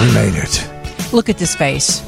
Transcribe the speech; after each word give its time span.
We 0.00 0.12
made 0.14 0.34
it. 0.34 1.12
Look 1.12 1.28
at 1.28 1.38
this 1.38 1.54
face. 1.54 2.02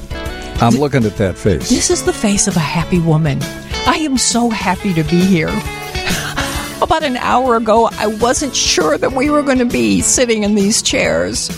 I'm 0.60 0.74
looking 0.74 1.04
at 1.04 1.16
that 1.18 1.38
face. 1.38 1.68
This 1.68 1.88
is 1.90 2.04
the 2.04 2.12
face 2.12 2.46
of 2.48 2.56
a 2.56 2.60
happy 2.60 2.98
woman. 2.98 3.38
I 3.86 3.98
am 4.00 4.18
so 4.18 4.50
happy 4.50 4.92
to 4.94 5.02
be 5.04 5.20
here. 5.20 5.48
About 6.82 7.02
an 7.02 7.16
hour 7.16 7.56
ago, 7.56 7.88
I 7.92 8.06
wasn't 8.08 8.54
sure 8.54 8.98
that 8.98 9.12
we 9.12 9.30
were 9.30 9.42
going 9.42 9.58
to 9.58 9.64
be 9.64 10.00
sitting 10.00 10.42
in 10.42 10.54
these 10.54 10.82
chairs. 10.82 11.48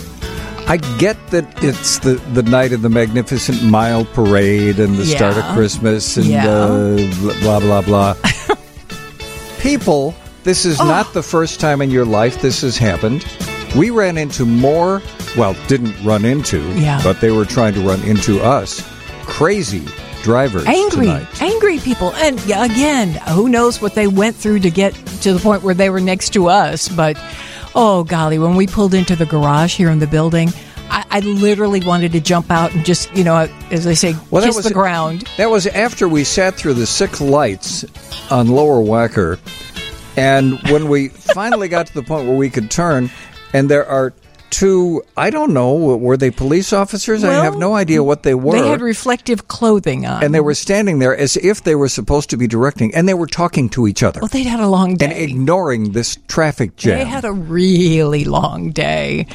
I 0.67 0.77
get 0.99 1.17
that 1.31 1.63
it's 1.63 1.99
the, 1.99 2.13
the 2.33 2.43
night 2.43 2.71
of 2.71 2.81
the 2.81 2.89
Magnificent 2.89 3.63
Mile 3.63 4.05
Parade 4.05 4.79
and 4.79 4.95
the 4.95 5.05
start 5.05 5.35
of 5.37 5.43
Christmas 5.53 6.15
and 6.17 6.27
Yeah. 6.27 6.47
uh, 6.47 7.41
blah, 7.41 7.59
blah, 7.59 7.81
blah. 7.81 8.15
People, 9.59 10.15
this 10.43 10.65
is 10.65 10.79
Oh. 10.79 10.85
not 10.85 11.13
the 11.13 11.23
first 11.23 11.59
time 11.59 11.81
in 11.81 11.89
your 11.91 12.05
life 12.05 12.41
this 12.41 12.61
has 12.61 12.77
happened. 12.77 13.25
We 13.75 13.89
ran 13.89 14.17
into 14.17 14.45
more, 14.45 15.01
well, 15.37 15.55
didn't 15.67 15.95
run 16.03 16.25
into, 16.25 16.61
Yeah. 16.73 16.99
but 17.03 17.21
they 17.21 17.31
were 17.31 17.45
trying 17.45 17.73
to 17.75 17.81
run 17.81 18.01
into 18.03 18.41
us, 18.41 18.81
crazy 19.23 19.85
drivers 20.23 20.65
angry, 20.65 21.05
tonight. 21.07 21.41
angry 21.41 21.79
people. 21.79 22.13
And 22.15 22.37
again, 22.51 23.09
who 23.29 23.47
knows 23.47 23.81
what 23.81 23.95
they 23.95 24.07
went 24.07 24.35
through 24.35 24.59
to 24.59 24.69
get 24.69 24.93
to 25.21 25.33
the 25.33 25.39
point 25.39 25.63
where 25.63 25.73
they 25.73 25.89
were 25.89 26.01
next 26.01 26.31
to 26.33 26.47
us. 26.47 26.89
But 26.89 27.17
oh, 27.73 28.03
golly, 28.03 28.37
when 28.39 28.55
we 28.55 28.67
pulled 28.67 28.93
into 28.93 29.15
the 29.15 29.25
garage 29.25 29.75
here 29.77 29.89
in 29.89 29.99
the 29.99 30.07
building, 30.07 30.49
I, 30.89 31.05
I 31.09 31.19
literally 31.21 31.79
wanted 31.79 32.11
to 32.11 32.19
jump 32.19 32.51
out 32.51 32.73
and 32.73 32.83
just, 32.85 33.09
you 33.15 33.23
know, 33.23 33.47
as 33.71 33.85
they 33.85 33.95
say, 33.95 34.15
Well, 34.31 34.43
kiss 34.43 34.57
was- 34.57 34.65
the 34.65 34.73
ground. 34.73 35.27
That 35.37 35.49
was 35.49 35.65
after 35.65 36.09
we 36.09 36.25
sat 36.25 36.55
through 36.55 36.73
the 36.73 36.85
six 36.85 37.21
lights 37.21 37.85
on 38.29 38.49
Lower 38.49 38.83
Wacker. 38.83 39.39
And 40.17 40.59
when 40.69 40.89
we 40.89 41.07
finally 41.07 41.69
got 41.69 41.87
to 41.87 41.93
the 41.93 42.03
point 42.03 42.27
where 42.27 42.35
we 42.35 42.49
could 42.49 42.69
turn, 42.69 43.09
and 43.53 43.69
there 43.69 43.85
are 43.87 44.13
two, 44.49 45.01
I 45.15 45.29
don't 45.29 45.53
know, 45.53 45.73
were 45.75 46.17
they 46.17 46.29
police 46.29 46.73
officers? 46.73 47.23
I 47.23 47.43
have 47.43 47.57
no 47.57 47.73
idea 47.73 48.03
what 48.03 48.23
they 48.23 48.33
were. 48.35 48.51
They 48.61 48.67
had 48.67 48.81
reflective 48.81 49.47
clothing 49.47 50.05
on. 50.05 50.23
and 50.23 50.35
they 50.35 50.41
were 50.41 50.53
standing 50.53 50.99
there 50.99 51.15
as 51.15 51.37
if 51.37 51.63
they 51.63 51.73
were 51.75 51.87
supposed 51.87 52.29
to 52.31 52.37
be 52.37 52.47
directing, 52.47 52.93
and 52.93 53.07
they 53.07 53.13
were 53.13 53.27
talking 53.27 53.69
to 53.69 53.87
each 53.87 54.03
other 54.03 54.19
well, 54.19 54.27
they'd 54.27 54.43
had 54.43 54.59
a 54.59 54.67
long 54.67 54.95
day. 54.95 55.05
and 55.05 55.13
ignoring 55.31 55.93
this 55.93 56.17
traffic 56.27 56.75
jam. 56.75 56.99
They 56.99 57.05
had 57.05 57.23
a 57.23 57.31
really 57.31 58.25
long 58.25 58.71
day. 58.71 59.27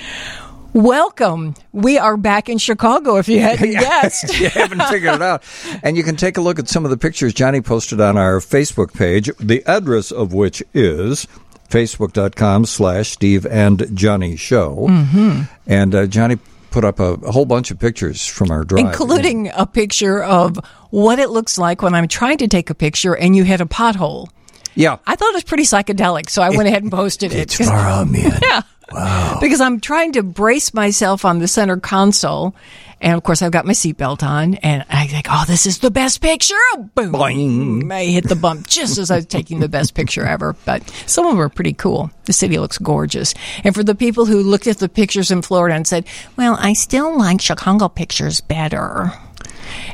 Welcome. 0.74 1.54
We 1.72 1.96
are 1.96 2.19
back 2.19 2.50
in 2.50 2.58
Chicago, 2.58 3.16
if 3.16 3.28
you 3.28 3.41
hadn't 3.41 3.70
guessed. 3.80 4.38
you 4.38 4.50
haven't 4.50 4.82
figured 4.82 5.14
it 5.14 5.22
out. 5.22 5.42
And 5.82 5.96
you 5.96 6.02
can 6.04 6.16
take 6.16 6.36
a 6.36 6.42
look 6.42 6.58
at 6.58 6.69
some 6.69 6.84
of 6.84 6.91
the 6.91 6.98
pictures 6.98 7.32
Johnnie 7.32 7.62
posted 7.62 7.98
on 7.98 8.19
our 8.19 8.41
Facebook 8.41 8.92
page, 8.92 9.30
the 9.41 9.64
address 9.64 10.10
of 10.12 10.34
which 10.34 10.62
is 10.74 11.26
facebook.com 11.69 12.64
slash 12.67 13.11
Steve 13.11 13.47
and 13.47 13.86
Johnnie 13.95 14.36
Show. 14.36 14.86
Mm-hmm. 14.89 15.42
And 15.67 15.95
uh, 15.95 16.06
Johnnie 16.06 16.39
put 16.70 16.84
up 16.84 17.00
a, 17.00 17.14
a 17.14 17.33
whole 17.33 17.47
bunch 17.47 17.70
of 17.70 17.78
pictures 17.78 18.27
from 18.27 18.50
our 18.50 18.64
drive. 18.64 18.86
including 18.86 19.50
a 19.55 19.67
picture 19.67 20.22
of 20.22 20.59
what 20.91 21.19
it 21.19 21.31
looks 21.31 21.59
like 21.59 21.83
when 21.83 21.94
I'm 21.94 22.09
trying 22.09 22.39
to 22.39 22.48
take 22.48 22.70
a 22.70 22.75
picture 22.75 23.17
and 23.17 23.34
you 23.34 23.44
hit 23.44 23.61
a 23.61 23.67
pothole. 23.67 24.28
Yeah. 24.75 24.98
I 25.06 25.17
thought 25.17 25.31
it 25.31 25.34
was 25.34 25.44
pretty 25.44 25.62
psychedelic, 25.64 26.28
so 26.28 26.42
I 26.42 26.50
went 26.50 26.69
ahead 26.69 26.83
and 26.83 26.92
posted 26.92 27.33
it. 27.33 27.39
It's 27.39 27.56
far 27.56 27.77
out, 27.77 28.09
man. 28.09 28.39
Yeah. 28.42 28.62
Wow. 28.92 29.39
Because 29.41 29.61
I'm 29.61 29.81
trying 29.81 30.12
to 30.12 30.22
brace 30.22 30.72
myself 30.72 31.25
on 31.25 31.41
the 31.41 31.48
center 31.48 31.77
console. 31.78 32.55
And 33.00 33.12
of 33.14 33.22
course, 33.22 33.42
I've 33.42 33.52
got 33.52 33.66
my 33.66 33.75
seatbelt 33.75 34.22
on, 34.22 34.55
and 34.56 34.84
I 34.89 35.06
think, 35.06 35.27
oh, 35.28 35.44
this 35.47 35.66
is 35.66 35.80
the 35.80 35.91
best 35.91 36.22
picture. 36.22 36.55
Boom. 36.94 37.12
Boing. 37.12 37.92
I 37.92 38.05
hit 38.06 38.25
the 38.28 38.36
bump 38.36 38.66
just 38.69 38.97
as 38.97 39.11
I 39.11 39.16
was 39.16 39.27
taking 39.27 39.61
the 39.61 39.69
best 39.69 39.94
picture 39.94 40.25
ever. 40.25 40.56
But 40.64 40.88
some 41.06 41.27
of 41.27 41.33
them 41.33 41.41
are 41.41 41.50
pretty 41.50 41.75
cool. 41.75 42.11
The 42.25 42.33
city 42.33 42.58
looks 42.58 42.78
gorgeous. 42.78 43.34
And 43.64 43.75
for 43.75 43.84
the 43.84 43.94
people 43.94 44.25
who 44.25 44.41
looked 44.42 44.66
at 44.66 44.78
the 44.78 44.88
pictures 44.88 45.30
in 45.30 45.42
Florida 45.42 45.77
and 45.77 45.86
said, 45.86 46.06
well, 46.36 46.56
I 46.58 46.72
still 46.72 47.16
like 47.19 47.42
Chicago 47.42 47.88
pictures 47.88 48.41
better. 48.41 49.12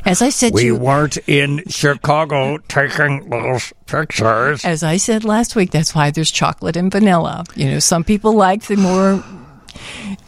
As 0.05 0.21
I 0.21 0.29
said 0.29 0.53
We 0.53 0.65
you, 0.65 0.75
weren't 0.75 1.17
in 1.27 1.63
Chicago 1.67 2.57
taking 2.69 3.29
those 3.29 3.73
pictures. 3.85 4.63
as 4.63 4.81
I 4.83 4.97
said 4.97 5.25
last 5.25 5.55
week, 5.55 5.71
that's 5.71 5.93
why 5.93 6.11
there's 6.11 6.31
chocolate 6.31 6.77
and 6.77 6.91
vanilla. 6.91 7.43
You 7.55 7.71
know, 7.71 7.79
some 7.79 8.03
people 8.03 8.33
like 8.33 8.63
the 8.63 8.77
more. 8.77 9.23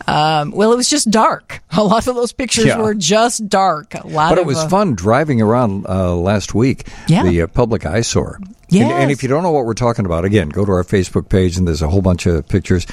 Um, 0.07 0.51
well, 0.51 0.71
it 0.71 0.75
was 0.75 0.89
just 0.89 1.09
dark. 1.09 1.61
A 1.77 1.83
lot 1.83 2.07
of 2.07 2.15
those 2.15 2.31
pictures 2.31 2.65
Yeah. 2.65 2.77
were 2.79 2.93
just 2.93 3.47
dark. 3.49 3.93
A 3.95 4.05
lot 4.07 4.29
But 4.29 4.37
of 4.39 4.45
it 4.45 4.47
was 4.47 4.57
uh, 4.59 4.67
fun 4.69 4.93
driving 4.95 5.41
around 5.41 5.85
uh, 5.87 6.15
last 6.15 6.53
week. 6.53 6.87
Yeah. 7.07 7.23
The 7.23 7.41
uh, 7.43 7.47
public 7.47 7.85
eyesore. 7.85 8.37
And, 8.39 8.49
Yes. 8.69 8.91
and 8.93 9.11
if 9.11 9.21
you 9.23 9.29
don't 9.29 9.43
know 9.43 9.51
what 9.51 9.65
we're 9.65 9.73
talking 9.75 10.05
about, 10.05 10.25
again, 10.25 10.49
go 10.49 10.65
to 10.65 10.71
our 10.71 10.83
Facebook 10.83 11.29
page 11.29 11.55
and 11.55 11.67
there's 11.67 11.83
a 11.83 11.87
whole 11.87 12.01
bunch 12.01 12.25
of 12.25 12.47
pictures 12.47 12.85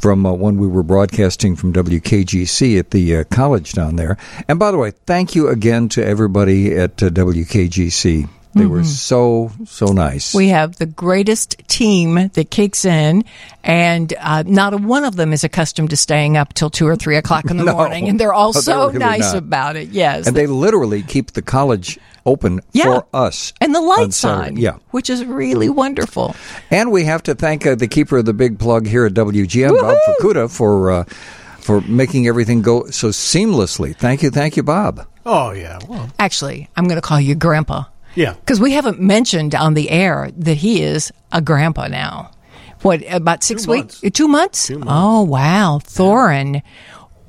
from 0.00 0.24
uh, 0.24 0.32
when 0.32 0.58
we 0.58 0.66
were 0.68 0.84
broadcasting 0.84 1.56
from 1.56 1.72
WKGC 1.72 2.78
at 2.78 2.92
the 2.92 3.16
uh, 3.16 3.24
college 3.24 3.72
down 3.72 3.96
there. 3.96 4.16
And 4.46 4.58
by 4.60 4.70
the 4.70 4.78
way, 4.78 4.92
thank 5.06 5.34
you 5.34 5.48
again 5.48 5.88
to 5.90 6.04
everybody 6.06 6.74
at 6.76 7.02
uh, 7.02 7.10
WKGC. 7.10 8.28
They 8.54 8.66
were 8.66 8.82
so, 8.84 9.52
so 9.66 9.86
nice. 9.86 10.30
Mm-hmm. 10.30 10.38
We 10.38 10.48
have 10.48 10.76
the 10.76 10.86
greatest 10.86 11.58
team 11.68 12.14
that 12.14 12.50
kicks 12.50 12.84
in, 12.84 13.24
and 13.62 14.12
uh, 14.18 14.42
not 14.46 14.74
a 14.74 14.78
one 14.78 15.04
of 15.04 15.16
them 15.16 15.32
is 15.32 15.44
accustomed 15.44 15.90
to 15.90 15.96
staying 15.96 16.36
up 16.36 16.54
till 16.54 16.70
two 16.70 16.86
or 16.86 16.96
three 16.96 17.16
o'clock 17.16 17.50
in 17.50 17.56
the 17.56 17.64
No. 17.68 17.74
morning, 17.74 18.08
and 18.08 18.18
they're 18.18 18.32
all 18.32 18.48
Oh, 18.48 18.52
they're 18.52 18.62
so 18.62 18.86
really 18.86 18.98
nice 18.98 19.32
not. 19.34 19.36
about 19.36 19.76
it. 19.76 19.90
Yes, 19.90 20.26
and 20.26 20.36
they 20.36 20.46
literally 20.46 21.02
keep 21.02 21.32
the 21.32 21.42
college 21.42 21.98
open 22.26 22.60
Yeah. 22.72 22.84
for 22.84 23.06
us. 23.14 23.52
and 23.60 23.74
the 23.74 23.80
lights 23.80 24.16
Saturday. 24.16 24.48
on, 24.50 24.56
Yeah. 24.56 24.76
which 24.90 25.08
is 25.08 25.24
really 25.24 25.68
wonderful. 25.68 26.34
And 26.70 26.90
we 26.90 27.04
have 27.04 27.22
to 27.24 27.34
thank 27.34 27.64
uh, 27.66 27.74
the 27.74 27.86
keeper 27.88 28.18
of 28.18 28.24
the 28.24 28.34
big 28.34 28.58
plug 28.58 28.86
here 28.86 29.06
at 29.06 29.14
WGN, 29.14 29.78
Bob 29.80 29.96
Fukuda, 30.20 30.50
for 30.50 30.90
uh, 30.90 31.04
for 31.60 31.80
making 31.82 32.26
everything 32.26 32.62
go 32.62 32.86
so 32.90 33.08
seamlessly. 33.08 33.94
Thank 33.94 34.22
you, 34.22 34.30
thank 34.30 34.56
you, 34.56 34.62
Bob. 34.62 35.06
Oh 35.26 35.50
yeah, 35.52 35.78
well, 35.88 36.08
Actually, 36.18 36.68
I'm 36.76 36.84
going 36.84 36.96
to 37.00 37.06
call 37.06 37.20
you 37.20 37.34
Grandpa. 37.34 37.84
Yeah. 38.14 38.34
Because 38.34 38.60
we 38.60 38.72
haven't 38.72 39.00
mentioned 39.00 39.54
on 39.54 39.74
the 39.74 39.90
air 39.90 40.30
that 40.36 40.56
he 40.58 40.82
is 40.82 41.12
a 41.32 41.40
grandpa 41.40 41.88
now. 41.88 42.30
What, 42.82 43.02
about 43.12 43.42
six 43.42 43.64
Two 43.64 43.72
weeks? 43.72 44.02
months. 44.02 44.16
Two 44.16 44.28
months? 44.28 44.66
Two 44.68 44.78
months. 44.78 44.92
Oh, 44.94 45.22
wow. 45.24 45.80
Thorin. 45.82 46.62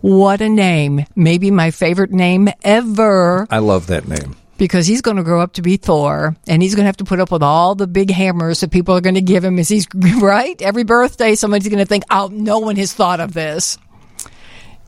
What 0.01 0.41
a 0.41 0.49
name. 0.49 1.05
Maybe 1.15 1.51
my 1.51 1.71
favorite 1.71 2.11
name 2.11 2.49
ever 2.63 3.47
I 3.49 3.57
love 3.59 3.87
that 3.87 4.07
name. 4.07 4.35
because 4.57 4.85
he's 4.87 5.01
going 5.01 5.17
to 5.17 5.23
grow 5.23 5.41
up 5.41 5.53
to 5.53 5.61
be 5.61 5.75
Thor 5.77 6.35
and 6.47 6.61
he's 6.61 6.73
going 6.75 6.83
to 6.83 6.87
have 6.87 6.97
to 6.97 7.03
put 7.03 7.19
up 7.19 7.31
with 7.31 7.43
all 7.43 7.75
the 7.75 7.87
big 7.87 8.09
hammers 8.11 8.61
that 8.61 8.71
people 8.71 8.95
are 8.95 9.01
going 9.01 9.15
to 9.15 9.21
give 9.21 9.43
him 9.43 9.57
as 9.59 9.67
he's, 9.69 9.87
right? 10.21 10.61
Every 10.61 10.83
birthday, 10.83 11.35
somebody's 11.35 11.67
going 11.67 11.79
to 11.79 11.85
think, 11.85 12.03
oh, 12.11 12.29
no 12.31 12.59
one 12.59 12.75
has 12.77 12.93
thought 12.93 13.19
of 13.19 13.33
this. 13.33 13.77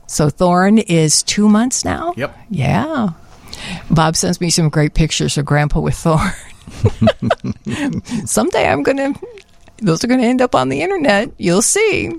So 0.06 0.28
Thorin 0.28 0.82
is 0.88 1.22
two 1.22 1.48
months 1.48 1.84
now? 1.84 2.14
Yep. 2.16 2.38
Yeah. 2.50 3.08
Bob 3.90 4.16
sends 4.16 4.40
me 4.40 4.50
some 4.50 4.68
great 4.68 4.94
pictures 4.94 5.36
of 5.38 5.44
Grandpa 5.44 5.80
with 5.80 5.94
Thorin. 5.94 6.32
Someday 8.28 8.68
I'm 8.68 8.82
going 8.82 9.14
to, 9.14 9.20
those 9.78 10.02
are 10.04 10.06
going 10.06 10.20
to 10.20 10.26
end 10.26 10.40
up 10.42 10.54
on 10.54 10.68
the 10.68 10.82
internet. 10.82 11.30
You'll 11.38 11.62
see. 11.62 12.12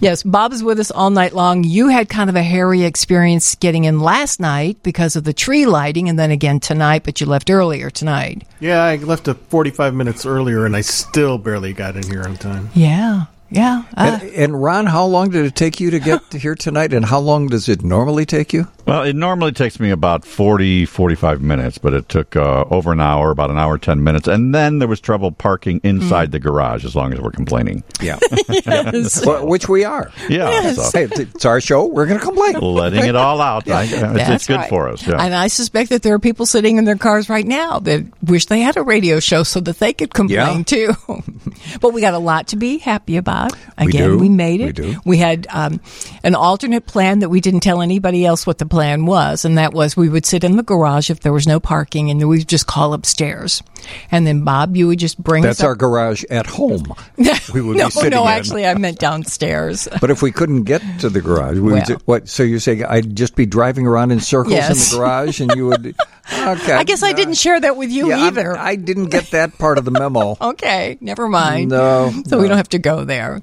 yes, 0.00 0.22
Bob 0.22 0.52
is 0.52 0.62
with 0.62 0.78
us 0.78 0.90
all 0.92 1.10
night 1.10 1.32
long. 1.34 1.64
You 1.64 1.88
had 1.88 2.08
kind 2.08 2.30
of 2.30 2.36
a 2.36 2.42
hairy 2.42 2.82
experience 2.84 3.56
getting 3.56 3.84
in 3.84 3.98
last 3.98 4.38
night 4.38 4.80
because 4.84 5.16
of 5.16 5.24
the 5.24 5.32
tree 5.32 5.66
lighting, 5.66 6.08
and 6.08 6.16
then 6.18 6.30
again 6.30 6.60
tonight, 6.60 7.02
but 7.04 7.20
you 7.20 7.26
left 7.26 7.50
earlier 7.50 7.90
tonight. 7.90 8.46
Yeah, 8.60 8.84
I 8.84 8.96
left 8.96 9.26
a 9.26 9.34
45 9.34 9.94
minutes 9.94 10.24
earlier 10.26 10.64
and 10.64 10.76
I 10.76 10.80
still 10.82 11.38
barely 11.38 11.72
got 11.72 11.96
in 11.96 12.04
here 12.04 12.22
on 12.22 12.36
time. 12.36 12.70
Yeah, 12.74 13.24
yeah. 13.50 13.82
Uh, 13.96 14.20
And, 14.22 14.30
and 14.32 14.62
Ron, 14.62 14.86
how 14.86 15.04
long 15.06 15.30
did 15.30 15.44
it 15.44 15.56
take 15.56 15.80
you 15.80 15.90
to 15.90 15.98
get 15.98 16.32
here 16.32 16.54
tonight? 16.54 16.92
And 16.92 17.04
how 17.04 17.18
long 17.18 17.48
does 17.48 17.68
it 17.68 17.82
normally 17.82 18.26
take 18.26 18.52
you? 18.52 18.68
Well, 18.86 19.02
it 19.02 19.16
normally 19.16 19.50
takes 19.52 19.80
me 19.80 19.90
about 19.90 20.24
40, 20.24 20.86
45 20.86 21.40
minutes, 21.42 21.76
but 21.78 21.92
it 21.92 22.08
took 22.08 22.36
uh, 22.36 22.64
over 22.70 22.92
an 22.92 23.00
hour, 23.00 23.30
about 23.32 23.50
an 23.50 23.58
hour, 23.58 23.78
10 23.78 24.04
minutes. 24.04 24.28
And 24.28 24.54
then 24.54 24.78
there 24.78 24.86
was 24.86 25.00
trouble 25.00 25.32
parking 25.32 25.80
inside 25.82 26.30
the 26.30 26.38
garage 26.38 26.84
as 26.84 26.94
long 26.94 27.12
as 27.12 27.20
we're 27.20 27.32
complaining. 27.32 27.82
Yeah, 28.00 28.18
yes. 28.48 29.26
Well, 29.26 29.46
which 29.46 29.68
we 29.68 29.84
are. 29.84 30.12
Yeah. 30.28 30.72
so 30.72 30.90
Hey, 30.96 31.08
it's 31.10 31.44
our 31.44 31.60
show. 31.60 31.86
We're 31.86 32.06
going 32.06 32.20
to 32.20 32.24
complain. 32.24 32.54
letting 32.60 33.04
it 33.06 33.16
all 33.16 33.40
out. 33.40 33.68
I, 33.68 33.82
it's, 33.84 33.90
That's 33.92 34.30
it's 34.30 34.46
good 34.46 34.56
right. 34.58 34.68
for 34.68 34.88
us. 34.88 35.04
Yeah. 35.06 35.20
And 35.20 35.34
I 35.34 35.48
suspect 35.48 35.90
that 35.90 36.02
there 36.02 36.14
are 36.14 36.18
people 36.20 36.46
sitting 36.46 36.76
in 36.76 36.84
their 36.84 36.96
cars 36.96 37.28
right 37.28 37.46
now 37.46 37.80
that 37.80 38.04
wish 38.22 38.46
they 38.46 38.60
had 38.60 38.76
a 38.76 38.82
radio 38.82 39.18
show 39.18 39.42
so 39.42 39.58
that 39.60 39.78
they 39.80 39.92
could 39.94 40.14
complain 40.14 40.58
Yeah. 40.58 40.62
too. 40.62 40.92
but 41.80 41.92
we 41.92 42.00
got 42.00 42.14
a 42.14 42.18
lot 42.18 42.48
to 42.48 42.56
be 42.56 42.78
happy 42.78 43.16
about. 43.16 43.52
We 43.80 43.86
Again, 43.88 44.10
do. 44.10 44.18
we 44.18 44.28
made 44.28 44.60
We 44.60 44.66
it. 44.68 44.76
do. 44.76 44.96
We 45.04 45.16
had 45.18 45.46
um, 45.50 45.80
an 46.22 46.34
alternate 46.36 46.86
plan 46.86 47.18
that 47.18 47.28
we 47.28 47.40
didn't 47.40 47.60
tell 47.60 47.82
anybody 47.82 48.24
else 48.24 48.46
what 48.46 48.58
the 48.58 48.66
plan 48.76 49.06
was, 49.06 49.46
and 49.46 49.56
that 49.56 49.72
was 49.72 49.96
we 49.96 50.10
would 50.10 50.26
sit 50.26 50.44
in 50.44 50.56
the 50.58 50.62
garage 50.62 51.08
if 51.08 51.20
there 51.20 51.32
was 51.32 51.46
no 51.46 51.58
parking, 51.58 52.10
and 52.10 52.28
we'd 52.28 52.46
just 52.46 52.66
call 52.66 52.92
upstairs. 52.92 53.62
And 54.10 54.26
then 54.26 54.44
Bob, 54.44 54.76
you 54.76 54.86
would 54.88 54.98
just 54.98 55.16
bring 55.22 55.46
us 55.46 55.56
That's 55.56 55.64
our 55.64 55.74
garage 55.74 56.24
at 56.28 56.44
home. 56.46 56.92
We 57.54 57.62
would 57.62 57.78
no, 57.78 57.86
be 57.86 57.90
sitting 57.92 58.10
no, 58.10 58.24
in. 58.24 58.28
actually, 58.28 58.66
I 58.66 58.74
meant 58.74 58.98
downstairs. 58.98 59.88
But 60.00 60.10
if 60.10 60.20
we 60.20 60.30
couldn't 60.30 60.64
get 60.64 60.82
to 61.00 61.08
the 61.08 61.22
garage, 61.22 61.54
we 61.56 61.62
Well. 61.62 61.74
would 61.76 61.86
ju- 61.86 61.98
what? 62.04 62.28
So 62.28 62.42
you're 62.42 62.60
saying 62.60 62.84
I'd 62.84 63.16
just 63.16 63.34
be 63.34 63.46
driving 63.46 63.86
around 63.86 64.10
in 64.10 64.20
circles 64.20 64.52
Yes. 64.54 64.70
in 64.70 64.76
the 64.98 65.00
garage, 65.00 65.40
and 65.40 65.50
you 65.56 65.66
would? 65.68 65.94
Okay. 66.28 66.72
I 66.72 66.82
guess 66.82 67.04
I 67.04 67.12
didn't 67.12 67.34
share 67.34 67.58
that 67.60 67.76
with 67.76 67.88
you 67.90 68.08
Yeah, 68.08 68.16
I'm- 68.18 68.26
either. 68.26 68.56
I 68.58 68.74
didn't 68.74 69.06
get 69.10 69.30
that 69.30 69.58
part 69.58 69.78
of 69.78 69.84
the 69.84 69.92
memo. 69.92 70.36
okay, 70.40 70.98
never 71.00 71.28
mind. 71.28 71.70
No, 71.70 72.12
so 72.26 72.40
we 72.40 72.48
don't 72.48 72.56
have 72.56 72.68
to 72.70 72.80
go 72.80 73.04
there. 73.04 73.40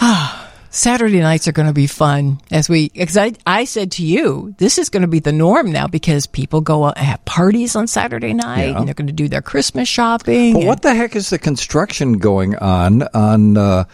Saturday 0.74 1.20
nights 1.20 1.46
are 1.46 1.52
going 1.52 1.68
to 1.68 1.74
be 1.74 1.86
fun 1.86 2.40
as 2.50 2.66
we, 2.68 2.88
because 2.88 3.16
I, 3.18 3.32
I 3.46 3.64
said 3.66 3.92
to 3.92 4.04
you, 4.04 4.54
this 4.56 4.78
is 4.78 4.88
going 4.88 5.02
to 5.02 5.06
be 5.06 5.20
the 5.20 5.30
norm 5.32 5.70
now 5.70 5.86
because 5.86 6.26
people 6.26 6.62
go 6.62 6.84
out 6.84 6.96
and 6.96 7.04
have 7.06 7.22
parties 7.26 7.76
on 7.76 7.86
Saturday 7.86 8.32
night 8.32 8.70
Yeah. 8.70 8.78
and 8.78 8.86
they're 8.88 8.94
going 8.94 9.06
to 9.06 9.12
do 9.12 9.28
their 9.28 9.42
Christmas 9.42 9.86
shopping. 9.86 10.54
But 10.54 10.60
and- 10.60 10.68
what 10.68 10.80
the 10.80 10.94
heck 10.94 11.14
is 11.14 11.28
the 11.28 11.38
construction 11.38 12.14
going 12.14 12.56
on 12.56 13.02
on 13.14 13.58
uh, 13.58 13.84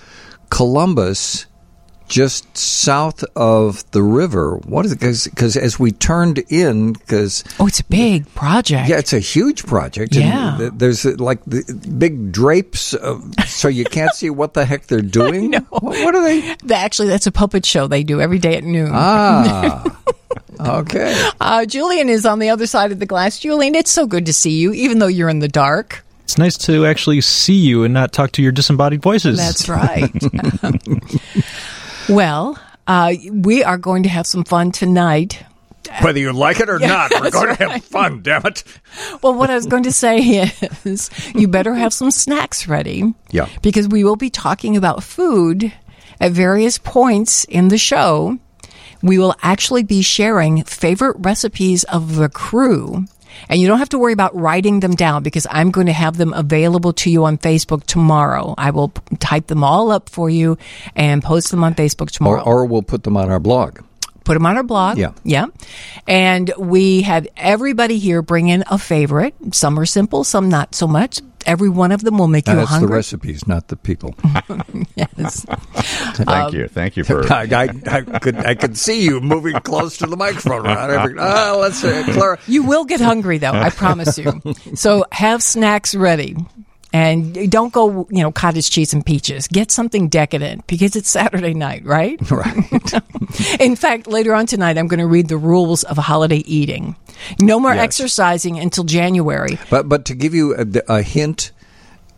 Columbus, 0.51 1.47
just 2.09 2.57
south 2.57 3.23
of 3.37 3.89
the 3.93 4.03
river? 4.03 4.57
What 4.65 4.87
is 4.87 4.93
it? 4.93 5.01
Because 5.01 5.57
as 5.57 5.79
we 5.79 5.93
turned 5.93 6.39
in, 6.49 6.95
because 6.95 7.45
oh, 7.61 7.67
it's 7.67 7.81
a 7.81 7.85
big 7.85 8.33
project. 8.35 8.89
yeah, 8.89 8.99
it's 8.99 9.13
a 9.13 9.19
huge 9.21 9.67
project. 9.67 10.15
Yeah. 10.15 10.57
th- 10.59 10.73
there's 10.75 11.05
uh, 11.07 11.15
like 11.19 11.45
the 11.45 11.63
big 11.99 12.33
drapes, 12.33 12.95
of, 12.95 13.35
so 13.47 13.69
you 13.69 13.85
can't 13.85 14.13
see 14.15 14.31
what 14.31 14.55
the 14.55 14.65
heck 14.65 14.87
they're 14.87 15.03
doing. 15.03 15.51
know. 15.51 15.61
What, 15.71 15.83
what 15.83 16.15
are 16.15 16.23
they? 16.23 16.57
Actually, 16.75 17.09
that's 17.09 17.27
a 17.27 17.33
puppet 17.33 17.65
show 17.67 17.87
they 17.87 18.03
do 18.05 18.21
every 18.21 18.39
day 18.39 18.57
at 18.57 18.65
noon. 18.65 18.91
Ah, 18.93 19.85
okay. 20.61 21.31
Uh, 21.41 21.67
Julian 21.67 22.09
is 22.09 22.25
on 22.27 22.39
the 22.39 22.51
other 22.51 22.67
side 22.67 22.93
of 22.93 22.99
the 22.99 23.07
glass. 23.07 23.39
Julian, 23.39 23.75
it's 23.75 23.91
so 23.91 24.07
good 24.07 24.27
to 24.27 24.33
see 24.33 24.59
you, 24.59 24.73
even 24.73 24.99
though 24.99 25.07
you're 25.07 25.29
in 25.29 25.39
the 25.41 25.49
dark. 25.49 26.05
It's 26.25 26.37
nice 26.37 26.59
to 26.59 26.85
actually 26.85 27.23
see 27.23 27.55
you 27.55 27.85
and 27.85 27.95
not 27.95 28.13
talk 28.13 28.33
to 28.33 28.43
your 28.43 28.53
disembodied 28.53 29.01
voices. 29.01 29.39
That's 29.39 29.67
right. 29.67 30.13
well, 32.09 32.59
uh, 32.87 33.15
we 33.31 33.63
are 33.65 33.79
going 33.79 34.03
to 34.05 34.09
have 34.09 34.27
some 34.27 34.45
fun 34.45 34.73
tonight. 34.73 35.43
Whether 36.03 36.19
you 36.19 36.33
like 36.33 36.61
it 36.61 36.69
or 36.69 36.79
not, 36.79 37.11
we're 37.19 37.31
going 37.31 37.57
to 37.57 37.69
have 37.69 37.85
fun. 37.85 38.21
Damn 38.23 38.45
it! 38.47 38.63
Well, 39.23 39.35
what 39.35 39.49
I 39.49 39.55
was 39.55 39.67
going 39.67 39.85
to 39.85 39.93
say 39.93 40.19
is 40.85 41.11
you 41.35 41.49
better 41.49 41.75
have 41.75 41.95
some 41.95 42.11
snacks 42.11 42.69
ready. 42.69 43.15
Yeah. 43.31 43.49
Because 43.63 43.89
we 43.89 44.05
will 44.05 44.17
be 44.17 44.29
talking 44.29 44.77
about 44.77 45.03
food 45.03 45.73
at 46.21 46.33
various 46.33 46.79
points 46.79 47.45
in 47.45 47.69
the 47.69 47.79
show. 47.79 48.39
We 49.03 49.19
will 49.19 49.35
actually 49.43 49.85
be 49.85 50.03
sharing 50.03 50.65
favorite 50.65 51.17
recipes 51.21 51.85
of 51.85 52.17
the 52.17 52.29
crew. 52.29 53.07
And 53.49 53.61
you 53.61 53.67
don't 53.69 53.79
have 53.79 53.89
to 53.91 53.99
worry 53.99 54.13
about 54.13 54.35
writing 54.37 54.81
them 54.81 54.95
down 54.95 55.23
because 55.23 55.47
I'm 55.51 55.71
going 55.71 55.87
to 55.87 55.93
have 55.93 56.17
them 56.17 56.33
available 56.33 56.93
to 56.95 57.11
you 57.11 57.25
on 57.25 57.39
Facebook 57.39 57.85
tomorrow. 57.85 58.55
I 58.59 58.71
will 58.71 58.89
type 59.19 59.47
them 59.47 59.63
all 59.65 59.91
up 59.91 60.09
for 60.09 60.29
you 60.31 60.59
and 60.97 61.23
post 61.23 61.51
them 61.51 61.65
on 61.65 61.75
Facebook 61.75 62.09
Or, 62.09 62.11
tomorrow 62.11 62.43
or 62.43 62.65
we'll 62.67 62.83
put 62.83 63.03
them 63.05 63.17
on 63.17 63.31
our 63.31 63.41
blog. 63.41 63.81
put 64.25 64.35
them 64.35 64.45
on 64.47 64.57
our 64.57 64.63
blog. 64.63 64.99
Yeah. 64.99 65.13
Yeah. 65.25 65.47
And 66.07 66.53
we 66.59 67.03
had 67.03 67.29
everybody 67.37 67.99
here 67.99 68.21
bring 68.23 68.49
in 68.49 68.65
a 68.71 68.77
favorite. 68.79 69.35
Some 69.53 69.79
are 69.79 69.87
simple, 69.87 70.25
some 70.25 70.49
not 70.49 70.75
so 70.75 70.87
much. 70.87 71.21
Every 71.47 71.69
one 71.69 71.93
of 71.93 72.03
them 72.03 72.19
will 72.19 72.29
make 72.29 72.47
you 72.47 72.53
And 72.53 72.61
that's 72.61 72.79
the 72.79 72.89
recipes, 72.89 73.47
not 73.47 73.69
the 73.69 73.77
people. 73.77 74.15
yes. 74.97 75.47
Thank 76.15 76.53
you. 76.53 76.69
Thank 76.69 76.97
you 76.97 77.05
for. 77.05 77.31
I, 77.33 77.45
I, 77.45 77.69
I 77.87 78.19
could 78.19 78.37
I 78.37 78.55
could 78.55 78.77
see 78.77 79.05
you 79.05 79.21
moving 79.21 79.59
close 79.61 79.97
to 79.99 80.07
the 80.07 80.17
microphone. 80.17 80.63
Ron. 80.63 80.91
Every, 80.91 81.15
ah, 81.19 81.57
let's 81.61 81.83
uh, 81.85 82.05
Clara. 82.11 82.39
You 82.47 82.63
will 82.65 82.85
get 82.85 83.01
hungry 83.01 83.39
though, 83.39 83.53
I 83.53 83.71
promise 83.71 84.19
you. 84.19 84.41
So 84.75 85.05
have 85.13 85.43
snacks 85.43 85.95
ready. 85.95 86.37
And 86.93 87.51
don't 87.51 87.73
go, 87.73 88.09
you 88.11 88.23
know, 88.23 88.33
cottage 88.33 88.71
cheese 88.71 88.95
and 88.95 89.05
peaches. 89.05 89.47
Get 89.47 89.71
something 89.71 90.09
decadent 90.09 90.67
because 90.67 90.97
it's 90.97 91.11
Saturday 91.11 91.53
night, 91.55 91.85
right? 91.85 92.19
Right. 92.31 92.93
In 93.61 93.77
fact, 93.77 94.07
later 94.07 94.35
on 94.35 94.47
tonight, 94.47 94.79
I'm 94.79 94.87
going 94.89 95.01
to 95.01 95.07
read 95.07 95.29
the 95.29 95.37
rules 95.37 95.85
of 95.85 95.99
holiday 95.99 96.39
eating. 96.47 96.97
No 97.41 97.61
more 97.61 97.75
Yes. 97.75 97.85
exercising 97.85 98.59
until 98.59 98.85
January. 98.85 99.59
But 99.69 99.89
but 99.89 100.07
to 100.07 100.15
give 100.15 100.33
you 100.35 100.55
a, 100.57 100.67
a 100.89 101.03
hint, 101.03 101.53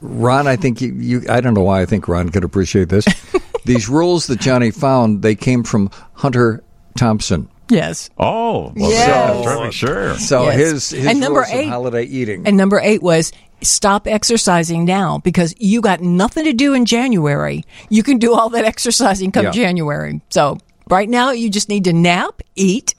Ron, 0.00 0.46
I 0.46 0.55
think 0.56 0.81
you, 0.81 0.93
you. 0.94 1.22
I 1.28 1.40
don't 1.40 1.55
know 1.55 1.62
why 1.64 1.82
I 1.82 1.87
think 1.87 2.06
Ron 2.06 2.28
could 2.28 2.44
appreciate 2.44 2.88
this. 2.90 3.05
These 3.64 3.88
rules 3.88 4.28
that 4.28 4.40
Johnnie 4.40 4.70
found, 4.70 5.22
they 5.22 5.34
came 5.34 5.64
from 5.64 5.90
Hunter 6.14 6.62
Thompson. 6.96 7.49
Yes. 7.69 8.08
Oh, 8.19 8.72
well, 8.76 8.90
Yes. 8.90 9.44
sure, 9.44 9.72
sure. 9.72 10.19
So 10.19 10.44
Yes. 10.44 10.56
his 10.56 10.90
his 10.90 11.06
And 11.06 11.20
number 11.20 11.40
rules 11.40 11.52
eight- 11.52 11.69
holiday 11.69 12.05
eating. 12.05 12.46
And 12.46 12.56
number 12.56 12.78
eight 12.81 13.02
was 13.02 13.32
stop 13.62 14.07
exercising 14.07 14.85
now 14.85 15.19
because 15.19 15.55
you 15.59 15.81
got 15.81 16.01
nothing 16.01 16.45
to 16.45 16.53
do 16.53 16.75
in 16.75 16.85
January. 16.87 17.65
You 17.89 18.03
can 18.03 18.19
do 18.19 18.35
all 18.35 18.51
that 18.51 18.65
exercising 18.65 19.33
come 19.33 19.45
Yeah. 19.47 19.51
January. 19.51 20.21
So 20.31 20.59
right 20.89 21.09
now 21.09 21.31
you 21.33 21.51
just 21.51 21.69
need 21.69 21.85
to 21.85 21.93
nap, 21.93 22.43
eat, 22.55 22.95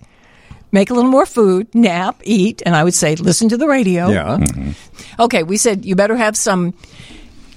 make 0.72 0.90
a 0.90 0.94
little 0.94 1.12
more 1.12 1.26
food, 1.26 1.74
nap, 1.76 2.22
eat, 2.24 2.62
and 2.66 2.76
I 2.76 2.84
would 2.84 2.94
say 2.94 3.16
listen 3.16 3.50
to 3.50 3.58
the 3.58 3.68
radio. 3.68 4.10
yeah. 4.10 4.38
Mm-hmm. 4.40 5.22
Okay, 5.22 5.44
we 5.44 5.58
said 5.58 5.86
you 5.86 5.96
better 5.96 6.16
have 6.16 6.38
some 6.38 6.74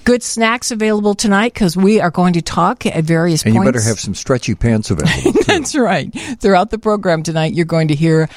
good 0.03 0.21
snacks 0.21 0.69
available 0.71 1.15
tonight 1.15 1.53
because 1.53 1.75
we 1.75 1.99
are 1.99 2.11
going 2.11 2.33
to 2.33 2.41
talk 2.41 2.85
at 2.85 3.03
various 3.03 3.43
And 3.43 3.55
you 3.55 3.63
better 3.63 3.81
have 3.81 3.99
some 3.99 4.13
stretchy 4.13 4.53
pants 4.53 4.91
available. 4.91 5.31
That's 5.47 5.75
right. 5.75 6.13
Throughout 6.39 6.69
the 6.69 6.77
program 6.77 7.23
tonight, 7.23 7.53
you're 7.53 7.65
going 7.65 7.87
to 7.87 7.95
hear 7.95 8.29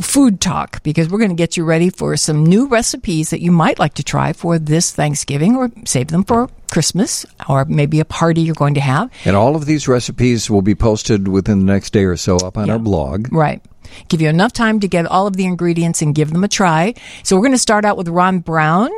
food 0.00 0.40
talk 0.40 0.82
because 0.82 1.08
we're 1.08 1.18
going 1.18 1.30
to 1.30 1.36
get 1.36 1.56
you 1.56 1.64
ready 1.64 1.88
for 1.90 2.16
some 2.16 2.44
new 2.44 2.66
recipes 2.66 3.30
that 3.30 3.40
you 3.40 3.52
might 3.52 3.78
like 3.78 3.94
to 3.94 4.02
try 4.02 4.32
for 4.32 4.58
this 4.58 4.92
Thanksgiving 4.92 5.56
or 5.56 5.70
save 5.84 6.08
them 6.08 6.24
for 6.24 6.48
Christmas 6.70 7.24
or 7.48 7.64
maybe 7.66 8.00
a 8.00 8.04
party 8.04 8.40
you're 8.42 8.54
going 8.54 8.74
to 8.74 8.80
have. 8.80 9.10
and 9.24 9.36
all 9.36 9.54
of 9.54 9.66
these 9.66 9.86
recipes 9.86 10.50
will 10.50 10.62
be 10.62 10.74
posted 10.74 11.28
within 11.28 11.60
the 11.60 11.72
next 11.72 11.92
day 11.92 12.04
or 12.04 12.16
so 12.16 12.36
up 12.38 12.58
on 12.58 12.70
our 12.70 12.78
blog. 12.78 13.32
Right. 13.32 13.62
Give 14.08 14.20
you 14.20 14.28
enough 14.28 14.52
time 14.52 14.80
to 14.80 14.88
get 14.88 15.06
all 15.06 15.26
of 15.28 15.36
the 15.36 15.44
ingredients 15.44 16.02
and 16.02 16.14
give 16.14 16.32
them 16.32 16.42
a 16.42 16.48
try. 16.48 16.94
So 17.22 17.36
we're 17.36 17.42
going 17.42 17.52
to 17.52 17.58
start 17.58 17.84
out 17.84 17.96
with 17.96 18.08
Ron 18.08 18.40
Brown. 18.40 18.90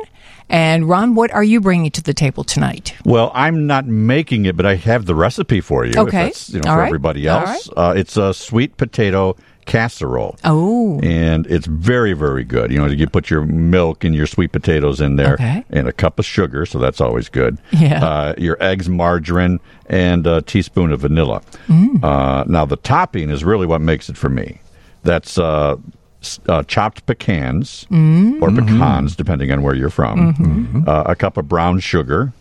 And 0.49 0.87
Ron, 0.87 1.13
what 1.13 1.29
are 1.31 1.43
you 1.43 1.59
bringing 1.59 1.91
to 1.91 2.01
the 2.01 2.13
table 2.13 2.43
tonight? 2.45 2.95
Well, 3.03 3.31
I'm 3.35 3.67
not 3.67 3.85
making 3.85 4.45
it, 4.45 4.55
but 4.55 4.65
I 4.65 4.75
have 4.75 5.05
the 5.05 5.13
recipe 5.13 5.59
for 5.61 5.85
you. 5.85 5.91
if 5.91 5.97
Okay. 5.97 6.23
that's, 6.27 6.49
you 6.49 6.61
know, 6.61 6.69
All 6.69 6.75
for 6.77 6.79
right. 6.81 6.87
everybody 6.87 7.27
All 7.27 7.45
else. 7.45 7.69
Uh, 7.75 7.93
it's 7.97 8.15
a 8.17 8.33
sweet 8.33 8.77
potato 8.77 9.35
casserole. 9.67 10.35
Oh, 10.43 10.99
And 11.03 11.45
it's 11.47 11.67
very, 11.67 12.13
very 12.13 12.43
good. 12.43 12.71
You 12.71 12.79
know, 12.79 12.87
you 12.87 13.07
put 13.07 13.29
your 13.29 13.45
milk 13.45 14.03
and 14.03 14.15
your 14.15 14.25
sweet 14.25 14.51
potatoes 14.51 14.99
in 14.99 15.17
there, 15.17 15.33
Okay. 15.35 15.63
and 15.69 15.87
a 15.87 15.93
cup 15.93 16.17
of 16.17 16.25
sugar, 16.25 16.65
so 16.65 16.79
that's 16.79 16.99
always 16.99 17.29
good. 17.29 17.59
Yeah. 17.71 18.03
Uh, 18.03 18.33
your 18.39 18.57
eggs, 18.59 18.89
margarine, 18.89 19.59
and 19.87 20.25
a 20.25 20.41
teaspoon 20.41 20.91
of 20.91 21.01
vanilla. 21.01 21.41
Mm. 21.67 22.03
Uh, 22.03 22.43
now, 22.47 22.65
the 22.65 22.77
topping 22.77 23.29
is 23.29 23.43
really 23.43 23.67
what 23.67 23.81
makes 23.81 24.09
it 24.09 24.17
for 24.17 24.29
me. 24.29 24.59
That's 25.03 25.37
uh, 25.37 25.75
uh, 26.49 26.63
chopped 26.63 27.05
pecans 27.05 27.85
Mm. 27.91 28.41
or 28.41 28.49
pecans, 28.49 29.15
depending 29.15 29.51
on 29.51 29.61
where 29.61 29.75
you're 29.75 29.89
from. 29.91 30.33
Mm-hmm. 30.33 30.89
Uh, 30.89 31.03
a 31.05 31.15
cup 31.15 31.37
of 31.37 31.47
brown 31.47 31.79
sugar, 31.79 32.33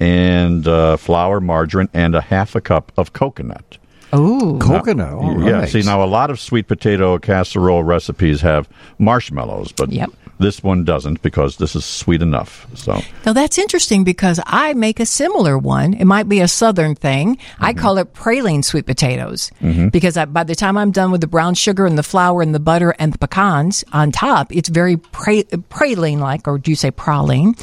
and 0.00 0.66
uh, 0.66 0.96
flour, 0.96 1.40
margarine, 1.40 1.88
and 1.92 2.14
a 2.14 2.20
half 2.20 2.54
a 2.54 2.60
cup 2.60 2.92
of 2.96 3.12
coconut. 3.12 3.78
Oh, 4.12 4.58
Coconut. 4.60 5.12
all 5.12 5.42
Yeah. 5.44 5.52
right. 5.60 5.68
See, 5.68 5.82
now 5.82 6.02
a 6.02 6.06
lot 6.06 6.30
of 6.30 6.40
sweet 6.40 6.66
potato 6.68 7.18
casserole 7.18 7.82
recipes 7.84 8.40
have 8.40 8.68
marshmallows, 8.98 9.72
but 9.72 9.90
Yep. 9.92 10.10
this 10.40 10.62
one 10.62 10.84
doesn't 10.84 11.20
because 11.22 11.56
this 11.56 11.74
is 11.74 11.84
sweet 11.84 12.22
enough. 12.22 12.66
So 12.74 13.00
Now 13.26 13.32
that's 13.32 13.58
interesting 13.58 14.04
because 14.04 14.38
I 14.46 14.72
make 14.74 15.00
a 15.00 15.06
similar 15.06 15.58
one. 15.58 15.94
It 15.94 16.04
might 16.04 16.28
be 16.28 16.40
a 16.40 16.48
southern 16.48 16.94
thing. 16.94 17.38
I 17.58 17.72
Mm-hmm. 17.72 17.80
call 17.80 17.98
it 17.98 18.14
praline 18.14 18.64
sweet 18.64 18.86
potatoes 18.86 19.50
because 19.90 20.16
I, 20.16 20.24
by 20.26 20.44
the 20.44 20.54
time 20.54 20.76
I'm 20.78 20.90
done 20.92 21.10
with 21.10 21.20
the 21.20 21.26
brown 21.26 21.54
sugar 21.54 21.86
and 21.86 21.98
the 21.98 22.02
flour 22.02 22.40
and 22.42 22.54
the 22.54 22.60
butter 22.60 22.94
and 22.98 23.12
the 23.12 23.18
pecans 23.18 23.84
on 23.92 24.12
top, 24.12 24.54
it's 24.54 24.68
very 24.68 24.96
pra- 24.96 25.44
praline 25.70 26.18
like, 26.20 26.46
or 26.46 26.58
do 26.58 26.70
you 26.70 26.76
say 26.76 26.90
praline? 26.90 27.58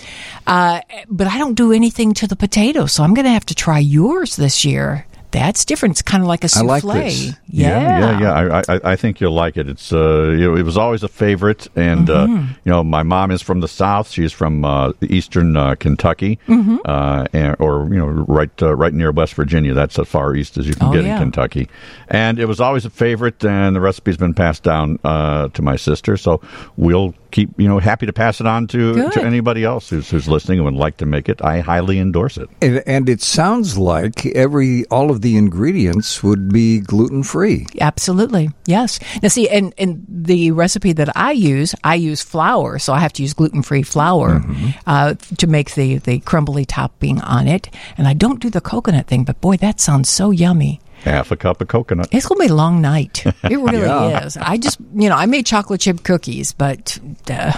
Uh, 0.48 0.82
but 1.10 1.28
I 1.28 1.38
don't 1.38 1.56
do 1.56 1.72
anything 1.72 2.14
to 2.16 2.28
the 2.28 2.36
potatoes, 2.36 2.92
so 2.94 3.04
I'm 3.04 3.14
going 3.14 3.26
to 3.26 3.32
have 3.32 3.46
to 3.48 3.56
try 3.56 3.80
yours 3.80 4.36
this 4.36 4.66
year. 4.66 5.06
That's 5.36 5.66
different. 5.66 5.94
It's 5.96 6.02
kind 6.02 6.24
of 6.24 6.28
like 6.28 6.44
a 6.44 6.48
souffle. 6.48 6.68
like 6.88 7.04
this. 7.06 7.34
Yeah, 7.50 8.00
yeah, 8.00 8.20
yeah. 8.22 8.62
I, 8.68 8.76
I, 8.76 8.80
I 8.94 8.96
think 8.96 9.20
you'll 9.20 9.34
like 9.34 9.58
it. 9.58 9.68
It's 9.68 9.92
uh, 9.92 10.30
you 10.32 10.50
know, 10.52 10.56
it 10.56 10.64
was 10.64 10.78
always 10.78 11.04
a 11.04 11.08
favorite, 11.10 11.68
and 11.76 12.10
uh, 12.10 12.26
Mm-hmm. 12.28 12.52
you 12.64 12.72
know, 12.72 12.84
my 12.84 13.04
mom 13.04 13.32
is 13.32 13.42
from 13.42 13.60
the 13.60 13.68
South. 13.68 14.10
She's 14.10 14.32
from 14.32 14.64
uh, 14.64 14.94
eastern 15.02 15.58
uh, 15.58 15.76
Kentucky, 15.76 16.40
Mm-hmm. 16.48 16.78
uh, 16.86 17.26
and, 17.34 17.56
or 17.60 17.84
you 17.92 17.98
know, 18.00 18.08
right 18.08 18.50
uh, 18.62 18.74
right 18.76 18.94
near 18.94 19.12
West 19.12 19.34
Virginia. 19.34 19.74
That's 19.74 20.00
as 20.00 20.08
far 20.08 20.36
east 20.36 20.58
as 20.58 20.68
you 20.68 20.74
can 20.76 20.88
Oh, 20.88 20.94
get 20.94 21.04
yeah. 21.04 21.16
in 21.18 21.22
Kentucky, 21.22 21.68
and 22.08 22.40
it 22.40 22.46
was 22.46 22.60
always 22.62 22.86
a 22.86 22.90
favorite. 22.90 23.44
And 23.44 23.76
the 23.76 23.82
recipe's 23.82 24.18
been 24.18 24.34
passed 24.34 24.64
down 24.64 25.00
uh, 25.04 25.50
to 25.50 25.62
my 25.62 25.76
sister, 25.76 26.16
so 26.18 26.40
we'll 26.78 27.14
keep 27.36 27.50
you 27.60 27.68
know 27.68 27.80
happy 27.80 28.06
to 28.06 28.14
pass 28.14 28.40
it 28.40 28.48
on 28.48 28.66
to, 28.68 28.94
Good. 28.94 29.12
to 29.12 29.22
anybody 29.22 29.66
else 29.66 29.90
who's, 29.90 30.10
who's 30.10 30.28
listening 30.28 30.60
and 30.60 30.66
would 30.66 30.74
like 30.74 30.98
to 30.98 31.06
make 31.06 31.28
it. 31.28 31.42
I 31.42 31.60
highly 31.60 32.00
endorse 32.00 32.38
it. 32.38 32.50
And, 32.62 32.82
and 32.88 33.10
it 33.10 33.22
sounds 33.22 33.78
like 33.78 34.26
every 34.28 34.86
all 34.86 35.12
of 35.12 35.22
the 35.22 35.36
ingredients 35.36 36.24
would 36.24 36.52
be 36.54 36.80
gluten 36.80 37.24
free. 37.24 37.68
Absolutely. 37.82 38.52
Yes. 38.66 39.00
Now 39.22 39.28
see, 39.28 39.50
and, 39.50 39.74
and 39.78 40.06
the 40.08 40.52
recipe 40.52 40.94
that 40.94 41.16
I 41.16 41.34
use, 41.34 41.76
I 41.84 41.96
use 41.96 42.22
flour, 42.22 42.80
so 42.80 42.94
I 42.94 43.00
have 43.00 43.12
to 43.14 43.22
use 43.22 43.34
gluten-free 43.34 43.84
flour 43.84 44.42
uh, 44.88 45.16
to 45.16 45.48
make 45.48 45.76
the, 45.76 45.98
the 45.98 46.20
crumbly 46.20 46.64
topping 46.64 47.20
on 47.22 47.48
it. 47.48 47.70
And 47.98 48.08
I 48.08 48.14
don't 48.14 48.40
do 48.40 48.50
the 48.50 48.62
coconut 48.62 49.08
thing, 49.08 49.26
but 49.26 49.42
boy, 49.42 49.58
that 49.58 49.82
sounds 49.82 50.10
so 50.10 50.32
yummy. 50.32 50.80
Half 51.06 51.32
a 51.32 51.36
cup 51.38 51.62
of 51.62 51.68
coconut. 51.70 52.10
It's 52.12 52.26
going 52.28 52.40
to 52.42 52.48
be 52.48 52.52
a 52.52 52.56
long 52.56 52.82
night. 52.82 53.24
It 53.44 53.58
really 53.58 53.80
Yeah. 53.80 54.26
is. 54.26 54.36
I 54.38 54.58
just, 54.58 54.80
you 54.96 55.08
know, 55.10 55.16
I 55.16 55.26
made 55.28 55.46
chocolate 55.46 55.82
chip 55.82 56.04
cookies, 56.04 56.52
but 56.52 57.00
uh, 57.30 57.54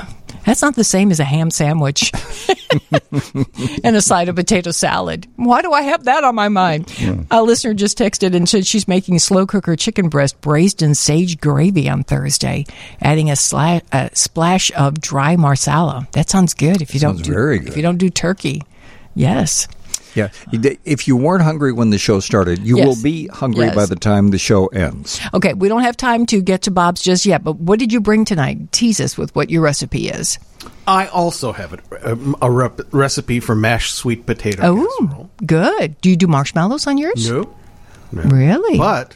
That's 0.45 0.61
not 0.61 0.75
the 0.75 0.83
same 0.83 1.11
as 1.11 1.19
a 1.19 1.23
ham 1.23 1.49
sandwich 1.49 2.11
and 3.83 3.95
a 3.95 4.01
side 4.01 4.29
of 4.29 4.35
potato 4.35 4.71
salad. 4.71 5.27
Why 5.35 5.61
do 5.61 5.71
I 5.71 5.81
have 5.83 6.03
that 6.05 6.23
on 6.23 6.35
my 6.35 6.49
mind? 6.49 6.91
A 7.31 7.41
listener 7.43 7.73
just 7.73 7.97
texted 7.97 8.35
and 8.35 8.47
said 8.47 8.65
she's 8.67 8.87
making 8.87 9.19
slow 9.19 9.45
cooker 9.45 9.75
chicken 9.75 10.09
breast 10.09 10.39
braised 10.41 10.81
in 10.81 10.95
sage 10.95 11.39
gravy 11.39 11.89
on 11.89 12.03
Thursday, 12.03 12.65
adding 13.01 13.29
a, 13.29 13.33
sla- 13.33 13.81
a 13.91 14.13
splash 14.15 14.71
of 14.75 14.99
dry 15.01 15.35
marsala. 15.35 16.07
That 16.13 16.29
sounds 16.29 16.53
good. 16.53 16.81
If 16.81 16.93
you 16.93 16.99
don't 16.99 17.21
do, 17.23 17.31
very 17.33 17.59
good. 17.59 17.69
if 17.69 17.77
you 17.77 17.83
don't 17.83 17.97
do 17.97 18.09
turkey, 18.09 18.61
yes. 19.15 19.67
Yeah. 20.17 20.29
If 20.83 21.07
you 21.07 21.15
weren't 21.15 21.43
hungry 21.43 21.71
when 21.71 21.91
the 21.91 21.97
show 21.97 22.19
started, 22.19 22.59
you 22.65 22.77
Yes. 22.77 22.85
will 22.87 23.01
be 23.03 23.27
hungry 23.27 23.65
Yes. 23.67 23.75
by 23.75 23.85
the 23.85 23.95
time 23.95 24.31
the 24.31 24.37
show 24.39 24.65
ends. 24.67 25.19
Okay, 25.33 25.53
we 25.53 25.67
don't 25.69 25.83
have 25.83 25.95
time 25.95 26.25
to 26.27 26.41
get 26.41 26.63
to 26.63 26.71
Bob's 26.71 27.01
just 27.01 27.25
yet, 27.25 27.43
but 27.43 27.59
what 27.59 27.77
did 27.79 27.93
you 27.93 28.01
bring 28.01 28.25
tonight? 28.25 28.71
Tease 28.71 28.99
us 28.99 29.17
with 29.17 29.35
what 29.35 29.49
your 29.49 29.61
recipe 29.61 30.09
is. 30.09 30.39
I 30.87 31.05
also 31.07 31.51
have 31.53 31.73
it, 31.73 31.81
um, 32.03 32.35
a 32.41 32.49
rep- 32.49 32.81
recipe 32.91 33.39
for 33.39 33.55
mashed 33.55 33.93
sweet 33.93 34.25
potato 34.25 34.61
Oh, 34.63 35.29
good. 35.45 35.95
Do 36.01 36.09
you 36.09 36.15
do 36.15 36.27
marshmallows 36.27 36.87
on 36.87 36.97
yours? 36.97 37.29
No, 37.29 37.49
no. 38.11 38.23
Really? 38.23 38.77
But 38.77 39.15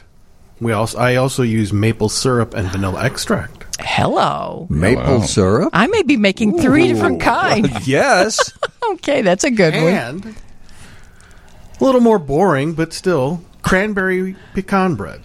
we 0.60 0.72
also 0.72 0.98
I 0.98 1.16
also 1.16 1.42
use 1.42 1.72
maple 1.72 2.08
syrup 2.08 2.54
and 2.54 2.70
vanilla 2.70 3.02
extract. 3.04 3.64
Hello. 3.80 4.66
Maple 4.70 5.18
wow. 5.18 5.26
syrup? 5.26 5.70
I 5.72 5.86
may 5.88 6.02
be 6.02 6.16
making 6.16 6.60
three 6.60 6.86
different 6.88 7.20
kinds. 7.20 7.86
yes. 7.88 8.38
Okay, 8.94 9.22
that's 9.22 9.44
a 9.44 9.50
good 9.50 9.74
one. 9.74 9.84
And 9.94 10.34
a 11.80 11.84
little 11.84 12.00
more 12.00 12.18
boring, 12.18 12.72
but 12.74 12.92
still 12.92 13.42
cranberry 13.62 14.36
pecan 14.54 14.94
bread. 14.94 15.20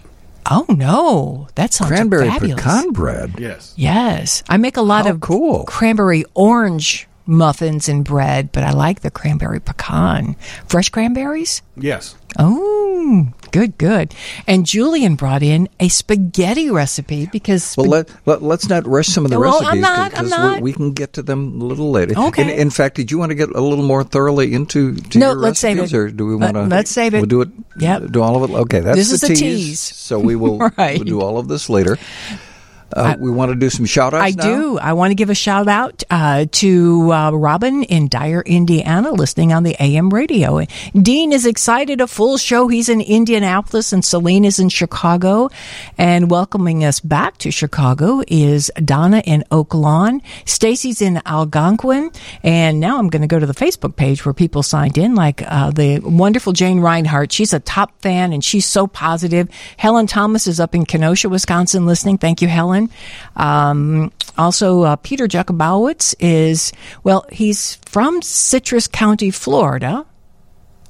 Oh 0.50 0.64
no, 0.68 1.48
that 1.56 1.72
sounds 1.74 1.90
Cranberry 1.90 2.28
fabulous. 2.28 2.62
pecan 2.62 2.92
bread. 2.92 3.34
Yes. 3.38 3.74
Yes, 3.76 4.42
I 4.48 4.56
make 4.56 4.76
a 4.76 4.82
lot 4.82 5.04
How 5.06 5.12
of 5.12 5.20
cool. 5.20 5.64
cranberry 5.64 6.24
orange 6.34 7.07
muffins 7.28 7.88
and 7.88 8.04
bread, 8.04 8.50
but 8.52 8.64
I 8.64 8.70
like 8.72 9.00
the 9.02 9.10
cranberry 9.10 9.60
pecan. 9.60 10.34
Fresh 10.66 10.88
cranberries? 10.90 11.62
Yes. 11.76 12.16
Oh, 12.38 13.28
good, 13.52 13.78
good. 13.78 14.14
And 14.46 14.66
Julian 14.66 15.14
brought 15.14 15.42
in 15.42 15.68
a 15.80 15.88
spaghetti 15.88 16.70
recipe 16.70 17.26
because 17.30 17.74
Well, 17.76 17.86
let, 17.86 18.10
let, 18.26 18.42
let's 18.42 18.68
not 18.68 18.86
rush 18.86 19.06
some 19.06 19.24
of 19.24 19.30
the 19.30 19.38
Well, 19.38 19.52
recipes 19.60 19.68
I'm 19.68 19.80
not, 19.80 20.04
I'm 20.18 20.24
because 20.24 20.30
not. 20.30 20.56
We, 20.60 20.70
we 20.70 20.72
can 20.72 20.92
get 20.92 21.12
to 21.14 21.22
them 21.22 21.60
a 21.60 21.64
little 21.64 21.90
later. 21.90 22.14
Okay. 22.18 22.42
In, 22.42 22.48
in 22.60 22.70
fact, 22.70 22.96
did 22.96 23.10
you 23.10 23.18
want 23.18 23.30
to 23.30 23.34
get 23.36 23.50
a 23.50 23.60
little 23.60 23.84
more 23.84 24.04
thoroughly 24.04 24.52
into 24.54 24.94
to 24.96 25.18
No, 25.18 25.28
your 25.30 25.36
let's 25.36 25.60
save 25.60 25.76
recipes, 25.78 25.92
it. 25.94 25.96
or 25.96 26.10
do 26.10 26.26
we 26.26 26.36
want 26.36 26.54
to 26.54 26.64
let's 26.64 26.90
save 26.90 27.14
it? 27.14 27.18
We'll 27.18 27.26
do 27.26 27.42
it. 27.42 27.48
Yep. 27.78 28.10
Do 28.10 28.22
all 28.22 28.42
of 28.42 28.50
it. 28.50 28.54
Okay, 28.54 28.80
that's 28.80 28.96
This 28.96 29.08
the 29.10 29.14
is 29.14 29.22
a 29.24 29.28
tease. 29.28 29.38
tease. 29.40 29.80
So 29.80 30.18
we 30.18 30.34
will 30.36 30.58
Right. 30.78 30.98
we'll 30.98 31.04
do 31.04 31.20
all 31.20 31.38
of 31.38 31.48
this 31.48 31.68
later. 31.70 31.98
Uh, 32.92 33.16
we 33.18 33.30
want 33.30 33.50
to 33.50 33.54
do 33.54 33.68
some 33.70 33.84
shout 33.84 34.14
outs 34.14 34.24
I 34.24 34.30
now? 34.30 34.56
do. 34.60 34.78
I 34.78 34.92
want 34.94 35.10
to 35.10 35.14
give 35.14 35.30
a 35.30 35.34
shout 35.34 35.68
out 35.68 36.02
uh, 36.10 36.46
to 36.52 37.12
uh, 37.12 37.30
Robin 37.32 37.82
in 37.84 38.08
Dyer, 38.08 38.42
Indiana, 38.46 39.12
listening 39.12 39.52
on 39.52 39.62
the 39.62 39.76
AM 39.80 40.08
radio. 40.10 40.64
Dean 40.94 41.32
is 41.32 41.44
excited. 41.44 42.00
A 42.00 42.06
full 42.06 42.38
show. 42.38 42.68
He's 42.68 42.88
in 42.88 43.00
Indianapolis, 43.00 43.92
and 43.92 44.04
Celine 44.04 44.44
is 44.44 44.58
in 44.58 44.68
Chicago. 44.68 45.50
And 45.98 46.30
welcoming 46.30 46.84
us 46.84 47.00
back 47.00 47.38
to 47.38 47.50
Chicago 47.50 48.22
is 48.26 48.70
Donna 48.82 49.22
in 49.26 49.44
Oak 49.50 49.74
Lawn. 49.74 50.22
Stacy's 50.46 51.02
in 51.02 51.20
Algonquin. 51.26 52.10
And 52.42 52.80
now 52.80 52.98
I'm 52.98 53.08
going 53.08 53.22
to 53.22 53.28
go 53.28 53.38
to 53.38 53.46
the 53.46 53.54
Facebook 53.54 53.96
page 53.96 54.24
where 54.24 54.32
people 54.32 54.62
signed 54.62 54.96
in, 54.96 55.14
like 55.14 55.42
uh, 55.46 55.70
the 55.70 55.98
wonderful 56.00 56.52
Jane 56.52 56.80
Reinhardt. 56.80 57.32
She's 57.32 57.52
a 57.52 57.60
top 57.60 58.00
fan, 58.00 58.32
and 58.32 58.42
she's 58.42 58.64
so 58.66 58.86
positive. 58.86 59.48
Helen 59.76 60.06
Thomas 60.06 60.46
is 60.46 60.58
up 60.60 60.74
in 60.74 60.86
Kenosha, 60.86 61.28
Wisconsin, 61.28 61.84
listening. 61.84 62.16
Thank 62.18 62.40
you, 62.40 62.48
Helen. 62.48 62.77
Um, 63.36 64.12
also, 64.36 64.82
uh, 64.82 64.96
Peter 64.96 65.26
Jakubowicz 65.26 66.14
is, 66.20 66.72
well, 67.02 67.26
he's 67.32 67.76
from 67.86 68.22
Citrus 68.22 68.86
County, 68.86 69.30
Florida. 69.30 70.06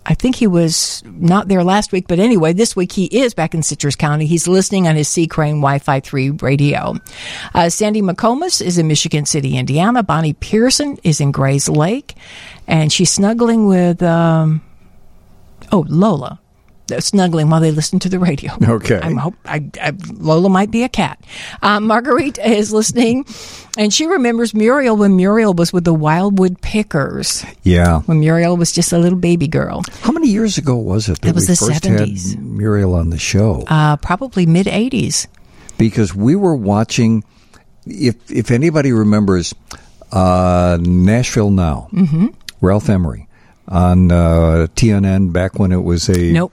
I 0.04 0.14
think 0.14 0.36
he 0.36 0.46
was 0.46 1.02
not 1.04 1.48
there 1.48 1.62
last 1.62 1.92
week, 1.92 2.06
but 2.08 2.18
anyway, 2.18 2.54
this 2.54 2.74
week 2.74 2.92
he 2.92 3.04
is 3.04 3.34
back 3.34 3.54
in 3.54 3.62
Citrus 3.62 3.94
County. 3.94 4.24
He's 4.24 4.48
listening 4.48 4.88
on 4.88 4.96
his 4.96 5.06
C. 5.06 5.26
Crane 5.26 5.56
Wi 5.56 5.78
Fi 5.80 6.00
3 6.00 6.30
radio. 6.30 6.96
Uh, 7.54 7.68
Sandy 7.68 8.00
McComas 8.00 8.62
is 8.62 8.78
in 8.78 8.88
Michigan 8.88 9.26
City, 9.26 9.58
Indiana. 9.58 10.02
Bonnie 10.02 10.32
Pearson 10.32 10.96
is 11.04 11.20
in 11.20 11.30
Grayslake, 11.30 12.14
and 12.66 12.90
she's 12.90 13.10
snuggling 13.10 13.66
with, 13.66 14.02
um, 14.02 14.62
oh, 15.72 15.84
Lola. 15.88 16.40
Snuggling 17.00 17.50
while 17.50 17.60
they 17.60 17.70
listen 17.70 17.98
to 18.00 18.08
the 18.08 18.18
radio. 18.18 18.52
Okay. 18.62 18.98
I'm 19.02 19.16
hope 19.16 19.34
I, 19.44 19.70
I, 19.80 19.92
Lola 20.14 20.48
might 20.48 20.70
be 20.70 20.82
a 20.84 20.88
cat. 20.88 21.22
Uh, 21.62 21.80
Marguerite 21.80 22.38
is 22.38 22.72
listening, 22.72 23.24
and 23.76 23.92
she 23.92 24.06
remembers 24.06 24.54
Muriel 24.54 24.96
when 24.96 25.14
Muriel 25.16 25.52
was 25.54 25.72
with 25.72 25.84
the 25.84 25.92
Wildwood 25.94 26.60
Pickers. 26.62 27.44
Yeah. 27.62 28.00
When 28.02 28.20
Muriel 28.20 28.56
was 28.56 28.72
just 28.72 28.92
a 28.92 28.98
little 28.98 29.18
baby 29.18 29.48
girl, 29.48 29.82
How 30.00 30.12
many 30.12 30.28
years 30.28 30.56
ago 30.58 30.76
was 30.76 31.08
it 31.08 31.20
that 31.20 31.28
It 31.28 31.34
was 31.34 31.48
we 31.48 31.54
the 31.54 31.66
first 31.66 31.84
70s. 31.84 32.34
had 32.34 32.42
Muriel 32.44 32.94
on 32.94 33.10
the 33.10 33.18
show? 33.18 33.64
uh, 33.68 33.96
probably 33.96 34.46
mid 34.46 34.66
'80s. 34.66 35.26
because 35.76 36.14
we 36.14 36.34
were 36.36 36.56
watching. 36.56 37.22
If 37.86 38.16
if 38.30 38.50
anybody 38.50 38.92
remembers, 38.92 39.54
uh, 40.12 40.78
Nashville 40.80 41.50
Now, 41.50 41.88
mm-hmm. 41.92 42.26
Ralph 42.60 42.88
Emery 42.88 43.28
on 43.66 44.10
uh, 44.10 44.66
TNN 44.76 45.32
back 45.32 45.58
when 45.58 45.72
it 45.72 45.82
was 45.82 46.08
a 46.08 46.32
Nope, 46.32 46.52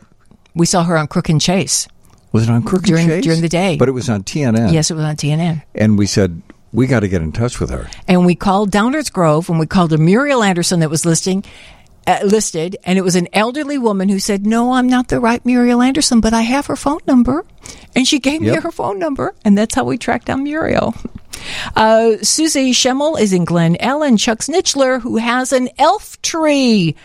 we 0.55 0.65
saw 0.65 0.83
her 0.83 0.97
on 0.97 1.07
Crook 1.07 1.29
and 1.29 1.39
Chase. 1.41 1.88
was 2.31 2.43
it 2.43 2.50
on 2.50 2.63
Crooked 2.63 2.88
During- 2.88 3.07
Chase? 3.07 3.24
during 3.24 3.41
the 3.41 3.50
day. 3.50 3.77
but 3.77 3.88
it 3.88 3.93
was 3.93 4.09
on 4.09 4.24
TNN. 4.24 4.71
Yes, 4.74 4.89
it 4.91 4.95
was 4.95 5.05
on 5.05 5.15
TNN. 5.15 5.62
and 5.75 5.97
we 5.97 6.05
said 6.07 6.41
we 6.74 6.88
got 6.88 7.01
to 7.01 7.07
get 7.07 7.21
in 7.21 7.31
touch 7.31 7.59
with 7.62 7.69
her. 7.69 7.88
And 8.07 8.25
we 8.25 8.35
called 8.35 8.71
Downers 8.71 9.12
Grove, 9.12 9.50
and 9.50 9.59
we 9.59 9.65
called 9.65 9.93
a 9.93 9.97
Muriel 9.97 10.43
Anderson 10.43 10.79
that 10.81 10.89
was 10.89 11.05
listing. 11.05 11.43
Uh, 12.07 12.19
listed, 12.24 12.77
and 12.83 13.00
it 13.00 13.01
was 13.01 13.15
an 13.15 13.27
elderly 13.33 13.79
woman 13.79 14.09
who 14.09 14.19
said, 14.19 14.45
"No, 14.45 14.74
I'm 14.74 14.85
not 14.85 15.07
the 15.07 15.19
right 15.19 15.43
Muriel 15.43 15.81
Anderson, 15.81 16.19
but 16.19 16.35
I 16.35 16.41
have 16.43 16.67
her 16.67 16.75
phone 16.75 17.00
number." 17.07 17.43
And 17.95 18.07
she 18.07 18.19
gave 18.19 18.41
me 18.41 18.50
her 18.50 18.69
phone 18.71 19.00
number, 19.00 19.33
and 19.43 19.57
that's 19.57 19.74
how 19.74 19.85
we 19.85 19.97
tracked 19.97 20.27
down 20.27 20.43
Muriel. 20.43 20.93
Uh, 21.75 22.17
Susie 22.21 22.74
Schemmel 22.74 23.19
is 23.19 23.33
in 23.33 23.43
Glen 23.43 23.75
Ellyn. 23.79 24.19
Chuck 24.19 24.39
Snitchler, 24.39 25.01
who 25.01 25.17
has 25.17 25.51
an 25.51 25.67
elf 25.79 26.21
tree. 26.21 26.95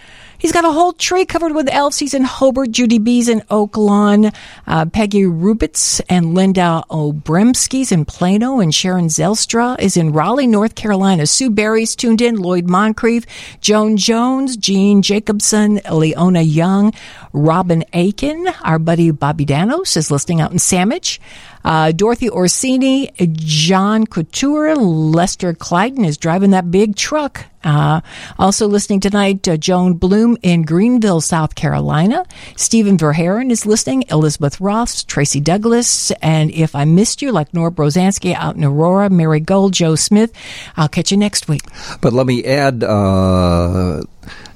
He's 0.40 0.52
got 0.52 0.64
a 0.64 0.73
whole 0.73 0.94
tree 0.94 1.26
covered 1.26 1.54
with 1.54 1.68
elves. 1.68 1.99
He's 1.99 2.14
in 2.14 2.25
Hobart. 2.25 2.70
Judy 2.70 2.99
B's 2.99 3.28
in 3.28 3.42
Oak 3.50 3.76
Lawn. 3.76 4.32
Uh, 4.66 4.87
Peggy 4.87 5.25
Rubitz 5.25 6.00
and 6.09 6.35
Linda 6.35 6.82
Obremski's 6.90 7.92
in 7.92 8.06
Plano. 8.06 8.59
And 8.59 8.75
Sharon 8.75 9.09
Zelstra 9.09 9.78
is 9.78 9.99
in 9.99 10.12
Raleigh, 10.14 10.47
North 10.47 10.76
Carolina. 10.76 11.26
Sue 11.26 11.50
Berry's 11.50 11.94
tuned 11.94 12.23
in. 12.23 12.37
Lloyd 12.37 12.70
Moncrief. 12.70 13.26
Joan 13.61 13.99
Jones. 13.99 14.56
Jean 14.56 15.02
Jacobson. 15.02 15.82
Leona 15.92 16.40
Young. 16.40 16.94
Robin 17.35 17.85
Aiken. 17.92 18.49
Our 18.62 18.78
buddy 18.78 19.11
Bobby 19.11 19.44
Danos 19.44 19.94
is 19.94 20.11
listening 20.11 20.40
out 20.40 20.52
in 20.52 20.59
Sandwich. 20.59 21.20
Uh, 21.62 21.92
Dorothy 21.92 22.30
Orsini, 22.30 23.11
John 23.35 24.06
Couture, 24.06 24.75
Lester 24.76 25.52
Clyden 25.52 26.06
is 26.06 26.16
driving 26.16 26.52
that 26.52 26.70
big 26.70 26.97
truck. 26.97 27.50
Uh, 27.62 28.00
also 28.38 28.67
listening 28.67 29.00
tonight, 29.00 29.47
uh, 29.49 29.57
Joan 29.57 29.95
Bloom 29.95 30.37
in 30.43 30.62
Greenville, 30.62 31.21
South 31.21 31.55
Carolina. 31.55 32.25
Stephen 32.57 32.97
Verheeren 32.97 33.50
is 33.50 33.67
listening. 33.67 34.05
Elizabeth 34.11 34.61
Ross, 34.61 35.05
Tracy 35.05 35.40
Douglas, 35.40 36.11
and 36.23 36.50
if 36.50 36.75
I 36.75 36.85
missed 36.85 37.23
you, 37.23 37.33
like 37.33 37.52
Nora 37.52 37.71
Brozansky 37.71 38.35
out 38.35 38.57
in 38.57 38.64
Aurora, 38.64 39.11
Mary 39.11 39.40
Gold, 39.40 39.73
Joe 39.73 39.95
Smith, 39.95 40.33
I'll 40.76 40.88
catch 40.88 41.11
you 41.11 41.17
next 41.17 41.49
week. 41.49 41.62
But 42.00 42.12
let 42.12 42.26
me 42.26 42.45
add. 42.45 42.83
Uh, 42.83 44.02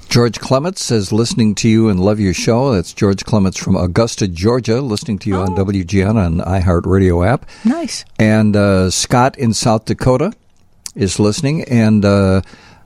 George 0.08 0.38
Clements 0.38 0.84
says, 0.84 1.12
listening 1.12 1.56
to 1.56 1.68
you 1.68 1.88
and 1.88 1.98
love 1.98 2.20
your 2.20 2.34
show. 2.34 2.72
That's 2.72 2.92
George 2.92 3.24
Clements 3.24 3.58
from 3.58 3.74
Augusta, 3.74 4.28
Georgia, 4.28 4.80
listening 4.80 5.18
to 5.20 5.28
you 5.28 5.36
on 5.36 5.56
WGN 5.56 6.14
on 6.14 6.38
iHeartRadio 6.38 7.26
app. 7.26 7.48
Nice. 7.64 8.04
And 8.16 8.54
uh, 8.54 8.90
Scott 8.90 9.36
in 9.38 9.54
South 9.54 9.86
Dakota 9.86 10.32
is 10.94 11.18
listening. 11.18 11.64
And 11.64 12.04
uh, 12.04 12.42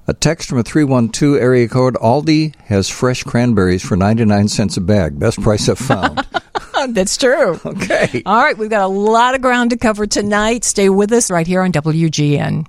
a 0.08 0.14
text 0.14 0.48
from 0.48 0.58
a 0.58 0.62
312 0.62 1.36
area 1.36 1.68
code 1.68 1.94
Aldi 1.96 2.56
has 2.62 2.88
fresh 2.88 3.22
cranberries 3.22 3.84
for 3.84 3.94
99 3.94 4.48
cents 4.48 4.76
a 4.78 4.80
bag. 4.80 5.18
Best 5.18 5.40
price 5.40 5.68
I've 5.68 5.78
found. 5.78 6.26
That's 6.88 7.16
true. 7.16 7.60
okay. 7.64 8.22
All 8.24 8.36
right, 8.36 8.56
we've 8.56 8.70
got 8.70 8.82
a 8.82 8.88
lot 8.88 9.34
of 9.34 9.42
ground 9.42 9.70
to 9.70 9.76
cover 9.76 10.06
tonight. 10.06 10.64
Stay 10.64 10.88
with 10.88 11.12
us 11.12 11.30
right 11.30 11.46
here 11.46 11.60
on 11.62 11.72
WGN. 11.72 12.66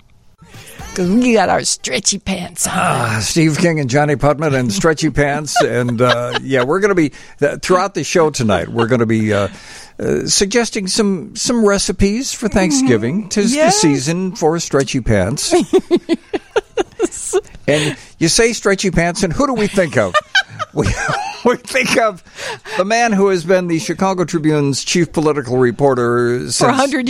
Because 0.90 1.10
we 1.12 1.34
got 1.34 1.50
our 1.50 1.64
stretchy 1.64 2.18
pants 2.18 2.68
on. 2.68 2.74
Uh, 2.78 3.20
Steve 3.22 3.58
King 3.58 3.80
and 3.80 3.90
Johnnie 3.90 4.16
Putman 4.16 4.54
and 4.54 4.74
Stretchy 4.74 5.12
Pants. 5.12 5.56
And 5.62 6.02
uh, 6.02 6.40
yeah, 6.42 6.64
we're 6.64 6.80
going 6.80 6.90
to 6.90 6.96
be, 6.96 7.10
throughout 7.60 7.94
the 7.94 8.04
show 8.04 8.32
tonight, 8.32 8.68
we're 8.68 8.88
going 8.88 9.00
to 9.00 9.06
be. 9.06 9.34
Uh, 9.34 9.48
uh, 10.00 10.28
suggesting 10.28 10.88
some 10.88 11.36
some 11.36 11.66
recipes 11.66 12.34
for 12.34 12.48
Thanksgiving. 12.48 13.30
Tis 13.30 13.56
Yeah. 13.56 13.66
the 13.66 13.72
season 13.72 14.36
for 14.36 14.58
stretchy 14.60 15.02
pants. 15.02 15.54
and 17.68 17.98
you 18.18 18.28
say 18.30 18.54
stretchy 18.54 18.92
pants, 18.92 19.24
and 19.24 19.34
who 19.34 19.48
do 19.48 19.54
we 19.54 19.68
think 19.68 19.98
of? 19.98 20.14
we, 20.74 20.88
we 21.46 21.56
think 21.58 21.98
of 21.98 22.24
the 22.78 22.86
man 22.86 23.12
who 23.14 23.30
has 23.30 23.44
been 23.44 23.68
the 23.68 23.80
Chicago 23.80 24.26
Tribune's 24.26 24.84
chief 24.84 25.12
political 25.12 25.58
reporter 25.58 26.40
since 26.52 26.62
100 26.62 27.08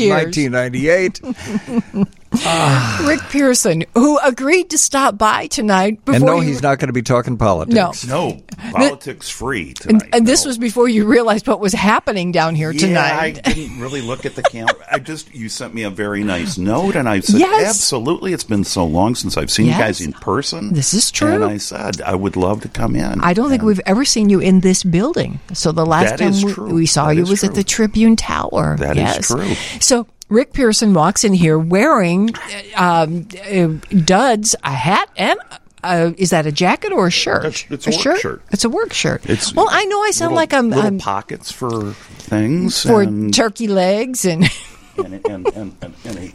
years. 2.34 2.44
1998. 2.46 3.08
Rick 3.08 3.30
Pearson, 3.32 3.84
who 3.96 4.20
agreed 4.20 4.70
to 4.70 4.78
stop 4.78 5.18
by 5.18 5.48
tonight 5.48 6.04
before 6.06 6.16
And 6.16 6.26
no, 6.26 6.36
you- 6.42 6.48
he's 6.48 6.62
not 6.62 6.80
going 6.80 6.88
to 6.88 6.94
be 6.94 7.02
talking 7.02 7.38
politics. 7.38 7.76
No. 7.76 7.92
No, 8.08 8.42
politics 8.72 9.30
free 9.30 9.70
And, 9.70 10.00
tonight. 10.00 10.10
and 10.14 10.28
this 10.28 10.44
no. 10.46 10.50
was 10.50 10.58
before 10.58 10.88
you 10.88 11.06
realized 11.06 11.48
what 11.48 11.60
was 11.60 11.74
happening 11.74 12.32
down 12.32 12.56
here 12.56 12.72
Yeah, 12.72 12.80
tonight. 12.88 13.40
I 13.46 13.54
didn't 13.54 13.80
really 13.80 14.02
look 14.02 14.26
at 14.26 14.36
the 14.36 14.44
camera. 14.44 14.76
I 14.92 15.00
just 15.00 15.34
you 15.34 15.50
sent 15.50 15.74
me 15.74 15.84
a 15.84 15.90
very 15.90 16.24
nice 16.24 16.58
note, 16.58 16.96
and 16.96 17.08
I 17.10 17.20
said, 17.22 17.40
Yes. 17.40 17.70
"Absolutely, 17.70 18.34
it's 18.34 18.44
been 18.44 18.64
so 18.64 18.86
long 18.86 19.16
since 19.16 19.38
I've 19.38 19.52
seen 19.52 19.68
Yes. 19.68 19.78
you 19.78 19.84
guys 19.84 20.02
in 20.02 20.14
person." 20.14 20.74
This 20.74 20.94
is 20.94 21.10
true. 21.12 21.34
And 21.36 21.44
I 21.44 21.58
said, 21.58 22.02
"I 22.02 22.16
would 22.16 22.36
love 22.36 22.62
to 22.62 22.68
come 22.70 22.96
in." 22.96 23.22
I 23.22 23.34
don't 23.34 23.50
think 23.50 23.64
we've 23.64 23.82
ever 23.86 24.06
seen 24.06 24.30
you 24.30 24.40
in 24.40 24.60
this 24.62 24.84
building. 24.84 25.40
So 25.54 25.72
the 25.72 25.86
last 25.86 26.18
That 26.18 26.20
time 26.20 26.66
we, 26.68 26.74
we 26.74 26.86
saw 26.86 27.08
That 27.08 27.16
you 27.16 27.24
is 27.24 27.30
was 27.30 27.44
at 27.44 27.56
the 27.56 27.64
Tribune 27.64 28.16
Tower. 28.16 28.76
That 28.80 28.98
is 28.98 29.04
yes. 29.04 29.28
true. 29.28 29.54
So 29.80 30.06
Rick 30.30 30.54
Pearson 30.54 30.94
walks 30.94 31.24
in 31.24 31.34
here 31.34 31.58
wearing 31.58 32.30
um, 32.76 33.28
uh, 33.52 33.68
duds, 34.06 34.56
a 34.64 34.72
hat, 34.72 35.10
and 35.18 35.40
uh, 35.84 36.12
is 36.18 36.30
that 36.30 36.46
a 36.46 36.52
jacket 36.52 36.92
or 36.92 37.08
a 37.08 37.12
shirt? 37.12 37.46
It's- 37.46 37.66
it's 37.70 37.88
a 37.88 38.10
work 38.10 38.20
shirt. 38.20 38.42
It's 38.52 38.64
a 38.66 38.70
work 38.70 38.94
shirt. 38.94 39.26
It's 39.30 39.54
well, 39.56 39.68
I 39.70 39.86
know 39.86 40.02
I 40.04 40.12
sound 40.12 40.32
little- 40.32 40.36
like 40.38 40.54
I'm, 40.54 40.70
little 40.70 40.86
I'm 40.86 41.00
pockets 41.00 41.52
for 41.52 41.94
things 41.94 42.84
for 42.84 43.02
and, 43.02 43.34
turkey 43.34 43.68
legs 43.68 44.26
and 44.26 44.44
and, 44.98 45.14
and, 45.26 45.48
and, 45.56 45.76
and, 45.82 45.94
and 46.06 46.32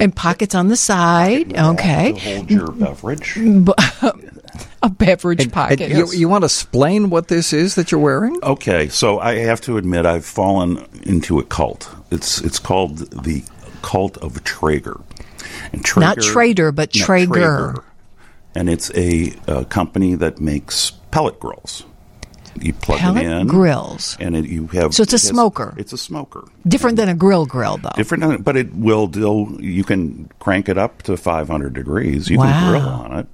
a 0.00 0.08
pockets 0.08 0.54
on 0.54 0.68
the 0.68 0.76
side. 0.76 1.50
to 1.50 1.68
Okay, 1.70 2.12
hold 2.18 2.50
your 2.50 2.70
beverage. 2.72 3.38
a 4.82 4.90
beverage 4.90 5.42
And 5.44 5.52
pocket. 5.52 5.90
you, 5.90 6.10
you 6.12 6.28
want 6.28 6.42
to 6.42 6.46
explain 6.46 7.10
what 7.10 7.28
this 7.28 7.52
is 7.52 7.74
that 7.74 7.90
you're 7.92 8.00
wearing? 8.00 8.38
Okay, 8.42 8.88
so 8.88 9.18
I 9.18 9.36
have 9.36 9.60
to 9.62 9.76
admit 9.76 10.06
I've 10.06 10.24
fallen 10.24 10.86
into 11.02 11.38
a 11.38 11.44
cult. 11.44 11.88
It's 12.10 12.40
it's 12.40 12.58
called 12.58 12.98
the 13.24 13.42
cult 13.82 14.16
of 14.18 14.42
Traeger. 14.44 15.00
And 15.72 15.84
Traeger 15.84 16.00
Not 16.06 16.20
Trader, 16.20 16.72
but 16.72 16.94
No, 16.94 17.04
Traeger. 17.04 17.84
And 18.54 18.68
it's 18.68 18.90
a, 18.96 19.32
uh 19.46 19.64
company 19.64 20.14
that 20.16 20.40
makes 20.40 20.90
pellet 21.10 21.38
grills. 21.38 21.84
You 22.60 22.72
plug 22.72 22.98
Pellet 22.98 23.24
it 23.24 23.30
in 23.30 23.46
grills. 23.46 24.16
and 24.18 24.34
it, 24.36 24.44
you 24.46 24.66
have. 24.68 24.92
So 24.92 25.04
it's 25.04 25.12
a 25.12 25.16
it 25.16 25.20
has- 25.22 25.28
smoker. 25.28 25.72
It's 25.76 25.92
a 25.92 25.98
smoker. 25.98 26.44
Different 26.66 26.96
than 26.96 27.08
a 27.08 27.14
grill 27.14 27.46
grill, 27.46 27.76
though. 27.76 27.90
Different, 27.94 28.42
but 28.44 28.56
it 28.56 28.74
will 28.74 29.06
do. 29.06 29.56
You 29.60 29.84
can 29.84 30.28
crank 30.40 30.68
it 30.68 30.76
up 30.76 31.02
to 31.02 31.16
500 31.16 31.72
degrees. 31.72 32.28
You 32.28 32.38
Wow. 32.38 32.44
can 32.50 32.70
grill 32.72 32.88
on 32.88 33.18
it, 33.20 33.26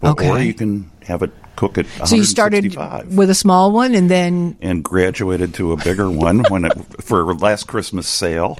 but, 0.00 0.20
or 0.20 0.38
you 0.40 0.54
can 0.54 0.90
have 1.02 1.22
it 1.22 1.30
cook 1.56 1.78
at 1.78 1.86
165 1.86 2.08
So 2.08 2.16
you 2.16 2.24
started 2.24 3.16
with 3.16 3.30
a 3.30 3.34
small 3.34 3.72
one, 3.72 3.94
and 3.94 4.10
then 4.10 4.56
and 4.60 4.84
graduated 4.84 5.54
to 5.54 5.72
a 5.72 5.76
bigger 5.76 6.10
one 6.10 6.44
when 6.50 6.66
it, 6.66 6.72
for 7.02 7.34
last 7.34 7.66
Christmas 7.66 8.06
sale. 8.06 8.58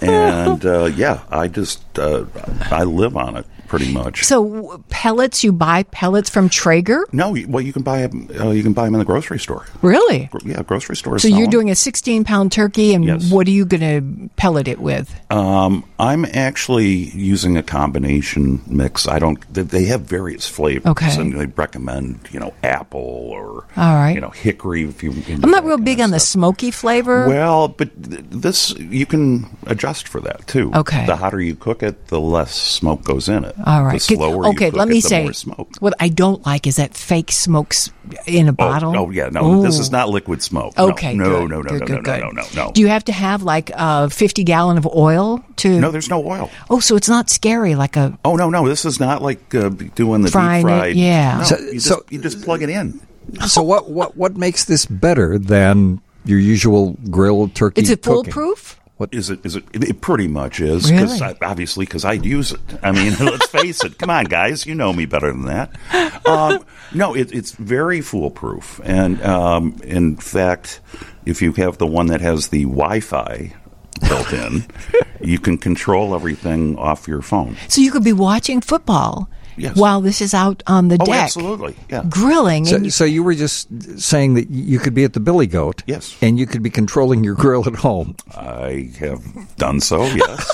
And 0.00 0.64
uh, 0.64 0.84
yeah, 0.94 1.22
I 1.30 1.48
just 1.48 1.98
uh, 1.98 2.26
I 2.70 2.84
live 2.84 3.16
on 3.16 3.36
it 3.36 3.46
pretty 3.76 3.92
much. 3.92 4.24
so 4.24 4.82
pellets. 4.90 5.42
You 5.44 5.52
buy 5.52 5.82
pellets 5.84 6.30
from 6.30 6.48
Traeger, 6.48 7.06
no, 7.12 7.36
well, 7.48 7.60
you 7.60 7.72
can 7.72 7.82
buy 7.82 8.02
'em, 8.02 8.28
uh, 8.40 8.50
you 8.50 8.62
can 8.62 8.72
buy 8.72 8.84
them 8.84 8.94
in 8.94 8.98
the 8.98 9.04
grocery 9.04 9.38
store. 9.38 9.66
really? 9.82 10.28
Yeah, 10.44 10.62
grocery 10.62 10.96
stores. 10.96 11.22
So 11.22 11.28
you're 11.28 11.46
doing 11.48 11.70
a 11.70 11.74
16 11.74 12.24
pound 12.24 12.52
turkey, 12.52 12.94
and 12.94 13.04
Yes. 13.04 13.30
what 13.30 13.46
are 13.46 13.50
you 13.50 13.64
going 13.64 13.80
to 13.80 14.30
pellet 14.36 14.68
it 14.68 14.80
with? 14.80 15.14
Um, 15.30 15.84
I'm 15.98 16.24
actually 16.24 17.10
using 17.10 17.56
a 17.56 17.62
combination 17.62 18.60
mix. 18.66 19.06
I 19.08 19.18
don't. 19.18 19.38
they- 19.52 19.62
They 19.74 19.84
have 19.86 20.02
various 20.02 20.46
flavors, 20.46 20.86
Okay. 20.86 21.14
and 21.20 21.32
they 21.38 21.46
recommend 21.46 22.20
you 22.30 22.38
know 22.38 22.52
apple 22.62 23.00
or 23.00 23.64
All 23.76 23.94
right. 23.94 24.14
you 24.14 24.20
know 24.20 24.30
hickory. 24.30 24.84
If 24.84 25.02
you, 25.02 25.12
I'm 25.42 25.50
not 25.50 25.64
real 25.64 25.78
big 25.78 26.00
on 26.00 26.10
the 26.10 26.20
smoky 26.20 26.70
flavor. 26.70 27.26
Well, 27.28 27.68
but 27.68 27.90
this 27.96 28.72
you 28.78 29.04
can 29.06 29.46
adjust 29.66 30.06
for 30.06 30.20
that 30.20 30.46
too. 30.46 30.70
Okay. 30.74 31.06
The 31.06 31.16
hotter 31.16 31.40
you 31.40 31.54
cook 31.56 31.82
it, 31.82 32.06
the 32.08 32.20
less 32.20 32.54
smoke 32.54 33.04
goes 33.04 33.28
in 33.28 33.44
it. 33.44 33.54
All 33.66 33.82
right. 33.82 33.94
The 33.94 34.00
slower 34.00 34.46
okay, 34.48 34.66
you 34.66 34.70
cook 34.72 34.78
let 34.78 34.88
it, 34.88 34.90
me 34.90 35.00
the 35.00 35.08
say 35.08 35.32
smoke. 35.32 35.68
what 35.80 35.94
I 35.98 36.08
don't 36.08 36.44
like 36.44 36.66
is 36.66 36.76
that 36.76 36.94
fake 36.94 37.32
smokes 37.32 37.90
in 38.26 38.48
a 38.48 38.50
Oh, 38.50 38.54
bottle. 38.54 38.96
Oh, 38.96 39.10
yeah, 39.10 39.30
no, 39.30 39.62
this 39.62 39.78
is 39.78 39.90
not 39.90 40.10
liquid 40.10 40.42
smoke. 40.42 40.78
Okay, 40.78 41.14
no, 41.14 41.24
good, 41.24 41.50
no, 41.50 41.62
no, 41.62 41.62
good, 41.62 41.80
no, 41.80 41.86
good, 41.86 41.94
no, 41.96 42.02
good. 42.02 42.20
no, 42.20 42.30
no, 42.30 42.42
no, 42.42 42.48
no. 42.66 42.72
Do 42.72 42.82
you 42.82 42.88
have 42.88 43.04
to 43.04 43.12
have 43.12 43.42
like 43.42 43.70
a 43.74 44.10
50 44.10 44.44
gallon 44.44 44.76
of 44.76 44.86
oil 44.86 45.42
to? 45.56 45.80
No, 45.80 45.90
there's 45.90 46.10
no 46.10 46.22
oil. 46.26 46.50
Oh, 46.68 46.78
so 46.80 46.94
it's 46.96 47.08
not 47.08 47.30
scary 47.30 47.74
like 47.74 47.96
a. 47.96 48.18
Oh 48.24 48.36
no, 48.36 48.50
no, 48.50 48.68
this 48.68 48.84
is 48.84 49.00
not 49.00 49.22
like 49.22 49.54
uh, 49.54 49.70
doing 49.70 50.20
the 50.22 50.30
Frying 50.30 50.66
deep 50.66 50.76
fried. 50.76 50.96
yeah. 50.96 51.38
No, 51.38 51.44
So- 51.44 51.58
you, 51.58 51.72
just, 51.74 51.86
so- 51.88 52.04
you 52.10 52.20
just 52.20 52.42
plug 52.42 52.62
it 52.62 52.68
in. 52.68 53.00
So 53.46 53.62
what 53.62 53.88
what 53.90 54.14
what 54.18 54.36
makes 54.36 54.66
this 54.66 54.84
better 54.84 55.38
than 55.38 56.02
your 56.26 56.38
usual 56.38 56.98
grilled 57.10 57.54
turkey? 57.54 57.80
Is 57.80 57.88
it 57.88 58.02
cooking? 58.02 58.30
Foolproof? 58.96 59.12
Is 59.12 59.28
it? 59.28 59.44
Is 59.44 59.56
it? 59.56 59.64
It, 59.72 60.00
pretty 60.00 60.28
much 60.28 60.60
is. 60.60 60.88
Cause 60.88 61.20
I, 61.20 61.36
obviously, 61.42 61.84
because 61.84 62.04
I'd 62.04 62.24
use 62.24 62.52
it. 62.52 62.60
I 62.82 62.92
mean, 62.92 63.14
let's 63.20 63.46
face 63.46 63.82
it. 63.84 63.98
Come 63.98 64.10
on, 64.10 64.26
guys. 64.26 64.66
You 64.66 64.74
know 64.74 64.92
me 64.92 65.04
better 65.04 65.32
than 65.32 65.46
that. 65.46 65.74
Um, 66.26 66.64
no, 66.94 67.14
it, 67.14 67.32
it's 67.32 67.52
very 67.52 68.00
foolproof. 68.00 68.80
And 68.84 69.20
um, 69.22 69.76
in 69.82 70.16
fact, 70.16 70.80
if 71.26 71.42
you 71.42 71.52
have 71.54 71.78
the 71.78 71.86
one 71.86 72.06
that 72.06 72.20
has 72.20 72.48
the 72.48 72.64
Wi-Fi 72.64 73.52
built 74.08 74.32
in, 74.32 74.64
you 75.20 75.40
can 75.40 75.58
control 75.58 76.14
everything 76.14 76.76
off 76.78 77.08
your 77.08 77.22
phone. 77.22 77.56
So 77.68 77.80
you 77.80 77.90
could 77.90 78.04
be 78.04 78.12
watching 78.12 78.60
football 78.60 79.28
Yes. 79.56 79.76
while 79.76 80.00
this 80.00 80.20
is 80.20 80.34
out 80.34 80.62
on 80.66 80.88
the 80.88 80.96
Oh, 81.00 81.04
deck. 81.06 81.14
absolutely. 81.14 81.76
Yeah. 81.90 82.02
Grilling. 82.08 82.64
So, 82.66 82.76
you- 82.78 82.90
so 82.90 83.04
you 83.04 83.22
were 83.22 83.34
just 83.34 83.68
saying 84.00 84.34
that 84.34 84.50
you 84.50 84.78
could 84.78 84.94
be 84.94 85.04
at 85.04 85.12
the 85.12 85.20
Billy 85.20 85.46
Goat, 85.46 85.82
Yes. 85.86 86.14
and 86.22 86.38
you 86.38 86.46
could 86.46 86.62
be 86.62 86.70
controlling 86.70 87.22
your 87.24 87.34
grill 87.34 87.64
at 87.66 87.76
home. 87.76 88.16
I 88.36 88.90
have 88.98 89.22
done 89.56 89.80
so. 89.80 90.04
Yes. 90.04 90.50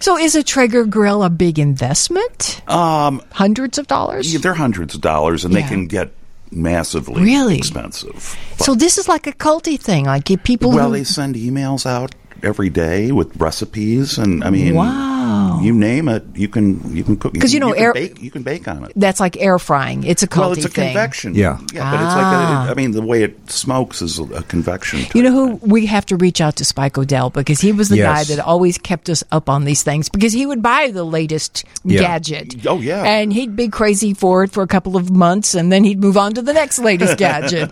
so 0.00 0.18
is 0.18 0.34
a 0.34 0.42
Traeger 0.42 0.84
grill 0.84 1.22
a 1.22 1.30
big 1.30 1.58
investment? 1.58 2.60
um, 2.68 3.22
Hundreds 3.32 3.78
of 3.78 3.86
dollars? 3.86 4.32
yeah, 4.32 4.38
they're 4.40 4.54
hundreds 4.54 4.94
of 4.94 5.00
dollars, 5.00 5.44
and 5.44 5.52
Yeah. 5.54 5.62
they 5.62 5.68
can 5.68 5.86
get 5.86 6.12
massively 6.50 7.22
Really? 7.22 7.56
expensive. 7.58 8.36
so 8.58 8.74
this 8.74 8.98
is 8.98 9.08
like 9.08 9.26
a 9.26 9.32
culty 9.32 9.78
thing. 9.78 10.04
Like 10.04 10.26
people 10.44 10.70
Well, 10.70 10.88
who, 10.88 10.92
they 10.98 11.04
send 11.04 11.34
emails 11.34 11.86
out 11.86 12.14
every 12.42 12.70
day 12.70 13.10
with 13.12 13.34
recipes, 13.36 14.18
and 14.18 14.44
I 14.44 14.50
mean, 14.50 14.74
Wow. 14.74 15.15
You 15.62 15.72
name 15.72 16.08
it, 16.08 16.24
you 16.34 16.48
can 16.48 16.94
you 16.94 17.02
can 17.04 17.16
cook. 17.16 17.32
Because 17.32 17.52
you 17.54 17.60
know, 17.60 17.72
can 17.72 17.82
air- 17.82 17.92
bake, 17.94 18.20
you 18.22 18.30
can 18.30 18.42
bake 18.42 18.68
on 18.68 18.84
it. 18.84 18.92
that's 18.96 19.20
like 19.20 19.36
air 19.38 19.58
frying. 19.58 20.04
It's 20.04 20.22
a 20.22 20.26
culty 20.28 20.38
Well, 20.40 20.52
it's 20.52 20.64
a 20.64 20.68
thing. 20.68 20.88
convection. 20.88 21.34
Yeah. 21.34 21.58
yeah, 21.72 21.90
but 21.90 21.94
it's 22.04 22.14
like 22.14 22.24
a, 22.24 22.36
ah. 22.36 22.70
I 22.70 22.74
mean, 22.74 22.92
the 22.92 23.02
way 23.02 23.22
it 23.22 23.50
smokes 23.50 24.02
is 24.02 24.18
a 24.18 24.42
convection. 24.44 25.00
You 25.14 25.22
know 25.22 25.30
type 25.50 25.60
who 25.60 25.66
we 25.66 25.86
have 25.86 26.06
to 26.06 26.16
reach 26.16 26.40
out 26.40 26.56
to 26.56 26.64
Spike 26.64 26.96
O'Dell 26.98 27.30
because 27.30 27.60
he 27.60 27.72
was 27.72 27.88
the 27.88 27.96
Yes. 27.96 28.28
guy 28.28 28.34
that 28.36 28.44
always 28.44 28.78
kept 28.78 29.08
us 29.08 29.24
up 29.32 29.48
on 29.48 29.64
these 29.64 29.82
things 29.82 30.08
because 30.08 30.32
he 30.32 30.46
would 30.46 30.62
buy 30.62 30.90
the 30.90 31.04
latest 31.04 31.64
Yeah. 31.84 32.00
gadget. 32.00 32.66
Oh, 32.66 32.80
yeah. 32.80 33.02
And 33.04 33.32
he'd 33.32 33.56
be 33.56 33.68
crazy 33.68 34.14
for 34.14 34.44
it 34.44 34.52
for 34.52 34.62
a 34.62 34.66
couple 34.68 34.96
of 34.96 35.10
months 35.10 35.54
and 35.54 35.72
then 35.72 35.84
he'd 35.84 36.00
move 36.00 36.16
on 36.16 36.34
to 36.34 36.42
the 36.42 36.52
next 36.52 36.78
latest 36.78 37.16
gadget. 37.18 37.70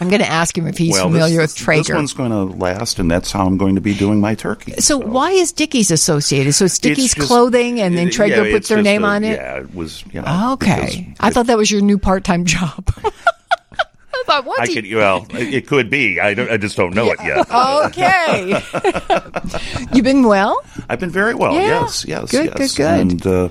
I'm 0.00 0.08
going 0.08 0.20
to 0.22 0.28
ask 0.28 0.56
him 0.58 0.66
if 0.66 0.76
he's 0.76 0.92
well, 0.92 1.04
familiar 1.04 1.38
this, 1.40 1.52
with 1.54 1.56
Traeger. 1.56 1.82
This 1.84 1.94
one's 1.94 2.12
going 2.14 2.30
to 2.30 2.44
last, 2.56 2.98
and 2.98 3.08
that's 3.10 3.30
how 3.30 3.46
I'm 3.46 3.56
going 3.56 3.76
to 3.76 3.80
be 3.80 3.94
doing 3.94 4.20
my 4.20 4.34
turkey. 4.34 4.72
so 4.80 4.98
why 4.98 5.30
is 5.30 5.52
Dickies 5.52 5.90
associated? 5.92 6.52
So 6.54 6.66
it's 6.74 6.78
Dickies 6.80 7.04
It's 7.06 7.14
just- 7.14 7.28
clothing 7.28 7.80
and 7.80 7.96
then 7.96 8.06
yeah, 8.06 8.12
Traeger 8.12 8.44
it's 8.44 8.54
puts 8.54 8.68
their 8.68 8.82
name 8.82 9.04
a- 9.04 9.08
on 9.08 9.24
it? 9.24 9.36
Yeah, 9.36 9.58
it 9.60 9.74
was. 9.74 10.04
You 10.12 10.22
know, 10.22 10.52
Okay. 10.54 11.06
because 11.10 11.16
I 11.20 11.28
it- 11.28 11.34
thought 11.34 11.46
that 11.46 11.56
was 11.56 11.70
your 11.70 11.80
new 11.82 11.98
part-time 11.98 12.44
job. 12.44 12.84
I 13.06 14.22
thought, 14.26 14.44
what 14.46 14.60
I 14.60 14.66
do 14.66 14.80
you- 14.80 14.96
Well, 14.96 15.26
it 15.30 15.54
it 15.54 15.66
could 15.66 15.90
be. 15.90 16.18
I 16.18 16.34
don't. 16.34 16.50
I 16.50 16.56
just 16.56 16.76
don't 16.76 16.94
know 16.94 17.06
it 17.12 17.18
yet. 17.22 17.46
Okay. 17.50 18.62
You've 19.94 20.04
been 20.04 20.24
well? 20.26 20.62
I've 20.88 20.98
been 21.00 21.10
very 21.10 21.34
well. 21.34 21.52
Yeah. 21.54 21.82
Yes. 21.82 22.04
Yes. 22.06 22.30
Good, 22.30 22.46
yes. 22.58 22.74
good, 22.74 22.76
good. 22.76 23.00
And 23.00 23.26
uh, 23.26 23.48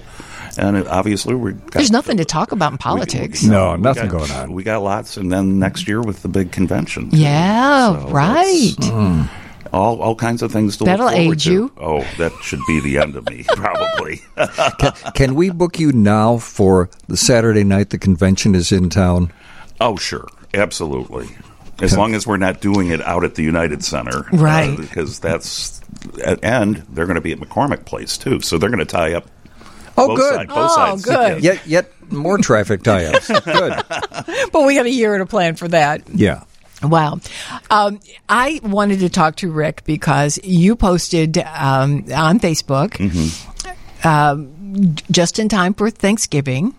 and 0.57 0.87
obviously 0.87 1.35
we're. 1.35 1.51
Got, 1.51 1.71
There's 1.73 1.91
nothing 1.91 2.17
to 2.17 2.25
talk 2.25 2.51
about 2.51 2.71
in 2.71 2.77
politics. 2.79 3.43
No, 3.43 3.73
we 3.75 3.81
nothing 3.81 4.09
got- 4.09 4.19
going 4.27 4.31
on. 4.31 4.51
We 4.53 4.63
got 4.63 4.81
lots, 4.81 5.15
and 5.17 5.31
then 5.31 5.59
next 5.59 5.87
year 5.87 6.01
with 6.01 6.21
the 6.23 6.27
big 6.27 6.51
convention. 6.51 7.09
Yeah, 7.11 7.93
So 7.93 8.07
right. 8.09 8.73
that's- 8.79 9.29
All 9.73 10.01
all 10.01 10.15
kinds 10.15 10.41
of 10.43 10.51
things 10.51 10.77
to 10.77 10.83
That'll 10.85 11.07
look 11.07 11.15
forward 11.15 11.33
age 11.33 11.43
to. 11.45 11.51
you. 11.51 11.71
Oh, 11.77 12.01
that 12.19 12.31
should 12.43 12.59
be 12.67 12.79
the 12.79 12.99
end 12.99 13.15
of 13.15 13.27
me, 13.27 13.43
probably. 13.47 14.21
Can 15.15 15.33
we 15.35 15.49
book 15.49 15.79
you 15.79 15.91
now 15.91 16.37
for 16.37 16.89
the 17.07 17.17
Saturday 17.17 17.63
night 17.63 17.89
the 17.89 17.97
convention 17.97 18.53
is 18.55 18.71
in 18.71 18.89
town? 18.89 19.33
oh, 19.81 19.97
sure, 19.97 20.27
absolutely. 20.53 21.27
As 21.81 21.97
long 21.97 22.13
as 22.15 22.25
we're 22.27 22.37
not 22.37 22.61
doing 22.61 22.89
it 22.89 23.01
out 23.01 23.23
at 23.25 23.35
the 23.35 23.41
United 23.43 23.83
Center, 23.83 24.19
uh, 24.31 24.37
Right. 24.37 24.77
because 24.77 25.19
that's 25.19 25.81
and 26.43 26.77
they're 26.89 27.07
going 27.07 27.15
to 27.15 27.21
be 27.21 27.31
at 27.33 27.39
McCormick 27.39 27.85
Place 27.85 28.17
too, 28.17 28.39
so 28.41 28.57
they're 28.59 28.69
going 28.69 28.77
to 28.79 28.85
tie 28.85 29.13
up. 29.13 29.25
Oh, 29.97 30.07
both 30.09 30.17
good. 30.19 30.33
Side, 30.35 30.47
both 30.49 30.57
Oh, 30.71 30.75
sides. 30.75 31.05
good. 31.05 31.43
Yet, 31.43 31.67
yet 31.67 31.91
more 32.11 32.37
traffic 32.37 32.81
tie-ups. 32.83 33.27
Good. 33.45 33.73
But 34.51 34.65
we 34.65 34.73
got 34.75 34.85
a 34.87 34.89
year 34.89 35.17
to 35.19 35.25
plan 35.27 35.55
for 35.55 35.67
that. 35.67 36.01
Yeah. 36.13 36.43
Wow. 36.83 37.19
Um, 37.69 37.99
I 38.27 38.59
wanted 38.63 38.99
to 38.99 39.09
talk 39.09 39.37
to 39.37 39.51
Rick 39.51 39.83
because 39.85 40.39
you 40.43 40.75
posted 40.75 41.37
um, 41.37 42.05
on 42.13 42.39
Facebook 42.39 42.91
Mm-hmm. 42.91 44.07
um, 44.07 44.95
just 45.11 45.39
in 45.39 45.49
time 45.49 45.73
for 45.73 45.89
Thanksgiving 45.89 46.75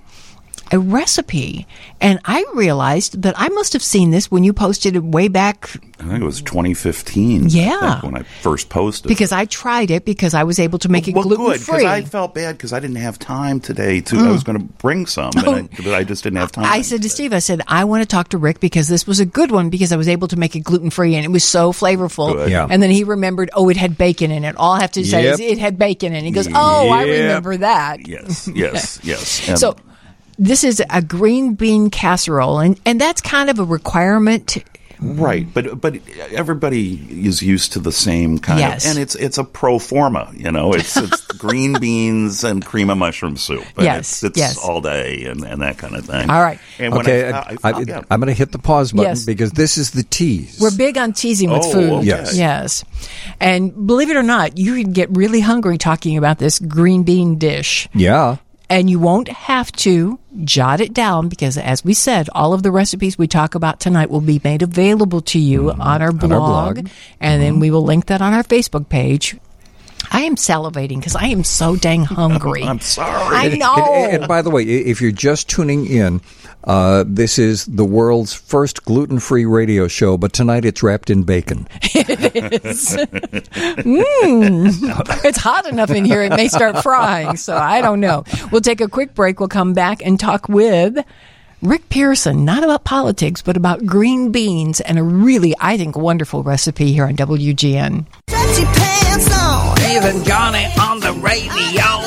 a 0.72 0.78
recipe, 0.78 1.66
and 2.00 2.18
I 2.24 2.44
realized 2.54 3.22
that 3.22 3.34
I 3.36 3.48
must 3.50 3.72
have 3.72 3.82
seen 3.82 4.10
this 4.10 4.30
when 4.30 4.44
you 4.44 4.52
posted 4.52 4.96
it 4.96 5.04
way 5.04 5.28
back 5.28 5.70
I 6.00 6.04
think 6.04 6.22
it 6.22 6.26
was 6.26 6.42
2015. 6.42 7.48
Yeah. 7.48 8.00
think, 8.00 8.02
when 8.02 8.16
I 8.16 8.24
first 8.24 8.68
posted. 8.68 9.08
because 9.08 9.30
I 9.30 9.44
tried 9.44 9.90
it 9.90 10.04
because 10.04 10.34
I 10.34 10.42
was 10.42 10.58
able 10.58 10.78
to 10.80 10.88
make 10.88 11.06
it 11.06 11.14
well, 11.14 11.24
gluten 11.24 11.46
good 11.46 11.60
because 11.60 11.66
free. 11.66 11.86
I 11.86 12.02
felt 12.02 12.34
bad 12.34 12.56
because 12.56 12.72
I 12.72 12.80
didn't 12.80 12.96
have 12.96 13.18
time 13.18 13.60
today 13.60 14.00
to. 14.02 14.16
I 14.16 14.20
mm. 14.20 14.32
was 14.32 14.42
going 14.42 14.58
to 14.58 14.64
bring 14.64 15.06
some, 15.06 15.30
and 15.36 15.46
I, 15.46 15.60
oh. 15.60 15.68
but 15.78 15.94
I 15.94 16.02
just 16.02 16.24
didn't 16.24 16.38
have 16.38 16.50
time. 16.50 16.64
Oh. 16.64 16.68
I 16.68 16.82
said 16.82 17.02
to 17.02 17.08
Steve, 17.08 17.32
I 17.32 17.38
said, 17.38 17.62
I 17.68 17.84
want 17.84 18.02
to 18.02 18.08
talk 18.08 18.30
to 18.30 18.38
Rick 18.38 18.58
because 18.58 18.88
this 18.88 19.06
was 19.06 19.20
a 19.20 19.26
good 19.26 19.52
one 19.52 19.70
because 19.70 19.92
I 19.92 19.96
was 19.96 20.08
able 20.08 20.26
to 20.28 20.36
make 20.36 20.56
it 20.56 20.60
gluten 20.60 20.90
free 20.90 21.14
and 21.14 21.24
it 21.24 21.30
was 21.30 21.44
so 21.44 21.72
flavorful. 21.72 22.32
Good. 22.32 22.50
Yeah. 22.50 22.66
And 22.68 22.82
then 22.82 22.90
he 22.90 23.04
remembered, 23.04 23.50
oh, 23.52 23.68
it 23.68 23.76
had 23.76 23.96
bacon 23.96 24.30
in 24.30 24.44
it. 24.44 24.56
All 24.56 24.72
I 24.72 24.80
have 24.80 24.92
to 24.92 25.04
say 25.04 25.24
Yep. 25.24 25.34
is 25.34 25.40
it 25.40 25.58
had 25.58 25.78
bacon 25.78 26.12
in 26.12 26.24
it. 26.24 26.26
He 26.26 26.32
goes, 26.32 26.48
oh, 26.52 26.90
I 26.90 27.04
remember 27.04 27.56
that. 27.58 28.06
Yes, 28.06 28.48
yes, 28.48 29.00
yes. 29.04 29.48
And 29.48 29.58
So 29.58 29.76
this 30.38 30.64
is 30.64 30.82
a 30.90 31.02
green 31.02 31.54
bean 31.54 31.90
casserole, 31.90 32.58
and, 32.60 32.80
and 32.84 33.00
that's 33.00 33.20
kind 33.20 33.50
of 33.50 33.58
a 33.58 33.64
requirement. 33.64 34.56
right, 35.00 35.46
but 35.52 35.80
but 35.80 35.96
everybody 36.32 36.94
is 37.26 37.42
used 37.42 37.72
to 37.72 37.78
the 37.80 37.92
same 37.92 38.38
kind 38.38 38.60
Yes. 38.60 38.84
of, 38.84 38.90
and 38.92 38.98
it's 39.00 39.14
it's 39.16 39.38
a 39.38 39.44
pro 39.44 39.78
forma. 39.78 40.30
You 40.34 40.50
know, 40.52 40.72
it's 40.72 40.96
it's 40.96 41.20
green 41.44 41.78
beans 41.78 42.42
and 42.44 42.64
cream 42.64 42.90
of 42.90 42.96
mushroom 42.98 43.36
soup. 43.36 43.64
And 43.76 43.84
Yes, 43.84 44.22
it's, 44.22 44.24
it's 44.24 44.38
yes. 44.38 44.58
all 44.64 44.80
day 44.80 45.24
and, 45.24 45.44
and 45.44 45.60
that 45.62 45.78
kind 45.78 45.94
of 45.96 46.06
thing. 46.06 46.30
All 46.30 46.40
right. 46.40 46.58
And 46.78 46.94
Okay, 46.94 47.30
I, 47.30 47.38
I, 47.40 47.56
I, 47.64 47.70
I, 47.72 47.80
yeah. 47.80 48.02
am 48.10 48.20
going 48.20 48.28
to 48.28 48.32
hit 48.32 48.52
the 48.52 48.58
pause 48.58 48.92
button 48.92 49.10
Yes. 49.10 49.24
because 49.26 49.50
this 49.52 49.76
is 49.76 49.90
the 49.90 50.04
tease. 50.04 50.58
We're 50.60 50.74
big 50.74 50.96
on 50.96 51.12
teasing 51.12 51.50
with 51.50 51.62
Oh, 51.64 51.72
food. 51.72 51.92
okay. 51.98 52.06
Yes. 52.06 52.36
Yes. 52.38 52.84
And 53.40 53.86
believe 53.86 54.10
it 54.10 54.16
or 54.16 54.22
not, 54.22 54.56
you 54.58 54.80
can 54.82 54.92
get 54.92 55.14
really 55.14 55.40
hungry 55.40 55.76
talking 55.76 56.16
about 56.16 56.38
this 56.38 56.58
green 56.58 57.02
bean 57.02 57.36
dish. 57.38 57.88
yeah. 57.94 58.36
And 58.70 58.88
you 58.88 58.98
won't 58.98 59.28
have 59.28 59.70
to 59.72 60.18
jot 60.42 60.80
it 60.80 60.92
down 60.92 61.28
because, 61.28 61.56
as 61.56 61.84
we 61.84 61.94
said, 61.94 62.28
all 62.32 62.52
of 62.52 62.62
the 62.62 62.70
recipes 62.72 63.16
we 63.16 63.28
talk 63.28 63.54
about 63.54 63.80
tonight 63.80 64.10
will 64.10 64.20
be 64.20 64.40
made 64.42 64.62
available 64.62 65.20
to 65.22 65.38
you 65.38 65.70
on 65.70 66.02
our 66.02 66.12
blog. 66.12 66.22
Mm-hmm. 66.22 66.32
our 66.32 66.74
blog. 66.74 66.88
And 67.20 67.42
then 67.42 67.60
we 67.60 67.70
will 67.70 67.84
link 67.84 68.06
that 68.06 68.22
on 68.22 68.32
our 68.32 68.42
Facebook 68.42 68.88
page. 68.88 69.36
I 70.10 70.22
am 70.22 70.36
salivating 70.36 70.98
because 70.98 71.16
I 71.16 71.26
am 71.26 71.44
so 71.44 71.76
dang 71.76 72.04
hungry. 72.04 72.62
I'm 72.64 72.80
sorry. 72.80 73.36
I 73.36 73.56
know. 73.56 73.74
And, 73.76 74.16
and 74.22 74.28
by 74.28 74.42
the 74.42 74.50
way, 74.50 74.62
if 74.64 75.00
you're 75.00 75.12
just 75.12 75.48
tuning 75.48 75.86
in, 75.86 76.20
uh, 76.64 77.04
this 77.06 77.38
is 77.38 77.66
the 77.66 77.84
world's 77.84 78.32
first 78.32 78.84
gluten-free 78.84 79.44
radio 79.44 79.86
show, 79.88 80.16
but 80.16 80.32
tonight 80.32 80.64
it's 80.64 80.82
wrapped 80.82 81.10
in 81.10 81.22
bacon. 81.22 81.68
it's 81.82 82.96
It's 85.24 85.38
hot 85.38 85.66
enough 85.66 85.90
in 85.90 86.04
here, 86.04 86.22
it 86.22 86.30
may 86.30 86.48
start 86.48 86.82
frying. 86.82 87.36
So 87.36 87.56
I 87.56 87.80
don't 87.80 88.00
know. 88.00 88.24
We'll 88.50 88.60
take 88.60 88.80
a 88.80 88.88
quick 88.88 89.14
break. 89.14 89.40
We'll 89.40 89.48
come 89.48 89.74
back 89.74 90.04
and 90.04 90.18
talk 90.18 90.48
with 90.48 90.98
Rick 91.62 91.88
Pearson, 91.88 92.44
not 92.44 92.62
about 92.62 92.84
politics, 92.84 93.40
but 93.40 93.56
about 93.56 93.86
green 93.86 94.32
beans 94.32 94.80
and 94.80 94.98
a 94.98 95.02
really, 95.02 95.54
I 95.60 95.76
think, 95.78 95.96
wonderful 95.96 96.42
recipe 96.42 96.92
here 96.92 97.06
on 97.06 97.16
WGN. 97.16 98.06
Pants 98.28 99.42
on. 99.42 99.80
Even 99.90 100.24
Johnnie 100.24 100.66
on 100.78 101.00
the 101.00 101.12
radio. 101.14 102.03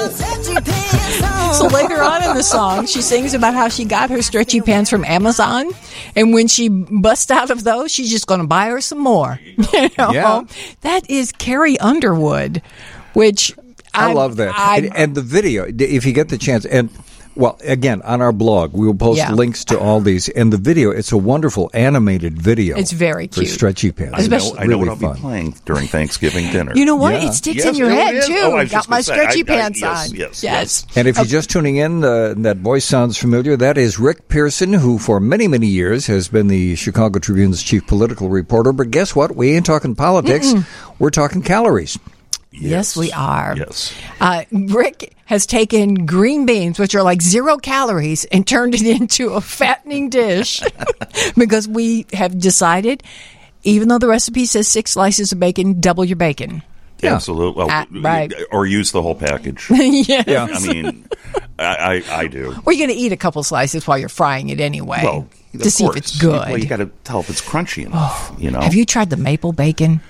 So 1.57 1.65
later 1.67 2.01
on 2.03 2.23
in 2.23 2.35
the 2.35 2.43
song, 2.43 2.85
she 2.85 3.01
sings 3.01 3.33
about 3.33 3.55
how 3.55 3.67
she 3.67 3.83
got 3.83 4.11
her 4.11 4.21
stretchy 4.21 4.61
pants 4.61 4.89
from 4.91 5.03
Amazon, 5.03 5.71
and 6.15 6.31
when 6.33 6.47
she 6.47 6.69
busts 6.69 7.31
out 7.31 7.49
of 7.49 7.63
those, 7.63 7.91
she's 7.91 8.11
just 8.11 8.27
going 8.27 8.41
to 8.41 8.47
buy 8.47 8.67
her 8.69 8.79
some 8.81 8.99
more. 8.99 9.39
You 9.73 9.89
know? 9.97 10.11
Yeah. 10.11 10.41
that 10.81 11.09
is 11.09 11.31
Carrie 11.31 11.79
Underwood, 11.79 12.61
which 13.13 13.53
I, 13.93 14.13
love 14.13 14.35
that. 14.37 14.53
I- 14.55 14.77
and, 14.77 14.95
and 14.97 15.15
the 15.15 15.21
video, 15.21 15.65
if 15.67 16.05
you 16.05 16.13
get 16.13 16.29
the 16.29 16.37
chance, 16.37 16.63
and 16.65 16.89
well, 17.37 17.57
again, 17.63 18.01
on 18.01 18.21
our 18.21 18.31
blog, 18.31 18.73
we 18.73 18.85
will 18.87 18.95
post 18.95 19.19
Yeah. 19.19 19.31
links 19.31 19.63
to 19.65 19.79
all 19.79 20.01
these. 20.01 20.27
And 20.29 20.51
the 20.51 20.57
video, 20.57 20.91
it's 20.91 21.11
a 21.11 21.17
wonderful 21.17 21.69
animated 21.73 22.41
video. 22.41 22.75
It's 22.77 22.91
very 22.91 23.27
cute. 23.27 23.35
for 23.35 23.41
cute. 23.41 23.53
stretchy 23.53 23.91
pants. 23.91 24.13
I 24.15 24.17
know, 24.17 24.23
Especially- 24.37 24.59
I 24.59 24.63
know 24.63 24.67
really 24.69 24.79
what 24.81 24.89
I'll 24.89 24.95
fun. 24.97 25.13
be 25.13 25.19
playing 25.21 25.55
during 25.65 25.87
Thanksgiving 25.87 26.51
dinner. 26.51 26.71
You 26.75 26.85
know 26.85 26.95
what? 26.95 27.13
Yeah. 27.13 27.29
It 27.29 27.33
sticks 27.33 27.57
Yes, 27.63 27.67
in 27.67 27.75
your 27.75 27.89
head 27.89 28.15
is? 28.15 28.25
too. 28.27 28.33
Oh, 28.43 28.51
I 28.55 28.63
was 28.63 28.71
Got 28.71 28.89
my 28.89 29.01
say, 29.01 29.13
stretchy 29.13 29.39
I- 29.47 29.53
I- 29.53 29.57
pants 29.57 29.81
yes, 29.81 30.09
on. 30.09 30.15
yes, 30.15 30.43
yes. 30.43 30.85
And 30.95 31.07
if 31.07 31.15
you're 31.17 31.25
just 31.25 31.49
tuning 31.49 31.77
in, 31.77 32.03
uh, 32.03 32.33
that 32.37 32.57
voice 32.57 32.85
sounds 32.85 33.17
familiar. 33.17 33.55
That 33.55 33.77
is 33.77 33.99
Rick 33.99 34.27
Pearson, 34.27 34.73
who 34.73 34.97
for 34.97 35.19
many, 35.19 35.47
many 35.47 35.67
years 35.67 36.07
has 36.07 36.27
been 36.27 36.47
the 36.47 36.75
Chicago 36.75 37.19
Tribune's 37.19 37.61
chief 37.63 37.85
political 37.87 38.29
reporter. 38.29 38.71
But 38.73 38.91
guess 38.91 39.15
what? 39.15 39.35
We 39.35 39.51
ain't 39.55 39.65
talking 39.65 39.95
politics. 39.95 40.53
We're 40.99 41.09
talking 41.11 41.41
calories. 41.41 41.97
Yes, 42.59 42.95
we 42.97 43.11
are. 43.11 43.55
Yes. 43.57 43.93
Uh, 44.19 44.43
Rick 44.51 45.15
has 45.25 45.45
taken 45.45 46.05
green 46.05 46.45
beans, 46.45 46.79
which 46.79 46.95
are 46.95 47.03
like 47.03 47.21
zero 47.21 47.57
calories, 47.57 48.25
and 48.25 48.45
turned 48.47 48.75
it 48.75 48.81
into 49.01 49.33
a 49.33 49.41
fattening 49.41 50.09
dish 50.09 50.61
because 51.37 51.67
we 51.67 52.05
have 52.13 52.37
decided, 52.39 53.03
even 53.63 53.87
though 53.89 53.99
the 53.99 54.07
recipe 54.07 54.45
says 54.45 54.67
six 54.67 54.91
slices 54.91 55.31
of 55.31 55.39
bacon, 55.39 55.79
double 55.79 56.05
your 56.05 56.15
bacon. 56.17 56.63
Yeah. 56.99 57.13
Absolutely. 57.13 57.59
Well, 57.63 57.67
Ah, 57.69 57.85
right. 57.91 58.33
Or 58.51 58.65
use 58.65 58.91
the 58.91 59.03
whole 59.03 59.13
package. 59.13 59.67
yes. 59.69 60.23
Yeah. 60.27 60.47
I 60.51 60.59
mean, 60.67 61.07
I, 61.59 62.03
I, 62.09 62.21
I 62.21 62.27
do. 62.27 62.55
Or 62.65 62.73
you're 62.73 62.87
going 62.87 62.97
to 62.97 63.03
eat 63.03 63.11
a 63.11 63.17
couple 63.17 63.43
slices 63.43 63.85
while 63.85 63.99
you're 63.99 64.09
frying 64.09 64.49
it 64.49 64.59
anyway 64.59 65.01
Well, 65.03 65.29
to 65.53 65.59
of 65.67 65.71
see 65.71 65.85
if 65.85 65.95
it's 65.95 66.17
good. 66.19 66.31
Well, 66.49 66.57
you 66.57 66.65
got 66.65 66.77
to 66.77 66.87
tell 67.03 67.19
if 67.19 67.29
it's 67.29 67.41
crunchy 67.41 67.85
enough. 67.85 68.33
you 68.39 68.49
know. 68.49 68.61
Have 68.61 68.73
you 68.73 68.83
tried 68.83 69.11
the 69.11 69.17
maple 69.17 69.51
bacon? 69.53 70.01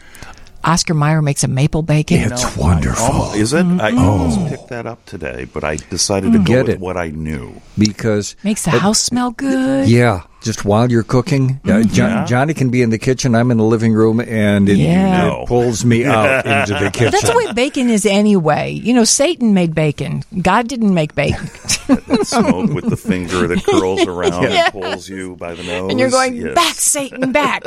Oscar 0.63 0.93
Mayer 0.93 1.22
makes 1.22 1.43
a 1.43 1.48
maple 1.48 1.82
bacon. 1.82 2.20
It's 2.32 2.58
wonderful. 2.58 3.06
Almost, 3.06 3.36
is 3.38 3.54
it? 3.54 3.60
I 3.60 3.91
Mm-hmm. 3.91 3.98
almost 4.00 4.48
picked 4.50 4.67
that 4.70 4.86
up 4.86 5.06
today, 5.06 5.46
but 5.46 5.63
I 5.63 5.78
decided 5.78 6.34
to 6.34 6.39
go 6.39 6.43
Get 6.43 6.65
with 6.65 6.76
it. 6.76 6.80
what 6.80 6.98
I 6.98 7.10
knew. 7.10 7.62
because 7.78 8.36
Makes 8.43 8.63
the 8.65 8.72
house 8.72 9.00
smell 9.00 9.32
good. 9.32 9.88
yeah, 9.88 10.24
just 10.48 10.66
while 10.66 10.90
you're 10.90 11.04
cooking, 11.04 11.60
uh, 11.66 11.84
Jo- 11.84 12.08
Yeah. 12.08 12.26
Johnnie 12.26 12.54
can 12.56 12.70
be 12.70 12.82
in 12.82 12.90
the 12.90 12.98
kitchen. 12.98 13.36
I'm 13.36 13.52
in 13.52 13.58
the 13.58 13.64
living 13.64 13.94
room, 13.94 14.20
and 14.20 14.68
it, 14.70 14.78
Yeah. 14.78 15.34
it 15.42 15.48
pulls 15.48 15.86
me 15.86 16.06
out 16.18 16.46
into 16.46 16.74
the 16.84 16.90
kitchen. 16.90 17.12
That's 17.12 17.30
the 17.30 17.36
way 17.38 17.52
bacon 17.54 17.90
is 17.90 18.06
anyway. 18.06 18.72
You 18.72 18.94
know, 18.94 19.04
Satan 19.04 19.54
made 19.54 19.76
bacon. 19.76 20.24
God 20.42 20.68
didn't 20.68 20.94
make 20.94 21.14
bacon. 21.14 21.50
That 21.88 22.26
smoke 22.28 22.72
with 22.74 22.90
the 22.90 22.98
finger 22.98 23.48
that 23.48 23.64
curls 23.64 24.02
around 24.08 24.42
Yes. 24.44 24.74
and 24.74 24.84
pulls 24.84 25.08
you 25.08 25.36
by 25.38 25.54
the 25.54 25.64
nose. 25.64 25.90
and 25.90 25.98
you're 26.00 26.10
going 26.10 26.36
Yes. 26.36 26.54
back, 26.56 26.76
Satan, 26.76 27.32
back. 27.32 27.64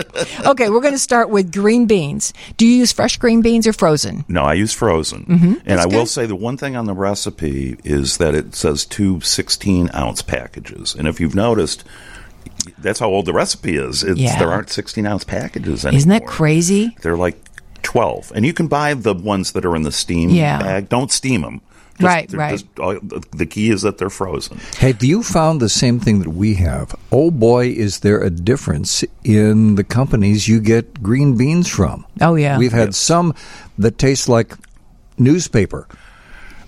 okay, 0.47 0.69
we're 0.69 0.81
going 0.83 0.93
to 0.95 0.99
start 0.99 1.31
with 1.31 1.51
green 1.53 1.87
beans. 1.87 2.35
Do 2.59 2.67
you 2.67 2.75
use 2.77 2.93
fresh 2.93 3.17
green 3.17 3.41
beans 3.43 3.67
or 3.67 3.73
frozen? 3.73 4.25
No, 4.29 4.43
I 4.43 4.55
use 4.55 4.73
frozen. 4.75 5.25
Mm-hmm. 5.25 5.55
And 5.67 5.81
I 5.81 5.87
will 5.87 6.05
say 6.07 6.27
the 6.27 6.37
one 6.37 6.57
thing 6.59 6.77
on 6.77 6.85
the 6.87 6.93
recipe 6.95 7.79
is 7.85 8.19
that 8.19 8.35
it 8.35 8.55
says 8.55 8.85
two 8.85 9.21
16 9.21 9.91
ounce 9.95 10.21
packages. 10.23 10.95
And 10.95 11.09
if 11.09 11.19
you've 11.21 11.35
noticed, 11.35 11.85
that's 12.79 12.99
how 13.01 13.09
old 13.09 13.27
the 13.27 13.33
recipe 13.33 13.77
is. 13.77 14.03
It's, 14.03 14.19
Yeah. 14.19 14.39
There 14.39 14.51
aren't 14.51 14.71
16 14.71 15.07
ounce 15.07 15.25
packages 15.25 15.85
anymore. 15.85 15.97
Isn't 15.99 16.11
that 16.11 16.27
crazy? 16.27 16.97
They're 17.03 17.17
like 17.17 17.37
12. 17.83 18.33
And 18.35 18.45
you 18.45 18.53
can 18.53 18.67
buy 18.69 18.95
the 18.95 19.15
ones 19.15 19.53
that 19.53 19.65
are 19.65 19.75
in 19.77 19.83
the 19.83 19.93
steam 19.93 20.31
Yeah. 20.31 20.59
bag. 20.59 20.89
Don't 20.89 21.11
steam 21.11 21.43
them. 21.43 21.61
Right, 22.03 22.33
right. 22.33 22.63
the 22.77 23.47
key 23.47 23.69
is 23.71 23.83
that 23.83 23.99
they're 23.99 24.09
frozen. 24.09 24.59
Have 24.79 25.05
you 25.05 25.23
found 25.23 25.61
the 25.61 25.69
same 25.69 26.01
thing 26.01 26.21
that 26.21 26.31
we 26.31 26.55
have? 26.55 26.95
Oh 27.13 27.31
boy, 27.31 27.67
is 27.67 28.01
there 28.01 28.23
a 28.23 28.31
difference 28.31 29.05
in 29.23 29.75
the 29.75 29.85
companies 29.85 30.49
you 30.49 30.61
get 30.61 31.03
green 31.03 31.37
beans 31.37 31.69
from? 31.69 32.07
Oh, 32.23 32.37
yeah. 32.37 32.57
We've 32.57 32.73
had 32.73 32.95
some 32.95 33.35
that 33.77 33.99
taste 33.99 34.31
like 34.31 34.55
newspaper. 35.19 35.87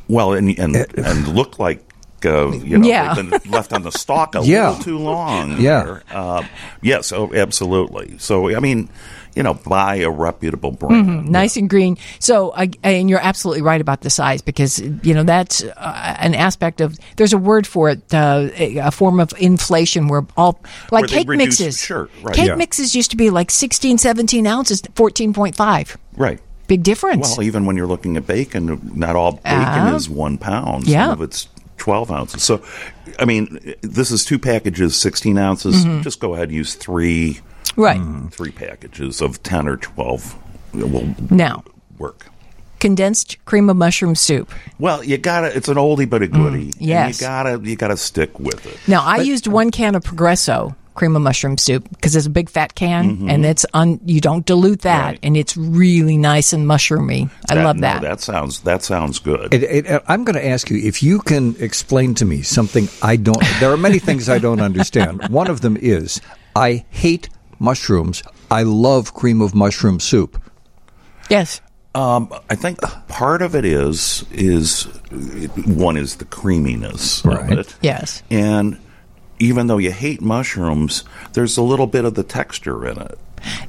Well, 0.08 0.34
and 0.34 0.58
and, 0.58 0.76
eh, 0.76 0.84
and 0.96 1.28
look 1.28 1.58
like 1.58 1.82
uh, 2.26 2.50
you 2.52 2.78
know 2.78 2.86
Yeah. 2.86 3.14
they've 3.14 3.30
been 3.42 3.50
left 3.50 3.72
on 3.72 3.82
the 3.82 3.90
stalk 3.92 4.34
a 4.34 4.40
Yeah. 4.44 4.70
little 4.70 4.84
too 4.84 4.98
long. 4.98 5.60
Yeah. 5.60 6.00
Uh, 6.10 6.42
yes, 6.82 7.12
oh, 7.12 7.32
absolutely. 7.34 8.18
So 8.18 8.54
I 8.54 8.60
mean, 8.60 8.88
you 9.34 9.42
know, 9.42 9.54
buy 9.54 9.96
a 9.96 10.10
reputable 10.10 10.72
brand. 10.72 11.30
Nice 11.30 11.56
and 11.56 11.70
green. 11.70 11.96
So, 12.18 12.52
I, 12.54 12.68
and 12.82 13.08
you're 13.08 13.18
absolutely 13.22 13.62
right 13.62 13.80
about 13.80 14.02
the 14.02 14.10
size 14.10 14.42
because 14.42 14.78
you 14.78 15.14
know 15.14 15.22
that's 15.22 15.62
uh, 15.64 16.16
an 16.18 16.34
aspect 16.34 16.80
of. 16.82 16.98
There's 17.16 17.32
a 17.32 17.38
word 17.38 17.66
for 17.66 17.88
it, 17.88 18.02
uh, 18.12 18.48
a 18.58 18.90
form 18.90 19.20
of 19.20 19.32
inflation 19.38 20.08
where 20.08 20.26
all 20.36 20.60
like 20.90 21.02
Where 21.02 21.08
cake 21.08 21.28
reduce- 21.28 21.60
mixes. 21.60 21.80
sure, 21.80 22.10
right. 22.22 22.34
Cake 22.36 22.48
Yeah. 22.48 22.56
mixes 22.56 22.94
used 22.94 23.10
to 23.12 23.16
be 23.16 23.30
like 23.30 23.50
16, 23.50 23.96
17 23.96 24.46
ounces, 24.46 24.82
fourteen 24.94 25.32
point 25.32 25.56
five. 25.56 25.96
Right. 26.14 26.38
Big 26.66 26.82
difference. 26.82 27.30
Well, 27.38 27.42
even 27.46 27.64
when 27.64 27.76
you're 27.78 27.86
looking 27.86 28.16
at 28.18 28.26
bacon, 28.26 28.80
not 28.94 29.16
all 29.16 29.32
bacon 29.32 29.52
Ah. 29.54 29.94
is 29.96 30.10
one 30.10 30.36
pound. 30.36 30.86
Yeah. 30.86 31.04
Some 31.06 31.12
of 31.14 31.22
it's 31.22 31.48
12 31.82 32.12
ounces. 32.12 32.44
So, 32.44 32.62
I 33.18 33.24
mean, 33.24 33.74
this 33.82 34.12
is 34.12 34.24
two 34.24 34.38
packages, 34.38 34.94
16 34.94 35.36
ounces. 35.36 35.84
Mm-hmm. 35.84 36.02
Just 36.02 36.20
go 36.20 36.32
ahead 36.34 36.48
and 36.50 36.56
use 36.56 36.76
three, 36.76 37.40
right 37.74 38.00
three 38.30 38.52
packages 38.52 39.20
of 39.20 39.42
10 39.42 39.66
or 39.66 39.76
12 39.78 40.38
will 40.74 41.12
now, 41.28 41.64
work. 41.98 42.26
condensed 42.78 43.44
cream 43.46 43.68
of 43.68 43.76
mushroom 43.76 44.14
soup. 44.14 44.48
Well, 44.78 45.02
you 45.02 45.18
gotta. 45.18 45.54
It's 45.56 45.68
an 45.68 45.76
oldie 45.76 46.08
but 46.08 46.22
a 46.22 46.28
goodie. 46.28 46.66
and 46.66 46.74
Mm, 46.74 46.76
yes. 46.78 47.20
you 47.20 47.26
gotta. 47.26 47.60
You 47.68 47.74
gotta 47.74 47.96
stick 47.96 48.38
with 48.38 48.64
it. 48.64 48.78
Now, 48.86 49.02
I 49.04 49.16
used 49.16 49.48
one 49.48 49.72
can 49.72 49.96
of 49.96 50.04
Progresso 50.04 50.76
cream 50.94 51.16
of 51.16 51.22
mushroom 51.22 51.56
soup 51.58 51.88
because 51.90 52.14
it's 52.16 52.26
a 52.26 52.30
big 52.30 52.50
fat 52.50 52.74
can 52.74 53.28
and 53.30 53.44
it's 53.46 53.64
un, 53.74 53.98
you 54.04 54.20
don't 54.20 54.44
dilute 54.46 54.80
that 54.82 54.92
Mm-hmm. 54.92 55.06
Right. 55.10 55.18
and 55.22 55.36
it's 55.36 55.56
really 55.56 56.16
nice 56.16 56.52
and 56.52 56.66
mushroomy. 56.66 57.30
I 57.50 57.54
love 57.54 57.76
no, 57.76 57.80
that. 57.82 58.02
that 58.02 58.20
sounds 58.20 58.60
that 58.60 58.82
sounds 58.82 59.18
good. 59.18 59.52
It, 59.54 59.62
it, 59.62 59.86
uh, 59.90 60.00
I'm 60.08 60.24
going 60.24 60.36
to 60.36 60.46
ask 60.46 60.70
you 60.70 60.76
if 60.78 61.02
you 61.02 61.20
can 61.20 61.56
explain 61.58 62.14
to 62.16 62.24
me 62.24 62.42
something 62.42 62.88
I 63.02 63.16
don't. 63.16 63.42
There 63.60 63.70
are 63.72 63.76
many 63.76 63.98
things 63.98 64.28
I 64.28 64.38
don't 64.38 64.60
understand. 64.60 65.28
One 65.30 65.48
of 65.50 65.60
them 65.60 65.76
is 65.80 66.20
I 66.54 66.84
hate 66.90 67.28
mushrooms. 67.58 68.22
I 68.50 68.62
love 68.64 69.14
cream 69.14 69.40
of 69.40 69.54
mushroom 69.54 69.98
soup. 70.00 70.40
yes. 71.30 71.60
Um, 71.94 72.32
I 72.48 72.54
think 72.54 72.80
part 73.08 73.42
of 73.42 73.54
it 73.54 73.66
is 73.66 74.24
is 74.32 74.84
one 75.66 75.98
is 75.98 76.16
the 76.16 76.24
creaminess 76.24 77.22
Right. 77.24 77.52
of 77.52 77.58
it. 77.58 77.74
Yes. 77.82 78.22
And 78.30 78.78
even 79.42 79.66
though 79.66 79.78
you 79.78 79.90
hate 79.90 80.20
mushrooms, 80.20 81.02
there's 81.32 81.56
a 81.56 81.62
little 81.62 81.86
bit 81.86 82.04
of 82.04 82.14
the 82.14 82.22
texture 82.22 82.86
in 82.86 82.98
it. 82.98 83.18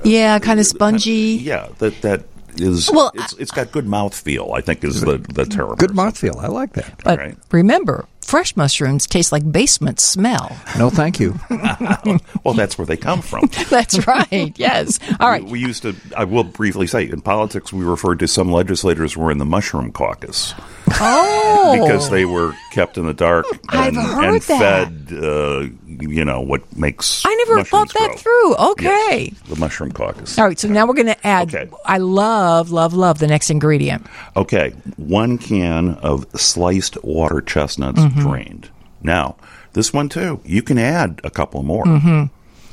Yeah, 0.03 0.37
kind 0.39 0.59
of 0.59 0.65
spongy. 0.67 1.39
Yeah, 1.41 1.69
that 1.79 1.99
that 2.03 2.23
is. 2.57 2.91
Well, 2.91 3.11
it's, 3.15 3.33
it's 3.33 3.51
got 3.51 3.71
good 3.71 3.85
mouthfeel. 3.85 4.55
I 4.55 4.61
think 4.61 4.83
is 4.83 5.01
the 5.01 5.17
the 5.17 5.45
term. 5.45 5.75
Good 5.75 5.91
mouthfeel. 5.91 6.37
I 6.43 6.47
like 6.47 6.73
that. 6.73 7.01
But 7.03 7.17
Right. 7.17 7.37
remember, 7.51 8.05
fresh 8.21 8.55
mushrooms 8.55 9.07
taste 9.07 9.31
like 9.31 9.51
basement 9.51 9.99
smell. 9.99 10.55
No, 10.77 10.89
thank 10.91 11.19
you. 11.19 11.39
Well, 12.43 12.53
that's 12.53 12.77
where 12.77 12.85
they 12.85 12.97
come 12.97 13.21
from. 13.21 13.49
That's 13.69 14.05
right. 14.05 14.53
Yes. 14.57 14.99
All 15.21 15.29
right. 15.29 15.43
We 15.45 15.59
used 15.59 15.83
to. 15.83 15.95
I 16.17 16.25
will 16.25 16.43
briefly 16.43 16.87
say, 16.87 17.03
in 17.09 17.21
politics, 17.21 17.71
we 17.71 17.85
referred 17.85 18.19
to 18.19 18.27
some 18.27 18.51
legislators 18.51 19.15
were 19.15 19.31
in 19.31 19.37
the 19.37 19.45
mushroom 19.45 19.93
caucus 19.93 20.53
Oh. 20.89 21.77
because 21.81 22.09
they 22.09 22.25
were 22.25 22.53
kept 22.71 22.97
in 22.97 23.05
the 23.05 23.13
dark 23.13 23.45
and, 23.71 23.97
and 23.97 24.43
fed. 24.43 25.07
Uh, 25.11 25.67
you 25.87 26.25
know 26.25 26.41
what 26.41 26.75
makes. 26.77 27.23
I 27.25 27.33
never 27.45 27.63
thought 27.63 27.93
that 27.93 28.07
grow. 28.09 28.17
through. 28.17 28.55
Okay. 28.71 29.29
Yes, 29.31 29.41
the 29.49 29.55
mushroom 29.57 29.91
caucus. 29.91 30.37
All 30.37 30.45
right. 30.45 30.57
So 30.59 30.67
now 30.67 30.85
we're 30.85 30.93
going 30.95 31.07
to 31.07 31.27
add. 31.27 31.53
Okay. 31.53 31.69
I 31.85 31.97
love, 31.99 32.71
love, 32.71 32.93
love 32.93 33.19
the 33.19 33.27
next 33.27 33.49
ingredient. 33.49 34.05
Okay, 34.35 34.71
one 34.97 35.37
can 35.37 35.89
of 35.95 36.25
sliced 36.39 37.01
water 37.03 37.41
chestnuts 37.41 37.99
Mm-hmm. 37.99 38.21
drained. 38.21 38.69
Now, 39.01 39.35
this 39.73 39.93
one 39.93 40.09
too, 40.09 40.41
you 40.45 40.61
can 40.63 40.77
add 40.77 41.21
a 41.23 41.29
couple 41.29 41.63
more. 41.63 41.83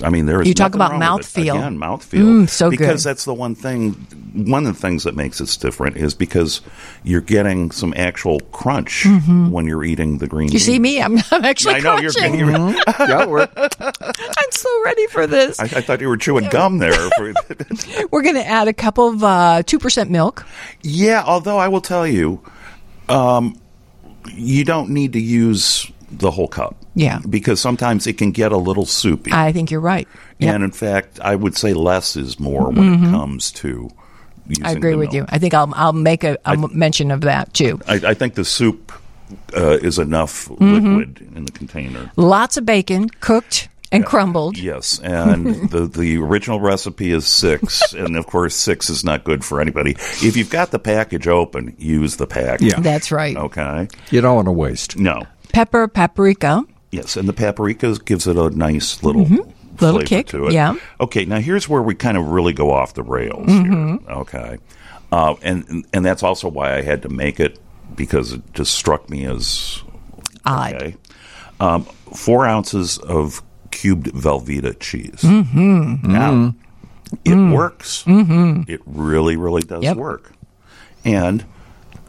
I 0.03 0.11
mean, 0.11 0.27
there 0.27 0.37
is. 0.37 0.43
Mm-hmm. 0.43 0.49
You 0.49 0.55
talk 0.55 0.75
about 0.75 0.93
wrong 0.93 1.17
with 1.17 1.37
it. 1.37 1.41
mouthfeel. 1.41 1.59
Again, 1.59 1.79
mouthfeel. 1.79 2.43
Mm, 2.43 2.49
so 2.49 2.71
because 2.71 3.03
good. 3.03 3.11
that's 3.11 3.25
the 3.25 3.35
one 3.35 3.55
thing. 3.55 3.93
One 4.35 4.67
of 4.67 4.75
the 4.75 4.81
things 4.81 5.05
that 5.05 5.17
makes 5.17 5.41
it 5.41 5.59
different 5.61 5.97
is 5.97 6.15
because 6.15 6.61
you're 7.03 7.21
getting 7.21 7.71
some 7.71 7.93
actual 7.97 8.41
crunch 8.53 9.07
when 9.51 9.67
you're 9.67 9.85
eating 9.85 10.19
the 10.19 10.27
green. 10.27 10.49
Mm-hmm. 10.49 10.55
You 10.55 10.59
see 10.61 10.79
me? 10.79 11.03
I'm, 11.03 11.19
I'm 11.31 11.45
actually 11.45 11.75
I 11.75 11.81
know 11.81 11.99
you're. 11.99 12.13
crunching. 12.13 12.39
you're 12.39 12.51
yeah, 12.51 13.27
we're, 13.27 13.49
I'm 13.57 14.53
so 14.53 14.85
ready 14.85 15.07
for 15.09 15.27
this. 15.27 15.59
I, 15.59 15.65
I 15.65 15.81
thought 15.81 16.01
you 16.01 16.09
were 16.09 16.17
chewing 16.17 16.49
gum 16.49 16.79
there. 16.79 17.11
We're 18.11 18.23
going 18.23 18.35
to 18.37 18.47
add 18.47 18.69
a 18.69 18.73
cup 18.73 18.99
of 18.99 19.23
uh, 19.23 19.63
2% 19.65 20.11
milk. 20.11 20.47
Yeah, 20.83 21.23
although 21.25 21.59
I 21.59 21.69
will 21.69 21.81
tell 21.81 22.07
you, 22.07 22.41
um, 23.09 23.61
you 24.33 24.65
don't 24.65 24.91
need 24.91 25.13
to 25.15 25.21
use 25.21 25.91
the 26.11 26.31
whole 26.31 26.49
cup. 26.49 26.77
Yeah. 26.95 27.21
Because 27.29 27.61
sometimes 27.61 28.07
it 28.07 28.19
can 28.19 28.33
get 28.33 28.53
a 28.53 28.57
little 28.57 28.87
soupy. 28.87 29.31
I 29.33 29.53
think 29.53 29.71
you're 29.71 29.81
right. 29.81 30.09
Yep. 30.39 30.55
And 30.55 30.65
in 30.65 30.73
fact, 30.73 31.21
I 31.21 31.35
would 31.37 31.57
say 31.57 31.73
less 31.73 32.17
is 32.17 32.41
more 32.41 32.69
when 32.71 32.95
it 33.05 33.11
comes 33.11 33.53
to 33.53 33.91
using 34.47 34.65
I 34.67 34.73
agree 34.73 34.93
the 34.93 34.99
with 34.99 35.13
you. 35.13 35.25
I 35.29 35.39
think 35.39 35.55
I'll, 35.55 35.73
I'll 35.77 35.93
make 35.93 36.25
a, 36.25 36.37
a 36.45 36.57
mention 36.57 37.11
of 37.13 37.21
that 37.23 37.55
too. 37.55 37.81
I, 37.87 37.95
I 38.05 38.15
think 38.15 38.35
the 38.35 38.45
soup 38.45 38.93
uh, 39.57 39.79
is 39.81 39.99
enough 39.99 40.49
Mm-hmm. 40.49 40.97
liquid 40.97 41.33
in 41.37 41.45
the 41.45 41.53
container. 41.53 42.11
Lots 42.17 42.57
of 42.57 42.67
bacon, 42.67 43.09
cooked 43.21 43.69
and 43.93 44.05
crumbled. 44.05 44.59
Yes, 44.59 44.99
and 45.01 45.71
the 45.71 45.87
the 45.87 46.17
original 46.19 46.59
recipe 46.61 47.13
is 47.13 47.27
six, 47.27 47.93
and 47.93 48.17
of 48.17 48.27
course 48.27 48.55
six 48.57 48.91
is 48.91 49.05
not 49.05 49.23
good 49.23 49.45
for 49.45 49.61
anybody. 49.61 49.93
If 50.23 50.37
you've 50.37 50.51
got 50.51 50.73
the 50.73 50.79
package 50.81 51.29
open, 51.29 51.77
use 51.79 52.17
the 52.17 52.27
package. 52.27 52.73
Yeah. 52.73 52.81
That's 52.81 53.13
right. 53.13 53.37
Okay. 53.37 53.87
you 54.11 54.21
don't 54.21 54.35
want 54.35 54.47
to 54.47 54.53
waste. 54.53 54.97
No. 54.99 55.23
Pepper, 55.53 55.87
paprika. 55.89 56.65
Yes, 56.91 57.17
and 57.17 57.29
the 57.29 57.33
paprika 57.33 57.97
gives 58.05 58.27
it 58.27 58.37
a 58.37 58.51
nice 58.51 59.03
little 59.03 59.25
Mm-hmm. 59.27 59.51
Little 59.85 60.03
kick, 60.03 60.27
to 60.27 60.47
it. 60.49 60.53
yeah. 60.53 60.75
Okay, 61.01 61.25
now 61.25 61.39
here's 61.39 61.67
where 61.67 61.81
we 61.81 61.95
kind 61.95 62.19
of 62.19 62.27
really 62.29 62.53
go 62.53 62.71
off 62.71 62.93
the 62.95 63.03
rails 63.03 63.47
Mm-hmm. 63.47 64.05
here. 64.05 64.11
Okay, 64.19 64.59
uh, 65.11 65.35
and 65.43 65.87
and 65.95 66.05
that's 66.05 66.23
also 66.23 66.49
why 66.49 66.75
I 66.77 66.83
had 66.83 67.01
to 67.03 67.09
make 67.09 67.41
it 67.41 67.59
because 67.95 68.33
it 68.35 68.43
just 68.53 68.75
struck 68.75 69.09
me 69.09 69.25
as 69.25 69.83
Odd. 70.45 70.75
okay. 70.75 70.97
Um, 71.61 71.85
four 72.15 72.45
ounces 72.47 72.99
of 72.99 73.43
cubed 73.71 74.07
Velveeta 74.09 74.79
cheese. 74.81 75.21
Mm-hmm. 75.23 76.11
Now 76.13 76.55
it 77.25 77.35
works. 77.55 78.05
It 78.07 78.81
really, 78.85 79.37
really 79.37 79.63
does 79.63 79.83
Yep. 79.83 79.97
work. 79.97 80.33
And 81.05 81.45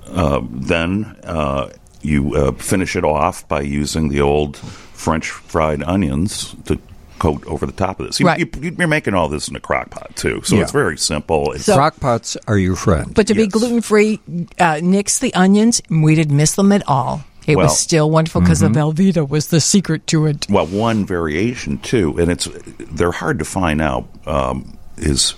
uh, 0.08 0.42
then 0.50 1.06
uh, 1.24 1.70
you 2.04 2.36
uh, 2.36 2.52
finish 2.54 2.96
it 2.96 3.04
off 3.04 3.48
by 3.48 3.62
using 3.62 4.10
the 4.10 4.22
old 4.22 4.58
French 4.58 5.30
fried 5.30 5.82
onions 5.84 6.56
to 6.66 6.80
coat 7.20 7.46
over 7.46 7.66
the 7.68 7.72
top 7.72 8.00
of 8.00 8.08
this. 8.08 8.20
You, 8.20 8.26
Right. 8.26 8.40
you, 8.40 8.72
you're 8.78 8.88
making 8.88 9.14
all 9.14 9.28
this 9.28 9.48
in 9.48 9.56
a 9.56 9.60
crock 9.60 9.92
pot 9.92 10.16
too, 10.16 10.42
so 10.44 10.56
Yeah. 10.56 10.64
it's 10.64 10.72
very 10.72 10.98
simple. 10.98 11.52
It's, 11.52 11.66
So- 11.66 11.76
Crock 11.76 12.00
pots 12.00 12.36
are 12.48 12.58
your 12.58 12.76
friend. 12.76 13.14
But 13.14 13.28
to 13.28 13.36
be 13.36 13.46
gluten 13.48 13.82
free, 13.82 14.20
uh, 14.60 14.80
nix 14.82 15.20
the 15.20 15.34
onions. 15.36 15.82
We 15.90 16.16
didn't 16.16 16.36
miss 16.36 16.56
them 16.56 16.72
at 16.72 16.82
all. 16.88 17.24
It 17.46 17.58
Well- 17.58 17.68
was 17.68 17.80
still 17.80 18.10
wonderful 18.10 18.42
because 18.42 18.60
the 18.62 18.70
Velveeta 18.70 19.28
was 19.28 19.48
the 19.48 19.60
secret 19.62 20.08
to 20.08 20.26
it. 20.26 20.48
well, 20.50 20.66
one 20.68 21.06
variation 21.06 21.78
too, 21.80 22.18
and 22.20 22.32
it's 22.32 22.48
they're 22.92 23.12
hard 23.12 23.38
to 23.40 23.46
find 23.46 23.82
out. 23.82 24.08
Um, 24.26 24.78
is 24.98 25.36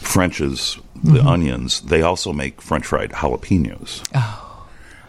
French's 0.00 0.78
the 1.02 1.18
Mm-hmm. 1.18 1.26
onions? 1.28 1.80
They 1.82 2.02
also 2.02 2.32
make 2.32 2.60
French 2.62 2.86
fried 2.86 3.10
jalapenos. 3.12 4.02
Oh, 4.14 4.45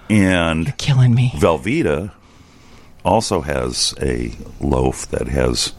and 0.09 0.77
Killing 0.77 1.13
me. 1.13 1.31
Velveeta 1.35 2.11
also 3.05 3.41
has 3.41 3.93
a 4.01 4.31
loaf 4.59 5.07
that 5.09 5.27
has 5.27 5.73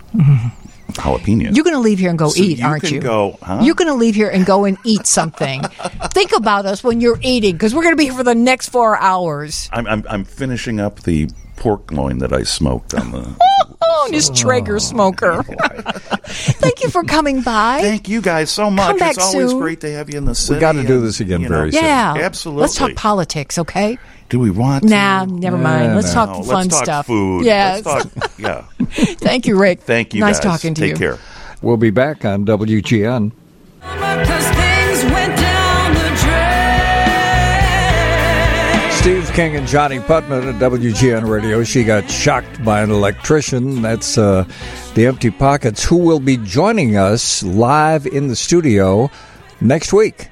jalapenos. 0.93 1.55
You're 1.55 1.65
going 1.65 1.75
to 1.77 1.81
leave 1.81 1.99
here 1.99 2.11
and 2.11 2.19
go 2.19 2.29
So 2.31 2.43
eat, 2.43 2.59
you 2.59 2.65
aren't 2.65 2.83
can 2.85 2.95
you? 2.95 3.01
go, 3.01 3.39
huh? 3.43 3.61
You're 3.63 3.75
going 3.75 3.89
to 3.89 3.95
leave 3.95 4.15
here 4.15 4.31
and 4.31 4.47
go 4.47 4.65
and 4.65 4.79
eat 4.85 5.07
something. 5.07 5.63
Think 6.13 6.33
about 6.37 6.65
us 6.67 6.83
when 6.83 7.01
you're 7.01 7.19
eating 7.23 7.53
because 7.53 7.75
we're 7.75 7.83
going 7.83 7.93
to 7.93 7.99
be 7.99 8.05
here 8.05 8.15
for 8.15 8.25
the 8.25 8.35
next 8.35 8.71
four 8.71 8.97
hours. 8.99 9.69
I'm, 9.73 9.87
I'm 9.87 10.05
I'm 10.09 10.25
finishing 10.25 10.81
up 10.81 11.01
the 11.03 11.29
pork 11.59 11.91
loin 11.91 12.19
that 12.19 12.33
I 12.33 12.43
smoked 12.43 12.95
on 12.95 13.13
the. 13.13 13.37
Oh, 13.91 14.09
this 14.11 14.29
Traeger 14.31 14.77
oh. 14.77 14.79
smoker. 14.79 15.43
Thank 16.25 16.83
you 16.83 16.91
for 16.91 17.05
coming 17.05 17.43
by. 17.43 17.79
Thank 17.81 18.09
you 18.09 18.21
guys 18.21 18.51
so 18.51 18.71
much. 18.71 18.89
Come 18.89 18.99
back 18.99 19.15
it's 19.15 19.25
always 19.25 19.51
soon. 19.51 19.61
great 19.61 19.81
to 19.81 19.91
have 19.91 20.11
you 20.11 20.19
in 20.19 20.25
the 20.25 20.35
city. 20.35 20.57
We 20.57 20.61
gotta 20.61 20.85
do 20.85 20.97
and, 20.97 21.07
this 21.07 21.21
again 21.21 21.41
you 21.41 21.49
know, 21.49 21.57
very 21.57 21.73
soon. 21.73 21.85
yeah, 21.85 22.15
Absolutely. 22.19 22.63
Let's 22.63 22.75
talk 22.75 22.95
politics, 22.97 23.59
okay? 23.59 23.99
Do 24.29 24.39
we 24.39 24.51
want? 24.51 24.85
to? 24.85 24.91
Nah, 24.91 25.25
never 25.25 25.57
mind. 25.57 25.89
Nah, 25.89 25.97
Let's 25.97 26.15
nah. 26.15 26.27
talk 26.27 26.37
No, 26.37 26.43
fun 26.43 26.55
let's 26.65 26.75
talk 26.77 26.85
stuff. 26.85 27.07
Food. 27.07 27.45
Yes. 27.45 27.85
Let's 27.85 28.05
talk. 28.15 28.31
Yeah. 28.39 28.65
Thank 28.91 29.47
you, 29.47 29.59
Rick. 29.59 29.81
Thank 29.81 30.15
you. 30.15 30.21
Nice 30.21 30.37
guys. 30.37 30.45
talking 30.45 30.75
to 30.75 30.81
Take 30.81 30.91
you. 30.91 30.95
Take 30.95 31.01
care. 31.01 31.19
We'll 31.63 31.77
be 31.77 31.91
back 31.91 32.25
on 32.25 32.45
WGN. 32.47 33.33
King 39.39 39.55
and 39.55 39.69
Johnnie 39.69 40.01
Putman 40.01 40.53
at 40.53 40.61
WGN 40.61 41.29
Radio. 41.29 41.63
She 41.63 41.85
got 41.85 42.11
shocked 42.11 42.65
by 42.65 42.83
an 42.83 42.91
electrician. 42.91 43.83
That's 43.83 44.19
uh, 44.19 44.45
the 44.95 45.07
Empty 45.07 45.31
Pockets, 45.31 45.85
who 45.85 45.99
will 45.99 46.19
be 46.19 46.39
joining 46.39 46.97
us 46.97 47.45
live 47.45 48.05
in 48.05 48.27
the 48.27 48.35
studio 48.35 49.13
next 49.61 49.93
week. 49.93 50.31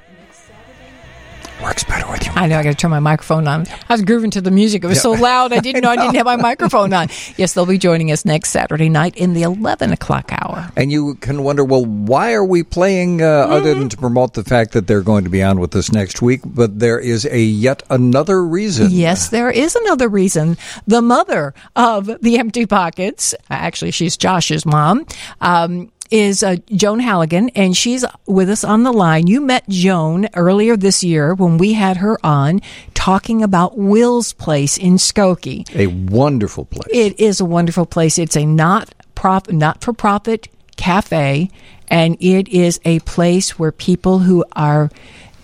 Works 1.62 1.84
better 1.84 2.06
with 2.10 2.26
you. 2.26 2.32
I 2.34 2.46
know 2.46 2.58
I 2.58 2.62
got 2.62 2.70
to 2.70 2.76
turn 2.76 2.90
my 2.90 3.00
microphone 3.00 3.48
on. 3.48 3.66
I 3.88 3.94
was 3.94 4.02
grooving 4.02 4.30
to 4.32 4.40
the 4.42 4.50
music. 4.50 4.84
It 4.84 4.88
was 4.88 5.00
so 5.00 5.12
loud. 5.12 5.52
I 5.54 5.60
didn't 5.60 5.82
know 5.82 5.88
I 5.90 5.96
didn't 5.96 6.14
have 6.16 6.26
my 6.26 6.36
microphone 6.36 6.92
on. 6.92 7.08
Yes, 7.36 7.52
they'll 7.54 7.66
be 7.66 7.76
joining 7.78 8.12
us 8.12 8.24
next 8.24 8.50
Saturday 8.50 8.88
night 8.88 9.16
in 9.16 9.34
the 9.34 9.42
11 9.42 9.92
o'clock 9.92 10.30
hour. 10.32 10.70
And 10.76 10.90
you 10.92 11.16
can 11.16 11.42
wonder, 11.42 11.64
well, 11.64 11.84
why 11.84 12.32
are 12.32 12.44
we 12.44 12.62
playing 12.62 13.20
uh, 13.20 13.24
other 13.26 13.74
than 13.74 13.88
to 13.90 13.96
promote 13.96 14.34
the 14.34 14.44
fact 14.44 14.72
that 14.72 14.86
they're 14.86 15.02
going 15.02 15.24
to 15.24 15.30
be 15.30 15.42
on 15.42 15.60
with 15.60 15.74
us 15.76 15.92
next 15.92 16.22
week? 16.22 16.40
But 16.44 16.78
there 16.78 16.98
is 16.98 17.26
a 17.26 17.40
yet 17.40 17.82
another 17.90 18.44
reason. 18.44 18.88
Yes, 18.90 19.28
there 19.28 19.50
is 19.50 19.74
another 19.76 20.08
reason. 20.08 20.56
The 20.86 21.02
mother 21.02 21.52
of 21.74 22.06
the 22.22 22.38
Empty 22.38 22.64
Pockets, 22.66 23.34
actually, 23.50 23.90
she's 23.90 24.16
Josh's 24.16 24.64
mom, 24.64 25.06
um, 25.40 25.90
is 26.10 26.42
uh, 26.42 26.56
Joan 26.72 27.00
Halligan, 27.00 27.50
and 27.50 27.76
she's 27.76 28.04
with 28.26 28.48
us 28.50 28.64
on 28.64 28.82
the 28.82 28.92
line. 28.92 29.26
You 29.26 29.40
met 29.40 29.68
Joan 29.68 30.28
earlier 30.34 30.76
this 30.76 31.02
year 31.02 31.34
when 31.34 31.58
we 31.58 31.74
had 31.74 31.98
her 31.98 32.18
on 32.24 32.60
talking 32.94 33.42
about 33.42 33.78
Will's 33.78 34.32
Place 34.32 34.76
in 34.76 34.94
Skokie. 34.94 35.68
A 35.74 35.86
wonderful 35.86 36.64
place. 36.64 36.88
It 36.92 37.20
is 37.20 37.40
a 37.40 37.44
wonderful 37.44 37.86
place. 37.86 38.18
It's 38.18 38.36
a 38.36 38.44
not 38.44 38.94
prop, 39.14 39.50
not 39.50 39.82
for 39.82 39.92
profit 39.92 40.48
cafe, 40.76 41.50
and 41.88 42.16
it 42.20 42.48
is 42.48 42.80
a 42.84 42.98
place 43.00 43.58
where 43.58 43.72
people 43.72 44.20
who 44.20 44.44
are 44.52 44.90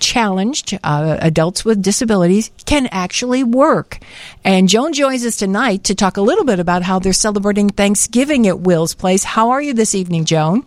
challenged, 0.03 0.79
uh, 0.85 1.17
adults 1.21 1.65
with 1.65 1.81
disabilities, 1.81 2.51
can 2.67 2.87
actually 2.89 3.43
work. 3.43 3.99
And 4.45 4.69
Joan 4.69 4.93
joins 4.93 5.25
us 5.25 5.37
tonight 5.37 5.85
to 5.85 5.95
talk 5.95 6.19
a 6.19 6.21
little 6.21 6.45
bit 6.45 6.61
about 6.61 6.83
how 6.83 6.99
they're 6.99 7.15
celebrating 7.15 7.71
Thanksgiving 7.71 8.47
at 8.47 8.61
Will's 8.61 8.95
Place. 8.95 9.25
How 9.25 9.51
are 9.51 9.63
you 9.63 9.73
this 9.73 9.95
evening, 9.95 10.27
Joan? 10.27 10.67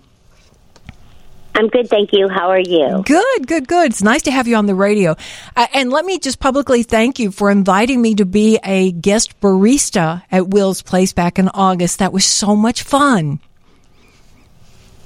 I'm 1.58 1.70
good, 1.70 1.90
thank 1.90 2.12
you. 2.12 2.28
How 2.28 2.50
are 2.50 2.60
you? 2.60 3.04
Good, 3.06 3.48
good, 3.48 3.68
good. 3.68 3.92
It's 3.92 4.04
nice 4.04 4.24
to 4.24 4.32
have 4.32 4.46
you 4.46 4.58
on 4.58 4.66
the 4.66 4.76
radio. 4.76 5.16
Uh, 5.56 5.68
and 5.74 5.90
let 5.90 6.04
me 6.04 6.20
just 6.20 6.40
publicly 6.40 6.84
thank 6.84 7.18
you 7.18 7.32
for 7.32 7.50
inviting 7.50 8.02
me 8.02 8.16
to 8.16 8.26
be 8.26 8.60
a 8.64 8.92
guest 8.92 9.40
barista 9.40 10.24
at 10.32 10.50
Will's 10.50 10.82
Place 10.82 11.14
back 11.14 11.40
in 11.40 11.48
August. 11.50 12.00
That 12.00 12.12
was 12.12 12.26
so 12.26 12.58
much 12.58 12.84
fun. 12.84 13.40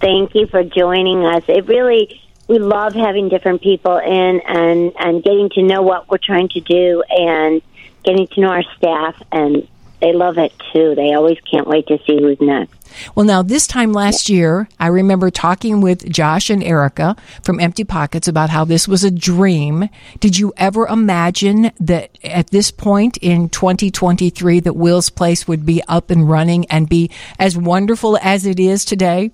Thank 0.02 0.34
you 0.34 0.48
for 0.48 0.64
joining 0.64 1.24
us. 1.24 1.44
It 1.48 1.68
really 1.68 2.20
we 2.50 2.58
love 2.58 2.94
having 2.94 3.30
different 3.30 3.62
people 3.62 3.98
in 3.98 4.42
and 4.42 4.92
and 4.98 5.24
getting 5.24 5.50
to 5.52 5.62
know 5.62 5.84
what 5.84 6.10
we're 6.10 6.18
trying 6.18 6.50
to 6.50 6.60
do 6.60 7.04
and 7.08 7.62
getting 8.04 8.28
to 8.28 8.42
know 8.42 8.50
our 8.50 8.64
staff 8.76 9.22
and 9.32 9.68
they 10.02 10.14
love 10.14 10.38
it 10.38 10.54
too. 10.74 10.96
They 10.96 11.14
always 11.14 11.38
can't 11.42 11.68
wait 11.68 11.88
to 11.88 11.98
see 12.08 12.18
who's 12.22 12.40
next. 12.40 12.74
Well, 13.16 13.26
now, 13.26 13.44
this 13.44 13.68
time 13.68 13.92
last 13.92 14.30
year, 14.30 14.70
I 14.80 14.88
remember 14.88 15.30
talking 15.30 15.82
with 15.82 16.10
Josh 16.10 16.50
and 16.50 16.64
Erica 16.64 17.18
from 17.44 17.60
Empty 17.60 17.84
Pockets 17.84 18.28
about 18.28 18.50
how 18.50 18.64
this 18.64 18.88
was 18.88 19.04
a 19.04 19.12
dream. 19.12 19.90
Did 20.22 20.40
you 20.40 20.54
ever 20.56 20.88
imagine 20.88 21.72
that 21.82 22.18
at 22.24 22.50
this 22.50 22.72
point 22.72 23.18
in 23.18 23.50
2023 23.50 24.62
that 24.62 24.76
Will's 24.76 25.10
Place 25.10 25.48
would 25.48 25.66
be 25.66 25.84
up 25.88 26.10
and 26.10 26.30
running 26.30 26.66
and 26.68 26.88
be 26.88 27.12
as 27.38 27.58
wonderful 27.58 28.18
as 28.22 28.46
it 28.46 28.60
is 28.60 28.86
today? 28.86 29.32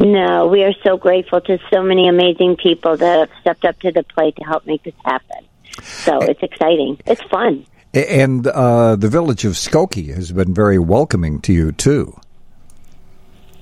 No, 0.00 0.46
we 0.46 0.62
are 0.64 0.74
so 0.84 0.96
grateful 0.96 1.40
to 1.42 1.58
so 1.72 1.82
many 1.82 2.08
amazing 2.08 2.56
people 2.56 2.96
that 2.96 3.18
have 3.18 3.30
stepped 3.40 3.64
up 3.64 3.78
to 3.80 3.92
the 3.92 4.02
plate 4.02 4.36
to 4.36 4.44
help 4.44 4.66
make 4.66 4.82
this 4.82 4.94
happen. 5.04 5.44
So 5.82 6.20
it's 6.22 6.42
exciting. 6.42 7.00
It's 7.06 7.22
fun. 7.24 7.66
And 7.94 8.46
uh, 8.46 8.96
the 8.96 9.08
village 9.08 9.44
of 9.44 9.52
Skokie 9.54 10.14
has 10.14 10.32
been 10.32 10.54
very 10.54 10.78
welcoming 10.78 11.40
to 11.42 11.52
you 11.52 11.72
too. 11.72 12.20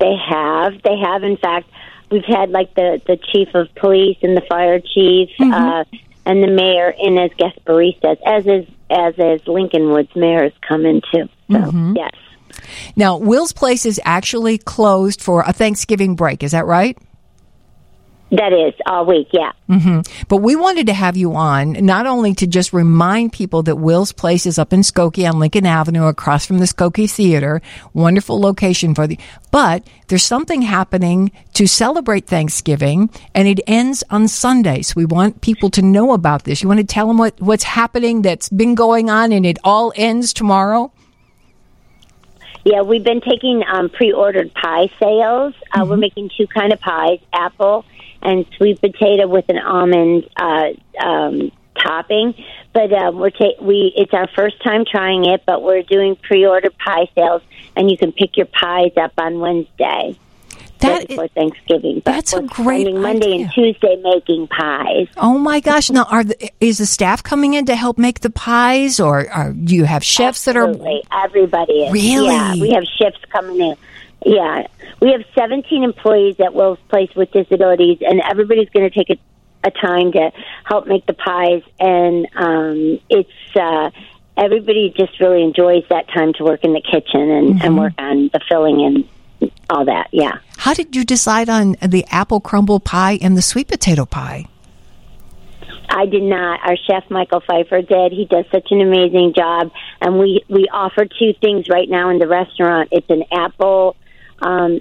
They 0.00 0.14
have. 0.28 0.82
They 0.82 0.98
have. 0.98 1.22
In 1.22 1.36
fact, 1.36 1.70
we've 2.10 2.24
had 2.24 2.50
like 2.50 2.74
the 2.74 3.00
the 3.06 3.16
chief 3.16 3.54
of 3.54 3.74
police 3.76 4.18
and 4.22 4.36
the 4.36 4.42
fire 4.42 4.80
chief 4.80 5.30
uh, 5.40 5.84
and 6.24 6.42
the 6.42 6.48
mayor 6.48 6.92
in 6.98 7.18
as 7.18 7.30
guest 7.38 7.58
baristas, 7.64 8.18
as 8.26 8.46
is 8.46 8.66
as 8.90 9.14
is 9.14 9.42
Lincolnwood's 9.42 10.14
mayor 10.14 10.42
has 10.42 10.52
come 10.66 10.84
in 10.84 11.00
too. 11.12 11.28
So 11.50 11.92
yes, 11.94 12.12
Now, 12.96 13.16
Will's 13.16 13.52
Place 13.52 13.86
is 13.86 14.00
actually 14.04 14.58
closed 14.58 15.20
for 15.20 15.42
a 15.46 15.52
Thanksgiving 15.52 16.16
break. 16.16 16.42
Is 16.42 16.52
that 16.52 16.66
right? 16.66 16.98
that 18.32 18.52
is 18.52 18.74
all 18.86 19.06
week. 19.06 19.28
Yeah. 19.32 19.52
Mm-hmm. 19.68 20.00
But 20.28 20.38
we 20.38 20.56
wanted 20.56 20.86
to 20.86 20.94
have 20.94 21.16
you 21.16 21.34
on 21.36 21.72
not 21.72 22.06
only 22.06 22.34
to 22.34 22.46
just 22.46 22.72
remind 22.72 23.32
people 23.32 23.62
that 23.64 23.76
Will's 23.76 24.12
Place 24.12 24.46
is 24.46 24.58
up 24.58 24.72
in 24.72 24.80
Skokie 24.80 25.30
on 25.30 25.38
Lincoln 25.38 25.66
Avenue 25.66 26.06
across 26.06 26.44
from 26.44 26.58
the 26.58 26.64
Skokie 26.64 27.10
Theater, 27.10 27.62
wonderful 27.94 28.40
location 28.40 28.94
for 28.94 29.06
the, 29.06 29.18
but 29.52 29.86
there's 30.08 30.24
something 30.24 30.62
happening 30.62 31.30
to 31.54 31.68
celebrate 31.68 32.26
Thanksgiving 32.26 33.10
and 33.34 33.46
it 33.46 33.60
ends 33.66 34.02
on 34.10 34.26
Sunday. 34.26 34.82
So 34.82 34.94
we 34.96 35.04
want 35.04 35.40
people 35.40 35.70
to 35.70 35.82
know 35.82 36.12
about 36.12 36.44
this. 36.44 36.62
You 36.62 36.68
want 36.68 36.80
to 36.80 36.86
tell 36.86 37.06
them 37.06 37.18
what, 37.18 37.40
what's 37.40 37.64
happening 37.64 38.22
that's 38.22 38.48
been 38.48 38.74
going 38.74 39.08
on 39.08 39.30
and 39.30 39.46
it 39.46 39.58
all 39.62 39.92
ends 39.94 40.32
tomorrow? 40.32 40.92
Yeah, 42.66 42.82
we've 42.82 43.04
been 43.04 43.20
taking 43.20 43.62
um, 43.64 43.90
pre-ordered 43.90 44.52
pie 44.52 44.88
sales. 44.98 45.54
Uh, 45.70 45.86
We're 45.88 45.96
making 45.96 46.30
two 46.36 46.48
kind 46.48 46.72
of 46.72 46.80
pies: 46.80 47.20
apple 47.32 47.84
and 48.20 48.44
sweet 48.56 48.80
potato 48.80 49.28
with 49.28 49.48
an 49.48 49.58
almond 49.58 50.28
uh, 50.34 50.70
um, 51.00 51.52
topping. 51.78 52.34
But 52.72 52.92
um, 52.92 53.20
we're 53.20 53.30
ta- 53.30 53.62
we 53.62 53.92
it's 53.96 54.12
our 54.12 54.26
first 54.34 54.60
time 54.64 54.84
trying 54.84 55.26
it, 55.26 55.44
but 55.46 55.62
we're 55.62 55.84
doing 55.84 56.16
pre-ordered 56.16 56.76
pie 56.76 57.08
sales, 57.14 57.42
and 57.76 57.88
you 57.88 57.96
can 57.96 58.10
pick 58.10 58.36
your 58.36 58.46
pies 58.46 58.90
up 58.96 59.12
on 59.16 59.38
Wednesday. 59.38 60.18
That 60.80 61.08
before 61.08 61.28
Thanksgiving. 61.28 62.02
But 62.04 62.12
that's 62.12 62.32
a 62.34 62.42
great 62.42 62.92
Monday 62.94 63.26
idea. 63.34 63.44
and 63.44 63.52
Tuesday 63.52 63.96
making 64.02 64.48
pies. 64.48 65.08
Oh 65.16 65.38
my 65.38 65.60
gosh! 65.60 65.90
Now, 65.90 66.04
are 66.10 66.24
the, 66.24 66.50
is 66.60 66.78
the 66.78 66.86
staff 66.86 67.22
coming 67.22 67.54
in 67.54 67.66
to 67.66 67.76
help 67.76 67.98
make 67.98 68.20
the 68.20 68.30
pies, 68.30 69.00
or 69.00 69.28
are, 69.30 69.52
do 69.52 69.74
you 69.74 69.84
have 69.84 70.04
chefs 70.04 70.44
that 70.44 70.56
are? 70.56 70.68
Absolutely. 70.68 71.02
Everybody 71.12 71.72
is. 71.84 71.92
Really? 71.92 72.26
Yeah, 72.26 72.52
we 72.54 72.70
have 72.70 72.84
shifts 72.84 73.20
coming 73.30 73.60
in. 73.60 73.76
Yeah, 74.24 74.66
we 75.00 75.12
have 75.12 75.22
17 75.34 75.84
employees 75.84 76.40
at 76.40 76.52
Will's 76.54 76.78
Place 76.88 77.10
with 77.14 77.30
disabilities, 77.30 77.98
and 78.00 78.20
everybody's 78.28 78.68
going 78.70 78.90
to 78.90 78.94
take 78.94 79.10
a, 79.10 79.18
a 79.68 79.70
time 79.70 80.12
to 80.12 80.32
help 80.64 80.86
make 80.86 81.06
the 81.06 81.12
pies. 81.14 81.62
And 81.78 82.26
um, 82.34 82.98
it's 83.08 83.30
uh, 83.54 83.90
everybody 84.36 84.92
just 84.96 85.20
really 85.20 85.42
enjoys 85.42 85.84
that 85.90 86.08
time 86.08 86.32
to 86.34 86.44
work 86.44 86.64
in 86.64 86.72
the 86.72 86.80
kitchen 86.82 87.30
and, 87.30 87.46
Mm-hmm. 87.54 87.64
and 87.64 87.78
work 87.78 87.92
on 87.98 88.30
the 88.32 88.40
filling 88.48 88.82
and 88.84 89.08
all 89.70 89.84
that. 89.84 90.08
Yeah. 90.12 90.38
How 90.56 90.74
did 90.74 90.94
you 90.96 91.04
decide 91.04 91.48
on 91.48 91.76
the 91.82 92.04
apple 92.10 92.40
crumble 92.40 92.80
pie 92.80 93.18
and 93.20 93.36
the 93.36 93.42
sweet 93.42 93.68
potato 93.68 94.04
pie? 94.04 94.46
I 95.88 96.06
did 96.06 96.22
not. 96.22 96.60
Our 96.64 96.76
chef 96.76 97.04
Michael 97.10 97.40
Pfeiffer 97.40 97.82
did. 97.82 98.12
He 98.12 98.26
does 98.26 98.44
such 98.50 98.68
an 98.70 98.80
amazing 98.80 99.34
job, 99.34 99.70
and 100.00 100.18
we 100.18 100.42
we 100.48 100.68
offer 100.72 101.04
two 101.04 101.32
things 101.40 101.68
right 101.68 101.88
now 101.88 102.10
in 102.10 102.18
the 102.18 102.26
restaurant. 102.26 102.88
It's 102.92 103.08
an 103.08 103.24
apple 103.32 103.96
um, 104.40 104.80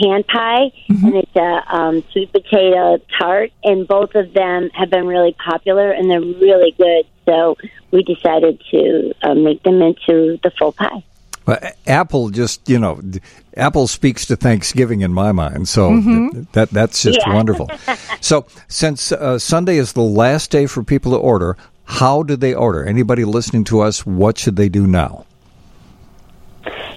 hand 0.00 0.26
pie, 0.26 0.72
and 0.88 1.16
it's 1.16 1.36
a 1.36 1.76
um, 1.76 2.04
sweet 2.12 2.32
potato 2.32 2.98
tart, 3.18 3.52
and 3.64 3.86
both 3.86 4.14
of 4.14 4.32
them 4.32 4.70
have 4.70 4.90
been 4.90 5.06
really 5.06 5.34
popular, 5.44 5.90
and 5.90 6.10
they're 6.10 6.20
really 6.20 6.72
good. 6.78 7.06
So 7.24 7.56
we 7.90 8.02
decided 8.02 8.62
to 8.70 9.14
uh, 9.22 9.34
make 9.34 9.62
them 9.62 9.82
into 9.82 10.38
the 10.42 10.52
full 10.58 10.72
pie. 10.72 11.02
Well, 11.44 11.58
Apple 11.86 12.30
just, 12.30 12.68
you 12.68 12.78
know, 12.78 12.96
d- 12.96 13.20
Apple 13.56 13.86
speaks 13.86 14.26
to 14.26 14.36
Thanksgiving 14.36 15.00
in 15.00 15.12
my 15.14 15.32
mind. 15.32 15.68
So 15.68 15.90
th- 16.00 16.46
that 16.52 16.70
that's 16.70 17.02
just 17.02 17.18
Yeah. 17.26 17.34
wonderful. 17.34 17.70
So 18.20 18.46
since 18.68 19.12
uh, 19.12 19.38
Sunday 19.38 19.76
is 19.76 19.92
the 19.92 20.00
last 20.02 20.50
day 20.50 20.66
for 20.66 20.82
people 20.82 21.12
to 21.12 21.18
order, 21.18 21.56
how 21.84 22.22
do 22.24 22.34
they 22.34 22.54
order? 22.54 22.84
Anybody 22.84 23.24
listening 23.24 23.62
to 23.64 23.80
us, 23.80 24.04
what 24.04 24.36
should 24.36 24.56
they 24.56 24.68
do 24.68 24.84
now? 24.86 25.26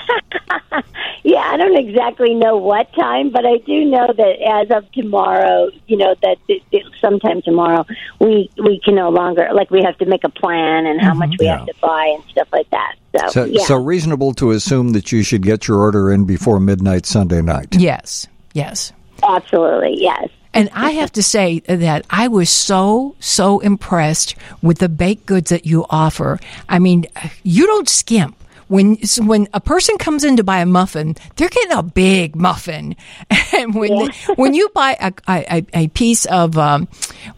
yeah. 1.32 1.40
I 1.52 1.56
don't 1.56 1.76
exactly 1.76 2.34
know 2.34 2.56
what 2.56 2.92
time, 2.94 3.30
but 3.30 3.44
I 3.44 3.58
do 3.58 3.84
know 3.84 4.06
that 4.22 4.34
as 4.60 4.70
of 4.76 4.90
tomorrow, 4.92 5.70
you 5.86 5.96
know 5.96 6.14
that 6.22 6.38
it, 6.48 6.62
it, 6.72 6.84
sometime 7.00 7.42
tomorrow 7.42 7.84
we 8.20 8.50
we 8.56 8.80
can 8.84 8.94
no 8.94 9.10
longer 9.10 9.48
like 9.52 9.70
we 9.70 9.82
have 9.82 9.96
to 9.98 10.06
make 10.06 10.24
a 10.24 10.28
plan 10.42 10.86
and 10.86 11.00
how 11.00 11.14
much 11.14 11.34
we 11.38 11.46
Yeah. 11.46 11.58
have 11.58 11.66
to 11.66 11.74
buy 11.80 12.04
and 12.14 12.24
stuff 12.30 12.48
like 12.52 12.70
that. 12.70 12.94
So, 13.16 13.28
So, 13.28 13.44
yeah, 13.44 13.64
so 13.64 13.76
reasonable 13.76 14.32
to 14.34 14.50
assume 14.52 14.92
that 14.92 15.12
you 15.12 15.22
should 15.22 15.42
get 15.42 15.68
your 15.68 15.78
order 15.78 16.10
in 16.10 16.24
before 16.24 16.58
midnight 16.60 17.04
Sunday 17.06 17.42
night. 17.42 17.76
Yes, 17.76 18.26
yes. 18.54 18.92
absolutely, 19.22 19.94
yes. 20.00 20.28
And 20.54 20.70
I 20.74 20.90
have 20.92 21.12
to 21.12 21.22
say 21.22 21.60
that 21.68 22.04
I 22.10 22.28
was 22.28 22.48
so, 22.50 23.14
so 23.20 23.60
impressed 23.60 24.34
with 24.62 24.78
the 24.78 24.88
baked 24.88 25.26
goods 25.26 25.50
that 25.50 25.66
you 25.66 25.84
offer. 25.90 26.38
I 26.68 26.78
mean, 26.78 27.06
you 27.44 27.66
don't 27.66 27.88
skimp. 27.88 28.34
When 28.68 28.96
when 29.20 29.48
a 29.54 29.60
person 29.60 29.96
comes 29.98 30.24
in 30.24 30.36
to 30.36 30.44
buy 30.44 30.60
a 30.60 30.66
muffin, 30.66 31.16
they're 31.36 31.48
getting 31.48 31.72
a 31.76 31.82
big 31.82 32.36
muffin, 32.36 32.96
and 33.54 33.74
when 33.74 33.96
they- 33.96 34.34
when 34.36 34.54
you 34.54 34.68
buy 34.74 34.96
a, 35.00 35.12
a, 35.28 35.66
a 35.74 35.88
piece 35.88 36.26
of, 36.26 36.56
um, 36.58 36.86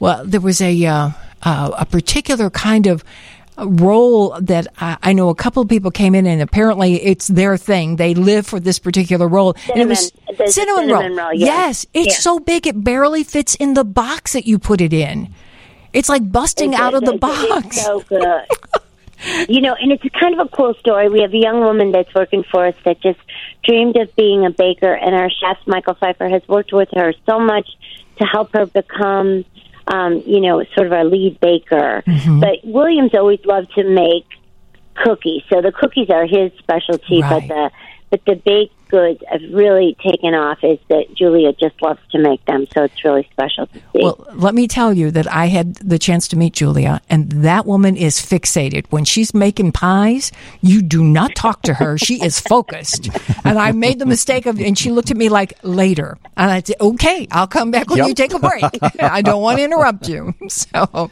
well, 0.00 0.24
there 0.24 0.40
was 0.40 0.60
a 0.60 0.84
uh, 0.86 1.10
uh, 1.42 1.70
a 1.78 1.86
particular 1.86 2.50
kind 2.50 2.86
of 2.88 3.04
roll 3.58 4.38
that 4.40 4.66
I, 4.78 4.96
I 5.02 5.12
know 5.12 5.28
a 5.28 5.34
couple 5.34 5.62
of 5.62 5.68
people 5.68 5.90
came 5.90 6.14
in 6.14 6.26
and 6.26 6.40
apparently 6.40 6.94
it's 7.02 7.28
their 7.28 7.56
thing. 7.58 7.96
They 7.96 8.14
live 8.14 8.46
for 8.46 8.58
this 8.58 8.78
particular 8.78 9.28
roll. 9.28 9.54
and 9.72 9.82
it 9.82 9.86
was 9.88 10.12
Cinnamon. 10.34 10.48
Cinnamon, 10.50 10.88
cinnamon 10.88 11.16
roll, 11.16 11.32
yeah. 11.34 11.46
Yes, 11.46 11.86
it's 11.92 12.06
Yeah. 12.14 12.20
so 12.20 12.38
big 12.40 12.66
it 12.66 12.82
barely 12.82 13.22
fits 13.22 13.54
in 13.56 13.74
the 13.74 13.84
box 13.84 14.32
that 14.32 14.46
you 14.46 14.58
put 14.58 14.80
it 14.80 14.92
in. 14.94 15.32
It's 15.92 16.08
like 16.08 16.30
busting 16.32 16.70
It's- 16.72 16.80
out 16.82 16.94
of 16.94 17.04
the 17.04 17.18
box. 17.18 17.76
It's 17.76 17.84
so 17.84 18.00
good. 18.00 18.22
you 19.48 19.60
know, 19.60 19.74
and 19.74 19.92
it's 19.92 20.02
kind 20.18 20.38
of 20.38 20.46
a 20.46 20.48
cool 20.48 20.74
story. 20.74 21.08
We 21.08 21.20
have 21.20 21.32
a 21.32 21.38
young 21.38 21.60
woman 21.60 21.92
that's 21.92 22.12
working 22.14 22.44
for 22.50 22.66
us 22.66 22.74
that 22.84 23.00
just 23.00 23.20
dreamed 23.64 23.96
of 23.96 24.14
being 24.16 24.46
a 24.46 24.50
baker, 24.50 24.92
and 24.92 25.14
our 25.14 25.30
chef 25.30 25.58
Michael 25.66 25.94
Pfeiffer 25.94 26.28
has 26.28 26.46
worked 26.48 26.72
with 26.72 26.88
her 26.94 27.12
so 27.26 27.38
much 27.38 27.68
to 28.18 28.24
help 28.24 28.52
her 28.52 28.66
become, 28.66 29.44
um, 29.86 30.22
you 30.26 30.40
know, 30.40 30.64
sort 30.74 30.86
of 30.86 30.92
our 30.92 31.04
lead 31.04 31.40
baker. 31.40 32.02
Mm-hmm. 32.06 32.40
But 32.40 32.64
Williams 32.64 33.14
always 33.14 33.44
loved 33.44 33.72
to 33.74 33.84
make 33.84 34.26
cookies, 34.94 35.42
so 35.52 35.62
the 35.62 35.72
cookies 35.72 36.10
are 36.10 36.26
his 36.26 36.52
specialty. 36.58 37.22
Right. 37.22 37.48
But 37.48 37.54
the 37.54 37.70
but 38.10 38.24
the 38.26 38.34
baked 38.34 38.74
goods 38.90 39.22
have 39.30 39.40
really 39.52 39.96
taken 40.04 40.34
off. 40.34 40.58
Is 40.62 40.78
that 40.88 41.14
Julia 41.14 41.52
just 41.52 41.80
loves 41.82 42.00
to 42.12 42.18
make 42.18 42.44
them, 42.46 42.66
so 42.74 42.84
it's 42.84 43.04
really 43.04 43.28
special 43.32 43.66
to 43.68 43.74
see. 43.78 44.02
Well, 44.02 44.26
let 44.34 44.54
me 44.54 44.66
tell 44.68 44.92
you 44.92 45.10
that 45.12 45.30
I 45.32 45.46
had 45.46 45.76
the 45.76 45.98
chance 45.98 46.28
to 46.28 46.36
meet 46.36 46.52
Julia, 46.54 47.00
and 47.08 47.30
that 47.30 47.66
woman 47.66 47.96
is 47.96 48.18
fixated. 48.18 48.86
When 48.90 49.04
she's 49.04 49.32
making 49.32 49.72
pies, 49.72 50.32
you 50.60 50.82
do 50.82 51.02
not 51.04 51.34
talk 51.34 51.62
to 51.62 51.74
her. 51.74 51.96
She 51.98 52.22
is 52.22 52.40
focused. 52.40 53.08
And 53.44 53.58
I 53.58 53.72
made 53.72 53.98
the 53.98 54.06
mistake 54.06 54.46
of, 54.46 54.60
and 54.60 54.76
she 54.78 54.90
looked 54.90 55.10
at 55.10 55.16
me 55.16 55.28
like 55.28 55.54
later. 55.62 56.18
And 56.36 56.50
I 56.50 56.60
said, 56.62 56.76
okay, 56.80 57.26
I'll 57.30 57.46
come 57.46 57.70
back 57.70 57.88
when 57.88 57.98
Yep. 57.98 58.08
you 58.08 58.14
take 58.14 58.32
a 58.34 58.38
break. 58.38 58.64
I 59.00 59.22
don't 59.22 59.42
want 59.42 59.58
to 59.58 59.64
interrupt 59.64 60.08
you. 60.08 60.34
So, 60.50 61.10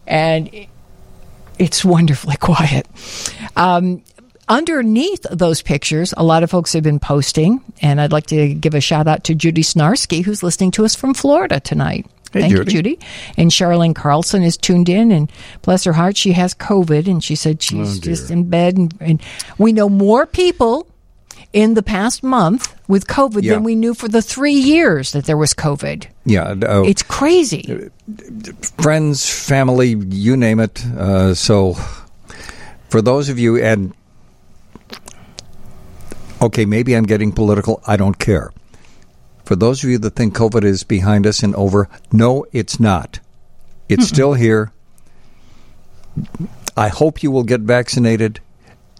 and 0.06 0.48
it- 0.52 0.68
it's 1.58 1.84
wonderfully 1.84 2.36
quiet. 2.40 2.86
Um, 3.56 4.02
underneath 4.48 5.22
those 5.30 5.62
pictures, 5.62 6.12
a 6.16 6.22
lot 6.24 6.42
of 6.42 6.50
folks 6.50 6.72
have 6.72 6.82
been 6.82 6.98
posting, 7.00 7.60
and 7.82 8.00
I'd 8.00 8.12
like 8.12 8.26
to 8.26 8.54
give 8.54 8.74
a 8.74 8.80
shout 8.80 9.06
out 9.06 9.24
to 9.24 9.34
Judy 9.34 9.62
Snarsky, 9.62 10.24
who's 10.24 10.42
listening 10.42 10.70
to 10.72 10.84
us 10.84 10.94
from 10.94 11.14
Florida 11.14 11.60
tonight. 11.60 12.06
Hey, 12.32 12.40
Thank 12.42 12.52
Judy. 12.56 12.72
you, 12.72 12.76
Judy. 12.82 12.98
And 13.38 13.50
Charlene 13.50 13.94
Carlson 13.94 14.42
is 14.42 14.56
tuned 14.58 14.88
in, 14.88 15.10
and 15.12 15.32
bless 15.62 15.84
her 15.84 15.94
heart, 15.94 16.16
she 16.16 16.32
has 16.32 16.54
COVID, 16.54 17.06
and 17.08 17.24
she 17.24 17.34
said 17.34 17.62
she's 17.62 17.98
Oh, 17.98 18.00
just 18.00 18.30
in 18.30 18.48
bed. 18.50 18.76
And, 18.76 18.94
and 19.00 19.22
we 19.56 19.72
know 19.72 19.88
more 19.88 20.26
people 20.26 20.86
in 21.54 21.72
the 21.72 21.82
past 21.82 22.22
month 22.22 22.74
with 22.86 23.06
COVID 23.06 23.42
Yeah. 23.42 23.54
than 23.54 23.64
we 23.64 23.74
knew 23.74 23.94
for 23.94 24.08
the 24.08 24.20
three 24.20 24.52
years 24.52 25.12
that 25.12 25.24
there 25.24 25.38
was 25.38 25.54
COVID. 25.54 26.06
Yeah, 26.26 26.54
uh, 26.62 26.82
It's 26.82 27.02
crazy. 27.02 27.88
friends, 28.78 29.28
family, 29.30 29.96
you 30.10 30.36
name 30.36 30.60
it. 30.60 30.84
Uh, 30.84 31.32
so, 31.34 31.74
for 32.90 33.00
those 33.00 33.30
of 33.30 33.38
you, 33.38 33.56
and 33.56 33.94
okay, 36.40 36.64
maybe 36.64 36.94
I'm 36.94 37.04
getting 37.04 37.32
political. 37.32 37.82
I 37.86 37.96
don't 37.96 38.18
care. 38.18 38.52
For 39.44 39.56
those 39.56 39.82
of 39.82 39.90
you 39.90 39.98
that 39.98 40.14
think 40.14 40.36
COVID 40.36 40.64
is 40.64 40.84
behind 40.84 41.26
us 41.26 41.42
and 41.42 41.54
over, 41.54 41.88
no, 42.12 42.44
it's 42.52 42.78
not. 42.78 43.20
It's 43.88 44.06
still 44.06 44.34
here. 44.34 44.72
I 46.76 46.88
hope 46.88 47.22
you 47.22 47.30
will 47.30 47.44
get 47.44 47.62
vaccinated. 47.62 48.40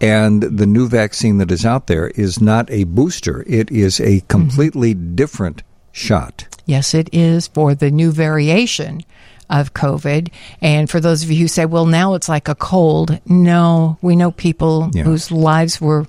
And 0.01 0.41
the 0.41 0.65
new 0.65 0.87
vaccine 0.87 1.37
that 1.37 1.51
is 1.51 1.65
out 1.65 1.87
there 1.87 2.07
is 2.09 2.41
not 2.41 2.71
a 2.71 2.85
booster, 2.85 3.43
it 3.47 3.69
is 3.69 3.99
a 3.99 4.03
mm-hmm. 4.03 4.27
completely 4.27 4.93
different 4.93 5.61
shot. 5.91 6.47
Yes, 6.65 6.93
it 6.93 7.09
is 7.11 7.47
for 7.47 7.75
the 7.75 7.91
new 7.91 8.11
variation 8.11 9.03
of 9.49 9.73
COVID. 9.73 10.29
And 10.61 10.89
for 10.89 10.99
those 10.99 11.23
of 11.23 11.31
you 11.31 11.37
who 11.41 11.47
say, 11.47 11.65
well, 11.65 11.85
now 11.85 12.13
it's 12.13 12.29
like 12.29 12.47
a 12.47 12.55
cold, 12.55 13.19
no, 13.25 13.97
we 14.01 14.15
know 14.15 14.31
people 14.31 14.89
Yeah. 14.93 15.03
whose 15.03 15.31
lives 15.31 15.81
were 15.81 16.05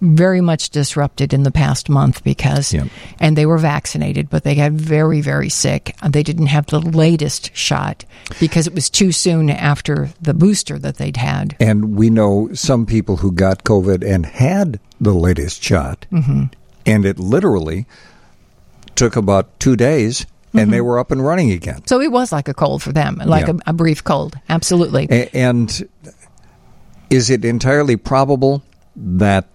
very 0.00 0.40
much 0.40 0.70
disrupted 0.70 1.34
in 1.34 1.42
the 1.42 1.50
past 1.50 1.88
month 1.88 2.22
because, 2.22 2.72
Yeah. 2.72 2.84
and 3.18 3.36
they 3.36 3.46
were 3.46 3.58
vaccinated, 3.58 4.30
but 4.30 4.44
they 4.44 4.54
got 4.54 4.72
very, 4.72 5.20
very 5.20 5.48
sick. 5.48 5.96
They 6.08 6.22
didn't 6.22 6.46
have 6.46 6.66
the 6.66 6.80
latest 6.80 7.50
shot 7.54 8.04
because 8.38 8.66
it 8.66 8.74
was 8.74 8.88
too 8.88 9.10
soon 9.10 9.50
after 9.50 10.10
the 10.22 10.34
booster 10.34 10.78
that 10.78 10.98
they'd 10.98 11.16
had. 11.16 11.56
And 11.58 11.96
we 11.96 12.10
know 12.10 12.48
some 12.54 12.86
people 12.86 13.16
who 13.16 13.32
got 13.32 13.64
COVID 13.64 14.06
and 14.08 14.24
had 14.24 14.78
the 15.00 15.14
latest 15.14 15.62
shot, 15.62 16.06
mm-hmm. 16.12 16.44
and 16.86 17.04
it 17.04 17.18
literally 17.18 17.86
took 18.94 19.16
about 19.16 19.58
two 19.60 19.76
days, 19.76 20.26
and 20.58 20.72
they 20.72 20.78
mm-hmm. 20.78 20.86
were 20.86 20.98
up 20.98 21.10
and 21.10 21.24
running 21.24 21.50
again. 21.52 21.86
So 21.86 22.00
it 22.00 22.10
was 22.12 22.32
like 22.32 22.48
a 22.48 22.54
cold 22.54 22.82
for 22.82 22.92
them, 22.92 23.20
like 23.24 23.46
Yeah. 23.46 23.54
a, 23.66 23.70
a 23.70 23.72
brief 23.72 24.04
cold. 24.04 24.38
Absolutely. 24.48 25.06
A- 25.10 25.34
and 25.34 25.88
is 27.10 27.30
it 27.30 27.44
entirely 27.44 27.96
probable 27.96 28.62
that 28.96 29.46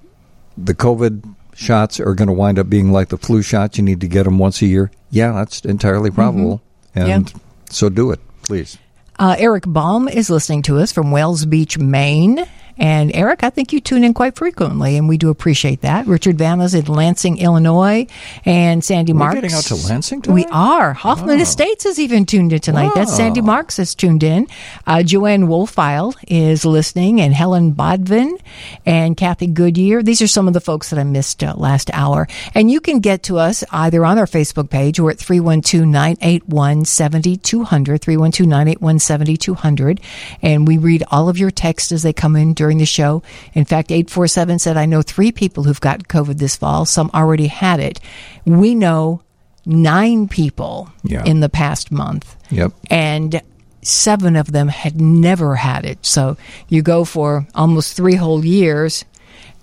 the 0.58 0.74
COVID 0.74 1.36
shots 1.54 2.00
are 2.00 2.14
going 2.16 2.28
to 2.28 2.34
wind 2.34 2.58
up 2.58 2.70
being 2.70 2.92
like 2.92 3.10
the 3.10 3.18
flu 3.18 3.42
shots? 3.42 3.78
You 3.78 3.84
need 3.84 4.02
to 4.02 4.08
get 4.08 4.24
them 4.24 4.40
once 4.40 4.62
a 4.62 4.66
year. 4.66 4.92
Yeah, 5.10 5.32
that's 5.34 5.62
entirely 5.62 6.12
probable. 6.12 6.62
Mm-hmm. 6.96 7.10
And 7.10 7.34
so 7.70 7.90
do 7.90 8.12
it, 8.12 8.20
please. 8.44 8.78
Uh, 9.20 9.36
Eric 9.38 9.64
Baum 9.68 10.08
is 10.08 10.30
listening 10.30 10.62
to 10.64 10.78
us 10.80 10.92
from 10.92 11.12
Wells 11.12 11.46
Beach, 11.46 11.78
Maine. 11.78 12.46
And 12.76 13.16
Eric, 13.16 13.44
I 13.44 13.52
think 13.52 13.72
you 13.72 13.80
tune 13.80 14.04
in 14.04 14.16
quite 14.16 14.36
frequently, 14.36 14.98
and 14.98 15.08
we 15.08 15.20
do 15.20 15.30
appreciate 15.30 15.82
that. 15.82 16.08
Richard 16.08 16.40
Vanna's 16.40 16.74
in 16.74 16.86
Lansing, 16.86 17.38
Illinois, 17.38 18.08
and 18.46 18.84
Sandy 18.84 19.14
We're 19.14 19.20
Marks. 19.20 19.36
getting 19.36 19.54
out 19.54 19.64
to 19.66 19.76
Lansing 19.76 20.24
tonight? 20.24 20.34
We 20.34 20.46
are. 20.46 20.94
Hoffman 20.94 21.40
Estates 21.40 21.86
is 21.86 22.00
even 22.00 22.26
tuned 22.26 22.52
in 22.52 22.60
tonight. 22.62 22.92
That's 22.96 23.16
Sandy 23.16 23.42
Marks 23.42 23.78
is 23.78 23.94
tuned 23.94 24.24
in. 24.24 24.48
Uh, 24.88 25.04
Joanne 25.04 25.44
Wolfile 25.44 26.16
is 26.28 26.66
listening, 26.66 27.22
and 27.22 27.32
Helen 27.32 27.74
Bodvin 27.74 28.40
and 28.88 29.16
Kathy 29.16 29.46
Goodyear. 29.46 30.02
These 30.02 30.24
are 30.24 30.28
some 30.28 30.48
of 30.48 30.56
the 30.56 30.60
folks 30.62 30.90
that 30.90 30.98
I 30.98 31.04
missed 31.04 31.44
uh, 31.44 31.54
last 31.56 31.92
hour. 31.94 32.28
And 32.56 32.72
you 32.72 32.82
can 32.82 33.02
get 33.02 33.22
to 33.24 33.38
us 33.38 33.64
either 33.70 34.04
on 34.04 34.18
our 34.18 34.26
Facebook 34.26 34.72
page 34.72 34.98
or 34.98 35.12
at 35.12 35.20
312 35.20 35.86
981 35.88 36.86
7200. 36.86 38.02
312 38.02 38.50
981 38.50 38.98
7200. 39.04 40.00
And 40.42 40.68
we 40.68 40.78
read 40.78 41.04
all 41.12 41.30
of 41.30 41.38
your 41.38 41.52
texts 41.52 41.92
as 41.92 42.04
they 42.04 42.14
come 42.14 42.36
in 42.36 42.54
during 42.54 42.78
the 42.78 42.86
show. 42.86 43.22
In 43.54 43.66
fact, 43.66 43.92
847 43.92 44.60
said, 44.60 44.78
I 44.78 44.86
know 44.86 45.02
three 45.02 45.32
people 45.32 45.64
who've 45.64 45.80
got 45.82 46.08
COVID 46.08 46.38
this 46.38 46.56
fall. 46.56 46.86
Some 46.86 47.10
already 47.14 47.48
had 47.48 47.80
it. 47.80 48.00
We 48.46 48.76
know 48.76 49.22
nine 49.66 50.28
people 50.28 50.90
Yeah. 51.04 51.24
in 51.24 51.40
the 51.40 51.50
past 51.50 51.92
month. 51.92 52.36
Yep. 52.50 52.74
And 52.90 53.42
seven 53.82 54.36
of 54.36 54.52
them 54.52 54.68
had 54.70 55.00
never 55.00 55.56
had 55.56 55.86
it. 55.86 56.00
So 56.06 56.38
you 56.70 56.82
go 56.82 57.04
for 57.06 57.46
almost 57.56 57.96
three 57.96 58.16
whole 58.16 58.44
years 58.46 59.06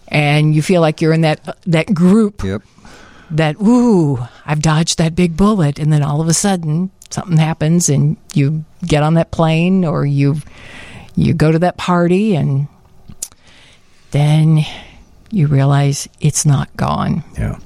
and 0.08 0.54
you 0.54 0.62
feel 0.62 0.80
like 0.80 1.00
you're 1.00 1.12
in 1.12 1.20
that 1.22 1.56
that 1.66 1.92
group 1.94 2.42
Yep. 2.44 2.62
that 3.30 3.56
ooh, 3.60 4.18
I've 4.44 4.60
dodged 4.60 4.98
that 4.98 5.14
big 5.14 5.36
bullet 5.36 5.78
and 5.78 5.92
then 5.92 6.02
all 6.02 6.20
of 6.20 6.28
a 6.28 6.34
sudden 6.34 6.90
something 7.10 7.36
happens 7.36 7.88
and 7.88 8.16
you 8.34 8.64
get 8.86 9.02
on 9.02 9.14
that 9.14 9.30
plane 9.30 9.84
or 9.84 10.06
you 10.06 10.36
you 11.16 11.34
go 11.34 11.50
to 11.52 11.58
that 11.58 11.76
party 11.76 12.36
and 12.36 12.68
then 14.10 14.60
you 15.30 15.46
realize 15.46 16.08
it's 16.20 16.44
not 16.44 16.74
gone. 16.76 17.22
Yeah. 17.38 17.58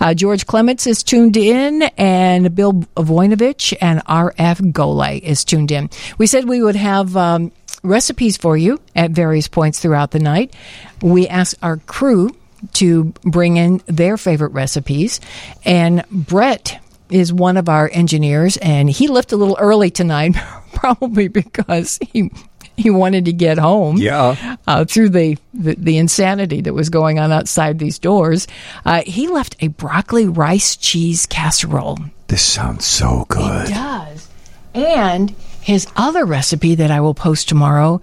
Uh, 0.00 0.14
George 0.14 0.46
Clements 0.46 0.86
is 0.86 1.02
tuned 1.02 1.36
in, 1.36 1.82
and 1.96 2.54
Bill 2.54 2.72
Voinovich 2.72 3.72
and 3.80 4.02
R.F. 4.06 4.58
Golay 4.58 5.20
is 5.20 5.44
tuned 5.44 5.70
in. 5.70 5.90
We 6.18 6.26
said 6.26 6.48
we 6.48 6.62
would 6.62 6.76
have 6.76 7.16
um, 7.16 7.52
recipes 7.82 8.36
for 8.36 8.56
you 8.56 8.80
at 8.96 9.12
various 9.12 9.48
points 9.48 9.78
throughout 9.78 10.10
the 10.10 10.18
night. 10.18 10.54
We 11.02 11.28
asked 11.28 11.56
our 11.62 11.76
crew 11.76 12.36
to 12.74 13.04
bring 13.22 13.56
in 13.56 13.80
their 13.86 14.16
favorite 14.16 14.52
recipes, 14.52 15.20
and 15.64 16.04
Brett 16.10 16.80
is 17.10 17.32
one 17.32 17.56
of 17.56 17.68
our 17.68 17.90
engineers, 17.92 18.56
and 18.58 18.88
he 18.90 19.08
left 19.08 19.32
a 19.32 19.36
little 19.36 19.56
early 19.60 19.90
tonight, 19.90 20.36
probably 20.74 21.28
because 21.28 21.98
he 22.12 22.30
he 22.76 22.88
wanted 22.88 23.26
to 23.26 23.32
get 23.32 23.58
home 23.58 23.98
Yeah. 23.98 24.56
uh, 24.66 24.84
through 24.86 25.10
the, 25.10 25.36
the 25.52 25.74
the 25.76 25.98
insanity 25.98 26.62
that 26.62 26.72
was 26.72 26.88
going 26.88 27.18
on 27.18 27.30
outside 27.32 27.78
these 27.78 27.98
doors. 27.98 28.46
Uh, 28.86 29.02
he 29.06 29.28
left 29.28 29.56
a 29.60 29.68
broccoli 29.68 30.26
rice 30.26 30.76
cheese 30.76 31.26
casserole. 31.26 31.98
This 32.28 32.42
sounds 32.42 32.86
so 32.86 33.26
good. 33.28 33.68
It 33.68 33.74
does. 33.74 34.28
And 34.74 35.30
his 35.60 35.86
other 35.96 36.24
recipe 36.24 36.76
that 36.76 36.90
I 36.90 37.00
will 37.00 37.12
post 37.14 37.48
tomorrow 37.48 38.00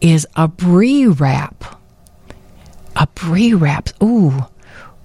is 0.00 0.26
a 0.34 0.48
brie 0.48 1.06
wrap. 1.06 1.64
A 2.96 3.06
brie 3.08 3.52
wrap. 3.54 3.90
Ooh. 4.02 4.44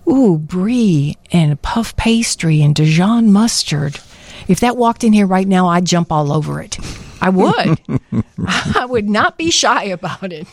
Ooh, 0.08 0.38
brie 0.38 1.18
and 1.32 1.62
puff 1.62 1.95
pastry 1.95 2.62
and 2.62 2.76
Dijon 2.76 3.32
mustard. 3.32 3.99
If 4.47 4.60
that 4.62 4.78
walked 4.78 5.04
in 5.04 5.14
here 5.14 5.28
right 5.28 5.47
now, 5.47 5.68
I'd 5.68 5.86
jump 5.86 6.12
all 6.12 6.32
over 6.32 6.62
it. 6.62 6.78
I 7.22 7.30
would. 7.30 7.80
I 8.76 8.86
would 8.86 9.08
not 9.08 9.38
be 9.38 9.52
shy 9.52 9.84
about 9.86 10.34
it. 10.34 10.47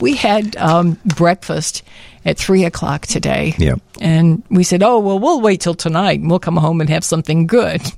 we 0.00 0.16
had 0.16 0.56
um, 0.56 0.98
breakfast 1.04 1.82
at 2.24 2.38
three 2.38 2.64
o'clock 2.64 3.06
today. 3.06 3.54
Yep. 3.58 3.80
And 4.00 4.42
we 4.50 4.64
said, 4.64 4.82
oh, 4.82 4.98
well, 4.98 5.18
we'll 5.18 5.40
wait 5.40 5.60
till 5.60 5.74
tonight 5.74 6.20
and 6.20 6.28
we'll 6.28 6.38
come 6.40 6.56
home 6.56 6.80
and 6.80 6.90
have 6.90 7.04
something 7.04 7.46
good. 7.46 7.80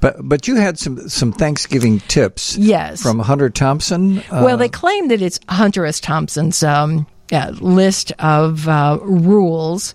But 0.00 0.16
but 0.20 0.48
you 0.48 0.56
had 0.56 0.78
some 0.78 1.10
some 1.10 1.30
Thanksgiving 1.30 2.00
tips. 2.00 2.56
Yes. 2.56 3.02
From 3.02 3.18
Hunter 3.18 3.50
Thompson. 3.50 4.20
Uh, 4.20 4.42
well, 4.42 4.56
they 4.56 4.68
claim 4.70 5.08
that 5.08 5.20
it's 5.20 5.38
Hunter 5.48 5.84
S. 5.84 6.00
Thompson's 6.00 6.62
um, 6.62 7.06
uh, 7.32 7.52
list 7.60 8.12
of 8.18 8.68
uh, 8.68 8.98
rules. 9.02 9.94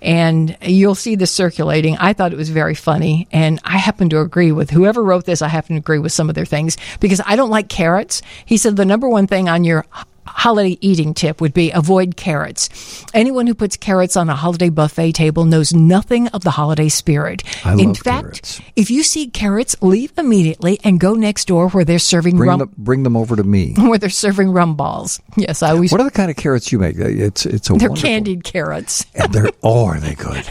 And 0.00 0.56
you'll 0.62 0.96
see 0.96 1.14
this 1.14 1.30
circulating. 1.30 1.96
I 1.98 2.12
thought 2.12 2.32
it 2.32 2.36
was 2.36 2.50
very 2.50 2.74
funny. 2.74 3.28
And 3.30 3.60
I 3.62 3.78
happen 3.78 4.08
to 4.10 4.20
agree 4.20 4.50
with 4.50 4.70
whoever 4.70 5.02
wrote 5.02 5.26
this. 5.26 5.42
I 5.42 5.48
happen 5.48 5.76
to 5.76 5.80
agree 5.80 6.00
with 6.00 6.10
some 6.10 6.28
of 6.28 6.34
their 6.34 6.44
things 6.44 6.76
because 6.98 7.20
I 7.24 7.36
don't 7.36 7.50
like 7.50 7.68
carrots. 7.68 8.20
He 8.44 8.56
said 8.56 8.74
the 8.74 8.84
number 8.84 9.08
one 9.08 9.28
thing 9.28 9.48
on 9.48 9.62
your 9.62 9.86
holiday 10.26 10.78
eating 10.80 11.14
tip 11.14 11.40
would 11.40 11.54
be 11.54 11.70
avoid 11.70 12.16
carrots. 12.16 13.04
Anyone 13.14 13.46
who 13.46 13.54
puts 13.54 13.76
carrots 13.76 14.16
on 14.16 14.28
a 14.30 14.34
holiday 14.36 14.68
buffet 14.68 15.12
table 15.12 15.44
knows 15.44 15.72
nothing 15.74 16.28
of 16.28 16.42
the 16.44 16.50
holiday 16.50 16.88
spirit. 16.88 17.42
I 17.64 17.72
In 17.74 17.88
love 17.88 17.98
fact, 17.98 18.22
carrots. 18.22 18.60
if 18.76 18.90
you 18.90 19.02
see 19.02 19.28
carrots, 19.28 19.76
leave 19.82 20.12
immediately 20.16 20.78
and 20.84 20.98
go 21.00 21.14
next 21.14 21.46
door 21.48 21.68
where 21.70 21.84
they're 21.84 21.98
serving 21.98 22.36
bring 22.36 22.48
rum 22.48 22.58
them 22.60 22.70
bring 22.78 23.02
them 23.02 23.16
over 23.16 23.36
to 23.36 23.44
me. 23.44 23.74
where 23.78 23.98
they're 23.98 24.10
serving 24.10 24.50
rum 24.52 24.74
balls. 24.76 25.20
Yes, 25.36 25.62
I 25.62 25.70
always. 25.70 25.92
What 25.92 26.00
are 26.00 26.04
the 26.04 26.10
kind 26.10 26.30
of 26.30 26.36
carrots 26.36 26.72
you 26.72 26.78
make? 26.78 26.98
Uh, 26.98 27.06
it's 27.08 27.46
it's 27.46 27.68
a 27.70 27.74
they're 27.74 27.88
wonderful- 27.88 28.08
candied 28.08 28.44
carrots. 28.44 29.04
And 29.14 29.32
they're 29.32 29.50
oh, 29.62 29.86
are 29.86 30.00
they 30.00 30.14
good? 30.14 30.44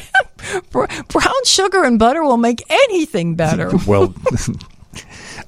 Brown 0.71 1.43
sugar 1.45 1.83
and 1.83 1.99
butter 1.99 2.23
will 2.23 2.37
make 2.37 2.63
anything 2.69 3.35
better. 3.35 3.71
Well, 3.85 4.13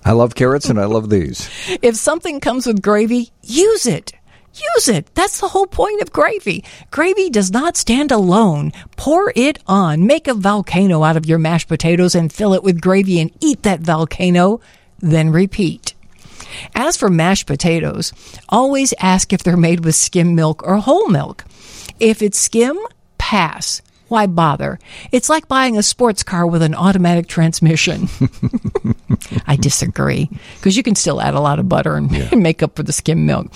I 0.06 0.12
love 0.12 0.36
carrots 0.36 0.70
and 0.70 0.80
I 0.80 0.86
love 0.86 1.10
these. 1.10 1.50
if 1.82 1.96
something 1.96 2.40
comes 2.40 2.68
with 2.68 2.82
gravy, 2.82 3.32
use 3.42 3.86
it. 3.86 4.14
Use 4.76 4.88
it. 4.88 5.10
That's 5.16 5.40
the 5.40 5.48
whole 5.48 5.66
point 5.66 6.02
of 6.02 6.14
gravy. 6.14 6.64
Gravy 6.92 7.30
does 7.32 7.52
not 7.52 7.76
stand 7.76 8.12
alone. 8.12 8.72
Pour 8.98 9.34
it 9.36 9.58
on. 9.66 10.06
Make 10.06 10.28
a 10.28 10.36
volcano 10.36 11.04
out 11.04 11.18
of 11.18 11.26
your 11.26 11.40
mashed 11.40 11.68
potatoes 11.68 12.14
and 12.14 12.32
fill 12.32 12.54
it 12.54 12.64
with 12.64 12.80
gravy 12.80 13.20
and 13.20 13.32
eat 13.40 13.64
that 13.64 13.80
volcano. 13.80 14.62
Then 15.00 15.32
repeat. 15.32 15.96
As 16.76 16.96
for 16.98 17.10
mashed 17.10 17.48
potatoes, 17.48 18.14
always 18.48 18.94
ask 19.00 19.34
if 19.34 19.42
they're 19.42 19.58
made 19.58 19.84
with 19.84 19.96
skim 19.96 20.36
milk 20.36 20.62
or 20.64 20.78
whole 20.78 21.08
milk. 21.10 21.46
If 22.00 22.22
it's 22.22 22.38
skim, 22.38 22.78
pass. 23.18 23.82
Why 24.14 24.28
bother? 24.28 24.78
It's 25.12 25.28
like 25.28 25.48
buying 25.48 25.76
a 25.76 25.82
sports 25.82 26.22
car 26.22 26.46
with 26.46 26.62
an 26.62 26.76
automatic 26.76 27.26
transmission. 27.26 28.08
I 29.48 29.56
disagree 29.56 30.30
because 30.58 30.78
you 30.78 30.84
can 30.84 30.94
still 30.94 31.20
add 31.20 31.34
a 31.34 31.40
lot 31.40 31.58
of 31.58 31.68
butter 31.68 31.96
and, 31.96 32.16
and 32.16 32.44
make 32.44 32.62
up 32.62 32.76
for 32.76 32.84
the 32.84 32.94
skim 32.94 33.26
milk. 33.26 33.52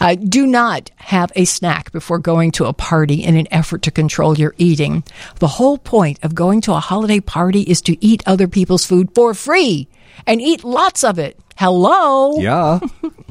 Uh, 0.00 0.14
do 0.14 0.46
not 0.46 0.90
have 0.96 1.30
a 1.36 1.44
snack 1.44 1.92
before 1.92 2.18
going 2.18 2.50
to 2.52 2.64
a 2.64 2.72
party 2.72 3.22
in 3.22 3.36
an 3.36 3.46
effort 3.50 3.82
to 3.82 3.90
control 3.90 4.38
your 4.38 4.54
eating. 4.56 5.04
The 5.38 5.48
whole 5.48 5.76
point 5.76 6.18
of 6.22 6.34
going 6.34 6.62
to 6.62 6.72
a 6.72 6.80
holiday 6.80 7.20
party 7.20 7.60
is 7.60 7.82
to 7.82 8.02
eat 8.02 8.22
other 8.24 8.48
people's 8.48 8.86
food 8.86 9.14
for 9.14 9.34
free 9.34 9.86
and 10.26 10.40
eat 10.40 10.64
lots 10.64 11.04
of 11.04 11.18
it. 11.18 11.38
Hello. 11.58 12.38
Yeah. 12.38 12.80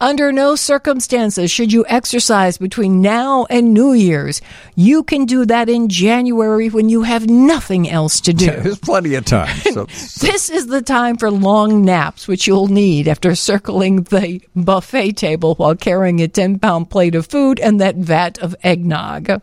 Under 0.00 0.32
no 0.32 0.56
circumstances 0.56 1.50
should 1.50 1.72
you 1.72 1.84
exercise 1.88 2.58
between 2.58 3.00
now 3.00 3.46
and 3.50 3.72
New 3.72 3.92
Year's. 3.92 4.40
You 4.74 5.02
can 5.02 5.26
do 5.26 5.44
that 5.46 5.68
in 5.68 5.88
January 5.88 6.68
when 6.68 6.88
you 6.88 7.02
have 7.02 7.28
nothing 7.28 7.88
else 7.88 8.20
to 8.22 8.32
do. 8.32 8.46
There's 8.62 8.78
plenty 8.78 9.14
of 9.14 9.24
time. 9.24 9.56
So, 9.72 9.86
This 9.86 10.50
is 10.50 10.66
the 10.66 10.82
time 10.82 11.16
for 11.16 11.30
long 11.30 11.84
naps, 11.84 12.28
which 12.28 12.46
you'll 12.46 12.68
need 12.68 13.08
after 13.08 13.34
circling 13.34 14.02
the 14.02 14.40
buffet 14.54 15.12
table 15.12 15.54
while 15.54 15.74
carrying 15.74 16.20
a 16.20 16.28
10 16.28 16.58
pound 16.58 16.90
plate 16.90 17.14
of 17.14 17.26
food 17.26 17.58
and 17.58 17.80
that 17.80 17.96
vat 17.96 18.38
of 18.38 18.54
eggnog. 18.62 19.40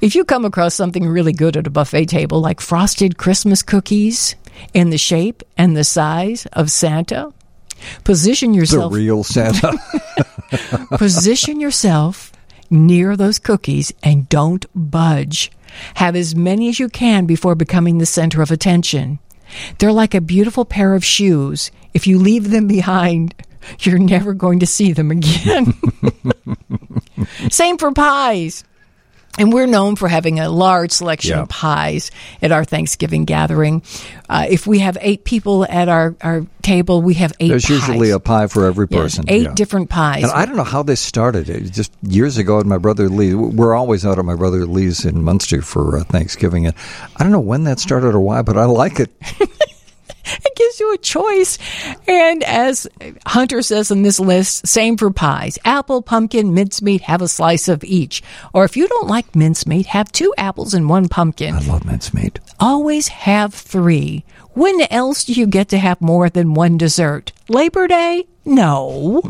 If 0.00 0.14
you 0.14 0.24
come 0.24 0.44
across 0.44 0.74
something 0.74 1.06
really 1.06 1.32
good 1.32 1.56
at 1.56 1.66
a 1.66 1.70
buffet 1.70 2.06
table, 2.06 2.40
like 2.40 2.60
frosted 2.60 3.16
Christmas 3.16 3.62
cookies 3.62 4.36
in 4.74 4.90
the 4.90 4.98
shape 4.98 5.42
and 5.56 5.76
the 5.76 5.84
size 5.84 6.46
of 6.52 6.70
Santa, 6.70 7.32
position 8.04 8.54
yourself. 8.54 8.92
the 8.92 8.98
real 8.98 9.24
Santa. 9.24 9.72
position 10.98 11.60
yourself 11.60 12.32
near 12.70 13.16
those 13.16 13.38
cookies 13.38 13.92
and 14.02 14.28
don't 14.28 14.66
budge. 14.74 15.50
Have 15.94 16.14
as 16.16 16.34
many 16.34 16.68
as 16.68 16.78
you 16.78 16.88
can 16.88 17.26
before 17.26 17.54
becoming 17.54 17.98
the 17.98 18.06
center 18.06 18.42
of 18.42 18.50
attention. 18.50 19.18
They're 19.78 19.92
like 19.92 20.14
a 20.14 20.20
beautiful 20.20 20.64
pair 20.64 20.94
of 20.94 21.04
shoes. 21.04 21.70
If 21.92 22.06
you 22.06 22.18
leave 22.18 22.50
them 22.50 22.66
behind, 22.66 23.34
you're 23.80 23.98
never 23.98 24.34
going 24.34 24.60
to 24.60 24.66
see 24.66 24.92
them 24.92 25.10
again. 25.10 25.74
Same 27.50 27.78
for 27.78 27.92
pies. 27.92 28.64
And 29.36 29.52
we're 29.52 29.66
known 29.66 29.96
for 29.96 30.06
having 30.06 30.38
a 30.38 30.48
large 30.48 30.92
selection 30.92 31.32
Yeah. 31.36 31.42
of 31.42 31.48
pies 31.48 32.10
at 32.40 32.52
our 32.52 32.64
Thanksgiving 32.64 33.24
gathering. 33.24 33.82
Uh, 34.28 34.46
if 34.48 34.64
we 34.66 34.78
have 34.78 34.96
eight 35.00 35.24
people 35.24 35.66
at 35.68 35.88
our, 35.88 36.14
our 36.22 36.46
table, 36.62 37.02
we 37.02 37.14
have 37.14 37.32
eight 37.40 37.48
There's 37.48 37.64
pies. 37.64 37.70
usually 37.88 38.10
a 38.10 38.20
pie 38.20 38.46
for 38.46 38.64
every 38.66 38.86
Yes, 38.88 39.00
person. 39.00 39.24
eight 39.28 39.42
yeah. 39.42 39.54
different 39.54 39.90
pies. 39.90 40.22
And 40.22 40.30
I 40.32 40.46
don't 40.46 40.56
know 40.56 40.62
how 40.62 40.84
this 40.84 41.00
started. 41.00 41.48
It 41.50 41.72
just 41.72 41.92
years 42.02 42.38
ago 42.38 42.60
at 42.60 42.66
my 42.66 42.78
brother 42.78 43.08
Lee. 43.08 43.34
We're 43.34 43.74
always 43.74 44.06
out 44.06 44.18
at 44.20 44.24
my 44.24 44.36
brother 44.36 44.66
Lee's 44.66 45.04
in 45.04 45.22
Munster 45.24 45.62
for 45.62 45.98
uh, 45.98 46.04
Thanksgiving, 46.04 46.66
and 46.66 46.74
I 47.16 47.22
don't 47.24 47.32
know 47.32 47.40
when 47.40 47.64
that 47.64 47.80
started 47.80 48.14
or 48.14 48.20
why, 48.20 48.42
but 48.42 48.56
I 48.56 48.66
like 48.66 49.00
it. 49.00 49.10
it 50.24 50.56
gives 50.56 50.80
you 50.80 50.94
a 50.94 50.98
choice. 50.98 51.58
And 52.06 52.42
as 52.44 52.86
Hunter 53.26 53.62
says 53.62 53.90
in 53.90 54.02
this 54.02 54.20
list, 54.20 54.66
same 54.66 54.96
for 54.96 55.10
pies. 55.10 55.58
Apple, 55.64 56.02
pumpkin, 56.02 56.54
mincemeat, 56.54 57.02
have 57.02 57.22
a 57.22 57.28
slice 57.28 57.68
of 57.68 57.84
each. 57.84 58.22
Or 58.52 58.64
if 58.64 58.76
you 58.76 58.88
don't 58.88 59.08
like 59.08 59.34
mincemeat, 59.34 59.86
have 59.86 60.10
two 60.12 60.34
apples 60.36 60.74
and 60.74 60.88
one 60.88 61.08
pumpkin. 61.08 61.54
I 61.54 61.60
love 61.60 61.84
mincemeat. 61.84 62.40
Always 62.60 63.08
have 63.08 63.54
three. 63.54 64.24
When 64.52 64.80
else 64.90 65.24
do 65.24 65.32
you 65.32 65.46
get 65.46 65.68
to 65.70 65.78
have 65.78 66.00
more 66.00 66.30
than 66.30 66.54
one 66.54 66.78
dessert? 66.78 67.32
Labor 67.48 67.88
Day? 67.88 68.26
No. 68.44 69.22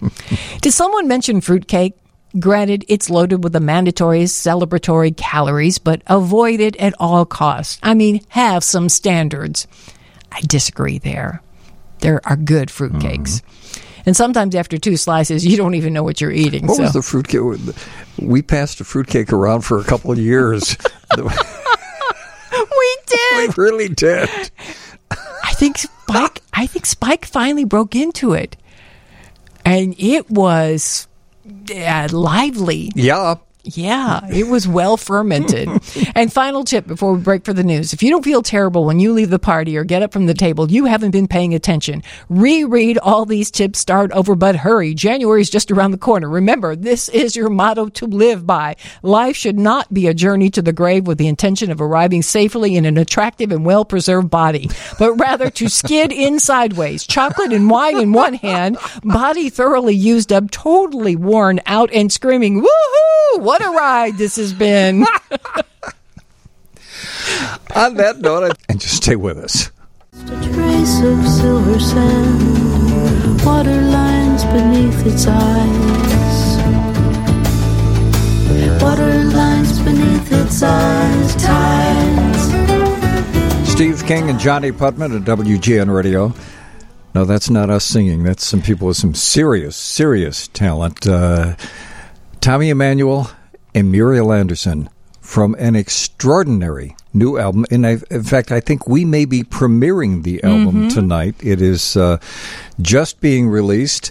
Did 0.60 0.72
someone 0.72 1.08
mention 1.08 1.40
fruitcake? 1.40 1.94
Granted, 2.38 2.84
it's 2.86 3.10
loaded 3.10 3.42
with 3.42 3.52
the 3.54 3.60
mandatory 3.60 4.22
celebratory 4.24 5.16
calories, 5.16 5.78
but 5.78 6.02
avoid 6.06 6.60
it 6.60 6.76
at 6.76 6.94
all 7.00 7.26
costs. 7.26 7.78
I 7.82 7.94
mean, 7.94 8.20
have 8.28 8.62
some 8.62 8.88
standards. 8.88 9.66
I 10.32 10.40
disagree 10.42 10.98
there. 10.98 11.42
There 12.00 12.20
are 12.24 12.36
good 12.36 12.68
fruitcakes. 12.68 13.42
And 14.06 14.16
sometimes 14.16 14.54
after 14.54 14.78
two 14.78 14.96
slices, 14.96 15.46
you 15.46 15.56
don't 15.56 15.74
even 15.74 15.92
know 15.92 16.02
what 16.02 16.20
you're 16.20 16.30
eating. 16.30 16.66
What 16.66 16.76
so. 16.76 16.82
was 16.84 16.92
the 16.94 17.02
fruitcake? 17.02 17.40
We 18.18 18.42
passed 18.42 18.80
a 18.80 18.84
fruitcake 18.84 19.32
around 19.32 19.62
for 19.62 19.78
a 19.78 19.84
couple 19.84 20.10
of 20.12 20.18
years. 20.18 20.76
we 21.18 22.96
did. 23.06 23.56
we 23.56 23.62
really 23.62 23.88
did. 23.88 24.28
I 25.10 25.52
think 25.54 25.78
Spike. 25.78 26.42
I 26.54 26.66
think 26.66 26.86
Spike 26.86 27.24
finally 27.26 27.64
broke 27.64 27.94
into 27.94 28.32
it, 28.32 28.56
and 29.64 29.94
it 29.98 30.30
was 30.30 31.06
uh, 31.74 32.08
lively. 32.10 32.90
Yeah. 32.94 33.36
Yeah, 33.64 34.26
it 34.30 34.48
was 34.48 34.66
well 34.66 34.96
fermented. 34.96 35.68
and 36.14 36.32
final 36.32 36.64
tip 36.64 36.86
before 36.86 37.12
we 37.12 37.20
break 37.20 37.44
for 37.44 37.52
the 37.52 37.64
news. 37.64 37.92
If 37.92 38.02
you 38.02 38.10
don't 38.10 38.24
feel 38.24 38.42
terrible 38.42 38.84
when 38.84 39.00
you 39.00 39.12
leave 39.12 39.30
the 39.30 39.38
party 39.38 39.76
or 39.76 39.84
get 39.84 40.02
up 40.02 40.12
from 40.12 40.26
the 40.26 40.34
table, 40.34 40.70
you 40.70 40.86
haven't 40.86 41.10
been 41.10 41.28
paying 41.28 41.54
attention. 41.54 42.02
Reread 42.28 42.98
all 42.98 43.24
these 43.26 43.50
tips, 43.50 43.78
start 43.78 44.10
over, 44.12 44.34
but 44.34 44.56
hurry. 44.56 44.94
January's 44.94 45.50
just 45.50 45.70
around 45.70 45.90
the 45.90 45.98
corner. 45.98 46.28
Remember, 46.28 46.74
this 46.74 47.08
is 47.08 47.36
your 47.36 47.50
motto 47.50 47.88
to 47.88 48.06
live 48.06 48.46
by. 48.46 48.76
Life 49.02 49.36
should 49.36 49.58
not 49.58 49.92
be 49.92 50.06
a 50.06 50.14
journey 50.14 50.50
to 50.50 50.62
the 50.62 50.72
grave 50.72 51.06
with 51.06 51.18
the 51.18 51.28
intention 51.28 51.70
of 51.70 51.80
arriving 51.80 52.22
safely 52.22 52.76
in 52.76 52.84
an 52.84 52.96
attractive 52.96 53.52
and 53.52 53.64
well 53.64 53.84
preserved 53.84 54.30
body, 54.30 54.70
but 54.98 55.12
rather 55.14 55.50
to 55.50 55.68
skid 55.68 56.12
in 56.12 56.38
sideways, 56.38 57.06
chocolate 57.06 57.52
and 57.52 57.68
wine 57.70 57.98
in 57.98 58.12
one 58.12 58.34
hand, 58.34 58.78
body 59.02 59.50
thoroughly 59.50 59.94
used 59.94 60.32
up, 60.32 60.50
totally 60.50 61.16
worn 61.16 61.60
out, 61.66 61.90
and 61.92 62.10
screaming, 62.12 62.62
Woohoo! 62.62 63.40
What 63.50 63.66
a 63.66 63.70
ride 63.70 64.16
this 64.16 64.36
has 64.36 64.52
been. 64.52 65.00
On 67.74 67.94
that 67.96 68.18
note, 68.20 68.52
I- 68.52 68.54
and 68.68 68.80
just 68.80 68.94
stay 68.98 69.16
with 69.16 69.38
us. 69.38 69.72
A 70.12 70.26
trace 70.28 71.00
of 71.02 71.26
silver 71.26 71.80
sand, 71.80 73.44
water 73.44 73.80
lines 73.80 74.44
beneath 74.44 75.04
its 75.04 75.26
eyes. 75.26 76.62
Water 78.80 79.24
lines 79.24 79.80
beneath 79.80 80.32
its 80.32 80.62
eyes, 80.62 81.34
tides. 81.42 82.52
Steve 83.68 84.06
King 84.06 84.30
and 84.30 84.38
Johnnie 84.38 84.70
Putman 84.70 85.16
at 85.16 85.22
WGN 85.24 85.92
Radio. 85.92 86.32
No, 87.16 87.24
that's 87.24 87.50
not 87.50 87.68
us 87.68 87.84
singing. 87.84 88.22
That's 88.22 88.46
some 88.46 88.62
people 88.62 88.86
with 88.86 88.96
some 88.96 89.12
serious, 89.16 89.74
serious 89.74 90.46
talent. 90.46 91.04
Uh, 91.04 91.56
Tommy 92.40 92.68
Emmanuel 92.70 93.28
and 93.74 93.90
Muriel 93.92 94.32
Anderson 94.32 94.88
from 95.20 95.54
an 95.58 95.76
extraordinary 95.76 96.96
new 97.12 97.38
album. 97.38 97.64
And 97.70 97.86
I, 97.86 97.98
in 98.10 98.24
fact, 98.24 98.50
I 98.50 98.60
think 98.60 98.88
we 98.88 99.04
may 99.04 99.24
be 99.24 99.42
premiering 99.42 100.22
the 100.22 100.42
album 100.42 100.88
tonight. 100.88 101.36
It 101.40 101.62
is 101.62 101.96
uh, 101.96 102.18
just 102.80 103.20
being 103.20 103.48
released. 103.48 104.10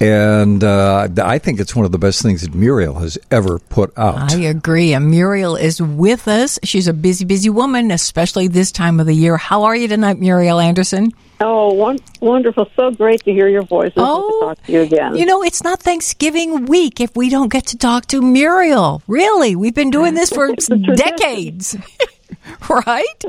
And 0.00 0.62
uh, 0.62 1.08
I 1.22 1.38
think 1.38 1.58
it's 1.58 1.74
one 1.74 1.84
of 1.84 1.90
the 1.90 1.98
best 1.98 2.22
things 2.22 2.42
that 2.42 2.54
Muriel 2.54 2.94
has 3.00 3.18
ever 3.30 3.58
put 3.58 3.92
out. 3.98 4.32
I 4.32 4.42
agree. 4.42 4.94
And 4.94 5.10
Muriel 5.10 5.56
is 5.56 5.82
with 5.82 6.28
us. 6.28 6.58
She's 6.62 6.86
a 6.86 6.92
busy, 6.92 7.24
busy 7.24 7.50
woman, 7.50 7.90
especially 7.90 8.46
this 8.46 8.70
time 8.70 9.00
of 9.00 9.06
the 9.06 9.14
year. 9.14 9.36
How 9.36 9.64
are 9.64 9.74
you 9.74 9.88
tonight, 9.88 10.18
Muriel 10.18 10.60
Anderson? 10.60 11.12
Oh, 11.40 11.72
won- 11.72 12.00
wonderful. 12.20 12.68
So 12.74 12.90
great 12.90 13.22
to 13.24 13.32
hear 13.32 13.48
your 13.48 13.62
voices 13.62 13.92
Oh, 13.96 14.40
talk 14.40 14.62
to 14.64 14.72
you 14.72 14.80
again. 14.80 15.14
You 15.14 15.24
know, 15.24 15.42
it's 15.42 15.62
not 15.62 15.80
Thanksgiving 15.80 16.66
week 16.66 17.00
if 17.00 17.14
we 17.16 17.30
don't 17.30 17.50
get 17.52 17.66
to 17.68 17.76
talk 17.78 18.06
to 18.06 18.20
Muriel. 18.20 19.02
Really, 19.06 19.54
we've 19.54 19.74
been 19.74 19.90
doing 19.90 20.14
this 20.14 20.30
for 20.30 20.52
decades, 20.96 21.76
right? 22.68 23.24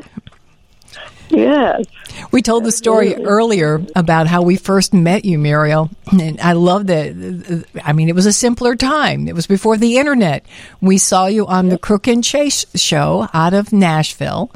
yes. 1.30 1.86
We 2.32 2.42
told 2.42 2.64
the 2.64 2.72
story 2.72 3.16
earlier 3.16 3.82
about 3.96 4.28
how 4.28 4.42
we 4.42 4.58
first 4.58 4.94
met 4.94 5.26
you, 5.26 5.38
Muriel. 5.38 5.90
And 6.12 6.40
I 6.40 6.54
love 6.54 6.88
that. 6.88 7.66
I 7.84 7.94
mean, 7.94 8.10
it 8.10 8.16
was 8.16 8.26
a 8.26 8.34
simpler 8.34 8.76
time. 8.76 9.28
It 9.28 9.36
was 9.36 9.48
before 9.48 9.78
the 9.78 9.98
internet. 9.98 10.46
We 10.82 10.98
saw 10.98 11.28
you 11.28 11.48
on 11.48 11.70
the 11.70 11.78
Crook 11.78 12.08
and 12.08 12.24
Chase 12.24 12.66
show 12.76 13.28
out 13.34 13.54
of 13.54 13.72
Nashville 13.74 14.52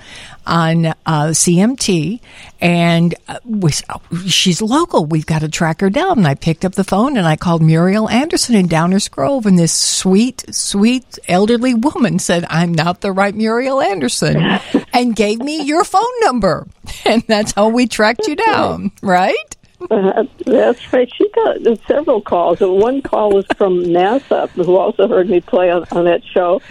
on 0.45 0.87
uh, 0.87 0.95
CMT. 1.05 2.19
And 2.59 3.15
uh, 3.27 3.39
we, 3.45 3.71
she's 4.27 4.61
local. 4.61 5.05
We've 5.05 5.25
got 5.25 5.39
to 5.39 5.49
track 5.49 5.81
her 5.81 5.89
down. 5.89 6.19
And 6.19 6.27
I 6.27 6.35
picked 6.35 6.65
up 6.65 6.73
the 6.73 6.83
phone 6.83 7.17
and 7.17 7.27
I 7.27 7.35
called 7.35 7.61
Muriel 7.61 8.09
Anderson 8.09 8.55
in 8.55 8.67
Downers 8.67 9.09
Grove. 9.09 9.45
And 9.45 9.57
this 9.57 9.73
sweet, 9.73 10.43
sweet 10.53 11.19
elderly 11.27 11.73
woman 11.73 12.19
said, 12.19 12.45
I'm 12.49 12.73
not 12.73 13.01
the 13.01 13.11
right 13.11 13.35
Muriel 13.35 13.81
Anderson 13.81 14.59
and 14.93 15.15
gave 15.15 15.39
me 15.39 15.63
your 15.63 15.83
phone 15.83 16.03
number. 16.21 16.67
And 17.05 17.21
that's 17.27 17.51
how 17.51 17.67
we 17.67 17.85
tracked 17.87 18.27
you 18.27 18.35
down, 18.37 18.91
right? 19.01 19.57
Uh, 19.91 20.23
that's 20.45 20.93
right. 20.93 21.11
She 21.13 21.29
got 21.31 21.57
several 21.85 22.21
calls. 22.21 22.61
And 22.61 22.79
one 22.79 23.01
call 23.01 23.33
was 23.33 23.45
from 23.57 23.83
NASA, 23.83 24.47
who 24.51 24.77
also 24.77 25.09
heard 25.09 25.29
me 25.29 25.41
play 25.41 25.69
on, 25.69 25.83
on 25.91 26.05
that 26.05 26.23
show. 26.23 26.61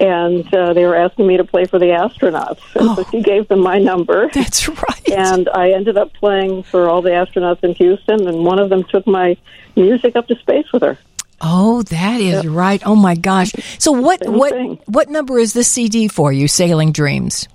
And 0.00 0.52
uh, 0.54 0.72
they 0.72 0.86
were 0.86 0.96
asking 0.96 1.26
me 1.26 1.36
to 1.36 1.44
play 1.44 1.66
for 1.66 1.78
the 1.78 1.86
astronauts. 1.86 2.60
And 2.74 2.96
so 2.96 3.04
she 3.10 3.20
gave 3.22 3.48
them 3.48 3.60
my 3.60 3.78
number. 3.78 4.30
That's 4.32 4.66
right. 4.66 5.08
And 5.10 5.50
I 5.50 5.72
ended 5.72 5.98
up 5.98 6.14
playing 6.14 6.62
for 6.62 6.88
all 6.88 7.02
the 7.02 7.10
astronauts 7.10 7.62
in 7.62 7.74
Houston. 7.74 8.26
And 8.26 8.46
one 8.46 8.58
of 8.58 8.70
them 8.70 8.84
took 8.84 9.06
my 9.06 9.36
music 9.76 10.16
up 10.16 10.26
to 10.28 10.36
space 10.36 10.72
with 10.72 10.82
her. 10.82 10.96
Oh, 11.42 11.82
that 11.82 12.20
is 12.20 12.46
right. 12.46 12.80
Oh 12.86 12.96
my 12.96 13.14
gosh. 13.16 13.52
So 13.78 13.92
what 13.92 14.24
Same 14.24 14.38
what 14.38 14.52
thing. 14.52 14.78
what 14.86 15.10
number 15.10 15.38
is 15.38 15.52
this 15.52 15.68
CD 15.70 16.08
for 16.08 16.32
you, 16.32 16.48
Sailing 16.48 16.92
Dreams? 16.92 17.46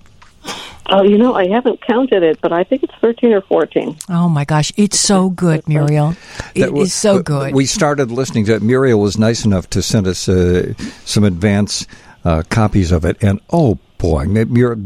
Oh, 0.89 1.03
you 1.03 1.17
know, 1.17 1.33
I 1.35 1.47
haven't 1.49 1.81
counted 1.81 2.23
it, 2.23 2.39
but 2.41 2.53
I 2.53 2.63
think 2.63 2.83
it's 2.83 2.93
13 3.01 3.33
or 3.33 3.41
14. 3.41 3.97
Oh 4.09 4.29
my 4.29 4.45
gosh, 4.45 4.71
it's 4.77 4.97
so 4.99 5.29
good, 5.29 5.67
Muriel. 5.67 6.15
It 6.55 6.71
was- 6.71 6.87
is 6.89 6.93
so 6.93 7.21
good. 7.21 7.53
We 7.53 7.65
started 7.65 8.09
listening 8.09 8.45
to 8.45 8.55
it. 8.55 8.61
Muriel 8.61 8.99
was 9.01 9.17
nice 9.17 9.43
enough 9.43 9.69
to 9.71 9.81
send 9.81 10.07
us 10.07 10.29
uh, 10.29 10.73
some 11.03 11.25
advance 11.25 11.87
uh, 12.23 12.43
copies 12.49 12.91
of 12.93 13.03
it, 13.03 13.17
and 13.21 13.41
oh 13.51 13.77
boy, 13.97 14.25
Muriel, 14.25 14.81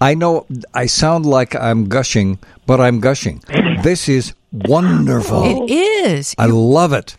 I 0.00 0.14
know 0.14 0.44
I 0.74 0.86
sound 0.86 1.24
like 1.26 1.54
I'm 1.54 1.88
gushing, 1.88 2.38
but 2.66 2.80
I'm 2.80 2.98
gushing. 3.00 3.42
This 3.84 4.08
is 4.08 4.34
wonderful. 4.52 5.44
It 5.68 5.70
is. 5.70 6.34
I 6.36 6.46
love 6.46 6.92
it. 6.92 7.16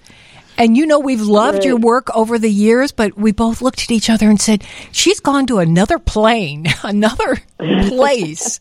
And 0.59 0.75
you 0.75 0.85
know, 0.85 0.99
we've 0.99 1.21
loved 1.21 1.63
your 1.63 1.77
work 1.77 2.13
over 2.13 2.37
the 2.37 2.51
years, 2.51 2.91
but 2.91 3.17
we 3.17 3.31
both 3.31 3.61
looked 3.61 3.81
at 3.81 3.91
each 3.91 4.09
other 4.09 4.29
and 4.29 4.39
said, 4.39 4.65
she's 4.91 5.21
gone 5.21 5.47
to 5.47 5.59
another 5.59 5.97
plane, 5.97 6.67
another 6.83 7.37
place. 7.57 8.59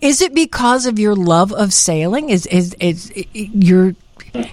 is 0.00 0.22
it 0.22 0.34
because 0.34 0.86
of 0.86 1.00
your 1.00 1.16
love 1.16 1.52
of 1.52 1.72
sailing? 1.72 2.30
Is, 2.30 2.46
is, 2.46 2.74
is 2.78 3.12
you're 3.34 3.96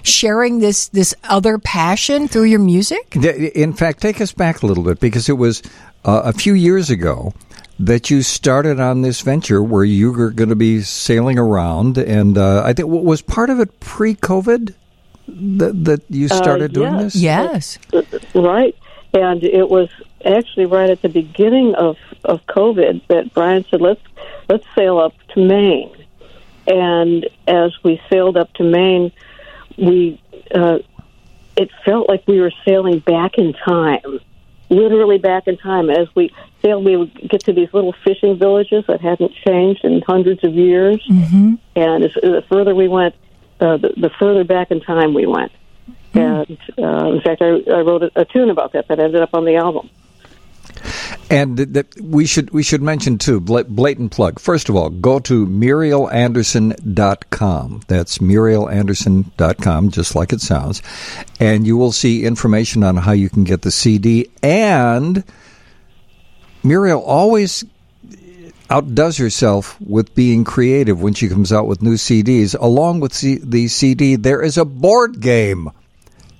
sharing 0.02 0.58
this, 0.58 0.88
this 0.88 1.14
other 1.22 1.58
passion 1.58 2.26
through 2.26 2.44
your 2.44 2.58
music? 2.58 3.14
In 3.14 3.72
fact, 3.72 4.02
take 4.02 4.20
us 4.20 4.32
back 4.32 4.62
a 4.62 4.66
little 4.66 4.82
bit 4.82 4.98
because 4.98 5.28
it 5.28 5.34
was 5.34 5.62
uh, 6.04 6.22
a 6.24 6.32
few 6.32 6.54
years 6.54 6.90
ago 6.90 7.32
that 7.78 8.10
you 8.10 8.22
started 8.22 8.80
on 8.80 9.02
this 9.02 9.20
venture 9.20 9.62
where 9.62 9.84
you 9.84 10.12
were 10.12 10.30
going 10.30 10.50
to 10.50 10.56
be 10.56 10.82
sailing 10.82 11.38
around, 11.38 11.96
and 11.96 12.36
uh, 12.36 12.62
I 12.62 12.74
think 12.74 12.88
what 12.88 13.04
was 13.04 13.22
part 13.22 13.48
of 13.48 13.58
it 13.58 13.80
pre-COVID 13.80 14.74
that 15.58 15.84
that 15.84 16.02
you 16.08 16.28
started 16.28 16.70
Uh, 16.70 16.74
doing 16.74 16.96
this. 16.98 17.14
Yes. 17.14 17.78
Right. 18.34 18.76
And 19.12 19.42
it 19.42 19.68
was 19.68 19.88
actually 20.24 20.66
right 20.66 20.88
at 20.88 21.02
the 21.02 21.08
beginning 21.08 21.74
of, 21.74 21.96
of 22.24 22.40
COVID 22.46 23.02
that 23.08 23.34
Brian 23.34 23.64
said, 23.68 23.80
let's, 23.80 24.00
let's 24.48 24.64
sail 24.76 24.98
up 24.98 25.14
to 25.34 25.44
Maine. 25.44 25.90
And 26.66 27.28
as 27.48 27.76
we 27.82 28.00
sailed 28.08 28.36
up 28.36 28.52
to 28.54 28.62
Maine, 28.62 29.10
we, 29.76 30.22
uh, 30.54 30.78
it 31.56 31.70
felt 31.84 32.08
like 32.08 32.22
we 32.28 32.40
were 32.40 32.52
sailing 32.64 33.00
back 33.00 33.38
in 33.38 33.52
time, 33.52 34.20
literally 34.68 35.18
back 35.18 35.48
in 35.48 35.56
time. 35.56 35.90
As 35.90 36.06
we 36.14 36.32
sailed, 36.62 36.84
we 36.84 36.96
would 36.96 37.12
get 37.28 37.42
to 37.44 37.52
these 37.52 37.72
little 37.72 37.94
fishing 38.04 38.38
villages 38.38 38.84
that 38.86 39.00
hadn't 39.00 39.32
changed 39.44 39.84
in 39.84 40.02
hundreds 40.02 40.44
of 40.44 40.54
years. 40.54 41.04
Mm-hmm. 41.10 41.54
And 41.74 42.04
as, 42.04 42.12
the 42.14 42.44
further 42.48 42.76
we 42.76 42.86
went, 42.86 43.16
uh, 43.60 43.76
the, 43.76 43.92
the 43.96 44.10
further 44.18 44.42
back 44.44 44.70
in 44.70 44.80
time 44.80 45.12
we 45.14 45.26
went. 45.26 45.52
And 46.14 46.58
uh, 46.78 47.12
in 47.12 47.20
fact, 47.20 47.42
I, 47.42 47.58
I 47.70 47.80
wrote 47.80 48.02
a, 48.02 48.10
a 48.16 48.24
tune 48.24 48.48
about 48.50 48.72
that 48.72 48.88
that 48.88 48.98
ended 48.98 49.22
up 49.22 49.34
on 49.34 49.44
the 49.44 49.54
album. 49.56 49.88
And 51.28 51.58
that 51.58 52.00
we 52.00 52.24
should 52.26 52.50
we 52.50 52.64
should 52.64 52.82
mention 52.82 53.18
too, 53.18 53.40
blatant 53.40 54.12
plug. 54.12 54.40
First 54.40 54.68
of 54.68 54.74
all, 54.74 54.90
go 54.90 55.20
to 55.20 55.46
murielanderson.com. 55.46 57.82
That's 57.86 58.18
murielanderson.com, 58.18 59.90
just 59.90 60.16
like 60.16 60.32
it 60.32 60.40
sounds. 60.40 60.82
And 61.38 61.64
you 61.66 61.76
will 61.76 61.92
see 61.92 62.24
information 62.24 62.82
on 62.82 62.96
how 62.96 63.12
you 63.12 63.30
can 63.30 63.44
get 63.44 63.62
the 63.62 63.70
CD. 63.70 64.28
And 64.42 65.22
Muriel 66.64 67.02
always 67.02 67.64
outdoes 68.70 69.18
herself 69.18 69.80
with 69.80 70.14
being 70.14 70.44
creative 70.44 71.02
when 71.02 71.14
she 71.14 71.28
comes 71.28 71.52
out 71.52 71.66
with 71.66 71.82
new 71.82 71.94
CDs. 71.94 72.56
Along 72.58 73.00
with 73.00 73.12
C- 73.12 73.40
the 73.42 73.68
CD, 73.68 74.16
there 74.16 74.42
is 74.42 74.56
a 74.56 74.64
board 74.64 75.20
game. 75.20 75.70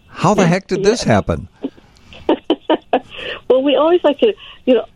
How 0.09 0.35
the 0.35 0.47
heck 0.47 0.67
did 0.67 0.85
this 0.85 1.03
happen? 1.03 1.49
Well, 3.49 3.65
we 3.65 3.75
always 3.75 4.03
like 4.05 4.19
to, 4.21 4.33
you 4.65 4.75
know, 4.75 4.87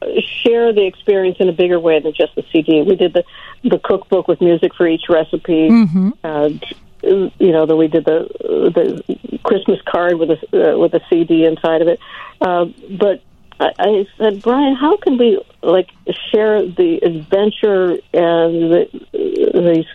share 0.42 0.72
the 0.72 0.86
experience 0.86 1.38
in 1.40 1.48
a 1.48 1.52
bigger 1.52 1.80
way 1.80 1.98
than 1.98 2.12
just 2.12 2.36
the 2.36 2.44
CD. 2.52 2.82
We 2.82 2.94
did 2.94 3.12
the 3.12 3.24
the 3.64 3.80
cookbook 3.80 4.28
with 4.28 4.40
music 4.40 4.74
for 4.76 4.86
each 4.86 5.08
recipe. 5.08 5.68
Mm-hmm. 5.68 6.10
And, 6.22 6.64
you 7.02 7.52
know, 7.52 7.66
that 7.66 7.74
we 7.74 7.88
did 7.88 8.04
the 8.04 8.28
the 8.38 9.38
Christmas 9.42 9.80
card 9.84 10.18
with 10.18 10.30
a 10.30 10.72
uh, 10.74 10.78
with 10.78 10.94
a 10.94 11.00
CD 11.10 11.44
inside 11.44 11.82
of 11.82 11.88
it. 11.88 11.98
Uh, 12.40 12.66
but 12.90 13.22
I, 13.60 13.70
I 13.78 14.06
said, 14.18 14.42
Brian, 14.42 14.74
how 14.74 14.96
can 14.96 15.16
we 15.18 15.42
like 15.62 15.90
share 16.32 16.66
the 16.66 16.98
adventure 17.02 17.92
and 18.12 18.72
the, 18.72 18.88
these 19.12 19.86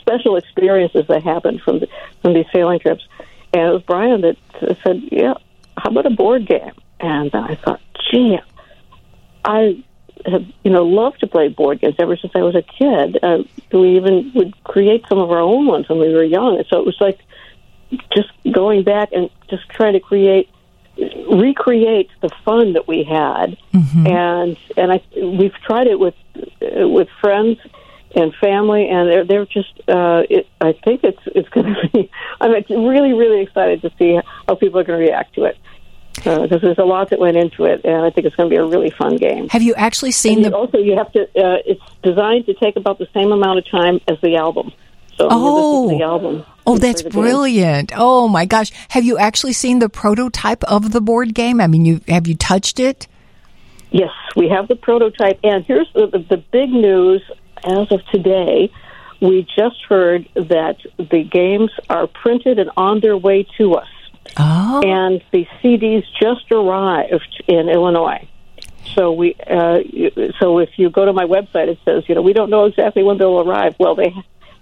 special 0.00 0.36
experiences 0.36 1.06
that 1.08 1.22
happened 1.22 1.62
from 1.62 1.80
the, 1.80 1.88
from 2.22 2.34
these 2.34 2.46
sailing 2.52 2.78
trips? 2.78 3.06
And 3.52 3.62
it 3.62 3.72
was 3.72 3.82
Brian 3.82 4.20
that 4.22 4.36
said, 4.82 5.02
"Yeah, 5.10 5.34
how 5.78 5.90
about 5.90 6.06
a 6.06 6.10
board 6.10 6.46
game?" 6.46 6.72
And 7.00 7.34
I 7.34 7.54
thought, 7.54 7.80
gee, 8.10 8.38
I 9.44 9.82
have 10.26 10.44
you 10.64 10.70
know 10.70 10.84
loved 10.84 11.20
to 11.20 11.26
play 11.26 11.48
board 11.48 11.80
games 11.80 11.94
ever 11.98 12.16
since 12.16 12.32
I 12.34 12.42
was 12.42 12.54
a 12.54 12.62
kid. 12.62 13.18
Uh, 13.22 13.38
we 13.72 13.96
even 13.96 14.32
would 14.34 14.62
create 14.64 15.04
some 15.08 15.18
of 15.18 15.30
our 15.30 15.40
own 15.40 15.66
ones 15.66 15.88
when 15.88 16.00
we 16.00 16.12
were 16.12 16.24
young, 16.24 16.56
and 16.56 16.66
so 16.68 16.78
it 16.80 16.86
was 16.86 16.96
like 17.00 17.20
just 18.14 18.30
going 18.52 18.82
back 18.82 19.10
and 19.12 19.30
just 19.48 19.68
trying 19.70 19.92
to 19.92 20.00
create 20.00 20.50
recreate 21.40 22.10
the 22.22 22.30
fun 22.44 22.72
that 22.74 22.86
we 22.88 23.02
had 23.04 23.56
and 24.06 24.56
and 24.76 24.92
I 24.92 25.02
we've 25.16 25.54
tried 25.66 25.86
it 25.86 25.98
with 25.98 26.14
uh, 26.36 26.88
with 26.88 27.08
friends 27.20 27.58
and 28.14 28.34
family 28.36 28.88
and 28.88 29.08
they're 29.08 29.24
they're 29.24 29.46
just 29.46 29.72
uh 29.88 30.22
it 30.30 30.46
I 30.60 30.72
think 30.72 31.04
it's 31.04 31.20
it's 31.26 31.48
going 31.50 31.66
to 31.74 31.88
be 31.92 32.10
I'm 32.40 32.52
really 32.52 33.12
really 33.12 33.42
excited 33.42 33.82
to 33.82 33.90
see 33.98 34.18
how 34.48 34.54
people 34.54 34.80
are 34.80 34.84
going 34.84 35.00
to 35.00 35.06
react 35.06 35.34
to 35.34 35.44
it 35.44 35.58
because 36.14 36.60
there's 36.62 36.78
a 36.78 36.84
lot 36.84 37.10
that 37.10 37.18
went 37.18 37.36
into 37.36 37.64
it 37.64 37.84
and 37.84 38.04
I 38.06 38.10
think 38.10 38.26
it's 38.26 38.36
going 38.36 38.48
to 38.48 38.54
be 38.54 38.60
a 38.60 38.64
really 38.64 38.90
fun 38.90 39.16
game. 39.16 39.48
Have 39.50 39.62
you 39.62 39.74
actually 39.74 40.12
seen 40.12 40.44
And 40.44 40.52
the? 40.52 40.56
also 40.56 40.78
you 40.78 40.96
have 40.96 41.12
to 41.12 41.22
uh, 41.22 41.58
it's 41.66 41.82
designed 42.02 42.46
to 42.46 42.54
take 42.54 42.76
about 42.76 42.98
the 42.98 43.08
same 43.12 43.32
amount 43.32 43.58
of 43.58 43.68
time 43.70 44.00
as 44.08 44.18
the 44.22 44.36
album. 44.36 44.72
So 45.18 45.28
when 45.28 45.38
you 45.38 45.54
listen 45.54 45.88
to 45.90 45.98
the 45.98 46.04
album. 46.04 46.44
Oh, 46.66 46.78
that's 46.78 47.02
game. 47.02 47.12
brilliant! 47.12 47.92
Oh 47.94 48.28
my 48.28 48.44
gosh, 48.44 48.72
have 48.88 49.04
you 49.04 49.18
actually 49.18 49.52
seen 49.52 49.78
the 49.78 49.88
prototype 49.88 50.64
of 50.64 50.92
the 50.92 51.00
board 51.00 51.34
game? 51.34 51.60
I 51.60 51.66
mean, 51.66 51.84
you 51.84 52.00
have 52.08 52.26
you 52.26 52.34
touched 52.34 52.80
it? 52.80 53.06
Yes, 53.90 54.10
we 54.34 54.48
have 54.48 54.68
the 54.68 54.76
prototype. 54.76 55.40
And 55.42 55.64
here's 55.64 55.90
the, 55.94 56.06
the, 56.06 56.18
the 56.18 56.36
big 56.36 56.70
news 56.70 57.22
as 57.64 57.90
of 57.90 58.04
today. 58.12 58.70
We 59.20 59.46
just 59.56 59.82
heard 59.88 60.28
that 60.34 60.76
the 60.98 61.24
games 61.24 61.70
are 61.88 62.06
printed 62.06 62.58
and 62.58 62.70
on 62.76 63.00
their 63.00 63.16
way 63.16 63.46
to 63.56 63.74
us. 63.74 63.88
Oh. 64.36 64.82
And 64.84 65.22
the 65.30 65.46
CDs 65.62 66.04
just 66.20 66.50
arrived 66.52 67.42
in 67.46 67.68
Illinois. 67.68 68.28
So 68.94 69.12
we, 69.12 69.34
uh, 69.46 69.78
so 70.38 70.58
if 70.58 70.70
you 70.76 70.90
go 70.90 71.04
to 71.04 71.12
my 71.12 71.24
website, 71.24 71.68
it 71.68 71.78
says, 71.84 72.04
you 72.08 72.14
know, 72.14 72.22
we 72.22 72.32
don't 72.32 72.50
know 72.50 72.66
exactly 72.66 73.02
when 73.02 73.18
they'll 73.18 73.40
arrive. 73.40 73.74
Well, 73.78 73.94
they 73.94 74.14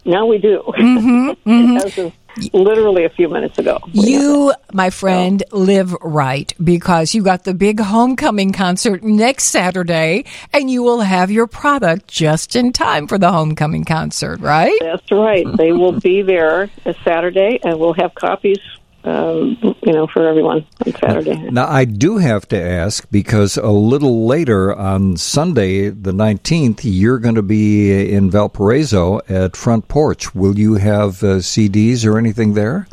now 0.05 0.27
we 0.27 0.39
do. 0.39 0.63
Mm-hmm, 0.67 1.29
As 1.77 1.85
mm-hmm. 1.95 2.07
of 2.07 2.13
literally 2.53 3.05
a 3.05 3.11
few 3.11 3.29
minutes 3.29 3.59
ago. 3.59 3.79
You, 3.93 4.53
my 4.73 4.91
friend, 4.91 5.43
live 5.53 5.93
right 6.03 6.53
because 6.63 7.15
you 7.15 7.23
got 7.23 7.45
the 7.45 7.55
big 7.55 7.81
homecoming 7.81 8.53
concert 8.53 9.03
next 9.03 9.45
Saturday, 9.45 10.25
and 10.53 10.71
you 10.71 10.83
will 10.83 11.01
have 11.01 11.31
your 11.31 11.47
product 11.47 12.09
just 12.09 12.57
in 12.57 12.73
time 12.73 13.07
for 13.07 13.19
the 13.19 13.31
homecoming 13.31 13.85
concert, 13.85 14.41
right? 14.41 14.77
That's 14.81 15.11
right. 15.13 15.47
They 15.57 15.73
will 15.73 15.99
be 16.01 16.23
there 16.23 16.71
Saturday, 17.05 17.61
and 17.63 17.79
we'll 17.79 17.95
have 17.95 18.15
copies, 18.15 18.61
um, 19.05 19.59
you 19.83 19.93
know, 19.93 20.07
for 20.07 20.27
everyone 20.27 20.67
on 20.87 20.93
Saturday. 20.95 21.37
Now, 21.51 21.67
I 21.69 21.85
do 21.85 22.17
have 22.19 22.49
to 22.49 22.61
ask 22.61 23.07
because 23.11 23.57
a 23.57 23.71
little 23.71 24.27
later 24.27 24.75
on 24.75 25.17
Sunday, 25.17 25.91
the 25.91 26.13
19th, 26.13 26.81
you're 26.83 27.19
going 27.19 27.35
to 27.35 27.43
be 27.43 28.13
in 28.13 28.31
Valparaiso 28.31 29.21
at 29.29 29.57
Front 29.57 29.89
Porch. 29.89 30.35
Will 30.35 30.59
you 30.59 30.75
have 30.75 31.23
uh, 31.23 31.37
CDs 31.37 32.07
or 32.07 32.19
anything 32.19 32.55
there? 32.55 32.89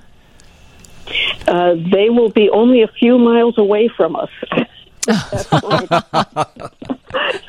Uh, 1.47 1.75
they 1.91 2.09
will 2.09 2.29
be 2.29 2.49
only 2.49 2.81
a 2.81 2.87
few 2.87 3.17
miles 3.17 3.57
away 3.57 3.87
from 3.87 4.15
us. 4.15 4.29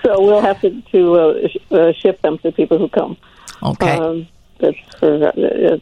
so 0.03 0.21
we'll 0.21 0.41
have 0.41 0.61
to, 0.61 0.81
to 0.93 1.15
uh, 1.15 1.49
sh- 1.49 1.73
uh, 1.73 1.93
ship 1.93 2.21
them 2.23 2.39
to 2.39 2.53
people 2.53 2.79
who 2.79 2.89
come. 2.89 3.17
Okay. 3.63 3.97
Um, 3.97 4.29
that's 4.59 4.77
for, 4.99 5.29
uh, 5.29 5.79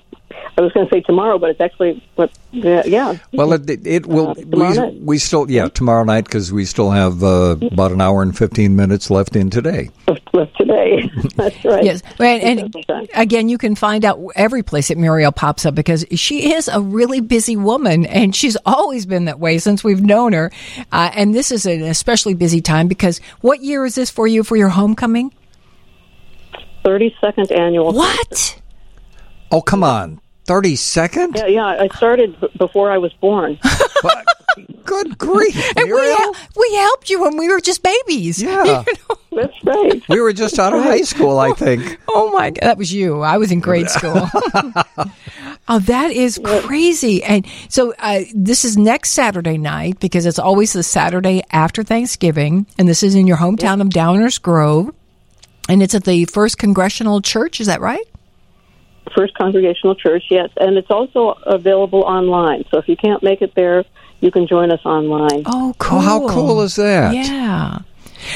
I 0.57 0.63
was 0.63 0.73
going 0.73 0.87
to 0.87 0.95
say 0.95 1.01
tomorrow, 1.01 1.39
but 1.39 1.51
it's 1.51 1.61
actually 1.61 2.03
what? 2.17 2.31
Yeah, 2.53 2.83
yeah. 2.85 3.17
Well, 3.33 3.53
it, 3.53 3.69
it, 3.69 3.87
it 3.87 4.07
will. 4.07 4.35
tomorrow 4.35 4.89
we, 4.89 4.99
we 4.99 5.19
still, 5.19 5.51
yeah, 5.51 5.69
tomorrow 5.69 6.05
night 6.05 6.25
because 6.25 6.53
we 6.53 6.65
still 6.65 6.91
have 6.91 7.23
uh, 7.23 7.57
about 7.63 7.93
an 7.93 8.01
hour 8.01 8.23
and 8.23 8.37
15 8.37 8.77
minutes 8.77 9.11
left 9.11 9.37
in 9.37 9.51
today. 9.51 9.91
left 10.33 10.57
today. 10.57 11.11
That's 11.37 11.65
right. 11.65 11.85
Yes, 11.85 12.03
and, 12.19 12.61
and 12.61 13.09
again, 13.15 13.49
you 13.49 13.59
can 13.59 13.75
find 13.75 14.05
out 14.05 14.21
every 14.37 14.63
place 14.63 14.89
that 14.89 14.99
Muriel 14.99 15.33
pops 15.33 15.65
up 15.65 15.75
because 15.75 16.05
she 16.15 16.53
is 16.53 16.69
a 16.69 16.81
really 16.81 17.21
busy 17.21 17.57
woman, 17.57 18.07
and 18.07 18.35
she's 18.35 18.57
always 18.67 19.07
been 19.07 19.25
that 19.25 19.41
way 19.41 19.59
since 19.59 19.83
we've 19.83 20.03
known 20.03 20.33
her. 20.33 20.53
Uh, 20.93 21.11
and 21.15 21.35
this 21.35 21.51
is 21.51 21.67
an 21.67 21.83
especially 21.83 22.35
busy 22.35 22.61
time 22.61 22.87
because 22.87 23.19
what 23.41 23.63
year 23.63 23.85
is 23.85 23.95
this 23.95 24.11
for 24.11 24.27
you 24.27 24.45
for 24.45 24.57
your 24.57 24.69
homecoming? 24.69 25.33
Thirty 26.85 27.15
second 27.21 27.51
annual. 27.53 27.93
What? 27.93 28.60
Oh, 29.51 29.61
come 29.63 29.83
on. 29.83 30.21
30 30.47 30.77
seconds? 30.77 31.35
Yeah, 31.37 31.47
yeah. 31.47 31.67
I 31.67 31.89
started 31.97 32.41
b- 32.41 32.49
before 32.57 32.91
I 32.91 32.99
was 32.99 33.13
born. 33.15 33.59
Good 34.85 35.17
grief. 35.17 35.55
And 35.77 35.87
we, 35.91 36.01
hel- 36.01 36.35
we 36.57 36.75
helped 36.75 37.09
you 37.11 37.23
when 37.23 37.37
we 37.37 37.49
were 37.49 37.61
just 37.61 37.83
babies. 37.83 38.43
Yeah. 38.43 38.83
That's 39.33 39.65
right. 39.65 40.03
We 40.09 40.21
were 40.21 40.33
just 40.33 40.59
out 40.59 40.73
of 40.73 40.83
high 40.83 41.03
school, 41.03 41.39
I 41.39 41.53
think. 41.53 42.01
Oh 42.09 42.33
my 42.33 42.51
god, 42.51 42.59
that 42.63 42.77
was 42.79 42.93
you. 42.93 43.21
I 43.21 43.39
was 43.39 43.53
in 43.53 43.61
grade 43.61 43.89
school. 43.89 44.29
oh, 45.69 45.79
that 45.79 46.11
is 46.11 46.41
crazy. 46.43 47.23
And 47.23 47.47
so 47.69 47.95
uh, 48.01 48.23
this 48.35 48.65
is 48.65 48.77
next 48.77 49.13
Saturday 49.13 49.57
night 49.57 50.01
because 50.01 50.27
it's 50.27 50.41
always 50.41 50.73
the 50.73 50.83
Saturday 50.83 51.45
after 51.53 51.85
Thanksgiving, 51.85 52.67
and 52.77 52.89
this 52.89 53.05
is 53.05 53.15
in 53.15 53.29
your 53.29 53.37
hometown 53.37 53.81
of 53.81 53.89
Downers 53.89 54.43
Grove, 54.43 54.93
and 55.69 55.81
it's 55.83 55.95
at 55.95 56.03
the 56.05 56.25
First 56.25 56.59
Congressional 56.59 57.21
Church. 57.23 57.61
Is 57.61 57.69
that 57.69 57.81
right? 57.81 58.05
First 59.15 59.35
Congregational 59.35 59.95
Church, 59.95 60.25
yes, 60.31 60.51
and 60.59 60.77
it's 60.77 60.91
also 60.91 61.31
available 61.45 62.03
online. 62.03 62.65
So 62.71 62.79
if 62.79 62.89
you 62.89 62.97
can't 62.97 63.23
make 63.23 63.43
it 63.43 63.55
there, 63.55 63.85
you 64.21 64.31
can 64.31 64.47
join 64.47 64.71
us 64.71 64.81
online. 64.85 65.43
Oh, 65.47 65.75
cool! 65.79 66.01
how 66.01 66.29
cool 66.29 66.61
is 66.63 66.77
that? 66.77 67.15
Yeah. 67.15 67.79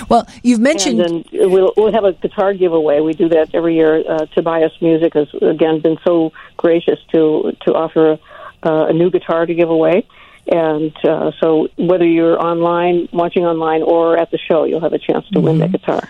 Well, 0.09 0.27
you've 0.43 0.61
mentioned. 0.61 1.01
And 1.01 1.25
then 1.31 1.51
we'll, 1.51 1.73
we'll 1.77 1.93
have 1.93 2.05
a 2.05 2.13
guitar 2.13 2.55
giveaway. 2.55 3.01
We 3.01 3.13
do 3.13 3.29
that 3.29 3.55
every 3.55 3.77
year. 3.77 4.03
Uh, 4.09 4.27
Tobias 4.27 4.73
Music 4.81 5.13
has 5.15 5.29
again 5.43 5.81
been 5.81 5.99
so 6.05 6.33
gracious 6.57 6.99
to 7.13 7.53
to 7.67 7.75
offer 7.75 8.19
uh, 8.65 8.87
a 8.87 8.93
new 8.93 9.11
guitar 9.11 9.47
to 9.47 9.55
give 9.55 9.71
away. 9.71 10.07
And 10.47 10.95
uh, 11.05 11.33
so, 11.41 11.69
whether 11.79 12.07
you're 12.07 12.39
online, 12.39 13.09
watching 13.13 13.47
online, 13.47 13.83
or 13.83 14.19
at 14.19 14.31
the 14.31 14.39
show, 14.39 14.65
you'll 14.65 14.81
have 14.81 14.93
a 14.93 14.99
chance 14.99 15.27
to 15.31 15.41
win 15.41 15.59
that 15.59 15.73
guitar. 15.73 16.07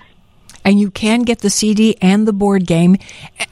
And 0.64 0.80
you 0.80 0.90
can 0.90 1.22
get 1.22 1.40
the 1.40 1.50
CD 1.50 1.96
and 2.00 2.26
the 2.26 2.32
board 2.32 2.66
game. 2.66 2.96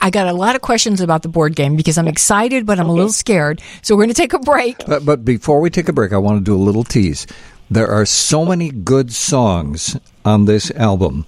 I 0.00 0.10
got 0.10 0.28
a 0.28 0.32
lot 0.32 0.56
of 0.56 0.62
questions 0.62 1.00
about 1.00 1.22
the 1.22 1.28
board 1.28 1.54
game 1.54 1.76
because 1.76 1.98
I'm 1.98 2.08
excited, 2.08 2.64
but 2.64 2.78
I'm 2.80 2.88
a 2.88 2.92
little 2.92 3.12
scared. 3.12 3.60
So 3.82 3.94
we're 3.94 4.04
going 4.04 4.14
to 4.14 4.20
take 4.22 4.32
a 4.32 4.38
break. 4.38 4.78
But, 4.86 5.04
but 5.04 5.24
before 5.24 5.60
we 5.60 5.68
take 5.68 5.88
a 5.88 5.92
break, 5.92 6.12
I 6.12 6.16
want 6.18 6.38
to 6.38 6.44
do 6.44 6.54
a 6.54 6.62
little 6.62 6.84
tease. 6.84 7.26
There 7.70 7.88
are 7.88 8.06
so 8.06 8.44
many 8.44 8.70
good 8.70 9.12
songs 9.12 9.96
on 10.24 10.44
this 10.46 10.70
album, 10.72 11.26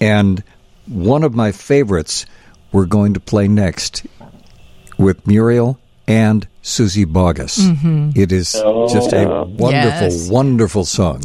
and 0.00 0.42
one 0.86 1.22
of 1.22 1.34
my 1.34 1.52
favorites 1.52 2.26
we're 2.72 2.86
going 2.86 3.14
to 3.14 3.20
play 3.20 3.48
next 3.48 4.04
with 4.98 5.26
Muriel 5.26 5.78
and 6.08 6.46
Suzy 6.62 7.04
Bogguss. 7.06 7.58
Mm-hmm. 7.60 8.10
It 8.20 8.32
is 8.32 8.52
just 8.52 9.12
a 9.12 9.28
oh, 9.28 9.44
wonderful, 9.44 10.08
Yes. 10.08 10.28
wonderful 10.28 10.84
song. 10.84 11.22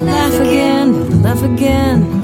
Laugh 0.00 0.34
again, 0.34 1.22
laugh 1.22 1.42
again, 1.42 2.22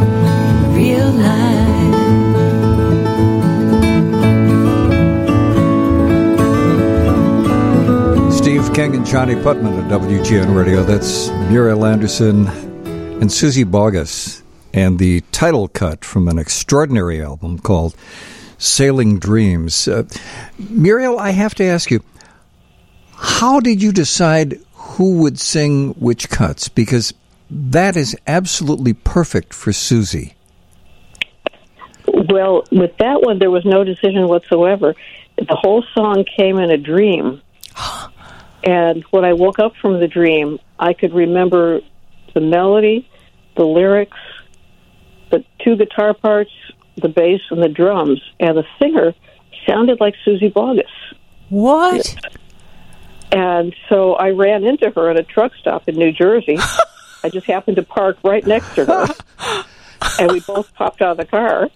Steve 8.46 8.72
King 8.74 8.94
and 8.94 9.04
Johnnie 9.04 9.34
Putman 9.34 9.76
at 9.82 9.90
WGN 9.90 10.54
Radio. 10.54 10.84
That's 10.84 11.30
Muriel 11.50 11.84
Anderson 11.84 12.46
and 13.20 13.32
Suzy 13.32 13.64
Bogguss, 13.64 14.42
and 14.72 15.00
the 15.00 15.22
title 15.32 15.66
cut 15.66 16.04
from 16.04 16.28
an 16.28 16.38
extraordinary 16.38 17.20
album 17.20 17.58
called 17.58 17.96
Sailing 18.56 19.18
Dreams. 19.18 19.88
Uh, 19.88 20.04
Muriel, 20.58 21.18
I 21.18 21.30
have 21.30 21.56
to 21.56 21.64
ask 21.64 21.90
you, 21.90 22.04
how 23.14 23.58
did 23.58 23.82
you 23.82 23.90
decide 23.90 24.60
who 24.74 25.18
would 25.22 25.40
sing 25.40 25.94
which 25.94 26.28
cuts? 26.30 26.68
Because 26.68 27.14
that 27.50 27.96
is 27.96 28.16
absolutely 28.28 28.92
perfect 28.92 29.54
for 29.54 29.72
Suzy. 29.72 30.35
Well, 32.16 32.64
with 32.72 32.96
that 32.96 33.20
one, 33.20 33.38
there 33.38 33.50
was 33.50 33.66
no 33.66 33.84
decision 33.84 34.26
whatsoever. 34.26 34.94
The 35.36 35.54
whole 35.54 35.84
song 35.94 36.24
came 36.36 36.58
in 36.58 36.70
a 36.70 36.78
dream. 36.78 37.42
And 38.64 39.04
when 39.10 39.24
I 39.24 39.32
woke 39.32 39.60
up 39.60 39.76
from 39.80 40.00
the 40.00 40.08
dream, 40.08 40.58
I 40.76 40.92
could 40.92 41.14
remember 41.14 41.82
the 42.34 42.40
melody, 42.40 43.08
the 43.56 43.62
lyrics, 43.62 44.16
the 45.30 45.44
two 45.62 45.76
guitar 45.76 46.14
parts, 46.14 46.50
the 46.96 47.08
bass, 47.08 47.40
and 47.50 47.62
the 47.62 47.68
drums. 47.68 48.20
And 48.40 48.56
the 48.56 48.64
singer 48.80 49.14
sounded 49.68 50.00
like 50.00 50.14
Suzy 50.24 50.50
Bogguss. 50.50 50.82
What? 51.48 52.16
And 53.30 53.72
so 53.88 54.14
I 54.14 54.30
ran 54.30 54.64
into 54.64 54.90
her 54.90 55.10
at 55.10 55.16
a 55.16 55.22
truck 55.22 55.52
stop 55.60 55.88
in 55.88 55.94
New 55.94 56.10
Jersey. 56.10 56.58
I 57.22 57.28
just 57.28 57.46
happened 57.46 57.76
to 57.76 57.84
park 57.84 58.18
right 58.24 58.44
next 58.44 58.74
to 58.74 58.84
her. 58.84 59.06
and 60.18 60.32
we 60.32 60.40
both 60.40 60.72
popped 60.74 61.02
out 61.02 61.12
of 61.12 61.16
the 61.18 61.26
car. 61.26 61.68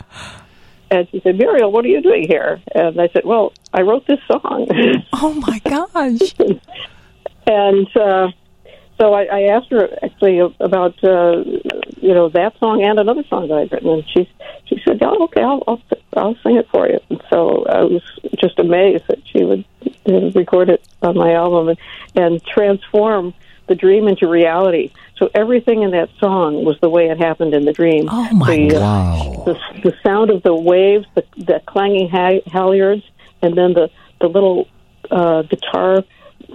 And 0.90 1.08
she 1.10 1.20
said, 1.20 1.38
Muriel, 1.38 1.70
what 1.70 1.84
are 1.84 1.88
you 1.88 2.02
doing 2.02 2.26
here? 2.26 2.60
And 2.74 3.00
I 3.00 3.08
said, 3.08 3.24
Well, 3.24 3.52
I 3.72 3.82
wrote 3.82 4.06
this 4.06 4.20
song. 4.26 4.66
Oh 5.12 5.34
my 5.34 5.58
gosh. 5.60 6.34
and 7.46 7.96
uh, 7.96 8.28
so 9.00 9.14
I, 9.14 9.24
I 9.24 9.40
asked 9.54 9.70
her 9.70 9.88
actually 10.02 10.38
about 10.38 11.02
uh, 11.02 11.42
you 12.00 12.14
know 12.14 12.28
that 12.30 12.58
song 12.58 12.82
and 12.82 12.98
another 12.98 13.24
song 13.28 13.48
that 13.48 13.54
I'd 13.54 13.72
written, 13.72 13.88
and 13.90 14.04
she 14.08 14.28
she 14.66 14.80
said, 14.84 14.98
"Oh, 15.02 15.24
okay, 15.24 15.42
I'll 15.42 15.62
I'll, 15.66 15.82
I'll 16.16 16.34
sing 16.42 16.56
it 16.56 16.68
for 16.70 16.86
you." 16.88 17.00
And 17.08 17.22
so 17.30 17.64
I 17.66 17.82
was 17.82 18.02
just 18.38 18.58
amazed 18.58 19.04
that 19.08 19.18
she 19.24 19.42
would 19.44 19.64
uh, 20.06 20.30
record 20.32 20.68
it 20.68 20.86
on 21.02 21.16
my 21.16 21.32
album 21.32 21.68
and 21.68 21.78
and 22.14 22.44
transform 22.44 23.32
the 23.68 23.74
dream 23.74 24.06
into 24.06 24.26
reality. 24.28 24.92
So 25.20 25.28
everything 25.34 25.82
in 25.82 25.90
that 25.92 26.08
song 26.18 26.64
was 26.64 26.76
the 26.80 26.88
way 26.88 27.10
it 27.10 27.18
happened 27.18 27.52
in 27.54 27.66
the 27.66 27.72
dream. 27.74 28.08
Oh, 28.10 28.28
my 28.32 28.56
the, 28.56 28.76
uh, 28.76 28.80
Wow. 28.80 29.42
the, 29.44 29.54
the 29.90 29.94
sound 30.02 30.30
of 30.30 30.42
the 30.42 30.54
waves, 30.54 31.06
the, 31.14 31.24
the 31.36 31.60
clanging 31.66 32.08
ha- 32.08 32.40
halyards, 32.48 33.04
and 33.42 33.56
then 33.56 33.74
the 33.74 33.90
the 34.20 34.28
little 34.28 34.66
uh, 35.10 35.42
guitar 35.42 36.02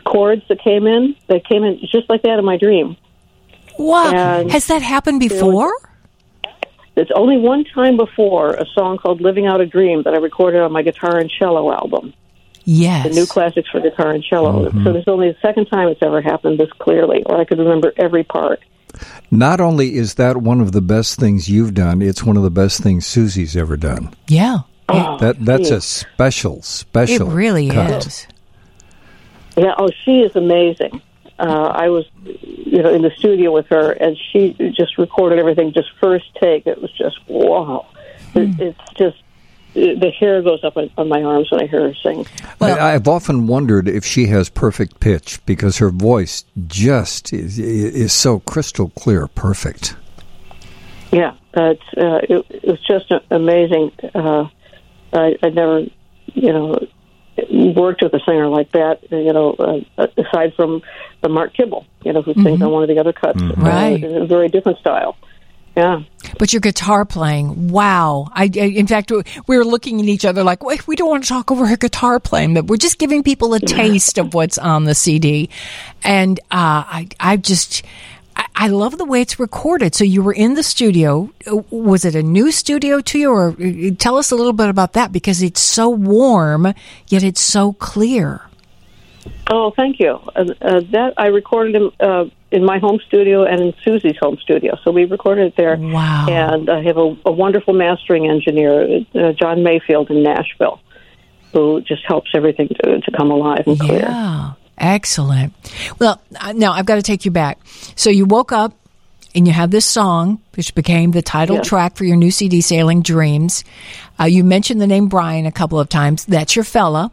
chords 0.03 0.41
that 0.49 0.59
came 0.63 0.87
in. 0.87 1.15
They 1.27 1.39
came 1.39 1.63
in 1.63 1.79
just 1.91 2.09
like 2.09 2.23
that 2.23 2.37
in 2.39 2.45
my 2.45 2.57
dream. 2.57 2.97
Wow. 3.77 4.39
And 4.41 4.51
Has 4.51 4.65
that 4.67 4.81
happened 4.81 5.19
before? 5.19 5.71
There's 6.95 7.11
only 7.15 7.37
one 7.37 7.65
time 7.65 7.97
before 7.97 8.55
a 8.55 8.65
song 8.73 8.97
called 8.97 9.21
"Living 9.21 9.45
Out 9.45 9.61
a 9.61 9.65
Dream" 9.67 10.01
that 10.03 10.13
I 10.15 10.17
recorded 10.17 10.61
on 10.61 10.71
my 10.71 10.81
guitar 10.81 11.17
and 11.19 11.29
cello 11.29 11.71
album, 11.71 12.13
Yes. 12.65 13.07
the 13.07 13.13
new 13.13 13.25
classics 13.27 13.69
for 13.69 13.79
guitar 13.79 14.11
and 14.11 14.23
cello. 14.23 14.71
So 14.83 14.91
there's 14.91 15.07
only 15.07 15.29
the 15.31 15.37
second 15.41 15.67
time 15.67 15.87
it's 15.87 16.01
ever 16.01 16.21
happened 16.21 16.59
this 16.59 16.71
clearly, 16.79 17.23
or 17.25 17.39
I 17.39 17.45
could 17.45 17.59
remember 17.59 17.93
every 17.97 18.23
part. 18.23 18.59
Not 19.29 19.59
only 19.61 19.95
is 19.95 20.15
that 20.15 20.37
one 20.37 20.61
of 20.61 20.71
the 20.71 20.81
best 20.81 21.19
things 21.19 21.49
you've 21.49 21.73
done, 21.73 22.01
it's 22.01 22.23
one 22.23 22.37
of 22.37 22.43
the 22.43 22.49
best 22.51 22.81
things 22.81 23.05
Suzy's 23.05 23.55
ever 23.55 23.77
done. 23.77 24.13
yeah. 24.27 24.59
Oh, 24.87 25.17
That 25.17 25.43
that's 25.43 25.71
a 25.71 25.81
special, 25.81 26.61
special. 26.61 27.31
It 27.31 27.33
really 27.33 27.69
cut. 27.69 28.05
is. 28.05 28.27
Yeah, 29.57 29.73
oh, 29.79 29.89
she 30.03 30.19
is 30.21 30.35
amazing. 30.35 31.01
Uh, 31.39 31.71
I 31.73 31.89
was, 31.89 32.05
you 32.23 32.83
know, 32.83 32.93
in 32.93 33.01
the 33.01 33.11
studio 33.17 33.51
with 33.51 33.65
her, 33.67 33.91
and 33.93 34.15
she 34.31 34.53
just 34.77 34.97
recorded 34.99 35.39
everything 35.39 35.73
just 35.73 35.89
first 35.99 36.25
take. 36.39 36.67
It 36.67 36.79
was 36.81 36.91
just 36.91 37.17
wow. 37.27 37.87
It, 38.35 38.59
it's 38.59 38.93
just 38.95 39.17
the 39.75 40.11
hair 40.19 40.41
goes 40.41 40.63
up 40.63 40.77
on, 40.77 40.89
on 40.97 41.09
my 41.09 41.21
arms 41.21 41.51
when 41.51 41.61
I 41.61 41.67
hear 41.67 41.81
her 41.89 41.93
sing. 42.01 42.25
Well- 42.59 42.79
I, 42.79 42.93
I've 42.95 43.07
often 43.07 43.45
wondered 43.47 43.87
if 43.87 44.03
she 44.05 44.27
has 44.27 44.49
perfect 44.49 44.99
pitch 44.99 45.45
because 45.45 45.77
her 45.77 45.89
voice 45.89 46.45
just 46.67 47.33
is, 47.33 47.59
is 47.59 48.13
so 48.13 48.39
crystal 48.39 48.89
clear, 48.91 49.27
perfect. 49.27 49.95
Yeah, 51.11 51.35
it's 51.53 51.81
uh, 51.97 52.19
it, 52.23 52.45
it 52.49 52.65
was 52.67 52.79
just 52.85 53.11
amazing. 53.29 53.91
Uh, 54.13 54.47
I, 55.13 55.35
I 55.43 55.49
never, 55.49 55.81
you 56.33 56.51
know, 56.51 56.75
worked 57.75 58.01
with 58.01 58.13
a 58.13 58.19
singer 58.25 58.47
like 58.47 58.71
that. 58.71 58.99
You 59.11 59.31
know, 59.31 59.51
uh, 59.97 60.07
aside 60.17 60.53
from 60.55 60.81
the 61.21 61.29
Mark 61.29 61.53
Kibble, 61.53 61.85
you 62.03 62.11
know, 62.11 62.21
who 62.21 62.33
sings 62.33 62.61
on 62.61 62.71
one 62.71 62.83
of 62.83 62.89
the 62.89 62.99
other 62.99 63.13
cuts, 63.13 63.41
uh, 63.41 63.53
Right. 63.55 64.03
in 64.03 64.21
a 64.23 64.25
very 64.25 64.49
different 64.49 64.79
style. 64.79 65.15
Yeah. 65.75 66.03
But 66.39 66.53
your 66.53 66.61
guitar 66.61 67.03
playing, 67.05 67.67
wow! 67.69 68.29
I, 68.33 68.43
I 68.43 68.65
in 68.65 68.87
fact 68.87 69.11
we 69.47 69.57
were 69.57 69.65
looking 69.65 69.99
at 69.99 70.07
each 70.07 70.23
other 70.25 70.43
like, 70.43 70.63
wait, 70.63 70.87
we 70.87 70.95
don't 70.95 71.09
want 71.09 71.23
to 71.23 71.29
talk 71.29 71.51
over 71.51 71.65
her 71.67 71.77
guitar 71.77 72.19
playing, 72.19 72.53
but 72.53 72.65
we're 72.67 72.77
just 72.77 72.97
giving 72.97 73.23
people 73.23 73.53
a 73.53 73.59
taste 73.59 74.17
of 74.17 74.33
what's 74.33 74.57
on 74.57 74.85
the 74.85 74.95
CD, 74.95 75.49
and 76.03 76.39
uh, 76.51 76.83
I, 76.87 77.09
I 77.19 77.37
just. 77.37 77.83
I- 77.83 78.45
I 78.57 78.67
love 78.67 78.97
the 78.97 79.05
way 79.05 79.21
it's 79.21 79.37
recorded. 79.39 79.95
So 79.95 80.03
you 80.03 80.21
were 80.23 80.33
in 80.33 80.55
the 80.55 80.63
studio. 80.63 81.29
Was 81.69 82.03
it 82.03 82.15
a 82.15 82.23
new 82.23 82.51
studio 82.51 82.99
to 83.01 83.17
you, 83.19 83.29
or 83.31 83.49
uh, 83.51 83.91
tell 83.97 84.17
us 84.17 84.31
a 84.31 84.35
little 84.35 84.51
bit 84.53 84.67
about 84.69 84.93
that? 84.93 85.11
Because 85.13 85.41
it's 85.41 85.61
so 85.61 85.89
warm, 85.89 86.73
yet 87.07 87.23
it's 87.23 87.39
so 87.41 87.73
clear. 87.73 88.41
Oh, 89.49 89.71
thank 89.71 89.99
you. 89.99 90.19
Uh, 90.35 90.45
uh, 90.61 90.81
that 90.91 91.13
I 91.17 91.27
recorded 91.27 91.81
uh, 91.99 92.25
in 92.55 92.63
my 92.65 92.79
home 92.79 92.99
studio 93.05 93.43
and 93.43 93.61
in 93.61 93.73
Suzy's 93.83 94.17
home 94.17 94.37
studio. 94.41 94.77
So 94.83 94.91
we 94.91 95.05
recorded 95.05 95.47
it 95.47 95.55
there. 95.57 95.75
Wow. 95.77 96.27
And 96.29 96.69
I 96.69 96.81
have 96.83 96.97
a, 96.97 97.15
a 97.25 97.31
wonderful 97.31 97.73
mastering 97.73 98.27
engineer, 98.29 99.01
uh, 99.13 99.33
John 99.33 99.61
Mayfield 99.63 100.09
in 100.09 100.23
Nashville, 100.23 100.79
who 101.53 101.81
just 101.81 102.03
helps 102.07 102.31
everything 102.33 102.69
to, 102.69 103.01
to 103.01 103.11
come 103.11 103.29
alive 103.31 103.63
and 103.67 103.79
clear. 103.79 103.99
Yeah, 103.99 104.53
excellent. 104.77 105.53
Well, 105.99 106.21
now 106.53 106.71
I've 106.73 106.85
got 106.85 106.95
to 106.95 107.03
take 107.03 107.25
you 107.25 107.31
back. 107.31 107.59
So 107.95 108.09
you 108.09 108.25
woke 108.25 108.51
up 108.51 108.73
and 109.33 109.45
you 109.45 109.51
have 109.53 109.69
this 109.69 109.85
song, 109.85 110.39
which 110.55 110.73
became 110.75 111.11
the 111.11 111.21
title 111.21 111.57
Yeah. 111.57 111.61
track 111.63 111.97
for 111.97 112.05
your 112.05 112.15
new 112.15 112.31
CD, 112.31 112.61
Sailing 112.61 113.01
Dreams. 113.01 113.65
Uh, 114.19 114.25
you 114.25 114.45
mentioned 114.45 114.79
the 114.79 114.87
name 114.87 115.07
Brian 115.09 115.45
a 115.45 115.51
couple 115.51 115.77
of 115.79 115.89
times. 115.89 116.23
That's 116.25 116.55
your 116.55 116.63
fella, 116.63 117.11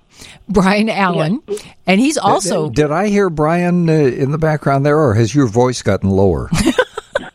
Brian 0.48 0.88
Allen, 0.88 1.42
and 1.86 2.00
he's 2.00 2.18
also 2.18 2.70
Did 2.70 2.90
I 2.90 3.08
hear 3.08 3.30
Brian 3.30 3.88
uh, 3.88 3.92
in 3.92 4.30
the 4.30 4.38
background 4.38 4.84
there, 4.84 4.98
or 4.98 5.14
has 5.14 5.34
your 5.34 5.46
voice 5.46 5.82
gotten 5.82 6.10
lower? 6.10 6.50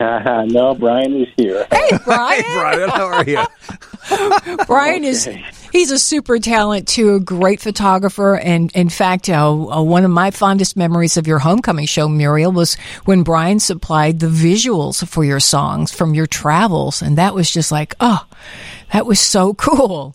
no, 0.00 0.76
Brian 0.78 1.22
is 1.22 1.28
here. 1.36 1.66
Hey, 1.72 1.90
Brian. 2.04 2.42
hey, 2.44 2.54
Brian, 2.54 2.88
how 2.88 3.06
are 3.06 3.24
you? 3.24 4.64
Brian 4.66 5.02
is 5.02 5.28
he's 5.72 5.90
a 5.90 5.98
super 5.98 6.38
talent 6.38 6.86
too, 6.86 7.16
a 7.16 7.20
great 7.20 7.60
photographer, 7.60 8.36
and 8.36 8.70
in 8.76 8.88
fact, 8.88 9.28
uh, 9.28 9.50
uh, 9.50 9.82
one 9.82 10.04
of 10.04 10.10
my 10.10 10.30
fondest 10.30 10.76
memories 10.76 11.16
of 11.16 11.26
your 11.26 11.40
homecoming 11.40 11.86
show, 11.86 12.08
Muriel, 12.08 12.52
was 12.52 12.76
when 13.06 13.24
Brian 13.24 13.58
supplied 13.58 14.20
the 14.20 14.28
visuals 14.28 15.06
for 15.06 15.24
your 15.24 15.40
songs 15.40 15.92
from 15.92 16.14
your 16.14 16.26
travels, 16.26 17.02
and 17.02 17.18
that 17.18 17.34
was 17.34 17.50
just 17.50 17.72
like, 17.72 17.94
oh, 17.98 18.24
that 18.92 19.04
was 19.04 19.18
so 19.18 19.52
cool. 19.54 20.14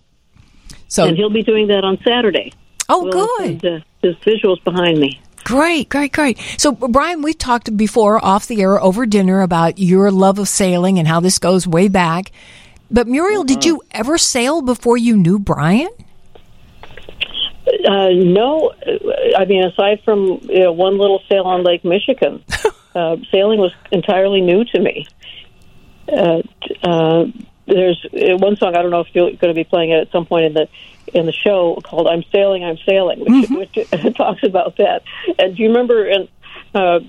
So 0.93 1.05
and 1.07 1.17
he'll 1.17 1.31
be 1.31 1.41
doing 1.41 1.65
that 1.69 1.83
on 1.83 1.97
Saturday. 2.03 2.53
Oh, 2.87 3.05
We'll 3.05 3.37
good. 3.59 3.83
his 4.03 4.15
visuals 4.17 4.63
behind 4.63 4.99
me. 4.99 5.19
Great, 5.43 5.89
great, 5.89 6.13
great. 6.13 6.37
So, 6.57 6.71
Brian, 6.71 7.23
we've 7.23 7.37
talked 7.37 7.75
before 7.75 8.23
off 8.23 8.45
the 8.45 8.61
air 8.61 8.79
over 8.79 9.07
dinner 9.07 9.41
about 9.41 9.79
your 9.79 10.11
love 10.11 10.37
of 10.37 10.47
sailing 10.47 10.99
and 10.99 11.07
how 11.07 11.19
this 11.19 11.39
goes 11.39 11.65
way 11.65 11.87
back. 11.87 12.31
But, 12.91 13.07
Muriel, 13.07 13.43
did 13.43 13.65
you 13.65 13.81
ever 13.89 14.19
sail 14.19 14.61
before 14.61 14.95
you 14.95 15.17
knew 15.17 15.39
Brian? 15.39 15.89
Uh, 17.87 18.09
no, 18.09 18.71
I 19.35 19.45
mean, 19.45 19.63
aside 19.63 20.01
from 20.05 20.41
you 20.43 20.59
know, 20.59 20.73
one 20.73 20.99
little 20.99 21.23
sail 21.27 21.45
on 21.45 21.63
Lake 21.63 21.83
Michigan, 21.83 22.43
uh, 22.95 23.17
sailing 23.31 23.59
was 23.59 23.73
entirely 23.91 24.41
new 24.41 24.63
to 24.65 24.79
me. 24.79 25.07
Uh, 26.07 26.43
uh, 26.83 27.25
there's 27.65 28.05
uh, 28.05 28.37
one 28.37 28.55
song 28.57 28.75
I 28.75 28.81
don't 28.81 28.91
know 28.91 29.01
if 29.01 29.07
you're 29.13 29.31
going 29.31 29.53
to 29.53 29.53
be 29.53 29.63
playing 29.63 29.91
it 29.91 29.99
at 29.99 30.11
some 30.11 30.25
point 30.25 30.45
in 30.45 30.53
the 30.53 30.67
in 31.13 31.25
the 31.25 31.31
show 31.31 31.79
called 31.83 32.07
"I'm 32.07 32.23
Sailing, 32.31 32.63
I'm 32.63 32.77
Sailing," 32.77 33.19
which, 33.19 33.49
which 33.73 34.15
talks 34.17 34.43
about 34.43 34.77
that. 34.77 35.03
And 35.39 35.55
do 35.55 35.63
you 35.63 35.69
remember? 35.69 36.05
In, 36.05 36.27
uh, 36.73 36.99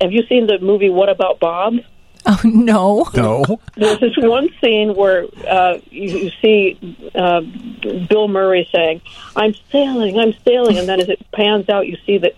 have 0.00 0.12
you 0.12 0.24
seen 0.28 0.46
the 0.46 0.58
movie 0.58 0.90
What 0.90 1.08
About 1.08 1.40
Bob? 1.40 1.74
Oh, 2.26 2.40
no. 2.44 3.08
No. 3.14 3.60
There's 3.76 4.00
this 4.00 4.16
one 4.18 4.48
scene 4.60 4.94
where 4.94 5.26
uh, 5.48 5.78
you, 5.90 6.18
you 6.18 6.30
see 6.42 6.96
uh, 7.14 7.40
Bill 8.08 8.28
Murray 8.28 8.68
saying, 8.72 9.00
"I'm 9.34 9.54
sailing, 9.72 10.18
I'm 10.18 10.34
sailing," 10.44 10.78
and 10.78 10.88
then 10.88 11.00
as 11.00 11.08
it 11.08 11.24
pans 11.32 11.68
out, 11.68 11.86
you 11.86 11.96
see 12.04 12.18
that 12.18 12.34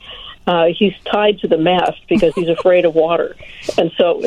uh, 0.46 0.66
he's 0.76 0.94
tied 1.04 1.38
to 1.40 1.48
the 1.48 1.58
mast 1.58 2.00
because 2.08 2.34
he's 2.34 2.48
afraid 2.48 2.84
of 2.84 2.94
water, 2.94 3.36
and 3.78 3.92
so 3.96 4.20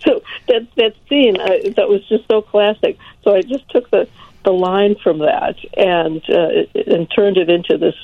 so 0.00 0.22
that 0.48 0.66
that 0.76 0.94
scene 1.08 1.40
uh, 1.40 1.70
that 1.76 1.88
was 1.88 2.06
just 2.08 2.26
so 2.28 2.42
classic. 2.42 2.98
So 3.22 3.34
I 3.34 3.42
just 3.42 3.68
took 3.70 3.90
the 3.90 4.08
the 4.44 4.52
line 4.52 4.96
from 5.02 5.18
that 5.18 5.56
and 5.76 6.22
uh, 6.28 6.64
and 6.86 7.10
turned 7.14 7.36
it 7.36 7.50
into 7.50 7.78
this 7.78 7.94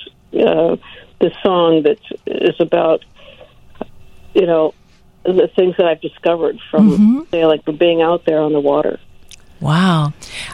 uh, 0.40 0.76
this 1.20 1.32
song 1.42 1.82
that 1.82 1.98
is 2.26 2.60
about 2.60 3.04
you 4.34 4.46
know 4.46 4.74
the 5.24 5.50
things 5.56 5.76
that 5.78 5.86
I've 5.86 6.00
discovered 6.00 6.58
from 6.70 7.26
sailing, 7.30 7.60
from 7.62 7.76
being 7.76 8.02
out 8.02 8.24
there 8.24 8.40
on 8.40 8.52
the 8.52 8.60
water. 8.60 9.00
Wow, 9.60 10.12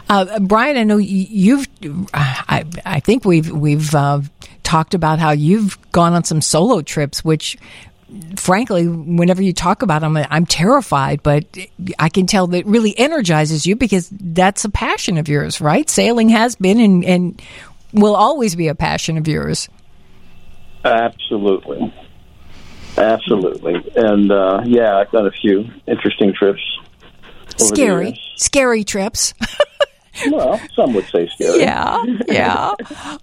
uh, 0.09 0.41
Brian, 0.41 0.79
I 0.79 0.85
know 0.85 0.97
you've. 0.97 1.69
I, 2.15 2.65
I 2.87 3.01
think 3.01 3.27
we've 3.27 3.51
we've 3.51 3.95
uh, 3.95 4.23
talked 4.65 4.95
about 4.95 5.19
how 5.19 5.31
you've 5.31 5.79
gone 5.93 6.15
on 6.15 6.25
some 6.25 6.41
solo 6.41 6.83
trips, 6.83 7.25
which, 7.25 7.57
frankly, 8.37 8.89
whenever 8.89 9.43
you 9.43 9.53
talk 9.53 9.83
about 9.83 10.01
them, 10.01 10.17
I'm 10.17 10.47
terrified. 10.47 11.23
But 11.23 11.45
I 11.99 12.09
can 12.09 12.27
tell 12.27 12.49
that 12.49 12.67
really 12.67 12.99
energizes 12.99 13.67
you 13.67 13.77
because 13.77 14.09
that's 14.11 14.65
a 14.65 14.71
passion 14.71 15.19
of 15.19 15.29
yours, 15.29 15.61
right? 15.61 15.89
Sailing 15.89 16.31
has 16.31 16.57
been 16.57 16.81
and, 16.81 17.05
and 17.05 17.43
will 17.93 18.17
always 18.17 18.57
be 18.57 18.69
a 18.69 18.75
passion 18.75 19.17
of 19.19 19.29
yours. 19.29 19.69
Absolutely. 20.85 21.95
Absolutely. 22.97 23.75
And 23.97 24.31
uh, 24.31 24.63
yeah, 24.65 24.97
I've 24.97 25.11
done 25.11 25.27
a 25.27 25.33
few 25.33 25.69
interesting 25.87 26.33
trips. 26.35 26.61
Scary, 27.57 28.21
scary 28.37 28.85
trips. 28.85 29.35
Well, 30.31 30.61
some 30.75 30.95
would 30.95 31.07
say 31.07 31.29
scary. 31.29 31.61
Yeah, 31.61 32.03
yeah. 32.29 32.73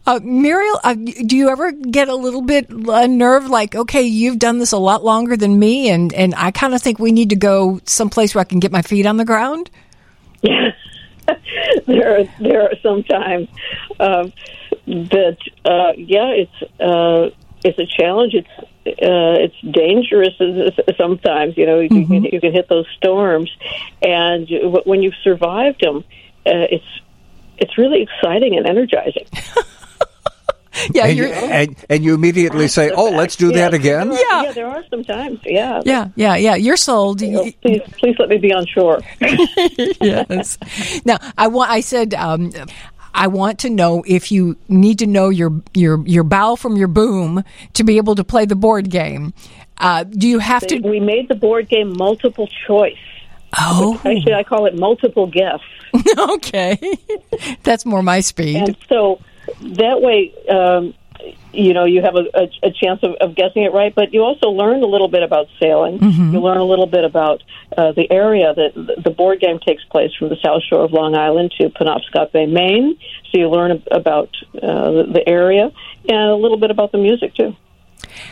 Uh, 0.06 0.20
Muriel, 0.24 0.80
uh, 0.84 0.94
do 0.94 1.38
you 1.38 1.50
ever 1.50 1.72
get 1.72 2.10
a 2.10 2.16
little 2.16 2.42
bit 2.42 2.70
unnerved? 2.70 3.48
Like, 3.48 3.76
okay, 3.76 4.02
you've 4.02 4.40
done 4.40 4.58
this 4.60 4.72
a 4.72 4.78
lot 4.78 5.04
longer 5.04 5.38
than 5.38 5.58
me, 5.58 5.90
and 5.90 6.14
and 6.14 6.36
I 6.36 6.52
kind 6.52 6.74
of 6.74 6.82
think 6.82 7.00
we 7.00 7.12
need 7.12 7.30
to 7.30 7.36
go 7.36 7.80
someplace 7.86 8.36
where 8.36 8.42
I 8.42 8.46
can 8.46 8.60
get 8.60 8.72
my 8.72 8.82
feet 8.82 9.06
on 9.06 9.18
the 9.18 9.26
ground. 9.26 9.70
there 10.42 12.20
are 12.20 12.24
there 12.40 12.64
are 12.64 12.74
some 12.82 13.04
times 13.04 13.48
um, 14.00 14.34
that 14.86 15.38
uh, 15.66 15.94
yeah, 15.96 16.32
it's 16.34 16.82
uh, 16.82 17.30
it's 17.64 17.80
a 17.80 17.86
challenge. 17.86 18.34
It's 18.34 18.50
uh, 18.86 19.38
it's 19.40 19.56
dangerous 19.62 20.34
as- 20.40 20.98
sometimes. 20.98 21.56
You 21.58 21.66
know, 21.68 21.80
you, 21.80 21.90
can, 21.90 22.24
you 22.24 22.42
can 22.42 22.52
hit 22.52 22.68
those 22.68 22.88
storms, 22.98 23.50
and 24.02 24.48
when 24.86 25.04
you've 25.04 25.16
survived 25.24 25.82
them, 25.82 26.04
uh, 26.46 26.68
it's 26.72 26.86
it's 27.58 27.78
really 27.78 28.02
exciting 28.04 28.58
and 28.58 28.66
energizing. 28.68 29.28
Yeah, 30.94 31.08
and, 31.08 31.18
you, 31.18 31.26
you're- 31.26 31.38
and, 31.38 31.76
and 31.90 32.04
you 32.04 32.16
immediately 32.16 32.70
say, 32.70 32.92
"Oh, 32.92 33.10
let's 33.10 33.36
do 33.36 33.52
that 33.52 33.74
again." 33.74 34.08
There 34.10 34.18
are- 34.32 34.44
yeah, 34.46 34.52
there 34.54 34.68
are 34.68 34.82
some 34.90 35.04
times. 35.04 35.42
Yeah, 35.44 35.82
Yeah, 35.84 36.08
yeah, 36.16 36.38
yeah. 36.38 36.56
You're 36.56 36.78
sold. 36.78 37.20
please, 37.20 37.54
please 38.00 38.16
let 38.18 38.30
me 38.30 38.38
be 38.38 38.54
on 38.54 38.66
shore. 38.66 39.02
yes. 39.20 40.58
Now, 41.04 41.18
I 41.38 41.48
want. 41.48 41.72
I 41.72 41.82
said. 41.82 42.14
Um, 42.14 42.52
I 43.14 43.28
want 43.28 43.60
to 43.60 43.70
know 43.70 44.02
if 44.08 44.32
you 44.32 44.56
need 44.70 45.00
to 45.00 45.08
know 45.08 45.28
your 45.28 45.62
your 45.74 46.02
your 46.08 46.24
bow 46.24 46.56
from 46.56 46.78
your 46.78 46.88
boom 46.88 47.44
to 47.74 47.84
be 47.84 47.98
able 47.98 48.16
to 48.16 48.24
play 48.24 48.46
the 48.46 48.56
board 48.56 48.90
game. 48.90 49.34
Uh, 49.78 50.06
do 50.06 50.30
you 50.30 50.40
have 50.40 50.66
to? 50.68 50.80
We 50.80 51.02
made 51.02 51.28
the 51.28 51.36
board 51.36 51.68
game 51.68 51.94
multiple 51.98 52.48
choice. 52.66 52.96
Oh, 53.60 53.96
Actually, 54.06 54.34
I 54.34 54.44
call 54.44 54.66
it 54.66 54.76
multiple 54.76 55.28
gifts. 55.28 55.64
okay, 56.18 56.80
that's 57.64 57.86
more 57.86 58.02
my 58.02 58.22
speed. 58.22 58.56
And 58.56 58.78
so 58.88 59.20
that 59.62 60.02
way, 60.02 60.34
um, 60.48 60.94
you 61.54 61.74
know, 61.74 61.86
you 61.86 62.02
have 62.02 62.16
a, 62.16 62.26
a, 62.34 62.68
a 62.68 62.72
chance 62.72 63.02
of, 63.04 63.16
of 63.20 63.36
guessing 63.36 63.64
it 63.64 63.74
right, 63.74 63.94
but 63.94 64.14
you 64.14 64.24
also 64.24 64.50
learn 64.50 64.82
a 64.84 64.86
little 64.86 65.10
bit 65.10 65.22
about 65.24 65.48
sailing. 65.60 66.00
Mm-hmm. 66.00 66.34
You 66.34 66.40
learn 66.40 66.58
a 66.58 66.64
little 66.64 66.88
bit 66.88 67.04
about 67.04 67.44
uh, 67.78 67.92
the 67.92 68.10
area 68.12 68.54
that 68.54 69.02
the- 69.04 69.12
board 69.12 69.42
game 69.42 69.60
takes 69.60 69.84
place 69.86 70.12
from 70.18 70.30
the 70.30 70.38
South 70.44 70.64
Shore 70.64 70.86
of 70.86 70.94
Long 70.94 71.16
Island 71.16 71.54
to 71.60 71.70
Penobscot 71.70 72.32
Bay, 72.32 72.46
Maine. 72.46 72.98
So 73.30 73.40
you 73.40 73.50
learn 73.50 73.84
about 73.92 74.30
uh, 74.56 75.04
the 75.12 75.24
area 75.28 75.70
and 76.08 76.30
a 76.30 76.36
little 76.36 76.58
bit 76.58 76.72
about 76.72 76.92
the 76.92 76.98
music, 76.98 77.36
too. 77.36 77.56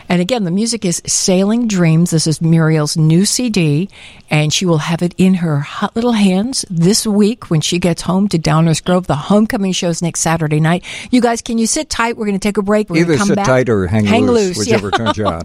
And 0.07 0.21
again, 0.21 0.43
the 0.43 0.51
music 0.51 0.86
is 0.86 1.01
Sailing 1.05 1.67
Dreams. 1.67 2.11
This 2.11 2.27
is 2.27 2.41
Muriel's 2.41 2.97
new 2.97 3.25
CD, 3.25 3.89
and 4.30 4.53
she 4.53 4.65
will 4.65 4.77
have 4.80 5.01
it 5.01 5.13
in 5.17 5.36
her 5.36 5.59
hot 5.59 5.95
little 5.95 6.13
hands 6.13 6.65
this 6.69 7.05
week 7.05 7.49
when 7.49 7.61
she 7.61 7.80
gets 7.80 8.01
home 8.01 8.27
to 8.30 8.39
Downers 8.39 8.84
Grove. 8.84 9.07
The 9.07 9.15
homecoming 9.15 9.71
show's 9.71 10.01
next 10.01 10.21
Saturday 10.21 10.59
night. 10.59 10.84
You 11.11 11.21
guys, 11.21 11.41
can 11.41 11.57
you 11.57 11.67
sit 11.67 11.89
tight? 11.89 12.17
We're 12.17 12.25
going 12.25 12.39
to 12.39 12.47
take 12.47 12.57
a 12.57 12.61
break. 12.61 12.89
We're 12.89 13.01
Either 13.01 13.17
come 13.17 13.27
sit 13.27 13.36
back. 13.36 13.45
tight 13.45 13.69
or 13.69 13.88
hang, 13.88 14.27
loose, 14.27 14.57
yeah. 14.57 14.75
whichever 14.75 14.91
turns 14.91 15.17
you 15.17 15.25
on. 15.25 15.43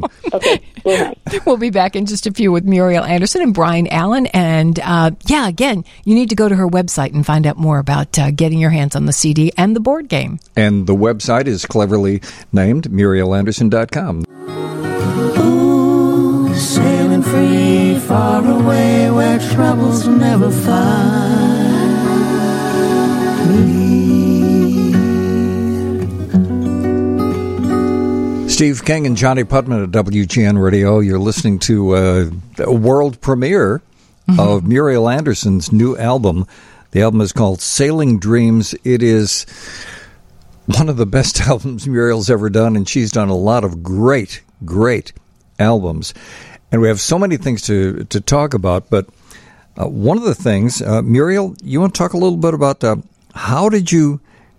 we'll 1.47 1.57
be 1.57 1.71
back 1.71 1.97
in 1.97 2.07
just 2.07 2.27
a 2.27 2.33
few 2.33 2.53
with 2.53 2.65
Muriel 2.65 3.05
Anderson 3.05 3.43
and 3.43 3.55
Brian 3.55 3.87
Allen. 3.89 4.27
And 4.27 4.79
uh, 4.81 5.13
yeah, 5.27 5.49
again, 5.49 5.85
you 6.05 6.15
need 6.15 6.31
to 6.31 6.35
go 6.35 6.49
to 6.49 6.55
her 6.55 6.69
website 6.69 7.15
and 7.15 7.25
find 7.25 7.47
out 7.47 7.57
more 7.57 7.79
about 7.79 8.19
uh, 8.19 8.31
getting 8.31 8.59
your 8.59 8.71
hands 8.71 8.97
on 8.97 9.07
the 9.07 9.13
CD 9.13 9.53
and 9.57 9.75
the 9.75 9.81
board 9.81 10.09
game. 10.09 10.39
And 10.57 10.87
the 10.87 10.95
website 10.95 11.47
is 11.47 11.65
cleverly 11.67 12.21
named 12.53 12.91
MurielAnderson.com. 12.91 14.24
far 18.07 18.45
away 18.45 19.11
where 19.11 19.39
troubles 19.39 20.07
never 20.07 20.51
find 20.51 22.05
me. 23.49 24.05
Steve 28.49 28.85
King 28.85 29.07
and 29.07 29.17
Johnnie 29.17 29.45
Putman 29.45 29.85
at 29.85 29.91
WGN 29.91 30.63
Radio. 30.63 31.01
You're 31.01 31.19
listening 31.19 31.59
to 31.61 31.97
uh, 31.97 32.31
a 32.59 32.73
world 32.73 33.21
premiere 33.21 33.83
of 34.39 34.67
Muriel 34.67 35.09
Anderson's 35.09 35.73
new 35.73 35.97
album. 35.97 36.47
The 36.93 37.03
album 37.03 37.21
is 37.21 37.33
called 37.33 37.61
Sailing 37.61 38.19
Dreams. 38.19 38.75
It 38.85 39.03
is 39.03 39.47
one 40.67 40.89
of 40.89 40.97
the 40.97 41.07
best 41.07 41.41
albums 41.49 41.87
Muriel's 41.89 42.31
ever 42.31 42.49
done, 42.51 42.77
and 42.77 42.89
she's 42.89 43.11
done 43.11 43.29
a 43.29 43.37
lot 43.37 43.65
of 43.65 43.83
great, 43.83 44.43
great 44.65 45.13
albums. 45.59 46.15
And 46.75 46.83
we 46.83 46.89
have 46.89 47.01
so 47.01 47.21
many 47.21 47.37
things 47.37 47.63
to, 47.69 48.03
to 48.03 48.21
talk 48.21 48.53
about, 48.53 48.91
but 48.91 49.07
uh, 49.81 49.87
one 49.87 50.19
of 50.19 50.25
the 50.25 50.35
things, 50.35 50.83
uh, 50.83 51.03
Muriel, 51.03 51.55
you 51.63 51.79
want 51.81 51.95
to 51.95 51.99
talk 51.99 52.15
a 52.15 52.17
little 52.17 52.37
bit 52.37 52.53
about 52.53 52.83
uh, 52.83 52.97
how 53.33 53.69
did 53.69 53.93
you 53.93 54.19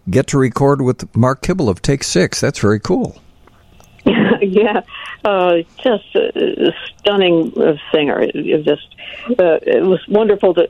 get 0.10 0.28
to 0.28 0.38
record 0.38 0.82
with 0.82 1.14
Mark 1.14 1.42
Kibble 1.42 1.68
of 1.68 1.82
Take 1.82 2.06
Six? 2.06 2.40
That's 2.40 2.58
very 2.58 2.80
cool. 2.80 3.22
yeah, 4.06 4.84
uh, 5.26 5.58
just 5.84 6.16
a 6.16 6.74
stunning 6.88 7.52
uh, 7.62 7.76
singer. 7.92 8.22
It, 8.22 8.34
it 8.34 8.64
just 8.64 8.96
uh, 9.38 9.60
it 9.62 9.84
was 9.84 10.00
wonderful 10.08 10.54
to 10.54 10.70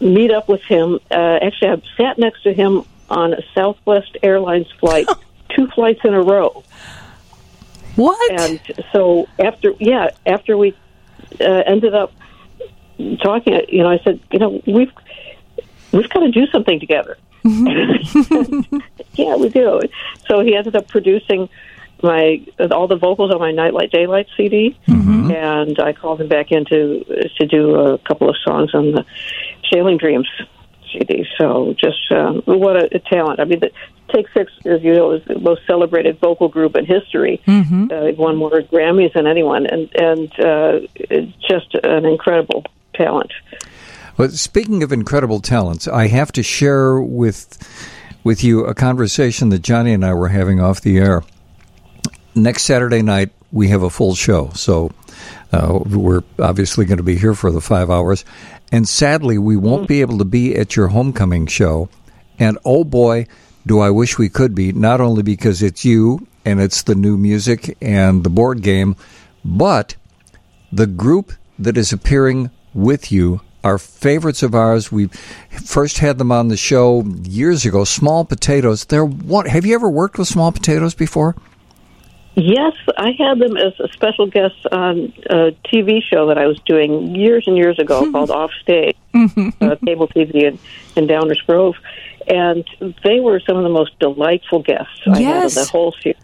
meet 0.00 0.32
up 0.32 0.48
with 0.48 0.62
him. 0.62 0.98
Uh, 1.12 1.38
actually, 1.42 1.68
I 1.68 1.82
sat 1.96 2.18
next 2.18 2.42
to 2.42 2.52
him 2.52 2.82
on 3.08 3.34
a 3.34 3.42
Southwest 3.54 4.16
Airlines 4.20 4.66
flight, 4.80 5.06
two 5.50 5.68
flights 5.68 6.00
in 6.02 6.12
a 6.12 6.20
row. 6.20 6.64
What? 7.96 8.40
And 8.40 8.60
so 8.92 9.28
after, 9.38 9.74
yeah, 9.78 10.10
after 10.26 10.56
we 10.56 10.76
uh, 11.40 11.62
ended 11.66 11.94
up 11.94 12.12
talking, 13.22 13.60
you 13.68 13.82
know, 13.82 13.90
I 13.90 13.98
said, 14.04 14.20
you 14.30 14.38
know, 14.38 14.62
we've 14.66 14.92
we've 15.92 16.08
got 16.08 16.20
to 16.20 16.30
do 16.30 16.46
something 16.48 16.78
together. 16.80 17.16
yeah, 17.42 19.36
we 19.36 19.48
do. 19.48 19.80
So 20.28 20.40
he 20.40 20.54
ended 20.54 20.76
up 20.76 20.88
producing 20.88 21.48
my 22.02 22.44
all 22.70 22.86
the 22.86 22.96
vocals 22.96 23.30
on 23.32 23.40
my 23.40 23.52
Nightlight 23.52 23.90
Daylight 23.90 24.26
CD, 24.36 24.78
and 25.30 25.78
I 25.80 25.92
called 25.92 26.20
him 26.20 26.28
back 26.28 26.52
in 26.52 26.64
to 26.66 27.28
to 27.38 27.46
do 27.46 27.74
a 27.74 27.98
couple 27.98 28.28
of 28.28 28.36
songs 28.44 28.74
on 28.74 28.92
the 28.92 29.04
Sailing 29.70 29.96
Dreams 29.96 30.28
CD. 30.92 31.26
So 31.38 31.74
just 31.78 32.10
uh, 32.10 32.32
what 32.44 32.76
a, 32.76 32.94
a 32.96 32.98
talent. 32.98 33.40
I 33.40 33.44
mean, 33.44 33.60
the 33.60 33.72
Take 34.12 34.26
Six, 34.34 34.52
as 34.64 34.82
you 34.82 34.94
know, 34.94 35.12
is 35.12 35.24
the 35.24 35.38
most 35.38 35.66
celebrated 35.66 36.18
vocal 36.20 36.48
group 36.48 36.76
in 36.76 36.86
history. 36.86 37.40
Mm-hmm. 37.46 37.90
Uh, 37.90 38.00
they've 38.00 38.18
won 38.18 38.36
more 38.36 38.50
Grammys 38.50 39.12
than 39.14 39.26
anyone, 39.26 39.66
and 39.66 39.90
and 39.94 40.28
uh, 40.40 40.86
it's 40.94 41.32
just 41.48 41.74
an 41.82 42.04
incredible 42.04 42.64
talent. 42.94 43.32
But 44.16 44.32
speaking 44.32 44.82
of 44.82 44.92
incredible 44.92 45.40
talents, 45.40 45.88
I 45.88 46.08
have 46.08 46.32
to 46.32 46.42
share 46.42 47.00
with 47.00 47.58
with 48.22 48.44
you 48.44 48.66
a 48.66 48.74
conversation 48.74 49.48
that 49.50 49.62
Johnnie 49.62 49.92
and 49.92 50.04
I 50.04 50.14
were 50.14 50.28
having 50.28 50.60
off 50.60 50.80
the 50.80 50.98
air. 50.98 51.22
Next 52.34 52.64
Saturday 52.64 53.02
night, 53.02 53.30
we 53.50 53.68
have 53.68 53.82
a 53.82 53.90
full 53.90 54.14
show, 54.14 54.50
so 54.54 54.92
uh, 55.52 55.80
we're 55.84 56.22
obviously 56.38 56.84
going 56.84 56.98
to 56.98 57.02
be 57.02 57.16
here 57.16 57.34
for 57.34 57.50
the 57.50 57.60
five 57.60 57.90
hours. 57.90 58.24
And 58.72 58.88
sadly, 58.88 59.38
we 59.38 59.56
won't 59.56 59.88
be 59.88 60.00
able 60.00 60.18
to 60.18 60.24
be 60.24 60.54
at 60.54 60.76
your 60.76 60.88
homecoming 60.88 61.46
show. 61.46 61.88
And 62.38 62.58
oh 62.64 62.84
boy, 62.84 63.26
do 63.66 63.80
I 63.80 63.90
wish 63.90 64.18
we 64.18 64.28
could 64.28 64.54
be, 64.54 64.72
not 64.72 65.00
only 65.00 65.22
because 65.22 65.62
it's 65.62 65.84
you 65.84 66.26
and 66.44 66.60
it's 66.60 66.82
the 66.82 66.94
new 66.94 67.16
music 67.16 67.76
and 67.80 68.24
the 68.24 68.30
board 68.30 68.62
game, 68.62 68.96
but 69.44 69.96
the 70.72 70.86
group 70.86 71.32
that 71.58 71.76
is 71.76 71.92
appearing 71.92 72.50
with 72.72 73.12
you 73.12 73.40
are 73.62 73.78
favorites 73.78 74.42
of 74.42 74.54
ours. 74.54 74.90
We 74.90 75.08
first 75.64 75.98
had 75.98 76.18
them 76.18 76.32
on 76.32 76.48
the 76.48 76.56
show 76.56 77.02
years 77.02 77.66
ago. 77.66 77.84
Small 77.84 78.24
Potatoes. 78.24 78.86
They're 78.86 79.04
what? 79.04 79.46
Have 79.46 79.66
you 79.66 79.74
ever 79.74 79.90
worked 79.90 80.18
with 80.18 80.28
Small 80.28 80.52
Potatoes 80.52 80.94
before? 80.94 81.36
Yes, 82.36 82.72
I 82.96 83.10
had 83.18 83.38
them 83.38 83.56
as 83.56 83.78
a 83.80 83.88
special 83.88 84.26
guest 84.26 84.54
on 84.70 85.12
a 85.28 85.50
TV 85.66 86.00
show 86.02 86.28
that 86.28 86.38
I 86.38 86.46
was 86.46 86.58
doing 86.60 87.14
years 87.14 87.44
and 87.46 87.56
years 87.56 87.78
ago 87.78 88.10
called 88.12 88.30
Offstage, 88.30 88.96
uh, 89.14 89.76
cable 89.84 90.08
TV 90.08 90.44
in, 90.44 90.58
in 90.96 91.06
Downers 91.08 91.44
Grove, 91.44 91.74
and 92.26 92.64
they 93.04 93.20
were 93.20 93.40
some 93.40 93.56
of 93.56 93.62
the 93.62 93.70
most 93.70 93.98
delightful 93.98 94.62
guests 94.62 95.00
I 95.06 95.20
had 95.20 95.44
in 95.44 95.54
the 95.54 95.68
whole 95.70 95.92
series. 96.02 96.16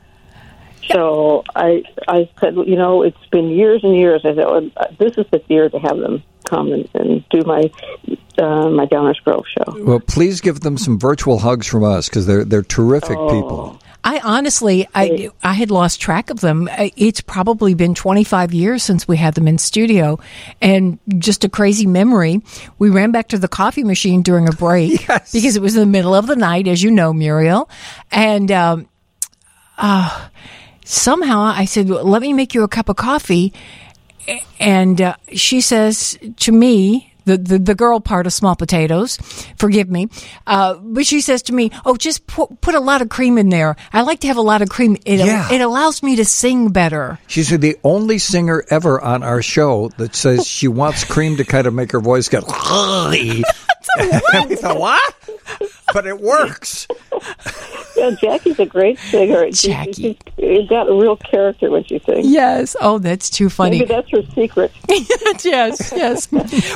So 0.91 1.43
I, 1.55 1.83
I 2.07 2.29
said, 2.41 2.55
you 2.55 2.77
know, 2.77 3.03
it's 3.03 3.27
been 3.33 3.49
years 3.49 3.83
and 3.83 3.97
years. 3.97 4.21
I 4.25 4.35
said, 4.35 4.47
well, 4.47 4.71
this 4.99 5.19
is 5.19 5.27
the 5.31 5.43
year 5.49 5.69
to 5.69 5.79
have 5.79 5.99
them 5.99 6.23
come 6.45 6.73
and, 6.73 6.89
and 6.95 7.29
do 7.29 7.43
my 7.43 7.71
uh, 8.39 8.71
my 8.71 8.87
Downers 8.87 9.23
Grove 9.25 9.45
show. 9.57 9.85
Well, 9.85 10.01
please 10.01 10.41
give 10.41 10.61
them 10.61 10.79
some 10.79 10.99
virtual 10.99 11.39
hugs 11.39 11.67
from 11.67 11.85
us 11.85 12.09
because 12.09 12.27
they're 12.27 12.45
they're 12.45 12.63
terrific 12.63 13.17
people. 13.17 13.81
I 14.07 14.21
honestly, 14.23 14.87
I 14.95 15.31
I 15.43 15.55
had 15.55 15.73
lost 15.73 16.01
track 16.01 16.31
of 16.31 16.39
them. 16.39 16.69
It's 16.79 17.21
probably 17.21 17.75
been 17.75 17.93
25 17.93 18.55
years 18.55 18.85
since 18.85 19.09
we 19.09 19.17
had 19.17 19.35
them 19.35 19.49
in 19.49 19.59
studio, 19.59 20.21
and 20.63 21.01
just 21.19 21.43
a 21.43 21.49
crazy 21.49 21.87
memory. 21.87 22.41
We 22.79 22.89
ran 22.89 23.11
back 23.11 23.27
to 23.29 23.39
the 23.39 23.49
coffee 23.49 23.83
machine 23.83 24.23
during 24.23 24.49
a 24.49 24.53
break 24.53 25.09
because 25.33 25.57
it 25.57 25.61
was 25.61 25.75
in 25.75 25.81
the 25.81 25.87
middle 25.87 26.15
of 26.15 26.29
the 26.29 26.37
night, 26.37 26.69
as 26.69 26.85
you 26.85 26.93
know, 26.93 27.13
Muriel, 27.13 27.69
and 28.13 28.53
um, 28.53 28.89
uh, 29.77 30.29
somehow 30.85 31.41
I 31.41 31.65
said, 31.65 31.91
"Let 31.91 32.23
me 32.23 32.33
make 32.33 32.55
you 32.55 32.63
a 32.63 32.69
cup 32.69 32.89
of 32.89 32.95
coffee," 32.95 33.53
and 34.61 35.01
uh, 35.01 35.17
she 35.33 35.61
says 35.61 36.17
to 36.37 36.53
me. 36.53 37.13
The, 37.27 37.37
the, 37.37 37.59
the 37.59 37.75
girl 37.75 38.01
part 38.01 38.27
of 38.27 38.33
small 38.33 38.55
potatoes, 38.57 39.19
forgive 39.59 39.91
me, 39.91 40.09
uh, 40.47 40.75
but 40.75 41.05
she 41.07 41.21
says 41.21 41.43
to 41.43 41.53
me, 41.53 41.73
"Oh, 41.85 41.97
just 41.97 42.27
put, 42.27 42.61
put 42.61 42.75
a 42.75 42.81
lot 42.81 43.03
of 43.03 43.09
cream 43.09 43.37
in 43.37 43.49
there. 43.49 43.75
I 43.93 44.03
like 44.03 44.21
to 44.21 44.29
have 44.29 44.37
a 44.37 44.43
lot 44.43 44.63
of 44.63 44.69
cream. 44.69 44.97
It 45.05 45.19
Yeah. 45.19 45.51
it 45.53 45.61
allows 45.61 46.03
me 46.03 46.17
to 46.17 46.25
sing 46.25 46.69
better." 46.71 47.19
She's 47.27 47.51
the 47.51 47.77
only 47.83 48.19
singer 48.19 48.65
ever 48.71 49.01
on 49.01 49.23
our 49.25 49.43
show 49.43 49.91
that 49.99 50.15
says 50.15 50.47
she 50.47 50.69
wants 50.69 51.03
cream 51.05 51.37
to 51.39 51.45
kind 51.45 51.67
of 51.67 51.75
make 51.75 51.91
her 51.93 52.01
voice 52.01 52.29
go. 52.29 52.41
we 54.49 54.57
thought, 54.57 54.79
what? 54.81 55.15
But 55.93 56.07
it 56.07 56.21
works. 56.21 56.87
Yeah, 57.97 58.11
Jackie's 58.11 58.61
a 58.61 58.67
great 58.67 58.99
singer. 58.99 59.51
Jackie. 59.51 59.93
she, 59.93 60.19
she's 60.39 60.69
got 60.69 60.87
a 60.87 60.93
real 60.93 61.17
character 61.17 61.71
when 61.71 61.83
she 61.85 61.99
sings. 62.01 62.27
Yes. 62.27 62.77
Oh, 62.81 62.99
that's 62.99 63.31
too 63.31 63.49
funny. 63.49 63.79
Maybe 63.79 63.89
that's 63.89 64.11
her 64.11 64.23
secret. 64.35 64.71
yes, 65.43 65.93
yes. 65.97 66.29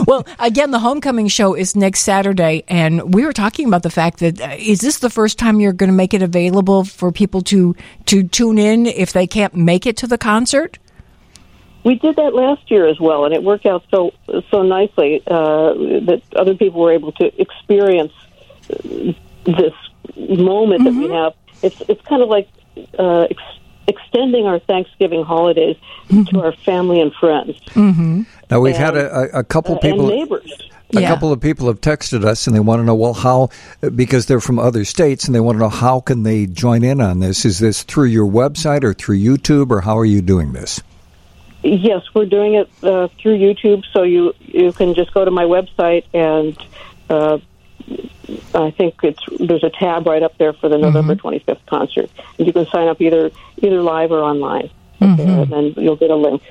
well, 0.07 0.27
again, 0.39 0.71
the 0.71 0.79
homecoming 0.79 1.29
show 1.29 1.55
is 1.55 1.77
next 1.77 2.01
Saturday, 2.01 2.65
and 2.69 3.13
we 3.15 3.27
were 3.27 3.35
talking 3.35 3.69
about 3.69 3.83
the 3.83 3.91
fact 3.91 4.21
that 4.21 4.41
uh, 4.41 4.57
is 4.59 4.81
this 4.81 5.01
the 5.01 5.11
first 5.11 5.39
time 5.39 5.61
you're 5.61 5.75
going 5.75 5.91
to 5.91 5.97
make 5.97 6.15
it 6.15 6.23
available 6.23 6.85
for 6.85 7.13
people 7.13 7.43
to 7.43 7.77
to 8.07 8.23
tune 8.23 8.57
in 8.57 8.87
if 8.87 9.13
they 9.13 9.27
can't 9.27 9.55
make 9.55 9.85
it 9.85 9.99
to 9.99 10.07
the 10.07 10.19
concert? 10.19 10.79
We 11.85 11.95
did 11.95 12.17
that 12.17 12.35
last 12.35 12.71
year 12.71 12.87
as 12.87 13.01
well, 13.01 13.25
and 13.25 13.33
it 13.35 13.43
worked 13.43 13.67
out 13.67 13.85
so 13.91 14.13
so 14.51 14.63
nicely 14.63 15.23
uh, 15.27 15.73
that 16.09 16.23
other 16.37 16.55
people 16.55 16.81
were 16.83 16.93
able 16.93 17.13
to 17.13 17.41
experience 17.41 18.13
uh, 18.73 19.13
this 19.47 19.73
moment 20.17 20.85
that 20.85 20.93
we 20.95 21.09
have. 21.11 21.33
It's 21.63 21.81
it's 21.89 22.03
kind 22.03 22.23
of 22.23 22.29
like 22.29 22.49
uh, 22.99 23.27
ex- 23.31 23.59
extending 23.89 24.47
our 24.47 24.59
Thanksgiving 24.59 25.25
holidays 25.25 25.77
to 26.11 26.41
our 26.43 26.53
family 26.53 27.01
and 27.01 27.13
friends 27.15 27.57
Mm-hmm. 27.71 28.23
Now 28.51 28.61
we've 28.61 28.77
had 28.77 28.97
And- 28.97 29.07
a, 29.07 29.37
a, 29.37 29.41
a 29.41 29.45
couple 29.45 29.77
uh, 29.77 29.79
people. 29.79 30.09
and 30.11 30.19
neighbors. 30.19 30.53
A 30.95 31.01
Yeah. 31.03 31.09
couple 31.09 31.33
of 31.33 31.41
people 31.41 31.69
have 31.69 31.81
texted 31.81 32.25
us 32.25 32.47
and 32.49 32.55
they 32.57 32.61
want 32.61 32.81
to 32.81 32.85
know, 32.85 32.97
well, 32.97 33.15
how, 33.15 33.51
because 33.95 34.27
they're 34.27 34.41
from 34.41 34.59
other 34.59 34.85
states 34.85 35.25
and 35.27 35.35
they 35.35 35.39
want 35.41 35.55
to 35.57 35.61
know 35.61 35.69
how 35.69 36.01
can 36.01 36.25
they 36.25 36.47
join 36.47 36.83
in 36.83 37.01
on 37.01 37.21
this? 37.21 37.45
Is 37.45 37.61
this 37.61 37.85
through 37.85 38.07
your 38.07 38.27
website 38.27 38.83
or 38.83 38.93
through 38.93 39.19
YouTube 39.19 39.71
or 39.71 39.81
how 39.83 39.97
are 39.97 40.05
you 40.05 40.21
doing 40.21 40.53
this? 40.53 40.83
Yes, 41.63 42.03
we're 42.15 42.27
doing 42.27 42.55
it 42.55 42.71
uh, 42.83 43.09
through 43.21 43.39
YouTube, 43.39 43.85
so 43.93 44.03
you 44.03 44.35
you 44.41 44.73
can 44.73 44.95
just 44.95 45.13
go 45.13 45.25
to 45.25 45.31
my 45.31 45.45
website 45.45 46.05
and 46.15 46.57
uh, 47.11 47.39
I 48.55 48.71
think 48.71 48.95
it's 49.03 49.21
there's 49.39 49.65
a 49.65 49.71
tab 49.71 50.07
right 50.07 50.23
up 50.23 50.37
there 50.39 50.53
for 50.53 50.69
the 50.69 50.79
November 50.79 51.15
25th 51.17 51.65
concert, 51.67 52.11
and 52.39 52.47
you 52.47 52.53
can 52.53 52.67
sign 52.67 52.89
up 52.89 53.01
either 53.01 53.31
either 53.59 53.83
live 53.83 54.13
or 54.13 54.21
online, 54.21 54.71
okay, 55.03 55.25
and 55.25 55.51
then 55.51 55.75
you'll 55.77 55.97
get 55.97 56.11
a 56.11 56.17
link. 56.17 56.43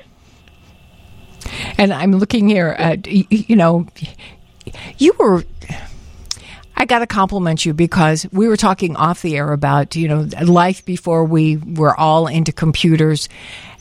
And 1.78 1.92
I'm 1.92 2.12
looking 2.12 2.48
here 2.48 2.76
at 2.78 3.06
you 3.06 3.56
know, 3.56 3.86
you 4.98 5.14
were. 5.18 5.44
I 6.76 6.86
got 6.86 7.00
to 7.00 7.06
compliment 7.06 7.66
you 7.66 7.74
because 7.74 8.26
we 8.32 8.48
were 8.48 8.56
talking 8.56 8.96
off 8.96 9.20
the 9.20 9.36
air 9.36 9.52
about 9.52 9.96
you 9.96 10.08
know 10.08 10.28
life 10.42 10.84
before 10.84 11.24
we 11.24 11.56
were 11.56 11.98
all 11.98 12.26
into 12.26 12.52
computers, 12.52 13.28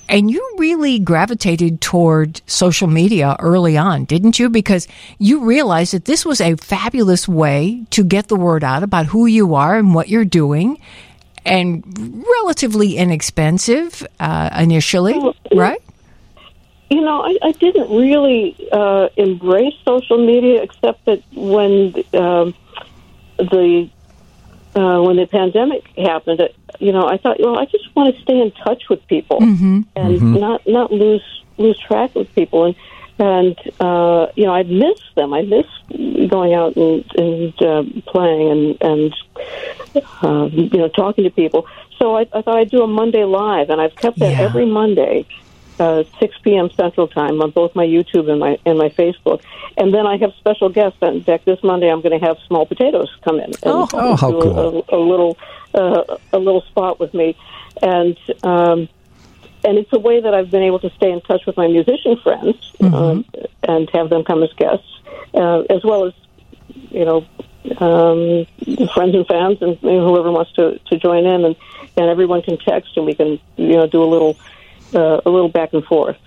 and 0.09 0.31
you 0.31 0.55
really 0.57 0.97
gravitated 0.99 1.79
toward 1.81 2.41
social 2.47 2.87
media 2.87 3.35
early 3.39 3.77
on, 3.77 4.05
didn't 4.05 4.39
you? 4.39 4.49
Because 4.49 4.87
you 5.19 5.45
realized 5.45 5.93
that 5.93 6.05
this 6.05 6.25
was 6.25 6.41
a 6.41 6.55
fabulous 6.55 7.27
way 7.27 7.85
to 7.91 8.03
get 8.03 8.27
the 8.27 8.35
word 8.35 8.63
out 8.63 8.81
about 8.81 9.05
who 9.05 9.27
you 9.27 9.53
are 9.53 9.77
and 9.77 9.93
what 9.93 10.09
you're 10.09 10.25
doing, 10.25 10.79
and 11.45 12.25
relatively 12.41 12.97
inexpensive 12.97 14.05
uh, 14.19 14.49
initially, 14.57 15.17
right? 15.53 15.81
You 16.89 17.01
know, 17.01 17.21
I, 17.21 17.37
I 17.43 17.51
didn't 17.51 17.95
really 17.95 18.55
uh, 18.71 19.09
embrace 19.15 19.75
social 19.85 20.25
media 20.25 20.63
except 20.63 21.05
that 21.05 21.21
when 21.35 21.93
um, 22.13 22.55
the 23.37 23.87
uh, 24.79 25.01
when 25.01 25.17
the 25.17 25.27
pandemic 25.27 25.83
happened, 25.97 26.41
you 26.79 26.91
know, 26.91 27.05
I 27.07 27.17
thought, 27.17 27.37
well, 27.39 27.57
I 27.59 27.65
just 27.65 27.93
want 27.95 28.15
to 28.15 28.21
stay 28.21 28.39
in 28.39 28.51
touch 28.51 28.83
with 28.89 29.05
people 29.07 29.39
and 29.95 30.13
not 30.39 30.61
not 30.67 30.91
lose 30.91 31.23
lose 31.57 31.79
track 31.87 32.15
with 32.15 32.33
people, 32.35 32.65
and 32.65 32.75
and 33.19 33.57
uh, 33.81 34.27
you 34.35 34.45
know, 34.45 34.53
I 34.53 34.63
miss 34.63 34.99
them. 35.15 35.33
I 35.33 35.41
miss 35.41 35.65
going 36.29 36.53
out 36.53 36.77
and, 36.77 37.03
and 37.17 37.61
uh, 37.61 37.83
playing 38.07 38.77
and 38.79 38.81
and 38.81 39.15
uh, 40.23 40.45
you 40.53 40.77
know 40.77 40.87
talking 40.87 41.25
to 41.25 41.29
people. 41.29 41.65
So 41.97 42.15
I, 42.15 42.21
I 42.33 42.41
thought 42.41 42.57
I'd 42.57 42.69
do 42.69 42.81
a 42.81 42.87
Monday 42.87 43.25
live, 43.25 43.69
and 43.69 43.81
I've 43.81 43.97
kept 43.97 44.19
that 44.19 44.31
Yeah. 44.31 44.45
every 44.45 44.65
Monday 44.65 45.27
uh, 45.79 46.03
6 46.19 46.37
p.m. 46.43 46.69
Central 46.71 47.07
Time 47.07 47.41
on 47.41 47.51
both 47.51 47.75
my 47.75 47.85
YouTube 47.85 48.29
and 48.29 48.39
my 48.39 48.57
and 48.65 48.77
my 48.77 48.89
Facebook. 48.89 49.41
And 49.77 49.93
then 49.93 50.05
I 50.05 50.17
have 50.17 50.33
special 50.39 50.69
guests. 50.69 50.97
In 51.01 51.23
fact, 51.23 51.45
this 51.45 51.61
Monday 51.63 51.89
I'm 51.89 52.01
going 52.01 52.19
to 52.19 52.25
have 52.25 52.37
Small 52.47 52.65
Potatoes 52.65 53.09
come 53.23 53.37
in 53.37 53.45
and 53.45 53.57
Oh. 53.63 53.87
Oh, 53.93 54.15
how 54.15 54.31
do 54.31 54.41
cool. 54.41 54.85
a, 54.89 54.97
a 54.97 54.99
little 54.99 55.37
uh, 55.73 56.17
a 56.33 56.39
little 56.39 56.61
spot 56.63 56.99
with 56.99 57.13
me, 57.13 57.37
and 57.81 58.17
um, 58.43 58.89
and 59.63 59.77
it's 59.77 59.91
a 59.93 59.99
way 59.99 60.21
that 60.21 60.33
I've 60.33 60.51
been 60.51 60.63
able 60.63 60.79
to 60.79 60.89
stay 60.91 61.11
in 61.11 61.21
touch 61.21 61.45
with 61.45 61.57
my 61.57 61.67
musician 61.67 62.17
friends 62.17 62.55
um, 62.81 63.25
and 63.63 63.89
have 63.91 64.09
them 64.09 64.23
come 64.23 64.43
as 64.43 64.51
guests, 64.53 64.87
uh, 65.33 65.61
as 65.69 65.83
well 65.83 66.05
as 66.05 66.13
you 66.91 67.05
know 67.05 67.25
um, 67.77 68.45
friends 68.93 69.15
and 69.15 69.27
fans 69.27 69.61
and 69.61 69.77
you 69.83 69.99
whoever 70.01 70.31
wants 70.31 70.51
to, 70.53 70.79
to 70.87 70.97
join 70.97 71.25
in, 71.25 71.45
and 71.45 71.55
and 71.97 72.09
everyone 72.09 72.41
can 72.41 72.57
text 72.57 72.95
and 72.97 73.05
we 73.05 73.13
can 73.13 73.39
you 73.57 73.75
know 73.75 73.87
do 73.87 74.01
a 74.03 74.05
little 74.05 74.37
uh, 74.93 75.21
a 75.25 75.29
little 75.29 75.49
back 75.49 75.73
and 75.73 75.83
forth. 75.85 76.17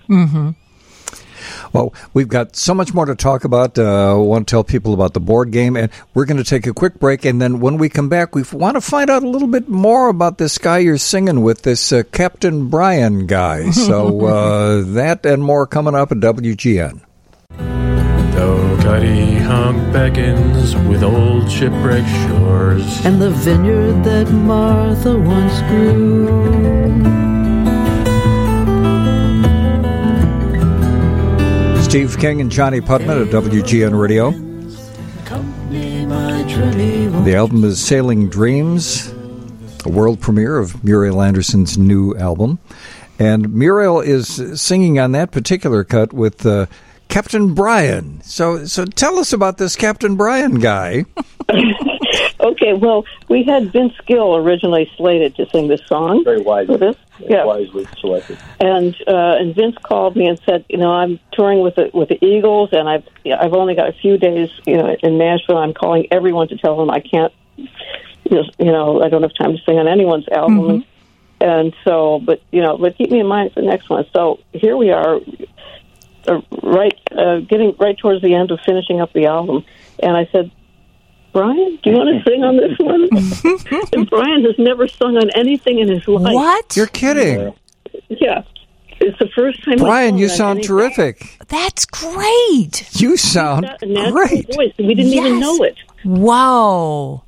Well, 1.73 1.93
we've 2.13 2.27
got 2.27 2.55
so 2.55 2.73
much 2.73 2.93
more 2.93 3.05
to 3.05 3.15
talk 3.15 3.43
about. 3.43 3.77
Uh, 3.77 4.11
I 4.11 4.13
want 4.13 4.47
to 4.47 4.51
tell 4.51 4.63
people 4.63 4.93
about 4.93 5.13
the 5.13 5.19
board 5.19 5.51
game, 5.51 5.75
and 5.75 5.91
we're 6.13 6.25
going 6.25 6.37
to 6.37 6.43
take 6.43 6.67
a 6.67 6.73
quick 6.73 6.99
break. 6.99 7.25
And 7.25 7.41
then 7.41 7.59
when 7.59 7.77
we 7.77 7.89
come 7.89 8.09
back, 8.09 8.35
we 8.35 8.43
want 8.53 8.75
to 8.75 8.81
find 8.81 9.09
out 9.09 9.23
a 9.23 9.29
little 9.29 9.47
bit 9.47 9.67
more 9.69 10.09
about 10.09 10.37
this 10.37 10.57
guy 10.57 10.77
you're 10.79 10.97
singing 10.97 11.41
with, 11.41 11.63
this 11.63 11.91
uh, 11.91 12.03
Captain 12.11 12.69
Brian 12.69 13.27
guy. 13.27 13.71
So 13.83 14.25
uh, 14.25 14.81
that 14.93 15.25
and 15.25 15.43
more 15.43 15.67
coming 15.67 15.93
up 15.93 16.11
at 16.11 16.19
WGN. 16.19 17.01
Don't 18.33 18.79
Hump 19.43 19.93
beckons 19.93 20.75
with 20.87 21.03
old 21.03 21.51
shipwreck 21.51 22.07
shores. 22.07 23.05
And 23.05 23.21
the 23.21 23.29
vineyard 23.31 24.03
that 24.03 24.31
Martha 24.31 25.17
once 25.17 25.59
grew. 25.69 27.22
Steve 31.93 32.17
King 32.17 32.41
and 32.41 32.51
Johnnie 32.51 32.81
Putman 32.81 33.23
at 33.23 33.31
WGN 33.31 34.01
Radio. 34.01 34.31
The 37.23 37.35
album 37.35 37.63
is 37.63 37.79
Sailing 37.79 38.29
Dreams, 38.29 39.13
a 39.85 39.89
world 39.89 40.19
premiere 40.19 40.57
of 40.57 40.83
Muriel 40.83 41.21
Anderson's 41.21 41.77
new 41.77 42.15
album. 42.15 42.57
And 43.19 43.53
Muriel 43.53 44.01
is 44.01 44.59
singing 44.59 44.97
on 44.97 45.11
that 45.11 45.29
particular 45.29 45.83
cut 45.83 46.13
with 46.13 46.43
uh, 46.47 46.65
Captain 47.13 47.53
Brian. 47.53 48.19
So, 48.23 48.65
so 48.65 48.85
tell 48.85 49.19
us 49.19 49.33
about 49.33 49.59
this 49.59 49.75
Captain 49.75 50.15
Brian 50.15 50.55
guy. 50.55 51.05
okay, 52.39 52.73
well, 52.73 53.05
we 53.29 53.43
had 53.43 53.71
Vince 53.71 53.93
Gill 54.07 54.35
originally 54.37 54.89
slated 54.97 55.35
to 55.35 55.47
sing 55.51 55.67
this 55.67 55.81
song. 55.85 56.23
Very 56.23 56.41
wise. 56.41 56.65
For 56.65 56.77
this, 56.79 56.95
yeah. 57.19 57.45
Wisely 57.45 57.87
selected. 57.99 58.39
And 58.59 58.95
uh, 59.07 59.35
and 59.37 59.53
Vince 59.53 59.75
called 59.83 60.15
me 60.15 60.25
and 60.25 60.41
said, 60.43 60.65
you 60.69 60.77
know, 60.79 60.91
I'm 60.91 61.19
touring 61.33 61.61
with 61.61 61.75
the 61.75 61.91
with 61.93 62.09
the 62.09 62.17
Eagles, 62.25 62.69
and 62.71 62.89
I've 62.89 63.07
I've 63.27 63.53
only 63.53 63.75
got 63.75 63.89
a 63.89 63.93
few 63.93 64.17
days, 64.17 64.49
you 64.65 64.77
know, 64.77 64.97
in 65.03 65.19
Nashville. 65.19 65.59
I'm 65.59 65.75
calling 65.75 66.07
everyone 66.09 66.47
to 66.47 66.57
tell 66.57 66.77
them 66.77 66.89
I 66.89 67.01
can't, 67.01 67.31
you 68.23 68.43
know, 68.59 69.03
I 69.03 69.09
don't 69.09 69.21
have 69.21 69.35
time 69.35 69.55
to 69.55 69.61
sing 69.67 69.77
on 69.77 69.87
anyone's 69.87 70.27
album. 70.29 70.81
Mm-hmm. 70.81 70.89
And 71.43 71.75
so, 71.83 72.21
but 72.25 72.41
you 72.51 72.61
know, 72.61 72.77
but 72.77 72.97
keep 72.97 73.11
me 73.11 73.19
in 73.19 73.27
mind 73.27 73.51
for 73.53 73.61
the 73.61 73.67
next 73.67 73.89
one. 73.89 74.05
So 74.13 74.39
here 74.53 74.77
we 74.77 74.91
are, 74.91 75.19
uh, 76.27 76.41
right, 76.61 76.97
uh, 77.11 77.39
getting 77.39 77.75
right 77.79 77.97
towards 77.97 78.21
the 78.21 78.33
end 78.33 78.51
of 78.51 78.59
finishing 78.65 79.01
up 79.01 79.11
the 79.13 79.25
album, 79.25 79.63
and 80.01 80.15
I 80.15 80.27
said, 80.31 80.51
Brian, 81.33 81.79
do 81.81 81.89
you 81.89 81.95
want 81.97 82.23
to 82.23 82.29
sing 82.29 82.43
on 82.43 82.57
this 82.57 82.77
one? 82.77 83.87
and 83.93 84.09
Brian 84.09 84.43
has 84.45 84.55
never 84.59 84.87
sung 84.87 85.17
on 85.17 85.29
anything 85.35 85.79
in 85.79 85.87
his 85.89 86.07
life. 86.07 86.33
What? 86.33 86.77
You're 86.77 86.85
kidding. 86.87 87.53
Yeah. 88.09 88.43
It's 88.99 89.17
the 89.17 89.27
first 89.35 89.63
time. 89.65 89.77
Brian, 89.77 90.17
you 90.19 90.29
sound 90.29 90.59
anything. 90.59 90.67
terrific. 90.77 91.37
That's 91.47 91.85
great. 91.85 93.01
You 93.01 93.17
sound 93.17 93.65
Got 93.65 93.81
a 93.81 93.85
natural 93.87 94.11
great. 94.13 94.55
voice. 94.55 94.73
We 94.77 94.93
didn't 94.93 95.13
even 95.13 95.39
know 95.39 95.63
it. 95.63 95.75
Wow. 96.05 97.23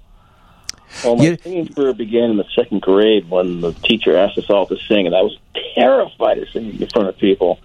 Well, 1.03 1.15
my 1.17 1.23
You- 1.23 1.37
singing 1.41 1.67
career 1.73 1.93
began 1.93 2.29
in 2.29 2.37
the 2.37 2.45
second 2.55 2.81
grade 2.81 3.29
when 3.29 3.61
the 3.61 3.73
teacher 3.73 4.15
asked 4.15 4.37
us 4.37 4.49
all 4.49 4.65
to 4.67 4.77
sing, 4.87 5.07
and 5.07 5.15
I 5.15 5.21
was 5.21 5.37
terrified 5.73 6.37
of 6.37 6.47
singing 6.49 6.79
in 6.79 6.87
front 6.89 7.09
of 7.09 7.17
people. 7.17 7.59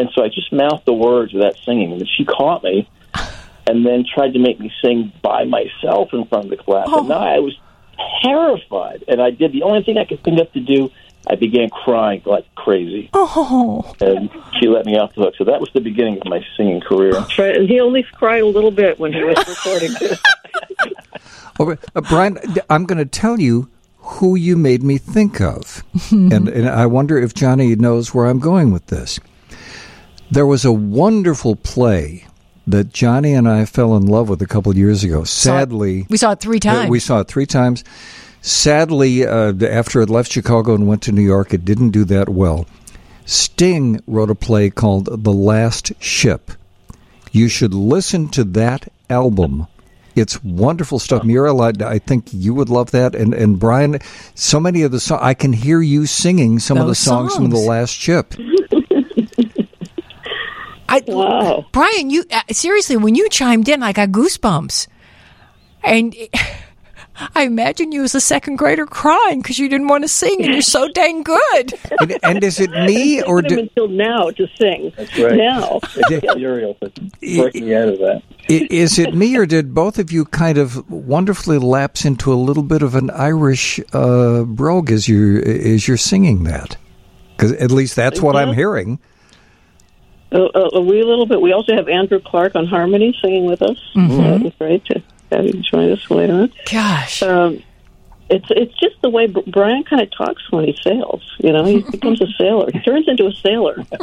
And 0.00 0.08
so 0.14 0.24
I 0.24 0.28
just 0.28 0.50
mouthed 0.50 0.86
the 0.86 0.94
words 0.94 1.34
without 1.34 1.56
singing, 1.66 1.92
and 1.92 2.08
she 2.16 2.24
caught 2.24 2.64
me, 2.64 2.88
and 3.66 3.84
then 3.84 4.06
tried 4.14 4.32
to 4.32 4.38
make 4.38 4.58
me 4.58 4.72
sing 4.82 5.12
by 5.20 5.44
myself 5.44 6.14
in 6.14 6.24
front 6.24 6.44
of 6.46 6.50
the 6.50 6.56
class. 6.56 6.86
Oh. 6.88 7.00
And 7.00 7.08
now 7.10 7.18
I 7.18 7.38
was 7.40 7.54
terrified, 8.22 9.04
and 9.08 9.20
I 9.20 9.30
did 9.30 9.52
the 9.52 9.62
only 9.62 9.82
thing 9.82 9.98
I 9.98 10.04
could 10.06 10.22
think 10.24 10.40
of 10.40 10.50
to 10.54 10.60
do. 10.60 10.90
I 11.28 11.34
began 11.34 11.68
crying 11.68 12.22
like 12.24 12.46
crazy, 12.54 13.10
Oh. 13.12 13.94
and 14.00 14.30
she 14.58 14.68
let 14.68 14.86
me 14.86 14.96
off 14.96 15.14
the 15.14 15.20
hook. 15.20 15.34
So 15.36 15.44
that 15.44 15.60
was 15.60 15.68
the 15.74 15.80
beginning 15.82 16.18
of 16.18 16.26
my 16.28 16.42
singing 16.56 16.80
career. 16.80 17.12
Right, 17.38 17.56
and 17.56 17.68
he 17.68 17.78
only 17.78 18.02
cried 18.14 18.40
a 18.40 18.46
little 18.46 18.70
bit 18.70 18.98
when 18.98 19.12
he 19.12 19.22
was 19.22 19.36
recording 19.46 19.92
this. 20.00 20.18
Oh, 21.58 21.76
uh, 21.94 22.00
Brian, 22.00 22.38
I'm 22.70 22.86
going 22.86 22.96
to 22.98 23.04
tell 23.04 23.38
you 23.38 23.68
who 23.98 24.34
you 24.34 24.56
made 24.56 24.82
me 24.82 24.96
think 24.96 25.42
of. 25.42 25.84
and, 26.10 26.48
and 26.48 26.66
I 26.68 26.86
wonder 26.86 27.18
if 27.18 27.34
Johnnie 27.34 27.76
knows 27.76 28.14
where 28.14 28.24
I'm 28.24 28.38
going 28.38 28.72
with 28.72 28.86
this. 28.86 29.20
There 30.30 30.46
was 30.46 30.64
a 30.64 30.72
wonderful 30.72 31.56
play 31.56 32.24
that 32.66 32.92
Johnnie 32.92 33.34
and 33.34 33.48
I 33.48 33.64
fell 33.64 33.96
in 33.96 34.06
love 34.06 34.28
with 34.28 34.40
a 34.42 34.46
couple 34.46 34.70
of 34.70 34.78
years 34.78 35.02
ago. 35.02 35.24
Sadly, 35.24 36.06
We 36.08 36.16
saw 36.16 36.32
it 36.32 36.40
three 36.40 36.60
times. 36.60 36.88
we 36.88 37.00
saw 37.00 37.20
it 37.20 37.28
three 37.28 37.46
times. 37.46 37.82
Sadly, 38.42 39.26
uh, 39.26 39.52
after 39.66 40.00
it 40.00 40.08
left 40.08 40.30
Chicago 40.32 40.74
and 40.74 40.86
went 40.86 41.02
to 41.02 41.12
New 41.12 41.22
York, 41.22 41.52
it 41.52 41.64
didn't 41.64 41.90
do 41.90 42.04
that 42.04 42.28
well. 42.28 42.66
Sting 43.26 44.00
wrote 44.06 44.30
a 44.30 44.34
play 44.34 44.70
called 44.70 45.24
The 45.24 45.32
Last 45.32 45.92
Ship. 46.00 46.50
You 47.32 47.48
should 47.48 47.74
listen 47.74 48.28
to 48.30 48.44
that 48.44 48.90
album. 49.08 49.66
It's 50.16 50.42
wonderful 50.42 50.98
stuff. 50.98 51.22
Muriel, 51.24 51.60
I, 51.60 51.72
I 51.84 51.98
think 51.98 52.28
you 52.32 52.54
would 52.54 52.68
love 52.68 52.90
that. 52.92 53.14
And, 53.14 53.34
and 53.34 53.58
Brian, 53.58 53.98
so 54.34 54.58
many 54.58 54.82
of 54.82 54.90
the 54.90 55.00
songs, 55.00 55.20
I 55.22 55.34
can 55.34 55.52
hear 55.52 55.80
you 55.80 56.06
singing 56.06 56.58
some 56.58 56.78
of 56.78 56.84
the 56.84 56.90
Those 56.90 56.98
songs, 56.98 57.34
from 57.34 57.50
The. 57.50 57.56
Last 57.58 57.92
Ship. 57.92 58.34
I, 60.90 61.02
Wow. 61.06 61.64
Brian, 61.72 62.10
you 62.10 62.24
uh, 62.30 62.42
seriously, 62.50 62.96
when 62.96 63.14
you 63.14 63.28
chimed 63.30 63.68
in, 63.68 63.82
I 63.82 63.92
got 63.92 64.08
goosebumps, 64.10 64.88
and 65.84 66.14
I 67.34 67.42
imagine 67.42 67.92
you 67.92 68.02
as 68.02 68.14
a 68.14 68.20
second 68.20 68.56
grader 68.56 68.86
crying 68.86 69.40
because 69.42 69.58
you 69.58 69.68
didn't 69.68 69.88
want 69.88 70.04
to 70.04 70.08
sing, 70.08 70.42
and 70.42 70.52
you're 70.52 70.62
so 70.62 70.88
dang 70.88 71.22
good. 71.22 71.74
And, 72.00 72.18
and 72.22 72.42
is 72.44 72.58
it 72.60 72.70
me 72.70 73.22
or 73.22 73.42
do, 73.42 73.58
until 73.58 73.86
now 73.88 74.30
to 74.30 74.46
sing. 74.56 74.90
That's 74.96 75.18
right. 75.18 75.34
Now. 75.36 75.80
Muriel 76.34 76.74
to 76.80 76.90
break 77.20 77.54
me 77.54 77.74
out 77.74 77.88
of 77.90 77.98
that. 77.98 78.22
I- 78.48 78.66
Is 78.70 78.98
it 78.98 79.14
me, 79.14 79.36
or 79.36 79.44
did 79.44 79.74
both 79.74 79.98
of 79.98 80.10
you 80.10 80.24
kind 80.24 80.56
of 80.56 80.90
wonderfully 80.90 81.58
lapse 81.58 82.06
into 82.06 82.32
a 82.32 82.34
little 82.36 82.62
bit 82.62 82.80
of 82.80 82.94
an 82.94 83.10
Irish 83.10 83.78
uh, 83.92 84.44
brogue 84.44 84.90
as 84.90 85.08
you 85.08 85.40
as 85.40 85.86
you're 85.86 85.98
singing 85.98 86.44
that? 86.44 86.78
Because 87.36 87.52
at 87.52 87.70
least 87.70 87.96
that's 87.96 88.20
what 88.22 88.34
I'm 88.34 88.54
hearing. 88.54 88.98
A, 90.32 90.38
a, 90.38 90.70
a 90.74 90.80
wee 90.80 91.02
little 91.02 91.26
bit. 91.26 91.40
We 91.40 91.52
also 91.52 91.74
have 91.74 91.88
Andrew 91.88 92.20
Clark 92.20 92.54
on 92.54 92.66
harmony 92.66 93.16
singing 93.20 93.46
with 93.46 93.62
us. 93.62 93.78
Mm-hmm. 93.96 94.48
Great 94.58 94.84
to 94.86 95.02
have 95.32 95.44
you 95.44 95.52
join 95.54 95.90
us 95.92 96.10
later 96.10 96.34
on. 96.34 96.52
Gosh, 96.70 97.22
Um, 97.22 97.62
it's 98.28 98.46
it's 98.50 98.72
just 98.78 98.94
the 99.02 99.10
way 99.10 99.26
Brian 99.26 99.82
kind 99.82 100.00
of 100.02 100.08
talks 100.16 100.52
when 100.52 100.64
he 100.64 100.78
sails. 100.84 101.20
You 101.38 101.52
know, 101.52 101.64
he 101.64 101.80
becomes 101.90 102.20
a 102.20 102.28
sailor. 102.38 102.70
He 102.72 102.78
turns 102.80 103.08
into 103.08 103.26
a 103.26 103.32
sailor. 103.32 103.84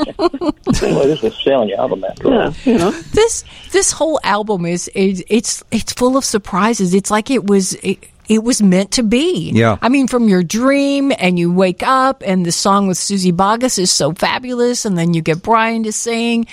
Well, 0.82 1.08
this 1.08 1.24
is 1.24 1.24
a 1.24 1.32
sailing 1.32 1.72
album 1.74 2.04
after 2.04 2.28
all. 2.28 2.34
Yeah, 2.34 2.52
you 2.66 2.78
know. 2.78 2.92
this 2.92 3.44
this 3.72 3.94
whole 3.94 4.20
album 4.24 4.66
is, 4.66 4.90
is 4.90 5.24
it's 5.30 5.64
it's 5.72 5.94
full 5.94 6.18
of 6.18 6.26
surprises. 6.26 6.94
It's 6.94 7.10
like 7.10 7.32
it 7.32 7.46
was. 7.48 7.74
It, 7.76 8.10
it 8.28 8.44
was 8.44 8.62
meant 8.62 8.92
to 8.92 9.04
be. 9.04 9.52
Yeah. 9.52 9.78
I 9.82 9.90
mean, 9.90 10.08
from 10.08 10.28
your 10.28 10.44
dream 10.44 11.14
and 11.18 11.40
you 11.40 11.52
wake 11.52 11.82
up 11.84 12.22
and 12.26 12.46
the 12.46 12.52
song 12.52 12.88
with 12.88 12.98
Suzy 12.98 13.32
Bogguss 13.32 13.80
is 13.80 13.90
so 13.90 14.14
fabulous 14.14 14.86
and 14.86 14.98
then 14.98 15.14
you 15.14 15.22
get 15.22 15.42
Brian 15.42 15.84
to 15.84 15.92
sing 15.92 16.48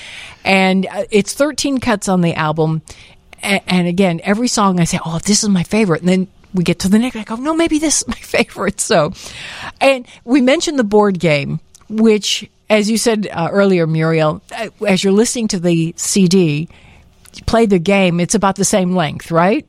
and 0.45 0.87
uh, 0.87 1.05
it's 1.11 1.35
13 1.35 1.81
cuts 1.81 2.09
on 2.09 2.21
the 2.21 2.35
album. 2.35 2.83
And, 3.43 3.61
and 3.67 3.89
again, 3.89 4.21
every 4.23 4.49
song 4.49 4.79
I 4.79 4.85
say, 4.85 5.01
oh, 5.05 5.19
this 5.19 5.43
is 5.43 5.49
my 5.49 5.65
favorite. 5.65 6.01
And 6.01 6.09
then 6.09 6.29
we 6.55 6.63
get 6.63 6.79
to 6.81 6.89
the 6.89 6.99
next, 6.99 7.17
I 7.17 7.25
go, 7.25 7.37
no, 7.37 7.55
maybe 7.55 7.79
this 7.79 8.03
is 8.03 8.09
my 8.09 8.15
favorite. 8.15 8.81
So, 8.81 9.13
and 9.81 10.07
we 10.25 10.41
mentioned 10.41 10.79
the 10.79 10.85
board 10.85 11.19
game, 11.19 11.59
which, 11.89 12.49
as 12.71 12.89
you 12.89 12.99
said 12.99 13.29
uh, 13.33 13.49
earlier, 13.51 13.87
Muriel, 13.87 14.43
uh, 14.57 14.69
as 14.87 15.03
you're 15.03 15.13
listening 15.13 15.49
to 15.49 15.59
the 15.59 15.93
CD, 15.97 16.69
play 17.47 17.67
the 17.67 17.81
game, 17.81 18.21
it's 18.21 18.37
about 18.37 18.55
the 18.55 18.65
same 18.65 18.95
length, 18.95 19.33
right? 19.33 19.69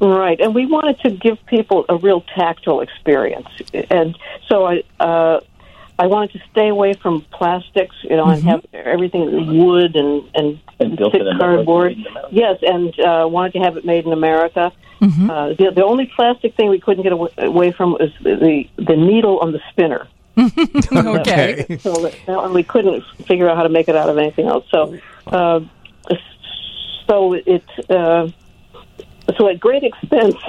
Right, 0.00 0.40
and 0.40 0.54
we 0.54 0.66
wanted 0.66 1.00
to 1.00 1.10
give 1.10 1.38
people 1.46 1.84
a 1.88 1.96
real 1.96 2.20
tactile 2.20 2.80
experience, 2.80 3.48
and 3.90 4.18
so 4.48 4.66
I 4.66 4.82
uh, 4.98 5.40
I 5.98 6.06
wanted 6.08 6.32
to 6.32 6.40
stay 6.50 6.68
away 6.68 6.94
from 6.94 7.20
plastics, 7.30 7.94
you 8.02 8.16
know, 8.16 8.26
and 8.26 8.42
have 8.42 8.66
everything 8.72 9.56
wood 9.56 9.94
and 9.94 10.28
and, 10.34 10.58
And 10.80 10.96
built 10.96 11.12
thick 11.12 11.22
cardboard. 11.38 11.96
made 11.96 12.06
in 12.06 12.06
America. 12.08 12.28
Yes, 12.32 12.58
and 12.62 13.00
uh, 13.00 13.28
wanted 13.28 13.52
to 13.52 13.58
have 13.60 13.76
it 13.76 13.84
made 13.84 14.04
in 14.04 14.12
America. 14.12 14.72
Uh, 15.00 15.48
the, 15.54 15.70
the 15.74 15.84
only 15.84 16.06
plastic 16.06 16.54
thing 16.56 16.70
we 16.70 16.80
couldn't 16.80 17.02
get 17.02 17.12
away, 17.12 17.30
away 17.38 17.70
from 17.72 17.92
was 17.92 18.10
the 18.22 18.68
the 18.76 18.96
needle 18.96 19.38
on 19.40 19.52
the 19.52 19.60
spinner. 19.70 20.08
okay. 20.92 21.66
So 21.80 21.92
that, 21.94 22.14
that 22.26 22.50
we 22.50 22.62
couldn't 22.62 23.04
figure 23.26 23.48
out 23.48 23.56
how 23.56 23.62
to 23.62 23.68
make 23.68 23.88
it 23.88 23.96
out 23.96 24.08
of 24.08 24.18
anything 24.18 24.46
else. 24.46 24.64
So, 24.70 24.98
uh, 25.26 25.60
so 27.06 27.34
it 27.34 27.64
uh, 27.90 28.28
so 29.36 29.48
at 29.48 29.58
great 29.60 29.82
expense, 29.84 30.36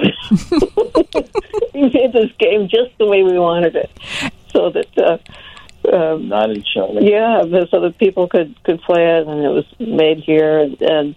we 1.74 1.82
made 1.82 2.12
this 2.12 2.30
game 2.38 2.68
just 2.68 2.96
the 2.98 3.06
way 3.06 3.22
we 3.22 3.38
wanted 3.38 3.76
it, 3.76 3.90
so 4.52 4.70
that. 4.70 4.86
Uh, 4.98 5.18
um, 5.92 6.28
Not 6.28 6.50
in 6.50 6.64
show. 6.64 6.98
yeah, 6.98 7.42
so 7.70 7.80
that 7.80 7.96
people 7.98 8.26
could 8.26 8.60
could 8.64 8.80
play 8.82 9.18
it, 9.18 9.28
and 9.28 9.44
it 9.44 9.50
was 9.50 9.64
made 9.78 10.18
here, 10.18 10.58
and, 10.58 10.80
and 10.82 11.14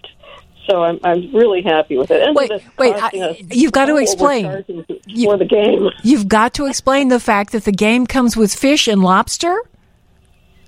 so 0.67 0.83
I'm 0.83 0.99
I'm 1.03 1.33
really 1.35 1.63
happy 1.63 1.97
with 1.97 2.11
it. 2.11 2.21
And 2.21 2.35
Wait, 2.35 2.51
wait, 2.77 2.93
I- 2.95 3.35
you've 3.49 3.71
got 3.71 3.85
to 3.85 3.95
explain. 3.97 4.43
charging 4.43 4.83
for 4.83 5.37
the 5.37 5.45
game. 5.49 5.89
You've 6.03 6.27
got 6.27 6.53
to 6.55 6.67
explain 6.67 7.07
the 7.07 7.19
fact 7.19 7.51
that 7.53 7.63
the 7.63 7.71
game 7.71 8.05
comes 8.05 8.37
with 8.37 8.53
fish 8.53 8.87
and 8.87 9.01
lobster. 9.01 9.59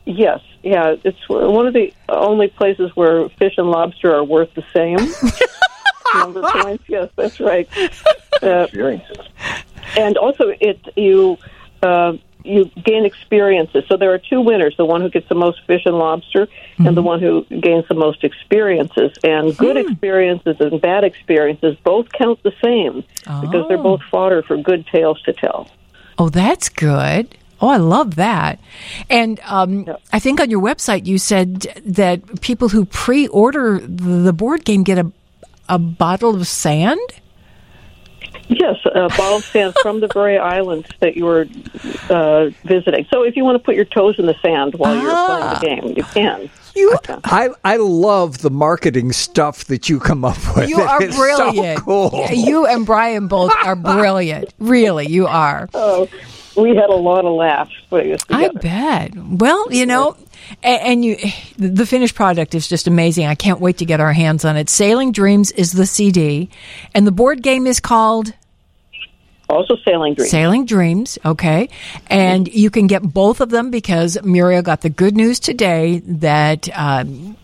Yes, 0.06 0.40
yeah, 0.64 0.96
it's 1.04 1.20
one 1.30 1.68
of 1.68 1.74
the 1.74 1.94
only 2.10 2.48
places 2.48 2.90
where 2.96 3.30
fish 3.30 3.54
and 3.58 3.70
lobster 3.70 4.12
are 4.16 4.24
worth 4.24 4.50
the 4.56 4.64
same. 4.74 4.98
Number 6.16 6.42
points, 6.42 6.84
yes, 6.88 7.10
that's 7.16 7.40
right. 7.40 7.68
Uh, 8.42 8.64
Experiences. 8.64 9.18
and 9.98 10.18
also, 10.18 10.50
it 10.60 10.80
you 10.96 11.38
uh, 11.84 12.14
you 12.44 12.66
gain 12.84 13.06
experiences. 13.06 13.84
So 13.88 13.98
there 13.98 14.14
are 14.14 14.18
two 14.20 14.42
winners: 14.42 14.76
the 14.78 14.86
one 14.86 15.02
who 15.02 15.10
gets 15.10 15.30
the 15.30 15.36
most 15.36 15.62
fish 15.68 15.84
and 15.86 15.98
lobster, 15.98 16.48
and 16.78 16.96
the 16.98 17.02
one 17.02 17.20
who 17.20 17.46
gains 17.46 17.88
the 17.88 17.96
most 17.96 18.24
experiences. 18.24 19.12
And 19.24 19.56
good 19.58 19.78
experiences 19.78 20.58
and 20.60 20.82
bad 20.82 21.04
experiences 21.04 21.78
both 21.84 22.12
count 22.12 22.42
the 22.44 22.54
same 22.64 23.04
because 23.42 23.68
they're 23.68 23.78
both 23.78 24.02
fodder 24.10 24.42
for 24.42 24.58
good 24.58 24.88
tales 24.88 25.22
to 25.24 25.34
tell. 25.34 25.70
Oh, 26.18 26.30
that's 26.30 26.70
good. 26.70 27.36
Oh, 27.62 27.70
I 27.70 27.78
love 27.78 28.16
that. 28.16 28.60
And 29.10 29.40
um, 29.46 29.88
I 30.12 30.18
think 30.18 30.40
on 30.40 30.50
your 30.50 30.62
website 30.62 31.06
you 31.06 31.20
said 31.20 31.62
that 31.86 32.42
people 32.42 32.70
who 32.70 32.86
pre-order 32.86 33.80
the 33.80 34.34
board 34.34 34.66
game 34.66 34.84
get 34.84 34.98
a 34.98 35.12
a 35.72 35.80
bottle 35.80 36.36
of 36.36 36.48
sand. 36.48 37.00
Yes, 38.48 38.76
a 38.86 39.08
bottle 39.08 39.38
of 39.38 39.46
sand 39.46 39.74
from 39.82 40.02
the 40.02 40.08
very 40.14 40.38
islands 40.58 40.88
that 41.00 41.16
you 41.16 41.24
were 41.26 41.48
uh, 42.10 42.50
visiting. 42.66 43.08
So 43.10 43.24
if 43.24 43.38
you 43.38 43.46
want 43.46 43.56
to 43.56 43.64
put 43.64 43.76
your 43.76 43.86
toes 43.86 44.20
in 44.20 44.26
the 44.26 44.36
sand 44.42 44.76
while 44.76 44.94
you're 45.02 45.10
playing 45.12 45.54
the 45.54 45.82
game, 45.82 45.94
you 45.98 46.04
can. 46.04 46.50
You, 46.76 46.98
I, 47.26 47.50
I 47.66 47.78
love 47.78 48.40
the 48.40 48.50
marketing 48.50 49.12
stuff 49.14 49.66
that 49.66 49.90
you 49.90 50.00
come 50.00 50.24
up 50.24 50.38
with. 50.56 50.70
You 50.70 50.82
are 50.82 51.02
It 51.02 51.10
is 51.10 51.16
so 51.16 51.22
brilliant. 51.52 51.80
cool. 51.80 52.28
You 52.32 52.66
and 52.66 52.86
Brian 52.86 53.28
both 53.28 53.52
are 53.64 53.76
brilliant. 53.78 54.54
Really, 54.60 55.08
you 55.08 55.28
are. 55.28 55.70
Oh, 55.74 56.08
we 56.58 56.76
had 56.76 56.90
a 56.90 56.96
lot 56.96 57.26
of 57.26 57.34
laughs 57.34 57.74
putting 57.90 58.12
this 58.12 58.22
I 58.30 58.50
bet. 58.50 59.14
Well, 59.16 59.72
you 59.72 59.86
know, 59.86 60.16
and, 60.64 60.82
and 60.82 61.06
you, 61.06 61.18
the 61.58 61.86
finished 61.86 62.16
product 62.16 62.56
is 62.56 62.68
just 62.68 62.88
amazing. 62.88 63.26
I 63.26 63.36
can't 63.36 63.60
wait 63.60 63.78
to 63.78 63.86
get 63.86 64.00
our 64.00 64.14
hands 64.14 64.46
on 64.46 64.58
it. 64.58 64.70
Sailing 64.70 65.12
Dreams 65.12 65.52
is 65.52 65.72
the 65.72 65.86
CD, 65.86 66.50
and 66.94 67.06
the 67.06 67.12
board 67.12 67.42
game 67.42 67.68
is 67.68 67.80
called 67.80 68.34
Also, 69.50 69.76
Sailing 69.86 70.16
Dreams. 70.16 70.32
Sailing 70.32 70.66
Dreams. 70.66 71.18
Okay, 71.26 71.70
and 72.08 72.48
you 72.48 72.70
can 72.70 72.88
get 72.88 73.02
both 73.02 73.42
of 73.42 73.50
them 73.50 73.72
because 73.72 74.22
Muriel 74.24 74.62
got 74.62 74.82
the 74.82 74.90
good 74.90 75.16
news 75.16 75.40
today 75.40 76.00
that. 76.06 76.70
Um, 76.78 77.38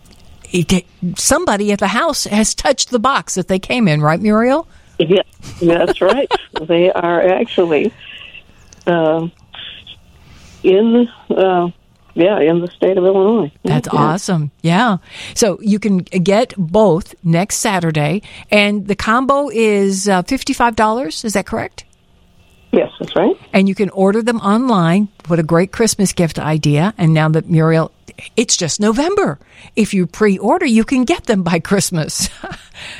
it, 0.50 0.86
somebody 1.16 1.72
at 1.72 1.78
the 1.78 1.88
house 1.88 2.24
has 2.24 2.54
touched 2.54 2.90
the 2.90 2.98
box 2.98 3.34
that 3.34 3.48
they 3.48 3.58
came 3.58 3.86
in, 3.86 4.00
right, 4.00 4.18
Muriel? 4.18 4.66
Yeah, 4.98 5.22
that's 5.60 6.00
right. 6.00 6.30
they 6.62 6.90
are 6.90 7.20
actually 7.20 7.92
uh, 8.86 9.28
in, 10.62 11.08
uh, 11.30 11.70
yeah, 12.18 12.40
in 12.40 12.60
the 12.60 12.66
state 12.68 12.98
of 12.98 13.04
Illinois. 13.04 13.50
That's 13.64 13.88
Yeah. 13.92 13.98
awesome. 14.00 14.50
Yeah. 14.62 14.98
So 15.34 15.58
you 15.62 15.78
can 15.78 15.98
get 15.98 16.52
both 16.58 17.14
next 17.22 17.56
Saturday, 17.58 18.22
and 18.50 18.86
the 18.86 18.96
combo 18.96 19.48
is 19.48 20.08
uh, 20.08 20.22
$55. 20.24 21.24
Is 21.24 21.32
that 21.32 21.46
correct? 21.46 21.84
Yes, 22.72 22.90
that's 23.00 23.16
right. 23.16 23.34
And 23.54 23.66
you 23.68 23.74
can 23.74 23.88
order 23.90 24.22
them 24.22 24.38
online. 24.40 25.08
What 25.28 25.38
a 25.38 25.42
great 25.42 25.72
Christmas 25.72 26.12
gift 26.12 26.38
idea. 26.38 26.92
And 26.98 27.14
now 27.14 27.28
that 27.30 27.48
Muriel, 27.48 27.92
it's 28.36 28.56
just 28.56 28.80
November. 28.80 29.38
If 29.76 29.94
you 29.94 30.06
pre 30.06 30.38
order, 30.38 30.66
you 30.66 30.84
can 30.84 31.04
get 31.04 31.24
them 31.24 31.42
by 31.42 31.58
Christmas. 31.58 32.28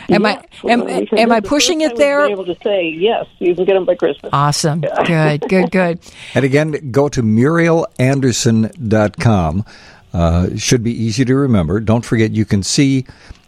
am 0.09 0.25
Yeah. 0.25 0.43
I 0.65 0.71
am, 0.71 0.89
am 0.89 1.33
I 1.33 1.41
pushing 1.41 1.81
first 1.81 1.93
it 1.93 1.99
there? 1.99 2.23
been 2.23 2.33
able 2.33 2.47
to 2.47 2.57
say 2.63 2.89
yes, 2.89 3.27
you 3.39 3.55
can 3.55 3.65
get 3.65 3.75
them 3.75 3.85
by 3.85 3.95
Christmas. 3.95 4.31
Awesome. 4.33 4.81
Good, 5.07 5.43
good, 5.49 5.71
good. 5.71 6.01
And 6.35 6.45
again, 6.45 6.91
go 6.91 7.09
to 7.09 7.23
murielanderson.com. 7.23 9.65
Uh, 10.13 10.49
should 10.57 10.83
be 10.83 10.93
easy 10.93 11.25
to 11.25 11.37
remember. 11.37 11.81
Don't 11.81 12.05
forget, 12.05 12.33
you 12.33 12.45
can 12.47 12.63
see 12.63 13.05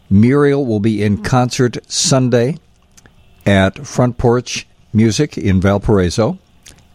Muriel 0.09 0.65
will 0.65 0.79
be 0.79 1.01
in 1.01 1.23
concert 1.23 1.77
Sunday 1.91 2.57
at 3.45 3.85
Front 3.85 4.17
Porch 4.17 4.67
Music 4.93 5.37
in 5.37 5.59
Valparaiso. 5.59 6.37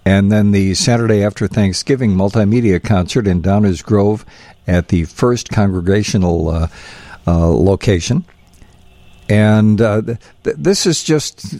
And 0.07 0.31
then 0.31 0.53
the 0.53 0.75
Saturday 0.75 1.25
after 1.25 1.49
Thanksgiving 1.49 2.13
multimedia 2.15 2.83
concert 2.83 3.27
in 3.27 3.43
Downers 3.43 3.83
Grove 3.83 4.25
at 4.69 4.87
the 4.87 5.03
First 5.05 5.51
Congregational 5.51 6.49
uh, 6.49 6.69
uh, 7.27 7.49
location. 7.49 8.25
And 9.29 9.81
uh, 9.81 10.03
th- 10.03 10.19
th- 10.45 10.57
this 10.57 10.87
is 10.87 11.03
just, 11.03 11.57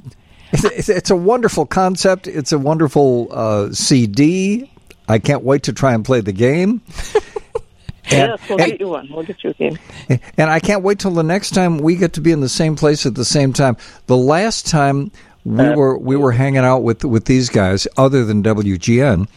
it's, 0.53 0.89
it's 0.89 1.11
a 1.11 1.17
wonderful 1.17 1.67
concept. 1.67 2.29
It's 2.29 2.53
a 2.53 2.59
wonderful 2.59 3.27
uh, 3.33 3.73
CD. 3.73 4.71
I 5.09 5.19
can't 5.19 5.43
wait 5.43 5.65
to 5.65 5.73
try 5.73 5.93
and 5.93 6.05
play 6.05 6.21
the 6.21 6.31
game. 6.33 6.83
yes, 8.11 8.39
we'll 8.49 8.61
and- 8.61 8.71
get 8.71 8.81
you 8.81 8.89
one. 8.91 9.09
We'll 9.11 9.25
get 9.25 9.43
you 9.43 9.51
a 9.51 9.55
game. 9.55 9.77
And 10.09 10.51
I 10.51 10.61
can't 10.61 10.85
wait 10.85 11.01
till 11.01 11.11
the 11.11 11.25
next 11.25 11.51
time 11.51 11.79
we 11.79 11.97
get 11.97 12.13
to 12.13 12.21
be 12.21 12.31
in 12.31 12.41
the 12.43 12.49
same 12.49 12.77
place 12.77 13.07
at 13.07 13.17
the 13.17 13.25
same 13.25 13.53
time. 13.53 13.77
The 14.07 14.17
last 14.17 14.69
time 14.69 15.11
we 15.47 15.75
were 15.75 15.97
we 15.97 16.17
were 16.17 16.33
hanging 16.33 16.65
out 16.65 16.83
with 16.83 17.05
with 17.05 17.25
these 17.27 17.49
guys, 17.49 17.87
other 17.97 18.25
than 18.25 18.43
WGN, 18.43 19.29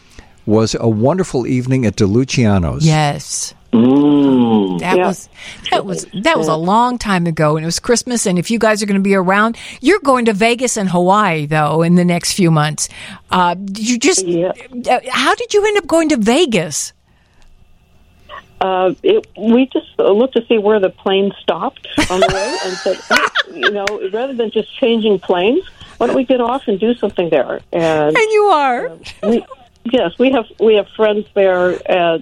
was 0.44 0.74
a 0.78 0.88
wonderful 0.88 1.46
evening 1.46 1.86
at 1.86 1.94
DeLuciano's. 1.96 2.84
Yes. 2.84 3.54
Mm, 3.72 4.80
That 4.80 4.96
yeah. 4.96 5.06
was 5.06 5.28
that 5.70 5.84
was 5.86 6.06
that 6.24 6.36
was 6.36 6.48
a 6.48 6.56
long 6.56 6.98
time 6.98 7.26
ago, 7.28 7.56
and 7.56 7.62
it 7.62 7.66
was 7.66 7.78
Christmas. 7.78 8.26
And 8.26 8.36
if 8.36 8.50
you 8.50 8.58
guys 8.58 8.82
are 8.82 8.86
going 8.86 8.98
to 8.98 9.02
be 9.02 9.14
around, 9.14 9.56
you're 9.80 10.00
going 10.00 10.24
to 10.24 10.32
Vegas 10.32 10.76
and 10.76 10.88
Hawaii 10.88 11.46
though 11.46 11.82
in 11.82 11.94
the 11.94 12.04
next 12.04 12.32
few 12.32 12.50
months. 12.50 12.88
Uh, 13.30 13.54
did 13.54 13.88
you 13.88 13.96
just? 13.96 14.26
uh, 14.26 14.52
How 15.10 15.34
did 15.36 15.54
you 15.54 15.64
end 15.64 15.78
up 15.78 15.86
going 15.86 16.08
to 16.08 16.16
Vegas? 16.16 16.92
Uh, 18.60 18.92
it, 19.02 19.26
we 19.38 19.66
just 19.72 19.86
looked 19.98 20.34
to 20.34 20.44
see 20.46 20.58
where 20.58 20.78
the 20.80 20.90
plane 20.90 21.32
stopped 21.40 21.86
on 22.10 22.20
the 22.20 22.28
way 22.34 22.58
and 22.64 22.76
said, 22.78 22.98
"Oh, 23.10 23.28
you 23.54 23.70
know, 23.70 23.86
rather 24.12 24.34
than 24.34 24.50
just 24.50 24.74
changing 24.76 25.18
planes, 25.20 25.62
why 26.00 26.06
don't 26.06 26.16
we 26.16 26.24
get 26.24 26.40
off 26.40 26.66
and 26.66 26.80
do 26.80 26.94
something 26.94 27.28
there? 27.28 27.60
And, 27.74 28.16
and 28.16 28.32
you 28.32 28.42
are. 28.44 28.96
we, 29.22 29.44
yes, 29.84 30.12
we 30.18 30.32
have 30.32 30.46
we 30.58 30.76
have 30.76 30.88
friends 30.96 31.26
there 31.34 31.78
uh, 31.90 32.18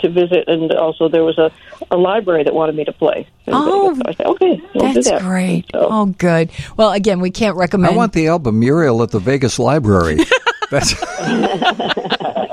to 0.00 0.08
visit, 0.10 0.46
and 0.46 0.70
also 0.72 1.08
there 1.08 1.24
was 1.24 1.38
a, 1.38 1.50
a 1.90 1.96
library 1.96 2.44
that 2.44 2.52
wanted 2.52 2.74
me 2.76 2.84
to 2.84 2.92
play. 2.92 3.26
And 3.46 3.54
Oh, 3.56 3.94
so 3.94 4.02
I 4.04 4.12
said, 4.12 4.26
okay, 4.26 4.60
we'll 4.74 4.88
do 4.88 4.92
That's 4.94 5.08
that. 5.08 5.22
great. 5.22 5.70
Oh, 5.72 6.04
good. 6.06 6.50
Well, 6.76 6.92
again, 6.92 7.20
we 7.20 7.30
can't 7.30 7.56
recommend. 7.56 7.94
I 7.94 7.96
want 7.96 8.12
the 8.12 8.26
album 8.28 8.58
Muriel 8.58 9.02
at 9.02 9.10
the 9.10 9.20
Vegas 9.20 9.58
Library. 9.58 10.18
That's 10.70 10.92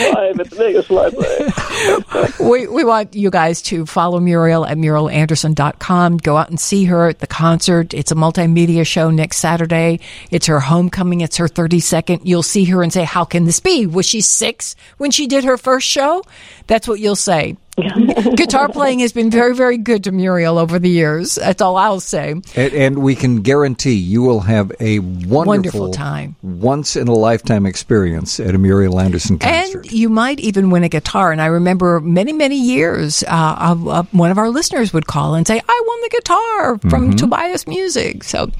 Live 0.00 0.36
Vegas 0.36 0.90
we, 2.40 2.66
we 2.66 2.84
want 2.84 3.14
you 3.14 3.30
guys 3.30 3.62
to 3.62 3.86
follow 3.86 4.20
Muriel 4.20 4.66
at 4.66 4.76
murielanderson.com. 4.76 6.18
Go 6.18 6.36
out 6.36 6.50
and 6.50 6.60
see 6.60 6.84
her 6.84 7.08
at 7.08 7.20
the 7.20 7.26
concert. 7.26 7.94
It's 7.94 8.12
a 8.12 8.14
multimedia 8.14 8.86
show 8.86 9.10
next 9.10 9.38
Saturday. 9.38 10.00
It's 10.30 10.46
her 10.46 10.60
homecoming. 10.60 11.20
It's 11.20 11.36
her 11.36 11.48
32nd. 11.48 12.20
You'll 12.24 12.42
see 12.42 12.64
her 12.64 12.82
and 12.82 12.92
say, 12.92 13.04
How 13.04 13.24
can 13.24 13.44
this 13.44 13.60
be? 13.60 13.86
Was 13.86 14.06
she 14.06 14.20
six 14.20 14.76
when 14.98 15.10
she 15.10 15.26
did 15.26 15.44
her 15.44 15.56
first 15.56 15.86
show? 15.86 16.22
That's 16.66 16.88
what 16.88 17.00
you'll 17.00 17.16
say. 17.16 17.56
Guitar 18.36 18.68
playing 18.68 19.00
has 19.00 19.12
been 19.12 19.30
very, 19.30 19.54
very 19.54 19.76
good 19.76 20.04
to 20.04 20.12
Muriel 20.12 20.58
over 20.58 20.78
the 20.78 20.88
years. 20.88 21.34
That's 21.34 21.60
all 21.60 21.76
I'll 21.76 22.00
say. 22.00 22.30
and, 22.54 22.72
and 22.74 22.98
we 23.02 23.14
can 23.14 23.42
guarantee 23.42 23.92
you 23.94 24.22
will 24.22 24.40
have 24.40 24.72
a 24.80 24.98
wonderful, 25.00 25.44
Wonderful 25.46 25.90
time. 25.92 26.36
once 26.42 26.96
in 26.96 27.06
a 27.08 27.12
lifetime 27.14 27.66
experience 27.66 28.40
at 28.40 28.54
a 28.54 28.58
Muriel 28.58 28.98
Anderson 28.98 29.38
concert. 29.38 29.84
And 29.84 29.92
you 29.92 30.08
might 30.08 30.40
even 30.40 30.70
win 30.70 30.84
a 30.84 30.88
guitar. 30.88 31.32
And 31.32 31.40
I 31.42 31.46
remember 31.46 32.00
many, 32.00 32.32
many 32.32 32.56
years, 32.60 33.22
uh, 33.24 33.56
of, 33.60 33.86
of 33.88 34.14
one 34.14 34.30
of 34.30 34.38
our 34.38 34.48
listeners 34.48 34.92
would 34.92 35.06
call 35.06 35.34
and 35.34 35.46
say, 35.46 35.60
I 35.68 35.82
won 35.86 36.00
the 36.02 36.08
guitar 36.10 36.78
from 36.90 37.06
Mm-hmm. 37.06 37.16
Tobias 37.16 37.66
Music. 37.66 38.24
So, 38.24 38.50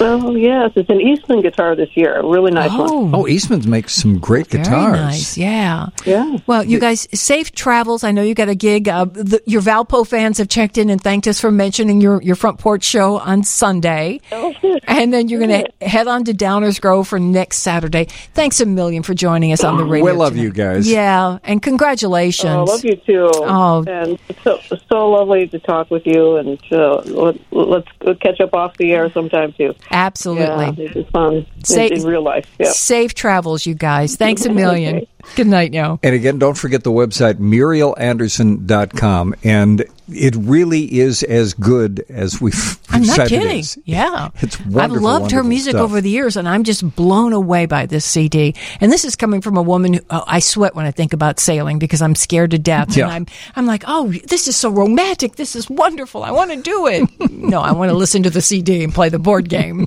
Oh 0.00 0.34
yes, 0.36 0.72
it's 0.76 0.88
an 0.88 1.00
Eastman 1.00 1.42
guitar 1.42 1.74
this 1.74 1.94
year. 1.96 2.20
A 2.20 2.26
really 2.26 2.52
nice 2.52 2.70
one. 2.70 3.14
oh, 3.14 3.26
Eastman's 3.28 3.66
makes 3.66 3.92
some 3.94 4.18
great 4.18 4.46
very 4.46 4.62
guitars. 4.64 4.96
nice. 4.96 5.36
Yeah. 5.36 5.88
Yeah. 6.06 6.38
Well, 6.46 6.64
you 6.64 6.78
guys, 6.78 7.06
safe 7.12 7.52
travels. 7.52 8.04
I 8.04 8.12
know 8.12 8.22
you 8.22 8.34
got 8.34 8.48
a 8.52 8.54
gig. 8.54 8.88
Uh, 8.88 9.06
the, 9.06 9.42
your 9.46 9.62
Valpo 9.62 10.06
fans 10.06 10.38
have 10.38 10.48
checked 10.48 10.78
in 10.78 10.90
and 10.90 11.00
thanked 11.00 11.26
us 11.26 11.40
for 11.40 11.50
mentioning 11.50 12.00
your, 12.00 12.22
your 12.22 12.36
front 12.36 12.58
porch 12.58 12.84
show 12.84 13.18
on 13.18 13.42
Sunday. 13.42 14.20
Oh. 14.30 14.54
And 14.86 15.12
then 15.12 15.28
you're 15.28 15.40
going 15.40 15.64
to 15.64 15.86
head 15.86 16.06
on 16.06 16.24
to 16.24 16.32
Downers 16.34 16.80
Grove 16.80 17.08
for 17.08 17.18
next 17.18 17.58
Saturday. 17.58 18.04
Thanks 18.34 18.60
a 18.60 18.66
million 18.66 19.02
for 19.02 19.14
joining 19.14 19.52
us 19.52 19.64
on 19.64 19.76
the 19.76 19.84
radio. 19.84 20.12
We 20.12 20.12
love 20.12 20.32
tonight. 20.32 20.42
you 20.44 20.52
guys. 20.52 20.88
Yeah. 20.88 21.38
And 21.44 21.62
congratulations. 21.62 22.52
Oh, 22.52 22.60
I 22.60 22.64
love 22.64 22.84
you 22.84 22.96
too. 22.96 23.30
Oh. 23.34 23.84
and 23.86 24.18
it's 24.28 24.42
so 24.42 24.58
so 24.88 25.08
lovely 25.10 25.48
to 25.48 25.58
talk 25.58 25.90
with 25.90 26.06
you, 26.06 26.36
and 26.36 26.58
uh, 26.72 26.96
let, 27.02 27.36
let's 27.50 27.88
catch 28.20 28.40
up 28.40 28.54
off 28.54 28.76
the 28.76 28.92
air 28.92 29.10
sometime 29.12 29.52
too. 29.52 29.74
Absolutely. 29.90 30.84
Yeah, 30.84 30.90
it's 30.94 31.10
fun 31.10 31.46
Say- 31.64 31.86
in, 31.88 32.00
in 32.00 32.06
real 32.06 32.22
life. 32.22 32.46
Yeah. 32.58 32.70
Safe 32.70 33.14
travels, 33.14 33.66
you 33.66 33.74
guys. 33.74 34.16
Thanks 34.16 34.44
a 34.44 34.52
million. 34.52 34.96
Okay. 34.96 35.08
Good 35.36 35.46
night 35.46 35.72
now. 35.72 35.98
And 36.02 36.14
again, 36.14 36.38
don't 36.38 36.56
forget 36.56 36.84
the 36.84 36.90
website, 36.90 37.34
murielanderson.com. 37.34 39.34
And 39.42 39.84
it 40.08 40.34
really 40.36 40.98
is 40.98 41.22
as 41.22 41.54
good 41.54 42.04
as 42.08 42.40
we've 42.40 42.78
I'm 42.90 43.02
not 43.02 43.20
it 43.20 43.28
kidding. 43.28 43.64
Yeah. 43.84 44.30
It's 44.42 44.58
wonderful. 44.60 44.80
I've 44.80 45.02
loved 45.02 45.30
her 45.30 45.44
music 45.44 45.72
stuff. 45.72 45.82
over 45.82 46.00
the 46.00 46.10
years, 46.10 46.36
and 46.36 46.48
I'm 46.48 46.64
just 46.64 46.96
blown 46.96 47.32
away 47.32 47.66
by 47.66 47.86
this 47.86 48.04
CD. 48.04 48.56
And 48.80 48.90
this 48.90 49.04
is 49.04 49.14
coming 49.14 49.40
from 49.40 49.56
a 49.56 49.62
woman 49.62 49.94
who 49.94 50.00
oh, 50.10 50.24
I 50.26 50.40
sweat 50.40 50.74
when 50.74 50.84
I 50.84 50.90
think 50.90 51.12
about 51.12 51.38
sailing 51.38 51.78
because 51.78 52.02
I'm 52.02 52.16
scared 52.16 52.50
to 52.50 52.58
death. 52.58 52.96
Yeah. 52.96 53.04
And 53.04 53.12
I'm, 53.12 53.26
I'm 53.54 53.66
like, 53.66 53.84
oh, 53.86 54.12
this 54.24 54.48
is 54.48 54.56
so 54.56 54.68
romantic. 54.68 55.36
This 55.36 55.54
is 55.54 55.70
wonderful. 55.70 56.24
I 56.24 56.32
want 56.32 56.50
to 56.50 56.60
do 56.60 56.86
it. 56.88 57.08
no, 57.30 57.60
I 57.60 57.72
want 57.72 57.90
to 57.90 57.96
listen 57.96 58.24
to 58.24 58.30
the 58.30 58.42
CD 58.42 58.82
and 58.82 58.92
play 58.92 59.08
the 59.08 59.20
board 59.20 59.48
game. 59.48 59.86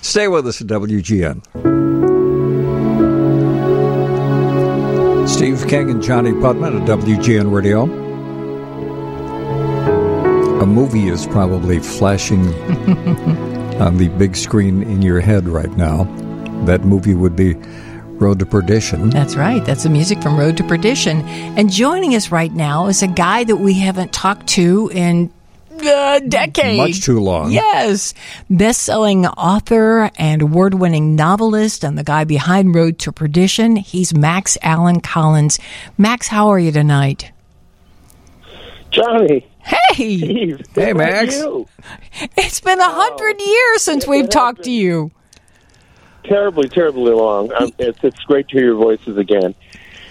Stay 0.00 0.28
with 0.28 0.46
us 0.46 0.60
at 0.60 0.68
WGN. 0.68 2.01
King 5.72 5.88
and 5.88 6.02
Johnnie 6.02 6.32
Putman 6.32 6.82
at 6.82 6.86
WGN 6.86 7.50
Radio. 7.50 7.84
A 10.60 10.66
movie 10.66 11.08
is 11.08 11.26
probably 11.26 11.78
flashing 11.78 12.46
on 13.80 13.96
the 13.96 14.08
big 14.18 14.36
screen 14.36 14.82
in 14.82 15.00
your 15.00 15.20
head 15.20 15.48
right 15.48 15.74
now. 15.78 16.04
That 16.66 16.84
movie 16.84 17.14
would 17.14 17.34
be 17.34 17.54
Road 18.18 18.38
to 18.40 18.44
Perdition. 18.44 19.08
That's 19.08 19.34
right. 19.34 19.64
That's 19.64 19.84
the 19.84 19.88
music 19.88 20.20
from 20.20 20.38
Road 20.38 20.58
to 20.58 20.64
Perdition. 20.64 21.22
And 21.56 21.72
joining 21.72 22.14
us 22.14 22.30
right 22.30 22.52
now 22.52 22.88
is 22.88 23.02
a 23.02 23.08
guy 23.08 23.44
that 23.44 23.56
we 23.56 23.72
haven't 23.72 24.12
talked 24.12 24.48
to 24.48 24.90
in 24.92 25.32
a 25.80 26.20
decade. 26.26 26.76
Much 26.76 27.04
too 27.04 27.20
long. 27.20 27.50
Yes. 27.52 28.14
Best 28.50 28.82
selling 28.82 29.26
author 29.26 30.10
and 30.16 30.42
award 30.42 30.74
winning 30.74 31.14
novelist 31.16 31.84
and 31.84 31.96
the 31.96 32.04
guy 32.04 32.24
behind 32.24 32.74
Road 32.74 32.98
to 33.00 33.12
Perdition. 33.12 33.76
He's 33.76 34.14
Max 34.14 34.58
Allan 34.62 35.00
Collins. 35.00 35.58
Max, 35.98 36.28
how 36.28 36.48
are 36.48 36.58
you 36.58 36.72
tonight? 36.72 37.32
Johnnie. 38.90 39.46
Hey. 39.60 39.94
Steve, 39.94 40.66
Hey, 40.74 40.92
Max. 40.92 41.40
It's 42.36 42.60
been 42.60 42.80
a 42.80 42.90
hundred 42.90 43.40
years 43.40 43.82
since 43.82 44.06
we've 44.06 44.28
talked 44.28 44.64
to 44.64 44.70
you. 44.70 45.10
Terribly, 46.24 46.68
terribly 46.68 47.12
long. 47.12 47.52
Um, 47.52 47.72
it's, 47.78 47.98
it's 48.02 48.20
great 48.24 48.48
to 48.48 48.56
hear 48.56 48.66
your 48.66 48.76
voices 48.76 49.16
again. 49.16 49.54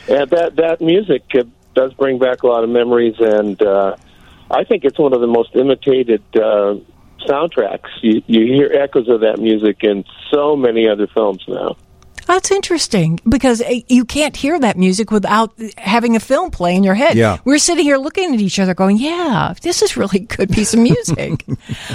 And 0.10 0.30
that 0.32 0.56
that 0.58 0.82
music 0.82 1.24
uh, 1.36 1.44
does 1.74 1.94
bring 1.94 2.18
back 2.20 2.44
a 2.44 2.48
lot 2.48 2.64
of 2.64 2.70
memories, 2.70 3.16
and 3.20 3.62
uh, 3.62 3.96
I 4.52 4.64
think 4.64 4.84
it's 4.84 5.00
one 5.00 5.14
of 5.14 5.22
the 5.22 5.28
most 5.28 5.56
imitated 5.56 6.22
uh, 6.36 6.76
soundtracks. 7.28 7.90
You, 8.02 8.22
you 8.28 8.46
hear 8.46 8.72
echoes 8.74 9.08
of 9.08 9.22
that 9.22 9.40
music 9.40 9.84
in 9.84 10.04
so 10.32 10.56
many 10.56 10.88
other 10.88 11.08
films 11.08 11.44
now. 11.48 11.78
That's 12.28 12.52
interesting 12.52 13.20
because 13.28 13.62
uh, 13.62 13.80
you 13.88 14.06
can't 14.06 14.36
hear 14.36 14.60
that 14.60 14.78
music 14.78 15.12
without 15.12 15.54
having 15.78 16.16
a 16.16 16.20
film 16.20 16.52
play 16.52 16.76
in 16.76 16.84
your 16.84 16.94
head. 16.94 17.18
Yeah. 17.18 17.40
We're 17.46 17.58
sitting 17.58 17.84
here 17.84 17.98
looking 17.98 18.34
at 18.34 18.40
each 18.40 18.60
other 18.60 18.74
going, 18.74 18.98
yeah, 18.98 19.54
this 19.62 19.82
is 19.82 19.98
really 19.98 20.20
good 20.38 20.50
piece 20.50 20.74
of 20.74 20.80
music. 20.80 21.46
Uh, 21.50 21.54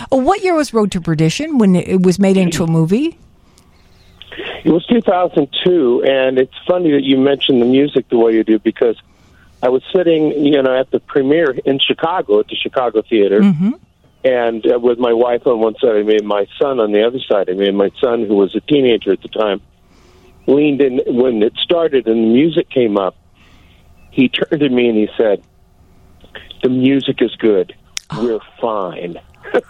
what 0.16 0.43
year 0.43 0.55
was 0.55 0.74
Road 0.74 0.93
to 0.93 1.01
Perdition 1.01 1.59
when 1.59 1.77
it 1.77 2.03
was 2.03 2.19
made 2.19 2.37
into 2.37 2.65
a 2.65 2.66
movie? 2.66 3.19
It 4.65 4.70
was 4.70 4.85
2002, 4.87 6.03
and 6.03 6.39
it's 6.39 6.53
funny 6.66 6.91
that 6.91 7.05
you 7.05 7.16
mentioned 7.16 7.62
the 7.62 7.66
music 7.66 8.09
the 8.09 8.19
way 8.19 8.33
you 8.35 8.43
do 8.43 8.59
because 8.59 9.01
I 9.62 9.69
was 9.69 9.83
sitting, 9.95 10.45
you 10.45 10.62
know, 10.62 10.78
at 10.78 10.91
the 10.91 11.01
premiere 11.01 11.51
in 11.53 11.78
Chicago 11.78 12.41
at 12.41 12.49
the 12.49 12.57
Chicago 12.57 13.03
Theater, 13.03 13.41
and 14.24 14.66
uh, 14.70 14.78
with 14.78 14.99
my 14.99 15.12
wife 15.12 15.47
on 15.47 15.61
one 15.61 15.74
side 15.81 15.97
of 15.97 16.07
me 16.07 16.16
and 16.16 16.27
my 16.27 16.47
son 16.61 16.78
on 16.81 16.93
the 16.93 17.07
other 17.07 17.20
side 17.20 17.49
of 17.49 17.57
me, 17.57 17.69
and 17.69 17.77
my 17.77 17.91
son, 18.01 18.27
who 18.27 18.35
was 18.35 18.55
a 18.55 18.61
teenager 18.61 19.12
at 19.12 19.23
the 19.23 19.28
time, 19.28 19.61
leaned 20.47 20.81
in 20.81 21.01
when 21.07 21.43
it 21.43 21.55
started 21.57 22.07
and 22.07 22.24
the 22.24 22.28
music 22.28 22.69
came 22.70 22.97
up. 22.97 23.16
He 24.11 24.28
turned 24.28 24.61
to 24.61 24.69
me 24.69 24.89
and 24.89 24.99
he 24.99 25.09
said, 25.16 25.43
"The 26.62 26.69
music 26.69 27.20
is 27.20 27.35
good. 27.37 27.74
We're 28.16 28.41
fine." 28.61 29.20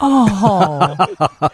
Oh, 0.01 0.97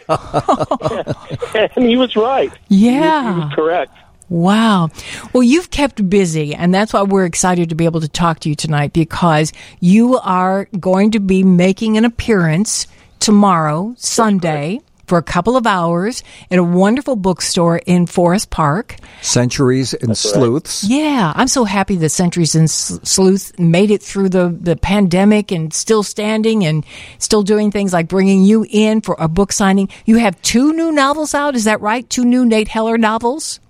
and 1.76 1.84
he 1.84 1.96
was 1.96 2.14
right. 2.16 2.52
Yeah. 2.68 3.34
he 3.34 3.40
was 3.40 3.52
correct. 3.54 3.92
Wow. 4.32 4.88
Well, 5.34 5.42
you've 5.42 5.70
kept 5.70 6.08
busy, 6.08 6.54
and 6.54 6.72
that's 6.72 6.94
why 6.94 7.02
we're 7.02 7.26
excited 7.26 7.68
to 7.68 7.74
be 7.74 7.84
able 7.84 8.00
to 8.00 8.08
talk 8.08 8.40
to 8.40 8.48
you 8.48 8.54
tonight 8.54 8.94
because 8.94 9.52
you 9.78 10.18
are 10.20 10.64
going 10.80 11.10
to 11.10 11.20
be 11.20 11.42
making 11.42 11.98
an 11.98 12.06
appearance 12.06 12.86
tomorrow, 13.20 13.94
Sunday, 13.98 14.80
for 15.06 15.18
a 15.18 15.22
couple 15.22 15.54
of 15.54 15.66
hours 15.66 16.24
at 16.50 16.58
a 16.58 16.64
wonderful 16.64 17.14
bookstore 17.14 17.76
in 17.84 18.06
Forest 18.06 18.48
Park. 18.48 18.96
Centuries 19.20 19.92
and 19.92 20.16
Sleuths. 20.16 20.82
Yeah, 20.84 21.34
I'm 21.36 21.46
so 21.48 21.64
happy 21.64 21.96
that 21.96 22.08
Centuries 22.08 22.54
and 22.54 22.64
S- 22.64 22.98
Sleuth 23.02 23.58
made 23.58 23.90
it 23.90 24.02
through 24.02 24.30
the, 24.30 24.48
the 24.48 24.76
pandemic 24.76 25.52
and 25.52 25.74
still 25.74 26.02
standing 26.02 26.64
and 26.64 26.86
still 27.18 27.42
doing 27.42 27.70
things 27.70 27.92
like 27.92 28.08
bringing 28.08 28.44
you 28.44 28.64
in 28.70 29.02
for 29.02 29.14
a 29.18 29.28
book 29.28 29.52
signing. 29.52 29.90
You 30.06 30.16
have 30.16 30.40
two 30.40 30.72
new 30.72 30.90
novels 30.90 31.34
out, 31.34 31.54
is 31.54 31.64
that 31.64 31.82
right? 31.82 32.08
Two 32.08 32.24
new 32.24 32.46
Nate 32.46 32.68
Heller 32.68 32.96
novels? 32.96 33.60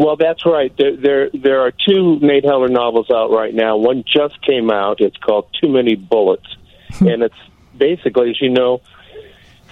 Well, 0.00 0.16
that's 0.16 0.46
right. 0.46 0.74
There, 0.78 0.96
there, 0.96 1.30
there 1.34 1.60
are 1.60 1.72
two 1.72 2.18
Nate 2.20 2.46
Heller 2.46 2.68
novels 2.68 3.10
out 3.10 3.30
right 3.30 3.52
now. 3.52 3.76
One 3.76 4.02
just 4.10 4.40
came 4.40 4.70
out. 4.70 5.02
It's 5.02 5.18
called 5.18 5.54
Too 5.60 5.68
Many 5.68 5.94
Bullets, 5.94 6.56
and 7.00 7.22
it's 7.22 7.36
basically, 7.76 8.30
as 8.30 8.40
you 8.40 8.48
know, 8.48 8.80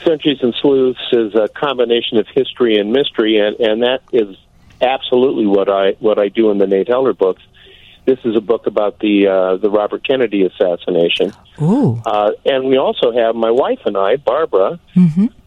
Centuries 0.05 0.37
and 0.43 0.55
Sleuths 0.61 1.01
is 1.13 1.35
a 1.35 1.49
combination 1.49 2.19
of 2.19 2.27
history 2.29 2.77
and 2.77 2.93
mystery, 2.93 3.39
and, 3.39 3.59
and 3.59 3.83
that 3.85 4.03
is 4.13 4.37
absolutely 4.83 5.47
what 5.47 5.71
I 5.71 5.93
what 5.93 6.19
I 6.19 6.29
do 6.29 6.51
in 6.51 6.59
the 6.59 6.67
Nate 6.67 6.89
Heller 6.89 7.15
books. 7.15 7.43
This 8.05 8.19
is 8.27 8.37
a 8.37 8.43
book 8.43 8.67
about 8.67 8.99
the 8.99 9.29
uh, 9.29 9.57
the 9.57 9.71
Robert 9.71 10.07
Kennedy 10.07 10.45
assassination. 10.45 11.33
Ooh. 11.63 12.03
Uh, 12.05 12.33
and 12.45 12.67
we 12.67 12.77
also 12.77 13.13
have 13.13 13.35
my 13.35 13.51
wife 13.51 13.81
and 13.87 13.97
I, 13.97 14.17
Barbara. 14.17 14.79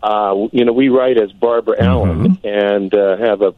Uh, 0.01 0.47
you 0.51 0.65
know, 0.65 0.73
we 0.73 0.89
write 0.89 1.19
as 1.19 1.31
Barbara 1.31 1.83
Allan 1.83 2.39
and 2.43 2.91
uh, 2.95 3.17
have 3.17 3.43
a 3.43 3.53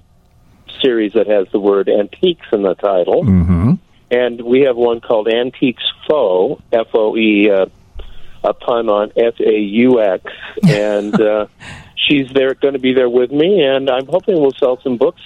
series 0.83 1.13
that 1.13 1.27
has 1.27 1.47
the 1.51 1.59
word 1.59 1.89
antiques 1.89 2.45
in 2.51 2.63
the 2.63 2.75
title. 2.75 3.23
Mm-hmm. 3.23 3.73
And 4.11 4.41
we 4.41 4.61
have 4.61 4.75
one 4.75 5.01
called 5.01 5.27
Antiques 5.27 5.83
Foe, 6.07 6.61
F 6.71 6.87
O 6.93 7.17
E, 7.17 7.49
uh, 7.49 7.65
a 8.43 8.53
pun 8.53 8.89
on 8.89 9.11
F 9.15 9.39
A 9.39 9.59
U 9.59 10.01
X. 10.01 10.23
And 10.63 11.19
uh, 11.19 11.47
she's 11.95 12.31
there, 12.33 12.53
going 12.53 12.73
to 12.73 12.79
be 12.79 12.93
there 12.93 13.09
with 13.09 13.31
me, 13.31 13.63
and 13.63 13.89
I'm 13.89 14.05
hoping 14.05 14.39
we'll 14.39 14.51
sell 14.51 14.79
some 14.83 14.97
books 14.97 15.21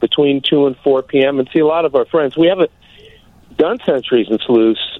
between 0.00 0.42
2 0.42 0.66
and 0.66 0.76
4 0.78 1.02
p.m. 1.04 1.38
and 1.38 1.48
see 1.52 1.60
a 1.60 1.66
lot 1.66 1.84
of 1.84 1.94
our 1.94 2.04
friends. 2.04 2.36
We 2.36 2.48
haven't 2.48 2.70
done 3.56 3.78
Centuries 3.86 4.26
and 4.28 4.40
Sleuths 4.46 4.98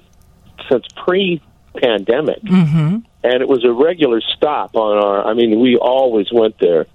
since 0.69 0.85
pre 0.95 1.41
pandemic 1.75 2.41
Mm-hmm. 2.41 2.97
and 3.23 3.41
it 3.41 3.47
was 3.47 3.63
a 3.63 3.71
regular 3.71 4.19
stop 4.35 4.75
on 4.75 4.97
our. 4.97 5.25
I 5.27 5.33
mean, 5.33 5.59
we 5.59 5.77
always 5.77 6.27
went 6.31 6.57
there. 6.59 6.87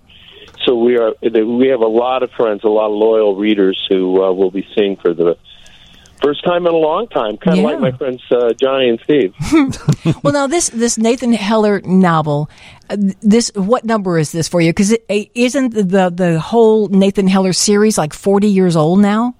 So 0.65 0.77
we 0.77 0.97
are. 0.97 1.13
We 1.23 1.69
have 1.69 1.81
a 1.81 1.87
lot 1.87 2.23
of 2.23 2.31
friends, 2.33 2.63
a 2.65 2.69
lot 2.69 2.87
of 2.87 2.93
loyal 2.93 3.37
readers 3.37 3.85
who 3.89 4.23
uh, 4.23 4.33
will 4.33 4.51
be 4.51 4.67
seeing 4.77 4.97
for 4.97 5.13
the 5.13 5.37
first 6.23 6.45
time 6.45 6.67
in 6.67 6.73
a 6.73 6.77
long 6.77 7.09
time. 7.09 7.37
Kind 7.37 7.59
of 7.59 7.65
Yeah. 7.65 7.71
like 7.71 7.81
my 7.81 7.91
friends 7.93 8.23
uh, 8.31 8.53
Johnnie 8.53 8.89
and 8.91 9.01
Steve. 9.03 9.35
well, 10.23 10.33
now 10.33 10.47
this 10.47 10.69
this 10.69 10.97
Nathan 10.99 11.33
Heller 11.33 11.81
novel, 11.85 12.49
uh, 12.89 12.97
this 13.21 13.51
what 13.55 13.85
number 13.85 14.19
is 14.19 14.31
this 14.31 14.49
for 14.49 14.61
you? 14.61 14.71
Because 14.71 14.93
it, 14.93 15.05
it, 15.09 15.31
isn't 15.35 15.71
the 15.75 16.11
the 16.11 16.39
whole 16.39 16.89
Nathan 16.89 17.27
Heller 17.27 17.53
series 17.53 17.99
like 17.99 18.13
forty 18.13 18.49
years 18.49 18.77
old 18.77 19.01
now? 19.01 19.35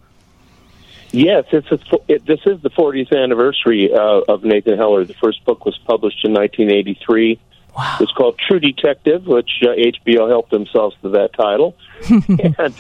Yes, 1.15 1.45
it's 1.53 1.71
a, 1.71 1.79
it, 2.09 2.25
this 2.25 2.41
is 2.47 2.63
the 2.63 2.71
40th 2.71 3.15
anniversary 3.15 3.93
uh, 3.93 4.23
of 4.33 4.45
Nathan 4.45 4.79
Heller. 4.79 5.05
The 5.05 5.13
first 5.13 5.45
book 5.45 5.67
was 5.67 5.77
published 5.87 6.25
in 6.25 6.33
1983. 6.33 7.39
Wow. 7.77 7.97
It's 8.01 8.13
called 8.13 8.39
True 8.39 8.61
Detective, 8.61 9.27
which 9.27 9.51
uh, 9.63 9.69
HBO 9.69 10.29
helped 10.29 10.51
themselves 10.51 10.97
to 11.03 11.11
that 11.11 11.33
title, 11.33 11.75
and 12.09 12.75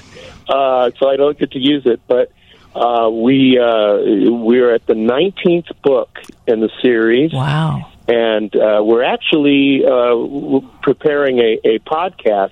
uh, 0.49 0.91
so 0.99 1.09
I 1.09 1.17
don't 1.17 1.39
get 1.39 1.53
to 1.53 1.59
use 1.59 1.87
it. 1.87 2.01
But 2.07 2.31
uh, 2.75 3.09
we 3.11 3.59
uh, 3.59 3.99
we're 4.31 4.75
at 4.75 4.87
the 4.87 4.95
19th 4.95 5.83
book 5.83 6.19
in 6.47 6.61
the 6.61 6.71
series. 6.83 7.33
Wow. 7.33 7.91
and 8.09 8.55
uh, 8.55 8.83
we're 8.85 9.05
actually 9.05 9.85
uh, 9.85 10.61
preparing 10.83 11.39
a, 11.39 11.59
a 11.65 11.79
podcast 11.81 12.51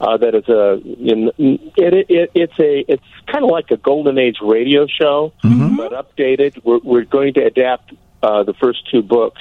uh, 0.00 0.16
that 0.18 0.34
is 0.34 0.48
a 0.48 0.74
in, 0.84 1.30
it, 1.38 2.06
it, 2.10 2.30
it's 2.34 2.58
a 2.58 2.84
it's 2.92 3.04
kind 3.26 3.44
of 3.44 3.50
like 3.50 3.70
a 3.70 3.76
golden 3.76 4.18
age 4.18 4.36
radio 4.42 4.86
show, 4.86 5.32
but 5.76 5.92
updated. 5.92 6.62
We're, 6.64 6.80
we're 6.82 7.04
going 7.04 7.34
to 7.34 7.44
adapt 7.44 7.92
uh, 8.22 8.42
the 8.42 8.54
first 8.54 8.90
two 8.90 9.02
books, 9.02 9.40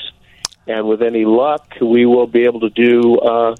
and 0.68 0.88
with 0.88 1.02
any 1.02 1.26
luck, 1.26 1.76
we 1.82 2.06
will 2.06 2.28
be 2.28 2.44
able 2.46 2.62
to 2.62 2.70
do 2.70 3.18
uh, 3.20 3.56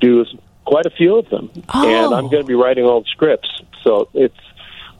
do 0.00 0.24
quite 0.64 0.86
a 0.86 0.90
few 0.90 1.18
of 1.18 1.28
them. 1.30 1.50
And 1.72 2.14
I'm 2.14 2.28
going 2.28 2.42
to 2.42 2.44
be 2.44 2.54
writing 2.54 2.84
all 2.84 3.00
the 3.00 3.08
scripts, 3.08 3.62
so 3.82 4.08
it's. 4.14 4.36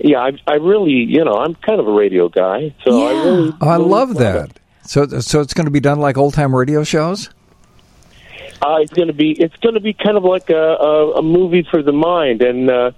Yeah, 0.00 0.18
I, 0.18 0.32
I 0.48 0.54
really, 0.54 0.90
you 0.90 1.24
know, 1.24 1.36
I'm 1.36 1.54
kind 1.54 1.78
of 1.78 1.86
a 1.86 1.92
radio 1.92 2.28
guy, 2.28 2.74
so 2.84 3.06
I 3.06 3.12
really. 3.12 3.54
Oh, 3.60 3.68
I 3.68 3.76
really 3.76 3.88
love 3.88 4.10
it. 4.10 4.18
that. 4.18 4.58
So, 4.82 5.06
so 5.20 5.40
it's 5.40 5.54
going 5.54 5.66
to 5.66 5.70
be 5.70 5.80
done 5.80 6.00
like 6.00 6.18
old 6.18 6.34
time 6.34 6.54
radio 6.54 6.82
shows. 6.82 7.30
Uh, 8.60 8.78
it's 8.80 8.92
going 8.92 9.08
to 9.08 9.14
be 9.14 9.32
it's 9.32 9.56
going 9.56 9.74
to 9.74 9.80
be 9.80 9.92
kind 9.92 10.16
of 10.16 10.24
like 10.24 10.48
a, 10.48 10.56
a, 10.56 11.12
a 11.16 11.22
movie 11.22 11.66
for 11.70 11.82
the 11.82 11.92
mind, 11.92 12.40
and 12.42 12.70
uh, 12.70 12.92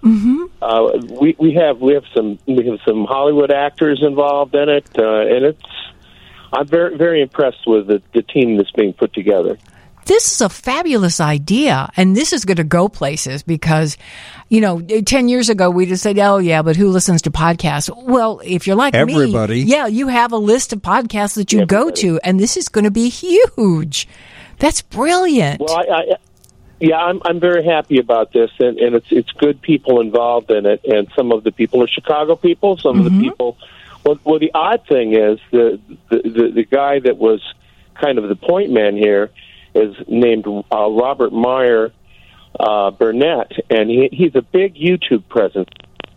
uh, 0.63 0.99
we 1.21 1.35
we 1.39 1.55
have 1.55 1.81
we 1.81 1.93
have 1.93 2.05
some 2.15 2.39
we 2.47 2.67
have 2.67 2.79
some 2.87 3.05
Hollywood 3.05 3.51
actors 3.51 4.03
involved 4.03 4.55
in 4.55 4.69
it, 4.69 4.89
uh, 4.99 5.21
and 5.21 5.45
it's 5.45 5.86
I'm 6.53 6.67
very 6.67 6.97
very 6.97 7.23
impressed 7.23 7.67
with 7.67 7.87
the, 7.87 8.03
the 8.15 8.23
team 8.23 8.57
that's 8.57 8.71
being 8.73 8.93
put 8.93 9.13
together. 9.13 9.59
This 10.07 10.31
is 10.31 10.41
a 10.41 10.49
fabulous 10.49 11.21
idea, 11.21 11.91
and 11.97 12.15
this 12.17 12.33
is 12.33 12.45
going 12.45 12.59
to 12.59 12.65
go 12.65 12.89
places 12.89 13.43
because, 13.43 13.97
you 14.49 14.61
know, 14.61 14.81
eh, 14.89 15.03
ten 15.05 15.29
years 15.29 15.49
ago 15.49 15.69
we 15.69 15.85
just 15.85 16.01
said, 16.05 16.17
"Oh 16.21 16.39
yeah, 16.39 16.63
but 16.63 16.77
who 16.77 16.91
listens 16.91 17.23
to 17.23 17.33
podcasts?" 17.33 17.91
Well, 18.05 18.41
if 18.45 18.69
you're 18.69 18.77
like 18.77 18.95
Everybody. 18.95 19.65
me, 19.65 19.71
yeah, 19.71 19.89
you 19.89 20.07
have 20.07 20.31
a 20.31 20.37
list 20.37 20.73
of 20.73 20.81
podcasts 20.81 21.35
that 21.35 21.53
you 21.53 21.67
go 21.67 21.91
to, 21.91 22.21
and 22.23 22.39
this 22.39 22.57
is 22.57 22.69
going 22.69 22.85
to 22.85 22.93
be 22.93 23.09
huge. 23.09 24.07
That's 24.59 24.81
brilliant. 24.81 25.61
Well, 25.61 25.77
I, 25.77 25.93
I 25.93 26.17
Yeah, 26.79 26.99
I'm 26.99 27.21
I'm 27.25 27.41
very 27.41 27.65
happy 27.65 27.99
about 27.99 28.33
this, 28.33 28.53
and, 28.61 28.79
and 28.79 28.95
it's 28.95 29.11
it's 29.11 29.33
good 29.33 29.61
people 29.61 30.01
involved 30.01 30.53
in 30.53 30.67
it, 30.67 30.85
and 30.85 31.09
some 31.17 31.33
of 31.33 31.43
the 31.43 31.51
people 31.51 31.83
are 31.83 31.89
Chicago 31.89 32.37
people. 32.37 32.77
Some 32.77 32.99
of 32.99 33.05
the 33.05 33.11
mm-hmm. 33.11 33.23
people. 33.23 33.59
Well, 34.07 34.21
well, 34.23 34.39
the 34.39 34.53
odd 34.55 34.87
thing 34.89 35.15
is 35.15 35.41
the 35.51 35.81
the 36.11 36.19
the, 36.23 36.51
the 36.55 36.65
guy 36.65 37.01
that 37.01 37.17
was 37.17 37.43
kind 38.01 38.19
of 38.19 38.29
the 38.29 38.37
point 38.37 38.71
man 38.71 38.97
here 38.97 39.31
is 39.75 39.97
named 40.07 40.47
uh, 40.47 40.91
Robert 40.91 41.33
Meyer 41.33 41.93
uh, 42.59 42.93
Burnett, 42.93 43.51
and 43.69 43.91
he, 43.91 44.09
he's 44.13 44.37
a 44.37 44.43
big 44.43 44.77
YouTube 44.77 45.29
presence, 45.29 45.69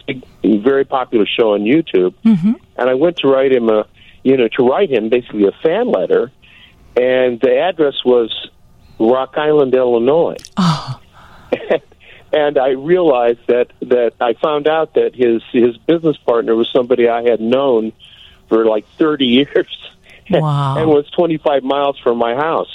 big, 0.05 0.23
very 0.43 0.85
popular 0.85 1.25
show 1.25 1.53
on 1.53 1.61
YouTube. 1.61 2.13
Mm-hmm. 2.23 2.53
And 2.77 2.89
I 2.89 2.93
went 2.93 3.17
to 3.17 3.27
write 3.27 3.51
him 3.51 3.69
a, 3.69 3.87
you 4.23 4.37
know, 4.37 4.47
to 4.49 4.63
write 4.63 4.91
him 4.91 5.09
basically 5.09 5.47
a 5.47 5.51
fan 5.63 5.91
letter, 5.91 6.31
and 6.95 7.41
the 7.41 7.57
address 7.57 7.95
was 8.05 8.51
Rock 8.99 9.33
Island, 9.35 9.73
Illinois. 9.73 10.37
and 12.33 12.57
I 12.57 12.69
realized 12.69 13.39
that 13.47 13.71
that 13.81 14.13
I 14.19 14.33
found 14.33 14.67
out 14.67 14.93
that 14.95 15.15
his 15.15 15.41
his 15.51 15.77
business 15.77 16.17
partner 16.17 16.55
was 16.55 16.69
somebody 16.71 17.07
I 17.09 17.23
had 17.23 17.39
known 17.41 17.91
for 18.47 18.65
like 18.65 18.87
30 18.97 19.25
years 19.37 19.77
Wow. 20.31 20.77
and 20.77 20.87
was 20.89 21.09
25 21.11 21.63
miles 21.63 21.97
from 21.97 22.17
my 22.19 22.35
house. 22.35 22.69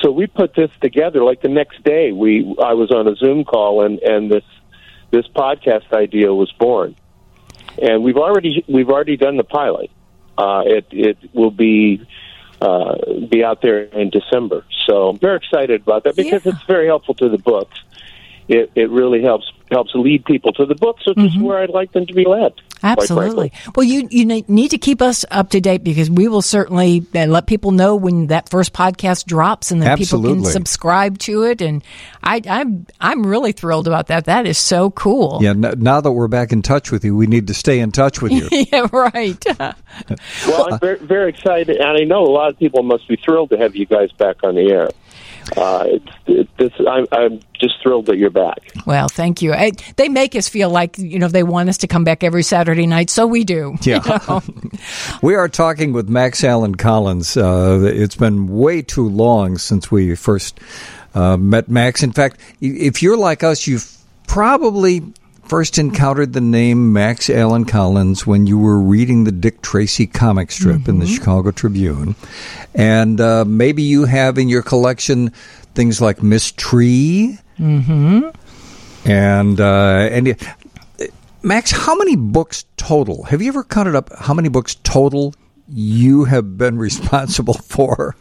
So 0.00 0.12
we 0.12 0.26
put 0.28 0.54
this 0.54 0.70
together. 0.80 1.24
Like 1.24 1.40
the 1.40 1.48
next 1.48 1.82
day, 1.82 2.12
we 2.12 2.54
I 2.62 2.74
was 2.74 2.90
on 2.92 3.08
a 3.08 3.16
Zoom 3.16 3.44
call, 3.44 3.84
and 3.84 3.98
and 4.00 4.30
this 4.30 4.44
this 5.10 5.26
podcast 5.28 5.92
idea 5.92 6.32
was 6.34 6.52
born. 6.52 6.94
And 7.80 8.04
we've 8.04 8.16
already 8.16 8.64
we've 8.68 8.90
already 8.90 9.16
done 9.16 9.36
the 9.36 9.44
pilot. 9.44 9.90
Uh, 10.36 10.62
it 10.66 10.86
it 10.90 11.18
will 11.32 11.50
be 11.50 12.00
uh, 12.60 12.96
be 13.28 13.42
out 13.44 13.60
there 13.62 13.82
in 13.84 14.10
December. 14.10 14.64
So 14.86 15.08
I'm 15.10 15.18
very 15.18 15.36
excited 15.36 15.82
about 15.82 16.04
that 16.04 16.16
because 16.16 16.44
it's 16.46 16.62
very 16.64 16.86
helpful 16.86 17.14
to 17.14 17.28
the 17.28 17.38
books. 17.38 17.78
It 18.48 18.70
it 18.74 18.90
really 18.90 19.22
helps 19.22 19.50
helps 19.70 19.94
lead 19.94 20.24
people 20.24 20.52
to 20.52 20.66
the 20.66 20.74
books, 20.74 21.06
which 21.06 21.18
is 21.18 21.36
where 21.38 21.58
I'd 21.58 21.70
like 21.70 21.92
them 21.92 22.06
to 22.06 22.12
be 22.12 22.24
led. 22.24 22.52
Absolutely. 22.82 23.52
Well, 23.74 23.84
you 23.84 24.06
you 24.10 24.26
need 24.26 24.70
to 24.72 24.78
keep 24.78 25.00
us 25.00 25.24
up 25.30 25.50
to 25.50 25.60
date 25.60 25.82
because 25.82 26.10
we 26.10 26.28
will 26.28 26.42
certainly 26.42 27.06
uh, 27.14 27.26
let 27.26 27.46
people 27.46 27.72
know 27.72 27.96
when 27.96 28.26
that 28.26 28.50
first 28.50 28.74
podcast 28.74 29.24
drops, 29.24 29.70
and 29.70 29.80
then 29.80 29.96
people 29.96 30.22
can 30.22 30.44
subscribe 30.44 31.18
to 31.20 31.44
it. 31.44 31.62
And 31.62 31.82
I, 32.22 32.42
I'm 32.46 32.86
I'm 33.00 33.26
really 33.26 33.52
thrilled 33.52 33.86
about 33.86 34.08
that. 34.08 34.26
That 34.26 34.46
is 34.46 34.58
so 34.58 34.90
cool. 34.90 35.38
Yeah, 35.40 35.54
now 35.54 36.02
that 36.02 36.12
we're 36.12 36.28
back 36.28 36.52
in 36.52 36.60
touch 36.60 36.90
with 36.90 37.04
you, 37.04 37.16
we 37.16 37.26
need 37.26 37.46
to 37.46 37.54
stay 37.54 37.80
in 37.80 37.90
touch 37.90 38.20
with 38.20 38.32
you. 38.32 38.48
yeah, 38.72 38.86
right. 38.92 39.44
Well, 40.46 40.72
I'm 40.74 40.80
very, 40.80 40.98
very 40.98 41.30
excited, 41.30 41.76
and 41.76 41.96
I 41.96 42.02
know 42.02 42.24
a 42.24 42.26
lot 42.26 42.48
of 42.48 42.58
people 42.58 42.82
must 42.82 43.06
be 43.06 43.14
thrilled 43.16 43.50
to 43.50 43.58
have 43.58 43.76
you 43.76 43.86
guys 43.86 44.10
back 44.12 44.42
on 44.42 44.56
the 44.56 44.70
air. 44.70 44.90
Uh, 45.56 45.84
it's, 45.86 46.06
it, 46.26 46.48
this, 46.56 46.72
I'm, 46.88 47.06
I'm 47.12 47.40
just 47.60 47.74
thrilled 47.82 48.06
that 48.06 48.16
you're 48.16 48.30
back. 48.30 48.58
well, 48.86 49.08
thank 49.08 49.42
you. 49.42 49.52
I, 49.52 49.72
they 49.96 50.08
make 50.08 50.34
us 50.34 50.48
feel 50.48 50.70
like 50.70 50.98
you 50.98 51.18
know 51.18 51.28
they 51.28 51.42
want 51.42 51.68
us 51.68 51.78
to 51.78 51.86
come 51.86 52.04
back 52.04 52.24
every 52.24 52.42
Saturday 52.42 52.86
night, 52.86 53.10
so 53.10 53.26
we 53.26 53.44
do. 53.44 53.76
Yeah. 53.82 54.00
you 54.04 54.20
know? 54.28 54.42
We 55.22 55.34
are 55.34 55.48
talking 55.48 55.92
with 55.92 56.08
Max 56.08 56.42
Allan 56.44 56.74
Collins. 56.74 57.36
Uh, 57.36 57.80
it's 57.84 58.16
been 58.16 58.48
way 58.48 58.82
too 58.82 59.08
long 59.08 59.58
since 59.58 59.90
we 59.90 60.14
first 60.14 60.58
uh, 61.14 61.36
met 61.36 61.68
Max. 61.68 62.02
In 62.02 62.12
fact, 62.12 62.40
if 62.60 63.02
you're 63.02 63.16
like 63.16 63.42
us, 63.42 63.66
you've 63.66 63.90
probably 64.26 65.02
first 65.46 65.78
encountered 65.78 66.32
the 66.32 66.40
name 66.40 66.92
Max 66.92 67.28
Allan 67.30 67.64
Collins 67.64 68.26
when 68.26 68.46
you 68.46 68.58
were 68.58 68.78
reading 68.80 69.24
the 69.24 69.32
Dick 69.32 69.62
Tracy 69.62 70.06
comic 70.06 70.50
strip 70.50 70.88
in 70.88 70.98
the 70.98 71.06
Chicago 71.06 71.50
Tribune. 71.50 72.16
And 72.74 73.20
uh, 73.20 73.44
maybe 73.46 73.82
you 73.82 74.04
have 74.06 74.38
in 74.38 74.48
your 74.48 74.62
collection 74.62 75.30
things 75.74 76.00
like 76.00 76.22
Ms. 76.22 76.52
Tree 76.52 77.38
Mm-hmm. 77.58 78.30
and 79.08 79.60
uh, 79.60 80.08
and 80.10 80.26
it- 80.28 80.42
Max, 81.44 81.70
how 81.70 81.94
many 81.94 82.16
books 82.16 82.64
total? 82.76 83.22
Have 83.24 83.40
you 83.42 83.48
ever 83.48 83.62
counted 83.62 83.94
up 83.94 84.10
how 84.18 84.34
many 84.34 84.48
books 84.48 84.74
total 84.82 85.34
you 85.68 86.24
have 86.24 86.58
been 86.58 86.78
responsible 86.88 87.54
for? 87.54 88.16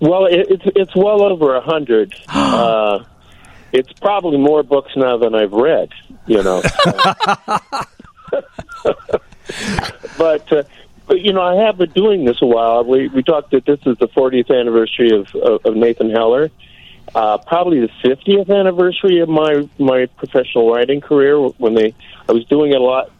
Well, 0.00 0.26
it, 0.26 0.46
it's 0.50 0.64
it's 0.74 0.96
well 0.96 1.22
over 1.22 1.54
a 1.54 1.60
hundred. 1.60 2.14
uh, 2.28 3.04
it's 3.72 3.92
probably 4.00 4.38
more 4.38 4.64
books 4.64 4.90
now 4.96 5.18
than 5.18 5.34
I've 5.36 5.52
read. 5.52 5.90
You 6.26 6.42
know, 6.42 6.62
but. 10.18 10.52
Uh, 10.52 10.62
but 11.06 11.20
you 11.20 11.32
know, 11.32 11.40
I 11.40 11.64
have 11.64 11.78
been 11.78 11.92
doing 11.92 12.24
this 12.24 12.42
a 12.42 12.46
while. 12.46 12.82
We 12.84 13.06
we 13.06 13.22
talked 13.22 13.52
that 13.52 13.64
this 13.64 13.78
is 13.86 13.96
the 13.98 14.08
40th 14.08 14.50
anniversary 14.50 15.10
of 15.16 15.32
of, 15.36 15.64
of 15.64 15.76
Nathan 15.76 16.10
Heller, 16.10 16.50
uh, 17.14 17.38
probably 17.38 17.80
the 17.80 17.90
50th 18.04 18.50
anniversary 18.50 19.20
of 19.20 19.28
my 19.28 19.68
my 19.78 20.06
professional 20.16 20.72
writing 20.72 21.00
career. 21.00 21.38
When 21.38 21.74
they, 21.74 21.94
I 22.28 22.32
was 22.32 22.44
doing 22.46 22.72
it 22.72 22.80
a 22.80 22.84
lot 22.84 23.10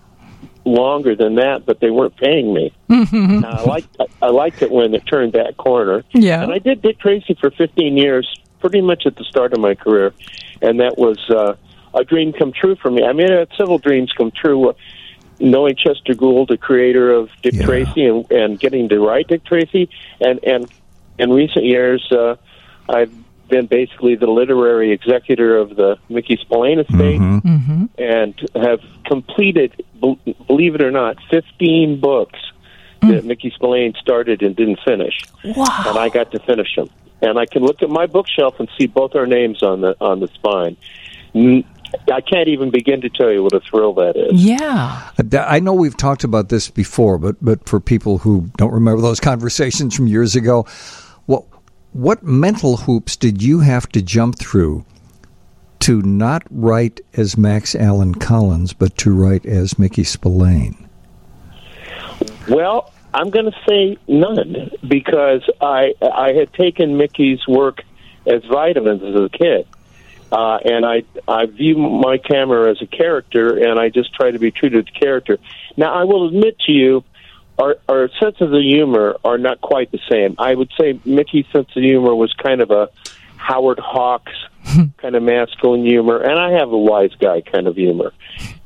longer 0.64 1.14
than 1.14 1.36
that, 1.36 1.64
but 1.64 1.80
they 1.80 1.90
weren't 1.90 2.16
paying 2.16 2.52
me. 2.52 2.72
Mm-hmm. 2.86 3.44
I 3.44 3.62
liked 3.62 3.96
I 4.22 4.28
liked 4.28 4.62
it 4.62 4.70
when 4.70 4.94
it 4.94 5.06
turned 5.06 5.32
that 5.34 5.56
corner. 5.56 6.04
Yeah. 6.12 6.42
and 6.42 6.52
I 6.52 6.58
did 6.58 6.82
Dick 6.82 6.98
Tracy 6.98 7.36
for 7.40 7.50
15 7.50 7.96
years, 7.96 8.40
pretty 8.60 8.80
much 8.80 9.06
at 9.06 9.16
the 9.16 9.24
start 9.24 9.52
of 9.52 9.60
my 9.60 9.74
career, 9.74 10.12
and 10.62 10.80
that 10.80 10.96
was 10.96 11.18
uh, 11.28 11.54
a 11.96 12.04
dream 12.04 12.32
come 12.32 12.52
true 12.52 12.76
for 12.76 12.90
me. 12.90 13.02
I 13.04 13.12
mean, 13.12 13.30
I 13.32 13.40
had 13.40 13.48
several 13.56 13.78
dreams 13.78 14.12
come 14.12 14.30
true. 14.30 14.70
Uh, 14.70 14.72
knowing 15.38 15.74
Chester 15.76 16.14
Gould, 16.14 16.48
the 16.48 16.56
creator 16.56 17.10
of 17.12 17.28
Dick 17.42 17.60
Tracy, 17.60 18.06
and, 18.06 18.30
and 18.30 18.58
getting 18.58 18.88
to 18.88 18.98
write 19.00 19.28
Dick 19.28 19.44
Tracy, 19.44 19.90
and 20.20 20.42
and 20.44 20.70
in 21.18 21.30
recent 21.30 21.64
years, 21.64 22.06
uh, 22.12 22.36
I've 22.88 23.12
been 23.48 23.66
basically 23.66 24.16
the 24.16 24.26
literary 24.26 24.92
executor 24.92 25.56
of 25.56 25.76
the 25.76 25.98
Mickey 26.08 26.36
Spillane 26.40 26.80
estate 26.80 27.20
Mm-hmm. 27.20 27.84
and 27.98 28.50
have 28.54 28.80
completed, 29.04 29.84
believe 30.00 30.74
it 30.74 30.82
or 30.82 30.90
not, 30.90 31.16
15 31.30 32.00
books 32.00 32.38
that 33.02 33.24
Mickey 33.24 33.50
Spillane 33.54 33.94
started 34.00 34.42
and 34.42 34.56
didn't 34.56 34.80
finish. 34.84 35.20
Wow. 35.44 35.84
And 35.86 35.98
I 35.98 36.08
got 36.08 36.32
to 36.32 36.40
finish 36.40 36.74
them. 36.74 36.90
And 37.22 37.38
I 37.38 37.46
can 37.46 37.62
look 37.62 37.82
at 37.82 37.88
my 37.88 38.06
bookshelf 38.06 38.58
and 38.58 38.68
see 38.76 38.86
both 38.86 39.14
our 39.14 39.26
names 39.26 39.62
on 39.62 39.80
the 39.80 39.96
on 40.00 40.20
the 40.20 40.28
spine. 40.28 40.76
I 42.12 42.20
can't 42.20 42.48
even 42.48 42.70
begin 42.70 43.00
to 43.02 43.08
tell 43.08 43.30
you 43.30 43.42
what 43.42 43.52
a 43.52 43.60
thrill 43.60 43.94
that 43.94 44.16
is. 44.16 44.32
Yeah. 44.44 45.10
Uh, 45.18 45.38
I 45.38 45.60
know 45.60 45.72
we've 45.72 45.96
talked 45.96 46.24
about 46.24 46.48
this 46.48 46.70
before, 46.70 47.18
but 47.18 47.36
but 47.40 47.68
for 47.68 47.80
people 47.80 48.18
who 48.18 48.50
don't 48.56 48.72
remember 48.72 49.02
those 49.02 49.20
conversations 49.32 49.94
from 49.94 50.06
years 50.06 50.36
ago, 50.36 50.66
what 51.26 51.44
what 51.92 52.22
mental 52.22 52.76
hoops 52.76 53.16
did 53.16 53.42
you 53.42 53.60
have 53.60 53.88
to 53.88 54.02
jump 54.02 54.38
through 54.38 54.84
to 55.80 56.02
not 56.02 56.42
write 56.50 57.00
as 57.14 57.36
Max 57.36 57.74
Allan 57.74 58.14
Collins, 58.14 58.72
but 58.72 58.96
to 58.98 59.14
write 59.14 59.46
as 59.46 59.78
Mickey 59.78 60.04
Spillane? 60.04 60.88
Well, 62.48 62.92
I'm 63.14 63.30
going 63.30 63.46
to 63.46 63.56
say 63.68 63.96
none 64.08 64.70
because 64.86 65.48
I 65.60 65.94
I 66.02 66.32
had 66.32 66.52
taken 66.52 66.96
Mickey's 66.96 67.46
work 67.46 67.82
as 68.26 68.42
vitamins 68.44 69.02
as 69.02 69.14
a 69.14 69.28
kid, 69.28 69.66
uh, 70.32 70.58
and 70.64 70.84
I 70.84 71.04
I 71.28 71.46
view 71.46 71.76
Mike 71.76 72.24
Hammer 72.28 72.68
as 72.68 72.80
a 72.82 72.86
character, 72.86 73.58
and 73.58 73.78
I 73.78 73.88
just 73.88 74.14
try 74.14 74.30
to 74.30 74.38
be 74.38 74.50
true 74.50 74.70
to 74.70 74.82
the 74.82 74.90
character. 74.90 75.38
Now, 75.76 75.94
I 75.94 76.04
will 76.04 76.28
admit 76.28 76.58
to 76.66 76.72
you, 76.72 77.04
our 77.58 77.76
our 77.88 78.08
senses 78.20 78.52
of 78.52 78.62
humor 78.62 79.16
are 79.24 79.38
not 79.38 79.60
quite 79.60 79.90
the 79.92 80.00
same. 80.10 80.34
I 80.38 80.54
would 80.54 80.70
say 80.78 80.98
Mickey's 81.04 81.46
sense 81.52 81.68
of 81.76 81.82
humor 81.82 82.14
was 82.14 82.32
kind 82.34 82.60
of 82.60 82.70
a 82.70 82.90
Howard 83.36 83.78
Hawks 83.78 84.32
kind 84.96 85.14
of 85.14 85.22
masculine 85.22 85.84
humor, 85.84 86.18
and 86.18 86.38
I 86.38 86.52
have 86.58 86.72
a 86.72 86.78
wise 86.78 87.14
guy 87.18 87.40
kind 87.40 87.66
of 87.66 87.76
humor. 87.76 88.12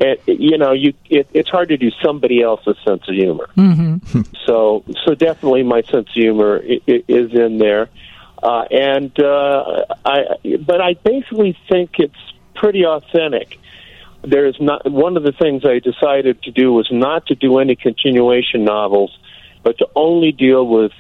And 0.01 0.19
you 0.27 0.57
know, 0.59 0.73
you 0.73 0.95
it, 1.09 1.29
it's 1.33 1.49
hard 1.49 1.69
to 1.69 1.77
do 1.77 1.91
somebody 2.03 2.43
else's 2.43 2.77
sense 2.85 3.03
of 3.09 3.15
humor. 3.15 3.49
Mm-hmm. 3.57 4.23
So, 4.47 4.85
so 5.05 5.15
definitely 5.15 5.63
my 5.63 5.83
sense 5.83 6.09
of 6.09 6.15
humor 6.15 6.61
is 6.65 7.35
in 7.35 7.59
there, 7.59 7.89
uh, 8.43 8.65
and 8.71 9.19
uh, 9.21 9.85
I. 10.05 10.21
But 10.65 10.81
I 10.81 10.95
basically 10.95 11.57
think 11.69 11.93
it's 11.99 12.15
pretty 12.55 12.85
authentic. 12.85 13.59
There 14.23 14.47
is 14.47 14.57
not 14.61 14.91
one 14.91 15.17
of 15.17 15.23
the 15.23 15.33
things 15.33 15.65
I 15.65 15.79
decided 15.79 16.43
to 16.43 16.51
do 16.51 16.73
was 16.73 16.89
not 16.91 17.27
to 17.27 17.35
do 17.35 17.59
any 17.59 17.77
continuation 17.77 18.65
novels, 18.65 19.17
but 19.63 19.79
to 19.79 19.89
only 19.95 20.33
deal 20.33 20.67
with 20.67 20.93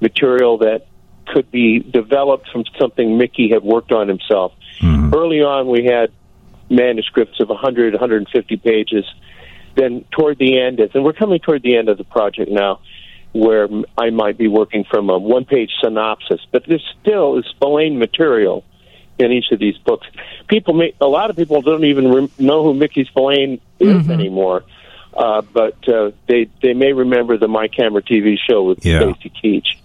material 0.00 0.58
that 0.58 0.86
could 1.26 1.50
be 1.50 1.78
developed 1.78 2.48
from 2.50 2.64
something 2.78 3.16
Mickey 3.16 3.48
had 3.50 3.62
worked 3.62 3.92
on 3.92 4.08
himself. 4.08 4.52
Early 5.14 5.40
on, 5.40 5.68
we 5.68 5.84
had 5.84 6.12
manuscripts 6.68 7.40
of 7.40 7.48
100, 7.48 7.94
150 7.94 8.56
pages. 8.56 9.04
Then 9.76 10.04
toward 10.10 10.38
the 10.38 10.60
end, 10.60 10.80
and 10.80 11.04
we're 11.04 11.12
coming 11.12 11.40
toward 11.40 11.62
the 11.62 11.76
end 11.76 11.88
of 11.88 11.98
the 11.98 12.04
project 12.04 12.50
now, 12.50 12.80
where 13.34 13.68
I 13.98 14.10
might 14.10 14.38
be 14.38 14.48
working 14.48 14.84
from 14.84 15.10
a 15.10 15.18
one-page 15.18 15.70
synopsis, 15.82 16.40
but 16.52 16.64
there 16.66 16.78
still 17.00 17.36
is 17.38 17.44
Spillane 17.50 17.98
material 17.98 18.64
in 19.18 19.32
each 19.32 19.50
of 19.52 19.58
these 19.58 19.76
books. 19.78 20.06
People, 20.48 20.72
may, 20.74 20.94
a 21.00 21.06
lot 21.06 21.30
of 21.30 21.36
people 21.36 21.60
don't 21.60 21.84
even 21.84 22.10
rem- 22.12 22.30
know 22.38 22.62
who 22.62 22.74
Mickey 22.74 23.04
Spillane 23.04 23.60
is 23.80 24.08
anymore, 24.08 24.64
uh, 25.16 25.42
but 25.52 25.76
uh, 25.88 26.12
they 26.28 26.48
they 26.62 26.74
may 26.74 26.92
remember 26.92 27.36
the 27.36 27.48
Mike 27.48 27.74
Hammer 27.76 28.00
TV 28.00 28.36
show 28.48 28.62
with 28.64 28.84
Yeah. 28.86 29.12
Stacy 29.12 29.32
Keach. 29.42 29.76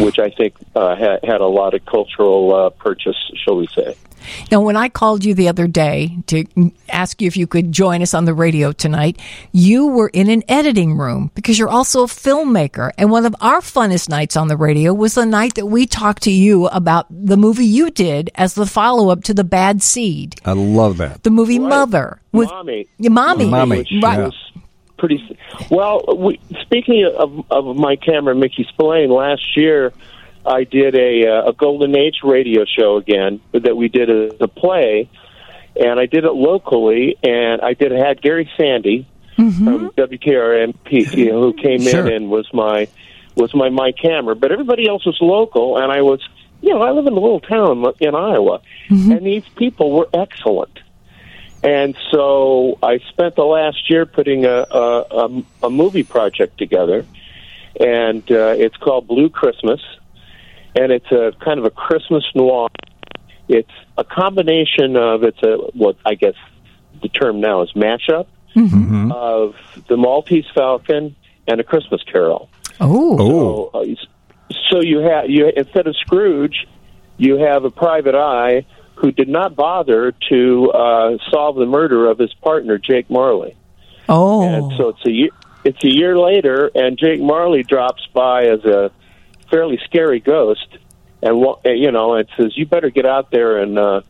Which 0.00 0.18
I 0.18 0.30
think 0.30 0.54
uh, 0.74 0.96
had, 0.96 1.24
had 1.24 1.40
a 1.40 1.46
lot 1.46 1.74
of 1.74 1.84
cultural 1.86 2.54
uh, 2.54 2.70
purchase, 2.70 3.16
shall 3.44 3.56
we 3.56 3.66
say. 3.68 3.94
Now, 4.50 4.60
when 4.60 4.76
I 4.76 4.88
called 4.88 5.24
you 5.24 5.34
the 5.34 5.48
other 5.48 5.66
day 5.66 6.18
to 6.26 6.44
ask 6.88 7.20
you 7.20 7.26
if 7.26 7.36
you 7.36 7.46
could 7.46 7.72
join 7.72 8.02
us 8.02 8.14
on 8.14 8.24
the 8.24 8.34
radio 8.34 8.72
tonight, 8.72 9.18
you 9.52 9.86
were 9.88 10.08
in 10.08 10.28
an 10.28 10.42
editing 10.48 10.96
room 10.96 11.30
because 11.34 11.58
you're 11.58 11.68
also 11.68 12.02
a 12.02 12.06
filmmaker. 12.06 12.90
And 12.98 13.10
one 13.10 13.26
of 13.26 13.34
our 13.40 13.60
funnest 13.60 14.08
nights 14.08 14.36
on 14.36 14.48
the 14.48 14.56
radio 14.56 14.92
was 14.92 15.14
the 15.14 15.26
night 15.26 15.54
that 15.54 15.66
we 15.66 15.86
talked 15.86 16.22
to 16.24 16.30
you 16.30 16.66
about 16.66 17.06
the 17.10 17.36
movie 17.36 17.66
you 17.66 17.90
did 17.90 18.30
as 18.34 18.54
the 18.54 18.66
follow 18.66 19.10
up 19.10 19.24
to 19.24 19.34
The 19.34 19.44
Bad 19.44 19.82
Seed, 19.82 20.40
I 20.44 20.52
love 20.52 20.98
that. 20.98 21.22
the 21.22 21.30
movie 21.30 21.58
Mother. 21.58 22.20
With, 22.32 22.48
Mommy. 22.48 22.86
Yeah, 22.98 23.10
Mommy. 23.10 23.46
Mommy, 23.46 23.78
Which 23.78 23.88
yeah. 23.90 24.30
Pretty. 25.00 25.36
Well, 25.70 26.04
we, 26.14 26.38
speaking 26.60 27.10
of, 27.16 27.44
of 27.50 27.74
Mike 27.74 28.02
Hammer, 28.04 28.34
Mickey 28.34 28.66
Spillane, 28.68 29.08
last 29.08 29.56
year 29.56 29.94
I 30.44 30.64
did 30.64 30.94
a, 30.94 31.26
uh, 31.26 31.48
a 31.48 31.52
Golden 31.54 31.96
Age 31.96 32.18
radio 32.22 32.66
show 32.66 32.96
again 32.98 33.40
that 33.52 33.76
we 33.78 33.88
did 33.88 34.10
as 34.10 34.38
a 34.40 34.46
play, 34.46 35.08
and 35.74 35.98
I 35.98 36.04
did 36.04 36.24
it 36.24 36.32
locally, 36.34 37.16
and 37.22 37.62
I 37.62 37.72
did 37.72 37.92
had 37.92 38.20
Gary 38.20 38.50
Sandy 38.58 39.06
from 39.36 39.90
WKRP 39.92 41.16
you 41.16 41.32
know, 41.32 41.40
who 41.40 41.52
came 41.54 41.80
Sure. 41.80 42.06
in 42.06 42.12
and 42.12 42.30
was 42.30 42.46
my 42.52 42.86
was 43.36 43.54
my 43.54 43.70
Mike 43.70 43.96
Hammer, 44.02 44.34
but 44.34 44.52
everybody 44.52 44.86
else 44.86 45.06
was 45.06 45.16
local, 45.22 45.78
and 45.78 45.90
I 45.90 46.02
was 46.02 46.20
you 46.60 46.74
know 46.74 46.82
I 46.82 46.90
live 46.90 47.06
in 47.06 47.14
a 47.14 47.18
little 47.18 47.40
town 47.40 47.82
in 48.00 48.14
Iowa, 48.14 48.60
and 48.90 49.24
these 49.24 49.44
people 49.56 49.92
were 49.92 50.08
excellent. 50.12 50.79
And 51.62 51.94
so 52.10 52.78
I 52.82 52.98
spent 53.10 53.36
the 53.36 53.44
last 53.44 53.90
year 53.90 54.06
putting 54.06 54.46
a 54.46 54.66
a, 54.70 55.04
a, 55.10 55.42
a 55.64 55.70
movie 55.70 56.04
project 56.04 56.56
together, 56.58 57.04
and 57.78 58.22
uh, 58.30 58.54
it's 58.56 58.76
called 58.76 59.06
Blue 59.06 59.28
Christmas, 59.28 59.80
and 60.74 60.90
it's 60.90 61.10
a 61.12 61.32
kind 61.40 61.58
of 61.58 61.66
a 61.66 61.70
Christmas 61.70 62.24
noir. 62.34 62.68
It's 63.48 63.70
a 63.98 64.04
combination 64.04 64.96
of 64.96 65.22
it's 65.22 65.42
a 65.42 65.56
what 65.74 65.96
I 66.06 66.14
guess 66.14 66.34
the 67.02 67.08
term 67.08 67.40
now 67.40 67.62
is 67.62 67.72
mashup 67.72 68.26
of 69.12 69.54
the 69.88 69.96
Maltese 69.96 70.46
Falcon 70.54 71.14
and 71.46 71.60
a 71.60 71.64
Christmas 71.64 72.02
Carol. 72.04 72.48
Oh, 72.80 73.18
so, 73.18 73.70
uh, 73.74 73.84
so 74.70 74.80
you 74.80 75.00
have 75.00 75.28
you 75.28 75.50
instead 75.54 75.86
of 75.86 75.96
Scrooge, 75.96 76.66
you 77.18 77.36
have 77.36 77.64
a 77.64 77.70
private 77.70 78.14
eye 78.14 78.64
who 79.00 79.10
did 79.12 79.28
not 79.28 79.56
bother 79.56 80.12
to 80.28 80.70
uh, 80.72 81.16
solve 81.30 81.56
the 81.56 81.66
murder 81.66 82.08
of 82.10 82.18
his 82.18 82.32
partner 82.34 82.78
Jake 82.78 83.08
Marley. 83.10 83.56
Oh, 84.08 84.42
And 84.42 84.72
so 84.76 84.88
it's 84.90 85.06
a 85.06 85.10
year, 85.10 85.30
it's 85.64 85.82
a 85.84 85.88
year 85.90 86.18
later, 86.18 86.70
and 86.74 86.98
Jake 86.98 87.20
Marley 87.20 87.62
drops 87.62 88.06
by 88.12 88.46
as 88.46 88.64
a 88.64 88.90
fairly 89.50 89.78
scary 89.84 90.20
ghost, 90.20 90.66
and 91.22 91.40
wa- 91.40 91.58
you 91.64 91.90
know, 91.92 92.14
and 92.14 92.28
says, 92.36 92.56
"You 92.56 92.66
better 92.66 92.90
get 92.90 93.06
out 93.06 93.30
there 93.30 93.58
and 93.58 93.78
uh, 93.78 94.00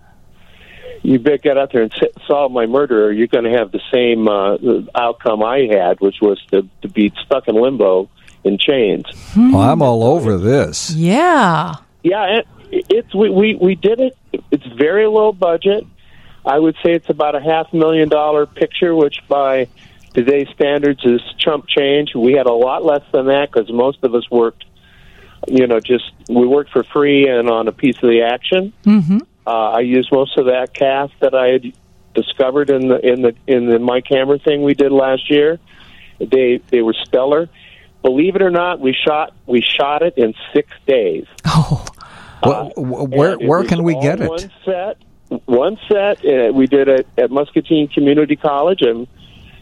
you 1.03 1.19
better 1.19 1.39
get 1.39 1.57
out 1.59 1.73
there 1.73 1.83
and 1.83 1.93
s- 1.93 2.11
solve 2.27 2.53
my 2.53 2.67
murder, 2.67 3.07
or 3.07 3.13
you're 3.13 3.27
going 3.27 3.45
to 3.45 3.51
have 3.59 3.73
the 3.73 3.81
same 3.93 4.29
uh, 4.29 4.57
outcome 4.95 5.43
I 5.43 5.67
had, 5.71 6.01
which 6.01 6.17
was 6.21 6.39
to, 6.51 6.69
to 6.83 6.89
be 6.89 7.13
stuck 7.25 7.49
in 7.49 7.55
limbo 7.61 8.09
in 8.45 8.59
chains." 8.59 9.05
Oh, 9.37 9.59
I'm 9.61 9.83
all 9.83 10.03
over 10.05 10.37
this. 10.39 10.91
Yeah. 10.95 11.75
Yeah, 12.03 12.39
it, 12.39 12.49
it's 12.71 13.15
we, 13.15 13.31
we 13.31 13.55
we 13.55 13.75
did 13.75 14.01
it. 14.01 14.17
It's 14.51 14.67
very 14.67 15.07
low 15.07 15.33
budget. 15.33 15.87
I 16.45 16.59
would 16.59 16.77
say 16.83 16.93
it's 16.93 17.11
about 17.11 17.35
a 17.35 17.41
half 17.41 17.73
million 17.73 18.09
dollar 18.09 18.47
picture, 18.47 18.95
which 18.95 19.17
by 19.29 19.69
today's 20.15 20.49
standards 20.55 21.05
is 21.05 21.21
chump 21.39 21.67
change. 21.69 22.15
We 22.15 22.33
had 22.33 22.47
a 22.47 22.53
lot 22.53 22.85
less 22.85 23.03
than 23.13 23.27
that 23.27 23.51
because 23.53 23.71
most 23.71 24.03
of 24.03 24.15
us 24.15 24.29
worked, 24.31 24.65
you 25.47 25.67
know, 25.67 25.81
just 25.81 26.11
we 26.29 26.47
worked 26.47 26.71
for 26.71 26.83
free 26.85 27.29
and 27.29 27.49
on 27.51 27.69
a 27.69 27.73
piece 27.73 27.97
of 27.97 28.09
the 28.09 28.23
action. 28.23 28.73
Mm-hmm. 28.85 29.19
Uh, 29.47 29.71
I 29.71 29.81
used 29.81 30.11
most 30.13 30.39
of 30.39 30.47
that 30.47 30.73
cast 30.75 31.13
that 31.21 31.35
I 31.35 31.49
had 31.49 31.73
discovered 32.15 32.71
in 32.71 32.89
the 32.89 32.99
in 33.07 33.23
the 33.23 33.35
in 33.47 33.67
the 33.67 33.79
my 33.79 34.01
camera 34.01 34.39
thing 34.39 34.63
we 34.63 34.75
did 34.75 34.93
last 34.93 35.31
year. 35.31 35.59
They 36.19 36.61
they 36.69 36.83
were 36.83 36.95
stellar. 36.95 37.49
Believe 38.03 38.35
it 38.35 38.43
or 38.43 38.51
not, 38.51 38.81
we 38.81 38.95
shot 38.95 39.35
we 39.47 39.61
shot 39.61 40.03
it 40.03 40.15
in 40.17 40.35
six 40.55 40.71
days. 40.87 41.27
Oh, 41.45 41.85
Wh- 42.45 42.73
wh- 42.75 43.11
where 43.11 43.37
where 43.37 43.65
can 43.65 43.83
we 43.83 43.99
get 44.01 44.21
it? 44.21 44.29
One 44.29 44.51
set, 44.65 44.97
one 45.47 45.79
set. 45.89 46.25
Uh, 46.25 46.53
we 46.53 46.67
did 46.67 46.89
it 46.89 47.07
at 47.19 47.31
Muscatine 47.31 47.89
Community 47.89 48.37
College, 48.37 48.83
in 48.83 49.07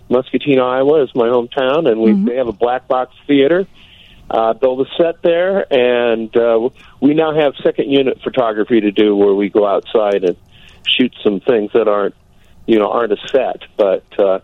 Muscatine, 0.09 0.59
Iowa, 0.61 1.03
is 1.05 1.11
my 1.15 1.27
hometown, 1.27 1.91
and 1.91 2.01
we 2.01 2.13
they 2.25 2.37
have 2.37 2.49
a 2.49 2.53
black 2.53 2.89
box 2.89 3.15
theater. 3.27 3.67
Uh, 4.31 4.53
build 4.53 4.87
a 4.87 4.91
set 5.03 5.23
there, 5.23 5.67
and 5.73 6.37
uh, 6.37 6.69
we 7.01 7.15
now 7.15 7.35
have 7.35 7.55
second 7.65 7.91
unit 7.91 8.21
photography 8.23 8.79
to 8.81 8.91
do, 8.91 9.17
where 9.17 9.35
we 9.35 9.49
go 9.49 9.67
outside 9.67 10.23
and 10.23 10.37
shoot 10.87 11.15
some 11.25 11.41
things 11.41 11.71
that 11.73 11.89
aren't, 11.89 12.15
you 12.67 12.79
know, 12.79 12.91
aren't 12.91 13.13
a 13.13 13.17
set. 13.29 13.63
But 13.79 14.05
uh, 14.19 14.41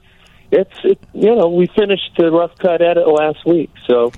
it's, 0.51 0.75
it, 0.85 0.99
you 1.13 1.35
know, 1.37 1.49
we 1.51 1.67
finished 1.67 2.13
the 2.17 2.31
rough 2.31 2.57
cut 2.59 2.81
edit 2.81 3.07
last 3.07 3.45
week, 3.45 3.71
so 3.87 4.11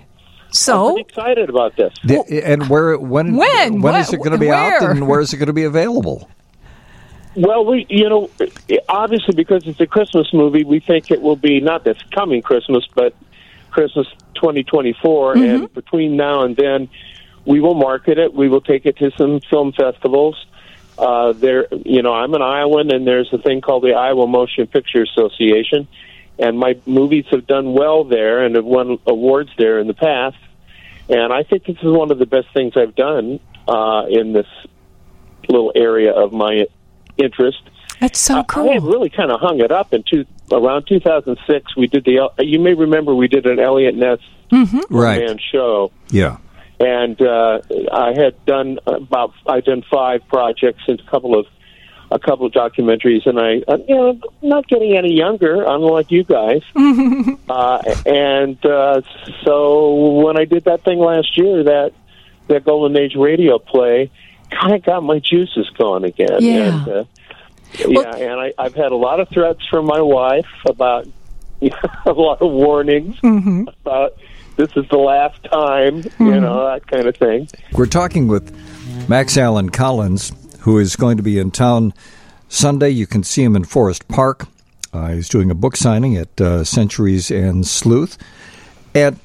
so 0.58 0.92
I'm 0.92 0.98
excited 0.98 1.48
about 1.50 1.76
this. 1.76 1.92
The- 2.04 2.42
and 2.44 2.68
where 2.68 2.98
when 2.98 3.36
When? 3.36 3.80
when 3.82 3.94
is 3.96 4.10
Wh- 4.10 4.14
it 4.14 4.18
going 4.18 4.32
to 4.32 4.38
be 4.38 4.50
out 4.50 4.82
and 4.82 5.06
where 5.06 5.20
is 5.20 5.32
it 5.32 5.36
going 5.38 5.48
to 5.48 5.52
be 5.52 5.64
available? 5.64 6.28
Well, 7.36 7.66
we, 7.66 7.86
you 7.90 8.08
know, 8.08 8.30
obviously 8.88 9.34
because 9.34 9.66
it's 9.66 9.80
a 9.80 9.86
Christmas 9.86 10.32
movie, 10.32 10.64
we 10.64 10.80
think 10.80 11.10
it 11.10 11.20
will 11.20 11.36
be 11.36 11.60
not 11.60 11.84
this 11.84 11.98
coming 12.14 12.40
Christmas, 12.40 12.86
but 12.94 13.14
Christmas 13.70 14.06
2024. 14.36 15.36
And 15.36 15.74
between 15.74 16.16
now 16.16 16.44
and 16.44 16.56
then, 16.56 16.88
we 17.44 17.60
will 17.60 17.74
market 17.74 18.18
it. 18.18 18.32
We 18.32 18.48
will 18.48 18.62
take 18.62 18.86
it 18.86 18.96
to 18.98 19.10
some 19.18 19.40
film 19.40 19.72
festivals. 19.72 20.46
Uh, 20.98 21.32
there, 21.32 21.66
you 21.84 22.00
know, 22.00 22.14
I'm 22.14 22.32
an 22.32 22.40
Iowan, 22.40 22.90
and 22.90 23.06
there's 23.06 23.30
a 23.34 23.38
thing 23.38 23.60
called 23.60 23.82
the 23.82 23.92
Iowa 23.92 24.26
Motion 24.26 24.66
Picture 24.66 25.02
Association, 25.02 25.88
and 26.38 26.58
my 26.58 26.78
movies 26.86 27.26
have 27.30 27.46
done 27.46 27.74
well 27.74 28.04
there 28.04 28.44
and 28.44 28.56
have 28.56 28.64
won 28.64 28.98
awards 29.06 29.50
there 29.58 29.78
in 29.78 29.88
the 29.88 29.94
past. 29.94 30.38
And 31.08 31.32
I 31.32 31.42
think 31.42 31.64
this 31.66 31.76
is 31.76 31.84
one 31.84 32.10
of 32.10 32.18
the 32.18 32.26
best 32.26 32.48
things 32.52 32.72
I've 32.76 32.94
done 32.96 33.38
uh, 33.68 34.06
in 34.08 34.32
this 34.32 34.46
little 35.48 35.72
area 35.74 36.12
of 36.12 36.32
my 36.32 36.66
interest. 37.16 37.58
That's 38.00 38.18
so 38.18 38.42
cool. 38.44 38.68
I 38.70 38.74
had 38.74 38.82
really 38.82 39.08
kind 39.10 39.30
of 39.30 39.40
hung 39.40 39.60
it 39.60 39.70
up 39.72 39.94
in 39.94 40.02
two, 40.10 40.26
around 40.52 40.86
2006. 40.88 41.76
We 41.76 41.86
did 41.86 42.04
the. 42.04 42.18
El- 42.18 42.34
You 42.40 42.58
may 42.60 42.74
remember 42.74 43.14
we 43.14 43.28
did 43.28 43.46
an 43.46 43.58
Eliot 43.58 43.94
Ness 43.94 44.18
Right. 44.90 45.24
man 45.24 45.38
show, 45.52 45.90
Yeah. 46.10 46.36
and 46.78 47.20
uh, 47.22 47.60
I 47.92 48.12
had 48.16 48.34
done 48.44 48.78
about 48.86 49.32
I'd 49.46 49.64
done 49.64 49.82
five 49.90 50.26
projects 50.28 50.82
and 50.88 51.00
a 51.00 51.10
couple 51.10 51.38
of 51.38 51.46
a 52.10 52.18
couple 52.18 52.46
of 52.46 52.52
documentaries, 52.52 53.26
and 53.26 53.38
I, 53.38 53.62
uh, 53.66 53.78
you 53.88 53.94
know, 53.94 54.20
not 54.42 54.68
getting 54.68 54.96
any 54.96 55.12
younger, 55.12 55.64
unlike 55.64 56.10
you 56.10 56.24
guys. 56.24 56.62
uh, 57.48 57.94
and 58.06 58.64
uh, 58.64 59.02
so 59.44 59.94
when 60.22 60.38
I 60.38 60.44
did 60.44 60.64
that 60.64 60.84
thing 60.84 60.98
last 60.98 61.36
year, 61.36 61.64
that 61.64 61.92
that 62.48 62.64
Golden 62.64 62.96
Age 62.96 63.16
radio 63.16 63.58
play, 63.58 64.10
kind 64.50 64.74
of 64.74 64.84
got 64.84 65.02
my 65.02 65.18
juices 65.18 65.68
going 65.70 66.04
again. 66.04 66.40
Yeah. 66.40 66.78
And, 66.78 66.88
uh, 66.88 67.04
yeah, 67.78 68.16
and 68.16 68.40
I, 68.40 68.52
I've 68.56 68.74
had 68.74 68.92
a 68.92 68.96
lot 68.96 69.20
of 69.20 69.28
threats 69.28 69.66
from 69.68 69.86
my 69.86 70.00
wife 70.00 70.46
about 70.66 71.08
a 71.62 72.12
lot 72.12 72.40
of 72.40 72.52
warnings 72.52 73.18
about 73.22 74.16
this 74.56 74.70
is 74.76 74.88
the 74.88 74.96
last 74.96 75.42
time, 75.44 76.02
you 76.18 76.40
know, 76.40 76.66
that 76.66 76.86
kind 76.86 77.06
of 77.06 77.16
thing. 77.16 77.48
We're 77.72 77.86
talking 77.86 78.28
with 78.28 78.54
Max 79.08 79.36
Allan 79.36 79.70
Collins, 79.70 80.32
who 80.66 80.80
is 80.80 80.96
going 80.96 81.16
to 81.16 81.22
be 81.22 81.38
in 81.38 81.48
town 81.52 81.94
Sunday. 82.48 82.90
You 82.90 83.06
can 83.06 83.22
see 83.22 83.44
him 83.44 83.54
in 83.54 83.62
Forest 83.62 84.08
Park. 84.08 84.48
Uh, 84.92 85.10
he's 85.10 85.28
doing 85.28 85.48
a 85.48 85.54
book 85.54 85.76
signing 85.76 86.16
at 86.16 86.40
uh, 86.40 86.64
Centuries 86.64 87.30
and 87.30 87.64
Sleuth. 87.64 88.18
And 88.92 89.16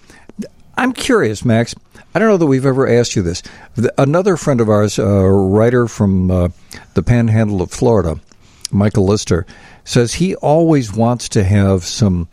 I'm 0.78 0.94
curious, 0.94 1.44
Max. 1.44 1.74
I 2.14 2.20
don't 2.20 2.28
know 2.28 2.38
that 2.38 2.46
we've 2.46 2.66
ever 2.66 2.88
asked 2.88 3.16
you 3.16 3.24
this. 3.24 3.42
Another 3.98 4.38
friend 4.38 4.62
of 4.62 4.70
ours, 4.70 5.00
a 5.00 5.08
writer 5.08 5.88
from 5.88 6.30
uh, 6.30 6.50
the 6.94 7.02
Panhandle 7.02 7.64
of 7.64 7.72
Florida, 7.72 8.20
Michael 8.70 9.08
Lister, 9.08 9.48
says 9.84 10.14
he 10.14 10.36
always 10.36 10.94
wants 10.94 11.28
to 11.30 11.44
have 11.44 11.86
some 11.86 12.28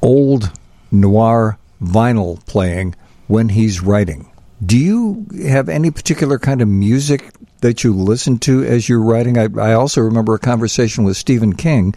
old 0.00 0.50
noir 0.90 1.58
vinyl 1.82 2.44
playing 2.46 2.94
when 3.26 3.50
he's 3.50 3.82
writing. 3.82 4.30
Do 4.64 4.78
you 4.78 5.26
have 5.46 5.68
any 5.68 5.90
particular 5.90 6.38
kind 6.38 6.62
of 6.62 6.68
music 6.68 7.30
that 7.64 7.82
you 7.82 7.94
listen 7.94 8.38
to 8.38 8.62
as 8.62 8.90
you're 8.90 9.00
writing? 9.00 9.38
I, 9.38 9.48
I 9.58 9.72
also 9.72 10.02
remember 10.02 10.34
a 10.34 10.38
conversation 10.38 11.02
with 11.02 11.16
Stephen 11.16 11.56
King 11.56 11.94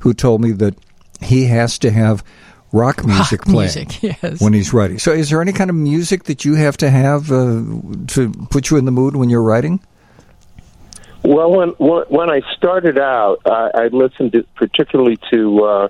who 0.00 0.14
told 0.14 0.40
me 0.40 0.50
that 0.52 0.74
he 1.20 1.44
has 1.44 1.78
to 1.80 1.90
have 1.90 2.24
rock 2.72 3.04
music 3.04 3.42
playing 3.42 3.74
music, 3.76 4.02
yes. 4.22 4.40
when 4.40 4.54
he's 4.54 4.72
writing. 4.72 4.98
So, 4.98 5.12
is 5.12 5.28
there 5.28 5.42
any 5.42 5.52
kind 5.52 5.68
of 5.68 5.76
music 5.76 6.24
that 6.24 6.46
you 6.46 6.54
have 6.54 6.78
to 6.78 6.90
have 6.90 7.30
uh, 7.30 7.62
to 8.08 8.32
put 8.48 8.70
you 8.70 8.78
in 8.78 8.86
the 8.86 8.90
mood 8.90 9.14
when 9.14 9.28
you're 9.28 9.42
writing? 9.42 9.78
Well, 11.22 11.50
when 11.52 11.68
when 11.72 12.04
when 12.08 12.30
I 12.30 12.40
started 12.56 12.98
out, 12.98 13.42
I, 13.44 13.70
I 13.74 13.86
listened 13.88 14.32
to, 14.32 14.42
particularly 14.54 15.18
to 15.30 15.64
uh, 15.64 15.88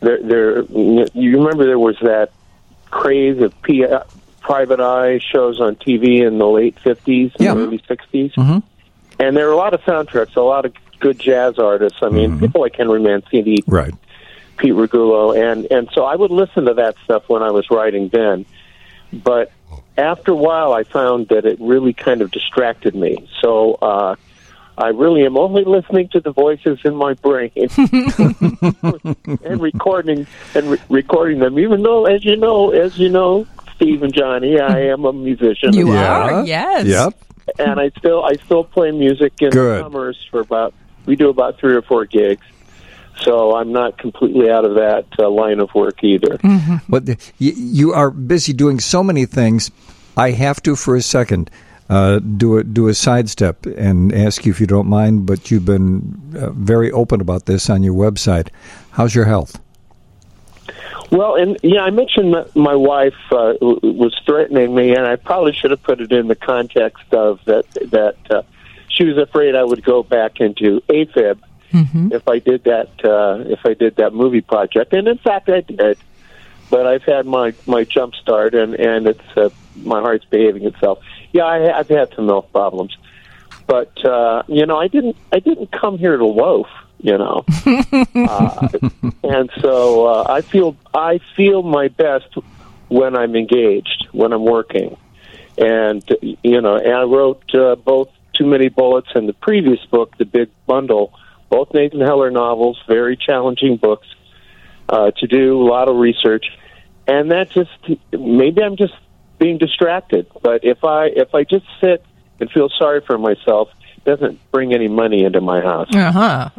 there. 0.00 0.22
There, 0.22 0.62
you 0.64 1.38
remember 1.38 1.64
there 1.64 1.78
was 1.78 1.96
that 2.02 2.32
craze 2.90 3.40
of 3.40 3.54
P, 3.62 3.86
private 4.42 4.80
eye 4.80 5.18
shows 5.20 5.60
on 5.60 5.76
TV 5.76 6.26
in 6.26 6.38
the 6.38 6.46
late 6.46 6.76
50s 6.84 7.32
and 7.36 7.44
Yeah. 7.44 7.54
early 7.54 7.78
60s. 7.88 8.34
Mm-hmm. 8.34 8.58
And 9.20 9.36
there 9.36 9.48
are 9.48 9.52
a 9.52 9.56
lot 9.56 9.72
of 9.72 9.80
soundtracks, 9.82 10.36
a 10.36 10.40
lot 10.40 10.64
of 10.66 10.74
good 11.00 11.18
jazz 11.18 11.58
artists. 11.58 11.98
I 12.02 12.08
mean, 12.08 12.38
people 12.38 12.60
like 12.60 12.74
Henry 12.76 13.00
Mancini, 13.00 13.58
Right. 13.66 13.94
Pete 14.58 14.72
Rugolo, 14.74 15.34
and 15.36 15.66
and 15.70 15.88
so 15.92 16.04
I 16.04 16.14
would 16.16 16.30
listen 16.30 16.66
to 16.66 16.74
that 16.74 16.96
stuff 17.04 17.24
when 17.28 17.42
I 17.42 17.50
was 17.50 17.70
writing 17.70 18.08
then. 18.08 18.44
But 19.12 19.50
after 19.96 20.32
a 20.32 20.36
while, 20.36 20.72
I 20.72 20.84
found 20.84 21.28
that 21.28 21.44
it 21.44 21.58
really 21.60 21.92
kind 21.92 22.20
of 22.22 22.30
distracted 22.30 22.94
me. 22.94 23.28
So 23.40 23.74
uh, 23.74 24.16
I 24.78 24.88
really 24.88 25.24
am 25.24 25.36
only 25.36 25.64
listening 25.64 26.08
to 26.10 26.20
the 26.20 26.32
voices 26.32 26.78
in 26.84 26.94
my 26.94 27.14
brain 27.14 27.50
and 29.44 29.60
recording 29.60 30.26
and 30.54 30.70
re- 30.70 30.78
recording 30.88 31.38
them. 31.40 31.58
Even 31.58 31.82
though, 31.82 32.06
as 32.06 32.24
you 32.24 32.36
know, 32.36 32.70
as 32.70 32.98
you 32.98 33.08
know, 33.08 33.46
Steve 33.82 34.02
and 34.02 34.14
Johnnie, 34.14 34.60
I 34.60 34.80
am 34.92 35.04
a 35.04 35.12
musician. 35.12 35.74
You 35.74 35.90
are, 35.92 36.44
yes. 36.44 36.86
Yep. 36.86 37.58
and 37.58 37.80
I 37.80 37.90
still 37.98 38.24
I 38.24 38.34
still 38.44 38.64
play 38.64 38.90
music 38.92 39.34
in 39.40 39.50
Good. 39.50 39.80
the 39.80 39.84
summers 39.84 40.18
for 40.30 40.40
about 40.40 40.74
we 41.06 41.16
do 41.16 41.28
about 41.28 41.58
three 41.58 41.74
or 41.74 41.82
four 41.82 42.04
gigs. 42.04 42.44
So 43.22 43.56
I'm 43.56 43.72
not 43.72 43.98
completely 43.98 44.50
out 44.50 44.64
of 44.64 44.74
that 44.74 45.06
uh, 45.18 45.28
line 45.28 45.60
of 45.60 45.72
work 45.74 46.02
either. 46.02 46.38
But 46.88 47.06
the, 47.06 47.18
you, 47.38 47.52
you 47.52 47.92
are 47.92 48.10
busy 48.10 48.52
doing 48.52 48.80
so 48.80 49.02
many 49.02 49.26
things. 49.26 49.70
I 50.16 50.30
have 50.30 50.62
to, 50.62 50.74
for 50.74 50.96
a 50.96 51.02
second, 51.02 51.50
uh, 51.90 52.20
do 52.20 52.56
a 52.56 52.64
do 52.64 52.88
a 52.88 52.94
sidestep 52.94 53.66
and 53.66 54.14
ask 54.14 54.46
you 54.46 54.50
if 54.50 54.60
you 54.60 54.66
don't 54.66 54.88
mind. 54.88 55.26
But 55.26 55.50
you've 55.50 55.66
been 55.66 56.20
uh, 56.34 56.50
very 56.50 56.90
open 56.90 57.20
about 57.20 57.46
this 57.46 57.68
on 57.68 57.82
your 57.82 57.94
website. 57.94 58.48
How's 58.92 59.14
your 59.14 59.26
health? 59.26 59.61
Well, 61.12 61.36
and 61.36 61.58
yeah, 61.62 61.82
I 61.82 61.90
mentioned 61.90 62.32
that 62.32 62.56
my 62.56 62.74
wife 62.74 63.12
uh, 63.30 63.52
was 63.60 64.18
threatening 64.24 64.74
me, 64.74 64.96
and 64.96 65.06
I 65.06 65.16
probably 65.16 65.52
should 65.52 65.70
have 65.70 65.82
put 65.82 66.00
it 66.00 66.10
in 66.10 66.26
the 66.26 66.34
context 66.34 67.12
of 67.12 67.38
that 67.44 67.70
that 67.90 68.16
uh, 68.30 68.42
she 68.88 69.04
was 69.04 69.18
afraid 69.18 69.54
I 69.54 69.62
would 69.62 69.84
go 69.84 70.02
back 70.02 70.40
into 70.40 70.80
AFib 70.88 71.38
if 72.14 72.26
I 72.26 72.38
did 72.38 72.64
that 72.64 73.04
uh, 73.04 73.44
if 73.46 73.60
I 73.66 73.74
did 73.74 73.96
that 73.96 74.14
movie 74.14 74.40
project, 74.40 74.94
and 74.94 75.06
in 75.06 75.18
fact 75.18 75.50
I 75.50 75.60
did. 75.60 75.98
But 76.70 76.86
I've 76.86 77.02
had 77.02 77.26
my 77.26 77.52
my 77.66 77.84
jump 77.84 78.14
start, 78.14 78.54
and 78.54 78.74
and 78.74 79.06
it's 79.06 79.36
uh, 79.36 79.50
my 79.76 80.00
heart's 80.00 80.24
behaving 80.24 80.64
itself. 80.64 81.00
Yeah, 81.32 81.44
I, 81.44 81.78
I've 81.78 81.88
had 81.88 82.14
some 82.14 82.26
health 82.26 82.50
problems, 82.52 82.96
but 83.66 84.02
uh, 84.02 84.44
you 84.48 84.64
know, 84.64 84.78
I 84.78 84.88
didn't 84.88 85.16
I 85.30 85.40
didn't 85.40 85.70
come 85.72 85.98
here 85.98 86.16
to 86.16 86.24
loaf. 86.24 86.68
You 87.02 87.18
know, 87.18 87.44
uh, 87.66 88.68
and 89.24 89.50
so 89.60 90.06
uh, 90.06 90.26
I 90.28 90.40
feel 90.40 90.76
I 90.94 91.18
feel 91.36 91.62
my 91.62 91.88
best 91.88 92.32
when 92.88 93.16
I'm 93.16 93.34
engaged, 93.34 94.06
when 94.12 94.32
I'm 94.32 94.44
working, 94.44 94.96
and 95.58 96.04
you 96.20 96.60
know, 96.60 96.76
and 96.76 96.94
I 96.94 97.02
wrote 97.02 97.42
uh, 97.54 97.74
both 97.74 98.08
Too 98.34 98.46
Many 98.46 98.68
Bullets 98.68 99.08
and 99.16 99.28
the 99.28 99.32
previous 99.32 99.84
book, 99.86 100.16
The 100.16 100.24
Big 100.24 100.50
Bundle, 100.66 101.12
both 101.50 101.74
Nathan 101.74 102.00
Heller 102.00 102.30
novels, 102.30 102.80
very 102.86 103.16
challenging 103.16 103.78
books 103.78 104.06
uh, 104.88 105.10
to 105.10 105.26
do, 105.26 105.60
a 105.60 105.66
lot 105.66 105.88
of 105.88 105.96
research, 105.96 106.46
and 107.06 107.30
that 107.32 107.50
just 107.50 107.70
maybe 108.12 108.62
I'm 108.62 108.76
just 108.76 108.94
being 109.38 109.58
distracted. 109.58 110.26
But 110.42 110.64
if 110.64 110.84
I 110.84 111.06
if 111.06 111.34
I 111.34 111.44
just 111.44 111.66
sit 111.80 112.04
and 112.40 112.50
feel 112.50 112.68
sorry 112.78 113.00
for 113.06 113.18
myself, 113.18 113.70
doesn't 114.04 114.38
bring 114.50 114.74
any 114.74 114.88
money 114.88 115.24
into 115.24 115.40
my 115.40 115.60
house. 115.60 115.88
Uh 115.94 116.12
huh. 116.12 116.50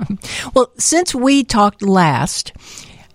Well, 0.54 0.72
since 0.78 1.14
we 1.16 1.44
talked 1.44 1.82
last, 1.82 2.54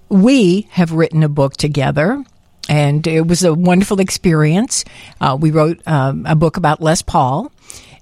we 0.09 0.63
have 0.71 0.93
written 0.93 1.23
a 1.23 1.29
book 1.29 1.57
together. 1.57 2.25
And 2.71 3.07
it 3.07 3.27
was 3.27 3.45
a 3.45 3.55
wonderful 3.55 3.99
experience. 3.99 4.85
Uh, 5.23 5.39
we 5.41 5.51
wrote 5.51 5.81
um, 5.87 6.27
a 6.27 6.37
book 6.37 6.59
about 6.59 6.83
Les 6.83 7.01
Paul 7.01 7.51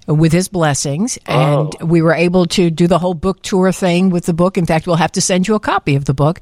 with 0.07 0.31
his 0.31 0.47
blessings, 0.47 1.19
and 1.25 1.73
we 1.81 2.01
were 2.01 2.13
able 2.13 2.45
to 2.45 2.69
do 2.69 2.87
the 2.87 2.97
whole 2.97 3.13
book 3.13 3.41
tour 3.41 3.71
thing 3.71 4.09
with 4.09 4.25
the 4.25 4.33
book. 4.33 4.57
In 4.57 4.65
fact, 4.65 4.87
we'll 4.87 4.95
have 4.95 5.11
to 5.13 5.21
send 5.21 5.47
you 5.47 5.55
a 5.55 5.59
copy 5.59 5.95
of 5.95 6.05
the 6.05 6.13
book. 6.13 6.39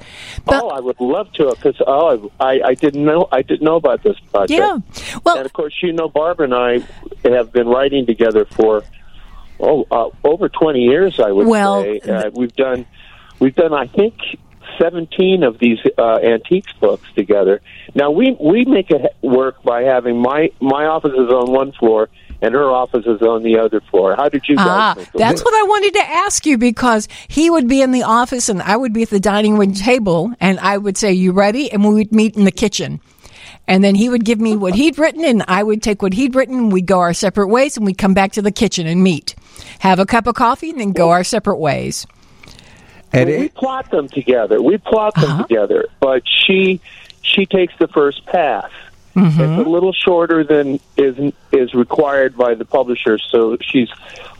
oh, 0.47 0.69
I 0.69 0.79
would 0.79 0.99
love 0.99 1.31
to 1.33 1.49
because 1.49 1.81
oh, 1.85 2.31
I, 2.39 2.61
I 2.63 2.73
didn't 2.75 3.03
know 3.03 3.27
I 3.31 3.41
didn't 3.41 3.63
know 3.63 3.75
about 3.75 4.03
this 4.03 4.19
project. 4.31 4.51
Yeah, 4.51 4.79
well, 5.23 5.37
and 5.37 5.45
of 5.45 5.53
course, 5.53 5.73
you 5.81 5.93
know, 5.93 6.07
Barbara 6.07 6.45
and 6.45 6.53
I 6.53 7.29
have 7.29 7.51
been 7.51 7.67
writing 7.67 8.05
together 8.05 8.45
for 8.45 8.83
oh 9.59 9.85
uh, 9.91 10.09
over 10.23 10.49
twenty 10.49 10.81
years. 10.81 11.19
I 11.19 11.31
would 11.31 11.47
Well, 11.47 11.81
say 11.81 11.99
uh, 11.99 12.29
we've 12.33 12.55
done 12.55 12.85
we've 13.39 13.55
done 13.55 13.73
I 13.73 13.87
think 13.87 14.15
seventeen 14.79 15.43
of 15.43 15.59
these 15.59 15.79
uh, 15.97 16.17
antiques 16.17 16.73
books 16.73 17.07
together. 17.15 17.61
Now 17.93 18.11
we 18.11 18.35
we 18.39 18.65
make 18.65 18.91
it 18.91 19.15
work 19.21 19.61
by 19.63 19.83
having 19.83 20.17
my 20.21 20.51
my 20.59 20.85
office 20.85 21.13
is 21.13 21.29
on 21.29 21.51
one 21.51 21.71
floor 21.73 22.09
and 22.41 22.53
her 22.53 22.69
office 22.69 23.05
is 23.05 23.21
on 23.21 23.43
the 23.43 23.57
other 23.57 23.81
floor. 23.81 24.15
How 24.15 24.29
did 24.29 24.47
you 24.47 24.57
guys? 24.57 24.67
Ah, 24.67 24.93
that's 25.13 25.41
work? 25.41 25.45
what 25.45 25.53
I 25.53 25.63
wanted 25.67 25.93
to 25.93 26.03
ask 26.03 26.45
you 26.45 26.57
because 26.57 27.07
he 27.27 27.49
would 27.49 27.67
be 27.67 27.81
in 27.81 27.91
the 27.91 28.03
office 28.03 28.49
and 28.49 28.61
I 28.61 28.75
would 28.75 28.93
be 28.93 29.03
at 29.03 29.09
the 29.09 29.19
dining 29.19 29.57
room 29.57 29.73
table 29.73 30.33
and 30.39 30.59
I 30.59 30.77
would 30.77 30.97
say, 30.97 31.13
You 31.13 31.31
ready? 31.31 31.71
And 31.71 31.85
we 31.87 31.93
would 31.93 32.11
meet 32.11 32.35
in 32.35 32.43
the 32.43 32.51
kitchen. 32.51 32.99
And 33.67 33.83
then 33.83 33.95
he 33.95 34.09
would 34.09 34.23
give 34.23 34.39
me 34.39 34.55
what 34.55 34.75
he'd 34.75 34.99
written 34.99 35.25
and 35.25 35.43
I 35.47 35.63
would 35.63 35.81
take 35.81 36.01
what 36.01 36.13
he'd 36.13 36.35
written 36.35 36.55
and 36.55 36.71
we'd 36.71 36.85
go 36.85 36.99
our 36.99 37.13
separate 37.13 37.47
ways 37.47 37.77
and 37.77 37.85
we'd 37.85 37.97
come 37.97 38.13
back 38.13 38.31
to 38.33 38.41
the 38.41 38.51
kitchen 38.51 38.85
and 38.85 39.01
meet. 39.01 39.35
Have 39.79 39.99
a 39.99 40.05
cup 40.05 40.27
of 40.27 40.35
coffee 40.35 40.69
and 40.69 40.79
then 40.79 40.91
go 40.91 41.09
our 41.09 41.23
separate 41.23 41.57
ways. 41.57 42.05
And 43.11 43.29
Well, 43.29 43.39
we 43.39 43.49
plot 43.49 43.89
them 43.91 44.07
together. 44.09 44.61
We 44.61 44.77
plot 44.77 45.15
them 45.15 45.31
uh-huh. 45.31 45.43
together, 45.43 45.85
but 45.99 46.23
she 46.25 46.81
she 47.21 47.45
takes 47.45 47.73
the 47.79 47.87
first 47.87 48.25
pass. 48.25 48.69
Mm-hmm. 49.15 49.41
It's 49.41 49.65
a 49.65 49.69
little 49.69 49.93
shorter 49.93 50.43
than 50.43 50.79
is 50.97 51.33
is 51.53 51.73
required 51.73 52.35
by 52.35 52.53
the 52.53 52.65
publisher, 52.65 53.17
so 53.17 53.57
she's 53.61 53.87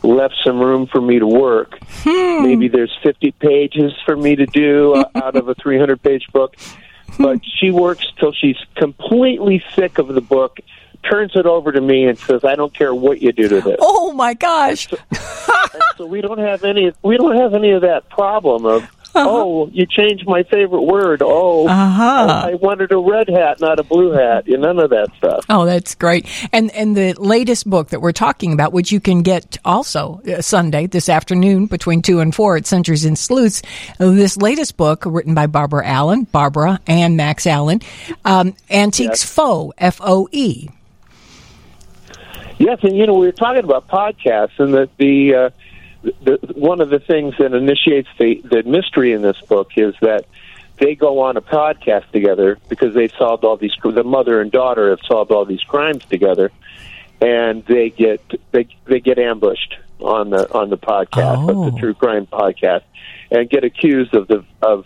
left 0.03 0.35
some 0.43 0.60
room 0.60 0.85
for 0.88 0.99
me 0.99 1.18
to 1.19 1.27
work. 1.27 1.80
Hmm. 2.03 2.43
Maybe 2.43 2.68
there's 2.68 2.95
50 3.02 3.31
pages 3.31 3.93
for 4.06 4.18
me 4.18 4.35
to 4.35 4.45
do 4.45 4.95
uh, 4.95 5.10
out 5.15 5.38
of 5.38 5.47
a 5.47 5.56
300 5.56 6.02
page 6.02 6.27
book, 6.34 6.57
but 7.17 7.41
she 7.45 7.71
works 7.71 8.05
till 8.19 8.33
she's 8.33 8.57
completely 8.75 9.63
sick 9.75 9.97
of 9.97 10.07
the 10.07 10.21
book, 10.21 10.59
turns 11.09 11.31
it 11.35 11.45
over 11.45 11.71
to 11.71 11.81
me, 11.81 12.05
and 12.05 12.17
says, 12.17 12.43
"I 12.43 12.55
don't 12.55 12.73
care 12.73 12.93
what 12.93 13.21
you 13.21 13.31
do 13.31 13.47
to 13.47 13.61
this." 13.61 13.77
Oh 13.79 14.13
my 14.13 14.33
gosh. 14.33 14.91
and 14.91 14.99
so 15.97 16.05
we 16.05 16.21
don't 16.21 16.39
have 16.39 16.63
any 16.63 16.91
we 17.03 17.17
don't 17.17 17.35
have 17.35 17.53
any 17.53 17.71
of 17.71 17.81
that 17.81 18.09
problem 18.09 18.65
of 18.65 18.94
oh 19.15 19.69
you 19.71 19.85
changed 19.85 20.25
my 20.27 20.43
favorite 20.43 20.81
word 20.83 21.21
oh 21.23 21.67
Uh-huh. 21.67 22.03
I, 22.45 22.51
I 22.51 22.53
wanted 22.55 22.91
a 22.91 22.97
red 22.97 23.29
hat 23.29 23.59
not 23.61 23.79
a 23.79 23.83
blue 23.83 24.11
hat 24.11 24.43
Yeah, 24.47 24.57
none 24.57 24.79
of 24.79 24.89
that 24.91 25.07
stuff 25.17 25.45
Oh, 25.49 25.65
that's 25.65 25.95
great. 25.95 26.27
And 26.51 26.71
and 26.71 26.95
the 26.97 27.13
latest 27.13 27.69
book 27.69 27.89
that 27.89 28.01
we're 28.01 28.11
talking 28.11 28.51
about, 28.53 28.73
which 28.73 28.91
you 28.91 28.99
can 28.99 29.21
get 29.21 29.57
also 29.63 30.21
uh, 30.27 30.41
Sunday 30.41 30.87
this 30.87 31.07
afternoon 31.09 31.67
between 31.67 32.01
two 32.01 32.19
and 32.19 32.33
four 32.33 32.57
at 32.57 32.65
Centuries 32.65 33.05
and 33.05 33.17
Sleuths. 33.17 33.61
This 33.99 34.37
latest 34.37 34.75
book, 34.77 35.03
written 35.05 35.33
by 35.33 35.47
Barbara 35.47 35.85
Allan, 35.87 36.23
Barbara 36.25 36.79
and 36.87 37.15
Max 37.15 37.45
Allan, 37.47 37.81
um, 38.25 38.55
Antiques 38.69 39.23
Foe, 39.23 39.73
F 39.77 39.99
O 40.01 40.27
E. 40.31 40.67
yes 42.57 42.79
and 42.83 42.95
you 42.97 43.05
know 43.05 43.13
we 43.15 43.25
were 43.27 43.31
talking 43.31 43.63
about 43.63 43.87
podcasts 43.87 44.57
and 44.59 44.73
that 44.73 44.89
the 44.97 45.33
uh 45.35 45.49
the, 46.23 46.53
one 46.56 46.82
of 46.82 46.90
the 46.90 46.99
things 46.99 47.36
that 47.40 47.53
initiates 47.53 48.07
the, 48.19 48.41
the 48.44 48.64
mystery 48.64 49.14
in 49.14 49.22
this 49.22 49.40
book 49.41 49.72
is 49.77 49.95
that 50.02 50.26
they 50.77 50.95
go 50.95 51.19
on 51.19 51.38
a 51.38 51.41
podcast 51.41 52.10
together 52.11 52.57
because 52.69 52.94
they've 52.94 53.14
solved 53.18 53.44
all 53.44 53.57
these. 53.57 53.72
The 53.84 54.03
mother 54.03 54.41
and 54.41 54.52
daughter 54.52 54.90
have 54.90 54.99
solved 55.07 55.32
all 55.32 55.45
these 55.45 55.61
crimes 55.64 56.03
together, 56.06 56.52
and 57.22 57.64
they 57.65 57.90
get 57.90 58.22
they 58.52 58.68
they 58.86 58.99
get 58.99 59.18
ambushed 59.18 59.76
on 59.99 60.30
the 60.32 60.52
on 60.53 60.69
the 60.69 60.77
podcast, 60.77 61.49
Oh. 61.49 61.69
the 61.72 61.77
true 61.80 61.94
crime 61.94 62.27
podcast, 62.27 62.84
and 63.32 63.49
get 63.49 63.64
accused 63.64 64.14
of 64.15 64.27
the 64.27 64.44
of 64.61 64.86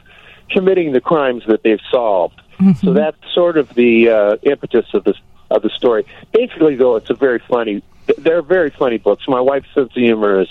committing 0.52 0.91
the 0.91 1.02
crimes 1.02 1.44
that 1.48 1.64
they've 1.64 1.82
solved. 1.91 2.40
So 2.82 2.91
that's 2.94 3.18
sort 3.34 3.58
of 3.58 3.74
the 3.74 4.10
uh, 4.10 4.36
impetus 4.44 4.86
of 4.94 5.06
this 5.06 5.16
of 5.50 5.62
the 5.64 5.70
story. 5.70 6.06
Basically, 6.34 6.76
though, 6.76 6.98
it's 6.98 7.10
a 7.10 7.14
very 7.16 7.40
funny. 7.40 7.82
They're 8.18 8.41
very 8.44 8.70
funny 8.70 8.98
books. 8.98 9.24
My 9.28 9.40
wife's 9.40 9.74
sense 9.74 9.88
of 9.91 9.94
humor 9.94 10.41
is 10.41 10.50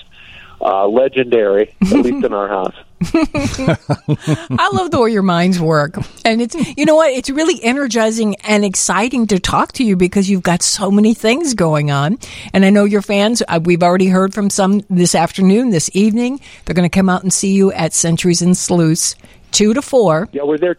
uh, 0.61 0.87
legendary, 0.87 1.75
at 1.81 1.89
least 1.93 2.25
in 2.25 2.33
our 2.33 2.49
house. 2.49 2.75
I 3.01 4.71
love 4.73 4.91
the 4.91 5.01
way 5.01 5.11
your 5.11 5.23
minds 5.23 5.61
work. 5.61 5.97
And 6.25 6.43
it's, 6.43 6.55
you 6.77 6.85
know 6.85 6.97
what? 6.97 7.13
It's 7.13 7.31
really 7.31 7.63
energizing 7.63 8.37
and 8.43 8.65
exciting 8.65 9.27
to 9.29 9.39
talk 9.39 9.73
to 9.73 9.85
you 9.85 9.97
because 9.97 10.29
you've 10.29 10.43
got 10.43 10.63
so 10.63 10.91
many 10.91 11.15
things 11.15 11.55
going 11.55 11.91
on. 11.91 12.19
And 12.53 12.65
I 12.65 12.71
know 12.71 12.85
your 12.85 13.03
fans, 13.03 13.43
uh, 13.47 13.61
we've 13.63 13.83
already 13.83 14.09
heard 14.09 14.35
from 14.35 14.51
some 14.51 14.83
this 14.91 15.15
afternoon, 15.15 15.71
this 15.71 15.91
evening. 15.95 16.41
They're 16.65 16.75
going 16.75 16.89
to 16.89 16.95
come 16.95 17.09
out 17.09 17.23
and 17.23 17.33
see 17.33 17.53
you 17.53 17.73
at 17.73 17.93
Centuries 17.93 18.43
and 18.43 18.57
Sleuths, 18.57 19.15
two 19.53 19.75
to 19.75 19.83
four. 19.83 20.29
Yeah, 20.33 20.43
we're 20.43 20.59
there 20.59 20.77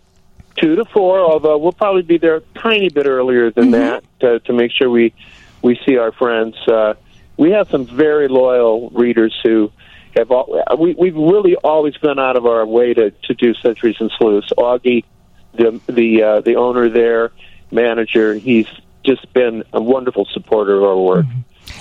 two 0.58 0.76
to 0.76 0.86
four. 0.86 1.20
Although 1.20 1.58
we'll 1.58 1.72
probably 1.72 2.02
be 2.02 2.18
there 2.18 2.36
a 2.36 2.42
tiny 2.60 2.90
bit 2.90 3.06
earlier 3.06 3.50
than 3.52 3.72
that 3.72 4.04
to, 4.20 4.40
to 4.42 4.54
make 4.54 4.72
sure 4.72 4.90
we 4.90 5.14
we 5.62 5.80
see 5.86 5.98
our 5.98 6.12
friends. 6.12 6.56
Uh, 6.68 6.96
we 7.40 7.52
have 7.52 7.70
some 7.70 7.86
very 7.86 8.28
loyal 8.28 8.90
readers 8.90 9.34
who 9.42 9.72
have 10.16 10.30
all, 10.30 10.62
we 10.78 10.94
we've 10.94 11.16
really 11.16 11.56
always 11.56 11.96
gone 11.98 12.20
out 12.20 12.36
of 12.36 12.46
our 12.46 12.66
way 12.66 12.94
to 12.94 13.12
to 13.12 13.34
do 13.34 13.54
Centuries 13.56 13.96
and 14.00 14.12
Sleuths. 14.20 14.52
Augie, 14.58 15.06
the 15.54 15.80
the 15.88 16.24
uh, 16.24 16.42
the 16.42 16.58
owner 16.58 16.90
there, 16.90 17.32
manager, 17.72 18.34
he's 18.34 18.68
just 19.04 19.32
been 19.34 19.64
a 19.72 19.82
wonderful 19.82 20.26
supporter 20.26 20.76
of 20.76 20.84
our 20.84 20.98
work. 20.98 21.26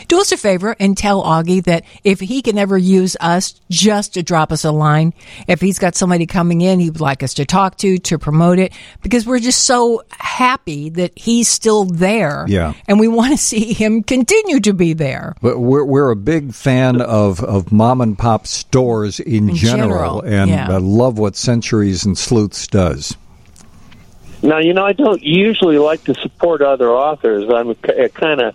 Do 0.06 0.20
us 0.20 0.32
a 0.32 0.36
favor 0.36 0.76
and 0.78 0.96
tell 0.96 1.22
Augie 1.22 1.64
that 1.64 1.84
if 2.04 2.20
he 2.20 2.42
can 2.42 2.58
ever 2.58 2.78
use 2.78 3.16
us 3.20 3.60
just 3.70 4.14
to 4.14 4.22
drop 4.22 4.52
us 4.52 4.64
a 4.64 4.70
line, 4.70 5.12
if 5.46 5.60
he's 5.60 5.78
got 5.78 5.96
somebody 5.96 6.26
coming 6.26 6.60
in 6.60 6.78
he 6.78 6.90
would 6.90 7.00
like 7.00 7.22
us 7.22 7.34
to 7.34 7.44
talk 7.44 7.76
to, 7.78 7.98
to 7.98 8.18
promote 8.18 8.58
it, 8.58 8.72
because 9.02 9.26
we're 9.26 9.40
just 9.40 9.64
so 9.64 10.02
happy 10.10 10.90
that 10.90 11.18
he's 11.18 11.48
still 11.48 11.84
there. 11.84 12.44
Yeah. 12.48 12.74
And 12.86 13.00
we 13.00 13.08
want 13.08 13.32
to 13.32 13.38
see 13.38 13.72
him 13.72 14.02
continue 14.02 14.60
to 14.60 14.72
be 14.72 14.92
there. 14.92 15.34
But 15.42 15.58
we're 15.58 15.84
we're 15.84 16.10
a 16.10 16.16
big 16.16 16.54
fan 16.54 17.00
of, 17.00 17.42
of 17.42 17.72
mom 17.72 18.00
and 18.00 18.16
pop 18.16 18.46
stores 18.46 19.18
in, 19.20 19.50
In 19.50 19.56
general, 19.56 20.20
and 20.20 20.50
yeah. 20.50 20.70
I 20.70 20.76
love 20.76 21.18
what 21.18 21.36
Centuries 21.36 22.04
and 22.04 22.16
Sleuths 22.16 22.66
does. 22.66 23.16
Now, 24.42 24.58
you 24.58 24.72
know, 24.72 24.84
I 24.84 24.92
don't 24.92 25.22
usually 25.22 25.78
like 25.78 26.04
to 26.04 26.14
support 26.14 26.62
other 26.62 26.90
authors. 26.90 27.50
I'm 27.50 27.74
kind 28.10 28.40
of, 28.40 28.54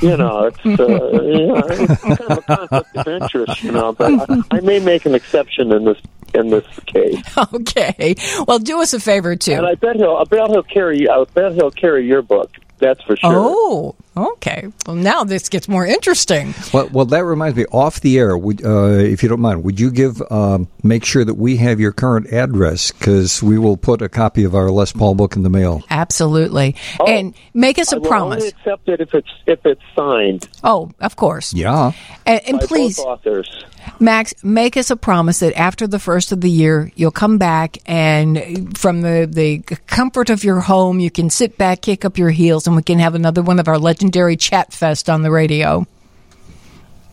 you 0.00 0.16
know, 0.16 0.44
it's, 0.44 0.58
uh, 0.66 1.22
you 1.22 1.46
know, 1.46 1.62
it's 1.66 2.00
kind 2.02 2.20
of 2.20 2.38
a 2.38 2.42
conflict 2.42 2.96
of 2.96 3.08
interest, 3.08 3.62
you 3.62 3.72
know. 3.72 3.92
But 3.92 4.30
I, 4.30 4.56
I 4.56 4.60
may 4.60 4.80
make 4.80 5.06
an 5.06 5.14
exception 5.14 5.72
in 5.72 5.84
this 5.84 5.98
in 6.34 6.50
this 6.50 6.66
case. 6.86 7.22
Okay. 7.54 8.14
Well, 8.46 8.58
do 8.58 8.80
us 8.80 8.92
a 8.94 9.00
favor 9.00 9.36
too. 9.36 9.52
And 9.52 9.66
I 9.66 9.74
bet 9.74 9.96
he'll, 9.96 10.16
I 10.16 10.24
bet 10.24 10.50
he'll 10.50 10.62
carry, 10.62 11.08
I 11.08 11.24
bet 11.34 11.52
he'll 11.52 11.70
carry 11.70 12.06
your 12.06 12.22
book. 12.22 12.50
That's 12.84 13.02
for 13.02 13.16
sure. 13.16 13.30
Oh, 13.34 13.94
okay. 14.16 14.68
Well, 14.86 14.96
now 14.96 15.24
this 15.24 15.48
gets 15.48 15.68
more 15.68 15.86
interesting. 15.86 16.54
Well, 16.72 16.88
well, 16.92 17.04
that 17.06 17.24
reminds 17.24 17.56
me. 17.56 17.64
Off 17.72 18.00
the 18.00 18.18
air, 18.18 18.36
would, 18.36 18.64
uh, 18.64 18.88
if 18.88 19.22
you 19.22 19.28
don't 19.30 19.40
mind, 19.40 19.64
would 19.64 19.80
you 19.80 19.90
give 19.90 20.20
um, 20.30 20.68
make 20.82 21.04
sure 21.04 21.24
that 21.24 21.34
we 21.34 21.56
have 21.56 21.80
your 21.80 21.92
current 21.92 22.30
address 22.32 22.90
because 22.92 23.42
we 23.42 23.58
will 23.58 23.76
put 23.78 24.02
a 24.02 24.08
copy 24.08 24.44
of 24.44 24.54
our 24.54 24.70
Les 24.70 24.92
Paul 24.92 25.14
book 25.14 25.34
in 25.36 25.42
the 25.42 25.50
mail. 25.50 25.82
Absolutely. 25.90 26.76
and 27.06 27.34
make 27.54 27.78
us 27.78 27.92
a 27.92 27.96
Oh, 27.96 28.00
will 28.00 28.08
promise. 28.08 28.42
only 28.42 28.48
accept 28.48 28.88
it 28.88 29.00
if 29.00 29.14
it's 29.14 29.28
if 29.46 29.64
it's 29.64 29.80
signed 29.96 30.48
Oh, 30.62 30.90
of 31.00 31.16
course. 31.16 31.54
Yeah. 31.54 31.92
And, 32.26 32.40
and 32.46 32.60
by 32.60 32.66
please, 32.66 32.96
both 32.98 33.06
authors. 33.06 33.64
Max, 34.00 34.34
make 34.42 34.76
us 34.76 34.90
a 34.90 34.96
promise 34.96 35.40
that 35.40 35.58
after 35.58 35.86
the 35.86 35.98
first 35.98 36.32
of 36.32 36.40
the 36.40 36.50
year, 36.50 36.90
you'll 36.94 37.10
come 37.10 37.38
back 37.38 37.78
and 37.86 38.76
from 38.76 39.02
the, 39.02 39.28
the 39.30 39.58
comfort 39.86 40.30
of 40.30 40.44
your 40.44 40.60
home, 40.60 41.00
you 41.00 41.10
can 41.10 41.30
sit 41.30 41.56
back, 41.56 41.82
kick 41.82 42.04
up 42.04 42.18
your 42.18 42.30
heels, 42.30 42.66
and 42.66 42.76
we 42.76 42.82
can 42.82 42.98
have 42.98 43.14
another 43.14 43.42
one 43.42 43.58
of 43.58 43.68
our 43.68 43.78
legendary 43.78 44.36
chat 44.36 44.72
fest 44.72 45.08
on 45.08 45.22
the 45.22 45.30
radio. 45.30 45.86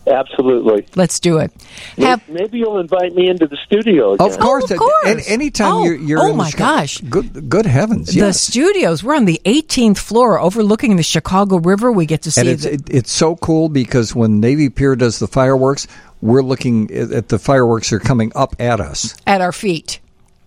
Absolutely. 0.07 0.85
Let's 0.95 1.19
do 1.19 1.37
it. 1.37 1.51
Have, 1.97 2.27
Maybe 2.27 2.57
you'll 2.59 2.79
invite 2.79 3.13
me 3.13 3.29
into 3.29 3.45
the 3.47 3.57
studio 3.65 4.13
again. 4.13 4.27
Of 4.31 4.39
course. 4.39 4.69
of 4.71 4.79
course. 4.79 5.05
And 5.05 5.21
anytime 5.27 5.73
Oh, 5.73 5.83
you're, 5.85 5.95
you're 5.95 6.19
oh 6.19 6.31
in 6.31 6.37
my 6.37 6.49
Chicago- 6.49 6.75
gosh. 6.81 6.97
Good, 7.01 7.49
good 7.49 7.65
heavens. 7.65 8.13
the 8.13 8.33
studios, 8.33 9.03
we're 9.03 9.15
on 9.15 9.25
the 9.25 9.39
18th 9.45 9.97
floor 9.99 10.39
overlooking 10.39 10.95
the 10.95 11.03
Chicago 11.03 11.57
River. 11.57 11.91
We 11.91 12.05
get 12.07 12.23
to 12.23 12.31
see 12.31 12.41
and 12.41 12.49
it's 12.49 12.63
the, 12.63 12.73
it, 12.73 12.89
it's 12.89 13.11
so 13.11 13.35
cool 13.35 13.69
because 13.69 14.15
when 14.15 14.39
Navy 14.39 14.69
Pier 14.69 14.95
does 14.95 15.19
the 15.19 15.27
fireworks, 15.27 15.87
we're 16.21 16.43
looking 16.43 16.89
at 16.91 17.11
at 17.11 17.29
the 17.29 17.39
fireworks 17.39 17.91
are 17.93 17.99
coming 17.99 18.31
up 18.35 18.55
at 18.59 18.79
us. 18.79 19.15
at 19.27 19.41
our 19.41 19.51
feet 19.51 19.99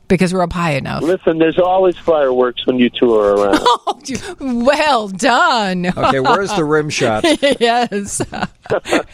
because 0.09 0.33
we're 0.35 0.43
up 0.43 0.53
high 0.53 0.73
enough. 0.73 1.03
Listen, 1.03 1.39
there's 1.39 1.59
always 1.59 1.97
fireworks 1.99 2.67
when 2.67 2.79
you 2.79 2.91
tour 2.91 3.37
around. 3.37 3.61
Oh, 3.87 4.37
well 4.41 5.09
done. 5.09 5.87
Okay, 5.87 6.21
where's 6.21 6.53
the 6.55 6.65
rim 6.65 6.91
shot? 6.91 7.25
yes. 7.59 8.21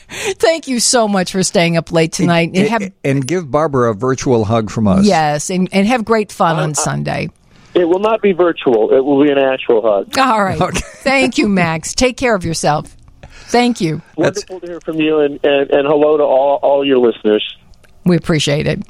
Thank 0.08 0.66
you 0.66 0.80
so 0.80 1.06
much 1.06 1.30
for 1.30 1.44
staying 1.44 1.76
up 1.76 1.92
late 1.92 2.12
tonight. 2.12 2.50
And 2.54 2.68
have, 2.68 2.92
and 3.04 3.24
give 3.24 3.50
Barbara 3.50 3.92
a 3.92 3.94
virtual 3.94 4.44
hug 4.44 4.68
from 4.68 4.88
us. 4.88 5.04
yes, 5.04 5.48
and, 5.48 5.68
and 5.72 5.86
have 5.86 6.04
great 6.04 6.32
fun 6.32 6.56
on 6.56 6.70
uh, 6.70 6.72
uh, 6.72 6.74
Sunday. 6.74 7.28
It 7.74 7.84
will 7.84 8.00
not 8.00 8.20
be 8.20 8.32
virtual. 8.32 8.92
It 8.92 9.04
will 9.04 9.22
be 9.22 9.30
an 9.30 9.38
actual 9.38 9.80
hug. 9.82 10.18
All 10.18 10.42
right. 10.42 10.58
Thank 10.58 11.38
you, 11.38 11.48
Max. 11.48 11.94
Take 11.94 12.16
care 12.16 12.34
of 12.34 12.44
yourself. 12.44 12.96
Thank 13.22 13.80
you. 13.80 14.02
Wonderful 14.16 14.60
to 14.60 14.66
hear 14.66 14.80
from 14.80 14.96
you, 15.00 15.20
and, 15.20 15.38
and, 15.44 15.70
and 15.70 15.86
hello 15.86 16.16
to 16.16 16.24
all, 16.24 16.58
all 16.62 16.84
your 16.84 16.98
listeners. 16.98 17.56
We 18.04 18.16
appreciate 18.16 18.66
it. 18.66 18.82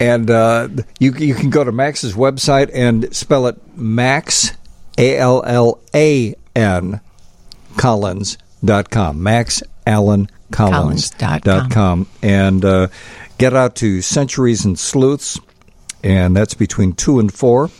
And 0.00 0.30
uh, 0.30 0.68
you 1.00 1.12
you 1.12 1.34
can 1.34 1.50
go 1.50 1.64
to 1.64 1.72
Max's 1.72 2.14
website 2.14 2.70
and 2.72 3.14
spell 3.14 3.48
it 3.48 3.56
Max 3.76 4.52
A 4.96 5.16
L 5.16 5.42
L 5.44 5.80
A 5.94 6.34
N 6.54 7.00
Collins 7.76 8.38
dot 8.64 8.90
com. 8.90 9.22
Max 9.22 9.62
Allan 9.86 10.30
Collins 10.52 11.10
dot 11.10 11.70
com. 11.70 12.06
And 12.22 12.64
uh, 12.64 12.88
get 13.38 13.54
out 13.54 13.74
to 13.76 14.00
Centuries 14.00 14.64
and 14.64 14.78
Sleuths, 14.78 15.40
and 16.04 16.36
that's 16.36 16.54
between 16.54 16.92
two 16.92 17.18
and 17.18 17.32
four 17.32 17.70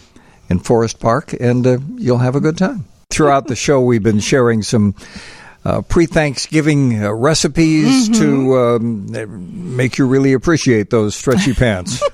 in 0.49 0.59
Forest 0.59 0.99
Park, 0.99 1.35
and 1.39 1.67
uh, 1.67 1.79
you'll 1.97 2.19
have 2.19 2.35
a 2.35 2.41
good 2.41 2.59
time. 2.59 2.85
Throughout 3.11 3.47
the 3.47 3.57
show, 3.57 3.81
we've 3.81 4.03
been 4.03 4.21
sharing 4.21 4.63
some. 4.63 4.95
Uh, 5.65 5.83
pre-Thanksgiving 5.83 7.03
uh, 7.05 7.13
recipes 7.13 8.09
to 8.19 8.57
um, 8.57 9.77
make 9.77 9.99
you 9.99 10.07
really 10.07 10.33
appreciate 10.33 10.89
those 10.91 11.15
stretchy 11.15 11.53
pants. 11.55 12.03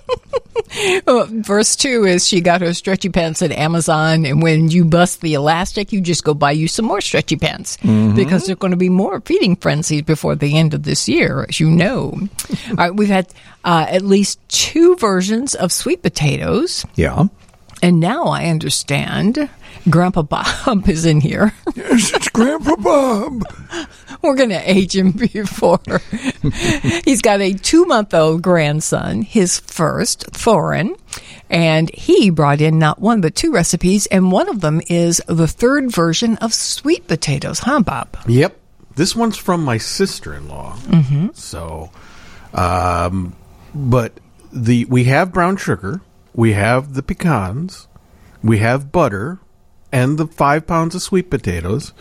Uh, 1.06 1.26
verse 1.30 1.76
2 1.76 2.04
is 2.04 2.26
she 2.26 2.40
got 2.40 2.60
her 2.60 2.74
stretchy 2.74 3.08
pants 3.08 3.42
at 3.42 3.52
Amazon, 3.52 4.26
and 4.26 4.42
when 4.42 4.68
you 4.68 4.84
bust 4.84 5.20
the 5.20 5.34
elastic, 5.34 5.92
you 5.92 6.00
just 6.00 6.24
go 6.24 6.34
buy 6.34 6.50
you 6.50 6.66
some 6.66 6.84
more 6.84 7.00
stretchy 7.00 7.36
pants 7.36 7.76
Mhm. 7.76 8.16
because 8.16 8.46
there's 8.46 8.58
going 8.58 8.72
to 8.72 8.76
be 8.76 8.88
more 8.88 9.20
feeding 9.20 9.54
frenzies 9.54 10.02
before 10.02 10.34
the 10.34 10.56
end 10.58 10.74
of 10.74 10.82
this 10.82 11.08
year, 11.08 11.46
as 11.48 11.60
you 11.60 11.70
know. 11.70 12.18
All 12.70 12.74
right, 12.76 12.94
we've 12.94 13.08
had 13.08 13.28
uh, 13.64 13.86
at 13.88 14.02
least 14.02 14.40
two 14.48 14.96
versions 14.96 15.54
of 15.54 15.70
sweet 15.70 16.02
potatoes. 16.02 16.84
Yeah. 16.96 17.26
And 17.80 18.00
now 18.00 18.24
I 18.24 18.46
understand 18.46 19.48
Grandpa 19.88 20.22
Bob 20.22 20.88
is 20.88 21.04
in 21.04 21.20
here. 21.20 21.52
Yes, 21.74 22.12
it's 22.12 22.28
Grandpa 22.28 22.76
Bob. 22.76 23.42
We're 24.22 24.36
going 24.36 24.50
to 24.50 24.70
age 24.70 24.96
him 24.96 25.12
before. 25.32 25.80
He's 27.04 27.20
got 27.20 27.40
a 27.40 27.52
two 27.52 27.84
month 27.84 28.14
old 28.14 28.42
grandson, 28.42 29.22
his 29.22 29.60
first, 29.60 30.30
Thorin, 30.32 30.98
and 31.50 31.90
he 31.94 32.30
brought 32.30 32.60
in 32.60 32.78
not 32.78 33.00
one 33.00 33.20
but 33.20 33.34
two 33.34 33.52
recipes, 33.52 34.06
and 34.06 34.32
one 34.32 34.48
of 34.48 34.60
them 34.60 34.80
is 34.88 35.20
the 35.26 35.48
third 35.48 35.90
version 35.90 36.36
of 36.38 36.54
sweet 36.54 37.06
potatoes, 37.06 37.60
huh, 37.60 37.80
Bob? 37.80 38.16
Yep. 38.26 38.58
This 38.96 39.16
one's 39.16 39.36
from 39.36 39.64
my 39.64 39.78
sister 39.78 40.34
in 40.34 40.48
law. 40.48 40.76
Mm-hmm. 40.86 41.28
So, 41.34 41.90
um, 42.52 43.34
but 43.74 44.20
the 44.52 44.84
we 44.86 45.04
have 45.04 45.32
brown 45.32 45.56
sugar, 45.56 46.00
we 46.32 46.52
have 46.52 46.94
the 46.94 47.02
pecans, 47.02 47.88
we 48.42 48.58
have 48.58 48.92
butter, 48.92 49.40
and 49.94 50.18
the 50.18 50.26
five 50.26 50.66
pounds 50.66 50.94
of 50.96 51.02
sweet 51.02 51.30
potatoes. 51.30 51.92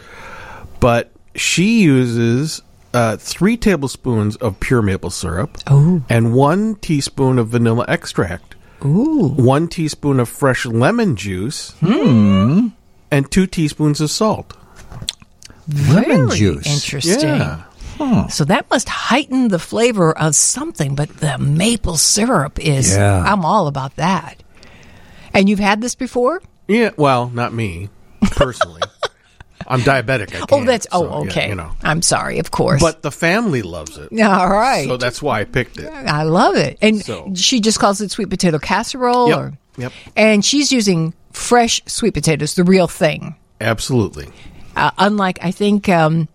But 0.79 1.11
she 1.35 1.83
uses 1.83 2.61
uh, 2.93 3.17
three 3.17 3.55
tablespoons 3.55 4.35
of 4.37 4.59
pure 4.59 4.81
maple 4.81 5.11
syrup 5.11 5.57
and 6.09 6.33
one 6.33 6.75
teaspoon 6.75 7.37
of 7.39 7.49
vanilla 7.49 7.85
extract. 7.87 8.55
Ooh. 8.83 9.29
One 9.37 9.67
teaspoon 9.67 10.19
of 10.19 10.27
fresh 10.27 10.65
lemon 10.65 11.15
juice. 11.15 11.71
Hmm. 11.79 12.69
And 13.11 13.31
two 13.31 13.45
teaspoons 13.45 14.01
of 14.01 14.09
salt. 14.09 14.57
Lemon 15.67 16.27
Very 16.27 16.37
juice. 16.37 16.67
Interesting. 16.67 17.37
Yeah. 17.37 18.27
So 18.27 18.43
that 18.45 18.69
must 18.71 18.89
heighten 18.89 19.47
the 19.49 19.59
flavor 19.59 20.17
of 20.17 20.35
something, 20.35 20.95
but 20.95 21.09
the 21.17 21.37
maple 21.37 21.95
syrup 21.95 22.59
is, 22.59 22.97
Yeah. 22.97 23.23
I'm 23.23 23.45
all 23.45 23.67
about 23.67 23.95
that. 23.95 24.41
And 25.33 25.47
you've 25.47 25.59
had 25.59 25.79
this 25.79 25.95
before? 25.95 26.41
Yeah, 26.73 26.91
well, 26.97 27.29
not 27.29 27.53
me 27.53 27.89
personally. 28.21 28.81
I'm 29.67 29.81
diabetic. 29.81 30.35
I 30.35 30.45
oh, 30.51 30.65
that's, 30.65 30.87
oh, 30.91 31.01
so, 31.03 31.23
yeah, 31.23 31.31
okay. 31.31 31.49
you 31.49 31.55
know, 31.55 31.71
I'm 31.83 32.01
sorry, 32.01 32.39
of 32.39 32.51
course. 32.51 32.81
but 32.81 33.01
the 33.01 33.11
family 33.11 33.61
loves 33.61 33.97
it. 33.97 34.11
All 34.21 34.49
right. 34.49 34.85
So 34.87 34.97
that's 34.97 35.21
why 35.21 35.39
I 35.41 35.45
picked 35.45 35.79
it. 35.79 35.87
I 35.87 36.23
love 36.23 36.55
it. 36.55 36.77
And 36.81 37.03
So- 37.03 37.31
she 37.35 37.61
just 37.61 37.79
calls 37.79 38.01
it 38.01 38.11
sweet 38.11 38.29
potato 38.29 38.59
casserole. 38.59 39.29
Yep. 39.29 39.37
Or, 39.37 39.53
Yep. 39.77 39.91
And 40.15 40.45
she's 40.45 40.71
using 40.71 41.13
fresh 41.31 41.81
sweet 41.87 42.13
potatoes, 42.13 42.55
the 42.55 42.63
real 42.63 42.87
thing. 42.87 43.35
Absolutely. 43.61 44.27
Uh, 44.75 44.91
unlike, 44.97 45.39
I 45.41 45.51
think, 45.51 45.89
um, 45.89 46.27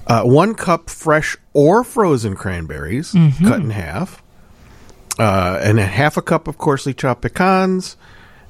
uh, 0.08 0.22
one 0.22 0.54
cup 0.54 0.90
fresh 0.90 1.36
or 1.52 1.84
frozen 1.84 2.34
cranberries, 2.34 3.12
Mhm. 3.12 3.46
cut 3.46 3.60
in 3.60 3.70
half, 3.70 4.20
uh, 5.18 5.58
and 5.62 5.78
a 5.78 5.86
half 5.86 6.16
a 6.16 6.22
cup 6.22 6.48
of 6.48 6.58
coarsely 6.58 6.92
chopped 6.92 7.22
pecans, 7.22 7.96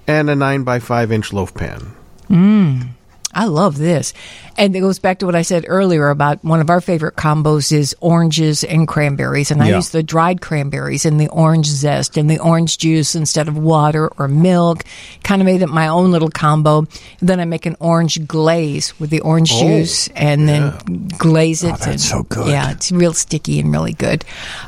and 0.07 0.31
a 0.31 0.35
nine 0.35 0.63
by 0.65 0.79
five 0.79 1.13
inch 1.13 1.33
loaf 1.33 1.55
pan. 1.55 1.93
Mm, 2.29 2.89
I 3.35 3.47
love 3.47 3.79
this. 3.79 4.13
And 4.59 4.77
it 4.77 4.81
goes 4.81 4.99
back 4.99 5.19
to 5.21 5.27
what 5.27 5.35
I 5.35 5.41
said 5.43 5.65
earlier 5.67 6.11
about 6.11 6.45
one 6.45 6.61
of 6.61 6.69
our 6.69 6.83
favorite 6.83 7.17
combos 7.17 7.73
is 7.73 7.97
oranges 8.01 8.63
and 8.65 8.87
cranberries. 8.87 9.51
And 9.51 9.63
I 9.63 9.71
Yeah. 9.71 9.77
use 9.77 9.89
the 9.89 10.03
dried 10.03 10.43
cranberries 10.43 11.07
and 11.07 11.19
the 11.19 11.29
orange 11.29 11.67
zest 11.67 12.19
and 12.19 12.29
the 12.29 12.39
orange 12.39 12.77
juice 12.77 13.15
instead 13.15 13.49
of 13.49 13.57
water 13.57 14.09
or 14.19 14.29
milk. 14.29 14.85
Kind 15.25 15.41
of 15.41 15.47
made 15.47 15.63
it 15.63 15.69
my 15.69 15.89
own 15.89 16.11
little 16.11 16.29
combo. 16.29 16.87
Then 17.23 17.41
I 17.41 17.47
make 17.47 17.65
an 17.65 17.77
orange 17.81 18.27
glaze 18.27 18.93
with 19.01 19.09
the 19.09 19.21
orange 19.21 19.51
Oh, 19.55 19.61
juice 19.61 20.09
and 20.15 20.47
then 20.47 21.09
glaze 21.17 21.65
it. 21.65 21.69
Oh, 21.69 21.71
that's 21.77 21.87
and- 21.87 22.01
so 22.01 22.23
good. 22.25 22.49
Yeah, 22.49 22.71
it's 22.73 22.93
real 22.93 23.15
sticky 23.15 23.61
and 23.61 23.73
really 23.73 23.95
good. 23.95 24.25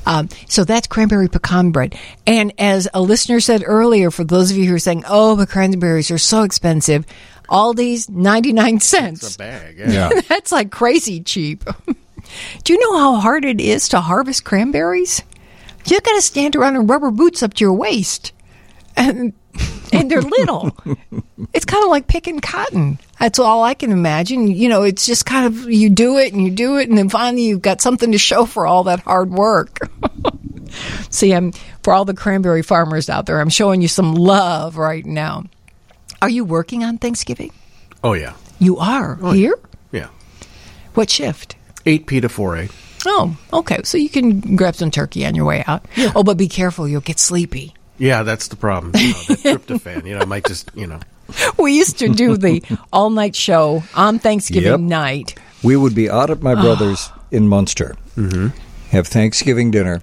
Um, 0.07 0.31
so 0.49 0.65
that's 0.65 0.86
cranberry 0.86 1.28
pecan 1.28 1.70
bread. 1.70 1.95
And 2.27 2.53
as 2.59 2.89
a 2.95 3.03
listener 3.03 3.41
said 3.41 3.62
earlier, 3.66 4.11
for 4.11 4.24
those 4.24 4.51
of 4.51 4.57
you 4.57 4.65
who 4.66 4.74
are 4.74 4.78
saying, 4.78 5.05
oh, 5.07 5.36
but 5.36 5.51
cranberries 5.51 6.11
are 6.11 6.16
so 6.19 6.43
expensive, 6.45 7.05
Aldi's 7.49 8.09
99 8.09 8.81
cents. 8.81 9.37
bag. 9.37 9.79
Yeah. 9.79 10.11
That's 10.29 10.53
like 10.53 10.71
crazy 10.71 11.21
cheap. 11.21 11.65
Do 12.65 12.73
you 12.73 12.81
know 12.81 12.99
how 12.99 13.16
hard 13.16 13.45
it 13.45 13.61
is 13.61 13.89
to 13.91 14.01
harvest 14.01 14.45
cranberries? 14.45 15.23
You 15.87 16.01
got 16.01 16.15
to 16.15 16.23
stand 16.23 16.57
around 16.57 16.77
in 16.77 16.87
rubber 16.87 17.11
boots 17.11 17.43
up 17.43 17.55
to 17.55 17.65
your 17.65 17.75
waist. 17.75 18.33
And 18.97 19.35
and 19.93 20.11
they're 20.11 20.23
little. 20.23 20.77
it's 21.53 21.65
kind 21.65 21.85
of 21.85 21.91
like 21.91 22.07
picking 22.07 22.41
cotton. 22.41 22.99
That's 23.21 23.39
all 23.39 23.62
I 23.62 23.75
can 23.75 23.93
imagine. 23.93 24.49
You 24.49 24.69
know, 24.69 24.83
it's 24.83 25.07
just 25.07 25.27
kind 25.27 25.47
of 25.47 25.71
you 25.71 25.91
do 25.91 26.19
it 26.19 26.33
and 26.33 26.43
you 26.43 26.51
do 26.51 26.79
it, 26.79 26.89
and 26.89 26.99
then 26.99 27.09
finally 27.09 27.45
you've 27.45 27.62
got 27.62 27.81
something 27.81 28.12
to 28.12 28.19
show 28.19 28.45
for 28.47 28.66
all 28.66 28.85
that 28.85 29.01
hard 29.01 29.31
work. 29.31 29.79
See, 31.11 31.33
I'm 31.33 31.53
for 31.83 31.93
all 31.93 32.05
the 32.05 32.15
cranberry 32.15 32.62
farmers 32.62 33.09
out 33.09 33.27
there. 33.27 33.41
I'm 33.41 33.51
showing 33.51 33.81
you 33.83 33.89
some 33.89 34.15
love 34.15 34.77
right 34.77 35.05
now. 35.07 35.45
Are 36.23 36.28
you 36.31 36.45
working 36.45 36.85
on 36.85 36.99
Thanksgiving? 36.99 37.51
Oh 38.03 38.12
yeah, 38.15 38.35
You 38.59 38.78
are 38.78 39.19
Oh, 39.23 39.32
here. 39.32 39.59
yeah. 39.93 40.09
What 40.95 41.11
shift? 41.11 41.57
Eight 41.86 42.07
p 42.07 42.20
to 42.20 42.28
four 42.28 42.57
a. 42.57 42.69
Oh, 43.07 43.36
okay. 43.53 43.81
So 43.85 43.99
you 43.99 44.09
can 44.09 44.57
grab 44.57 44.74
some 44.74 44.91
turkey 44.91 45.27
on 45.27 45.35
your 45.35 45.45
way 45.45 45.62
out. 45.66 45.85
Oh, 46.15 46.23
but 46.23 46.36
be 46.39 46.49
careful; 46.49 46.89
you'll 46.89 47.01
get 47.03 47.19
sleepy. 47.19 47.74
Yeah, 47.99 48.23
that's 48.23 48.49
the 48.49 48.57
problem. 48.57 48.93
You 48.97 49.09
know, 49.12 49.20
that 49.35 49.39
tryptophan. 49.66 50.07
You 50.07 50.19
know, 50.19 50.24
might 50.27 50.45
just 50.47 50.70
you 50.74 50.86
know. 50.86 51.01
We 51.59 51.73
used 51.77 51.99
to 52.01 52.09
do 52.09 52.36
the 52.36 52.62
all 52.93 53.11
night 53.11 53.35
show 53.36 53.82
on 53.95 54.19
Thanksgiving 54.19 54.70
Yep. 54.70 54.81
night. 54.81 55.39
We 55.62 55.77
would 55.77 55.95
be 55.95 56.09
out 56.11 56.31
at 56.31 56.43
my 56.43 56.55
brother's 56.55 57.11
in 57.31 57.49
Munster, 57.49 57.97
Mm-hmm. 58.16 58.49
have 58.91 59.07
Thanksgiving 59.09 59.70
dinner, 59.70 60.03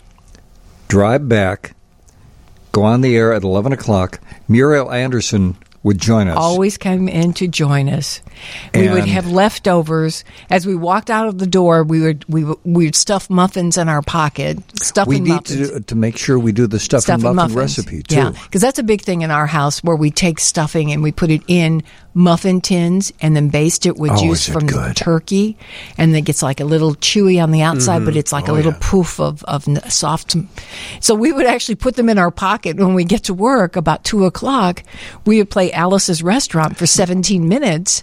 drive 0.88 1.30
back, 1.30 1.76
go 2.72 2.84
on 2.84 3.02
the 3.02 3.16
air 3.16 3.34
at 3.34 3.44
11 3.44 3.72
o'clock. 3.72 4.20
Muriel 4.48 4.92
Anderson 4.92 5.56
would 5.84 5.99
join 5.99 6.28
us. 6.28 6.38
Always 6.38 6.78
come 6.78 7.08
in 7.08 7.34
to 7.34 7.48
join 7.48 7.90
us. 7.90 8.22
We 8.74 8.90
would 8.90 9.06
have 9.06 9.30
leftovers 9.32 10.24
as 10.49 10.66
we 10.66 10.76
walked 10.76 11.10
out 11.10 11.28
of 11.28 11.40
the 11.40 11.48
door. 11.48 11.84
We 11.84 12.02
would 12.02 12.26
we 12.28 12.44
would, 12.44 12.60
we 12.64 12.86
would 12.86 12.95
stuff 12.95 13.30
muffins 13.30 13.78
in 13.78 13.90
our 13.90 14.02
pocket. 14.02 14.60
Stuffing 14.82 15.10
we 15.10 15.20
need 15.20 15.30
muffins. 15.30 15.70
to, 15.70 15.80
do, 15.80 15.80
to 15.80 15.95
make 15.95 16.18
sure 16.18 16.38
we 16.38 16.52
do 16.52 16.68
the 16.68 16.80
stuffing 16.80 17.02
stuffing 17.02 17.24
muffin 17.24 17.36
muffins. 17.36 17.56
recipe, 17.56 18.03
too. 18.03 18.16
Yeah, 18.16 18.30
because 18.44 18.62
that's 18.62 18.80
a 18.80 18.84
big 18.84 19.02
thing 19.02 19.22
in 19.22 19.32
our 19.32 19.48
house 19.48 19.84
where 19.84 19.95
we 19.95 20.12
take 20.12 20.40
stuffing 20.40 20.91
and 20.91 21.02
we 21.02 21.12
put 21.12 21.32
it 21.32 21.41
in 21.48 21.84
muffin 22.14 22.60
tins 22.62 23.14
and 23.22 23.36
then 23.36 23.50
baste 23.50 23.86
it 23.86 23.96
with 23.98 24.12
Oh, 24.12 24.18
juice 24.18 24.48
it 24.50 24.52
from 24.52 24.68
the 24.68 24.94
turkey, 24.96 25.58
and 25.98 26.16
it 26.16 26.22
gets 26.22 26.42
like 26.44 26.60
a 26.60 26.66
little 26.66 26.96
chewy 26.96 27.42
on 27.42 27.52
the 27.52 27.62
outside, 27.62 28.04
but 28.06 28.14
Mhm. 28.14 28.18
it's 28.18 28.32
like 28.32 28.48
a 28.48 28.52
Oh, 28.52 28.56
little 28.56 28.74
yeah. 28.74 28.78
poof 28.82 29.20
of 29.20 29.44
of 29.46 29.66
soft. 29.90 30.36
So 31.00 31.16
we 31.16 31.32
would 31.32 31.46
actually 31.46 31.76
put 31.76 31.96
them 31.96 32.10
in 32.10 32.18
our 32.18 32.32
pocket 32.32 32.78
when 32.78 32.94
we 32.94 33.04
get 33.06 33.24
to 33.26 33.34
work 33.34 33.76
about 33.76 34.04
two 34.04 34.26
o'clock. 34.26 34.84
We 35.26 35.38
would 35.38 35.50
play 35.50 35.72
Alice's 35.72 36.22
Restaurant 36.22 36.78
for 36.78 36.86
seventeen 36.86 37.48
minutes. 37.48 38.02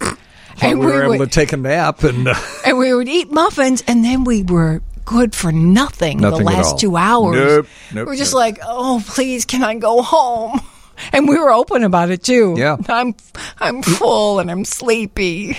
and 0.61 0.81
we 0.81 0.87
were 0.87 1.03
able 1.05 1.19
would, 1.19 1.31
to 1.31 1.41
take 1.41 1.53
a 1.53 1.57
nap 1.57 2.03
and 2.03 2.27
uh, 2.29 2.35
and 2.67 2.79
we 2.79 2.93
would 2.93 3.09
eat 3.09 3.31
muffins, 3.31 3.83
and 3.87 4.05
then 4.05 4.25
we 4.25 4.43
were 4.43 4.83
good 5.05 5.35
for 5.35 5.53
nothing, 5.53 6.19
Nothing 6.19 6.39
the 6.41 6.45
last 6.45 6.79
two 6.79 6.97
hours. 6.97 7.37
Nope, 7.37 7.67
nope, 7.95 8.07
we're 8.09 8.17
just 8.17 8.33
nope. 8.33 8.41
like, 8.41 8.59
oh, 8.67 9.03
please, 9.07 9.45
can 9.45 9.63
I 9.63 9.75
go 9.77 10.03
home? 10.03 10.61
And 11.13 11.29
we 11.29 11.39
were 11.39 11.51
open 11.51 11.85
about 11.85 12.11
it 12.11 12.23
too. 12.23 12.55
Yeah. 12.57 12.77
I'm 12.89 13.15
I'm 13.59 13.83
full 13.83 14.39
and 14.41 14.51
I'm 14.51 14.65
sleepy. 14.65 15.59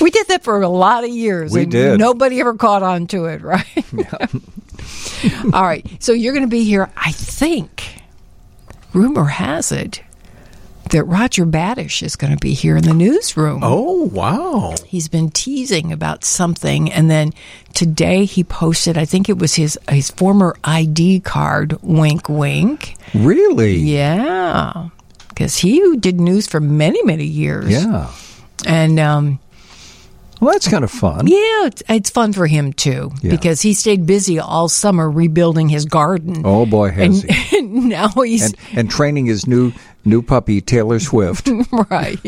we 0.00 0.10
did 0.10 0.28
that 0.28 0.42
for 0.42 0.60
a 0.62 0.68
lot 0.68 1.04
of 1.04 1.10
years. 1.10 1.52
We 1.52 1.62
and 1.62 1.70
did. 1.72 1.98
Nobody 1.98 2.40
ever 2.40 2.54
caught 2.54 2.82
on 2.82 3.06
to 3.08 3.26
it, 3.26 3.42
right? 3.42 3.86
All 5.52 5.62
right. 5.62 5.86
So 6.00 6.12
you're 6.12 6.32
going 6.32 6.44
to 6.44 6.50
be 6.50 6.64
here, 6.64 6.90
I 6.96 7.12
think. 7.12 8.02
Rumor 8.92 9.24
has 9.24 9.72
it 9.72 10.02
that 10.92 11.04
Roger 11.04 11.44
Badesch 11.44 12.02
is 12.02 12.16
going 12.16 12.32
to 12.32 12.38
be 12.38 12.54
here 12.54 12.76
in 12.76 12.84
the 12.84 12.94
newsroom. 12.94 13.60
Oh 13.62 14.04
wow! 14.04 14.74
He's 14.86 15.08
been 15.08 15.30
teasing 15.30 15.92
about 15.92 16.24
something, 16.24 16.90
and 16.92 17.10
then 17.10 17.32
today 17.74 18.24
he 18.24 18.44
posted. 18.44 18.96
I 18.96 19.04
think 19.04 19.28
it 19.28 19.38
was 19.38 19.54
his 19.54 19.78
his 19.90 20.10
former 20.10 20.56
ID 20.64 21.20
card. 21.20 21.76
Wink, 21.82 22.28
wink. 22.28 22.94
really, 23.14 23.76
Yeah, 23.78 24.88
because 25.28 25.58
he 25.58 25.96
did 25.98 26.20
news 26.20 26.46
for 26.46 26.60
many 26.60 27.02
many 27.02 27.24
years. 27.26 27.68
yeah. 27.70 28.10
and 28.66 29.00
um, 29.00 29.38
Well, 30.40 30.52
that's 30.52 30.68
kind 30.68 30.84
of 30.84 30.90
fun. 30.90 31.26
yeah, 31.26 31.66
it's, 31.66 31.82
it's 31.88 32.10
fun 32.10 32.32
for 32.32 32.46
him 32.46 32.72
too 32.72 33.10
Yeah. 33.22 33.30
because 33.30 33.60
he 33.62 33.74
stayed 33.74 34.06
busy 34.06 34.38
all 34.38 34.68
summer 34.68 35.10
rebuilding 35.10 35.68
his 35.68 35.84
garden. 35.84 36.42
Oh 36.44 36.66
boy, 36.66 36.90
has 36.90 37.22
and, 37.24 37.30
he! 37.32 37.58
and 37.58 37.88
now 37.88 38.08
he's 38.08 38.44
And, 38.52 38.56
and 38.76 38.90
training 38.90 39.26
his 39.26 39.46
new 39.46 39.72
new 40.04 40.22
puppy 40.22 40.60
Taylor 40.60 41.00
Swift. 41.00 41.48
right. 41.90 42.18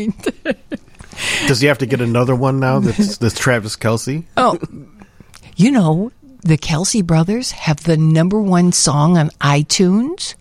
Does 1.47 1.61
he 1.61 1.67
have 1.67 1.77
to 1.79 1.85
get 1.85 2.01
another 2.01 2.35
one 2.35 2.59
now? 2.59 2.79
That's 2.79 3.17
that's 3.19 3.37
Travis 3.37 3.75
Kelce. 3.75 4.25
Oh, 4.37 4.59
you 5.55 5.71
know, 5.71 6.11
the 6.41 6.57
Kelce 6.57 7.05
brothers 7.05 7.51
have 7.51 7.83
the 7.83 7.97
number 7.97 8.39
one 8.39 8.71
song 8.71 9.17
on 9.17 9.29
iTunes. 9.41 10.35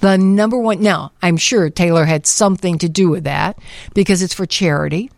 The 0.00 0.16
number 0.16 0.58
one. 0.58 0.82
Now, 0.82 1.12
I'm 1.22 1.36
sure 1.36 1.70
Taylor 1.70 2.04
had 2.04 2.26
something 2.26 2.78
to 2.78 2.88
do 2.88 3.08
with 3.08 3.24
that 3.24 3.58
because 3.94 4.22
it's 4.22 4.34
for 4.34 4.46
charity. 4.46 5.10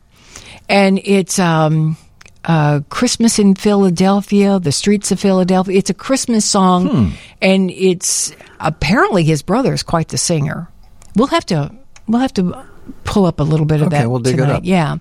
And 0.69 1.01
it's 1.05 1.39
um, 1.39 1.97
uh, 2.45 2.81
Christmas 2.89 3.39
in 3.39 3.55
Philadelphia, 3.55 4.59
the 4.59 4.73
streets 4.73 5.13
of 5.13 5.21
Philadelphia. 5.21 5.77
It's 5.77 5.91
a 5.91 5.95
Christmas 5.95 6.45
song. 6.45 6.87
Hmm. 6.87 7.09
And 7.43 7.71
it's 7.71 8.35
apparently 8.59 9.25
his 9.25 9.43
brother 9.43 9.75
is 9.75 9.83
quite 9.83 10.09
the 10.09 10.19
singer. 10.19 10.69
We'll 11.17 11.29
have 11.29 11.47
to. 11.47 11.75
We'll 12.09 12.21
have 12.21 12.35
to 12.35 12.65
pull 13.05 13.25
up 13.27 13.41
a 13.41 13.43
little 13.45 13.67
bit 13.67 13.81
of 13.81 13.89
Okay, 13.89 13.99
that 13.99 14.11
we'll 14.11 14.19
dig 14.21 14.35
it 14.35 14.39
tonight. 14.39 14.53
up. 14.55 14.61
Yeah, 14.65 14.97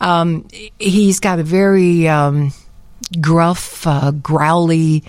um, 0.00 0.46
he's 0.78 1.18
got 1.20 1.38
a 1.38 1.42
very 1.42 2.06
um, 2.08 2.52
gruff, 3.20 3.86
uh, 3.86 4.12
growly 4.12 5.02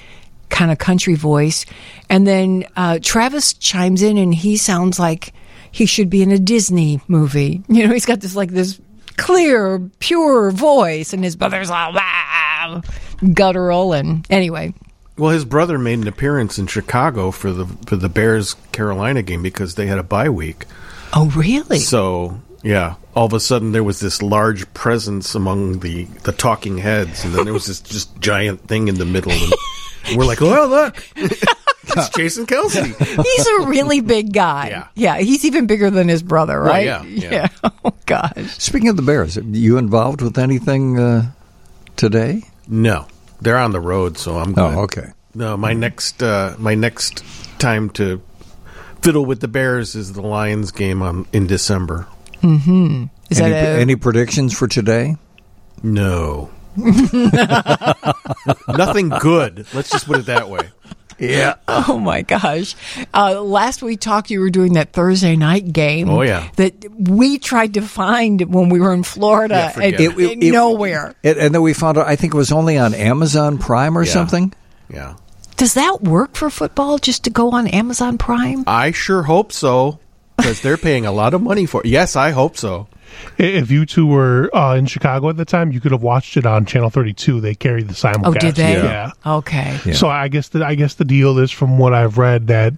kind 0.50 0.72
of 0.72 0.78
country 0.78 1.16
voice. 1.16 1.66
And 2.10 2.26
then 2.26 2.66
uh, 2.76 3.00
Travis 3.02 3.54
chimes 3.54 4.02
in 4.02 4.18
and 4.18 4.34
he 4.34 4.58
sounds 4.58 5.00
like 5.00 5.34
he 5.72 5.86
should 5.86 6.10
be 6.10 6.22
in 6.22 6.32
a 6.32 6.40
Disney 6.40 7.02
movie. 7.08 7.62
You 7.70 7.88
know, 7.88 7.94
he's 7.94 8.06
got 8.06 8.22
this 8.22 8.36
like 8.36 8.52
this 8.52 8.80
clear, 9.18 9.80
pure 10.00 10.52
voice, 10.52 11.14
and 11.14 11.24
his 11.24 11.36
brother's 11.36 11.70
all 11.70 11.94
"Wah," 11.94 12.82
guttural. 13.34 13.94
And 13.94 14.26
anyway, 14.30 14.74
Well, 15.18 15.32
his 15.32 15.46
brother 15.46 15.78
made 15.78 16.00
an 16.00 16.08
appearance 16.08 16.60
in 16.60 16.68
Chicago 16.68 17.32
for 17.32 17.52
the 17.54 17.66
for 17.88 17.96
the 17.96 18.10
Bears 18.10 18.56
Carolina 18.72 19.22
game 19.22 19.42
because 19.42 19.76
they 19.76 19.88
had 19.88 19.98
a 19.98 20.04
bye 20.04 20.30
week. 20.30 20.66
Oh, 21.14 21.32
really? 21.36 21.80
So 21.80 22.42
yeah, 22.64 22.96
all 23.16 23.26
of 23.28 23.34
a 23.34 23.40
sudden 23.40 23.72
there 23.72 23.84
was 23.84 24.00
this 24.02 24.22
large 24.22 24.72
presence 24.74 25.34
among 25.36 25.80
the 25.80 26.04
the 26.24 26.32
talking 26.34 26.80
heads, 26.80 27.24
and 27.24 27.34
then 27.34 27.46
there 27.46 27.54
was 27.54 27.66
this 27.68 27.80
just 27.80 28.20
giant 28.20 28.68
thing 28.68 28.88
in 28.90 28.96
the 28.96 29.06
middle, 29.06 29.32
and 29.32 29.54
we're 30.18 30.26
like, 30.26 30.42
"Oh, 30.42 30.68
look, 30.68 30.98
it's 31.16 32.10
Jason 32.10 32.46
Kelce." 32.46 32.84
He's 33.24 33.48
a 33.48 33.68
really 33.68 34.02
big 34.02 34.34
guy. 34.34 34.68
Yeah. 34.70 34.88
Yeah, 34.96 35.18
he's 35.20 35.46
even 35.46 35.66
bigger 35.66 35.90
than 35.90 36.10
his 36.10 36.24
brother, 36.24 36.60
Well, 36.62 36.72
right? 36.74 36.86
yeah, 36.86 37.04
yeah. 37.04 37.48
Oh, 37.86 37.94
gosh. 38.08 38.58
Speaking 38.58 38.90
of 38.90 38.96
the 38.98 39.04
Bears, 39.04 39.38
are 39.38 39.44
you 39.44 39.78
involved 39.78 40.22
with 40.22 40.38
anything 40.40 41.00
uh, 41.00 41.32
today? 41.96 42.42
No, 42.68 43.08
they're 43.46 43.58
on 43.58 43.72
the 43.72 43.80
road, 43.80 44.18
so 44.18 44.38
I'm. 44.38 44.52
Good. 44.54 44.62
Oh, 44.62 44.82
okay. 44.82 45.14
No, 45.34 45.56
my 45.56 45.72
next 45.74 46.22
uh, 46.22 46.56
my 46.58 46.76
next 46.76 47.24
time 47.60 47.90
to 47.92 48.22
fiddle 49.02 49.26
with 49.26 49.40
the 49.40 49.48
Bears 49.48 49.96
is 49.96 50.12
the 50.14 50.22
Lions 50.22 50.72
game 50.72 51.02
on 51.02 51.26
in 51.32 51.48
December. 51.48 52.08
Mm-hmm. 52.42 53.06
Is 53.30 53.40
any, 53.40 53.52
that 53.52 53.78
a, 53.78 53.80
any 53.80 53.96
predictions 53.96 54.58
for 54.58 54.68
today? 54.68 55.16
No, 55.84 56.52
nothing 58.68 59.10
good. 59.10 59.66
Let's 59.74 59.90
just 59.90 60.06
put 60.08 60.20
it 60.20 60.26
that 60.26 60.50
way. 60.50 60.70
Yeah. 61.20 61.56
Oh 61.68 62.00
my 62.00 62.22
gosh! 62.24 62.76
Uh, 63.14 63.42
last 63.42 63.82
we 63.84 63.96
talked, 63.98 64.30
you 64.32 64.40
were 64.40 64.50
doing 64.50 64.74
that 64.74 64.92
Thursday 64.94 65.36
night 65.36 65.72
game. 65.72 66.10
Oh, 66.10 66.22
yeah. 66.22 66.50
that 66.56 66.74
we 66.98 67.38
tried 67.38 67.74
to 67.76 67.82
find 67.82 68.42
when 68.54 68.70
we 68.70 68.80
were 68.80 68.94
in 68.94 69.04
Florida, 69.04 69.72
Yeah, 69.76 69.82
and 69.84 69.94
it. 69.96 70.00
It- 70.20 70.44
it- 70.44 70.52
nowhere. 70.52 71.16
And, 71.24 71.38
and 71.38 71.54
then 71.56 71.62
we 71.62 71.74
found 71.74 71.98
out, 71.98 72.08
I 72.08 72.16
think 72.16 72.34
it 72.34 72.38
was 72.38 72.52
only 72.52 72.78
on 72.78 72.94
Amazon 72.94 73.58
Prime 73.58 73.98
or 73.98 74.04
Yeah. 74.04 74.12
something. 74.14 74.54
Yeah, 74.90 75.16
Does 75.58 75.74
that 75.76 76.02
work 76.04 76.36
for 76.36 76.50
football? 76.50 76.98
Just 76.98 77.24
to 77.26 77.30
go 77.30 77.52
on 77.52 77.68
Amazon 77.68 78.18
Prime? 78.18 78.64
I 78.68 78.92
sure 78.92 79.24
hope 79.24 79.52
so 79.52 80.00
because 80.38 80.62
they're 80.62 80.78
paying 80.78 81.06
a 81.06 81.12
lot 81.12 81.34
of 81.34 81.42
money 81.42 81.66
for. 81.66 81.82
it. 81.82 81.88
Yes, 81.88 82.16
I 82.16 82.32
hope 82.32 82.58
so. 82.58 82.88
If 83.38 83.70
you 83.72 83.86
two 83.86 84.06
were 84.08 84.50
uh, 84.56 84.76
in 84.76 84.86
Chicago 84.86 85.30
at 85.30 85.38
the 85.38 85.46
time, 85.46 85.72
you 85.72 85.80
could 85.82 85.92
have 85.92 86.02
watched 86.04 86.38
it 86.38 86.46
on 86.46 86.66
Channel 86.66 86.90
32. 86.90 87.42
They 87.42 87.56
carried 87.56 87.88
the 87.88 87.94
simulcast. 87.94 88.24
Oh, 88.26 88.34
did 88.34 88.56
they? 88.56 88.74
Yeah. 88.74 89.12
Okay. 89.26 89.80
Yeah. 89.86 89.94
So 89.94 90.08
I 90.08 90.28
guess 90.28 90.50
the 90.50 90.66
I 90.66 90.76
guess 90.76 90.96
the 90.96 91.06
deal 91.06 91.38
is 91.40 91.52
from 91.52 91.78
what 91.78 91.94
I've 91.94 92.18
read 92.18 92.48
that 92.48 92.74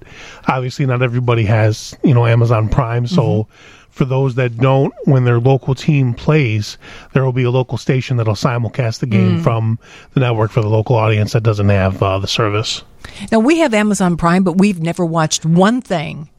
obviously 0.48 0.86
not 0.86 1.02
everybody 1.02 1.44
has 1.46 1.96
you 2.04 2.14
know 2.14 2.26
Amazon 2.26 2.70
Prime. 2.70 3.06
So 3.08 3.18
Mm-hmm. 3.28 3.52
for 3.92 4.06
those 4.06 4.36
that 4.36 4.58
don't, 4.58 4.94
when 5.06 5.24
their 5.26 5.40
local 5.40 5.74
team 5.74 6.14
plays, 6.14 6.78
there 7.14 7.24
will 7.26 7.34
be 7.34 7.44
a 7.44 7.50
local 7.52 7.78
station 7.80 8.18
that'll 8.18 8.36
simulcast 8.36 9.00
the 9.00 9.08
Mm. 9.08 9.12
game 9.12 9.42
from 9.42 9.80
the 10.14 10.20
network 10.20 10.52
for 10.52 10.62
the 10.62 10.70
local 10.70 10.96
audience 10.96 11.34
that 11.34 11.42
doesn't 11.42 11.70
have 11.70 12.02
uh, 12.04 12.20
the 12.20 12.28
service. 12.28 12.84
Now 13.32 13.40
we 13.40 13.58
have 13.60 13.74
Amazon 13.74 14.16
Prime, 14.18 14.44
but 14.44 14.58
we've 14.58 14.80
never 14.82 15.04
watched 15.06 15.46
one 15.46 15.82
thing 15.82 16.30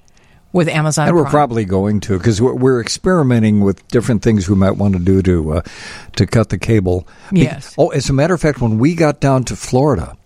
with 0.52 0.68
Amazon. 0.68 1.08
And 1.08 1.16
we're 1.16 1.24
probably 1.26 1.64
going 1.64 2.00
to 2.00 2.18
because 2.18 2.40
we're, 2.40 2.54
we're 2.54 2.80
experimenting 2.80 3.60
with 3.60 3.86
different 3.88 4.22
things 4.22 4.48
we 4.48 4.56
might 4.56 4.72
want 4.76 4.94
to 4.94 5.00
do 5.00 5.22
to 5.22 5.52
uh, 5.54 5.62
to 6.16 6.26
cut 6.26 6.48
the 6.48 6.58
cable. 6.58 7.06
Be- 7.32 7.40
Yes. 7.40 7.74
oh, 7.78 7.88
as 7.90 8.08
a 8.08 8.12
matter 8.12 8.34
of 8.34 8.40
fact, 8.40 8.60
when 8.60 8.78
we 8.78 8.94
got 8.94 9.20
down 9.20 9.44
to 9.44 9.56
Florida, 9.56 10.16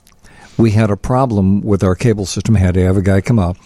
we 0.56 0.72
had 0.72 0.90
a 0.90 0.96
problem 0.96 1.60
with 1.62 1.82
our 1.82 1.94
cable 1.94 2.26
system. 2.26 2.54
Had 2.54 2.74
to 2.74 2.84
have 2.84 2.96
a 2.96 3.02
guy 3.02 3.20
come 3.20 3.38
out, 3.38 3.56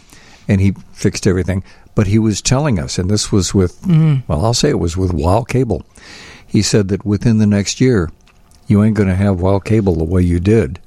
and 0.49 0.61
he 0.61 0.73
fixed 0.93 1.27
everything. 1.27 1.63
But 1.95 2.07
he 2.09 2.19
was 2.19 2.43
telling 2.43 2.79
us, 2.79 2.99
and 2.99 3.11
this 3.11 3.33
was 3.33 3.55
with 3.55 3.87
well, 3.87 4.45
I'll 4.45 4.55
say 4.55 4.69
it 4.71 4.79
was 4.79 4.97
with 4.97 5.13
WoW 5.13 5.43
Cable. 5.43 5.83
He 6.47 6.63
said 6.63 6.89
that 6.89 7.05
within 7.05 7.39
the 7.39 7.47
next 7.47 7.81
year, 7.81 8.11
you 8.67 8.83
ain't 8.83 8.97
going 8.97 9.09
to 9.09 9.15
have 9.15 9.41
WoW 9.41 9.59
Cable 9.59 9.95
the 9.95 10.05
way 10.05 10.23
you 10.23 10.39
did 10.41 10.79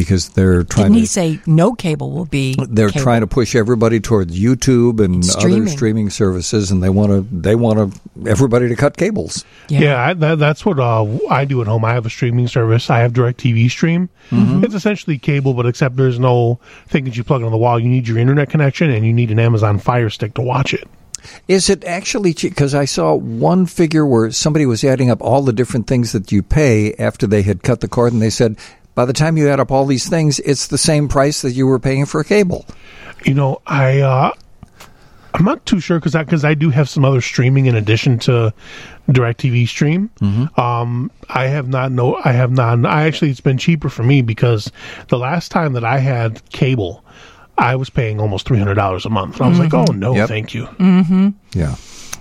because 0.00 0.30
they're 0.30 0.62
trying 0.62 0.86
Didn't 0.92 0.94
to 0.94 1.00
he 1.00 1.06
say 1.06 1.40
no 1.46 1.74
cable 1.74 2.10
will 2.12 2.24
be? 2.26 2.56
they're 2.68 2.90
cable? 2.90 3.02
trying 3.02 3.20
to 3.20 3.26
push 3.26 3.54
everybody 3.54 4.00
towards 4.00 4.38
YouTube 4.38 5.00
and 5.04 5.22
other 5.24 5.40
Streaming. 5.40 5.68
streaming 5.68 6.10
services, 6.10 6.70
and 6.70 6.82
they 6.82 6.88
want 6.90 7.10
to 7.12 7.20
they 7.34 7.54
want 7.54 7.92
to 7.92 8.30
everybody 8.30 8.68
to 8.68 8.76
cut 8.76 8.96
cables. 8.96 9.44
Yeah, 9.68 10.00
I, 10.02 10.14
that, 10.14 10.38
that's 10.38 10.64
what 10.64 10.78
uh, 10.78 11.06
I 11.30 11.44
do 11.44 11.60
at 11.60 11.66
home. 11.66 11.84
I 11.84 11.92
have 11.94 12.06
a 12.06 12.10
streaming 12.10 12.48
service. 12.48 12.90
I 12.90 12.98
have 13.00 13.12
DirecTV 13.12 13.70
Stream. 13.70 14.08
Mm-hmm. 14.30 14.64
It's 14.64 14.74
essentially 14.74 15.18
cable, 15.18 15.54
but 15.54 15.66
except 15.66 15.96
there's 15.96 16.18
no 16.18 16.58
thing 16.88 17.04
that 17.04 17.16
you 17.16 17.24
plug 17.24 17.42
on 17.42 17.50
the 17.50 17.58
wall. 17.58 17.78
You 17.78 17.88
need 17.88 18.08
your 18.08 18.18
internet 18.18 18.50
connection, 18.50 18.90
and 18.90 19.06
you 19.06 19.12
need 19.12 19.30
an 19.30 19.38
Amazon 19.38 19.78
Fire 19.78 20.10
Stick 20.10 20.34
to 20.34 20.42
watch 20.42 20.72
it. 20.74 20.88
Is 21.48 21.68
it 21.68 21.82
actually 21.84 22.34
cheap? 22.34 22.52
Because 22.52 22.74
I 22.74 22.84
saw 22.84 23.14
one 23.14 23.66
figure 23.66 24.06
where 24.06 24.30
somebody 24.30 24.64
was 24.64 24.84
adding 24.84 25.10
up 25.10 25.20
all 25.20 25.42
the 25.42 25.52
different 25.52 25.88
things 25.88 26.12
that 26.12 26.30
you 26.30 26.40
pay 26.42 26.94
after 26.94 27.26
they 27.26 27.42
had 27.42 27.64
cut 27.64 27.80
the 27.80 27.88
cord, 27.88 28.12
and 28.12 28.22
they 28.22 28.30
said 28.30 28.56
by 28.96 29.04
the 29.04 29.12
time 29.12 29.36
you 29.36 29.48
add 29.48 29.60
up 29.60 29.70
all 29.70 29.86
these 29.86 30.08
things, 30.08 30.40
it's 30.40 30.66
the 30.66 30.78
same 30.78 31.06
price 31.06 31.42
that 31.42 31.52
you 31.52 31.68
were 31.68 31.78
paying 31.78 32.04
for 32.06 32.20
a 32.20 32.24
cable. 32.24 32.66
You 33.24 33.34
know, 33.34 33.62
I 33.66 34.00
uh, 34.00 34.32
I'm 35.34 35.44
not 35.44 35.64
too 35.66 35.78
sure 35.80 35.98
because 36.00 36.14
I 36.14 36.24
because 36.24 36.44
I 36.44 36.54
do 36.54 36.70
have 36.70 36.88
some 36.88 37.04
other 37.04 37.20
streaming 37.20 37.66
in 37.66 37.74
addition 37.76 38.18
to 38.20 38.52
DirecTV 39.08 39.68
Stream. 39.68 40.10
Um, 40.56 41.10
I 41.28 41.46
have 41.46 41.68
not 41.68 41.92
no, 41.92 42.16
I 42.24 42.32
have 42.32 42.50
not. 42.50 42.84
I 42.86 43.04
actually, 43.04 43.30
it's 43.30 43.40
been 43.40 43.58
cheaper 43.58 43.88
for 43.88 44.02
me 44.02 44.22
because 44.22 44.72
the 45.08 45.18
last 45.18 45.50
time 45.50 45.74
that 45.74 45.84
I 45.84 45.98
had 45.98 46.42
cable, 46.50 47.04
I 47.58 47.76
was 47.76 47.90
paying 47.90 48.18
almost 48.20 48.46
three 48.46 48.58
hundred 48.58 48.74
dollars 48.74 49.04
a 49.06 49.10
month. 49.10 49.36
And 49.36 49.44
I 49.46 49.48
was 49.48 49.58
like, 49.58 49.74
oh 49.74 49.84
no, 49.92 50.14
Yep. 50.14 50.28
thank 50.28 50.54
you. 50.54 50.64
Mm-hmm. 50.66 51.28
Yeah. 51.52 51.76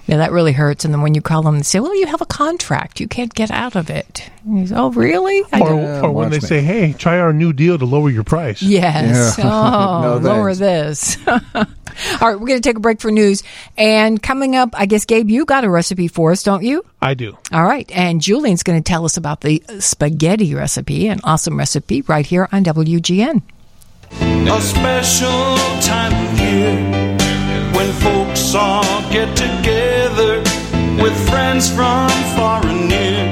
Yeah, 0.08 0.18
that 0.18 0.32
really 0.32 0.52
hurts. 0.52 0.86
And 0.86 0.94
then 0.94 1.02
when 1.02 1.16
you 1.16 1.22
call 1.22 1.42
them 1.42 1.56
and 1.56 1.66
say, 1.66 1.80
"Well, 1.80 1.96
you 2.00 2.06
have 2.08 2.22
a 2.22 2.26
contract, 2.28 3.00
you 3.00 3.08
can't 3.08 3.34
get 3.34 3.50
out 3.50 3.76
of 3.76 3.90
it," 3.90 4.30
And 4.46 4.70
you 4.70 4.76
"Oh, 4.76 4.92
really?" 4.92 5.44
I 5.52 5.60
Or, 5.62 5.70
don't- 5.70 6.04
or 6.06 6.12
when 6.12 6.30
they 6.30 6.38
me. 6.38 6.42
say, 6.48 6.62
hey, 6.62 6.94
try 6.94 7.20
our 7.20 7.34
new 7.34 7.54
deal 7.54 7.78
to 7.80 7.86
lower 7.86 8.10
your 8.12 8.24
price. 8.24 8.62
Yes. 8.62 9.38
Yeah. 9.38 9.44
Oh, 9.52 10.20
No, 10.22 10.30
lower 10.30 10.54
this. 10.54 11.18
All 11.28 12.28
right, 12.30 12.38
we're 12.38 12.48
going 12.48 12.62
to 12.62 12.70
take 12.70 12.76
a 12.76 12.82
break 12.82 13.00
for 13.00 13.10
news. 13.10 13.42
And 13.78 14.22
coming 14.22 14.56
up, 14.58 14.72
I 14.74 14.86
guess, 14.86 15.06
Gabe, 15.06 15.30
you 15.30 15.46
got 15.46 15.64
a 15.64 15.70
recipe 15.70 16.10
for 16.10 16.32
us, 16.34 16.44
don't 16.44 16.62
you? 16.64 16.84
I 17.02 17.14
do. 17.14 17.38
All 17.54 17.64
right. 17.64 17.90
And 17.92 18.22
Julian's 18.22 18.64
going 18.64 18.78
to 18.78 18.84
tell 18.88 19.06
us 19.06 19.16
about 19.16 19.40
the 19.42 19.64
spaghetti 19.80 20.54
recipe, 20.54 21.08
an 21.08 21.22
awesome 21.24 21.58
recipe 21.58 22.02
right 22.02 22.26
here 22.26 22.50
on 22.52 22.66
WGN. 22.66 23.42
A 24.22 24.62
special 24.62 25.56
time 25.82 26.14
of 26.28 26.40
year 26.40 26.76
when 27.74 27.92
folks 27.94 28.25
all 28.56 29.02
get 29.12 29.36
together 29.36 30.40
with 31.02 31.14
friends 31.30 31.70
from 31.70 32.10
far 32.36 32.66
and 32.66 32.88
near. 32.88 33.26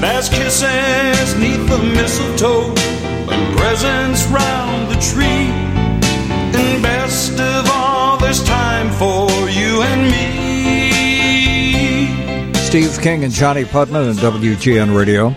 There's 0.00 0.28
kisses 0.28 1.34
neath 1.38 1.68
the 1.68 1.78
mistletoe 1.78 2.74
and 3.32 3.56
presents 3.56 4.26
round 4.26 4.90
the 4.90 4.96
tree. 5.00 5.48
And 6.56 6.82
best 6.82 7.38
of 7.40 7.70
all, 7.70 8.18
there's 8.18 8.42
time 8.44 8.90
for 8.92 9.30
you 9.48 9.82
and 9.82 10.10
me. 10.10 10.24
Steve 12.54 13.00
King 13.00 13.24
and 13.24 13.32
Johnnie 13.32 13.64
Putman 13.64 14.10
and 14.10 14.18
WGN 14.18 14.96
Radio. 14.96 15.34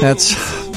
That's 0.00 0.34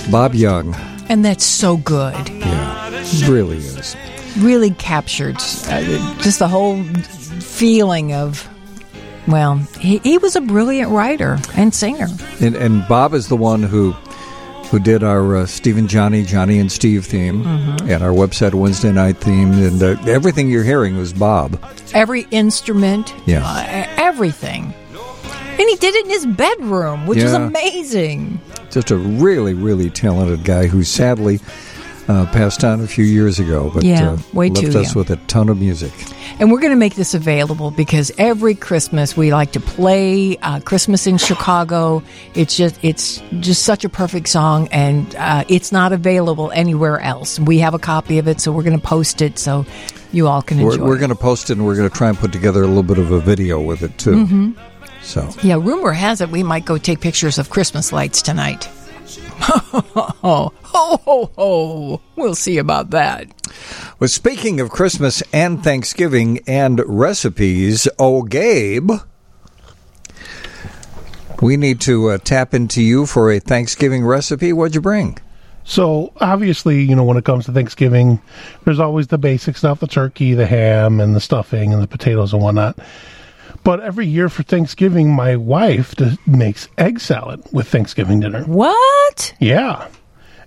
Bob 0.10 0.34
Young. 0.34 0.74
And 1.10 1.24
that's 1.24 1.46
so 1.46 1.78
good. 1.78 2.30
Yeah, 2.30 2.90
it 2.92 3.28
really 3.28 3.58
is. 3.58 3.96
Really 4.40 4.72
captured 4.72 5.38
uh, 5.38 6.18
just 6.22 6.40
the 6.40 6.48
whole 6.48 6.84
feeling 6.84 8.14
of, 8.14 8.48
well, 9.28 9.56
he, 9.80 9.98
he 10.00 10.18
was 10.20 10.36
a 10.36 10.42
brilliant 10.42 10.92
writer 10.92 11.40
and 11.56 11.74
singer. 11.74 12.08
And, 12.40 12.56
and 12.56 12.88
Bob 12.88 13.14
is 13.14 13.28
the 13.30 13.38
one 13.38 13.64
who 13.64 13.94
who 14.70 14.80
did 14.80 15.02
our 15.02 15.38
uh, 15.38 15.46
Steve 15.46 15.78
and 15.78 15.88
Johnnie, 15.88 16.24
Johnnie 16.26 16.60
and 16.60 16.70
Steve 16.70 17.06
theme, 17.06 17.42
Mhm. 17.46 17.90
and 17.90 18.04
our 18.04 18.10
website 18.12 18.54
Wednesday 18.54 18.92
night 18.92 19.16
theme, 19.18 19.54
and 19.54 19.82
uh, 19.82 19.96
everything 20.06 20.50
you're 20.50 20.64
hearing 20.66 20.98
was 20.98 21.14
Bob. 21.14 21.58
Every 21.94 22.28
instrument, 22.32 23.14
Yeah. 23.26 23.44
uh, 23.46 23.86
everything. 23.96 24.74
And 25.60 25.70
he 25.70 25.76
did 25.78 25.96
it 25.96 26.04
in 26.06 26.12
his 26.12 26.26
bedroom, 26.26 27.08
which 27.08 27.20
is 27.20 27.32
amazing. 27.34 28.42
Just 28.70 28.92
a 28.92 28.98
really, 28.98 29.54
really 29.54 29.90
talented 29.90 30.44
guy 30.44 30.68
who 30.68 30.84
sadly 30.84 31.40
uh, 32.08 32.26
passed 32.28 32.64
on 32.64 32.80
a 32.82 32.88
few 32.88 33.04
years 33.04 33.38
ago, 33.40 33.70
but 33.74 33.84
Yeah, 33.84 34.12
uh, 34.12 34.18
way 34.34 34.50
left 34.50 34.62
too 34.72 34.80
us 34.80 34.88
young. 34.88 34.94
with 34.96 35.10
a 35.10 35.16
ton 35.28 35.50
of 35.50 35.60
music. 35.60 35.92
And 36.40 36.52
we're 36.52 36.60
going 36.60 36.72
to 36.72 36.78
make 36.78 36.96
this 36.96 37.14
available 37.14 37.72
because 37.72 38.12
every 38.18 38.56
Christmas 38.56 39.18
we 39.18 39.34
like 39.34 39.52
to 39.54 39.60
play 39.60 40.38
uh, 40.38 40.60
Christmas 40.62 41.08
in 41.08 41.18
Chicago. 41.18 42.04
It's 42.36 42.56
just 42.56 42.80
it's 42.84 43.22
just 43.40 43.64
such 43.64 43.84
a 43.84 43.90
perfect 43.90 44.28
song, 44.30 44.68
and 44.72 45.14
uh, 45.16 45.44
it's 45.50 45.72
not 45.72 45.92
available 45.94 46.52
anywhere 46.52 47.00
else. 47.00 47.40
We 47.40 47.60
have 47.60 47.74
a 47.74 47.80
copy 47.80 48.20
of 48.20 48.28
it, 48.28 48.40
so 48.40 48.52
we're 48.52 48.64
going 48.64 48.80
to 48.80 48.86
post 48.88 49.22
it 49.22 49.38
so 49.40 49.66
you 50.14 50.28
all 50.28 50.42
can 50.42 50.60
enjoy. 50.60 50.78
We're, 50.78 50.90
we're 50.90 50.98
going 51.00 51.10
to 51.10 51.16
post 51.16 51.50
it, 51.50 51.58
and 51.58 51.66
we're 51.66 51.76
going 51.76 51.90
to 51.90 51.96
try 51.96 52.10
and 52.10 52.18
put 52.18 52.32
together 52.32 52.64
a 52.64 52.68
little 52.68 52.84
bit 52.84 53.00
of 53.00 53.12
a 53.12 53.20
video 53.20 53.60
with 53.60 53.82
it 53.84 53.98
too. 53.98 54.12
Mhm. 54.26 54.56
So 55.02 55.30
Yeah, 55.42 55.56
rumor 55.56 55.92
has 55.94 56.22
it 56.22 56.30
we 56.30 56.44
might 56.44 56.66
go 56.66 56.78
take 56.78 57.00
pictures 57.00 57.38
of 57.38 57.50
Christmas 57.50 57.92
lights 57.94 58.22
tonight. 58.22 58.68
Ho 59.40 60.52
ho 60.64 60.98
ho 61.04 61.32
ho! 61.36 62.02
We'll 62.16 62.36
see 62.36 62.58
about 62.58 62.90
that. 62.92 63.28
Well, 64.00 64.08
speaking 64.08 64.60
of 64.60 64.70
Christmas 64.70 65.24
and 65.34 65.64
Thanksgiving 65.64 66.40
and 66.48 66.82
recipes, 66.86 67.88
oh, 67.98 68.24
Gabe, 68.24 68.92
we 71.42 71.58
need 71.58 71.82
to 71.82 72.10
uh, 72.10 72.18
tap 72.20 72.54
into 72.54 72.82
you 72.82 73.06
for 73.06 73.32
a 73.32 73.40
Thanksgiving 73.40 74.06
recipe. 74.06 74.54
What'd 74.54 74.76
you 74.76 74.82
bring? 74.82 75.18
So 75.64 76.14
obviously, 76.22 76.82
you 76.82 76.96
know, 76.96 77.04
when 77.04 77.18
it 77.18 77.26
comes 77.26 77.46
to 77.46 77.52
Thanksgiving, 77.52 78.22
there's 78.64 78.80
always 78.80 79.08
the 79.08 79.18
basic 79.18 79.58
stuff: 79.58 79.82
the 79.82 79.88
turkey, 79.88 80.34
the 80.34 80.48
ham, 80.48 81.00
and 81.00 81.16
the 81.16 81.20
stuffing, 81.20 81.74
and 81.74 81.84
the 81.84 81.88
potatoes 81.88 82.34
and 82.34 82.42
whatnot. 82.42 82.80
But 83.68 83.82
every 83.82 84.08
year 84.08 84.30
for 84.30 84.44
Thanksgiving, 84.44 85.14
my 85.14 85.36
wife 85.36 85.94
does, 85.96 86.18
makes 86.26 86.70
egg 86.78 87.02
salad 87.02 87.44
with 87.52 87.68
Thanksgiving 87.68 88.22
dinner. 88.22 88.46
What? 88.46 89.34
Yeah, 89.42 89.90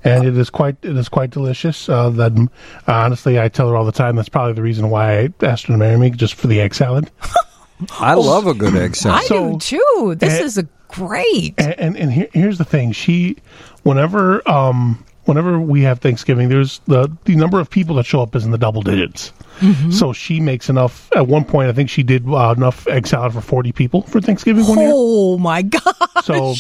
and 0.03 0.25
it 0.25 0.39
is 0.39 0.49
quite 0.49 0.79
it 0.81 0.97
is 0.97 1.11
quite 1.11 1.29
delicious. 1.29 1.87
Uh, 1.87 2.09
that 2.09 2.49
honestly, 2.87 3.39
I 3.39 3.49
tell 3.49 3.69
her 3.69 3.77
all 3.77 3.85
the 3.85 3.93
time. 3.93 4.17
That's 4.17 4.31
probably 4.31 4.55
the 4.55 4.63
reason 4.63 4.89
why 4.89 5.19
I 5.19 5.29
asked 5.43 5.67
her 5.67 5.75
to 5.75 5.77
marry 5.77 5.99
me, 5.99 6.09
just 6.09 6.33
for 6.33 6.47
the 6.47 6.63
egg 6.63 6.75
salad. 6.75 7.11
I 8.01 8.15
love 8.15 8.47
a 8.47 8.55
good 8.55 8.75
egg 8.75 8.97
salad. 8.97 9.23
I 9.23 9.29
do 9.29 9.59
too. 9.59 10.15
This 10.17 10.37
and- 10.37 10.47
is 10.47 10.57
a 10.57 10.67
great. 10.89 11.53
And 11.59 11.79
and, 11.79 11.97
and 11.99 12.11
here, 12.11 12.29
here's 12.33 12.57
the 12.57 12.65
thing: 12.65 12.93
she, 12.93 13.37
whenever 13.83 14.49
um, 14.49 15.05
whenever 15.31 15.61
we 15.61 15.83
have 15.83 16.01
Thanksgiving, 16.01 16.49
there's 16.49 16.81
the 16.87 17.09
the 17.25 17.37
number 17.37 17.61
of 17.61 17.71
people 17.71 17.95
that 17.97 18.05
show 18.05 18.21
up 18.21 18.35
is 18.35 18.45
in 18.45 18.51
the 18.51 18.59
double 18.59 18.83
digits. 18.83 19.33
Mm-hmm. 19.61 19.93
So 19.93 20.13
she 20.13 20.41
makes 20.41 20.69
enough. 20.69 21.09
At 21.15 21.27
one 21.29 21.45
point, 21.45 21.69
I 21.69 21.73
think 21.73 21.89
she 21.89 22.03
did 22.03 22.29
uh, 22.29 22.55
enough 22.57 22.87
egg 22.89 23.07
salad 23.07 23.33
for 23.33 23.41
forty 23.41 23.73
people 23.73 24.03
for 24.03 24.21
Thanksgiving 24.21 24.67
one 24.67 24.79
year. 24.79 24.91
Oh 24.93 25.39
my 25.39 25.63
god! 25.79 25.95
So, 26.25 26.55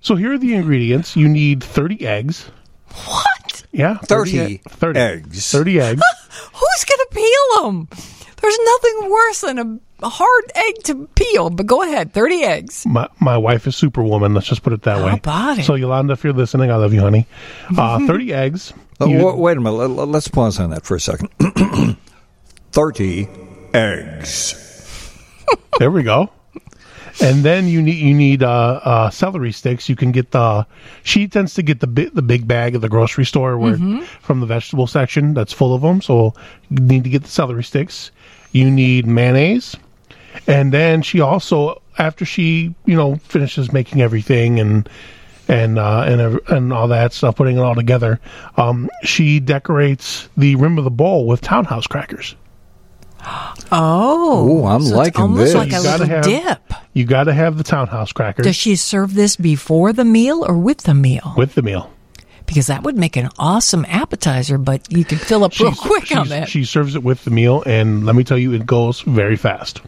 so 0.00 0.14
here 0.14 0.32
are 0.34 0.38
the 0.38 0.54
ingredients. 0.54 1.16
You 1.16 1.28
need 1.28 1.64
thirty 1.64 2.06
eggs. 2.06 2.50
What? 3.06 3.64
Yeah, 3.72 3.98
30 3.98 4.38
e- 4.38 4.60
30 4.68 4.98
eggs. 4.98 5.50
Thirty 5.50 5.80
eggs. 5.80 6.02
Who's 6.52 6.84
gonna 6.84 7.10
peel 7.12 7.62
them? 7.62 7.88
There's 8.36 8.58
nothing 8.64 9.10
worse 9.10 9.40
than 9.42 9.58
a, 9.58 9.78
a 10.02 10.08
hard 10.08 10.44
egg 10.54 10.82
to 10.84 11.06
peel. 11.14 11.50
But 11.50 11.66
go 11.66 11.82
ahead, 11.82 12.12
thirty 12.12 12.42
eggs. 12.42 12.84
My 12.86 13.08
my 13.20 13.36
wife 13.36 13.66
is 13.66 13.76
superwoman. 13.76 14.34
Let's 14.34 14.46
just 14.48 14.62
put 14.62 14.72
it 14.72 14.82
that 14.82 14.98
How 14.98 15.06
way. 15.06 15.12
about 15.12 15.58
it? 15.58 15.64
So 15.64 15.74
Yolanda, 15.74 16.12
if 16.14 16.24
you're 16.24 16.32
listening, 16.32 16.70
I 16.70 16.76
love 16.76 16.92
you, 16.94 17.00
honey. 17.00 17.26
Uh, 17.76 17.98
thirty 18.06 18.32
eggs. 18.32 18.72
Uh, 19.00 19.06
You- 19.06 19.24
wa- 19.24 19.34
wait 19.34 19.56
a 19.56 19.60
minute. 19.60 19.76
Let- 19.88 20.08
Let's 20.08 20.28
pause 20.28 20.58
on 20.60 20.70
that 20.70 20.84
for 20.84 20.94
a 20.96 21.00
second. 21.00 21.30
30 22.72 23.28
eggs. 23.74 24.66
There 25.80 25.90
we 25.90 26.02
go. 26.04 26.30
And 27.22 27.42
then 27.42 27.66
you 27.66 27.80
need 27.82 27.96
you 27.96 28.14
need 28.14 28.42
uh, 28.42 28.80
uh, 28.84 29.10
celery 29.10 29.50
sticks. 29.50 29.88
You 29.88 29.96
can 29.96 30.12
get 30.12 30.30
the 30.30 30.66
she 31.02 31.26
tends 31.26 31.54
to 31.54 31.62
get 31.62 31.80
the 31.80 31.86
big 31.86 32.14
the 32.14 32.22
big 32.22 32.46
bag 32.46 32.74
at 32.74 32.82
the 32.82 32.88
grocery 32.88 33.24
store 33.24 33.56
where 33.58 33.76
Mhm. 33.76 34.04
from 34.20 34.40
the 34.40 34.46
vegetable 34.46 34.86
section 34.86 35.32
that's 35.34 35.52
full 35.52 35.74
of 35.74 35.80
them. 35.82 36.02
So 36.02 36.34
you 36.70 36.78
need 36.80 37.02
to 37.04 37.10
get 37.10 37.22
the 37.24 37.28
celery 37.30 37.64
sticks. 37.64 38.10
You 38.52 38.70
need 38.70 39.06
mayonnaise, 39.06 39.74
and 40.46 40.72
then 40.72 41.02
she 41.02 41.20
also 41.20 41.82
after 41.98 42.24
she 42.24 42.74
you 42.86 42.96
know 42.96 43.16
finishes 43.16 43.72
making 43.72 44.00
everything 44.00 44.58
and 44.60 44.88
and 45.48 45.78
uh, 45.78 46.04
and 46.06 46.40
and 46.48 46.72
all 46.72 46.88
that 46.88 47.12
stuff, 47.12 47.36
putting 47.36 47.56
it 47.56 47.60
all 47.60 47.74
together, 47.74 48.20
um, 48.56 48.88
she 49.02 49.40
decorates 49.40 50.28
the 50.36 50.54
rim 50.56 50.78
of 50.78 50.84
the 50.84 50.90
bowl 50.90 51.26
with 51.26 51.40
townhouse 51.40 51.86
crackers. 51.86 52.36
Oh, 53.72 54.48
Ooh, 54.62 54.66
I'm 54.66 54.80
so 54.82 54.86
it's 54.88 54.96
liking 54.96 55.20
almost 55.22 55.52
this. 55.52 55.54
like 55.54 55.72
a 55.72 55.76
You 55.76 55.82
gotta 55.82 56.02
little 56.04 56.16
have- 56.16 56.24
dip. 56.24 56.74
You 56.92 57.04
got 57.04 57.24
to 57.24 57.32
have 57.32 57.56
the 57.56 57.62
townhouse 57.62 58.10
crackers 58.12 58.44
Does 58.44 58.56
she 58.56 58.74
serve 58.74 59.14
this 59.14 59.36
before 59.36 59.92
the 59.92 60.04
meal 60.04 60.44
or 60.44 60.58
with 60.58 60.78
the 60.78 60.94
meal? 60.94 61.34
with 61.36 61.54
the 61.54 61.62
meal. 61.62 61.88
Because 62.46 62.66
that 62.66 62.82
would 62.82 62.96
make 62.96 63.16
an 63.16 63.28
awesome 63.38 63.84
appetizer, 63.88 64.58
but 64.58 64.90
you 64.92 65.04
could 65.04 65.20
fill 65.20 65.44
up 65.44 65.56
real 65.60 65.72
quick 65.78 66.10
on 66.16 66.28
that. 66.28 66.48
She 66.48 66.64
serves 66.64 66.96
it 66.96 67.04
with 67.04 67.22
the 67.24 67.30
meal, 67.30 67.62
and 67.64 68.04
let 68.06 68.16
me 68.16 68.24
tell 68.24 68.38
you, 68.38 68.52
it 68.54 68.66
goes 68.66 69.02
very 69.02 69.36
fast. 69.36 69.80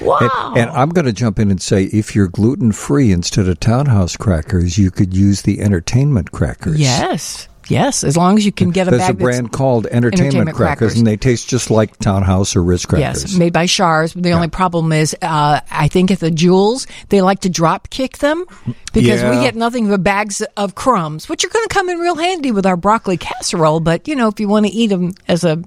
Wow. 0.00 0.52
And, 0.54 0.58
and 0.58 0.70
I'm 0.70 0.90
going 0.90 1.06
to 1.06 1.12
jump 1.12 1.38
in 1.38 1.50
and 1.50 1.60
say 1.60 1.84
if 1.84 2.14
you're 2.14 2.28
gluten 2.28 2.72
free 2.72 3.12
instead 3.12 3.48
of 3.48 3.60
townhouse 3.60 4.16
crackers, 4.16 4.76
you 4.78 4.90
could 4.90 5.16
use 5.16 5.42
the 5.42 5.60
entertainment 5.60 6.32
crackers. 6.32 6.78
yes. 6.78 7.48
Yes. 7.68 8.02
As 8.02 8.16
long 8.16 8.36
as 8.36 8.44
you 8.44 8.50
can 8.50 8.70
get 8.70 8.88
a 8.88 8.90
There's 8.90 9.02
bag 9.02 9.10
a 9.10 9.14
brand 9.14 9.52
called 9.52 9.86
Entertainment, 9.86 10.34
Entertainment 10.34 10.56
crackers, 10.56 10.78
Crackers. 10.78 10.98
and 10.98 11.06
they 11.06 11.16
taste 11.16 11.48
just 11.48 11.70
like 11.70 11.96
Townhouse 11.98 12.56
or 12.56 12.64
Ritz 12.64 12.84
crackers. 12.84 13.22
Yes, 13.22 13.38
made 13.38 13.52
by 13.52 13.66
Schär's. 13.66 14.12
The 14.12 14.32
only 14.32 14.48
problem 14.48 14.90
is, 14.90 15.14
uh, 15.22 15.60
I 15.70 15.86
think 15.86 16.10
at 16.10 16.18
the 16.18 16.32
Jewels 16.32 16.88
they 17.10 17.22
like 17.22 17.40
to 17.40 17.48
drop 17.48 17.88
kick 17.88 18.18
them 18.18 18.44
because 18.92 19.22
we 19.22 19.40
get 19.42 19.54
nothing 19.54 19.88
but 19.88 20.02
bags 20.02 20.42
of 20.56 20.74
crumbs, 20.74 21.28
which 21.28 21.44
are 21.44 21.48
going 21.48 21.68
to 21.68 21.72
come 21.72 21.88
in 21.88 21.98
real 21.98 22.16
handy 22.16 22.50
with 22.50 22.66
our 22.66 22.76
broccoli 22.76 23.16
casserole. 23.16 23.78
But 23.78 24.08
you 24.08 24.16
know, 24.16 24.26
if 24.26 24.40
you 24.40 24.48
want 24.48 24.66
to 24.66 24.72
eat 24.72 24.88
them 24.88 25.12
as 25.28 25.44
a 25.44 25.62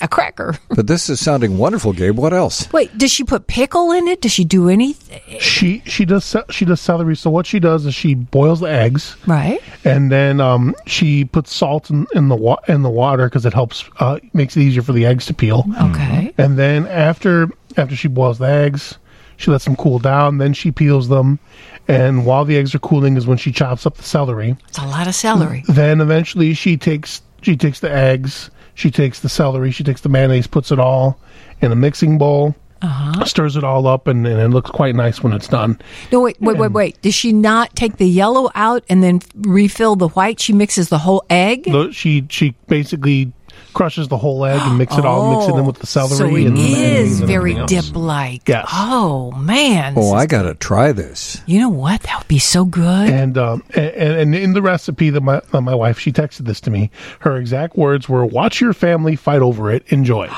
a 0.00 0.08
cracker, 0.08 0.56
But 0.68 0.86
this 0.86 1.08
is 1.08 1.20
sounding 1.20 1.58
wonderful, 1.58 1.92
Gabe. 1.92 2.16
What 2.18 2.32
else? 2.32 2.70
wait, 2.72 2.96
does 2.98 3.10
she 3.10 3.24
put 3.24 3.46
pickle 3.46 3.92
in 3.92 4.08
it? 4.08 4.20
Does 4.20 4.32
she 4.32 4.44
do 4.44 4.68
anything? 4.68 5.20
She 5.40 5.82
she 5.86 6.04
does 6.04 6.34
she 6.50 6.64
does 6.64 6.80
celery. 6.80 7.16
So 7.16 7.30
what 7.30 7.46
she 7.46 7.58
does 7.60 7.86
is 7.86 7.94
she 7.94 8.14
boils 8.14 8.60
the 8.60 8.70
eggs, 8.70 9.16
Right. 9.26 9.60
and 9.84 10.10
then 10.12 10.40
um, 10.40 10.74
she 10.86 11.24
puts 11.24 11.52
salt 11.54 11.88
in, 11.90 12.06
in 12.14 12.28
the 12.28 12.36
wa- 12.36 12.60
in 12.68 12.82
the 12.82 12.90
water 12.90 13.24
because 13.26 13.46
it 13.46 13.54
helps 13.54 13.84
uh, 14.00 14.18
makes 14.32 14.56
it 14.56 14.60
easier 14.62 14.82
for 14.82 14.92
the 14.92 15.06
eggs 15.06 15.26
to 15.26 15.34
peel. 15.34 15.64
Okay. 15.80 16.32
And 16.38 16.58
then 16.58 16.86
after 16.86 17.48
after 17.76 17.96
she 17.96 18.08
boils 18.08 18.38
the 18.38 18.48
eggs, 18.48 18.98
she 19.38 19.50
lets 19.50 19.64
them 19.64 19.76
cool 19.76 19.98
down. 19.98 20.38
Then 20.38 20.52
she 20.52 20.72
peels 20.72 21.08
them, 21.08 21.38
and 21.88 22.26
while 22.26 22.44
the 22.44 22.56
eggs 22.56 22.74
are 22.74 22.78
cooling 22.80 23.16
is 23.16 23.26
when 23.26 23.38
she 23.38 23.52
chops 23.52 23.86
up 23.86 23.96
the 23.96 24.02
celery. 24.02 24.56
It's 24.68 24.78
a 24.78 24.86
lot 24.86 25.06
of 25.08 25.14
celery. 25.14 25.64
Then 25.68 26.00
eventually 26.00 26.52
she 26.54 26.76
takes 26.76 27.22
she 27.42 27.56
takes 27.56 27.80
the 27.80 27.90
eggs, 27.92 28.50
she 28.76 28.90
takes 28.92 29.18
the 29.20 29.28
celery, 29.28 29.72
she 29.72 29.82
takes 29.82 30.02
the 30.02 30.08
mayonnaise, 30.08 30.46
puts 30.46 30.70
it 30.70 30.78
all 30.78 31.18
in 31.60 31.72
a 31.72 31.76
mixing 31.76 32.18
bowl, 32.18 32.54
Uh-huh. 32.82 33.24
stirs 33.24 33.56
it 33.56 33.64
all 33.64 33.86
up, 33.86 34.06
and, 34.06 34.26
and 34.26 34.38
it 34.40 34.48
looks 34.48 34.70
quite 34.70 34.94
nice 34.94 35.22
when 35.22 35.32
it's 35.32 35.48
done. 35.48 35.78
No, 36.12 36.20
wait, 36.20 36.36
wait, 36.40 36.58
wait, 36.58 36.70
wait. 36.72 37.02
Does 37.02 37.14
she 37.14 37.32
not 37.32 37.74
take 37.74 37.96
the 37.96 38.06
yellow 38.06 38.50
out 38.54 38.84
and 38.88 39.02
then 39.02 39.20
refill 39.34 39.96
the 39.96 40.08
white? 40.08 40.38
She 40.38 40.52
mixes 40.52 40.90
the 40.90 40.98
whole 40.98 41.24
egg. 41.30 41.64
The- 41.64 41.90
she 41.90 42.26
she 42.28 42.54
basically 42.68 43.32
crushes 43.76 44.08
the 44.08 44.16
whole 44.16 44.44
egg 44.44 44.60
and 44.62 44.78
mix 44.78 44.96
it 44.96 45.04
all, 45.04 45.38
mix 45.38 45.52
it 45.52 45.56
in 45.58 45.66
with 45.66 45.76
the 45.78 45.86
celery. 45.86 46.12
Oh, 46.14 46.16
So 46.16 46.24
it 46.26 46.46
and 46.46 46.56
the 46.56 46.62
mayonnaise 46.62 47.10
is 47.12 47.20
and 47.20 47.28
very 47.28 47.54
dip-like. 47.66 48.48
Yes. 48.48 48.66
Oh 48.72 49.30
man. 49.32 49.94
Oh, 49.96 50.14
I 50.14 50.26
got 50.26 50.42
to 50.42 50.54
try 50.54 50.92
this. 50.92 51.40
You 51.46 51.60
know 51.60 51.68
what? 51.68 52.00
That 52.02 52.18
would 52.18 52.26
be 52.28 52.38
so 52.38 52.64
good. 52.64 53.08
And 53.10 53.36
um 53.38 53.62
and, 53.74 53.84
and 53.94 54.34
in 54.34 54.52
the 54.54 54.62
recipe 54.62 55.10
that 55.10 55.20
my 55.20 55.40
that 55.52 55.60
my 55.60 55.74
wife 55.74 55.98
she 55.98 56.10
texted 56.10 56.46
this 56.46 56.60
to 56.62 56.70
me. 56.70 56.90
Her 57.20 57.36
exact 57.36 57.76
words 57.76 58.08
were, 58.08 58.24
"Watch 58.24 58.60
your 58.60 58.72
family 58.72 59.14
fight 59.14 59.42
over 59.42 59.70
it. 59.70 59.84
Enjoy." 59.88 60.26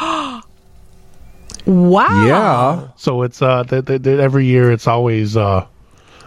wow. 1.66 2.24
Yeah. 2.26 2.88
So 2.96 3.22
it's 3.22 3.40
uh 3.42 3.62
that 3.64 3.86
that- 3.86 4.02
that 4.02 4.20
every 4.20 4.46
year 4.46 4.70
it's 4.72 4.86
always 4.86 5.36
uh 5.36 5.66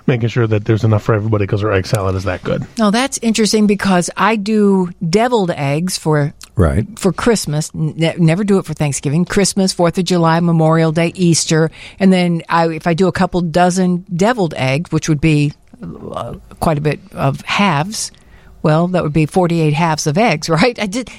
making 0.08 0.30
sure 0.30 0.48
that 0.48 0.66
there's 0.66 0.84
enough 0.84 1.04
for 1.04 1.14
everybody 1.14 1.44
because 1.46 1.62
her 1.62 1.72
egg 1.72 1.86
salad 1.86 2.16
is 2.16 2.24
that 2.24 2.44
good. 2.44 2.66
No, 2.78 2.90
that's 2.92 3.20
interesting 3.22 3.68
because 3.68 4.10
I 4.18 4.36
do 4.36 4.90
deviled 5.08 5.52
eggs 5.52 5.98
for 5.98 6.34
Right. 6.62 7.00
for 7.00 7.12
Christmas. 7.12 7.74
Ne- 7.74 8.16
never 8.18 8.44
do 8.44 8.60
it 8.60 8.66
for 8.66 8.74
Thanksgiving. 8.74 9.26
Christmas, 9.26 9.74
Fourth 9.74 9.98
of 9.98 10.06
July, 10.06 10.40
Memorial 10.40 10.92
Day, 10.92 11.12
Easter, 11.16 11.72
and 12.00 12.14
then 12.14 12.44
I, 12.48 12.70
if 12.70 12.86
I 12.86 12.94
do 12.94 13.08
a 13.08 13.12
couple 13.12 13.42
dozen 13.42 14.06
deviled 14.16 14.54
eggs, 14.56 14.92
which 14.92 15.10
would 15.10 15.20
be 15.22 15.54
uh, 15.82 16.36
quite 16.60 16.78
a 16.78 16.82
bit 16.82 17.00
of 17.14 17.42
halves. 17.42 18.12
Well, 18.62 18.88
that 18.90 19.02
would 19.02 19.14
be 19.14 19.26
forty-eight 19.26 19.74
halves 19.74 20.06
of 20.06 20.18
eggs, 20.18 20.48
right? 20.62 20.78
I 20.80 20.86
did. 20.86 21.10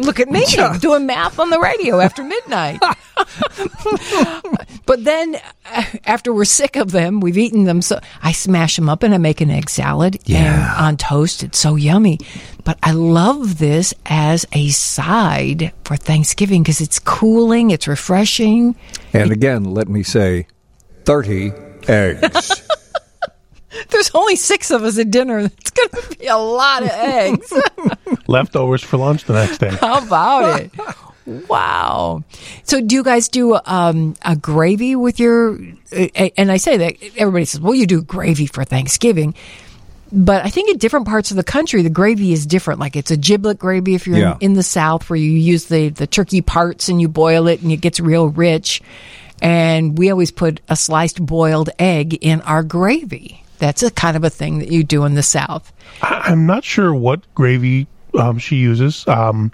Look 0.00 0.20
at 0.20 0.28
me 0.28 0.44
doing 0.80 1.06
math 1.06 1.38
on 1.38 1.50
the 1.50 1.60
radio 1.60 2.00
after 2.00 2.24
midnight. 2.24 2.80
but 4.86 5.04
then, 5.04 5.36
uh, 5.66 5.84
after 6.04 6.32
we're 6.32 6.44
sick 6.44 6.76
of 6.76 6.90
them, 6.90 7.20
we've 7.20 7.38
eaten 7.38 7.64
them. 7.64 7.82
So 7.82 8.00
I 8.22 8.32
smash 8.32 8.76
them 8.76 8.88
up 8.88 9.02
and 9.02 9.14
I 9.14 9.18
make 9.18 9.40
an 9.40 9.50
egg 9.50 9.68
salad. 9.68 10.18
Yeah. 10.24 10.74
On 10.78 10.96
toast, 10.96 11.42
it's 11.42 11.58
so 11.58 11.76
yummy. 11.76 12.18
But 12.64 12.78
I 12.82 12.92
love 12.92 13.58
this 13.58 13.92
as 14.06 14.46
a 14.52 14.68
side 14.70 15.72
for 15.84 15.96
Thanksgiving 15.96 16.62
because 16.62 16.80
it's 16.80 16.98
cooling, 16.98 17.70
it's 17.70 17.86
refreshing. 17.86 18.76
And 19.12 19.30
again, 19.30 19.64
let 19.64 19.88
me 19.88 20.02
say 20.02 20.46
30 21.04 21.52
eggs. 21.88 22.68
There's 23.90 24.10
only 24.14 24.36
six 24.36 24.70
of 24.70 24.82
us 24.82 24.98
at 24.98 25.10
dinner. 25.10 25.38
It's 25.40 25.70
going 25.70 25.88
to 25.90 26.18
be 26.18 26.26
a 26.26 26.36
lot 26.36 26.82
of 26.82 26.90
eggs. 26.90 27.52
Leftovers 28.26 28.82
for 28.82 28.96
lunch 28.96 29.24
the 29.24 29.34
next 29.34 29.58
day. 29.58 29.70
How 29.70 30.04
about 30.04 30.60
it? 30.60 30.72
Wow. 31.48 32.24
So, 32.64 32.80
do 32.80 32.94
you 32.94 33.04
guys 33.04 33.28
do 33.28 33.58
um, 33.64 34.16
a 34.22 34.34
gravy 34.34 34.96
with 34.96 35.20
your? 35.20 35.58
And 36.36 36.50
I 36.50 36.56
say 36.56 36.76
that 36.78 36.96
everybody 37.16 37.44
says, 37.44 37.60
"Well, 37.60 37.74
you 37.74 37.86
do 37.86 38.02
gravy 38.02 38.46
for 38.46 38.64
Thanksgiving," 38.64 39.34
but 40.10 40.44
I 40.44 40.50
think 40.50 40.70
in 40.70 40.78
different 40.78 41.06
parts 41.06 41.30
of 41.30 41.36
the 41.36 41.44
country, 41.44 41.82
the 41.82 41.90
gravy 41.90 42.32
is 42.32 42.46
different. 42.46 42.80
Like 42.80 42.96
it's 42.96 43.12
a 43.12 43.16
giblet 43.16 43.58
gravy 43.58 43.94
if 43.94 44.06
you're 44.08 44.18
Yeah. 44.18 44.34
in, 44.40 44.50
in 44.50 44.52
the 44.54 44.62
South, 44.64 45.08
where 45.08 45.18
you 45.18 45.30
use 45.30 45.66
the 45.66 45.90
the 45.90 46.06
turkey 46.08 46.40
parts 46.40 46.88
and 46.88 47.00
you 47.00 47.06
boil 47.08 47.46
it, 47.46 47.62
and 47.62 47.70
it 47.70 47.80
gets 47.80 48.00
real 48.00 48.28
rich. 48.28 48.82
And 49.42 49.96
we 49.96 50.10
always 50.10 50.30
put 50.32 50.60
a 50.68 50.76
sliced 50.76 51.24
boiled 51.24 51.70
egg 51.78 52.18
in 52.20 52.40
our 52.42 52.62
gravy. 52.62 53.39
That's 53.60 53.82
a 53.82 53.90
kind 53.90 54.16
of 54.16 54.24
a 54.24 54.30
thing 54.30 54.58
that 54.58 54.72
you 54.72 54.82
do 54.82 55.04
in 55.04 55.14
the 55.14 55.22
South. 55.22 55.72
I, 56.02 56.22
I'm 56.24 56.46
not 56.46 56.64
sure 56.64 56.92
what 56.92 57.32
gravy 57.34 57.86
um, 58.18 58.38
she 58.38 58.56
uses. 58.56 59.06
Um, 59.06 59.52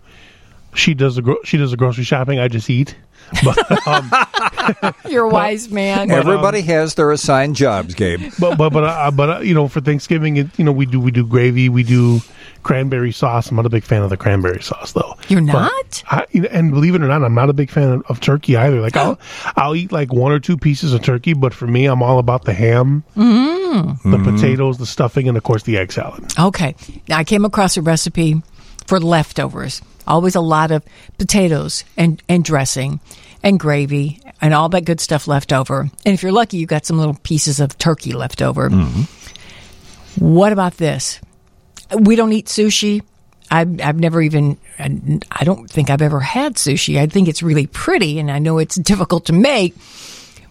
she 0.74 0.94
does 0.94 1.16
the 1.16 1.22
gro- 1.22 1.42
she 1.44 1.58
does 1.58 1.72
the 1.72 1.76
grocery 1.76 2.04
shopping. 2.04 2.38
I 2.38 2.48
just 2.48 2.70
eat. 2.70 2.96
But 3.44 3.88
um, 3.88 4.94
You're 5.08 5.24
a 5.24 5.28
wise 5.28 5.68
man. 5.68 6.12
Everybody 6.12 6.60
has 6.62 6.94
their 6.94 7.10
assigned 7.10 7.56
jobs, 7.56 7.94
Gabe. 7.94 8.20
but 8.38 8.56
but 8.56 8.70
but 8.70 8.84
uh, 8.84 9.10
but 9.10 9.30
uh, 9.30 9.40
you 9.40 9.52
know, 9.52 9.66
for 9.66 9.80
Thanksgiving, 9.80 10.36
it, 10.36 10.46
you 10.56 10.64
know, 10.64 10.70
we 10.70 10.86
do 10.86 11.00
we 11.00 11.10
do 11.10 11.26
gravy, 11.26 11.68
we 11.68 11.82
do 11.82 12.20
cranberry 12.66 13.12
sauce. 13.12 13.48
I'm 13.48 13.56
not 13.56 13.64
a 13.64 13.70
big 13.70 13.84
fan 13.84 14.02
of 14.02 14.10
the 14.10 14.16
cranberry 14.16 14.60
sauce, 14.60 14.90
though. 14.92 15.14
You're 15.28 15.40
not? 15.40 16.02
I, 16.10 16.26
and 16.50 16.72
believe 16.72 16.96
it 16.96 17.00
or 17.02 17.06
not, 17.06 17.22
I'm 17.22 17.34
not 17.34 17.48
a 17.48 17.52
big 17.52 17.70
fan 17.70 17.90
of, 17.92 18.02
of 18.08 18.20
turkey 18.20 18.56
either. 18.56 18.80
Like 18.80 18.96
I'll 18.96 19.18
I'll 19.56 19.76
eat 19.76 19.92
like 19.92 20.12
one 20.12 20.32
or 20.32 20.40
two 20.40 20.56
pieces 20.56 20.92
of 20.92 21.02
turkey, 21.02 21.32
but 21.32 21.54
for 21.54 21.66
me, 21.68 21.86
I'm 21.86 22.02
all 22.02 22.18
about 22.18 22.44
the 22.44 22.52
ham, 22.52 23.04
Mm. 23.16 24.02
the 24.02 24.18
potatoes, 24.32 24.78
the 24.78 24.86
stuffing, 24.86 25.28
and 25.28 25.36
of 25.36 25.42
course 25.44 25.62
the 25.62 25.78
egg 25.78 25.92
salad. 25.92 26.24
Okay. 26.38 26.74
Now 27.08 27.18
I 27.18 27.24
came 27.24 27.44
across 27.44 27.76
a 27.76 27.82
recipe 27.82 28.42
for 28.86 28.98
leftovers. 29.00 29.80
Always 30.06 30.34
a 30.34 30.40
lot 30.40 30.70
of 30.70 30.82
potatoes 31.18 31.84
and, 31.96 32.22
and 32.28 32.44
dressing 32.44 33.00
and 33.42 33.58
gravy 33.60 34.20
and 34.40 34.54
all 34.54 34.68
that 34.70 34.84
good 34.84 35.00
stuff 35.00 35.28
left 35.28 35.52
over. 35.52 35.80
And 35.80 36.14
if 36.14 36.22
you're 36.22 36.32
lucky, 36.32 36.56
you 36.58 36.66
got 36.66 36.84
some 36.86 36.98
little 36.98 37.14
pieces 37.22 37.60
of 37.60 37.76
turkey 37.78 38.12
left 38.12 38.42
over. 38.42 38.70
What 40.18 40.52
about 40.52 40.76
this? 40.78 41.20
We 41.90 42.16
don't 42.16 42.32
eat 42.32 42.46
sushi. 42.46 43.02
I've, 43.50 43.80
I've 43.80 44.00
never 44.00 44.20
even, 44.20 44.58
I 44.78 45.44
don't 45.44 45.70
think 45.70 45.88
I've 45.88 46.02
ever 46.02 46.20
had 46.20 46.54
sushi. 46.54 46.98
I 46.98 47.06
think 47.06 47.28
it's 47.28 47.42
really 47.42 47.66
pretty 47.66 48.18
and 48.18 48.30
I 48.30 48.38
know 48.38 48.58
it's 48.58 48.74
difficult 48.92 49.26
to 49.26 49.32
make. 49.32 49.74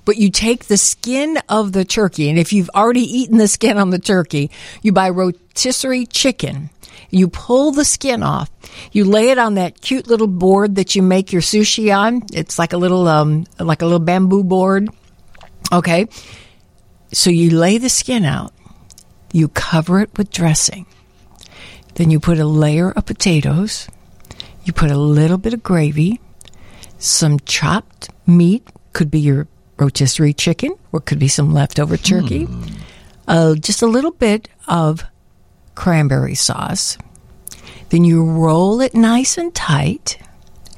But 0.06 0.18
you 0.18 0.30
take 0.30 0.66
the 0.66 0.78
skin 0.78 1.40
of 1.50 1.72
the 1.72 1.84
turkey, 1.84 2.30
and 2.30 2.38
if 2.38 2.54
you've 2.54 2.70
already 2.76 3.02
eaten 3.02 3.40
the 3.40 3.48
skin 3.48 3.80
on 3.80 3.90
the 3.90 3.98
turkey, 3.98 4.52
you 4.84 4.92
buy 4.92 5.10
rotisserie 5.10 6.06
chicken. 6.06 6.70
You 7.10 7.28
pull 7.28 7.72
the 7.72 7.86
skin 7.86 8.22
off. 8.22 8.52
You 8.92 9.06
lay 9.06 9.32
it 9.32 9.40
on 9.40 9.56
that 9.56 9.82
cute 9.82 10.06
little 10.08 10.28
board 10.28 10.76
that 10.76 10.96
you 10.96 11.02
make 11.02 11.34
your 11.34 11.42
sushi 11.42 11.96
on. 11.96 12.22
It's 12.34 12.60
like 12.60 12.74
a 12.74 12.78
little, 12.78 13.08
um, 13.08 13.48
like 13.60 13.82
a 13.82 13.86
little 13.86 14.00
bamboo 14.00 14.44
board. 14.44 14.90
Okay. 15.72 16.08
So 17.12 17.32
you 17.32 17.58
lay 17.58 17.80
the 17.80 17.90
skin 17.90 18.26
out. 18.26 18.54
You 19.32 19.48
cover 19.48 20.02
it 20.02 20.16
with 20.18 20.30
dressing. 20.30 20.86
Then 21.96 22.12
you 22.12 22.20
put 22.20 22.40
a 22.40 22.46
layer 22.46 22.92
of 22.92 23.06
potatoes. 23.06 23.88
You 24.64 24.74
put 24.74 24.92
a 24.92 24.98
little 24.98 25.38
bit 25.38 25.54
of 25.54 25.64
gravy, 25.64 26.20
some 26.98 27.40
chopped 27.42 28.10
meat, 28.26 28.68
could 28.94 29.12
be 29.12 29.20
your 29.20 29.48
rotisserie 29.78 30.34
chicken, 30.34 30.76
or 30.92 31.00
could 31.00 31.20
be 31.20 31.28
some 31.28 31.54
leftover 31.54 31.98
turkey. 31.98 32.48
Uh, 33.28 33.56
just 33.56 33.82
a 33.82 33.88
little 33.88 34.12
bit 34.12 34.48
of 34.68 35.04
cranberry 35.76 36.36
sauce. 36.36 36.98
Then 37.90 38.04
you 38.04 38.24
roll 38.24 38.82
it 38.82 38.94
nice 38.96 39.38
and 39.38 39.54
tight 39.54 40.18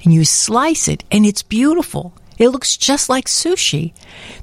and 0.04 0.14
you 0.14 0.26
slice 0.26 0.88
it, 0.88 1.04
and 1.12 1.26
it's 1.26 1.44
beautiful. 1.44 2.14
It 2.38 2.50
looks 2.50 2.78
just 2.78 3.10
like 3.10 3.26
sushi. 3.26 3.94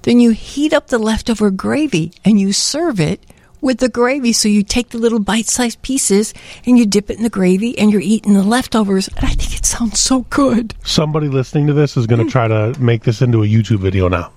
Then 0.02 0.20
you 0.20 0.30
heat 0.30 0.72
up 0.72 0.88
the 0.88 0.98
leftover 0.98 1.50
gravy 1.50 2.12
and 2.24 2.40
you 2.40 2.52
serve 2.52 3.00
it 3.00 3.24
with 3.64 3.78
the 3.78 3.88
gravy. 3.88 4.32
So 4.32 4.46
you 4.48 4.62
take 4.62 4.90
the 4.90 4.98
little 4.98 5.18
bite 5.18 5.46
sized 5.46 5.80
pieces 5.82 6.34
and 6.66 6.78
you 6.78 6.84
dip 6.86 7.10
it 7.10 7.16
in 7.16 7.22
the 7.24 7.30
gravy 7.30 7.76
and 7.78 7.90
you're 7.90 8.00
eating 8.02 8.34
the 8.34 8.42
leftovers. 8.42 9.08
And 9.08 9.24
I 9.24 9.30
think 9.30 9.56
it 9.56 9.64
sounds 9.64 9.98
so 9.98 10.20
good. 10.30 10.74
Somebody 10.84 11.28
listening 11.28 11.66
to 11.68 11.72
this 11.72 11.96
is 11.96 12.06
going 12.06 12.24
to 12.24 12.30
try 12.30 12.46
to 12.46 12.78
make 12.78 13.02
this 13.04 13.22
into 13.22 13.42
a 13.42 13.46
YouTube 13.46 13.78
video 13.78 14.06
now. 14.08 14.30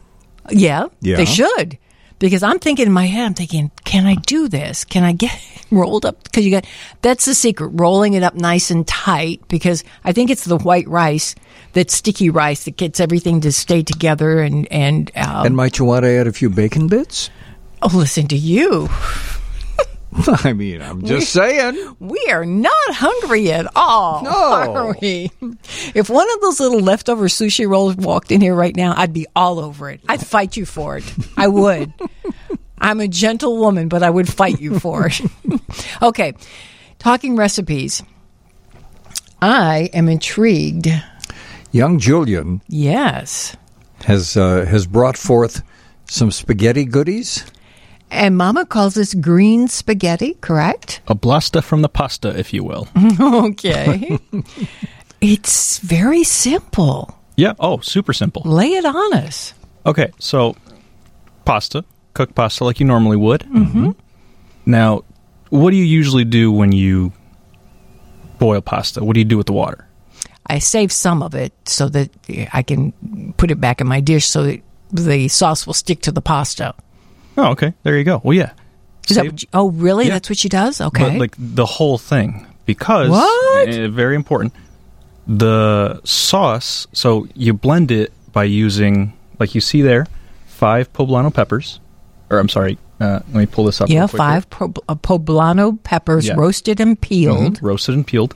Yeah, 0.49 0.87
Yeah. 1.01 1.17
they 1.17 1.25
should. 1.25 1.77
Because 2.19 2.41
I'm 2.41 2.57
thinking 2.57 2.87
in 2.87 2.91
my 2.93 3.05
head, 3.05 3.25
I'm 3.27 3.33
thinking, 3.35 3.69
can 3.83 4.07
I 4.07 4.15
do 4.15 4.47
this? 4.47 4.85
Can 4.85 5.03
I 5.03 5.11
get 5.11 5.37
rolled 5.71 6.03
up? 6.05 6.23
Because 6.23 6.45
you 6.45 6.51
got 6.51 6.65
that's 7.03 7.25
the 7.25 7.35
secret, 7.35 7.67
rolling 7.73 8.13
it 8.13 8.23
up 8.23 8.33
nice 8.33 8.71
and 8.71 8.87
tight. 8.87 9.41
Because 9.49 9.83
I 10.03 10.13
think 10.13 10.31
it's 10.31 10.45
the 10.45 10.57
white 10.57 10.87
rice, 10.87 11.35
that 11.73 11.91
sticky 11.91 12.31
rice 12.31 12.63
that 12.63 12.75
gets 12.77 12.99
everything 12.99 13.41
to 13.41 13.51
stay 13.51 13.83
together. 13.83 14.39
And 14.39 14.67
and 14.71 15.11
um, 15.15 15.45
and 15.45 15.55
might 15.55 15.77
you 15.77 15.85
want 15.85 16.05
to 16.05 16.09
add 16.09 16.25
a 16.25 16.33
few 16.33 16.49
bacon 16.49 16.87
bits? 16.87 17.29
Oh, 17.81 17.91
listen 17.93 18.27
to 18.29 18.37
you. 18.37 18.89
I 20.43 20.53
mean, 20.53 20.81
I'm 20.81 21.03
just 21.05 21.31
saying. 21.31 21.95
We 21.99 22.19
are 22.31 22.45
not 22.45 22.73
hungry 22.89 23.51
at 23.51 23.67
all, 23.75 24.23
No. 24.23 24.31
are 24.31 24.95
we? 24.99 25.29
If 25.93 26.09
one 26.09 26.27
of 26.33 26.41
those 26.41 26.59
little 26.59 26.79
leftover 26.79 27.25
sushi 27.27 27.67
rolls 27.69 27.95
walked 27.97 28.31
in 28.31 28.41
here 28.41 28.55
right 28.55 28.75
now, 28.75 28.93
I'd 28.97 29.13
be 29.13 29.27
all 29.35 29.59
over 29.59 29.91
it. 29.91 30.01
I'd 30.09 30.25
fight 30.25 30.57
you 30.57 30.65
for 30.65 30.97
it. 30.97 31.03
I 31.37 31.47
would. 31.47 31.93
I'm 32.79 32.99
a 32.99 33.07
gentle 33.07 33.57
woman, 33.57 33.89
but 33.89 34.01
I 34.01 34.09
would 34.09 34.27
fight 34.31 34.59
you 34.59 34.79
for 34.79 35.07
it. 35.07 35.21
okay, 36.01 36.33
talking 36.99 37.35
recipes. 37.35 38.01
I 39.41 39.89
am 39.93 40.07
intrigued. 40.09 40.87
Young 41.71 41.99
Julian 41.99 42.61
Yes. 42.67 43.55
has 44.05 44.35
uh, 44.37 44.65
has 44.65 44.87
brought 44.87 45.17
forth 45.17 45.61
some 46.09 46.31
spaghetti 46.31 46.85
goodies. 46.85 47.45
And 48.09 48.37
Mama 48.37 48.65
calls 48.65 48.93
this 48.93 49.13
green 49.13 49.67
spaghetti, 49.67 50.35
correct? 50.41 51.01
A 51.07 51.15
blasta 51.15 51.61
from 51.63 51.81
the 51.81 51.89
pasta, 51.89 52.37
if 52.37 52.53
you 52.53 52.63
will. 52.63 52.87
okay. 53.19 54.17
it's 55.21 55.79
very 55.79 56.23
simple. 56.23 57.13
Yeah. 57.35 57.53
Oh, 57.59 57.79
super 57.81 58.13
simple. 58.13 58.41
Lay 58.45 58.69
it 58.73 58.85
on 58.85 59.13
us. 59.13 59.53
Okay, 59.85 60.11
so 60.19 60.55
pasta, 61.45 61.83
cook 62.13 62.33
pasta 62.33 62.63
like 62.63 62.79
you 62.79 62.85
normally 62.85 63.17
would. 63.17 63.41
Mhm. 63.41 63.95
Now, 64.65 65.03
what 65.49 65.71
do 65.71 65.77
you 65.77 65.83
usually 65.85 66.25
do 66.25 66.51
when 66.51 66.71
you 66.71 67.13
boil 68.39 68.61
pasta? 68.61 69.03
What 69.03 69.13
do 69.13 69.19
you 69.19 69.25
do 69.25 69.37
with 69.37 69.47
the 69.47 69.53
water? 69.53 69.87
I 70.47 70.59
save 70.59 70.91
some 70.91 71.21
of 71.21 71.35
it 71.35 71.53
so 71.65 71.89
that 71.89 72.09
I 72.53 72.63
can 72.63 73.33
put 73.37 73.51
it 73.51 73.59
back 73.59 73.81
in 73.81 73.87
my 73.87 73.99
dish 73.99 74.25
so 74.25 74.43
that 74.43 74.61
the 74.91 75.27
sauce 75.27 75.67
will 75.67 75.73
stick 75.73 76.01
to 76.03 76.11
the 76.11 76.21
pasta. 76.21 76.73
Oh, 77.37 77.51
okay. 77.51 77.73
There 77.83 77.97
you 77.97 78.03
go. 78.03 78.21
Well, 78.23 78.33
yeah. 78.35 78.51
Is 79.09 79.15
that 79.15 79.21
Save- 79.23 79.31
what 79.31 79.41
you- 79.43 79.47
oh, 79.53 79.69
really? 79.71 80.05
Yeah. 80.07 80.13
That's 80.13 80.29
what 80.29 80.37
she 80.37 80.49
does? 80.49 80.81
Okay. 80.81 81.03
But 81.11 81.19
like 81.19 81.35
the 81.37 81.65
whole 81.65 81.97
thing 81.97 82.45
because 82.65 83.09
What? 83.09 83.69
eh, 83.69 83.87
very 83.87 84.15
important. 84.15 84.53
The 85.27 85.99
sauce, 86.03 86.87
so 86.93 87.27
you 87.35 87.53
blend 87.53 87.91
it 87.91 88.11
by 88.31 88.45
using 88.45 89.13
like 89.39 89.53
you 89.55 89.61
see 89.61 89.81
there, 89.81 90.07
five 90.47 90.91
poblano 90.93 91.33
peppers. 91.33 91.79
Or 92.29 92.39
I'm 92.39 92.49
sorry, 92.49 92.77
uh, 92.99 93.19
let 93.31 93.35
me 93.35 93.45
pull 93.45 93.65
this 93.65 93.79
up. 93.81 93.89
yeah, 93.89 93.99
real 94.01 94.07
five 94.09 94.49
po- 94.49 94.73
uh, 94.89 94.95
poblano 94.95 95.81
peppers 95.83 96.27
Yeah. 96.27 96.33
roasted 96.37 96.79
and 96.79 96.99
peeled. 96.99 97.59
Mhm, 97.59 97.61
roasted 97.61 97.95
and 97.95 98.05
peeled. 98.07 98.35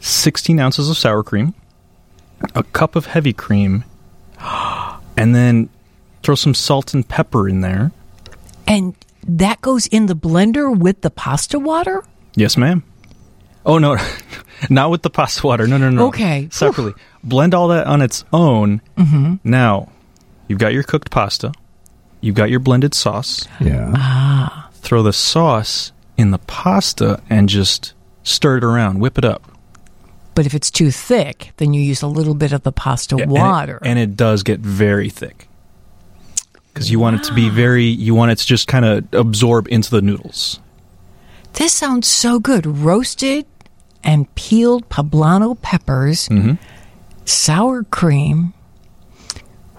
16 0.00 0.60
ounces 0.60 0.90
of 0.90 0.96
sour 0.96 1.22
cream, 1.24 1.54
a 2.54 2.62
cup 2.62 2.94
of 2.96 3.06
heavy 3.06 3.32
cream, 3.32 3.82
and 5.16 5.34
then 5.34 5.68
throw 6.22 6.34
some 6.34 6.54
salt 6.54 6.92
and 6.94 7.08
pepper 7.08 7.48
in 7.48 7.60
there. 7.62 7.92
And 8.66 8.94
that 9.26 9.60
goes 9.60 9.86
in 9.86 10.06
the 10.06 10.16
blender 10.16 10.76
with 10.76 11.00
the 11.02 11.10
pasta 11.10 11.58
water? 11.58 12.04
Yes, 12.34 12.56
ma'am. 12.56 12.82
Oh 13.64 13.78
no, 13.78 13.96
not 14.70 14.90
with 14.90 15.02
the 15.02 15.10
pasta 15.10 15.46
water. 15.46 15.66
No, 15.66 15.76
no, 15.76 15.90
no. 15.90 16.06
Okay. 16.08 16.48
separately. 16.52 16.94
Blend 17.24 17.54
all 17.54 17.68
that 17.68 17.86
on 17.86 18.02
its 18.02 18.24
own. 18.32 18.80
Mhm. 18.96 19.40
Now, 19.42 19.90
you've 20.48 20.58
got 20.60 20.72
your 20.72 20.82
cooked 20.84 21.10
pasta. 21.10 21.52
You've 22.20 22.36
got 22.36 22.50
your 22.50 22.60
blended 22.60 22.94
sauce. 22.94 23.46
Yeah. 23.60 23.92
Ah. 23.96 24.68
Throw 24.74 25.02
the 25.02 25.12
sauce 25.12 25.92
in 26.16 26.30
the 26.30 26.38
pasta 26.38 27.20
and 27.28 27.48
just 27.48 27.92
stir 28.22 28.58
it 28.58 28.64
around. 28.64 29.00
Whip 29.00 29.18
it 29.18 29.24
up. 29.24 29.42
But 30.34 30.46
if 30.46 30.54
it's 30.54 30.70
too 30.70 30.90
thick, 30.90 31.52
then 31.56 31.72
you 31.74 31.80
use 31.80 32.02
a 32.02 32.06
little 32.06 32.34
bit 32.34 32.52
of 32.52 32.62
the 32.62 32.72
pasta 32.72 33.16
Yeah, 33.16 33.24
and 33.24 33.32
it- 33.32 33.34
water. 33.40 33.78
and 33.82 33.98
it, 33.98 34.16
does 34.16 34.42
get 34.42 34.60
very 34.60 35.08
thick 35.10 35.48
because 36.76 36.90
you 36.90 37.00
want 37.00 37.16
it 37.16 37.22
to 37.24 37.32
be 37.34 37.48
very. 37.48 37.84
You 37.86 38.14
want 38.14 38.32
it 38.32 38.36
to 38.38 38.46
just 38.46 38.68
kind 38.68 38.84
of 38.84 39.06
absorb 39.14 39.66
into 39.70 39.90
the 39.90 40.02
noodles. 40.02 40.60
this 41.54 41.72
sounds 41.72 42.06
so 42.06 42.38
good. 42.38 42.66
Roasted 42.66 43.46
and 44.04 44.32
peeled 44.34 44.88
poblano 44.90 45.60
peppers, 45.62 46.28
Mm-hmm. 46.28 46.52
sour 47.24 47.82
cream, 47.84 48.52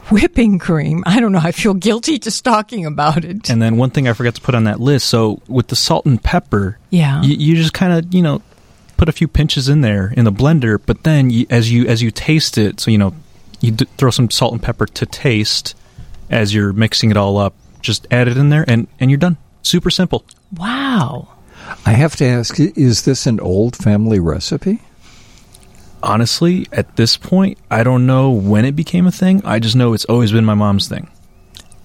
whipping 0.09 0.57
cream. 0.59 1.03
I 1.05 1.19
don't 1.19 1.31
know. 1.31 1.39
I 1.41 1.51
feel 1.51 1.73
guilty 1.73 2.17
just 2.19 2.43
talking 2.43 2.85
about 2.85 3.23
it. 3.25 3.49
And 3.49 3.61
then 3.61 3.77
one 3.77 3.89
thing 3.91 4.07
I 4.07 4.13
forgot 4.13 4.35
to 4.35 4.41
put 4.41 4.55
on 4.55 4.63
that 4.65 4.79
list. 4.79 5.07
So 5.07 5.41
with 5.47 5.67
the 5.67 5.75
salt 5.75 6.05
and 6.05 6.21
pepper, 6.21 6.77
Yeah. 6.89 7.21
you, 7.21 7.35
you 7.35 7.55
just 7.55 7.73
kind 7.73 7.93
of 7.93 8.13
you 8.13 8.21
know 8.21 8.41
put 8.97 9.07
a 9.09 9.11
few 9.11 9.27
pinches 9.27 9.69
in 9.69 9.81
there 9.81 10.11
in 10.17 10.25
the 10.25 10.31
blender. 10.31 10.79
But 10.83 11.03
then 11.03 11.29
you, 11.29 11.45
as 11.49 11.71
you 11.71 11.85
as 11.87 12.01
you 12.01 12.09
taste 12.11 12.57
it, 12.57 12.79
so 12.79 12.89
you 12.91 12.97
know 12.97 13.13
you 13.61 13.71
d- 13.71 13.85
throw 13.97 14.09
some 14.11 14.29
salt 14.29 14.53
and 14.53 14.61
pepper 14.63 14.85
to 14.87 15.05
taste 15.05 15.75
as 16.29 16.53
you're 16.53 16.73
mixing 16.73 17.11
it 17.11 17.17
all 17.17 17.37
up. 17.37 17.53
Just 17.81 18.07
add 18.11 18.27
it 18.27 18.37
in 18.37 18.49
there, 18.49 18.65
and 18.67 18.87
and 18.99 19.09
you're 19.11 19.17
done. 19.17 19.37
Super 19.61 19.89
simple. 19.89 20.25
Wow. 20.55 21.29
I 21.85 21.91
have 21.91 22.15
to 22.17 22.25
ask: 22.25 22.59
Is 22.59 23.03
this 23.03 23.27
an 23.27 23.39
old 23.39 23.75
family 23.75 24.19
recipe? 24.19 24.81
Honestly, 26.03 26.67
at 26.71 26.95
this 26.95 27.17
point, 27.17 27.57
I 27.71 27.83
don't 27.83 28.05
know 28.05 28.29
when 28.29 28.65
it 28.65 28.75
became 28.75 29.07
a 29.07 29.11
thing. 29.11 29.41
I 29.43 29.59
just 29.59 29.75
know 29.75 29.93
it's 29.93 30.05
always 30.05 30.31
been 30.31 30.45
my 30.45 30.53
mom's 30.53 30.87
thing. 30.87 31.09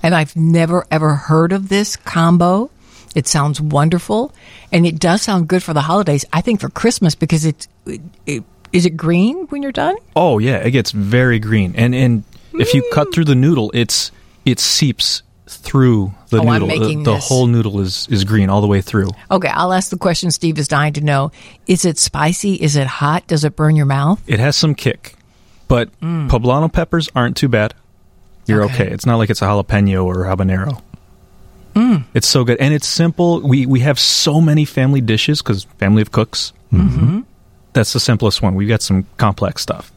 And 0.02 0.14
I've 0.14 0.36
never 0.36 0.86
ever 0.90 1.14
heard 1.14 1.52
of 1.52 1.68
this 1.68 1.96
combo. 1.96 2.70
It 3.14 3.26
sounds 3.26 3.60
wonderful, 3.60 4.34
and 4.70 4.86
it 4.86 4.98
does 4.98 5.22
sound 5.22 5.48
good 5.48 5.62
for 5.62 5.74
the 5.74 5.82
holidays. 5.82 6.24
I 6.32 6.40
think 6.40 6.60
for 6.60 6.70
Christmas 6.70 7.14
because 7.14 7.44
it's 7.44 7.68
it, 7.86 8.00
it, 8.26 8.44
is 8.72 8.86
it 8.86 8.96
green 8.96 9.46
when 9.48 9.62
you're 9.62 9.72
done? 9.72 9.96
Oh 10.16 10.38
yeah, 10.38 10.56
it 10.56 10.70
gets 10.70 10.92
very 10.92 11.38
green, 11.38 11.74
and 11.76 11.94
and 11.94 12.24
if 12.54 12.74
you 12.74 12.88
cut 12.92 13.12
through 13.12 13.26
the 13.26 13.34
noodle, 13.34 13.70
it's 13.74 14.10
it 14.44 14.58
seeps 14.60 15.22
through 15.46 16.12
the 16.30 16.38
Oh, 16.40 16.44
noodle. 16.44 16.68
the 16.68 17.02
the 17.02 17.18
whole 17.18 17.46
noodle 17.46 17.80
is 17.80 18.06
is 18.10 18.24
green 18.24 18.48
all 18.48 18.60
the 18.62 18.66
way 18.66 18.80
through. 18.80 19.10
Okay, 19.30 19.48
I'll 19.48 19.72
ask 19.72 19.90
the 19.90 19.98
question 19.98 20.30
Steve 20.30 20.58
is 20.58 20.66
dying 20.68 20.94
to 20.94 21.00
know. 21.02 21.30
Is 21.66 21.84
it 21.84 21.98
spicy? 21.98 22.54
Is 22.54 22.74
it 22.76 22.86
hot? 22.86 23.26
Does 23.26 23.44
it 23.44 23.54
burn 23.56 23.76
your 23.76 23.86
mouth? 23.86 24.22
It 24.26 24.40
has 24.40 24.56
some 24.56 24.74
kick, 24.74 25.14
but 25.68 25.90
Mm. 26.00 26.28
poblano 26.30 26.72
peppers 26.72 27.08
aren't 27.14 27.36
too 27.36 27.48
bad. 27.48 27.74
You're 28.46 28.64
Okay. 28.64 28.84
okay. 28.84 28.92
It's 28.94 29.04
not 29.06 29.16
like 29.16 29.30
it's 29.30 29.42
a 29.42 29.44
jalapeno 29.46 30.04
or 30.04 30.24
habanero. 30.24 30.80
Mm. 31.74 32.04
It's 32.14 32.28
so 32.28 32.44
good, 32.44 32.58
and 32.58 32.74
it's 32.74 32.86
simple. 32.88 33.40
We 33.40 33.66
we 33.66 33.80
have 33.80 33.98
so 33.98 34.40
many 34.40 34.64
family 34.64 35.00
dishes 35.00 35.40
because 35.42 35.64
family 35.78 36.02
of 36.02 36.12
cooks. 36.12 36.52
Mm-hmm. 36.72 37.20
That's 37.72 37.92
the 37.94 38.00
simplest 38.00 38.42
one. 38.42 38.54
We've 38.54 38.68
got 38.68 38.82
some 38.82 39.06
complex 39.16 39.62
stuff. 39.62 39.90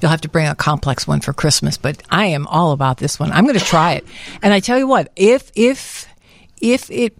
You'll 0.00 0.10
have 0.10 0.20
to 0.22 0.28
bring 0.28 0.46
a 0.46 0.54
complex 0.54 1.06
one 1.06 1.20
for 1.20 1.32
Christmas, 1.32 1.76
but 1.78 2.02
I 2.10 2.26
am 2.26 2.46
all 2.48 2.72
about 2.72 2.98
this 2.98 3.18
one. 3.18 3.32
I'm 3.32 3.44
going 3.44 3.58
to 3.58 3.64
try 3.64 3.92
it. 3.94 4.04
And 4.42 4.52
I 4.52 4.60
tell 4.60 4.78
you 4.78 4.86
what, 4.86 5.10
if 5.16 5.50
if 5.54 6.06
if 6.60 6.90
it 6.90 7.16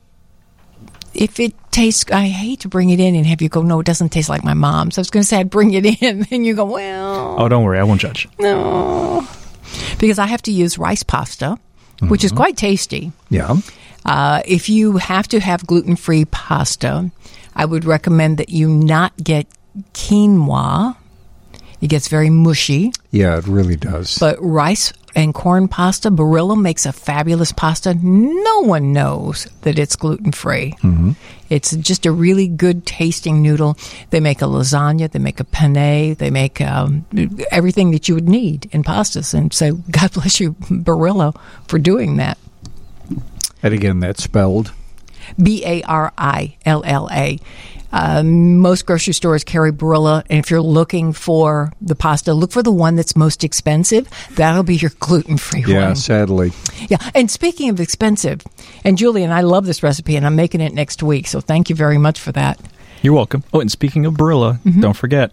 if 1.15 1.39
it 1.41 1.55
tastes, 1.71 2.11
I 2.11 2.27
hate 2.27 2.61
to 2.61 2.69
bring 2.69 2.91
it 2.91 2.99
in 3.01 3.15
and 3.15 3.25
have 3.27 3.41
you 3.41 3.49
go, 3.49 3.63
no, 3.63 3.81
it 3.81 3.87
doesn't 3.87 4.09
taste 4.11 4.29
like 4.29 4.43
my 4.45 4.55
mom's. 4.55 4.99
I 4.99 5.01
was 5.01 5.11
going 5.11 5.23
to 5.23 5.27
say 5.27 5.39
I'd 5.39 5.49
bring 5.51 5.73
it 5.73 5.87
in, 6.03 6.27
and 6.31 6.45
you 6.45 6.55
go, 6.55 6.65
well, 6.65 7.37
Oh, 7.41 7.49
don't 7.49 7.63
worry, 7.65 7.79
I 7.79 7.85
won't 7.85 8.01
judge. 8.01 8.29
no, 8.39 9.27
because 9.99 10.19
I 10.19 10.27
have 10.27 10.43
to 10.43 10.53
use 10.53 10.77
rice 10.77 11.03
pasta, 11.05 11.57
which 12.09 12.25
is 12.25 12.33
quite 12.33 12.57
tasty. 12.57 13.13
Yeah. 13.31 13.57
Uh, 14.05 14.43
if 14.45 14.69
you 14.69 14.97
have 14.99 15.27
to 15.29 15.41
have 15.41 15.67
gluten 15.67 15.97
free 15.97 16.25
pasta, 16.27 17.11
I 17.57 17.65
would 17.65 17.85
recommend 17.85 18.39
that 18.39 18.51
you 18.51 18.69
not 18.69 19.17
get 19.17 19.47
quinoa. 19.95 20.97
It 21.85 21.91
gets 21.91 22.09
very 22.09 22.31
mushy. 22.31 22.95
Yeah, 23.11 23.37
it 23.37 23.47
really 23.47 23.77
does. 23.77 24.17
But 24.19 24.39
rice 24.41 24.91
and 25.15 25.35
corn 25.35 25.69
pasta, 25.69 26.11
Barilla 26.11 26.59
makes 26.59 26.87
a 26.87 26.95
fabulous 26.95 27.53
pasta. 27.53 27.93
No 27.93 28.61
one 28.61 28.95
knows 28.95 29.45
that 29.61 29.79
it's 29.79 29.95
gluten 29.95 30.33
free. 30.33 30.73
Mm-hmm. 30.79 31.11
It's 31.51 31.77
just 31.77 32.07
a 32.07 32.11
really 32.11 32.49
good 32.49 32.87
tasting 32.87 33.43
noodle. 33.43 33.77
They 34.09 34.21
make 34.21 34.41
a 34.41 34.47
lasagna, 34.47 35.11
they 35.11 35.19
make 35.19 35.41
a 35.41 35.45
penne, 35.45 36.15
they 36.15 36.31
make 36.31 36.63
um, 36.63 37.05
everything 37.51 37.91
that 37.91 38.09
you 38.09 38.15
would 38.15 38.31
need 38.31 38.67
in 38.73 38.83
pastas. 38.83 39.35
And 39.35 39.53
so, 39.53 39.75
God 39.91 40.15
bless 40.15 40.41
you, 40.41 40.55
Barilla, 40.55 41.39
for 41.69 41.79
doing 41.79 42.17
that. 42.17 42.39
And 43.63 43.75
again, 43.75 44.01
that's 44.01 44.25
spelled. 44.25 44.73
B 45.37 45.63
A 45.67 45.83
R 45.83 46.15
I 46.17 46.57
L 46.65 46.83
L 46.87 47.11
A. 47.13 47.39
Um, 47.97 48.59
most 48.59 48.87
grocery 48.87 49.15
stores 49.15 49.45
carry 49.45 49.71
Barilla, 49.71 50.25
and 50.29 50.41
if 50.41 50.51
you're 50.51 50.61
looking 50.61 51.13
for 51.13 51.73
the 51.81 51.95
pasta, 51.95 52.35
look 52.35 52.51
for 52.51 52.61
the 52.63 52.73
one 52.73 52.97
that's 52.97 53.15
most 53.15 53.45
expensive. 53.45 54.09
That'll 54.33 54.65
be 54.65 54.75
your 54.75 54.91
gluten 54.99 55.37
free 55.39 55.63
Yeah, 55.65 55.87
one. 55.87 55.97
sadly. 55.97 56.51
Yeah, 56.89 56.97
and 57.15 57.31
speaking 57.31 57.71
of 57.71 57.79
expensive, 57.79 58.43
and 58.83 58.99
Julie 58.99 59.23
and 59.23 59.33
I 59.33 59.43
love 59.43 59.65
this 59.65 59.85
recipe, 59.85 60.17
and 60.17 60.27
I'm 60.27 60.35
making 60.35 60.61
it 60.61 60.75
next 60.75 61.05
week. 61.05 61.29
So 61.29 61.41
thank 61.41 61.71
you 61.71 61.77
very 61.77 61.97
much 61.99 62.19
for 62.19 62.33
that. 62.33 62.59
You're 63.03 63.15
welcome. 63.15 63.45
Oh, 63.53 63.61
and 63.61 63.71
speaking 63.71 64.07
of 64.07 64.15
Barilla, 64.15 64.59
Mm-hmm. 64.63 64.81
don't 64.81 64.97
forget 64.97 65.31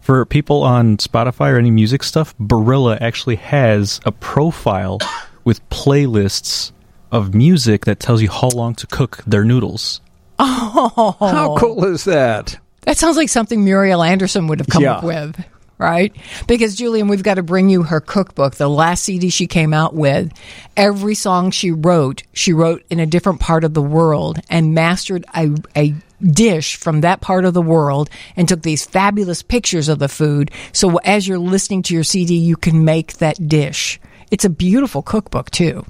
for 0.00 0.24
people 0.24 0.62
on 0.62 0.98
Spotify 0.98 1.52
or 1.52 1.58
any 1.58 1.72
music 1.72 2.04
stuff, 2.04 2.32
Barilla 2.38 2.96
actually 3.00 3.36
has 3.36 3.98
a 4.06 4.12
profile 4.12 4.98
with 5.42 5.68
playlists 5.70 6.70
of 7.10 7.34
music 7.34 7.86
that 7.86 7.98
tells 7.98 8.22
you 8.22 8.30
how 8.30 8.50
long 8.50 8.74
to 8.76 8.86
cook 8.86 9.22
their 9.26 9.44
noodles. 9.44 10.00
Oh, 10.38 11.16
How 11.20 11.56
cool 11.56 11.84
is 11.84 12.04
that? 12.04 12.58
That 12.82 12.96
sounds 12.96 13.16
like 13.16 13.28
something 13.28 13.64
Muriel 13.64 14.02
Anderson 14.02 14.46
would 14.48 14.58
have 14.58 14.68
come 14.68 14.82
Yeah. 14.82 14.94
up 14.94 15.04
with, 15.04 15.42
right? 15.78 16.14
Because 16.46 16.74
Julian, 16.74 17.08
we've 17.08 17.22
got 17.22 17.34
to 17.34 17.42
bring 17.42 17.70
you 17.70 17.82
her 17.84 18.00
cookbook, 18.00 18.56
the 18.56 18.68
last 18.68 19.04
CD 19.04 19.30
she 19.30 19.46
came 19.46 19.72
out 19.72 19.94
with. 19.94 20.30
Every 20.76 21.14
song 21.14 21.50
she 21.50 21.70
wrote, 21.70 22.22
she 22.32 22.52
wrote 22.52 22.82
in 22.90 23.00
a 23.00 23.06
different 23.06 23.40
part 23.40 23.64
of 23.64 23.72
the 23.74 23.82
world 23.82 24.38
and 24.50 24.74
mastered 24.74 25.24
a, 25.34 25.50
a 25.76 25.94
dish 26.20 26.76
from 26.76 27.00
that 27.02 27.20
part 27.20 27.44
of 27.44 27.54
the 27.54 27.62
world 27.62 28.10
and 28.36 28.48
took 28.48 28.62
these 28.62 28.84
fabulous 28.84 29.42
pictures 29.42 29.88
of 29.88 29.98
the 29.98 30.08
food. 30.08 30.50
So 30.72 30.96
as 30.98 31.26
you're 31.28 31.38
listening 31.38 31.82
to 31.84 31.94
your 31.94 32.04
CD, 32.04 32.36
you 32.36 32.56
can 32.56 32.84
make 32.84 33.14
that 33.18 33.48
dish. 33.48 33.98
It's 34.30 34.44
a 34.44 34.50
beautiful 34.50 35.00
cookbook 35.02 35.50
too. 35.50 35.86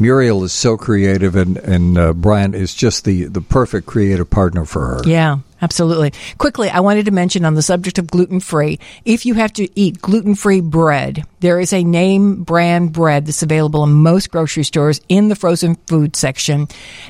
Muriel 0.00 0.42
is 0.44 0.52
so 0.52 0.76
creative, 0.76 1.36
and 1.36 1.56
and 1.58 1.98
uh, 1.98 2.12
Brian 2.14 2.54
is 2.54 2.74
just 2.74 3.04
the 3.04 3.24
the 3.24 3.40
perfect 3.40 3.86
creative 3.86 4.28
partner 4.30 4.64
for 4.64 4.86
her. 4.86 5.00
Yeah, 5.04 5.38
absolutely. 5.60 6.12
Quickly, 6.38 6.70
I 6.70 6.80
wanted 6.80 7.04
to 7.04 7.10
mention 7.10 7.44
on 7.44 7.54
the 7.54 7.62
subject 7.62 7.98
of 7.98 8.06
gluten 8.06 8.40
free, 8.40 8.78
if 9.04 9.26
you 9.26 9.34
have 9.34 9.52
to 9.54 9.68
eat 9.78 10.00
gluten 10.00 10.34
free 10.34 10.60
bread, 10.62 11.24
there 11.40 11.60
is 11.60 11.72
a 11.74 11.84
name 11.84 12.42
brand 12.44 12.92
bread 12.92 13.26
that's 13.26 13.42
available 13.42 13.84
in 13.84 13.90
most 13.92 14.30
grocery 14.30 14.64
stores 14.64 15.00
in 15.10 15.28
the 15.28 15.36
frozen 15.36 15.74
food 15.86 16.16
section, 16.16 16.66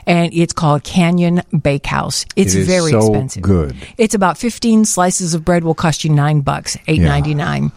and 0.07 0.35
it's 0.35 0.53
called 0.53 0.83
Canyon 0.83 1.43
Bakehouse. 1.57 2.27
It's 2.35 2.55
It 2.55 2.65
very 2.65 2.91
so 2.91 2.99
expensive. 2.99 3.43
good. 3.43 3.77
It's 3.99 4.15
about 4.17 4.37
15 4.37 4.85
slices 4.85 5.33
of 5.35 5.45
bread 5.45 5.63
will 5.63 5.75
cost 5.75 6.03
you 6.03 6.11
9 6.11 6.41
bucks, 6.41 6.77
8.99. 6.89 7.71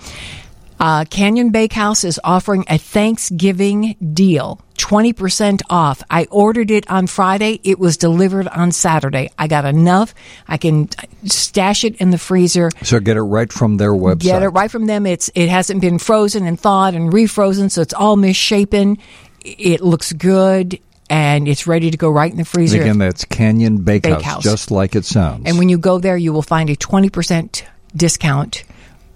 Uh, 0.80 1.06
Canyon 1.10 1.52
Bakehouse 1.52 2.04
is 2.04 2.20
offering 2.24 2.66
a 2.68 2.78
Thanksgiving 2.78 3.96
deal, 4.14 4.60
20% 4.76 5.62
off. 5.70 6.04
I 6.10 6.26
ordered 6.30 6.72
it 6.72 6.90
on 6.90 7.08
Friday. 7.08 7.60
It 7.64 7.80
was 7.80 7.96
delivered 7.96 8.48
on 8.50 8.72
Saturday. 8.72 9.30
I 9.38 9.48
got 9.48 9.66
enough. 9.66 10.14
I 10.48 10.58
can 10.58 10.90
stash 11.26 11.84
it 11.84 11.96
in 11.98 12.10
the 12.10 12.18
freezer. 12.18 12.70
So 12.84 13.00
get 13.00 13.16
it 13.18 13.22
right 13.22 13.52
from 13.52 13.78
their 13.78 13.94
website. 13.94 14.20
Get 14.24 14.44
it 14.44 14.50
right 14.50 14.70
from 14.70 14.86
them. 14.88 15.06
It's 15.06 15.30
it 15.36 15.48
hasn't 15.50 15.80
been 15.80 16.00
frozen 16.00 16.46
and 16.46 16.60
thawed 16.60 16.96
and 16.96 17.12
refrozen, 17.14 17.72
so 17.72 17.82
it's 17.82 17.94
all 17.94 18.18
misshapen. 18.18 18.98
It 19.46 19.82
looks 19.82 20.12
good 20.12 20.80
and 21.10 21.48
it's 21.48 21.68
ready 21.68 21.92
to 21.92 21.98
go 21.98 22.10
right 22.10 22.32
in 22.32 22.38
the 22.38 22.42
And 22.42 22.48
freezer. 22.48 22.82
again, 22.82 22.98
that's 22.98 23.24
Canyon 23.26 23.78
Bakehouse, 23.84 24.18
Bakehouse. 24.18 24.44
just 24.44 24.72
like 24.72 24.96
it 24.96 25.06
sounds. 25.06 25.44
And 25.46 25.58
when 25.58 25.70
you 25.70 25.78
go 25.78 26.00
there, 26.00 26.18
you 26.18 26.34
will 26.34 26.42
find 26.42 26.70
a 26.70 26.76
20% 26.76 27.64
discount 27.96 28.64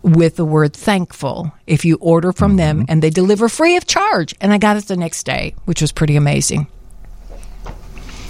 with 0.07 0.37
the 0.37 0.45
word 0.45 0.73
thankful 0.73 1.51
if 1.67 1.83
you 1.83 1.97
order 1.97 2.31
from 2.31 2.55
them 2.55 2.85
and 2.87 3.01
they 3.01 3.09
deliver 3.09 3.49
free 3.49 3.75
of 3.75 3.85
charge. 3.85 4.33
And 4.39 4.53
I 4.53 4.57
got 4.57 4.77
it 4.77 4.87
the 4.87 4.95
next 4.95 5.25
day, 5.25 5.53
which 5.65 5.81
was 5.81 5.91
pretty 5.91 6.15
amazing. 6.15 6.67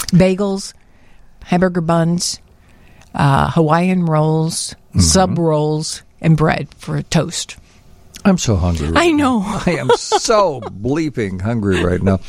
Bagels, 0.08 0.74
hamburger 1.44 1.82
buns, 1.82 2.40
uh, 3.14 3.52
Hawaiian 3.52 4.06
rolls, 4.06 4.76
sub 5.00 5.38
rolls, 5.38 6.02
and 6.20 6.36
bread 6.36 6.74
for 6.76 6.98
a 6.98 7.04
toast. 7.04 7.58
I'm 8.26 8.38
so 8.38 8.56
hungry. 8.56 8.92
I 8.96 9.12
know. 9.12 9.42
I 9.46 9.78
am 9.80 9.90
so 9.96 10.62
bleeping 10.62 11.40
hungry 11.42 11.84
right 11.84 12.02
now. 12.02 12.20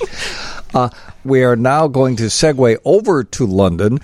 Uh, 0.75 0.91
we 1.25 1.43
are 1.43 1.57
now 1.57 1.89
going 1.89 2.17
to 2.17 2.25
segue 2.25 2.79
over 2.85 3.25
to 3.25 3.47
London, 3.47 3.99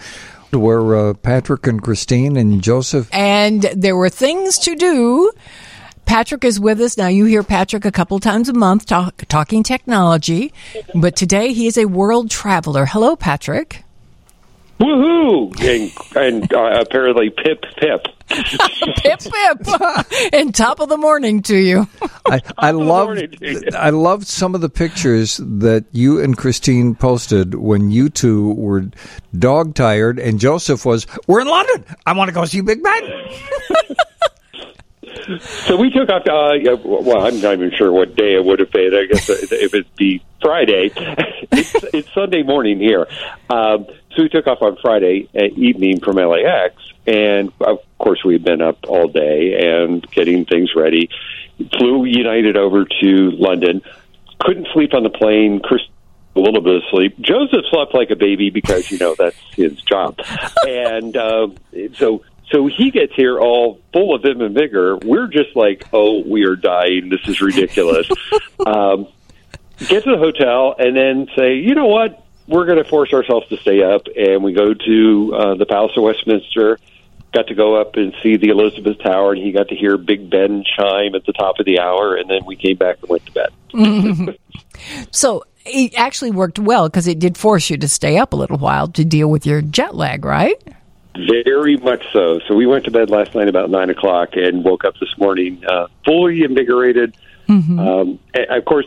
where 0.53 0.95
uh, 0.95 1.15
Patrick 1.15 1.67
and 1.67 1.83
Christine 1.83 2.37
and 2.37 2.63
Joseph. 2.63 3.09
and 3.13 3.63
there 3.63 3.97
were 3.97 4.09
things 4.11 4.59
to 4.61 4.75
do. 4.75 5.33
Patrick 6.07 6.45
is 6.45 6.61
with 6.61 6.81
us 6.81 6.99
now. 6.99 7.09
You 7.09 7.25
hear 7.25 7.43
Patrick 7.43 7.85
a 7.85 7.91
couple 7.93 8.19
times 8.21 8.49
a 8.49 8.53
month 8.53 8.87
talk, 8.87 9.25
talking 9.29 9.63
technology, 9.63 10.53
but 10.95 11.17
today 11.17 11.53
he 11.55 11.67
is 11.67 11.79
a 11.79 11.87
world 11.87 12.31
traveler. 12.31 12.85
Hello, 12.85 13.17
Patrick. 13.17 13.85
Woohoo! 14.81 15.55
And, 15.63 15.93
and 16.17 16.53
uh, 16.53 16.81
apparently, 16.81 17.31
pip 17.31 17.65
pip. 17.79 18.07
Pip 18.29 19.21
pip, 19.21 19.81
and 20.33 20.55
top 20.55 20.81
of 20.81 20.89
the 20.89 20.97
morning 20.97 21.43
to 21.43 21.57
you. 21.57 21.89
I, 22.27 22.41
I 22.57 22.71
love 22.71 23.19
I 23.75 23.91
loved 23.91 24.27
some 24.27 24.55
of 24.55 24.61
the 24.61 24.69
pictures 24.69 25.39
that 25.43 25.85
you 25.93 26.21
and 26.21 26.37
Christine 26.37 26.95
posted 26.95 27.55
when 27.55 27.91
you 27.91 28.09
two 28.09 28.53
were 28.55 28.87
dog 29.39 29.75
tired, 29.75 30.19
and 30.19 30.41
Joseph 30.41 30.85
was, 30.85 31.07
"We're 31.27 31.41
in 31.41 31.49
London. 31.49 31.85
I 32.07 32.13
want 32.13 32.29
to 32.29 32.35
go 32.35 32.45
see 32.45 32.61
Big 32.61 32.83
Ben." 32.83 33.03
So 35.67 35.77
we 35.77 35.91
took 35.91 36.11
off. 36.11 36.27
Uh, 36.27 36.53
yeah, 36.55 36.75
well, 36.75 37.27
I'm 37.27 37.41
not 37.41 37.55
even 37.55 37.71
sure 37.71 37.91
what 37.91 38.15
day 38.15 38.35
it 38.35 38.45
would 38.45 38.59
have 38.59 38.71
been. 38.71 38.95
I 38.95 39.07
guess 39.07 39.31
if 39.31 39.53
it'd 39.53 39.95
be 39.97 40.23
Friday, 40.43 40.91
it's, 40.95 41.75
it's 41.95 42.13
Sunday 42.13 42.43
morning 42.43 42.79
here. 42.79 43.07
Um, 43.49 43.87
so 44.15 44.23
we 44.23 44.29
took 44.29 44.47
off 44.47 44.61
on 44.61 44.77
Friday 44.83 45.29
uh, 45.35 45.45
evening 45.57 46.01
from 46.01 46.17
LAX, 46.17 46.75
and 47.07 47.53
of 47.61 47.79
course 47.99 48.25
we 48.25 48.35
had 48.35 48.45
been 48.45 48.63
up 48.63 48.79
all 48.89 49.09
day 49.09 49.83
and 49.83 50.09
getting 50.11 50.45
things 50.45 50.71
ready. 50.75 51.11
Flew 51.79 52.05
United 52.05 52.57
over 52.57 52.85
to 52.85 53.31
London. 53.33 53.83
Couldn't 54.41 54.69
sleep 54.73 54.95
on 54.95 55.03
the 55.03 55.11
plane. 55.11 55.61
Chris 55.61 55.83
a 56.37 56.41
little 56.41 56.63
bit 56.63 56.77
of 56.77 56.83
sleep. 56.91 57.19
Joseph 57.21 57.65
slept 57.71 57.95
like 57.95 58.11
a 58.11 58.17
baby 58.17 58.51
because 58.51 58.91
you 58.91 58.99
know 58.99 59.15
that's 59.17 59.39
his 59.55 59.81
job, 59.83 60.19
and 60.67 61.17
um, 61.17 61.57
so 61.95 62.23
so 62.51 62.67
he 62.67 62.91
gets 62.91 63.15
here 63.15 63.39
all 63.39 63.81
full 63.93 64.15
of 64.15 64.23
vim 64.23 64.41
and 64.41 64.55
vigor. 64.55 64.97
We're 64.97 65.29
just 65.29 65.57
like, 65.57 65.89
oh, 65.93 66.23
we 66.27 66.45
are 66.45 66.57
dying. 66.57 67.09
This 67.09 67.27
is 67.27 67.41
ridiculous. 67.41 68.09
um, 68.67 69.09
get 69.79 70.05
to 70.05 70.11
the 70.13 70.19
hotel 70.19 70.75
and 70.79 70.97
then 70.97 71.29
say, 71.37 71.57
you 71.57 71.75
know 71.75 71.87
what? 71.87 72.25
We're 72.47 72.67
going 72.67 72.79
to 72.79 72.85
force 72.85 73.13
ourselves 73.15 73.49
to 73.49 73.57
stay 73.57 73.83
up, 73.83 74.03
and 74.15 74.45
we 74.45 74.53
go 74.53 74.75
to 74.75 75.35
uh, 75.35 75.55
the 75.55 75.65
Palace 75.65 75.93
of 75.97 76.03
Westminster. 76.03 76.79
Got 77.35 77.49
to 77.49 77.55
go 77.55 77.81
up 77.81 77.97
and 77.97 78.15
see 78.23 78.37
the 78.37 78.49
Elizabeth 78.49 78.99
Tower, 79.03 79.33
and 79.33 79.43
he 79.43 79.53
got 79.53 79.69
to 79.69 79.75
hear 79.75 79.99
Big 79.99 80.31
Ben 80.31 80.65
chime 80.77 81.15
at 81.15 81.27
the 81.27 81.33
top 81.33 81.59
of 81.59 81.67
the 81.67 81.81
hour, 81.81 82.15
and 82.15 82.31
then 82.31 82.45
we 82.47 82.57
came 82.57 82.77
back 82.77 82.97
and 83.01 83.11
went 83.11 83.27
to 83.27 83.33
bed. 83.33 84.39
so 85.11 85.45
it 85.67 85.95
actually 85.97 86.31
worked 86.31 86.59
well 86.59 86.89
because 86.89 87.07
it 87.07 87.19
did 87.19 87.37
force 87.37 87.69
you 87.71 87.77
to 87.77 87.89
stay 87.89 88.17
up 88.19 88.33
a 88.33 88.37
little 88.37 88.59
while 88.59 88.89
to 88.89 89.05
deal 89.05 89.29
with 89.29 89.45
your 89.45 89.61
jet 89.61 89.95
lag, 89.95 90.25
right? 90.25 90.57
Very 91.17 91.77
much 91.77 92.05
so. 92.13 92.41
So 92.47 92.55
we 92.55 92.67
went 92.67 92.85
to 92.87 92.91
bed 92.91 93.11
last 93.11 93.35
night 93.35 93.49
about 93.49 93.71
nine 93.71 93.91
o'clock 93.91 94.31
and 94.35 94.65
woke 94.65 94.85
up 94.85 94.95
this 94.99 95.17
morning 95.17 95.65
uh, 95.67 95.87
fully 96.05 96.43
invigorated. 96.43 97.17
Um, 97.79 98.19
and 98.35 98.51
of 98.51 98.65
course, 98.65 98.87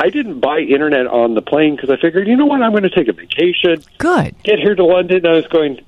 I 0.00 0.10
didn't 0.10 0.40
buy 0.40 0.60
internet 0.60 1.06
on 1.08 1.34
the 1.34 1.42
plane 1.42 1.74
because 1.74 1.90
I 1.90 1.96
figured, 1.96 2.28
you 2.28 2.36
know 2.36 2.46
what, 2.46 2.62
I'm 2.62 2.70
going 2.70 2.84
to 2.84 2.90
take 2.90 3.08
a 3.08 3.12
vacation. 3.12 3.82
Good. 3.98 4.40
Get 4.44 4.60
here 4.60 4.76
to 4.76 4.84
London. 4.84 5.26
I 5.26 5.32
was 5.32 5.46
going, 5.48 5.80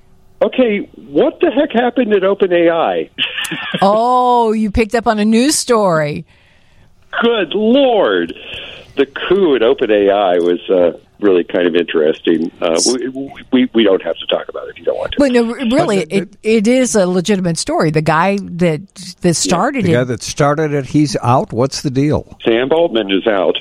okay, 0.43 0.79
what 0.97 1.41
the 1.41 1.51
heck 1.51 1.73
happened 1.73 2.12
at 2.12 2.23
OpenAI? 2.23 3.11
oh, 3.83 4.53
you 4.53 4.71
picked 4.71 4.95
up 4.95 5.07
on 5.07 5.19
a 5.19 5.25
news 5.25 5.57
story. 5.57 6.25
Good 7.23 7.55
lord, 7.55 8.33
the 8.97 9.07
coup 9.07 9.57
at 9.57 9.62
OpenAI 9.62 10.43
was 10.43 10.61
uh, 10.71 10.99
really 11.21 11.45
kind 11.45 11.67
of 11.67 11.75
interesting. 11.75 12.51
Uh, 12.61 12.81
we, 12.87 13.45
we 13.53 13.71
we 13.75 13.85
don't 13.85 14.03
have 14.03 14.17
to 14.17 14.27
talk 14.27 14.49
about 14.49 14.69
it 14.69 14.71
if 14.71 14.79
you 14.79 14.85
don't 14.85 14.97
want 14.97 15.12
to. 15.12 15.19
But 15.19 15.33
no, 15.33 15.53
really, 15.77 15.99
it, 16.03 16.37
it 16.43 16.67
is 16.67 16.95
a 16.95 17.07
legitimate 17.07 17.59
story. 17.59 17.91
The 17.91 18.03
guy 18.03 18.39
that 18.41 18.95
that 19.21 19.35
started 19.35 19.85
it 19.85 19.89
The 19.89 19.93
guy 19.93 20.05
that 20.05 20.23
started 20.23 20.73
it, 20.73 20.87
he's 20.87 21.17
out. 21.23 21.53
What's 21.53 21.83
the 21.83 21.91
deal? 21.91 22.39
Sam 22.45 22.71
Altman 22.71 23.11
is 23.11 23.27
out. 23.27 23.57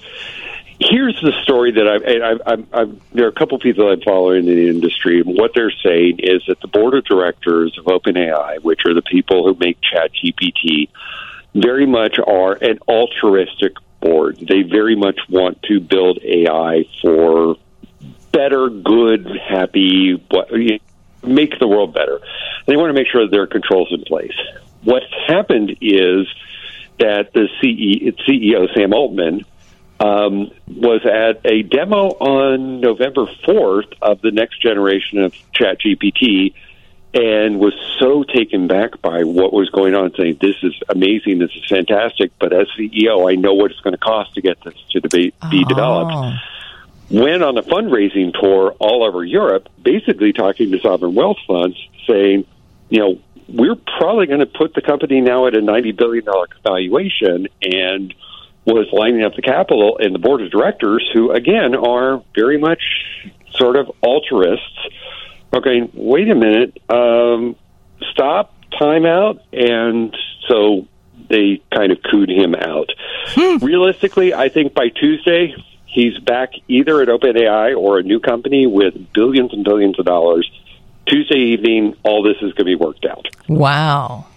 Here's 0.79 1.19
the 1.21 1.33
story 1.43 1.71
that 1.73 1.87
I, 1.87 1.97
I, 1.97 2.53
I, 2.53 2.81
I 2.81 2.91
there 3.11 3.25
are 3.25 3.29
a 3.29 3.33
couple 3.33 3.59
people 3.59 3.91
I'm 3.91 3.99
following 3.99 4.47
in 4.47 4.55
the 4.55 4.69
industry, 4.69 5.19
and 5.19 5.37
what 5.37 5.51
they're 5.53 5.73
saying 5.83 6.19
is 6.19 6.41
that 6.47 6.61
the 6.61 6.69
board 6.69 6.93
of 6.93 7.03
directors 7.03 7.77
of 7.77 7.85
OpenAI, 7.85 8.63
which 8.63 8.81
are 8.85 8.93
the 8.93 9.01
people 9.01 9.43
who 9.43 9.57
make 9.59 9.77
ChatGPT, 9.81 10.87
very 11.53 11.85
much 11.85 12.17
are 12.19 12.53
an 12.53 12.79
altruistic 12.87 13.73
board. 13.99 14.37
They 14.37 14.61
very 14.61 14.95
much 14.95 15.19
want 15.29 15.61
to 15.63 15.81
build 15.81 16.19
AI 16.23 16.85
for 17.01 17.57
better, 18.31 18.69
good, 18.69 19.27
happy, 19.49 20.23
make 21.23 21.59
the 21.59 21.67
world 21.67 21.93
better. 21.93 22.21
They 22.67 22.77
want 22.77 22.89
to 22.89 22.93
make 22.93 23.07
sure 23.11 23.25
that 23.25 23.31
there 23.31 23.41
are 23.41 23.47
controls 23.47 23.89
in 23.91 24.03
place. 24.03 24.37
What's 24.83 25.05
happened 25.27 25.75
is 25.81 26.25
that 26.99 27.33
the 27.33 27.49
CE, 27.59 28.15
CEO, 28.25 28.73
Sam 28.73 28.93
Altman, 28.93 29.43
um, 29.99 30.51
was 30.67 31.05
at 31.05 31.45
a 31.45 31.63
demo 31.63 32.07
on 32.07 32.79
November 32.79 33.25
4th 33.47 33.93
of 34.01 34.21
the 34.21 34.31
next 34.31 34.61
generation 34.61 35.19
of 35.19 35.33
ChatGPT 35.53 36.53
and 37.13 37.59
was 37.59 37.73
so 37.99 38.23
taken 38.23 38.67
back 38.67 39.01
by 39.01 39.23
what 39.23 39.51
was 39.51 39.69
going 39.71 39.95
on, 39.95 40.13
saying, 40.15 40.37
This 40.39 40.55
is 40.61 40.73
amazing, 40.89 41.39
this 41.39 41.51
is 41.55 41.65
fantastic, 41.67 42.31
but 42.39 42.53
as 42.53 42.67
CEO, 42.77 43.29
I 43.29 43.35
know 43.35 43.53
what 43.53 43.71
it's 43.71 43.79
going 43.81 43.93
to 43.93 43.97
cost 43.97 44.35
to 44.35 44.41
get 44.41 44.61
this 44.63 44.75
to 44.91 45.01
be, 45.01 45.33
be 45.49 45.63
developed. 45.65 46.37
Went 47.09 47.41
on 47.41 47.57
a 47.57 47.63
fundraising 47.63 48.31
tour 48.39 48.75
all 48.79 49.03
over 49.03 49.23
Europe, 49.23 49.67
basically 49.81 50.31
talking 50.31 50.71
to 50.71 50.79
sovereign 50.79 51.15
wealth 51.15 51.39
funds, 51.47 51.75
saying, 52.07 52.45
you 52.89 52.99
know, 52.99 53.19
we're 53.47 53.75
probably 53.97 54.27
going 54.27 54.41
to 54.41 54.45
put 54.45 54.75
the 54.75 54.81
company 54.81 55.19
now 55.19 55.47
at 55.47 55.55
a 55.55 55.59
$90 55.59 55.97
billion 55.97 56.23
valuation 56.63 57.47
and 57.63 58.13
was 58.65 58.87
lining 58.91 59.23
up 59.23 59.33
the 59.35 59.41
capital 59.41 59.97
and 59.99 60.13
the 60.13 60.19
board 60.19 60.41
of 60.41 60.51
directors, 60.51 61.07
who, 61.13 61.31
again, 61.31 61.75
are 61.75 62.23
very 62.35 62.57
much 62.57 62.81
sort 63.51 63.75
of 63.75 63.91
altruists, 64.01 64.87
okay, 65.53 65.89
wait 65.93 66.29
a 66.29 66.35
minute, 66.35 66.77
um, 66.89 67.55
stop, 68.11 68.53
time 68.77 69.05
out. 69.05 69.41
And 69.51 70.15
so 70.47 70.87
they 71.29 71.61
kind 71.73 71.91
of 71.91 71.99
cooed 72.03 72.29
him 72.29 72.55
out. 72.55 72.89
Realistically, 73.61 74.33
I 74.33 74.49
think 74.49 74.73
by 74.73 74.89
Tuesday, 74.89 75.53
he's 75.85 76.17
back 76.19 76.51
either 76.67 77.01
at 77.01 77.07
OpenAI 77.07 77.75
or 77.77 77.99
a 77.99 78.03
new 78.03 78.19
company 78.19 78.67
with 78.67 79.13
billions 79.13 79.53
and 79.53 79.63
billions 79.63 79.99
of 79.99 80.05
dollars. 80.05 80.49
Tuesday 81.07 81.39
evening, 81.39 81.95
all 82.03 82.23
this 82.23 82.35
is 82.37 82.53
going 82.53 82.57
to 82.57 82.65
be 82.65 82.75
worked 82.75 83.05
out. 83.05 83.27
Wow. 83.47 84.27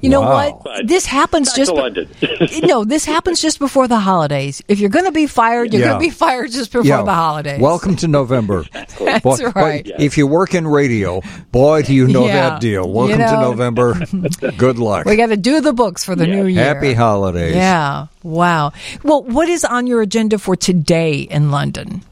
You 0.00 0.08
know 0.08 0.22
Wow. 0.22 0.60
what? 0.64 0.86
This 0.86 1.04
happens 1.04 1.48
Back 1.50 1.56
just 1.56 1.70
to 1.72 1.76
London. 1.76 2.08
no. 2.62 2.84
This 2.84 3.04
happens 3.04 3.40
just 3.42 3.58
before 3.58 3.86
the 3.86 3.98
holidays. 3.98 4.62
If 4.66 4.80
you're 4.80 4.88
going 4.88 5.04
to 5.04 5.12
be 5.12 5.26
fired, 5.26 5.72
you're 5.74 5.82
Yeah. 5.82 5.88
going 5.88 6.00
to 6.00 6.06
be 6.06 6.10
fired 6.10 6.50
just 6.52 6.72
before 6.72 6.86
Yeah. 6.86 7.02
the 7.02 7.12
holidays. 7.12 7.60
Welcome 7.60 7.96
to 7.96 8.08
November. 8.08 8.64
That's 8.72 8.94
Boy- 8.98 9.18
boy, 9.36 9.50
right. 9.54 9.90
if 9.98 10.16
you 10.16 10.26
work 10.26 10.54
in 10.54 10.66
radio, 10.66 11.20
boy, 11.52 11.82
do 11.82 11.92
you 11.94 12.06
know 12.08 12.26
Yeah. 12.26 12.50
that 12.50 12.60
deal. 12.62 12.86
You 12.86 12.92
Welcome 12.92 13.18
to. 13.18 13.40
November. 13.40 13.94
Good 14.56 14.78
luck. 14.78 15.04
We 15.04 15.16
got 15.16 15.26
to 15.26 15.36
do 15.36 15.60
the 15.60 15.72
books 15.74 16.02
for 16.02 16.16
the 16.16 16.26
new 16.26 16.46
year. 16.46 16.64
Happy 16.64 16.94
holidays. 16.94 17.54
Yeah. 17.54 18.06
Wow. 18.22 18.72
Well, 19.02 19.22
what 19.24 19.48
is 19.50 19.64
on 19.66 19.86
your 19.86 20.00
agenda 20.00 20.38
for 20.38 20.56
today 20.56 21.18
in 21.20 21.50
London? 21.50 22.02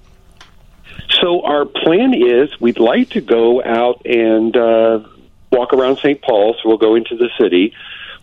So 1.23 1.41
our 1.43 1.65
plan 1.65 2.13
is 2.15 2.61
we'd 2.61 2.79
like 2.79 3.11
to 3.11 3.21
go 3.23 3.63
out 3.65 4.03
and 4.05 4.55
uh, 4.57 5.01
walk 5.51 5.73
around 5.73 5.99
St. 5.99 6.21
Paul. 6.23 6.55
So 6.63 6.69
we'll 6.69 6.79
go 6.79 6.95
into 6.95 7.17
the 7.17 7.29
city. 7.41 7.75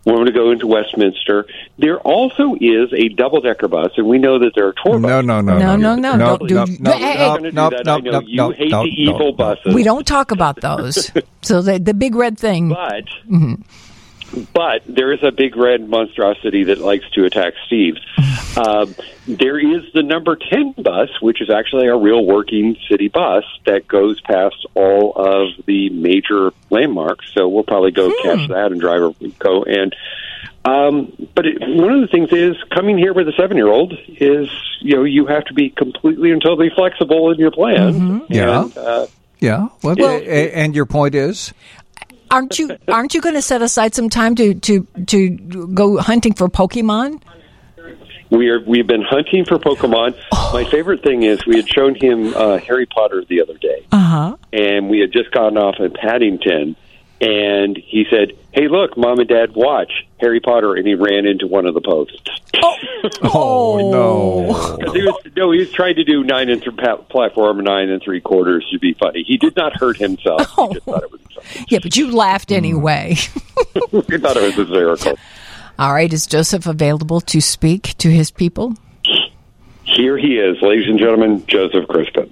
We're 0.05 0.13
going 0.13 0.27
to 0.27 0.31
go 0.33 0.51
into 0.51 0.67
Westminster. 0.67 1.47
There 1.79 1.99
also 1.99 2.53
is 2.61 2.93
a 2.93 3.09
double 3.09 3.41
decker 3.41 3.67
bus, 3.67 3.93
and 3.97 4.05
we 4.05 4.19
know 4.19 4.37
that 4.37 4.51
there 4.53 4.67
are 4.67 4.73
tour 4.73 4.99
No, 4.99 5.07
buses. 5.07 5.25
no, 5.25 5.41
no, 5.41 5.57
No, 5.57 5.75
no, 5.75 5.95
no, 5.95 6.15
no, 6.15 6.37
don't 6.37 6.47
do- 6.47 6.53
no, 6.55 6.65
no, 6.79 6.91
Hey, 6.91 6.99
hey, 6.99 7.17
no, 7.17 7.37
hey. 7.41 7.49
no, 7.51 7.65
I 7.65 7.69
no, 7.83 7.97
know 7.97 8.11
no, 8.11 8.19
you 8.21 8.35
no, 8.37 8.49
hate 8.51 8.69
no, 8.71 8.83
the 8.83 8.89
evil 8.89 9.31
buses. 9.33 9.73
We 9.73 9.81
don't 9.81 10.05
talk 10.05 10.29
about 10.29 10.61
those. 10.61 11.11
so 11.41 11.63
the 11.63 11.79
the 11.79 11.95
big 11.95 12.13
red 12.13 12.37
thing. 12.37 12.69
But 12.69 13.05
Mhm. 13.27 13.63
But 14.53 14.83
there 14.87 15.11
is 15.13 15.23
a 15.23 15.31
big 15.31 15.55
red 15.55 15.87
monstrosity 15.87 16.65
that 16.65 16.79
likes 16.79 17.09
to 17.11 17.25
attack 17.25 17.53
Steve. 17.67 17.95
Um, 18.57 18.95
there 19.27 19.57
is 19.59 19.83
the 19.93 20.03
number 20.03 20.35
10 20.35 20.75
bus, 20.77 21.09
which 21.21 21.41
is 21.41 21.49
actually 21.49 21.87
a 21.87 21.95
real 21.95 22.25
working 22.25 22.75
city 22.89 23.07
bus 23.07 23.43
that 23.65 23.87
goes 23.87 24.21
past 24.21 24.65
all 24.75 25.13
of 25.15 25.49
the 25.65 25.89
major 25.89 26.51
landmarks. 26.69 27.25
So 27.33 27.47
we'll 27.47 27.63
probably 27.63 27.91
go 27.91 28.11
catch 28.23 28.47
that 28.49 28.71
and 28.71 28.79
drive 28.79 29.01
or 29.01 29.13
go. 29.39 29.63
And 29.63 29.95
um, 30.63 31.13
but 31.35 31.45
it, 31.45 31.57
one 31.61 31.93
of 31.93 32.01
the 32.01 32.07
things 32.07 32.31
is 32.31 32.55
coming 32.71 32.97
here 32.97 33.13
with 33.13 33.27
a 33.27 33.33
seven 33.33 33.55
year 33.55 33.67
old 33.67 33.93
is 34.07 34.49
you 34.81 34.95
know 34.95 35.03
you 35.03 35.27
have 35.27 35.45
to 35.45 35.53
be 35.53 35.69
completely 35.69 36.31
and 36.31 36.41
totally 36.41 36.71
flexible 36.73 37.31
in 37.31 37.37
your 37.37 37.51
plan. 37.51 38.25
Yeah. 38.29 38.63
And, 38.63 38.77
uh, 38.77 39.07
Yeah. 39.39 39.67
Well, 39.83 39.95
a- 39.99 40.23
a- 40.27 40.51
and 40.53 40.75
your 40.75 40.85
point 40.87 41.13
is? 41.13 41.53
Aren't 42.31 42.57
you 42.59 42.75
aren't 42.87 43.13
you 43.13 43.21
going 43.21 43.35
to 43.35 43.41
set 43.41 43.61
aside 43.61 43.93
some 43.95 44.09
time 44.09 44.35
to 44.35 44.53
to 44.55 44.87
to 45.07 45.29
go 45.73 45.97
hunting 45.97 46.33
for 46.33 46.47
Pokemon? 46.49 47.21
We 48.31 48.49
are 48.49 48.59
we've 48.65 48.87
been 48.87 49.03
hunting 49.03 49.45
for 49.45 49.57
Pokemon. 49.59 50.15
My 50.53 50.63
favorite 50.65 51.03
thing 51.03 51.23
is 51.23 51.45
we 51.45 51.57
had 51.57 51.69
shown 51.69 51.93
him 51.95 52.33
uh, 52.35 52.57
Harry 52.57 52.87
Potter 52.87 53.23
the 53.27 53.41
other 53.41 53.53
day, 53.57 53.85
Uh 53.91 53.97
huh. 53.99 54.37
and 54.51 54.89
we 54.89 54.99
had 54.99 55.11
just 55.11 55.31
gotten 55.31 55.57
off 55.57 55.75
in 55.79 55.91
Paddington, 55.91 56.75
and 57.21 57.77
he 57.77 58.05
said, 58.09 58.31
"Hey, 58.55 58.67
look, 58.69 58.97
mom 58.97 59.19
and 59.19 59.27
dad, 59.29 59.53
watch 59.53 59.91
Harry 60.19 60.39
Potter," 60.39 60.73
and 60.75 60.87
he 60.87 60.95
ran 60.95 61.25
into 61.27 61.45
one 61.45 61.65
of 61.67 61.73
the 61.75 61.81
posts. 61.81 62.17
Oh, 63.23 63.89
no. 63.91 64.53
'Cause 64.83 64.93
he 64.95 65.03
was 65.03 65.15
no, 65.35 65.51
he 65.51 65.59
was 65.59 65.71
trying 65.71 65.95
to 65.95 66.03
do 66.03 66.23
nine 66.23 66.49
and 66.49 66.63
th- 66.63 66.75
pa- 66.77 66.95
platform 66.97 67.59
nine 67.63 67.89
and 67.89 68.01
three 68.01 68.21
quarters 68.21 68.65
to 68.71 68.79
be 68.79 68.93
funny. 68.93 69.23
He 69.27 69.37
did 69.37 69.55
not 69.55 69.73
hurt 69.77 69.97
himself. 69.97 70.41
He 70.41 70.73
just 70.73 70.85
thought 70.85 71.03
it 71.03 71.11
was 71.11 71.21
Yeah, 71.69 71.79
but 71.83 71.95
you 71.95 72.11
laughed 72.11 72.49
Hmm. 72.49 72.55
anyway. 72.55 73.09
he 73.15 74.17
thought 74.17 74.37
it 74.37 74.43
was 74.43 74.55
hysterical. 74.55 75.19
All 75.77 75.93
right, 75.93 76.11
is 76.11 76.25
Joseph 76.25 76.65
available 76.67 77.19
to 77.21 77.41
speak 77.41 77.95
to 77.97 78.09
his 78.09 78.31
people? 78.31 78.75
Here 79.83 80.17
he 80.17 80.37
is, 80.37 80.57
ladies 80.61 80.87
and 80.87 80.97
gentlemen, 80.97 81.43
Joseph 81.47 81.85
Crispen. 81.87 82.31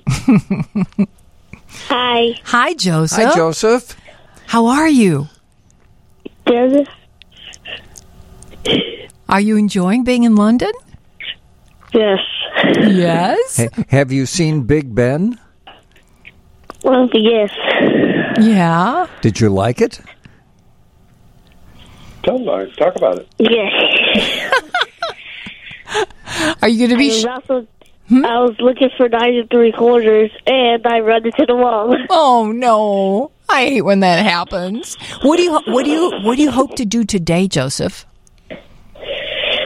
Hi. 1.88 2.34
Hi, 2.46 2.74
Joseph. 2.74 3.24
Hi, 3.26 3.36
Joseph. 3.36 3.96
How 4.48 4.68
are 4.68 4.88
you? 4.88 5.28
Joseph? 6.48 6.88
Are 9.30 9.42
you 9.42 9.58
enjoying 9.58 10.04
being 10.04 10.24
in 10.24 10.36
London? 10.36 10.72
Yes. 11.94 12.20
Yes. 12.82 13.58
Ha- 13.58 13.84
have 13.90 14.12
you 14.12 14.26
seen 14.26 14.64
Big 14.64 14.94
Ben? 14.94 15.40
Well, 16.84 17.10
yes. 17.14 17.52
Yeah. 18.40 19.08
Did 19.22 19.40
you 19.40 19.50
like 19.50 19.82
it? 19.82 20.00
Tell 22.24 22.38
him, 22.38 22.72
talk 22.78 22.96
about 22.96 23.20
it. 23.20 23.28
Yes. 23.38 23.72
Are 26.62 26.68
you 26.70 26.88
going 26.88 26.90
to 26.92 26.96
I 26.96 27.00
be? 27.00 27.08
was 27.10 27.22
Sh- 27.22 27.26
also, 27.26 27.68
hmm? 28.08 28.26
I 28.26 28.40
was 28.40 28.56
looking 28.60 28.90
for 28.98 29.10
nine 29.10 29.36
and 29.36 29.50
three 29.50 29.72
quarters, 29.74 30.32
and 30.48 30.86
I 30.88 31.00
run 31.02 31.26
into 31.26 31.46
the 31.46 31.56
wall. 31.56 31.96
oh 32.10 32.52
no! 32.56 33.32
I 33.50 33.66
hate 33.66 33.82
when 33.82 34.00
that 34.02 34.26
happens. 34.26 34.96
What 35.22 35.38
do 35.38 35.44
you 35.44 35.52
What 35.68 35.86
do 35.86 35.92
you 35.92 36.12
What 36.24 36.38
do 36.38 36.42
you 36.42 36.52
hope 36.52 36.76
to 36.76 36.86
do 36.86 37.04
today, 37.04 37.48
Joseph? 37.48 38.06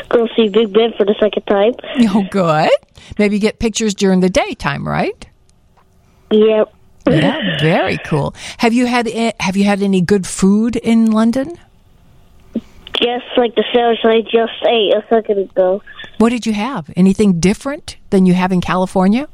Go 0.09 0.27
see 0.35 0.49
Big 0.49 0.73
Ben 0.73 0.93
for 0.97 1.05
the 1.05 1.15
second 1.19 1.43
time. 1.43 1.73
Oh, 2.09 2.25
good. 2.31 2.69
Maybe 3.17 3.39
get 3.39 3.59
pictures 3.59 3.93
during 3.93 4.19
the 4.21 4.29
daytime, 4.29 4.87
right? 4.87 5.27
Yep. 6.31 6.73
Yeah, 7.07 7.59
very 7.61 7.97
cool. 7.99 8.35
Have 8.57 8.73
you 8.73 8.85
had 8.85 9.07
eh, 9.07 9.31
have 9.39 9.55
you 9.55 9.63
had 9.63 9.81
any 9.81 10.01
good 10.01 10.27
food 10.27 10.75
in 10.75 11.11
London? 11.11 11.57
Just 12.93 13.25
like 13.37 13.55
the 13.55 13.63
sandwich 13.73 13.99
I 14.03 14.21
just 14.21 14.53
ate 14.65 14.93
a 14.93 15.05
second 15.07 15.39
ago. 15.39 15.83
What 16.17 16.29
did 16.29 16.45
you 16.45 16.53
have? 16.53 16.89
Anything 16.95 17.39
different 17.39 17.97
than 18.09 18.25
you 18.25 18.33
have 18.33 18.51
in 18.51 18.59
California? 18.59 19.27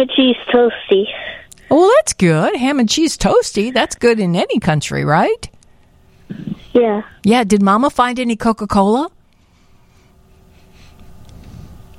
And 0.00 0.10
cheese 0.10 0.36
toasty. 0.50 1.04
Oh, 1.70 1.76
well, 1.82 1.90
that's 1.98 2.14
good. 2.14 2.56
Ham 2.56 2.80
and 2.80 2.88
cheese 2.88 3.18
toasty. 3.18 3.72
That's 3.72 3.94
good 3.96 4.18
in 4.18 4.34
any 4.34 4.58
country, 4.58 5.04
right? 5.04 5.50
Yeah. 6.72 7.02
Yeah. 7.22 7.44
Did 7.44 7.60
Mama 7.62 7.90
find 7.90 8.18
any 8.18 8.34
Coca 8.34 8.66
Cola? 8.66 9.10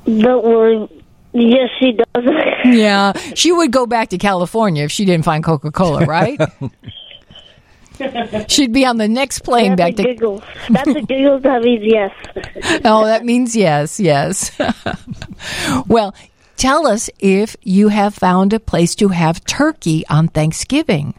Don't 0.05 0.43
worry. 0.43 1.03
Yes, 1.33 1.69
she 1.79 1.91
does. 1.93 2.25
Yeah, 2.65 3.13
she 3.33 3.51
would 3.51 3.71
go 3.71 3.85
back 3.87 4.09
to 4.09 4.17
California 4.19 4.83
if 4.83 4.91
she 4.91 5.03
didn't 5.05 5.25
find 5.25 5.43
Coca 5.43 5.71
Cola, 5.71 6.05
right? 6.05 6.39
She'd 8.47 8.71
be 8.71 8.85
on 8.85 8.97
the 8.97 9.07
next 9.07 9.39
plane 9.39 9.75
That's 9.75 9.95
back 9.95 10.05
a 10.05 10.07
to. 10.07 10.13
giggle. 10.13 10.43
That's 10.69 10.87
a 10.89 11.01
giggle. 11.01 11.39
That 11.39 11.61
means 11.63 11.83
yes. 11.83 12.11
Oh, 12.85 13.05
that 13.05 13.25
means 13.25 13.55
yes, 13.55 13.99
yes. 13.99 14.51
well, 15.87 16.13
tell 16.61 16.85
us 16.85 17.09
if 17.17 17.55
you 17.63 17.87
have 17.87 18.13
found 18.13 18.53
a 18.53 18.59
place 18.59 18.93
to 18.93 19.07
have 19.07 19.43
turkey 19.45 20.05
on 20.07 20.27
Thanksgiving. 20.27 21.15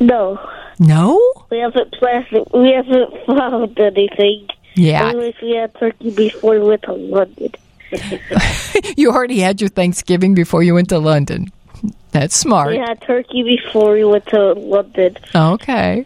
No. 0.00 0.36
No? 0.80 1.20
We 1.50 1.58
haven't 1.58 1.92
planned. 1.92 2.26
We 2.52 2.72
haven't 2.72 3.26
found 3.26 3.78
anything. 3.78 4.48
Yeah. 4.74 5.14
We 5.14 5.54
had 5.54 5.72
turkey 5.76 6.10
before 6.10 6.58
we 6.58 6.66
went 6.66 6.82
to 6.82 6.94
London. 6.94 7.52
you 8.96 9.12
already 9.12 9.38
had 9.38 9.60
your 9.60 9.70
Thanksgiving 9.70 10.34
before 10.34 10.64
you 10.64 10.74
went 10.74 10.88
to 10.88 10.98
London. 10.98 11.52
That's 12.10 12.36
smart. 12.36 12.70
We 12.70 12.78
had 12.78 13.00
turkey 13.02 13.44
before 13.44 13.92
we 13.92 14.04
went 14.04 14.26
to 14.26 14.52
London. 14.54 15.16
Okay. 15.32 16.04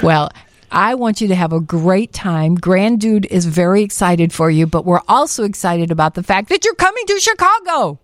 Well, 0.00 0.30
I 0.72 0.94
want 0.94 1.20
you 1.20 1.28
to 1.28 1.34
have 1.34 1.52
a 1.52 1.60
great 1.60 2.14
time. 2.14 2.54
Grand 2.54 2.98
Dude 2.98 3.26
is 3.26 3.44
very 3.44 3.82
excited 3.82 4.32
for 4.32 4.50
you, 4.50 4.66
but 4.66 4.86
we're 4.86 5.02
also 5.06 5.44
excited 5.44 5.90
about 5.90 6.14
the 6.14 6.22
fact 6.22 6.48
that 6.48 6.64
you're 6.64 6.74
coming 6.74 7.06
to 7.06 7.20
Chicago. 7.20 8.00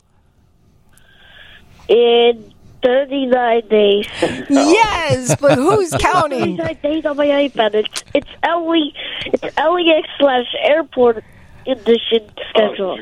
In 1.88 2.52
39 2.82 3.68
days. 3.68 4.06
Yes, 4.50 5.34
but 5.40 5.56
who's 5.56 5.90
counting? 5.98 6.58
39 6.58 6.78
days 6.82 7.06
on 7.06 7.16
my 7.16 7.26
iPad. 7.26 7.74
It's, 7.74 8.04
it's, 8.14 8.28
LE, 8.44 8.92
it's 9.24 9.56
LEX 9.56 10.08
slash 10.18 10.54
airport 10.62 11.24
edition 11.68 12.30
schedule. 12.50 12.98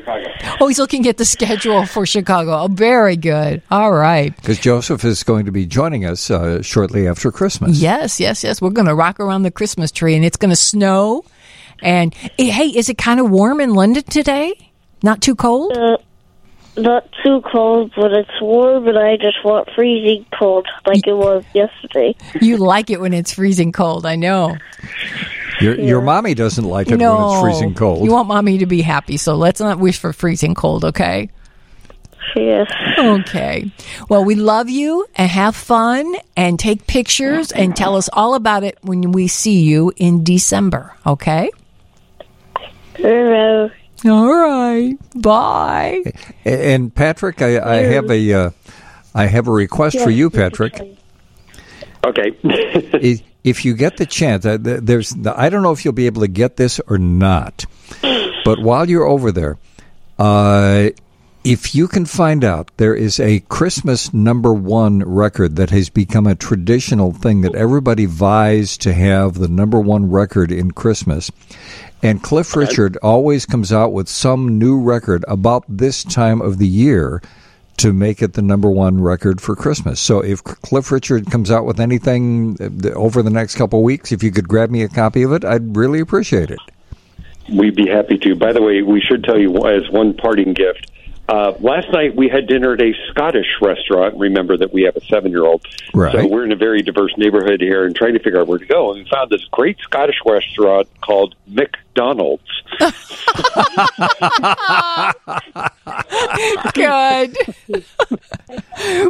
Oh, 0.59 0.67
he's 0.67 0.79
looking 0.79 1.07
at 1.07 1.17
the 1.17 1.25
schedule 1.25 1.85
for 1.85 2.05
Chicago. 2.05 2.51
Oh, 2.61 2.67
very 2.67 3.15
good. 3.15 3.61
All 3.71 3.91
right. 3.91 4.35
Because 4.35 4.59
Joseph 4.59 5.03
is 5.03 5.23
going 5.23 5.45
to 5.45 5.51
be 5.51 5.65
joining 5.65 6.05
us 6.05 6.29
uh, 6.29 6.61
shortly 6.61 7.07
after 7.07 7.31
Christmas. 7.31 7.79
Yes, 7.79 8.19
yes, 8.19 8.43
yes. 8.43 8.61
We're 8.61 8.69
going 8.69 8.87
to 8.87 8.95
rock 8.95 9.19
around 9.19 9.43
the 9.43 9.51
Christmas 9.51 9.91
tree, 9.91 10.15
and 10.15 10.25
it's 10.25 10.37
going 10.37 10.49
to 10.49 10.55
snow. 10.55 11.23
And 11.81 12.13
eh, 12.37 12.51
hey, 12.51 12.67
is 12.67 12.89
it 12.89 12.97
kind 12.97 13.19
of 13.19 13.29
warm 13.29 13.61
in 13.61 13.73
London 13.73 14.03
today? 14.03 14.53
Not 15.03 15.21
too 15.21 15.35
cold? 15.35 15.77
Uh, 15.77 15.97
not 16.77 17.07
too 17.23 17.41
cold, 17.51 17.91
but 17.95 18.13
it's 18.13 18.41
warm, 18.41 18.87
and 18.87 18.97
I 18.97 19.17
just 19.17 19.43
want 19.43 19.69
freezing 19.75 20.25
cold 20.37 20.67
like 20.85 21.07
it 21.07 21.13
was 21.13 21.43
yesterday. 21.53 22.15
You 22.41 22.57
like 22.57 22.89
it 22.89 23.01
when 23.01 23.13
it's 23.13 23.33
freezing 23.33 23.71
cold, 23.71 24.05
I 24.05 24.15
know. 24.15 24.57
Your, 25.59 25.79
your 25.79 26.01
mommy 26.01 26.33
doesn't 26.33 26.63
like 26.63 26.89
it 26.89 26.97
no, 26.97 27.15
when 27.15 27.23
it's 27.23 27.41
freezing 27.41 27.73
cold. 27.73 28.05
You 28.05 28.11
want 28.11 28.27
mommy 28.27 28.59
to 28.59 28.65
be 28.65 28.81
happy, 28.81 29.17
so 29.17 29.35
let's 29.35 29.59
not 29.59 29.79
wish 29.79 29.97
for 29.97 30.13
freezing 30.13 30.53
cold, 30.53 30.85
okay? 30.85 31.29
Yes. 32.35 32.71
Okay. 32.99 33.71
Well, 34.09 34.23
we 34.23 34.35
love 34.35 34.69
you 34.69 35.07
and 35.15 35.29
have 35.29 35.55
fun 35.55 36.15
and 36.35 36.59
take 36.59 36.85
pictures 36.85 37.51
and 37.51 37.75
tell 37.75 37.95
us 37.95 38.09
all 38.13 38.35
about 38.35 38.63
it 38.63 38.77
when 38.81 39.11
we 39.11 39.27
see 39.27 39.61
you 39.61 39.91
in 39.95 40.23
December, 40.23 40.93
okay? 41.05 41.49
Hello. 42.95 43.71
All 44.05 44.33
right. 44.33 44.95
Bye. 45.15 46.03
And 46.45 46.93
Patrick, 46.93 47.41
I, 47.41 47.59
I 47.59 47.75
have 47.77 48.11
a 48.11 48.33
uh, 48.33 48.49
I 49.15 49.25
have 49.25 49.47
a 49.47 49.51
request 49.51 49.99
for 49.99 50.11
you, 50.11 50.29
Patrick. 50.29 50.79
Okay. 52.05 52.37
If 53.47 53.63
you 53.63 53.75
get 53.75 53.95
the 53.95 54.05
chance, 54.05 54.45
uh, 54.45 54.57
there's 54.59 55.15
I 55.25 55.47
don't 55.47 55.63
know 55.63 55.71
if 55.71 55.85
you'll 55.85 55.93
be 55.93 56.07
able 56.07 56.21
to 56.21 56.27
get 56.27 56.57
this 56.57 56.81
or 56.87 56.97
not, 56.97 57.65
but 58.43 58.59
while 58.59 58.89
you're 58.89 59.05
over 59.05 59.31
there, 59.31 59.57
uh, 60.19 60.89
if 61.45 61.73
you 61.73 61.87
can 61.87 62.05
find 62.05 62.43
out 62.43 62.71
there 62.75 62.93
is 62.93 63.21
a 63.21 63.39
Christmas 63.47 64.13
number 64.13 64.53
one 64.53 64.99
record 64.99 65.55
that 65.55 65.69
has 65.69 65.89
become 65.89 66.27
a 66.27 66.35
traditional 66.35 67.13
thing 67.13 67.39
that 67.39 67.55
everybody 67.55 68.05
vies 68.05 68.77
to 68.79 68.93
have 68.93 69.35
the 69.35 69.47
number 69.47 69.79
one 69.79 70.11
record 70.11 70.51
in 70.51 70.71
Christmas. 70.71 71.31
And 72.03 72.21
Cliff 72.21 72.53
Richard 72.53 72.97
always 72.97 73.45
comes 73.45 73.71
out 73.71 73.93
with 73.93 74.09
some 74.09 74.59
new 74.59 74.81
record 74.81 75.23
about 75.29 75.63
this 75.69 76.03
time 76.03 76.41
of 76.41 76.57
the 76.57 76.67
year 76.67 77.21
to 77.77 77.93
make 77.93 78.21
it 78.21 78.33
the 78.33 78.41
number 78.41 78.69
one 78.69 79.01
record 79.01 79.39
for 79.39 79.55
Christmas. 79.55 79.99
So 79.99 80.19
if 80.19 80.43
Cliff 80.43 80.91
Richard 80.91 81.31
comes 81.31 81.51
out 81.51 81.65
with 81.65 81.79
anything 81.79 82.57
uh, 82.59 82.89
over 82.89 83.21
the 83.21 83.29
next 83.29 83.55
couple 83.55 83.79
of 83.79 83.83
weeks, 83.83 84.11
if 84.11 84.23
you 84.23 84.31
could 84.31 84.47
grab 84.47 84.69
me 84.69 84.83
a 84.83 84.89
copy 84.89 85.23
of 85.23 85.31
it, 85.31 85.45
I'd 85.45 85.75
really 85.75 85.99
appreciate 85.99 86.51
it. 86.51 86.59
We'd 87.49 87.75
be 87.75 87.87
happy 87.87 88.17
to. 88.17 88.35
By 88.35 88.51
the 88.51 88.61
way, 88.61 88.81
we 88.81 88.99
should 88.99 89.23
tell 89.23 89.39
you 89.39 89.55
as 89.67 89.89
one 89.89 90.13
parting 90.13 90.53
gift. 90.53 90.91
Uh, 91.29 91.51
last 91.59 91.91
night 91.91 92.15
we 92.15 92.29
had 92.29 92.47
dinner 92.47 92.73
at 92.73 92.81
a 92.81 92.93
Scottish 93.09 93.47
restaurant. 93.61 94.15
Remember 94.17 94.55
that 94.57 94.71
we 94.71 94.83
have 94.83 94.95
a 94.95 95.01
seven-year-old, 95.05 95.65
Right. 95.93 96.13
so 96.13 96.25
we're 96.27 96.45
in 96.45 96.53
a 96.53 96.55
very 96.55 96.81
diverse 96.81 97.11
neighborhood 97.17 97.59
here, 97.59 97.85
and 97.85 97.93
trying 97.95 98.13
to 98.13 98.19
figure 98.19 98.39
out 98.39 98.47
where 98.47 98.59
to 98.59 98.65
go. 98.65 98.91
And 98.93 99.03
we 99.03 99.09
found 99.09 99.29
this 99.29 99.43
great 99.51 99.77
Scottish 99.79 100.15
restaurant 100.25 100.87
called 101.01 101.35
McDonald's. 101.47 102.43
Good. 106.73 107.37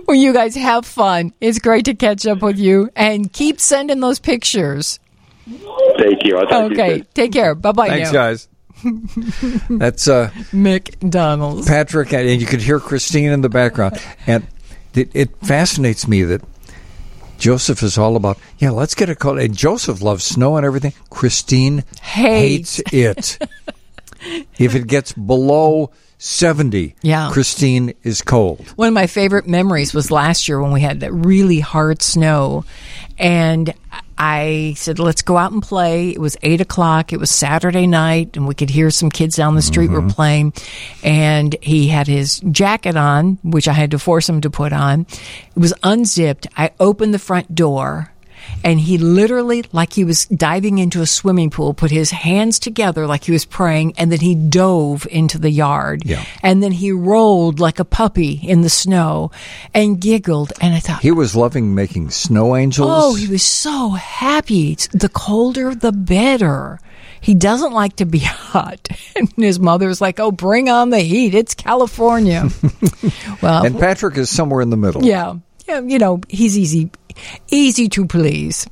well, 0.07 0.15
you 0.15 0.33
guys 0.33 0.55
have 0.55 0.85
fun. 0.85 1.33
It's 1.41 1.59
great 1.59 1.85
to 1.85 1.93
catch 1.93 2.25
up 2.25 2.41
with 2.41 2.57
you 2.57 2.89
and 2.95 3.31
keep 3.31 3.59
sending 3.59 3.99
those 3.99 4.19
pictures. 4.19 4.99
Thank 5.45 6.25
you. 6.25 6.37
I'll 6.37 6.45
talk 6.47 6.69
to 6.71 6.75
you 6.75 6.81
Okay. 6.81 6.97
soon. 6.97 7.07
Take 7.13 7.31
care. 7.33 7.55
Bye 7.55 7.71
bye. 7.71 7.87
Thanks, 7.89 8.11
guys. 8.11 8.47
That's 9.69 10.07
uh, 10.07 10.31
McDonald's. 10.53 11.67
Patrick, 11.67 12.13
and 12.13 12.39
you 12.41 12.47
could 12.47 12.61
hear 12.61 12.79
Christine 12.79 13.31
in 13.31 13.41
the 13.41 13.49
background. 13.49 13.97
And 14.25 14.47
it, 14.93 15.09
it 15.13 15.35
fascinates 15.37 16.07
me 16.07 16.23
that 16.23 16.41
Joseph 17.37 17.83
is 17.83 17.97
all 17.97 18.15
about, 18.15 18.37
yeah, 18.57 18.71
let's 18.71 18.95
get 18.95 19.09
a 19.09 19.15
cold. 19.15 19.39
And 19.39 19.55
Joseph 19.55 20.01
loves 20.01 20.23
snow 20.23 20.57
and 20.57 20.65
everything. 20.65 20.93
Christine 21.09 21.83
Hates. 22.01 22.81
hates 22.89 23.37
it. 23.41 23.49
if 24.57 24.73
it 24.75 24.87
gets 24.87 25.13
below 25.13 25.91
70, 26.17 26.95
Yeah. 27.03 27.29
Christine 27.31 27.93
is 28.03 28.21
cold. 28.23 28.65
One 28.75 28.87
of 28.87 28.93
my 28.95 29.05
favorite 29.07 29.47
memories 29.47 29.93
was 29.93 30.09
last 30.09 30.47
year 30.47 30.59
when 30.61 30.71
we 30.71 30.81
had 30.81 31.01
that 31.01 31.13
really 31.13 31.59
hard 31.59 32.01
snow. 32.01 32.65
And 33.19 33.73
I 34.17 34.73
said, 34.77 34.99
let's 34.99 35.21
go 35.21 35.37
out 35.37 35.51
and 35.51 35.61
play. 35.61 36.09
It 36.09 36.19
was 36.19 36.37
eight 36.41 36.61
o'clock. 36.61 37.13
It 37.13 37.19
was 37.19 37.29
Saturday 37.29 37.87
night, 37.87 38.35
and 38.35 38.47
we 38.47 38.55
could 38.55 38.69
hear 38.69 38.89
some 38.89 39.09
kids 39.09 39.35
down 39.35 39.55
the 39.55 39.61
street 39.61 39.91
were 39.91 39.99
mm-hmm. 39.99 40.09
playing. 40.09 40.53
And 41.03 41.55
he 41.61 41.87
had 41.87 42.07
his 42.07 42.39
jacket 42.39 42.97
on, 42.97 43.37
which 43.43 43.67
I 43.67 43.73
had 43.73 43.91
to 43.91 43.99
force 43.99 44.27
him 44.27 44.41
to 44.41 44.49
put 44.49 44.73
on. 44.73 45.05
It 45.55 45.59
was 45.59 45.73
unzipped. 45.83 46.47
I 46.57 46.71
opened 46.79 47.13
the 47.13 47.19
front 47.19 47.53
door. 47.53 48.11
And 48.63 48.79
he 48.79 48.97
literally, 48.97 49.63
like 49.71 49.93
he 49.93 50.03
was 50.03 50.25
diving 50.25 50.77
into 50.79 51.01
a 51.01 51.05
swimming 51.05 51.49
pool, 51.49 51.73
put 51.73 51.91
his 51.91 52.11
hands 52.11 52.59
together 52.59 53.05
like 53.07 53.23
he 53.25 53.31
was 53.31 53.45
praying, 53.45 53.93
and 53.97 54.11
then 54.11 54.19
he 54.19 54.35
dove 54.35 55.07
into 55.09 55.37
the 55.37 55.49
yard. 55.51 56.03
Yeah. 56.05 56.25
And 56.43 56.61
then 56.61 56.71
he 56.71 56.91
rolled 56.91 57.59
like 57.59 57.79
a 57.79 57.85
puppy 57.85 58.33
in 58.43 58.61
the 58.61 58.69
snow 58.69 59.31
and 59.73 60.01
giggled. 60.01 60.51
And 60.59 60.73
I 60.73 60.79
thought, 60.79 61.01
He 61.01 61.11
was 61.11 61.35
loving 61.35 61.75
making 61.75 62.09
snow 62.09 62.55
angels. 62.55 62.89
oh, 62.91 63.15
he 63.15 63.27
was 63.27 63.43
so 63.43 63.91
happy. 63.91 64.71
It's- 64.73 64.89
The 64.91 65.09
colder, 65.09 65.73
the 65.75 65.91
better. 65.91 66.79
He 67.21 67.33
doesn't 67.33 67.73
like 67.73 67.95
to 67.97 68.05
be 68.05 68.19
hot. 68.23 68.87
And 69.15 69.31
his 69.37 69.59
mother's 69.59 69.99
like, 70.01 70.19
oh, 70.19 70.31
bring 70.31 70.69
on 70.69 70.89
the 70.91 70.99
heat. 70.99 71.33
It's 71.35 71.53
California. 71.55 72.47
well, 73.41 73.65
and 73.65 73.79
Patrick 73.79 74.17
is 74.17 74.29
somewhere 74.29 74.61
in 74.61 74.69
the 74.69 74.77
middle. 74.77 75.03
yeah. 75.03 75.35
Yeah, 75.67 75.81
you 75.81 75.99
know, 75.99 76.21
he's 76.29 76.57
easy, 76.57 76.89
easy 77.49 77.89
to 77.89 78.05
please. 78.05 78.67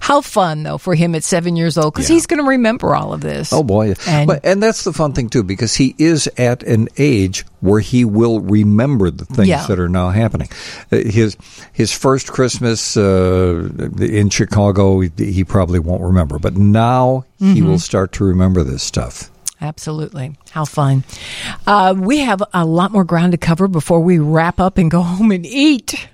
How 0.00 0.20
fun 0.22 0.64
though 0.64 0.76
for 0.76 0.96
him 0.96 1.14
at 1.14 1.22
seven 1.22 1.54
years 1.54 1.78
old 1.78 1.94
because 1.94 2.08
he's 2.08 2.26
going 2.26 2.42
to 2.42 2.48
remember 2.48 2.96
all 2.96 3.12
of 3.12 3.20
this. 3.20 3.52
Oh 3.52 3.62
boy, 3.62 3.94
And- 4.08 4.26
but, 4.26 4.44
and 4.44 4.60
that's 4.60 4.82
the 4.82 4.92
fun 4.92 5.12
thing 5.12 5.28
too, 5.28 5.44
because 5.44 5.76
he 5.76 5.94
is 5.98 6.28
at 6.36 6.64
an 6.64 6.88
age 6.98 7.44
where 7.60 7.78
he 7.78 8.04
will 8.04 8.40
remember 8.40 9.10
the 9.10 9.24
things 9.24 9.48
Yeah. 9.48 9.64
that 9.66 9.78
are 9.78 9.88
now 9.88 10.10
happening. 10.10 10.48
Uh, 10.90 10.96
His 10.96 11.36
his 11.72 11.92
first 11.92 12.26
Christmas 12.32 12.96
uh, 12.96 13.68
in 14.00 14.30
Chicago, 14.30 14.98
he, 15.00 15.10
he 15.16 15.44
probably 15.44 15.78
won't 15.78 16.02
remember, 16.02 16.40
but 16.40 16.56
now 16.56 17.24
he 17.38 17.60
Mhm. 17.60 17.66
will 17.66 17.78
start 17.78 18.12
to 18.14 18.24
remember 18.24 18.64
this 18.64 18.82
stuff. 18.82 19.30
Absolutely. 19.60 20.36
How 20.50 20.64
fun. 20.64 21.04
Uh, 21.68 21.94
we 21.96 22.18
have 22.18 22.42
a 22.52 22.64
lot 22.64 22.90
more 22.92 23.04
ground 23.04 23.30
to 23.32 23.38
cover 23.38 23.68
before 23.68 24.00
we 24.00 24.18
wrap 24.18 24.58
up 24.60 24.76
and 24.78 24.90
go 24.90 25.02
home 25.02 25.30
and 25.30 25.46
eat. 25.46 26.08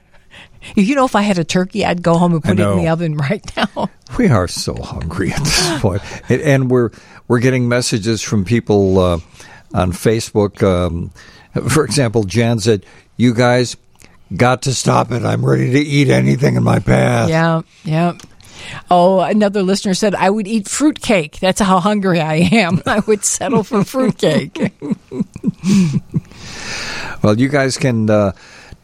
You 0.75 0.95
know, 0.95 1.05
if 1.05 1.15
I 1.15 1.23
had 1.23 1.39
a 1.39 1.45
turkey, 1.45 1.85
I'd 1.85 2.03
go 2.03 2.17
home 2.17 2.33
and 2.33 2.43
put 2.43 2.59
it 2.59 2.63
in 2.63 2.79
the 2.79 2.89
oven 2.89 3.17
right 3.31 3.45
now. 3.57 3.89
We 4.19 4.29
are 4.29 4.49
so 4.49 4.75
hungry 4.75 5.33
at 5.33 5.41
this 5.41 5.81
point, 5.81 6.03
and, 6.29 6.41
and 6.43 6.71
we're 6.71 6.91
we're 7.29 7.41
getting 7.41 7.69
messages 7.69 8.23
from 8.23 8.45
people 8.45 8.99
uh, 8.99 9.19
on 9.73 9.93
Facebook. 9.93 10.63
Um, 10.63 11.11
for 11.69 11.85
example, 11.85 12.25
Jan 12.25 12.59
said, 12.59 12.87
"You 13.17 13.35
guys 13.35 13.77
got 14.37 14.63
to 14.63 14.75
stop 14.75 15.11
it. 15.13 15.25
I'm 15.25 15.45
ready 15.45 15.71
to 15.73 15.79
eat 15.81 16.09
anything 16.09 16.57
in 16.57 16.63
my 16.63 16.79
path." 16.79 17.29
Yeah, 17.29 17.63
yeah. 17.85 18.17
Oh, 18.91 19.21
another 19.21 19.63
listener 19.63 19.93
said, 19.93 20.15
I 20.15 20.31
would 20.31 20.47
eat 20.47 20.69
fruitcake. 20.69 21.39
That's 21.39 21.61
how 21.61 21.81
hungry 21.81 22.21
I 22.21 22.37
am. 22.37 22.83
I 22.87 23.01
would 23.01 23.25
settle 23.25 23.63
for 23.63 23.85
fruitcake. 23.85 24.73
Well, 27.23 27.39
you 27.39 27.49
guys 27.49 27.79
can 27.79 28.11
uh, 28.11 28.33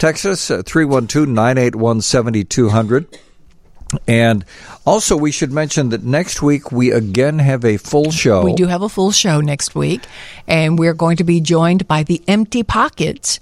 at 0.05 0.67
312 0.67 1.29
981 1.29 2.01
7200. 2.01 3.19
And 4.07 4.45
also, 4.87 5.17
we 5.17 5.33
should 5.33 5.53
mention 5.53 5.89
that 5.89 6.05
next 6.05 6.43
week 6.43 6.71
we 6.71 6.93
again 6.93 7.39
have 7.39 7.65
a 7.65 7.77
full 7.77 8.11
show. 8.11 8.45
We 8.45 8.55
do 8.55 8.67
have 8.67 8.83
a 8.83 8.89
full 8.89 9.11
show 9.11 9.41
next 9.41 9.75
week, 9.75 10.03
and 10.47 10.79
we're 10.79 10.95
going 10.95 11.17
to 11.17 11.25
be 11.25 11.41
joined 11.41 11.89
by 11.89 12.05
the 12.05 12.23
Empty 12.29 12.63
Pockets. 12.63 13.41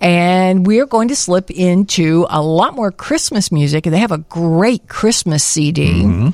And 0.00 0.64
we're 0.64 0.86
going 0.86 1.08
to 1.08 1.16
slip 1.16 1.50
into 1.50 2.24
a 2.30 2.40
lot 2.40 2.76
more 2.76 2.92
Christmas 2.92 3.50
music. 3.50 3.82
They 3.82 3.98
have 3.98 4.12
a 4.12 4.18
great 4.18 4.88
Christmas 4.88 5.42
CD. 5.42 6.04
Mm-hmm. 6.04 6.28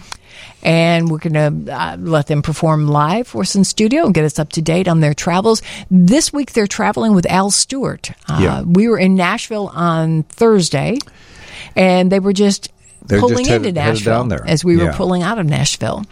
And 0.64 1.10
we're 1.10 1.18
going 1.18 1.34
to 1.66 1.72
uh, 1.72 1.96
let 2.00 2.26
them 2.26 2.40
perform 2.40 2.88
live 2.88 3.28
for 3.28 3.42
us 3.42 3.54
in 3.54 3.64
studio 3.64 4.06
and 4.06 4.14
get 4.14 4.24
us 4.24 4.38
up 4.38 4.48
to 4.52 4.62
date 4.62 4.88
on 4.88 5.00
their 5.00 5.12
travels. 5.12 5.60
This 5.90 6.32
week 6.32 6.52
they're 6.52 6.66
traveling 6.66 7.14
with 7.14 7.26
Al 7.26 7.50
Stewart. 7.50 8.10
Uh, 8.28 8.38
Yeah. 8.40 8.62
We 8.62 8.88
were 8.88 8.98
in 8.98 9.14
Nashville 9.14 9.68
on 9.68 10.22
Thursday, 10.24 10.98
and 11.76 12.10
they 12.10 12.18
were 12.18 12.32
just 12.32 12.70
They're 13.06 13.20
pulling 13.20 13.38
just 13.44 13.50
headed- 13.50 13.66
into 13.68 13.80
Nashville 13.80 14.12
as 14.46 14.64
we 14.64 14.76
were 14.78 14.84
pulling 14.94 15.22
out 15.22 15.38
of 15.38 15.44
Nashville. 15.46 16.04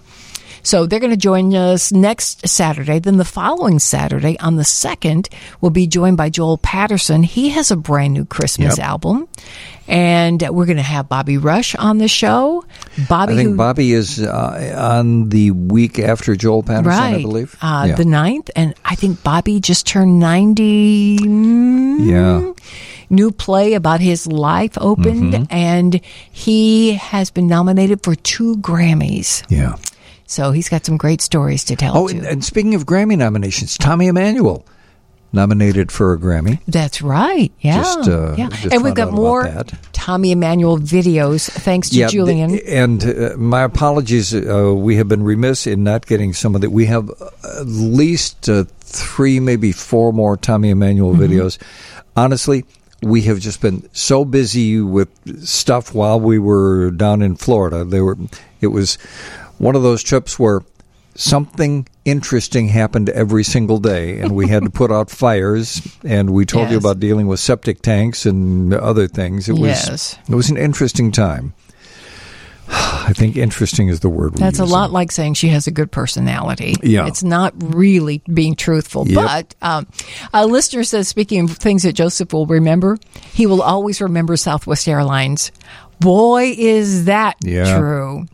So 0.63 0.87
they're 0.87 1.01
going 1.01 1.11
to 1.11 1.17
join 1.17 1.55
us 1.55 1.91
next 1.93 2.47
Saturday. 2.49 2.99
Then 3.01 3.17
the 3.17 3.25
following 3.25 3.79
Saturday, 3.79 4.39
on 4.39 4.57
the 4.57 4.63
2nd, 4.63 5.33
we'll 5.61 5.71
be 5.71 5.87
joined 5.87 6.17
by 6.17 6.31
Joel 6.31 6.59
Patterson. 6.59 7.23
He 7.25 7.51
has 7.51 7.71
a 7.71 7.77
brand 7.77 8.15
new 8.15 8.25
Christmas 8.25 8.79
Yep. 8.79 8.87
album. 8.87 9.29
And 9.89 10.41
we're 10.49 10.67
going 10.67 10.77
to 10.77 10.83
have 10.83 11.09
Bobby 11.09 11.37
Rush 11.39 11.75
on 11.75 11.99
the 11.99 12.07
show. 12.07 12.65
Bobby, 13.09 13.33
I 13.33 13.37
think 13.37 13.51
who, 13.51 13.57
Bobby 13.57 13.93
is 13.93 14.23
uh, 14.23 14.75
on 14.79 15.29
the 15.29 15.51
week 15.51 15.99
after 15.99 16.37
Joel 16.37 16.63
Patterson, 16.63 16.87
right, 16.87 17.15
I 17.17 17.23
believe. 17.23 17.57
Uh, 17.61 17.87
yeah. 17.89 17.95
the 17.97 18.05
9th. 18.05 18.51
And 18.55 18.75
I 18.85 18.95
think 18.95 19.23
Bobby 19.25 19.59
just 19.61 19.87
turned 19.87 20.21
90. 20.21 21.19
mm, 21.19 22.07
yeah. 22.07 22.53
New 23.11 23.31
play 23.33 23.75
about 23.75 24.01
his 24.01 24.27
life 24.27 24.73
opened, 24.81 25.35
Mm-hmm. 25.35 25.45
and 25.53 26.01
he 26.31 26.95
has 26.95 27.31
been 27.31 27.47
nominated 27.47 28.03
for 28.03 28.15
two 28.15 28.57
Grammys. 28.59 29.43
Yeah. 29.51 29.75
So 30.33 30.51
he's 30.53 30.69
got 30.69 30.85
some 30.87 30.97
great 30.97 31.21
stories 31.21 31.63
to 31.65 31.77
tell. 31.77 31.97
Oh, 31.97 32.09
too. 32.09 32.17
and, 32.19 32.27
and 32.27 32.45
speaking 32.45 32.75
of 32.75 32.87
Grammy 32.87 33.17
nominations, 33.19 33.77
Tommy 33.77 34.07
Emmanuel 34.07 34.65
nominated 35.35 35.91
for 35.93 36.13
a 36.13 36.19
Grammy. 36.19 36.61
That's 36.67 37.01
right. 37.03 37.51
Yeah. 37.61 37.83
Just, 37.83 38.09
uh, 38.09 38.35
yeah. 38.37 38.49
and 38.71 38.83
we've 38.85 38.95
got 38.95 39.13
more. 39.13 39.65
Tommy 39.93 40.33
Emmanuel 40.33 40.79
videos 40.79 41.49
thanks 41.51 41.91
to 41.91 41.97
yeah, 41.97 42.09
Julian. 42.09 42.51
th- 42.51 42.63
and 42.67 43.05
uh, 43.05 43.37
my 43.37 43.63
apologies. 43.63 44.35
Uh, 44.35 44.75
we 44.75 44.97
have 44.97 45.09
been 45.09 45.23
remiss 45.23 45.67
in 45.67 45.85
not 45.85 46.07
getting 46.07 46.33
some 46.33 46.55
of 46.55 46.61
that. 46.63 46.71
We 46.71 46.87
have 46.87 47.09
at 47.45 47.67
least 47.67 48.49
uh, 48.49 48.65
three, 48.81 49.39
maybe 49.41 49.71
four 49.73 50.13
more 50.13 50.37
Tommy 50.37 50.71
Emmanuel 50.71 51.13
Mm-hmm. 51.15 51.23
videos. 51.23 51.59
Honestly, 52.17 52.65
we 53.03 53.23
have 53.23 53.39
just 53.41 53.61
been 53.61 53.89
so 53.93 54.25
busy 54.25 54.81
with 54.81 55.09
stuff 55.47 55.95
while 55.95 56.21
we 56.21 56.39
were 56.39 56.91
down 56.91 57.23
in 57.23 57.37
Florida. 57.37 57.85
They 57.85 58.01
were. 58.01 58.17
It 58.61 58.69
was 58.69 58.97
one 59.63 59.77
of 59.77 59.83
those 59.83 60.03
trips 60.03 60.39
where 60.39 60.61
something 61.15 61.87
interesting 62.05 62.69
happened 62.69 63.09
every 63.11 63.45
single 63.45 63.79
day 63.79 64.19
and 64.19 64.33
we 64.35 64.49
had 64.49 64.63
to 64.65 64.71
put 64.71 64.91
out 64.91 65.11
fires 65.11 65.81
and 66.05 66.31
we 66.31 66.45
told 66.45 66.71
you 66.71 66.77
about 66.79 66.99
dealing 66.99 67.27
with 67.29 67.39
septic 67.39 67.81
tanks 67.83 68.25
and 68.27 68.73
other 68.75 69.07
things 69.07 69.49
it 69.49 69.53
was 69.53 69.61
Yes. 69.89 70.19
it 70.29 70.35
was 70.35 70.49
an 70.51 70.57
interesting 70.57 71.13
time 71.13 71.53
i 72.69 73.13
think 73.15 73.37
interesting 73.37 73.89
is 73.89 74.01
the 74.01 74.09
word 74.09 74.35
That's 74.35 74.59
a 74.59 74.65
lot 74.65 74.91
like 74.91 75.13
saying 75.13 75.35
she 75.35 75.49
has 75.49 75.67
a 75.67 75.71
good 75.71 75.93
personality. 75.93 76.75
Yeah. 76.83 77.07
It's 77.07 77.23
not 77.23 77.53
really 77.59 78.23
being 78.33 78.55
truthful. 78.57 79.07
Yep. 79.07 79.15
But 79.27 79.55
um, 79.61 79.87
a 80.33 80.47
listener 80.47 80.83
says, 80.85 81.09
speaking 81.09 81.41
of 81.45 81.51
things 81.59 81.83
that 81.83 81.93
Joseph 81.93 82.33
will 82.33 82.47
remember, 82.47 82.97
he 83.35 83.47
will 83.47 83.61
always 83.63 84.01
remember 84.01 84.37
Southwest 84.37 84.89
Airlines. 84.89 85.53
Boy, 86.01 86.55
is 86.57 87.05
that 87.05 87.37
Yeah. 87.43 87.79
true. 87.79 88.27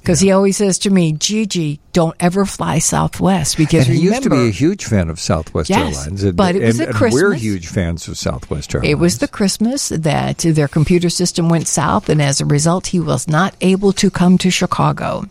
Because 0.00 0.20
he 0.20 0.32
always 0.32 0.56
says 0.56 0.78
to 0.80 0.90
me, 0.90 1.12
Gigi, 1.12 1.80
don't 1.92 2.16
ever 2.20 2.44
fly 2.44 2.78
Southwest. 2.78 3.56
Because 3.56 3.86
and 3.86 3.96
he 3.96 4.06
remember, 4.06 4.14
used 4.14 4.22
to 4.24 4.30
be 4.30 4.48
a 4.48 4.50
huge 4.50 4.84
fan 4.86 5.10
of 5.10 5.20
Southwest 5.20 5.68
Yes, 5.68 5.98
Airlines, 5.98 6.24
and, 6.24 6.36
but 6.36 6.56
it 6.56 6.62
was 6.62 6.80
and, 6.80 6.90
and 6.90 7.12
we're 7.12 7.34
huge 7.34 7.68
fans 7.68 8.08
of 8.08 8.16
Southwest 8.16 8.74
Airlines. 8.74 8.90
It 8.90 8.98
was 8.98 9.18
the 9.18 9.28
Christmas 9.28 9.90
that 9.90 10.38
their 10.38 10.68
computer 10.68 11.10
system 11.10 11.48
went 11.48 11.68
south, 11.68 12.08
and 12.08 12.22
as 12.22 12.40
a 12.40 12.46
result, 12.46 12.88
he 12.88 13.00
was 13.00 13.28
not 13.28 13.54
able 13.60 13.92
to 13.94 14.10
come 14.10 14.38
to 14.38 14.50
Chicago. 14.50 15.26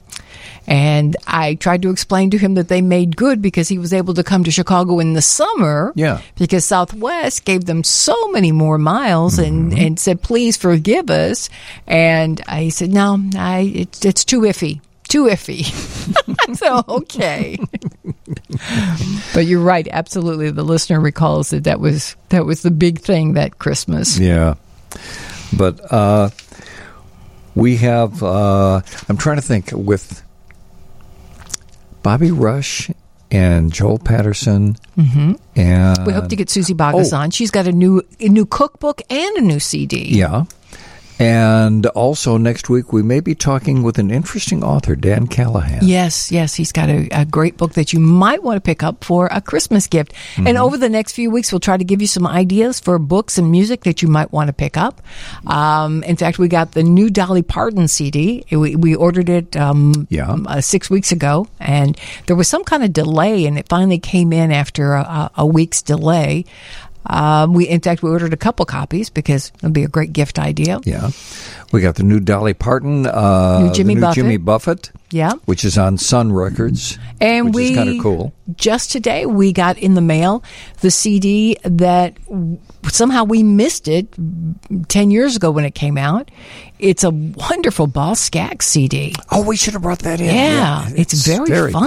And 0.70 1.18
I 1.26 1.56
tried 1.56 1.82
to 1.82 1.90
explain 1.90 2.30
to 2.30 2.38
him 2.38 2.54
that 2.54 2.68
they 2.68 2.82
made 2.82 3.18
good 3.18 3.42
because 3.42 3.68
he 3.68 3.80
was 3.80 3.92
able 3.92 4.14
to 4.14 4.24
come 4.24 4.44
to 4.44 4.52
Chicago 4.52 5.00
in 5.00 5.14
the 5.14 5.22
summer. 5.22 5.92
Yeah. 5.96 6.22
Because 6.38 6.64
Southwest 6.64 7.44
gave 7.44 7.66
them 7.66 7.84
so 7.84 8.14
many 8.30 8.52
more 8.52 8.78
miles 8.78 9.40
and, 9.40 9.72
Mm-hmm. 9.72 9.80
and 9.80 10.00
said, 10.00 10.22
please 10.22 10.58
forgive 10.58 11.10
us. 11.10 11.50
And 11.88 12.40
I 12.48 12.70
said, 12.70 12.92
no, 12.92 13.18
I, 13.36 13.62
it's, 13.76 14.06
it's 14.06 14.24
too 14.24 14.42
iffy. 14.42 14.80
Too 15.08 15.26
iffy. 15.26 15.66
so, 16.56 16.84
okay. 16.88 17.58
but 19.34 19.48
you're 19.48 19.62
right. 19.64 19.88
Absolutely. 19.92 20.52
The 20.52 20.62
listener 20.64 21.00
recalls 21.00 21.50
that 21.50 21.64
that 21.64 21.80
was, 21.80 22.16
that 22.30 22.46
was 22.46 22.62
the 22.62 22.70
big 22.70 23.00
thing 23.00 23.34
that 23.34 23.58
Christmas. 23.58 24.20
Yeah. 24.20 24.54
But 25.58 25.92
uh, 25.92 26.30
we 27.56 27.78
have, 27.78 28.22
uh, 28.22 28.82
I'm 29.10 29.18
trying 29.18 29.38
to 29.38 29.42
think, 29.42 29.72
with 29.74 30.24
Bobby 32.04 32.32
Rush 32.32 32.90
and 33.32 33.72
Joel 33.72 34.00
Patterson. 34.00 34.78
Mhm. 34.98 35.40
And 35.56 36.06
We 36.08 36.14
hope 36.14 36.30
to 36.30 36.36
get 36.36 36.50
Suzy 36.50 36.74
Bogguss 36.74 37.14
oh. 37.14 37.18
on. 37.18 37.32
She's 37.32 37.52
got 37.52 37.68
a 37.68 37.72
new 37.72 38.02
a 38.20 38.28
new 38.28 38.46
cookbook 38.46 39.02
and 39.10 39.38
a 39.38 39.42
new 39.42 39.60
CD. 39.60 40.08
Yeah. 40.10 40.46
And 41.20 41.86
also 41.88 42.38
next 42.38 42.70
week, 42.70 42.94
we 42.94 43.04
may 43.04 43.20
be 43.20 43.36
talking 43.36 43.84
with 43.84 44.00
an 44.00 44.10
interesting 44.10 44.64
author, 44.64 44.96
Dan 44.96 45.28
Callahan. 45.28 45.80
Yes, 45.86 46.32
yes, 46.32 46.56
he's 46.56 46.72
got 46.72 46.88
a, 46.90 47.10
a 47.12 47.26
great 47.26 47.58
book 47.58 47.74
that 47.74 47.92
you 47.92 48.00
might 48.00 48.42
want 48.42 48.56
to 48.56 48.62
pick 48.62 48.84
up 48.84 49.04
for 49.04 49.28
a 49.30 49.42
Christmas 49.42 49.86
gift. 49.86 50.14
And 50.38 50.48
Mhm. 50.48 50.62
over 50.62 50.78
the 50.78 50.88
next 50.88 51.12
few 51.12 51.30
weeks, 51.30 51.52
we'll 51.52 51.60
try 51.60 51.76
to 51.76 51.84
give 51.84 52.00
you 52.02 52.08
some 52.08 52.26
ideas 52.26 52.80
for 52.80 52.98
books 53.00 53.38
and 53.38 53.52
music 53.52 53.84
that 53.84 54.02
you 54.02 54.08
might 54.08 54.32
want 54.32 54.48
to 54.48 54.54
pick 54.54 54.78
up. 54.78 55.02
Um, 55.46 56.04
in 56.04 56.16
fact, 56.16 56.40
we 56.40 56.48
got 56.48 56.72
the 56.72 56.84
new 56.84 57.10
Dolly 57.10 57.42
Parton 57.42 57.90
CD. 57.90 58.46
We, 58.50 58.78
we 58.78 58.96
ordered 58.96 59.28
it 59.28 59.58
um, 59.58 60.08
Yeah. 60.10 60.38
uh, 60.48 60.62
six 60.62 60.90
weeks 60.90 61.12
ago, 61.12 61.48
and 61.60 62.00
there 62.28 62.36
was 62.38 62.48
some 62.48 62.64
kind 62.64 62.82
of 62.82 62.94
delay, 62.94 63.46
and 63.46 63.60
it 63.60 63.68
finally 63.68 64.00
came 64.00 64.32
in 64.32 64.54
after 64.54 64.94
a, 64.94 65.30
a 65.36 65.46
week's 65.46 65.82
delay. 65.82 66.46
Um, 67.06 67.54
we, 67.54 67.68
in 67.68 67.80
fact, 67.82 68.04
we 68.04 68.10
ordered 68.10 68.34
a 68.34 68.38
couple 68.38 68.66
copies 68.66 69.10
because 69.10 69.52
it'll 69.58 69.70
be 69.72 69.84
a 69.84 69.88
great 69.88 70.14
gift 70.14 70.38
idea. 70.38 70.80
Yeah. 70.84 71.10
We 71.72 71.82
got 71.82 71.96
the 71.96 72.04
new 72.04 72.20
Dolly 72.20 72.54
Parton, 72.54 73.06
uh, 73.08 73.62
New 73.64 73.74
Jimmy 73.74 73.96
new 73.96 74.02
Buffett. 74.02 74.16
Jimmy 74.16 74.38
Buffett, 74.38 74.92
Yeah. 75.12 75.34
which 75.46 75.64
is 75.64 75.78
on 75.78 75.98
Sun 75.98 76.34
Records. 76.34 76.98
And 77.22 77.48
which 77.48 77.56
we 77.56 77.70
is 77.72 77.78
kind 77.78 77.90
of 77.90 78.02
cool. 78.04 78.34
Just 78.56 78.92
today, 78.92 79.26
we 79.26 79.54
got 79.54 79.78
in 79.78 79.94
the 79.94 80.02
mail 80.02 80.44
the 80.82 80.92
CD 80.92 81.58
that 81.64 82.16
somehow 82.92 83.24
we 83.24 83.44
missed 83.44 83.88
it 83.88 84.08
ten 84.88 85.10
years 85.12 85.36
ago 85.36 85.52
when 85.52 85.66
it 85.66 85.76
came 85.76 85.98
out. 85.98 86.30
It's 86.80 87.04
a 87.04 87.10
wonderful 87.12 87.88
Boz 87.88 88.20
Scaggs 88.20 88.66
CD. 88.66 89.14
Oh, 89.32 89.44
we 89.46 89.56
should 89.56 89.74
have 89.74 89.82
brought 89.84 90.00
that 90.00 90.20
in. 90.20 90.28
Yeah, 90.28 90.34
Yeah, 90.34 90.90
it's, 90.96 91.14
it's 91.14 91.26
very, 91.28 91.48
very 91.50 91.72
cool. 91.74 91.82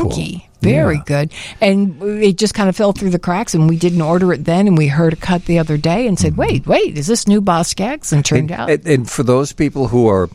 Very 0.63 0.97
Yeah. 0.97 1.03
good. 1.05 1.33
And 1.61 2.01
it 2.03 2.39
just 2.39 2.55
kind 2.55 2.69
of 2.69 2.77
fell 2.77 2.93
through 2.93 3.11
the 3.11 3.19
cracks, 3.19 3.55
and 3.55 3.69
we 3.69 3.77
didn't 3.77 4.01
order 4.03 4.33
it 4.33 4.45
then. 4.45 4.67
And 4.67 4.79
we 4.79 4.87
heard 4.89 5.13
a 5.13 5.17
cut 5.17 5.45
the 5.45 5.59
other 5.59 5.77
day 5.77 6.07
and 6.07 6.19
said, 6.19 6.37
"Wait, 6.37 6.67
wait, 6.67 6.97
is 6.97 7.07
this 7.07 7.27
new 7.29 7.41
Boz 7.41 7.69
Scaggs?" 7.69 8.13
And 8.13 8.25
turned 8.25 8.49
Mm-hmm. 8.51 8.61
and, 8.61 8.71
out, 8.71 8.71
and, 8.71 8.87
and 8.87 9.11
for 9.11 9.23
those 9.23 9.53
people 9.53 9.89
who 9.89 10.07
are 10.09 10.29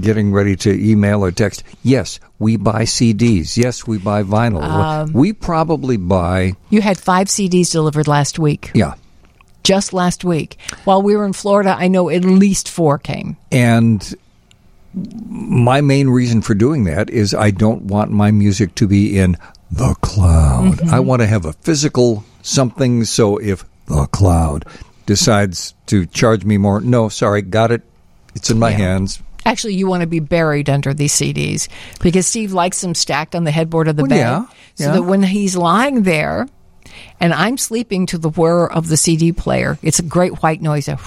getting 0.00 0.32
ready 0.32 0.56
to 0.56 0.70
email 0.90 1.24
or 1.24 1.30
text, 1.30 1.62
yes, 1.84 2.18
we 2.40 2.56
buy 2.56 2.82
CDs. 2.82 3.56
Yes, 3.56 3.86
we 3.86 3.96
buy 3.98 4.24
vinyl. 4.24 4.60
Um, 4.62 5.12
we 5.12 5.32
probably 5.32 5.96
buy, 5.96 6.54
you 6.68 6.80
had 6.82 6.98
five 6.98 7.28
CDs 7.28 7.70
delivered 7.70 8.08
last 8.08 8.38
week. 8.40 8.72
yeah. 8.74 8.94
Just 9.64 9.92
last 9.92 10.24
week, 10.24 10.56
while 10.84 11.02
we 11.02 11.14
were 11.14 11.26
in 11.26 11.32
Florida, 11.34 11.76
I 11.78 11.88
know 11.88 12.08
at 12.08 12.24
least 12.24 12.68
four 12.70 12.96
came. 12.98 13.36
And 13.52 14.02
my 14.94 15.80
main 15.80 16.08
reason 16.08 16.40
for 16.42 16.54
doing 16.54 16.84
that 16.84 17.10
is 17.10 17.34
I 17.34 17.50
don't 17.50 17.82
want 17.82 18.10
my 18.10 18.30
music 18.30 18.74
to 18.76 18.86
be 18.88 19.18
in 19.18 19.36
the 19.70 19.94
cloud. 20.00 20.74
Mm-hmm. 20.78 20.94
I 20.94 21.00
want 21.00 21.20
to 21.22 21.26
have 21.26 21.44
a 21.44 21.52
physical 21.54 22.24
something. 22.42 23.04
So 23.04 23.36
if 23.38 23.64
the 23.86 24.06
cloud 24.06 24.64
decides 25.06 25.74
to 25.86 26.06
charge 26.06 26.44
me 26.44 26.56
more, 26.58 26.80
no, 26.80 27.08
sorry, 27.08 27.42
got 27.42 27.70
it. 27.70 27.82
It's 28.34 28.50
in 28.50 28.58
my 28.58 28.70
hands. 28.70 29.22
Actually, 29.46 29.74
you 29.74 29.86
want 29.86 30.02
to 30.02 30.06
be 30.06 30.20
buried 30.20 30.68
under 30.68 30.92
these 30.92 31.12
CDs 31.14 31.68
because 32.00 32.26
Steve 32.26 32.52
likes 32.52 32.80
them 32.82 32.94
stacked 32.94 33.34
on 33.34 33.44
the 33.44 33.50
headboard 33.50 33.88
of 33.88 33.96
the 33.96 34.02
Well, 34.02 34.08
bed. 34.10 34.16
yeah, 34.18 34.44
so 34.74 34.84
yeah. 34.84 34.92
that 34.92 35.02
when 35.04 35.22
he's 35.22 35.56
lying 35.56 36.02
there 36.02 36.46
and 37.18 37.32
I'm 37.32 37.56
sleeping 37.56 38.04
to 38.06 38.18
the 38.18 38.28
whir 38.28 38.66
of 38.66 38.88
the 38.88 38.96
CD 38.98 39.32
player, 39.32 39.78
it's 39.82 39.98
a 39.98 40.02
great 40.02 40.42
white 40.42 40.60
noise. 40.60 40.88
a 40.88 40.98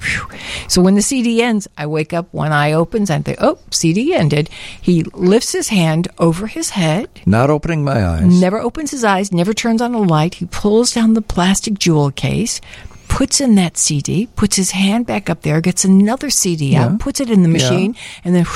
Yeah. 0.00 0.38
So 0.68 0.80
when 0.82 0.94
the 0.94 1.02
CD 1.02 1.42
ends, 1.42 1.68
I 1.76 1.86
wake 1.86 2.12
up, 2.12 2.32
one 2.32 2.52
eye 2.52 2.72
opens, 2.72 3.10
and 3.10 3.20
I 3.20 3.22
think, 3.22 3.38
oh, 3.40 3.58
CD 3.70 4.14
ended. 4.14 4.48
He 4.80 5.02
lifts 5.14 5.52
his 5.52 5.68
hand 5.68 6.08
over 6.18 6.46
his 6.46 6.70
head, 6.70 7.08
Not 7.26 7.50
opening 7.50 7.84
my 7.84 8.04
eyes. 8.04 8.40
never 8.40 8.58
opens 8.58 8.90
his 8.90 9.04
eyes, 9.04 9.32
never 9.32 9.52
turns 9.54 9.82
on 9.82 9.94
a 9.94 9.98
light. 10.00 10.34
He 10.36 10.46
pulls 10.46 10.92
down 10.94 11.14
the 11.14 11.22
plastic 11.22 11.78
jewel 11.78 12.10
case, 12.10 12.60
puts 13.08 13.40
in 13.40 13.56
that 13.56 13.76
CD, 13.76 14.28
puts 14.36 14.56
his 14.56 14.70
hand 14.70 15.04
back 15.06 15.28
up 15.28 15.42
there, 15.42 15.60
gets 15.60 15.84
another 15.84 16.30
CD 16.30 16.72
Yeah. 16.72 16.84
out, 16.86 17.00
puts 17.00 17.20
it 17.20 17.28
in 17.30 17.42
the 17.42 17.48
Yeah. 17.48 17.52
machine, 17.70 17.96
and 18.24 18.34
then 18.34 18.46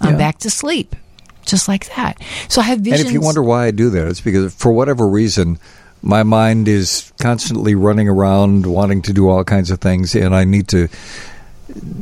I'm 0.00 0.12
Yeah. 0.12 0.16
back 0.18 0.38
to 0.40 0.50
sleep. 0.50 0.96
Just 1.44 1.68
like 1.68 1.94
that. 1.94 2.16
So 2.48 2.62
I 2.62 2.64
have 2.64 2.80
visions. 2.80 3.00
And 3.02 3.08
if 3.08 3.12
you 3.12 3.20
wonder 3.20 3.42
why 3.42 3.66
I 3.66 3.70
do 3.70 3.90
that, 3.90 4.08
it's 4.08 4.22
because 4.22 4.54
for 4.54 4.72
whatever 4.72 5.06
reason, 5.06 5.58
my 6.04 6.22
mind 6.22 6.68
is 6.68 7.12
constantly 7.18 7.74
running 7.74 8.08
around 8.08 8.66
wanting 8.66 9.00
to 9.02 9.12
do 9.12 9.28
all 9.28 9.42
kinds 9.42 9.70
of 9.70 9.80
things, 9.80 10.14
and 10.14 10.34
I 10.34 10.44
need 10.44 10.68
to 10.68 10.88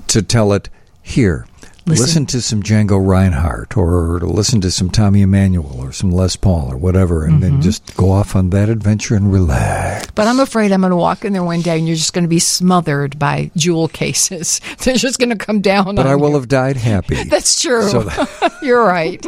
to 0.08 0.22
tell 0.22 0.52
it 0.52 0.68
here. 1.02 1.46
Listen. 1.84 2.04
Listen, 2.06 2.26
to 2.26 2.40
some 2.40 2.62
Django 2.62 3.04
Reinhardt, 3.04 3.76
or 3.76 4.20
listen 4.20 4.60
to 4.60 4.70
some 4.70 4.88
Tommy 4.88 5.22
Emmanuel, 5.22 5.80
or 5.80 5.90
some 5.92 6.12
Les 6.12 6.36
Paul, 6.36 6.70
or 6.72 6.76
whatever, 6.76 7.24
and 7.24 7.42
then 7.42 7.58
Mhm. 7.58 7.62
just 7.62 7.96
go 7.96 8.12
off 8.12 8.36
on 8.36 8.50
that 8.50 8.68
adventure 8.68 9.16
and 9.16 9.32
relax. 9.32 10.06
But 10.14 10.28
I'm 10.28 10.38
afraid 10.38 10.70
I'm 10.70 10.80
going 10.82 10.90
to 10.90 10.96
walk 10.96 11.24
in 11.24 11.32
there 11.32 11.42
one 11.42 11.60
day 11.60 11.78
and 11.78 11.86
you're 11.88 11.96
just 11.96 12.12
going 12.12 12.22
to 12.22 12.28
be 12.28 12.38
smothered 12.38 13.18
by 13.18 13.50
jewel 13.56 13.88
cases. 13.88 14.60
They're 14.84 14.94
just 14.94 15.18
going 15.18 15.30
to 15.30 15.36
come 15.36 15.60
down. 15.60 15.96
But 15.96 16.06
I 16.06 16.14
will 16.14 16.30
you. 16.30 16.34
have 16.36 16.46
died 16.48 16.76
happy. 16.76 17.24
That's 17.28 17.60
true. 17.60 17.88
So 17.88 18.02
that- 18.04 18.52
You're 18.62 18.84
right. 18.84 19.24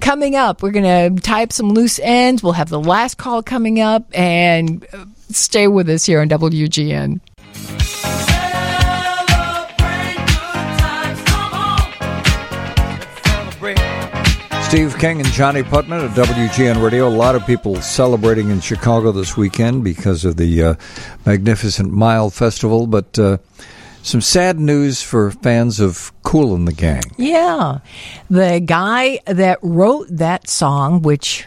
coming 0.00 0.36
up, 0.36 0.62
we're 0.62 0.70
going 0.70 1.14
to 1.16 1.20
tie 1.20 1.42
up 1.42 1.52
some 1.52 1.68
loose 1.70 2.00
ends. 2.02 2.42
We'll 2.42 2.52
have 2.54 2.70
the 2.70 2.80
last 2.80 3.18
call 3.18 3.42
coming 3.42 3.78
up, 3.80 4.06
and 4.14 4.86
uh, 4.94 5.04
stay 5.30 5.68
with 5.68 5.88
us 5.90 6.06
here 6.06 6.20
on 6.22 6.28
WGN. 6.30 7.20
Steve 14.68 14.98
King 14.98 15.20
and 15.20 15.28
Johnnie 15.30 15.62
Putman 15.62 16.10
at 16.10 16.16
WGN 16.16 16.82
Radio. 16.82 17.06
A 17.06 17.08
lot 17.08 17.36
of 17.36 17.46
people 17.46 17.80
celebrating 17.80 18.50
in 18.50 18.60
Chicago 18.60 19.12
this 19.12 19.36
weekend 19.36 19.84
because 19.84 20.24
of 20.24 20.36
the 20.36 20.60
uh, 20.60 20.74
magnificent 21.24 21.92
Mile 21.92 22.30
Festival, 22.30 22.88
but 22.88 23.16
uh, 23.16 23.38
some 24.02 24.20
sad 24.20 24.58
news 24.58 25.00
for 25.00 25.30
fans 25.30 25.78
of 25.78 26.10
Kool 26.24 26.52
and 26.52 26.66
the 26.66 26.72
Gang. 26.72 27.04
Yeah. 27.16 27.78
The 28.28 28.58
guy 28.58 29.20
that 29.26 29.60
wrote 29.62 30.08
that 30.10 30.48
song, 30.48 31.02
which 31.02 31.46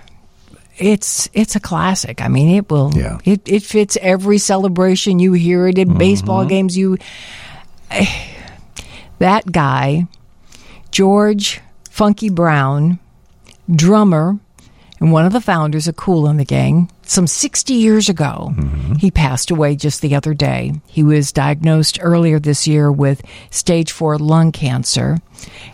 it's 0.77 1.29
it's 1.33 1.57
a 1.57 1.59
classic. 1.59 2.21
I 2.21 2.29
mean, 2.29 2.55
it 2.55 2.71
will 2.71 2.93
it 3.25 3.41
it 3.45 3.63
fits 3.63 3.97
every 4.01 4.37
celebration 4.37 5.19
you 5.19 5.33
hear 5.33 5.67
it 5.67 5.77
in 5.77 5.97
baseball 5.97 6.45
games 6.45 6.77
you 6.77 6.97
that 9.19 9.51
guy 9.51 10.07
George 10.89 11.59
Funky 11.89 12.29
Brown, 12.29 12.97
drummer 13.73 14.37
and 14.99 15.11
one 15.13 15.25
of 15.25 15.31
the 15.31 15.39
founders 15.41 15.87
of 15.87 15.95
Kool 15.95 16.27
and 16.27 16.37
the 16.37 16.43
Gang, 16.45 16.91
some 17.03 17.25
60 17.25 17.73
years 17.73 18.09
ago. 18.09 18.53
He 18.99 19.11
passed 19.11 19.49
away 19.49 19.77
just 19.77 20.01
the 20.01 20.13
other 20.15 20.33
day. 20.33 20.73
He 20.87 21.03
was 21.03 21.31
diagnosed 21.31 21.99
earlier 22.01 22.37
this 22.37 22.67
year 22.67 22.91
with 22.91 23.21
stage 23.49 23.93
four 23.93 24.17
lung 24.17 24.51
cancer. 24.51 25.17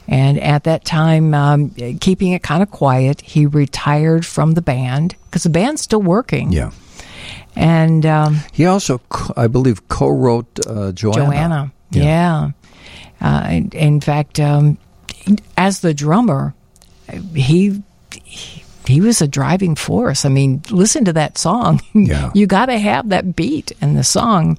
And 0.08 0.40
at 0.40 0.66
that 0.66 0.86
time, 0.86 1.34
um, 1.34 1.72
keeping 2.00 2.34
it 2.34 2.44
kind 2.44 2.62
of 2.62 2.70
quiet, 2.70 3.22
he 3.22 3.48
retired 3.48 4.28
from 4.28 4.52
the 4.52 4.62
band 4.62 5.16
because 5.26 5.42
the 5.42 5.50
band's 5.50 5.82
still 5.82 6.04
working. 6.04 6.52
Yeah. 6.52 6.70
And 7.56 8.06
um, 8.06 8.42
He 8.54 8.68
also, 8.68 9.00
co- 9.10 9.34
I 9.36 9.48
believe, 9.48 9.88
co-wrote 9.88 10.60
uh, 10.68 10.92
Joanna. 10.92 11.26
Joanna. 11.26 11.72
Yeah. 11.90 12.52
Uh, 13.20 13.48
in, 13.50 13.70
in 13.72 14.02
fact, 14.02 14.40
um, 14.40 14.78
as 15.58 15.80
the 15.80 15.96
drummer, 15.96 16.54
he, 17.34 17.82
he 18.24 19.02
was 19.02 19.22
a 19.22 19.28
driving 19.28 19.76
force. 19.76 20.26
I 20.26 20.30
mean, 20.30 20.62
listen 20.70 21.06
to 21.06 21.14
that 21.14 21.38
song. 21.38 21.82
Yeah. 21.94 22.32
you 22.36 22.46
got 22.46 22.68
to 22.68 22.78
have 22.78 23.10
that 23.10 23.36
beat 23.36 23.72
in 23.82 23.96
the 23.96 24.04
song. 24.04 24.58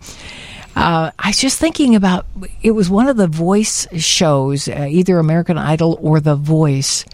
Uh, 0.75 1.11
I 1.19 1.29
was 1.29 1.39
just 1.39 1.59
thinking 1.59 1.95
about 1.95 2.27
it 2.63 2.73
was 2.73 2.91
one 2.91 3.09
of 3.09 3.17
the 3.17 3.29
voice 3.29 3.87
shows, 3.99 4.69
uh, 4.69 4.87
either 4.91 5.19
American 5.19 5.57
Idol 5.59 5.99
or 6.03 6.21
The 6.21 6.35
Voice, 6.37 7.05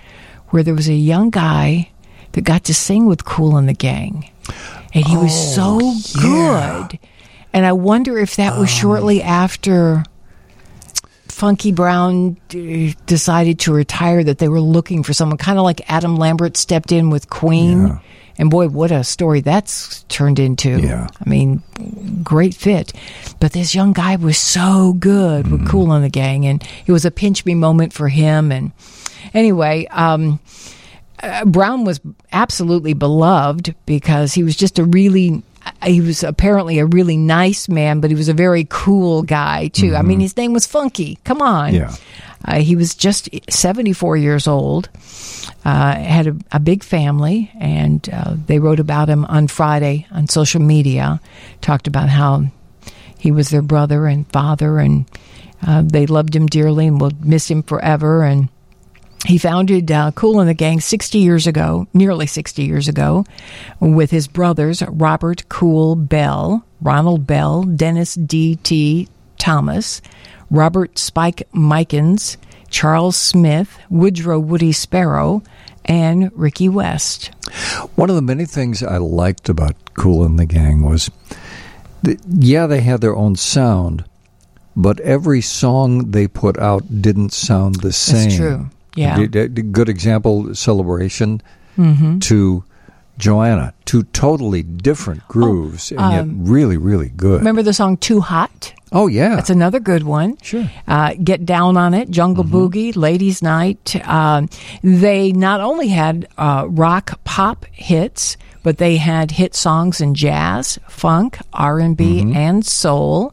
where 0.49 0.63
there 0.63 0.75
was 0.75 0.89
a 0.89 0.95
young 0.95 1.31
guy 1.31 1.91
that 2.33 2.43
got 2.43 2.65
to 2.65 2.75
sing 2.75 3.07
with 3.07 3.25
Kool 3.25 3.57
and 3.57 3.69
the 3.69 3.75
Gang, 3.75 4.29
and 4.95 5.07
he 5.07 5.17
was 5.17 5.55
so 5.55 5.79
good. 6.21 6.99
And 7.53 7.67
I 7.67 7.73
wonder 7.73 8.19
if 8.19 8.37
that 8.37 8.59
was 8.59 8.71
shortly 8.71 9.23
after 9.23 10.05
Funky 11.43 11.73
Brown 11.73 12.37
uh, 12.55 12.95
decided 13.07 13.59
to 13.59 13.73
retire, 13.73 14.23
that 14.23 14.39
they 14.39 14.49
were 14.49 14.61
looking 14.61 15.03
for 15.03 15.13
someone, 15.13 15.39
kind 15.39 15.59
of 15.59 15.65
like 15.65 15.81
Adam 15.91 16.15
Lambert 16.15 16.57
stepped 16.57 16.93
in 16.93 17.11
with 17.11 17.31
Queen. 17.31 18.01
And 18.39 18.49
boy, 18.49 18.69
what 18.69 18.93
a 18.93 19.03
story 19.03 19.41
that's 19.41 20.05
turned 20.05 20.39
into. 20.39 20.81
Yeah. 20.81 21.09
I 21.21 21.29
mean, 21.29 21.61
great 22.23 22.55
fit. 22.55 22.93
But 23.41 23.55
this 23.55 23.75
young 23.75 23.93
guy 23.93 24.15
was 24.15 24.39
so 24.39 24.93
good 24.93 25.51
with 25.51 25.67
Kool 25.67 25.93
in 25.95 26.03
the 26.03 26.09
Gang, 26.09 26.47
and 26.47 26.63
it 26.87 26.93
was 26.93 27.05
a 27.05 27.11
pinch 27.11 27.45
me 27.45 27.57
moment 27.57 27.93
for 27.93 28.09
him. 28.09 28.53
And 28.53 28.71
anyway, 29.35 29.89
um, 29.91 30.39
uh, 31.25 31.45
Brown 31.45 31.85
was 31.85 32.01
absolutely 32.31 32.95
beloved 32.95 33.75
because 33.85 34.33
he 34.33 34.45
was 34.45 34.55
just 34.55 34.79
a 34.79 34.85
really 34.85 35.43
he 35.85 36.01
was 36.01 36.23
apparently 36.23 36.79
a 36.79 36.87
really 36.87 37.17
nice 37.17 37.69
man, 37.69 38.01
but 38.01 38.11
he 38.11 38.17
was 38.17 38.29
a 38.29 38.35
very 38.35 38.67
cool 38.69 39.23
guy 39.23 39.69
too. 39.69 39.95
I 39.97 40.03
mean, 40.03 40.21
his 40.21 40.37
name 40.37 40.53
was 40.53 40.67
Funky. 40.67 41.19
Come 41.25 41.43
on, 41.43 41.75
Yeah. 41.75 41.95
uh, 42.45 42.61
he 42.61 42.77
was 42.77 42.95
just 42.95 43.29
seventy 43.51 43.93
four 43.93 44.17
years 44.17 44.47
old. 44.47 44.89
Uh, 45.65 45.95
had 45.97 46.27
a, 46.29 46.37
a 46.53 46.61
big 46.61 46.83
family, 46.83 47.51
and 47.59 48.09
uh, 48.13 48.35
they 48.47 48.59
wrote 48.59 48.81
about 48.81 49.09
him 49.09 49.25
on 49.27 49.47
Friday 49.49 50.07
on 50.11 50.29
social 50.29 50.61
media. 50.61 51.21
Talked 51.61 51.87
about 51.87 52.09
how 52.09 52.45
he 53.19 53.31
was 53.31 53.51
their 53.51 53.63
brother 53.63 54.07
and 54.07 54.27
father, 54.33 54.79
and 54.79 55.05
uh, 55.67 55.83
they 55.85 56.07
loved 56.07 56.35
him 56.35 56.47
dearly 56.47 56.87
and 56.89 57.01
will 57.01 57.13
miss 57.21 57.49
him 57.51 57.63
forever. 57.63 58.25
And 58.25 58.49
he 59.27 59.39
founded 59.39 59.91
uh, 59.93 60.11
Kool 60.13 60.41
and 60.41 60.49
the 60.49 60.55
Gang 60.55 60.81
60 60.81 61.19
years 61.19 61.47
ago, 61.47 61.87
nearly 61.95 62.27
60 62.27 62.65
years 62.65 62.89
ago, 62.89 63.25
with 63.79 64.11
his 64.11 64.27
brothers 64.27 64.83
Robert 64.89 65.49
Kool 65.49 65.95
Bell, 65.95 66.65
Ronald 66.81 67.27
Bell, 67.27 67.63
Dennis 67.63 68.15
D.T. 68.15 69.09
Thomas, 69.39 70.03
Robert 70.51 70.99
Spike 70.99 71.49
Mickens, 71.55 72.37
Charles 72.69 73.17
Smith, 73.17 73.79
Woodrow 73.91 74.41
Woody 74.41 74.73
Sparrow, 74.73 75.43
and 75.85 76.31
Ricky 76.35 76.69
West. 76.69 77.31
One 77.95 78.11
of 78.11 78.17
the 78.17 78.23
many 78.23 78.45
things 78.45 78.83
I 78.83 78.97
liked 78.97 79.49
about 79.49 79.95
Kool 79.95 80.25
and 80.25 80.39
the 80.39 80.47
Gang 80.47 80.83
was, 80.83 81.11
that, 82.03 82.19
yeah, 82.29 82.67
they 82.67 82.81
had 82.81 83.01
their 83.01 83.15
own 83.15 83.37
sound, 83.37 84.05
but 84.75 84.99
every 85.01 85.43
song 85.43 86.11
they 86.11 86.27
put 86.27 86.59
out 86.59 87.03
didn't 87.03 87.33
sound 87.33 87.77
the 87.77 87.93
same. 87.93 88.37
true. 88.37 88.71
Yeah. 88.95 89.27
D- 89.27 89.49
good 89.49 89.89
example, 89.89 90.55
Celebration 90.55 91.41
Mhm. 91.79 92.21
to 92.23 92.65
Joanna, 93.19 93.73
two 93.85 94.03
totally 94.05 94.63
different 94.63 95.27
grooves, 95.29 95.91
and 95.93 96.01
um, 96.01 96.13
yet 96.13 96.27
really, 96.51 96.77
really 96.77 97.11
good. 97.17 97.39
Remember 97.41 97.63
the 97.63 97.73
song 97.73 97.97
Too 97.99 98.21
Hot? 98.21 98.73
oh, 98.95 99.07
yeah. 99.07 99.37
That's 99.37 99.49
another 99.51 99.81
good 99.81 100.03
one. 100.03 100.37
Sure. 100.43 100.69
Uh, 100.87 101.15
Get 101.23 101.47
Down 101.47 101.77
on 101.79 101.95
It, 101.95 102.11
Jungle 102.11 102.45
Boogie, 102.45 102.95
Ladies 102.97 103.41
Night. 103.43 103.97
Um, 104.07 104.49
they 104.83 105.33
not 105.33 105.61
only 105.61 105.89
had 105.89 106.27
uh, 106.37 106.67
rock 106.69 107.19
pop 107.25 107.65
hits, 107.73 108.37
but 108.63 108.77
they 108.79 108.97
had 108.99 109.31
hit 109.33 109.55
songs 109.55 110.01
in 110.01 110.15
jazz, 110.15 110.79
funk, 110.89 111.39
R 111.55 111.79
and 111.81 111.97
B, 111.97 112.21
and 112.35 112.65
soul. 112.67 113.33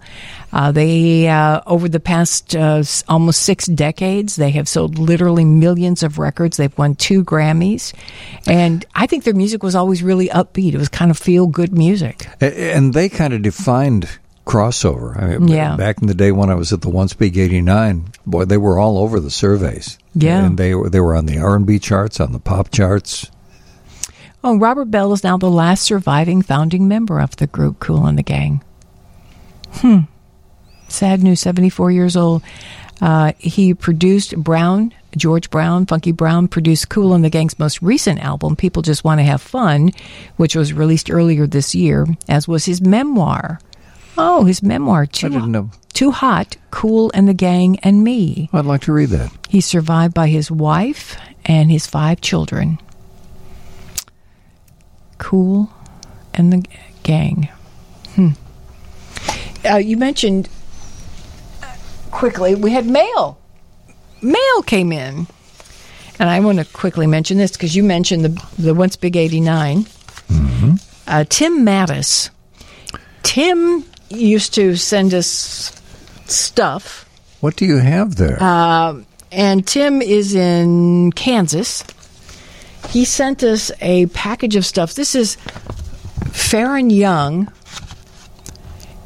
Uh, 0.51 0.71
they 0.71 1.27
uh, 1.27 1.61
over 1.67 1.87
the 1.87 1.99
past 1.99 2.55
uh, 2.55 2.83
almost 3.07 3.43
six 3.43 3.65
decades, 3.67 4.35
they 4.35 4.49
have 4.51 4.67
sold 4.67 4.97
literally 4.97 5.45
millions 5.45 6.01
of 6.01 6.17
records. 6.17 6.57
They've 6.57 6.75
won 6.77 6.95
two 6.95 7.23
Grammys, 7.23 7.93
and 8.47 8.83
I 8.95 9.05
think 9.05 9.23
their 9.25 9.35
music 9.35 9.61
was 9.61 9.75
always 9.75 10.01
really 10.01 10.27
upbeat. 10.29 10.73
It 10.73 10.77
was 10.77 10.89
kind 10.89 11.11
of 11.11 11.17
feel 11.17 11.47
good 11.47 11.71
music. 11.71 12.27
And 12.41 12.93
they 12.93 13.09
kind 13.09 13.33
of 13.33 13.41
defined 13.43 14.09
crossover. 14.45 15.21
I 15.21 15.37
mean, 15.37 15.47
Yeah. 15.49 15.75
Back 15.75 16.01
in 16.01 16.07
the 16.07 16.15
day 16.15 16.31
when 16.31 16.49
I 16.49 16.55
was 16.55 16.73
at 16.73 16.81
the 16.81 16.89
Once 16.89 17.13
Big 17.13 17.37
'89, 17.37 18.05
boy, 18.25 18.45
they 18.45 18.57
were 18.57 18.79
all 18.79 18.97
over 18.97 19.19
the 19.19 19.29
surveys. 19.29 19.99
Yeah. 20.15 20.43
and 20.43 20.57
they 20.57 20.73
were 20.73 20.89
they 20.89 20.99
were 20.99 21.15
on 21.15 21.27
the 21.27 21.37
R 21.37 21.55
and 21.55 21.65
B 21.67 21.77
charts, 21.77 22.19
on 22.19 22.31
the 22.31 22.39
pop 22.39 22.71
charts. 22.71 23.29
Oh, 24.43 24.57
Robert 24.57 24.85
Bell 24.85 25.13
is 25.13 25.23
now 25.23 25.37
the 25.37 25.51
last 25.51 25.83
surviving 25.83 26.41
founding 26.41 26.87
member 26.87 27.19
of 27.19 27.35
the 27.35 27.45
group 27.45 27.79
Kool 27.79 28.05
and 28.07 28.17
the 28.17 28.23
Gang. 28.23 28.63
Hmm. 29.73 29.99
Sad 30.89 31.23
news, 31.23 31.39
74 31.39 31.91
years 31.91 32.17
old. 32.17 32.43
Uh, 33.01 33.31
he 33.37 33.73
produced 33.73 34.35
Brown, 34.35 34.93
George 35.15 35.49
Brown, 35.49 35.85
Funky 35.85 36.11
Brown 36.11 36.47
produced 36.47 36.89
Kool 36.89 37.13
and 37.13 37.23
the 37.23 37.29
Gang's 37.29 37.57
most 37.57 37.81
recent 37.81 38.19
album, 38.19 38.55
People 38.55 38.81
Just 38.81 39.03
Want 39.03 39.19
to 39.19 39.23
Have 39.23 39.41
Fun, 39.41 39.91
which 40.35 40.55
was 40.55 40.73
released 40.73 41.09
earlier 41.09 41.47
this 41.47 41.73
year, 41.73 42.05
as 42.27 42.47
was 42.47 42.65
his 42.65 42.81
memoir. 42.81 43.59
Oh, 44.17 44.43
his 44.43 44.61
memoir, 44.61 45.05
Too, 45.05 45.27
I 45.27 45.29
didn't 45.29 45.51
know. 45.51 45.71
Too 45.93 46.11
Hot, 46.11 46.57
Kool 46.71 47.09
and 47.13 47.27
the 47.27 47.33
Gang 47.33 47.79
and 47.79 48.03
Me. 48.03 48.49
I'd 48.51 48.65
like 48.65 48.81
to 48.81 48.91
read 48.91 49.09
that. 49.09 49.31
He's 49.47 49.65
survived 49.65 50.13
by 50.13 50.27
his 50.27 50.51
wife 50.51 51.15
and 51.45 51.71
his 51.71 51.87
five 51.87 52.19
children. 52.19 52.79
Cool 55.17 55.69
and 56.33 56.51
the 56.51 56.65
gang. 57.03 57.49
Hmm. 58.15 58.29
Uh, 59.65 59.77
you 59.77 59.97
mentioned 59.97 60.49
quickly 62.19 62.53
we 62.53 62.71
had 62.71 62.85
mail. 62.85 63.39
Mail 64.21 64.61
came 64.65 64.91
in, 64.91 65.25
and 66.19 66.29
I 66.29 66.41
want 66.41 66.59
to 66.59 66.65
quickly 66.65 67.07
mention 67.07 67.37
this 67.37 67.53
because 67.53 67.75
you 67.77 67.83
mentioned 67.83 68.25
the 68.25 68.45
the 68.61 68.73
once 68.73 68.97
big 68.97 69.15
eighty 69.15 69.39
Uh, 71.07 71.23
Tim 71.29 71.65
Mattis. 71.65 72.29
Tim 73.23 73.85
used 74.09 74.53
to 74.55 74.75
send 74.75 75.13
us 75.13 75.81
stuff. 76.25 77.05
What 77.39 77.55
do 77.55 77.65
you 77.65 77.77
have 77.77 78.17
there? 78.17 78.41
Um, 78.43 79.05
and 79.31 79.65
Tim 79.65 80.01
is 80.01 80.35
in 80.35 81.11
Kansas. 81.13 81.83
He 82.89 83.05
sent 83.05 83.43
us 83.43 83.71
a 83.81 84.07
package 84.07 84.55
of 84.57 84.65
stuff. 84.65 84.93
This 84.93 85.15
is 85.15 85.37
Faron 86.31 86.93
Young. 86.93 87.51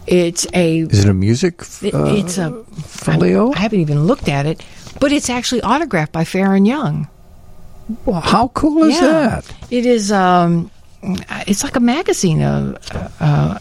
It's 0.07 0.45
a. 0.53 0.80
Is 0.82 1.06
it 1.06 1.09
a 1.09 1.14
music? 1.14 1.56
f- 1.61 1.83
it- 1.83 1.93
uh, 1.93 2.06
it's 2.06 2.38
a. 2.38 2.64
folio? 2.85 3.53
I 3.53 3.59
haven't 3.59 3.80
even 3.80 4.03
looked 4.06 4.27
at 4.30 4.45
it, 4.45 4.64
but 4.99 5.11
it's 5.11 5.30
actually 5.30 5.61
autographed 5.61 6.11
by 6.11 6.23
Faron 6.23 6.67
Young. 6.67 7.07
Well, 8.06 8.22
how 8.22 8.49
cool 8.49 8.83
is 8.83 8.95
Yeah. 8.95 9.01
that? 9.41 9.53
It 9.69 9.85
is. 9.85 10.11
Um, 10.11 10.72
it's 11.48 11.64
like 11.64 11.75
a 11.75 11.80
magazine. 11.82 12.41
Uh, 12.41 12.77
uh, 13.19 13.57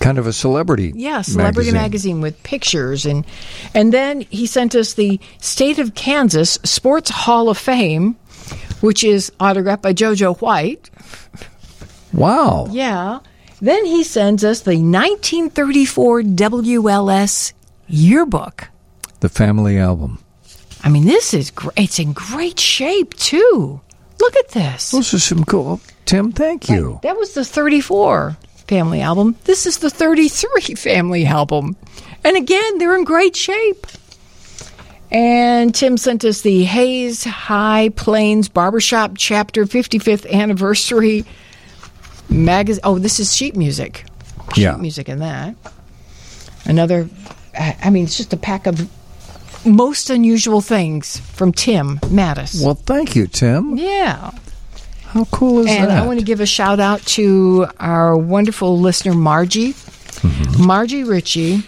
Kind 0.00 0.16
of 0.18 0.26
a 0.26 0.32
celebrity. 0.32 0.92
Yeah, 0.96 1.20
celebrity 1.20 1.72
magazine. 1.72 2.20
with 2.22 2.42
pictures 2.42 3.04
and 3.04 3.24
and 3.74 3.92
then 3.92 4.22
he 4.30 4.46
sent 4.46 4.74
us 4.74 4.94
the 4.94 5.20
State 5.40 5.78
of 5.78 5.94
Kansas 5.94 6.58
Sports 6.64 7.10
Hall 7.10 7.50
of 7.50 7.58
Fame, 7.58 8.16
which 8.80 9.04
is 9.04 9.30
autographed 9.40 9.82
by 9.82 9.92
JoJo 9.92 10.40
White. 10.40 10.88
Wow. 12.12 12.66
Yeah. 12.70 13.18
Then 13.60 13.84
he 13.84 14.02
sends 14.04 14.44
us 14.44 14.60
the 14.60 14.70
1934 14.70 16.22
WLS 16.22 17.52
yearbook. 17.86 18.68
The 19.20 19.28
family 19.28 19.78
album. 19.78 20.18
I 20.82 20.88
mean, 20.88 21.04
this 21.04 21.34
is 21.34 21.50
great. 21.50 21.72
It's 21.76 21.98
in 21.98 22.12
great 22.14 22.58
shape 22.58 23.14
too. 23.14 23.80
Look 24.18 24.36
at 24.36 24.48
this. 24.48 24.90
Those 24.90 25.12
are 25.14 25.18
some 25.18 25.44
cool. 25.44 25.80
Tim, 26.06 26.32
thank 26.32 26.68
you. 26.68 27.00
That 27.02 27.16
was 27.16 27.34
the 27.34 27.44
34 27.44 28.36
family 28.66 29.00
album. 29.00 29.36
This 29.44 29.66
is 29.66 29.78
the 29.78 29.90
33 29.90 30.74
family 30.76 31.26
album. 31.26 31.76
And 32.24 32.36
again, 32.36 32.78
they're 32.78 32.96
in 32.96 33.04
great 33.04 33.36
shape. 33.36 33.86
And 35.10 35.74
Tim 35.74 35.96
sent 35.96 36.24
us 36.24 36.42
the 36.42 36.64
Hays 36.64 37.24
High 37.24 37.90
Plains 37.90 38.48
Barbershop 38.48 39.12
Chapter 39.16 39.64
55th 39.64 40.30
Anniversary 40.30 41.24
magazine. 42.30 42.80
Oh, 42.84 42.98
this 42.98 43.20
is 43.20 43.34
sheet 43.34 43.56
music. 43.56 44.04
Sheet 44.54 44.62
Yeah. 44.62 44.76
music 44.76 45.08
in 45.08 45.18
that. 45.20 45.54
Another, 46.64 47.08
I 47.58 47.90
mean, 47.90 48.04
it's 48.04 48.16
just 48.16 48.32
a 48.32 48.36
pack 48.36 48.66
of 48.66 48.88
most 49.66 50.10
unusual 50.10 50.60
things 50.60 51.18
from 51.18 51.52
Tim 51.52 51.98
Mattis. 52.04 52.62
Well, 52.64 52.74
thank 52.74 53.14
you, 53.16 53.26
Tim. 53.26 53.76
Yeah. 53.76 54.30
How 55.06 55.24
cool 55.26 55.60
is 55.60 55.66
and 55.66 55.84
that? 55.84 55.90
And 55.90 55.98
I 55.98 56.06
want 56.06 56.18
to 56.20 56.24
give 56.24 56.40
a 56.40 56.46
shout 56.46 56.78
out 56.80 57.02
to 57.16 57.66
our 57.80 58.16
wonderful 58.16 58.78
listener, 58.78 59.12
Margie. 59.14 59.72
Mm-hmm. 59.72 60.64
Margie 60.66 61.02
Ritchie, 61.04 61.62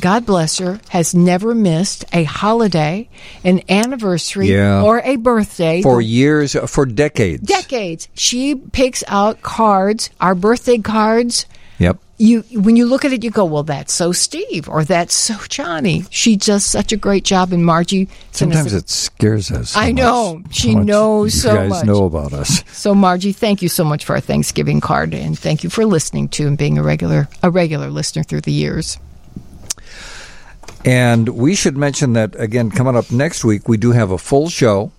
God 0.00 0.24
bless 0.26 0.58
her, 0.58 0.80
has 0.90 1.14
never 1.14 1.54
missed 1.54 2.04
a 2.12 2.24
holiday, 2.24 3.08
an 3.44 3.62
anniversary, 3.68 4.52
Yeah. 4.52 4.82
or 4.82 5.00
a 5.04 5.16
birthday. 5.16 5.82
for 5.82 6.00
years, 6.00 6.54
uh, 6.54 6.66
for 6.66 6.86
decades. 6.86 7.42
decades. 7.46 8.08
She 8.14 8.54
picks 8.54 9.02
out 9.08 9.42
cards, 9.42 10.10
our 10.20 10.34
birthday 10.34 10.78
cards. 10.78 11.46
Yep. 11.78 11.98
You 12.20 12.42
when 12.52 12.74
you 12.74 12.86
look 12.86 13.04
at 13.04 13.12
it, 13.12 13.22
you 13.22 13.30
go, 13.30 13.44
"Well, 13.44 13.62
that's 13.62 13.92
so 13.92 14.10
Steve," 14.10 14.68
or 14.68 14.82
"That's 14.82 15.14
so 15.14 15.36
Johnnie." 15.48 16.04
She 16.10 16.34
does 16.34 16.64
such 16.64 16.90
a 16.90 16.96
great 16.96 17.22
job, 17.22 17.52
and 17.52 17.64
Margie. 17.64 18.08
Sometimes 18.32 18.74
a- 18.74 18.78
it 18.78 18.90
scares 18.90 19.52
us. 19.52 19.76
I 19.76 19.92
know. 19.92 20.40
much- 20.42 20.52
She 20.56 20.74
knows 20.74 21.34
you 21.36 21.40
so 21.42 21.54
guys 21.54 21.70
much. 21.70 21.84
know 21.86 22.04
about 22.06 22.32
us. 22.32 22.64
So 22.72 22.92
Margie, 22.92 23.30
thank 23.32 23.62
you 23.62 23.68
so 23.68 23.84
much 23.84 24.04
for 24.04 24.14
our 24.16 24.20
Thanksgiving 24.20 24.80
card 24.80 25.14
and 25.14 25.38
thank 25.38 25.62
you 25.62 25.70
for 25.70 25.86
listening 25.86 26.26
to 26.30 26.48
and 26.48 26.58
being 26.58 26.76
a 26.78 26.82
regular 26.82 27.28
a 27.44 27.50
regular 27.50 27.88
listener 27.88 28.24
through 28.24 28.40
the 28.40 28.52
years. 28.52 28.98
And 30.84 31.28
we 31.30 31.54
should 31.54 31.76
mention 31.76 32.12
that 32.14 32.38
again, 32.38 32.70
coming 32.70 32.96
up 32.96 33.10
next 33.10 33.44
week, 33.44 33.68
we 33.68 33.76
do 33.76 33.92
have 33.92 34.10
a 34.10 34.18
full 34.18 34.48
show. 34.48 34.92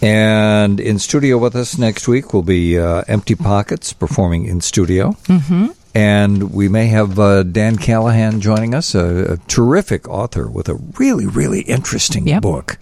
And 0.00 0.80
in 0.80 0.98
studio 0.98 1.38
with 1.38 1.54
us 1.54 1.78
next 1.78 2.08
week 2.08 2.34
will 2.34 2.42
be 2.42 2.78
uh, 2.78 3.04
Empty 3.06 3.36
Pockets 3.36 3.92
performing 3.92 4.46
in 4.46 4.60
studio. 4.60 5.12
Mm-hmm. 5.24 5.66
And 5.94 6.52
we 6.52 6.68
may 6.68 6.86
have 6.86 7.18
uh, 7.18 7.42
Dan 7.44 7.76
Callahan 7.76 8.40
joining 8.40 8.74
us, 8.74 8.94
a, 8.94 9.34
a 9.34 9.36
terrific 9.48 10.08
author 10.08 10.48
with 10.48 10.68
a 10.68 10.74
really, 10.98 11.26
really 11.26 11.60
interesting 11.60 12.40
book. 12.40 12.78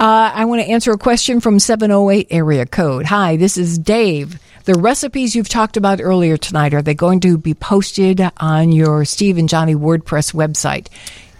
Uh, 0.00 0.32
I 0.34 0.46
want 0.46 0.62
to 0.62 0.68
answer 0.68 0.92
a 0.92 0.98
question 0.98 1.40
from 1.40 1.58
708 1.58 2.26
area 2.30 2.66
code. 2.66 3.06
Hi, 3.06 3.36
this 3.36 3.56
is 3.56 3.78
Dave. 3.78 4.38
The 4.64 4.74
recipes 4.74 5.34
you've 5.34 5.48
talked 5.48 5.76
about 5.76 6.00
earlier 6.02 6.36
tonight, 6.36 6.74
are 6.74 6.82
they 6.82 6.94
going 6.94 7.20
to 7.20 7.38
be 7.38 7.54
posted 7.54 8.20
on 8.38 8.72
your 8.72 9.04
Steve 9.04 9.38
and 9.38 9.48
Johnnie 9.48 9.74
WordPress 9.74 10.34
website? 10.34 10.88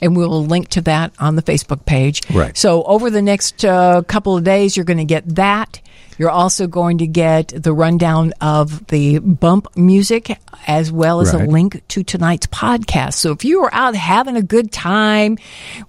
and 0.00 0.16
we 0.16 0.26
will 0.26 0.44
link 0.44 0.68
to 0.68 0.80
that 0.82 1.12
on 1.18 1.36
the 1.36 1.42
Facebook 1.42 1.86
page. 1.86 2.20
Right. 2.30 2.56
So 2.56 2.82
over 2.84 3.10
the 3.10 3.22
next 3.22 3.64
uh, 3.64 4.02
couple 4.02 4.36
of 4.36 4.44
days, 4.44 4.76
you're 4.76 4.84
going 4.84 4.98
to 4.98 5.04
get 5.04 5.36
that. 5.36 5.80
You're 6.18 6.30
also 6.30 6.66
going 6.66 6.98
to 6.98 7.06
get 7.06 7.48
the 7.48 7.72
rundown 7.72 8.32
of 8.40 8.86
the 8.86 9.18
bump 9.18 9.76
music 9.76 10.38
as 10.66 10.90
well 10.92 11.20
as 11.20 11.34
Right. 11.34 11.46
a 11.46 11.50
link 11.50 11.82
to 11.88 12.02
tonight's 12.04 12.46
podcast. 12.46 13.14
So 13.14 13.32
if 13.32 13.44
you 13.44 13.62
are 13.64 13.74
out 13.74 13.94
having 13.96 14.36
a 14.36 14.42
good 14.42 14.72
time 14.72 15.38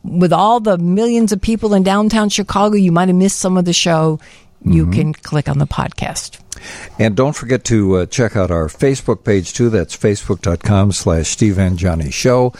with 0.03 0.33
all 0.33 0.59
the 0.59 0.77
millions 0.77 1.31
of 1.31 1.41
people 1.41 1.73
in 1.73 1.83
downtown 1.83 2.29
Chicago, 2.29 2.75
you 2.75 2.91
might 2.91 3.07
have 3.09 3.15
missed 3.17 3.39
some 3.39 3.57
of 3.57 3.65
the 3.65 3.73
show. 3.73 4.19
You 4.63 4.87
Mhm. 4.87 4.93
can 4.93 5.13
click 5.13 5.47
on 5.47 5.59
the 5.59 5.67
podcast. 5.67 6.39
And 6.97 7.15
don't 7.15 7.35
forget 7.35 7.63
to 7.65 7.97
uh, 7.97 8.05
check 8.07 8.35
out 8.35 8.49
our 8.49 8.67
Facebook 8.67 9.23
page 9.23 9.53
too. 9.53 9.69
That's 9.69 9.95
facebook.com 9.95 10.91
slash 10.93 11.27
Steve 11.27 11.59
and 11.59 11.77
Johnnie 11.77 12.09
Show. 12.09 12.51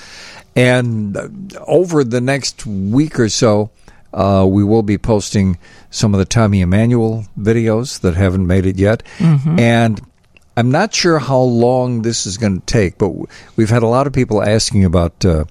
And 0.56 1.18
uh, 1.18 1.30
over 1.66 2.04
the 2.04 2.22
next 2.22 2.66
week 2.66 3.20
or 3.20 3.30
so, 3.30 3.72
uh, 4.16 4.46
we 4.50 4.64
will 4.64 4.82
be 4.84 4.98
posting 4.98 5.58
some 5.92 6.14
of 6.14 6.18
the 6.18 6.26
Tommy 6.26 6.62
Emmanuel 6.62 7.26
videos 7.40 8.00
that 8.00 8.16
haven't 8.16 8.48
made 8.48 8.66
it 8.66 8.78
yet. 8.78 9.04
Mhm. 9.20 9.60
And 9.60 10.02
I'm 10.58 10.72
not 10.72 10.94
sure 10.94 11.20
how 11.20 11.40
long 11.40 12.02
this 12.02 12.26
is 12.26 12.38
going 12.38 12.62
to 12.62 12.66
take, 12.66 12.98
but 12.98 13.12
we've 13.58 13.70
had 13.70 13.84
a 13.84 13.88
lot 13.88 14.08
of 14.08 14.14
people 14.14 14.42
asking 14.42 14.86
about 14.86 15.26
uh, 15.26 15.44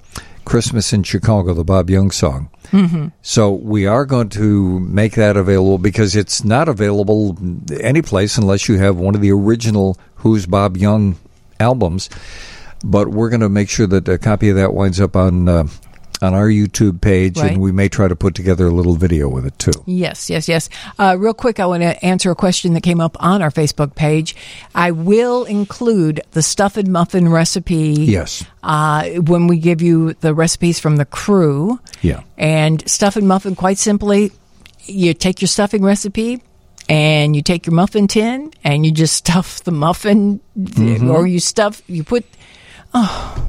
Christmas 0.46 0.92
in 0.92 1.02
Chicago, 1.02 1.52
the 1.54 1.64
Bob 1.64 1.90
Young 1.90 2.10
song. 2.10 2.48
Mhm. 2.72 3.12
So 3.22 3.52
we 3.52 3.86
are 3.86 4.06
going 4.06 4.30
to 4.30 4.80
make 4.80 5.12
that 5.14 5.36
available 5.36 5.78
because 5.78 6.16
it's 6.16 6.42
not 6.44 6.68
available 6.68 7.36
anyplace 7.80 8.38
unless 8.38 8.68
you 8.68 8.78
have 8.78 8.96
one 8.96 9.14
of 9.14 9.20
the 9.20 9.30
original 9.30 9.98
Who's 10.16 10.46
Bob 10.46 10.76
Young 10.78 11.16
albums. 11.60 12.08
But 12.82 13.08
we're 13.08 13.28
going 13.30 13.40
to 13.40 13.48
make 13.48 13.68
sure 13.68 13.86
that 13.86 14.08
a 14.08 14.18
copy 14.18 14.48
of 14.48 14.56
that 14.56 14.74
winds 14.74 15.00
up 15.00 15.16
on 15.16 15.48
uh, 15.48 15.64
on 16.24 16.34
our 16.34 16.48
YouTube 16.48 17.00
page, 17.00 17.38
Right. 17.38 17.52
and 17.52 17.60
we 17.60 17.70
may 17.70 17.88
try 17.88 18.08
to 18.08 18.16
put 18.16 18.34
together 18.34 18.66
a 18.66 18.70
little 18.70 18.96
video 18.96 19.28
with 19.28 19.46
it 19.46 19.56
too. 19.58 19.70
Yes, 19.86 20.28
yes, 20.28 20.48
yes. 20.48 20.68
Uh, 20.98 21.16
real 21.18 21.34
quick, 21.34 21.60
I 21.60 21.66
want 21.66 21.82
to 21.82 22.04
answer 22.04 22.30
a 22.30 22.34
question 22.34 22.74
that 22.74 22.82
came 22.82 23.00
up 23.00 23.16
on 23.20 23.42
our 23.42 23.50
Facebook 23.50 23.94
page. 23.94 24.34
I 24.74 24.90
will 24.90 25.44
include 25.44 26.22
the 26.32 26.42
stuffed 26.42 26.86
muffin 26.88 27.28
recipe. 27.28 27.92
Yes. 28.00 28.44
Uh, 28.62 29.10
when 29.20 29.46
we 29.46 29.58
give 29.58 29.82
you 29.82 30.14
the 30.14 30.34
recipes 30.34 30.80
from 30.80 30.96
the 30.96 31.04
crew. 31.04 31.78
Yeah. 32.02 32.22
And 32.38 32.82
stuffed 32.88 33.22
muffin, 33.22 33.54
quite 33.54 33.78
simply, 33.78 34.32
you 34.86 35.14
take 35.14 35.40
your 35.42 35.48
stuffing 35.48 35.82
recipe 35.84 36.42
and 36.88 37.34
you 37.36 37.42
take 37.42 37.66
your 37.66 37.74
muffin 37.74 38.08
tin 38.08 38.52
and 38.64 38.84
you 38.84 38.92
just 38.92 39.14
stuff 39.24 39.62
the 39.64 39.70
muffin, 39.72 40.40
Mhm. 40.58 41.10
or 41.12 41.26
you 41.26 41.40
stuff, 41.40 41.82
you 41.86 42.04
put, 42.04 42.24
oh, 42.94 43.48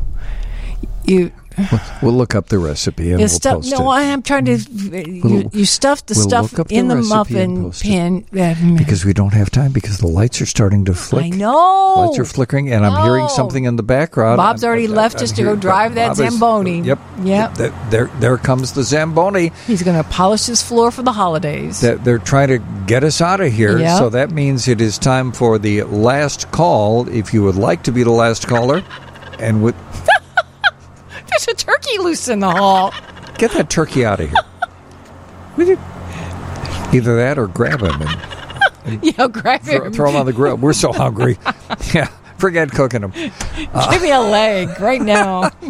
you. 1.06 1.32
We'll, 1.58 1.82
we'll 2.02 2.14
look 2.14 2.36
up 2.36 2.50
the 2.50 2.60
recipe 2.60 3.12
and 3.12 3.20
we'll 3.20 3.30
stuff, 3.30 3.56
post 3.56 3.72
no, 3.72 3.92
it. 3.92 3.96
I 3.96 4.02
am 4.04 4.22
trying 4.22 4.46
to. 4.46 4.58
You, 4.58 5.50
you 5.54 5.66
stuff 5.66 6.06
the 6.06 6.14
we'll 6.16 6.28
stuff 6.28 6.52
the 6.52 6.66
in 6.70 6.88
the, 6.88 6.96
muffin 6.96 7.72
pan 7.72 8.26
uh, 8.38 8.56
because 8.78 9.06
we 9.06 9.14
don't 9.14 9.34
have 9.34 9.50
time 9.52 9.72
because 9.72 9.98
the 10.00 10.08
lights 10.08 10.42
are 10.42 10.46
starting 10.46 10.86
to 10.86 10.94
flick. 10.94 11.26
I 11.26 11.30
know. 11.30 11.94
Lights 12.08 12.20
are 12.20 12.26
flickering, 12.26 12.72
and 12.72 12.86
I'm 12.86 13.04
hearing 13.04 13.28
something 13.30 13.64
in 13.66 13.76
the 13.76 13.84
background. 13.84 14.38
Bob's 14.38 14.64
I'm- 14.64 14.70
already 14.70 14.86
I'm- 14.88 14.96
left 14.96 15.16
I'm 15.16 15.20
just 15.22 15.36
to 15.38 15.44
go 15.44 15.56
drive 15.56 15.96
that 15.96 16.10
Bob 16.18 16.20
is- 16.20 16.32
Zamboni. 16.34 16.82
Yep. 16.82 17.00
Yep. 17.24 17.56
Th- 17.58 17.72
There, 17.90 18.12
there 18.20 18.38
comes 18.38 18.74
the 18.74 18.84
Zamboni. 18.84 19.52
He's 19.68 19.84
going 19.84 20.02
to 20.02 20.08
polish 20.10 20.46
his 20.46 20.62
floor 20.62 20.92
for 20.92 21.02
the 21.04 21.12
holidays. 21.14 21.82
That 21.82 22.04
they're 22.04 22.20
trying 22.20 22.50
to 22.50 22.60
get 22.86 23.04
us 23.04 23.22
out 23.22 23.40
of 23.42 23.52
here. 23.54 23.78
Yep. 23.80 23.98
So 23.98 24.10
that 24.10 24.32
means 24.32 24.68
it 24.68 24.82
is 24.82 24.98
time 24.98 25.32
for 25.32 25.58
the 25.58 25.84
last 25.84 26.52
call. 26.52 27.08
If 27.10 27.34
you 27.34 27.44
would 27.44 27.56
like 27.56 27.84
to 27.84 27.92
be 27.92 28.04
the 28.04 28.12
last 28.12 28.48
caller, 28.48 28.84
and 29.40 29.64
with 29.64 29.76
a 31.48 31.54
turkey 31.54 31.98
loose 32.00 32.28
in 32.28 32.40
the 32.40 32.50
hall. 32.52 32.94
get 33.38 33.52
that 33.52 33.70
turkey 33.70 34.06
out 34.06 34.20
of 34.20 34.30
here. 34.30 35.78
Either 36.94 37.16
that 37.16 37.38
or 37.38 37.48
grab 37.48 37.82
him 37.82 38.02
and 38.02 39.04
Yeah, 39.04 39.28
grab 39.28 39.62
throw, 39.62 39.86
him. 39.86 39.94
throw 39.94 40.10
him 40.10 40.16
on 40.16 40.26
the 40.26 40.34
grill. 40.34 40.58
We're 40.58 40.74
so 40.74 40.94
hungry. 40.94 41.38
yeah, 41.94 42.08
forget 42.38 42.72
cooking 42.72 43.02
them. 43.02 43.12
Give 43.12 44.02
me 44.02 44.12
a 44.12 44.20
leg 44.22 44.80
right 44.80 45.02
now. 45.02 45.50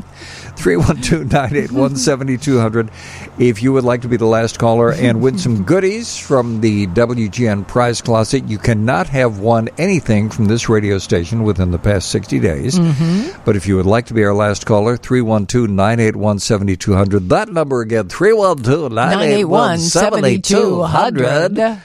312 0.58 1.32
981 1.32 1.96
7200 1.96 2.92
if 3.38 3.62
you 3.62 3.74
would 3.74 3.84
like 3.84 4.02
to 4.02 4.08
be 4.08 4.18
the 4.18 4.26
last 4.26 4.60
caller 4.60 4.92
and 4.92 5.22
win 5.22 5.38
some 5.38 5.64
goodies 5.64 6.18
from 6.18 6.62
the 6.62 6.88
WGN 6.88 7.68
prize 7.68 8.02
closet. 8.02 8.48
You 8.48 8.58
cannot 8.58 9.08
have 9.10 9.40
won 9.40 9.70
anything 9.78 10.30
from 10.30 10.46
this 10.46 10.70
radio 10.70 10.98
station 10.98 11.44
within 11.44 11.72
the 11.72 11.80
past 11.80 12.10
60 12.10 12.40
days. 12.40 12.80
Mhm. 12.80 13.36
But 13.46 13.56
if 13.56 13.68
you 13.68 13.76
would 13.76 13.86
like 13.86 14.08
to 14.08 14.14
be 14.14 14.24
our 14.24 14.34
last 14.34 14.66
caller, 14.66 14.98
312 14.98 15.70
981 15.70 16.40
7200. 16.40 17.30
That 17.30 17.52
number 17.52 17.82
again, 17.82 18.10
312 18.10 18.92
981 18.92 19.80
7200. 19.80 21.80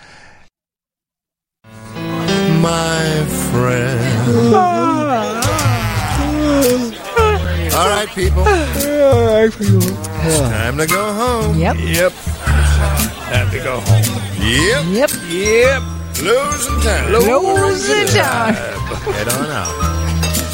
my 2.61 3.25
friend. 3.51 4.77
All 7.81 7.89
right, 7.89 8.09
people. 8.15 8.45
It's 8.47 9.57
time 10.51 10.77
to 10.77 10.87
go 10.87 11.13
home. 11.15 11.57
Yep. 11.59 11.77
Yep. 11.79 12.13
Time 12.13 13.51
to 13.51 13.59
go 13.65 13.81
home. 13.81 14.05
Yep. 14.37 14.85
Yep. 14.85 15.11
Yep. 15.31 15.83
Losing 16.23 16.81
time. 16.83 17.11
Losing 17.11 18.07
time. 18.09 18.55
Head 18.55 19.29
on 19.29 19.47
out. 19.47 19.73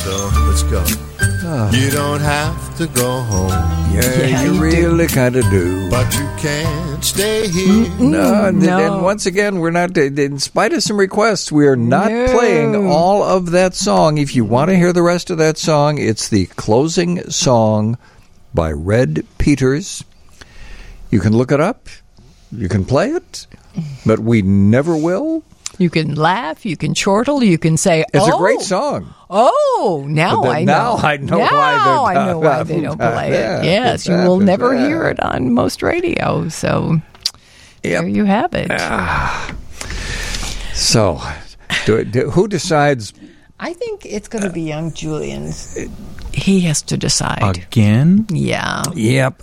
So 0.05 0.30
let's 0.46 0.62
go. 0.62 1.05
You 1.47 1.91
don't 1.92 2.20
have 2.20 2.76
to 2.78 2.89
go 2.89 3.20
home. 3.23 3.50
Yeah, 3.94 4.42
you 4.42 4.60
really 4.60 5.07
kind 5.07 5.36
of 5.36 5.44
do. 5.49 5.89
But 5.89 6.12
you 6.12 6.26
can't 6.39 7.05
stay 7.05 7.47
here. 7.47 7.89
No, 8.00 8.47
and, 8.47 8.60
No. 8.60 8.78
and 8.97 9.05
once 9.05 9.26
again, 9.26 9.60
we're 9.60 9.70
not. 9.70 9.97
In 9.97 10.41
spite 10.41 10.73
of 10.73 10.83
some 10.83 10.97
requests, 10.97 11.52
we 11.52 11.68
are 11.68 11.76
not 11.76 12.10
No. 12.10 12.26
playing 12.36 12.75
all 12.91 13.23
of 13.23 13.52
that 13.52 13.76
song. 13.76 14.18
If 14.18 14.34
you 14.34 14.44
want 14.44 14.70
to 14.70 14.76
hear 14.76 14.92
the 14.92 15.02
rest 15.02 15.31
of 15.31 15.39
that 15.39 15.57
song, 15.57 15.99
it's 15.99 16.28
the 16.28 16.47
closing 16.57 17.31
song 17.31 17.97
by 18.52 18.73
Red 18.73 19.25
Peters. 19.39 20.02
You 21.12 21.20
can 21.20 21.33
look 21.36 21.52
it 21.52 21.60
up. 21.60 21.89
You 22.50 22.68
can 22.68 22.84
play 22.84 23.10
it, 23.10 23.47
but 24.05 24.18
we 24.18 24.42
never 24.42 24.97
will. 24.97 25.44
You 25.78 25.90
can 25.90 26.14
laugh. 26.14 26.64
You 26.64 26.76
can 26.76 26.94
chortle. 26.94 27.42
You 27.42 27.58
can 27.58 27.76
say, 27.76 28.05
It's 28.14 28.28
oh, 28.28 28.36
a 28.36 28.38
great 28.38 28.60
oh, 28.60 28.62
song. 28.62 29.14
Oh, 29.28 30.06
now 30.08 30.36
But 30.36 30.42
then 30.42 30.52
I 30.52 30.64
know. 30.64 30.72
now 30.72 30.96
I 30.96 31.16
know 31.16 31.38
now 31.38 31.50
why 31.52 32.14
they're 32.14 32.22
I 32.22 32.26
know 32.26 32.38
why 32.38 32.62
they 32.62 32.80
don't 32.80 32.96
play 32.98 33.30
yeah, 33.32 33.60
it. 33.60 33.64
Yes, 33.64 34.06
you 34.06 34.14
will 34.14 34.38
never 34.40 34.74
yeah. 34.74 34.86
hear 34.86 35.05
it 35.08 35.20
on 35.20 35.52
most 35.52 35.82
radio. 35.82 36.48
So 36.48 37.00
there 37.82 38.06
you 38.06 38.24
have 38.24 38.55
it. 38.55 38.70
Ah. 38.70 39.55
So, 40.74 41.20
do, 41.86 42.05
do, 42.05 42.30
who 42.30 42.48
decides? 42.48 43.12
I 43.58 43.72
think 43.72 44.05
it's 44.05 44.28
going 44.28 44.44
to 44.44 44.50
be 44.50 44.62
young 44.62 44.92
Julian's. 44.92 45.78
He 46.32 46.60
has 46.62 46.82
to 46.82 46.96
decide. 46.98 47.42
Again? 47.42 48.26
Yeah. 48.28 48.82
Yep. 48.94 49.42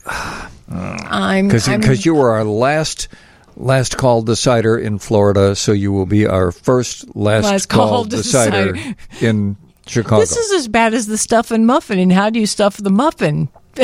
I'm 0.69 1.47
Because 1.47 1.67
I'm- 1.67 1.81
because 1.81 2.05
you 2.05 2.13
were 2.13 2.31
our 2.31 2.43
last 2.43 3.07
last 3.55 3.97
call 3.97 4.21
decider 4.21 4.77
in 4.77 4.99
Florida, 4.99 5.55
so 5.55 5.71
you 5.71 5.91
will 5.91 6.05
be 6.05 6.25
our 6.25 6.51
first 6.51 7.15
last, 7.15 7.45
Last 7.45 7.65
call, 7.67 7.89
call 7.89 8.03
decider, 8.05 8.73
decider. 8.73 8.95
in 9.21 9.57
Chicago. 9.87 10.19
This 10.19 10.35
is 10.35 10.51
as 10.53 10.67
bad 10.67 10.93
as 10.93 11.07
the 11.07 11.17
stuff 11.17 11.51
and 11.51 11.65
muffin. 11.67 11.99
And 11.99 12.11
how 12.11 12.29
do 12.29 12.39
you 12.39 12.45
stuff 12.45 12.77
the 12.77 12.89
muffin? 12.89 13.49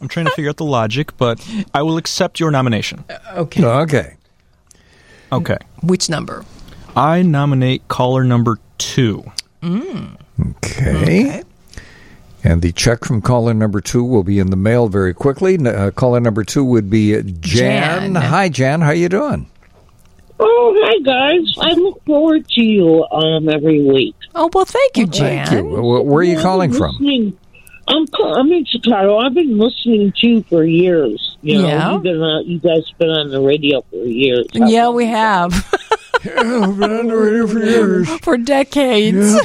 I'm 0.00 0.08
trying 0.08 0.26
to 0.26 0.32
figure 0.32 0.48
out 0.48 0.56
the 0.56 0.64
logic, 0.64 1.16
but 1.16 1.46
I 1.74 1.82
will 1.82 1.96
accept 1.96 2.40
your 2.40 2.50
nomination. 2.50 3.04
okay. 3.32 3.64
Okay. 3.64 4.16
Okay. 5.32 5.58
Which 5.82 6.08
number? 6.08 6.44
I 6.96 7.22
nominate 7.22 7.86
caller 7.88 8.24
number 8.24 8.58
two. 8.78 9.30
Mm. 9.62 10.16
Okay. 10.56 11.42
And 12.42 12.62
the 12.62 12.72
check 12.72 13.04
from 13.04 13.20
caller 13.20 13.52
number 13.52 13.80
two 13.80 14.02
will 14.02 14.24
be 14.24 14.38
in 14.38 14.50
the 14.50 14.56
mail 14.56 14.88
very 14.88 15.12
quickly. 15.12 15.58
Uh, 15.58 15.90
caller 15.90 16.20
number 16.20 16.42
two 16.44 16.64
would 16.64 16.88
be 16.88 17.20
Jan. 17.22 17.34
Jan. 17.40 18.14
Hi, 18.14 18.48
Jan. 18.48 18.80
How 18.80 18.92
you 18.92 19.08
doing? 19.08 19.46
Oh, 20.42 20.74
hi 20.82 21.02
guys! 21.04 21.54
I 21.60 21.74
look 21.78 22.02
forward 22.06 22.48
to 22.48 22.62
you 22.62 23.04
um 23.12 23.50
every 23.50 23.82
week. 23.82 24.14
Oh 24.34 24.48
well, 24.54 24.64
thank 24.64 24.96
you, 24.96 25.06
Jan. 25.06 25.46
Thank 25.46 25.64
you. 25.66 25.82
Where 25.82 26.20
are 26.20 26.22
you 26.22 26.38
I've 26.38 26.42
calling 26.42 26.70
been 26.70 26.78
from? 26.78 27.36
I'm 27.88 28.06
I'm 28.24 28.50
in 28.52 28.64
Chicago. 28.64 29.18
I've 29.18 29.34
been 29.34 29.58
listening 29.58 30.12
to 30.20 30.26
you 30.26 30.42
for 30.44 30.64
years. 30.64 31.36
You 31.42 31.60
know, 31.60 31.68
Yeah. 31.68 31.92
you've 31.92 32.02
been 32.04 32.22
uh, 32.22 32.40
you 32.40 32.58
guys 32.58 32.90
been 32.98 33.10
on 33.10 33.30
the 33.30 33.40
radio 33.42 33.82
for 33.90 33.96
years. 33.96 34.46
Yeah, 34.54 34.88
we 34.88 35.04
have. 35.06 35.52
yeah, 36.24 36.40
I've 36.40 36.78
been 36.78 36.90
on 36.90 37.06
the 37.08 37.16
radio 37.16 37.46
for 37.46 37.58
years. 37.58 38.08
For 38.20 38.38
decades. 38.38 39.36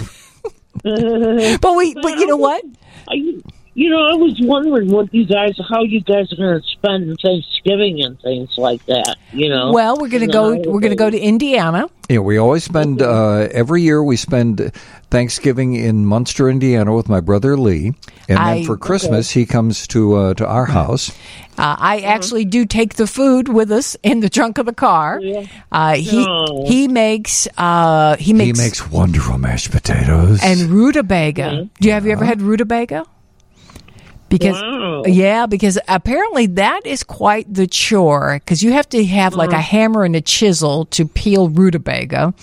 but 0.84 1.74
we, 1.76 1.94
but 1.96 2.18
you 2.20 2.28
know 2.28 2.38
what? 2.38 2.64
I, 3.10 3.44
you 3.76 3.90
know, 3.90 4.00
I 4.00 4.16
was 4.16 4.40
wondering 4.42 4.90
what 4.90 5.14
you 5.14 5.26
guys, 5.26 5.60
how 5.70 5.84
you 5.84 6.02
guys 6.02 6.32
are 6.34 6.38
going 6.38 6.60
to 6.62 6.66
spend 6.68 7.18
Thanksgiving 7.22 8.02
and 8.02 8.20
things 8.22 8.58
like 8.58 8.84
that. 8.88 9.16
You 9.34 9.50
know, 9.50 9.72
Well, 9.74 9.98
we're 10.00 10.08
going 10.10 10.26
to 10.26 10.32
go. 10.32 10.52
then 10.52 10.72
We're 10.72 10.80
going 10.80 10.92
to 10.92 10.96
go 10.96 11.10
to 11.10 11.20
Indiana. 11.20 11.88
Yeah, 12.10 12.20
we 12.20 12.38
always 12.38 12.64
spend 12.64 13.02
uh, 13.02 13.48
every 13.52 13.82
year. 13.82 14.02
We 14.04 14.16
spend 14.16 14.72
Thanksgiving 15.10 15.74
in 15.74 16.06
Munster, 16.06 16.50
Indiana, 16.50 16.94
with 16.96 17.10
my 17.10 17.20
brother 17.20 17.58
Lee, 17.58 17.88
and 18.30 18.38
then 18.38 18.38
I- 18.38 18.64
for 18.64 18.78
Christmas 18.78 19.32
he 19.32 19.46
comes 19.46 19.88
to 19.88 20.16
uh, 20.16 20.34
to 20.36 20.46
our 20.48 20.66
house. 20.66 21.10
Uh, 21.58 21.76
I 21.80 22.00
actually 22.02 22.44
do 22.46 22.66
take 22.66 22.96
the 22.96 23.08
food 23.08 23.48
with 23.50 23.72
us 23.72 23.96
in 24.04 24.20
the 24.20 24.30
trunk 24.30 24.58
of 24.58 24.66
the 24.66 24.74
car. 24.74 25.20
Uh, 25.72 25.96
he 25.96 26.26
No. 26.26 26.66
he 26.68 26.88
makes 26.88 27.48
uh, 27.58 28.18
he 28.18 28.34
makes 28.34 28.60
he 28.60 28.64
makes 28.66 28.90
wonderful 28.92 29.38
mashed 29.38 29.72
potatoes. 29.72 30.40
and 30.44 30.70
rutabaga. 30.70 31.70
Do 31.80 31.88
you 31.88 31.94
have 31.94 32.06
you 32.06 32.12
ever 32.12 32.26
had 32.26 32.42
rutabaga? 32.42 33.06
Because 34.38 34.62
Wow. 34.62 35.04
yeah, 35.06 35.46
because 35.46 35.78
apparently 35.88 36.46
that 36.48 36.86
is 36.86 37.04
quite 37.04 37.52
the 37.54 37.68
chore 37.68 38.36
because 38.44 38.62
you 38.64 38.72
have 38.74 38.90
to 38.90 39.04
have 39.06 39.34
like 39.36 39.52
a 39.54 39.62
hammer 39.62 40.04
and 40.04 40.16
a 40.16 40.22
chisel 40.22 40.86
to 40.88 41.06
peel 41.08 41.50
rutabaga, 41.50 42.34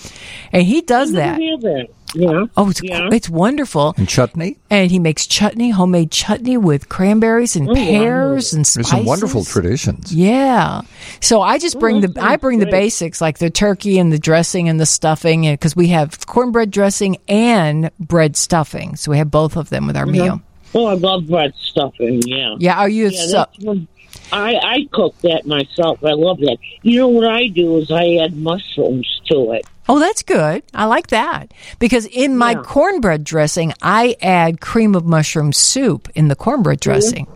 and 0.52 0.62
he 0.62 0.80
does 0.80 1.12
that. 1.12 1.40
Yeah, 1.40 1.56
that. 1.60 1.86
Yeah. 2.14 2.44
Oh, 2.58 2.68
it's 2.68 2.82
Yeah. 2.82 3.08
it's 3.10 3.30
wonderful. 3.30 3.94
and 3.96 4.06
chutney. 4.06 4.58
And 4.68 4.90
he 4.90 4.98
makes 4.98 5.26
chutney, 5.26 5.70
homemade 5.70 6.10
chutney 6.10 6.58
with 6.58 6.90
cranberries 6.90 7.56
and 7.56 7.68
Oh, 7.70 7.72
wow. 7.72 7.78
pears 7.78 8.52
and 8.52 8.66
There's 8.66 8.88
some 8.88 9.06
wonderful 9.06 9.44
traditions. 9.46 10.14
Yeah. 10.14 10.82
So 11.20 11.40
I 11.40 11.58
just 11.58 11.80
bring 11.80 12.02
the 12.02 12.12
I 12.20 12.28
sounds 12.32 12.40
bring 12.42 12.58
the 12.58 12.66
basics 12.66 13.22
like 13.22 13.38
the 13.38 13.48
turkey 13.48 13.98
and 13.98 14.12
the 14.12 14.18
dressing 14.18 14.68
and 14.68 14.78
the 14.78 14.84
stuffing 14.84 15.42
because 15.50 15.74
we 15.74 15.88
have 15.88 16.26
cornbread 16.26 16.70
dressing 16.70 17.16
and 17.28 17.90
bread 17.98 18.36
stuffing. 18.36 18.96
So 18.96 19.10
we 19.10 19.16
have 19.16 19.30
both 19.30 19.56
of 19.56 19.70
them 19.70 19.86
with 19.86 19.96
our 19.96 20.04
meal. 20.06 20.42
Oh, 20.74 20.86
I 20.86 20.94
love 20.94 21.26
bread 21.26 21.52
stuffing. 21.60 22.22
Yeah. 22.26 22.56
Yeah, 22.58 22.78
are 22.78 22.88
you 22.88 23.08
Yeah, 23.08 23.44
one- 23.60 23.88
I 24.30 24.54
I 24.56 24.88
cook 24.92 25.14
that 25.22 25.46
myself. 25.46 26.04
I 26.04 26.12
love 26.12 26.38
that. 26.40 26.58
You 26.82 26.98
know 26.98 27.08
what 27.08 27.28
I 27.28 27.48
do 27.48 27.78
is 27.78 27.90
I 27.90 28.16
add 28.16 28.36
mushrooms 28.36 29.20
to 29.26 29.52
it. 29.52 29.66
Oh, 29.88 29.98
that's 29.98 30.22
good. 30.22 30.62
I 30.74 30.84
like 30.84 31.08
that. 31.08 31.52
Because 31.78 32.06
in 32.06 32.36
my 32.36 32.54
cornbread 32.54 33.24
dressing, 33.24 33.72
I 33.82 34.16
add 34.22 34.60
cream 34.60 34.94
of 34.94 35.04
mushroom 35.04 35.52
soup 35.52 36.08
in 36.14 36.28
the 36.28 36.36
cornbread 36.36 36.80
dressing. 36.80 37.26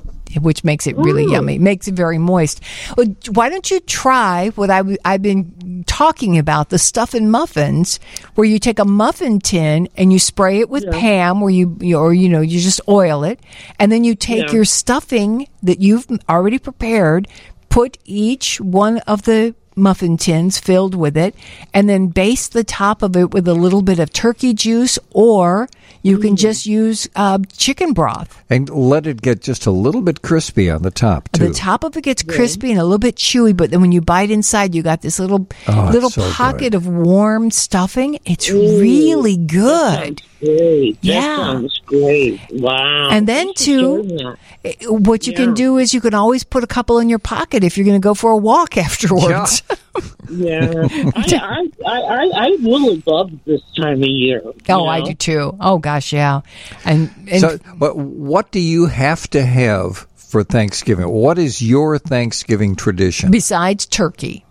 Which 0.41 0.65
makes 0.65 0.87
it 0.87 0.97
really 0.97 1.25
Ooh. 1.25 1.33
yummy. 1.33 1.59
Makes 1.59 1.89
it 1.89 1.95
very 1.95 2.19
moist. 2.19 2.61
Well, 2.97 3.07
why 3.33 3.49
don't 3.49 3.71
you 3.71 3.81
try 3.81 4.49
what 4.51 4.71
I, 4.71 4.83
I've 5.05 5.23
been 5.23 5.85
talking 5.87 6.39
about, 6.39 6.71
the 6.71 6.79
stuff 6.79 7.15
in 7.15 7.31
muffins, 7.31 8.01
where 8.35 8.47
you 8.47 8.59
take 8.59 8.79
a 8.79 8.85
muffin 8.85 9.39
tin 9.39 9.89
and 9.97 10.13
you 10.13 10.19
spray 10.19 10.61
it 10.61 10.69
with 10.69 10.91
Pam, 10.91 11.41
where 11.41 11.51
you, 11.51 11.77
you 11.81 11.99
or 11.99 12.13
you 12.13 12.29
know 12.29 12.41
you 12.41 12.61
just 12.61 12.81
oil 12.89 13.25
it, 13.25 13.41
and 13.79 13.91
then 13.91 14.05
you 14.05 14.15
take 14.15 14.47
Yeah. 14.49 14.53
your 14.53 14.65
stuffing 14.65 15.49
that 15.63 15.81
you've 15.81 16.07
already 16.29 16.59
prepared, 16.59 17.29
put 17.69 17.99
each 18.05 18.61
one 18.61 18.99
of 18.99 19.23
the 19.23 19.55
muffin 19.77 20.17
tins 20.17 20.59
filled 20.59 20.95
with 20.95 21.17
it, 21.17 21.35
and 21.75 21.89
then 21.89 22.09
baste 22.09 22.53
the 22.55 22.65
top 22.65 23.03
of 23.03 23.17
it 23.17 23.33
with 23.33 23.47
a 23.47 23.55
little 23.55 23.83
bit 23.83 23.99
of 23.99 24.13
turkey 24.13 24.55
juice, 24.55 24.99
or 25.11 25.69
you 26.03 26.19
Mm. 26.19 26.23
can 26.23 26.37
just 26.37 26.67
use 26.67 27.09
uh, 27.17 27.39
chicken 27.57 27.93
broth. 27.93 28.43
And 28.49 28.69
let 28.71 29.07
it 29.07 29.21
get 29.23 29.41
just 29.43 29.67
a 29.67 29.71
little 29.73 30.01
bit 30.03 30.23
crispy 30.23 30.71
on 30.71 30.83
the 30.83 30.91
top, 30.91 31.29
too. 31.33 31.49
The 31.49 31.55
top 31.55 31.83
of 31.85 31.97
it 31.97 32.03
gets 32.05 32.23
crispy 32.23 32.71
and 32.71 32.81
a 32.81 32.85
little 32.85 32.99
bit 32.99 33.17
chewy, 33.17 33.57
but 33.57 33.71
then 33.71 33.81
when 33.81 33.93
you 33.93 34.01
bite 34.01 34.31
inside, 34.31 34.75
you 34.75 34.83
got 34.83 35.03
this 35.03 35.19
little 35.19 35.47
Oh, 35.69 35.91
little 35.93 36.11
so 36.11 36.31
pocket 36.31 36.75
of 36.75 36.87
warm 36.87 37.51
stuffing. 37.51 38.19
It's 38.25 38.49
really 38.51 39.37
good. 39.37 40.23
Great. 40.41 40.99
Yeah. 41.01 41.21
That 41.21 41.37
sounds 41.37 41.81
great. 41.87 42.41
Wow. 42.53 43.09
And 43.11 43.27
then 43.27 43.47
Thanks 43.47 43.65
too, 43.65 44.37
eh, 44.65 44.73
what 44.87 45.27
you 45.27 45.33
Yeah. 45.33 45.39
can 45.45 45.55
do 45.55 45.79
is 45.79 45.93
you 45.95 46.01
can 46.01 46.15
always 46.15 46.45
put 46.45 46.63
a 46.63 46.67
couple 46.67 46.99
in 47.01 47.09
your 47.09 47.19
pocket 47.19 47.65
if 47.65 47.77
you're 47.77 47.87
going 47.87 48.01
to 48.01 48.05
go 48.05 48.15
for 48.15 48.31
a 48.31 48.37
walk 48.37 48.77
afterwards. 48.87 49.63
Yeah, 49.66 49.66
I, 50.29 51.13
I, 51.15 51.69
I, 51.87 52.01
I, 52.01 52.31
I 52.35 52.47
really 52.61 53.03
love 53.07 53.31
this 53.45 53.63
time 53.77 54.03
of 54.03 54.09
year. 54.09 54.43
you 54.45 54.55
Oh, 54.69 54.87
I 54.87 55.01
do 55.03 55.15
too. 55.15 55.57
Oh 55.61 55.79
gosh, 55.79 56.13
yeah. 56.13 56.41
And, 56.85 57.11
and 57.31 57.41
so, 57.41 57.59
but 57.77 57.97
what 57.97 58.51
do 58.51 58.61
you 58.61 58.87
have 58.87 59.29
to 59.31 59.45
have 59.45 60.07
for 60.17 60.43
Thanksgiving? 60.45 61.09
What 61.09 61.39
is 61.39 61.63
your 61.63 61.99
Thanksgiving 61.99 62.77
tradition? 62.77 63.31
besides 63.31 63.87
turkey, 63.87 64.45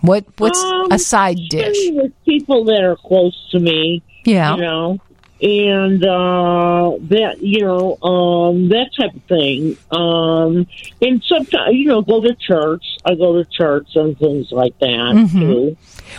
what 0.00 0.24
what's 0.38 0.58
Um, 0.58 0.92
a 0.92 0.98
side 0.98 1.38
dish? 1.50 1.76
with 1.92 2.12
people 2.24 2.64
that 2.64 2.82
are 2.82 2.96
close 2.96 3.36
to 3.50 3.58
me. 3.58 4.02
Yeah. 4.24 4.54
You 4.54 4.60
know, 4.62 4.98
and 5.42 6.04
uh, 6.04 6.92
that 7.08 7.38
you 7.42 7.60
know 7.64 7.96
um, 8.02 8.68
that 8.68 8.90
type 8.96 9.14
of 9.14 9.22
thing. 9.24 9.76
Um, 9.90 10.66
and 11.00 11.22
sometimes 11.24 11.74
you 11.74 11.86
know 11.86 12.00
go 12.02 12.20
to 12.20 12.34
church. 12.36 12.84
I 13.04 13.14
go 13.14 13.42
to 13.42 13.44
church 13.50 13.88
and 13.96 14.16
things 14.18 14.52
like 14.52 14.78
that 14.78 14.86
Mhm. 14.88 15.32
too. 15.32 15.76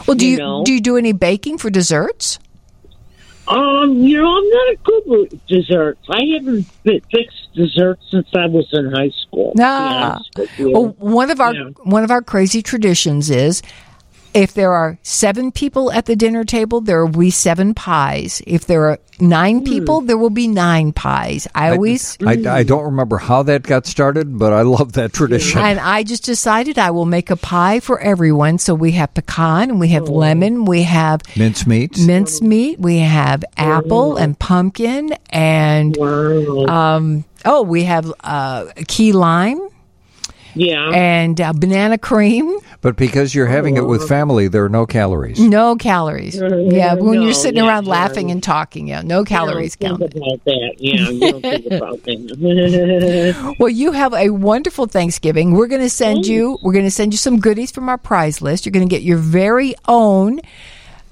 Well, 0.08 0.16
do 0.18 0.28
you, 0.28 0.38
know. 0.38 0.64
do 0.66 0.74
you 0.74 0.82
do 0.82 0.98
any 0.98 1.14
baking 1.14 1.58
for 1.60 1.70
desserts? 1.70 2.40
Um, 3.48 3.98
you 4.04 4.22
know, 4.22 4.38
I'm 4.38 4.50
not 4.50 4.70
a 4.70 4.78
good 4.84 5.04
with 5.06 5.48
desserts. 5.48 6.00
I 6.10 6.22
haven't 6.34 6.64
fi- 6.86 7.02
fixed 7.12 7.54
desserts 7.54 8.02
since 8.10 8.28
I 8.34 8.46
was 8.48 8.68
in 8.72 8.90
high 8.92 9.12
school. 9.28 9.52
be 9.56 9.62
Ah. 9.64 10.20
you. 10.58 10.72
Well, 10.72 10.96
one 10.98 11.30
of 11.30 11.42
our 11.42 11.54
Yeah. 11.54 11.70
one 11.84 12.04
of 12.06 12.12
our 12.12 12.22
crazy 12.22 12.62
traditions 12.62 13.30
is 13.30 13.62
if 14.34 14.54
there 14.54 14.74
are 14.74 14.98
seven 15.04 15.52
people 15.52 15.92
at 15.92 16.06
the 16.06 16.16
dinner 16.16 16.44
table, 16.44 16.82
there 16.82 17.06
will 17.06 17.20
be 17.20 17.30
seven 17.30 17.74
pies. 17.74 18.42
If 18.48 18.66
there 18.66 18.90
are 18.90 19.00
nine 19.20 19.60
Hmm. 19.60 19.64
people, 19.66 20.02
there 20.02 20.18
will 20.18 20.32
be 20.32 20.48
nine 20.48 20.92
pies. 20.92 21.48
I 21.54 21.70
always 21.72 22.18
I, 22.26 22.32
I 22.48 22.64
don't 22.64 22.84
remember 22.86 23.18
how 23.18 23.44
that 23.44 23.62
got 23.64 23.86
started, 23.86 24.40
but 24.40 24.52
I 24.54 24.64
love 24.64 24.94
that 24.94 25.14
tradition. 25.14 25.62
and 25.62 25.80
I 25.80 26.04
just 26.04 26.24
decided 26.26 26.80
I 26.80 26.92
will 26.92 27.06
make 27.06 27.30
a 27.30 27.36
pie 27.38 27.80
for 27.80 28.00
everyone. 28.00 28.58
So 28.58 28.74
we 28.74 28.92
have 28.94 29.14
pecan, 29.14 29.70
and 29.70 29.80
we 29.80 29.90
have 29.90 30.10
Oh. 30.10 30.14
lemon, 30.14 30.66
we 30.66 30.84
have 30.84 31.22
Mincemeat. 31.36 32.00
mincemeat, 32.00 32.80
we 32.80 33.00
have 33.00 33.44
apple 33.58 34.18
and 34.18 34.38
pumpkin, 34.40 35.14
and 35.30 35.98
um, 35.98 37.24
oh, 37.46 37.62
we 37.62 37.84
have 37.84 38.12
uh, 38.24 38.66
key 38.88 39.12
lime. 39.12 39.60
Yeah. 40.56 40.90
And 40.94 41.40
uh, 41.40 41.54
banana 41.54 41.98
cream. 41.98 42.58
But 42.82 42.96
because 42.98 43.34
you're 43.34 43.46
having 43.48 43.78
it 43.78 43.86
with 43.86 44.08
family, 44.08 44.48
there 44.50 44.64
are 44.66 44.70
no 44.70 44.86
calories. 44.86 45.40
No 45.40 45.76
calories. 45.76 46.36
Yeah, 46.36 46.96
when 46.96 47.20
No, 47.20 47.24
you're 47.24 47.34
sitting 47.34 47.64
yeah, 47.64 47.68
around 47.70 47.86
yeah. 47.86 47.92
laughing 47.92 48.30
and 48.32 48.44
talking, 48.44 48.88
yeah, 48.88 49.02
no 49.02 49.24
calories 49.24 49.78
you 49.80 49.88
don't 49.90 50.00
counted. 50.00 50.18
about 50.18 50.44
that. 50.46 50.76
Yeah, 50.80 51.10
you 51.10 51.20
don't 51.32 51.42
think 51.42 51.66
about 51.72 52.04
that. 52.04 53.56
Well, 53.60 53.70
you 53.70 53.92
have 53.92 54.14
a 54.14 54.30
wonderful 54.32 54.88
Thanksgiving. 54.88 55.54
We're 55.54 55.68
going 55.68 55.82
to 55.82 55.90
send 55.90 56.26
you. 56.26 56.58
We're 56.64 56.74
going 56.74 56.86
to 56.86 56.92
send 56.92 57.14
you 57.14 57.18
some 57.18 57.40
goodies 57.40 57.72
from 57.72 57.88
our 57.90 57.98
prize 57.98 58.42
list. 58.42 58.66
You're 58.66 58.72
going 58.74 58.88
to 58.88 58.94
get 58.94 59.04
your 59.04 59.18
very 59.18 59.76
own 59.88 60.40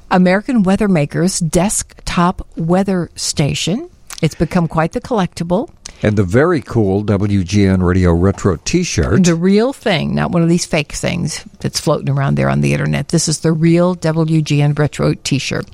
American 0.09 0.63
Weather 0.63 0.87
Makers 0.87 1.39
desktop 1.39 2.45
weather 2.57 3.09
station. 3.15 3.89
It's 4.21 4.35
become 4.35 4.67
quite 4.67 4.91
the 4.91 5.01
collectible. 5.01 5.69
And 6.03 6.17
the 6.17 6.23
very 6.23 6.61
cool 6.61 7.03
WGN 7.03 7.83
Radio 7.83 8.11
Retro 8.13 8.55
t 8.65 8.81
shirt. 8.83 9.23
The 9.23 9.35
real 9.35 9.71
thing, 9.71 10.15
not 10.15 10.31
one 10.31 10.41
of 10.41 10.49
these 10.49 10.65
fake 10.65 10.93
things 10.93 11.43
that's 11.59 11.79
floating 11.79 12.09
around 12.09 12.35
there 12.35 12.49
on 12.49 12.61
the 12.61 12.73
internet. 12.73 13.09
This 13.09 13.27
is 13.27 13.41
the 13.41 13.51
real 13.51 13.95
WGN 13.95 14.77
Retro 14.79 15.13
t 15.13 15.37
shirt. 15.37 15.67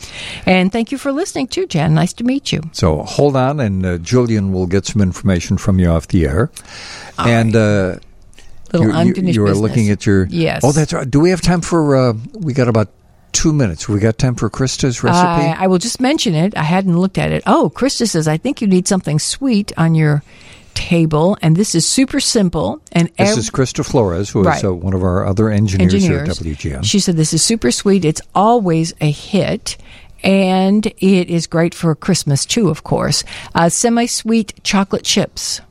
And 0.46 0.70
thank 0.72 0.92
you 0.92 0.98
for 0.98 1.14
listening 1.14 1.48
too, 1.48 1.66
Jan. 1.66 1.94
Nice 1.94 2.12
to 2.14 2.26
meet 2.26 2.52
you. 2.52 2.62
So 2.74 3.04
hold 3.04 3.38
on, 3.38 3.60
and 3.62 3.86
uh, 3.86 3.98
Julian 4.00 4.52
will 4.52 4.68
get 4.68 4.86
some 4.86 5.02
information 5.02 5.58
from 5.58 5.80
you 5.80 5.88
off 5.88 6.08
the 6.10 6.26
air. 6.26 6.52
and 7.18 7.56
uh, 7.56 7.96
Little 8.74 8.88
you, 8.88 8.94
you- 8.94 9.00
unfinished 9.00 9.36
you 9.36 9.44
are 9.44 9.48
business. 9.48 9.62
looking 9.70 9.90
at 9.92 10.06
your. 10.06 10.26
Yes. 10.28 10.62
Oh, 10.66 10.74
that's 10.74 10.92
right. 10.92 11.10
Do 11.10 11.22
we 11.22 11.30
have 11.30 11.42
time 11.42 11.62
for? 11.62 11.96
Uh, 11.96 12.14
we 12.34 12.52
got 12.54 12.68
about 12.68 12.90
two 13.38 13.54
minutes. 13.54 13.88
We 13.88 14.00
got 14.00 14.18
time 14.18 14.36
for 14.36 14.50
Krista's 14.50 15.04
recipe. 15.04 15.28
I, 15.28 15.64
I 15.64 15.68
will 15.68 15.78
just 15.78 16.00
mention 16.02 16.34
it. 16.36 16.58
I 16.58 16.64
hadn't 16.64 16.98
looked 16.98 17.18
at 17.18 17.32
it. 17.32 17.44
Oh, 17.46 17.72
Krista 17.74 18.08
says, 18.08 18.28
I 18.28 18.38
think 18.38 18.62
you 18.62 18.68
need 18.68 18.88
something 18.88 19.20
sweet 19.20 19.72
on 19.78 19.96
your 19.96 20.24
table. 20.74 21.38
And 21.42 21.56
this 21.56 21.74
is 21.76 21.88
super 21.88 22.20
simple. 22.20 22.82
And 22.92 23.10
this 23.18 23.38
is 23.38 23.50
Krista 23.50 23.84
Flores, 23.86 24.30
who 24.30 24.42
is 24.42 24.48
Right. 24.48 24.64
uh, 24.64 24.74
one 24.74 24.94
of 24.94 25.02
our 25.04 25.26
other 25.26 25.50
engineers, 25.50 25.94
engineers. 25.94 26.40
here 26.40 26.52
at 26.76 26.80
WGN. 26.82 26.84
She 26.84 27.00
said, 27.00 27.16
This 27.16 27.34
is 27.34 27.42
super 27.44 27.72
sweet. 27.72 28.06
It's 28.06 28.22
always 28.36 28.94
a 29.02 29.10
hit. 29.12 29.78
And 30.24 30.86
it 30.98 31.30
is 31.30 31.46
great 31.48 31.76
for 31.76 31.94
Christmas, 31.96 32.46
too, 32.46 32.70
of 32.70 32.84
course. 32.84 33.24
Uh, 33.54 33.70
Semi 33.70 34.08
sweet 34.08 34.54
chocolate 34.64 35.04
chips, 35.04 35.62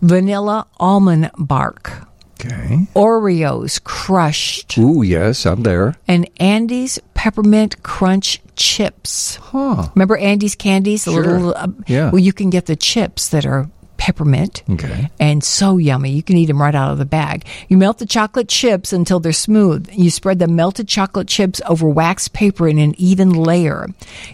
vanilla 0.00 0.66
almond 0.78 1.30
bark, 1.38 1.92
okay. 2.40 2.86
Oreos 2.94 3.82
crushed, 3.84 4.78
Ooh, 4.78 5.02
yes, 5.02 5.44
I'm 5.44 5.62
there. 5.64 5.96
and 6.08 6.26
Andy's 6.40 6.98
peppermint 7.20 7.82
crunch 7.82 8.40
chips. 8.56 9.36
Huh. 9.36 9.90
Remember 9.94 10.16
Andy's 10.16 10.54
candies? 10.54 11.02
Sure. 11.02 11.22
little, 11.22 11.54
uh, 11.54 11.68
Yeah. 11.86 12.10
Well, 12.10 12.18
you 12.18 12.32
can 12.32 12.48
get 12.48 12.64
the 12.64 12.76
chips 12.76 13.28
that 13.28 13.44
are 13.44 13.68
peppermint. 13.98 14.62
Okay. 14.70 15.10
And 15.20 15.44
so 15.44 15.76
yummy. 15.76 16.12
You 16.12 16.22
can 16.22 16.38
eat 16.38 16.46
them 16.46 16.62
right 16.62 16.74
out 16.74 16.92
of 16.92 16.96
the 16.96 17.04
bag. 17.04 17.44
You 17.68 17.76
melt 17.76 17.98
the 17.98 18.06
chocolate 18.06 18.48
chips 18.48 18.94
until 18.94 19.20
they're 19.20 19.32
smooth. 19.32 19.90
You 19.92 20.08
spread 20.08 20.38
the 20.38 20.48
melted 20.48 20.88
chocolate 20.88 21.28
chips 21.28 21.60
over 21.68 21.86
wax 21.86 22.26
paper 22.26 22.66
in 22.66 22.78
an 22.78 22.94
even 22.96 23.34
layer. 23.34 23.86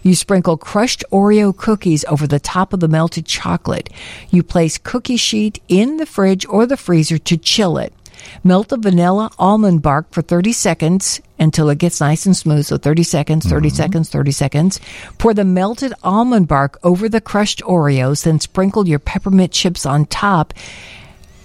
You 0.05 0.15
sprinkle 0.15 0.56
crushed 0.56 1.02
Oreo 1.10 1.55
cookies 1.56 2.05
over 2.05 2.28
the 2.28 2.39
top 2.39 2.73
of 2.73 2.78
the 2.78 2.86
melted 2.86 3.26
chocolate. 3.26 3.90
You 4.31 4.44
place 4.44 4.78
cookie 4.78 5.16
sheet 5.16 5.60
in 5.66 5.97
the 5.97 6.06
fridge 6.06 6.47
or 6.47 6.66
the 6.66 6.76
freezer 6.76 7.18
to 7.18 7.36
chill 7.36 7.78
it. 7.78 7.92
Melt 8.45 8.69
the 8.69 8.77
vanilla 8.77 9.31
almond 9.39 9.83
bark 9.83 10.11
for 10.12 10.23
30 10.23 10.53
seconds 10.53 11.20
until 11.39 11.69
it 11.69 11.78
gets 11.78 12.01
nice 12.01 12.27
and 12.27 12.36
smooth. 12.36 12.67
So 12.67 12.78
30 12.78 13.03
seconds, 13.03 13.47
30 13.47 13.69
mm-hmm. 13.69 13.77
seconds, 13.77 14.09
30 14.09 14.31
seconds. 14.33 14.81
Pour 15.19 15.35
the 15.35 15.45
melted 15.45 15.93
almond 16.03 16.49
bark 16.49 16.78
over 16.83 17.09
the 17.09 17.20
crushed 17.20 17.61
Oreos, 17.62 18.25
then 18.25 18.41
sprinkle 18.41 18.89
your 18.89 18.99
peppermint 18.99 19.53
chips 19.53 19.86
on 19.86 20.07
top 20.07 20.55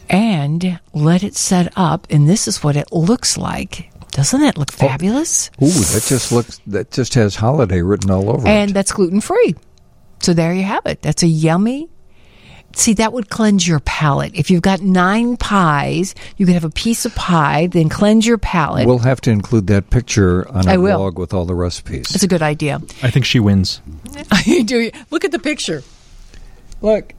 and 0.09 0.79
let 0.93 1.23
it 1.23 1.35
set 1.35 1.73
up. 1.75 2.07
And 2.09 2.27
this 2.27 2.47
is 2.47 2.63
what 2.63 2.75
it 2.75 2.91
looks 2.91 3.37
like. 3.37 3.89
Doesn't 4.11 4.41
it 4.41 4.57
look 4.57 4.71
oh. 4.73 4.87
fabulous? 4.87 5.49
Ooh, 5.61 5.67
that 5.67 6.03
just 6.05 6.31
looks. 6.31 6.59
That 6.67 6.91
just 6.91 7.13
has 7.13 7.35
holiday 7.35 7.81
written 7.81 8.11
all 8.11 8.29
over 8.29 8.47
and 8.47 8.47
it. 8.47 8.49
And 8.49 8.73
that's 8.73 8.91
gluten 8.91 9.21
free. 9.21 9.55
So 10.19 10.33
there 10.33 10.53
you 10.53 10.63
have 10.63 10.85
it. 10.85 11.01
That's 11.01 11.23
a 11.23 11.27
yummy. 11.27 11.89
See, 12.73 12.93
that 12.95 13.13
would 13.13 13.29
cleanse 13.29 13.67
your 13.67 13.79
palate. 13.81 14.33
If 14.35 14.49
you've 14.49 14.61
got 14.61 14.81
nine 14.81 15.37
pies, 15.37 16.15
you 16.37 16.45
could 16.45 16.53
have 16.55 16.63
a 16.63 16.69
piece 16.69 17.05
of 17.05 17.13
pie, 17.15 17.67
then 17.67 17.89
cleanse 17.89 18.25
your 18.25 18.37
palate. 18.37 18.87
We'll 18.87 18.99
have 18.99 19.21
to 19.21 19.31
include 19.31 19.67
that 19.67 19.89
picture 19.89 20.47
on 20.49 20.67
our 20.67 20.77
blog 20.77 21.19
with 21.19 21.33
all 21.33 21.45
the 21.45 21.55
recipes. 21.55 22.13
It's 22.15 22.23
a 22.23 22.27
good 22.27 22.41
idea. 22.41 22.81
I 23.03 23.09
think 23.11 23.25
she 23.25 23.39
wins. 23.39 23.81
Do 24.65 24.91
look 25.09 25.25
at 25.25 25.31
the 25.31 25.39
picture. 25.39 25.83
Look. 26.81 27.13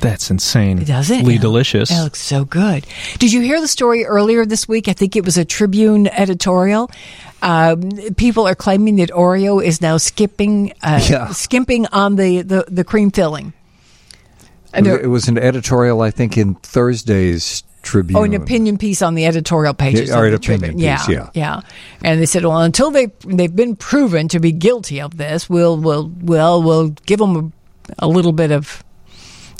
That's 0.00 0.30
insane. 0.30 0.82
Does 0.84 1.10
it? 1.10 1.24
Lee 1.24 1.38
Delicious. 1.38 1.90
It 1.90 2.02
looks 2.02 2.20
so 2.20 2.44
good. 2.44 2.84
Did 3.18 3.32
you 3.32 3.40
hear 3.40 3.60
the 3.60 3.68
story 3.68 4.04
earlier 4.04 4.44
this 4.44 4.66
week? 4.66 4.88
I 4.88 4.94
think 4.94 5.14
it 5.14 5.24
was 5.24 5.38
a 5.38 5.44
Tribune 5.44 6.08
editorial. 6.08 6.90
Um, 7.40 7.90
people 8.16 8.48
are 8.48 8.54
claiming 8.56 8.96
that 8.96 9.10
Oreo 9.10 9.64
is 9.64 9.80
now 9.80 9.98
skipping, 9.98 10.72
uh, 10.82 11.00
Yeah. 11.08 11.28
skimping 11.28 11.86
on 11.86 12.16
the, 12.16 12.42
the, 12.42 12.64
the 12.68 12.82
cream 12.84 13.10
filling. 13.12 13.52
It 14.74 14.82
was, 14.82 15.00
it 15.00 15.06
was 15.06 15.28
an 15.28 15.38
editorial, 15.38 16.00
I 16.00 16.10
think, 16.10 16.38
in 16.38 16.54
Thursday's 16.56 17.62
Tribune. 17.82 18.18
Oh, 18.18 18.22
an 18.22 18.34
opinion 18.34 18.78
piece 18.78 19.02
on 19.02 19.14
the 19.14 19.26
editorial 19.26 19.74
pages. 19.74 20.10
Yeah, 20.10 20.18
or 20.20 20.26
an 20.26 20.34
opinion 20.34 20.72
Tribune. 20.72 20.96
piece, 20.96 21.08
yeah, 21.08 21.16
yeah. 21.16 21.30
yeah. 21.34 21.60
And 22.02 22.20
they 22.20 22.26
said, 22.26 22.44
well, 22.44 22.62
until 22.62 22.90
they 22.90 23.06
they've 23.26 23.54
been 23.54 23.76
proven 23.76 24.28
to 24.28 24.40
be 24.40 24.52
guilty 24.52 25.00
of 25.00 25.16
this, 25.16 25.50
we'll 25.50 25.76
we'll 25.76 26.10
well 26.20 26.62
we'll 26.62 26.90
give 27.06 27.18
them 27.18 27.52
a, 27.98 28.06
a 28.06 28.08
little 28.08 28.32
bit 28.32 28.52
of 28.52 28.84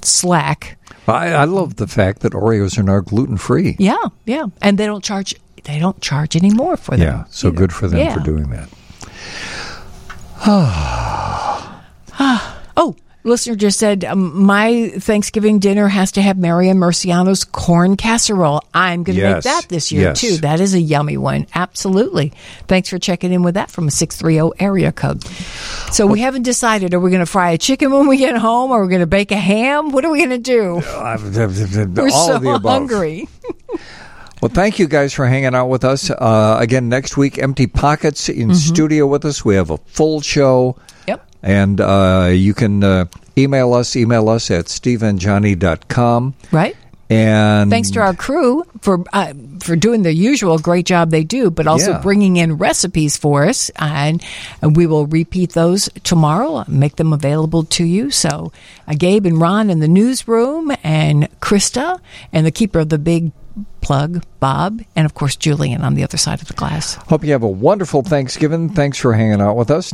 slack. 0.02 0.78
I, 1.08 1.32
I 1.32 1.44
love 1.44 1.76
the 1.76 1.88
fact 1.88 2.20
that 2.20 2.32
Oreos 2.32 2.78
are 2.78 2.84
now 2.84 3.00
gluten 3.00 3.36
free. 3.38 3.74
Yeah, 3.78 3.96
yeah, 4.24 4.46
and 4.60 4.78
they 4.78 4.86
don't 4.86 5.02
charge. 5.02 5.34
They 5.64 5.80
don't 5.80 6.00
charge 6.00 6.36
anymore 6.36 6.76
for 6.76 6.96
them. 6.96 7.06
Yeah, 7.06 7.24
so 7.28 7.50
good 7.50 7.72
for 7.72 7.88
them 7.88 7.98
Yeah. 7.98 8.14
for 8.14 8.20
doing 8.20 8.50
that. 8.50 8.68
oh, 12.76 12.96
listener 13.24 13.54
just 13.54 13.78
said 13.78 14.04
um, 14.04 14.44
my 14.44 14.88
Thanksgiving 14.98 15.58
dinner 15.58 15.88
has 15.88 16.12
to 16.12 16.22
have 16.22 16.36
Marian 16.38 16.78
Murciano's 16.78 17.44
corn 17.44 17.96
casserole. 17.96 18.62
I'm 18.74 19.02
going 19.02 19.18
to 19.18 19.34
make 19.34 19.42
that 19.44 19.66
this 19.68 19.92
year 19.92 20.08
yes. 20.08 20.20
too. 20.20 20.36
That 20.38 20.60
is 20.60 20.74
a 20.74 20.80
yummy 20.80 21.16
one. 21.16 21.46
Absolutely. 21.54 22.32
Thanks 22.68 22.88
for 22.88 22.98
checking 22.98 23.32
in 23.32 23.42
with 23.42 23.54
that 23.54 23.70
from 23.70 23.88
a 23.88 23.90
six 23.90 24.16
three 24.16 24.34
zero 24.34 24.52
area 24.58 24.92
code. 24.92 25.24
So 25.92 26.06
we 26.06 26.20
haven't 26.20 26.42
decided. 26.42 26.94
Are 26.94 27.00
we 27.00 27.10
going 27.10 27.24
to 27.24 27.30
fry 27.30 27.50
a 27.50 27.58
chicken 27.58 27.92
when 27.92 28.06
we 28.08 28.16
get 28.16 28.36
home? 28.36 28.70
Or 28.70 28.80
are 28.80 28.84
we 28.84 28.88
going 28.90 29.00
to 29.00 29.06
bake 29.06 29.30
a 29.30 29.36
ham? 29.36 29.92
What 29.92 30.04
are 30.04 30.10
we 30.10 30.18
going 30.18 30.30
to 30.30 30.38
do? 30.38 30.74
We're 30.74 32.10
All 32.10 32.26
so 32.28 32.36
of 32.36 32.42
the 32.42 32.54
above. 32.54 32.72
hungry. 32.72 33.28
Well, 34.42 34.50
thank 34.50 34.80
you 34.80 34.88
guys 34.88 35.12
for 35.12 35.24
hanging 35.24 35.54
out 35.54 35.68
with 35.68 35.84
us. 35.84 36.10
Uh, 36.10 36.56
again, 36.58 36.88
next 36.88 37.16
week, 37.16 37.38
Empty 37.38 37.68
Pockets 37.68 38.28
in 38.28 38.52
studio 38.56 39.06
with 39.06 39.24
us. 39.24 39.44
We 39.44 39.54
have 39.54 39.70
a 39.70 39.78
full 39.78 40.20
show. 40.20 40.76
Yep. 41.06 41.24
And 41.42 41.80
uh, 41.80 42.30
you 42.32 42.54
can 42.54 42.84
uh, 42.84 43.06
email 43.36 43.74
us, 43.74 43.96
email 43.96 44.28
us 44.28 44.50
at 44.50 44.66
steveandjohnnie.com. 44.66 46.34
Right. 46.52 46.76
And 47.10 47.68
Thanks 47.70 47.90
to 47.90 48.00
our 48.00 48.14
crew 48.14 48.64
for 48.80 49.04
uh, 49.12 49.34
for 49.60 49.76
doing 49.76 50.02
the 50.02 50.14
usual 50.14 50.58
great 50.58 50.86
job 50.86 51.10
they 51.10 51.24
do, 51.24 51.50
but 51.50 51.66
also 51.66 51.90
Yeah. 51.92 52.00
bringing 52.00 52.38
in 52.38 52.56
recipes 52.56 53.18
for 53.18 53.44
us, 53.44 53.70
and, 53.76 54.22
and 54.62 54.74
we 54.76 54.86
will 54.86 55.06
repeat 55.06 55.52
those 55.52 55.90
tomorrow, 56.04 56.64
make 56.68 56.96
them 56.96 57.12
available 57.12 57.64
to 57.64 57.84
you. 57.84 58.10
So, 58.10 58.50
uh, 58.88 58.94
Gabe 58.96 59.26
and 59.26 59.38
Ron 59.38 59.68
in 59.68 59.80
the 59.80 59.88
newsroom, 59.88 60.72
and 60.82 61.28
Krista, 61.40 62.00
and 62.32 62.46
the 62.46 62.50
keeper 62.50 62.78
of 62.78 62.88
the 62.88 62.98
big 62.98 63.32
plug, 63.82 64.24
Bob, 64.40 64.80
and 64.96 65.04
of 65.04 65.12
course 65.12 65.36
Julian 65.36 65.82
on 65.82 65.92
the 65.94 66.04
other 66.04 66.16
side 66.16 66.40
of 66.40 66.48
the 66.48 66.54
glass. 66.54 66.94
Hope 66.94 67.24
you 67.24 67.32
have 67.32 67.42
a 67.42 67.48
wonderful 67.48 68.02
Thanksgiving. 68.02 68.70
Thanks 68.70 68.96
for 68.96 69.12
hanging 69.12 69.42
out 69.42 69.56
with 69.56 69.70
us. 69.70 69.90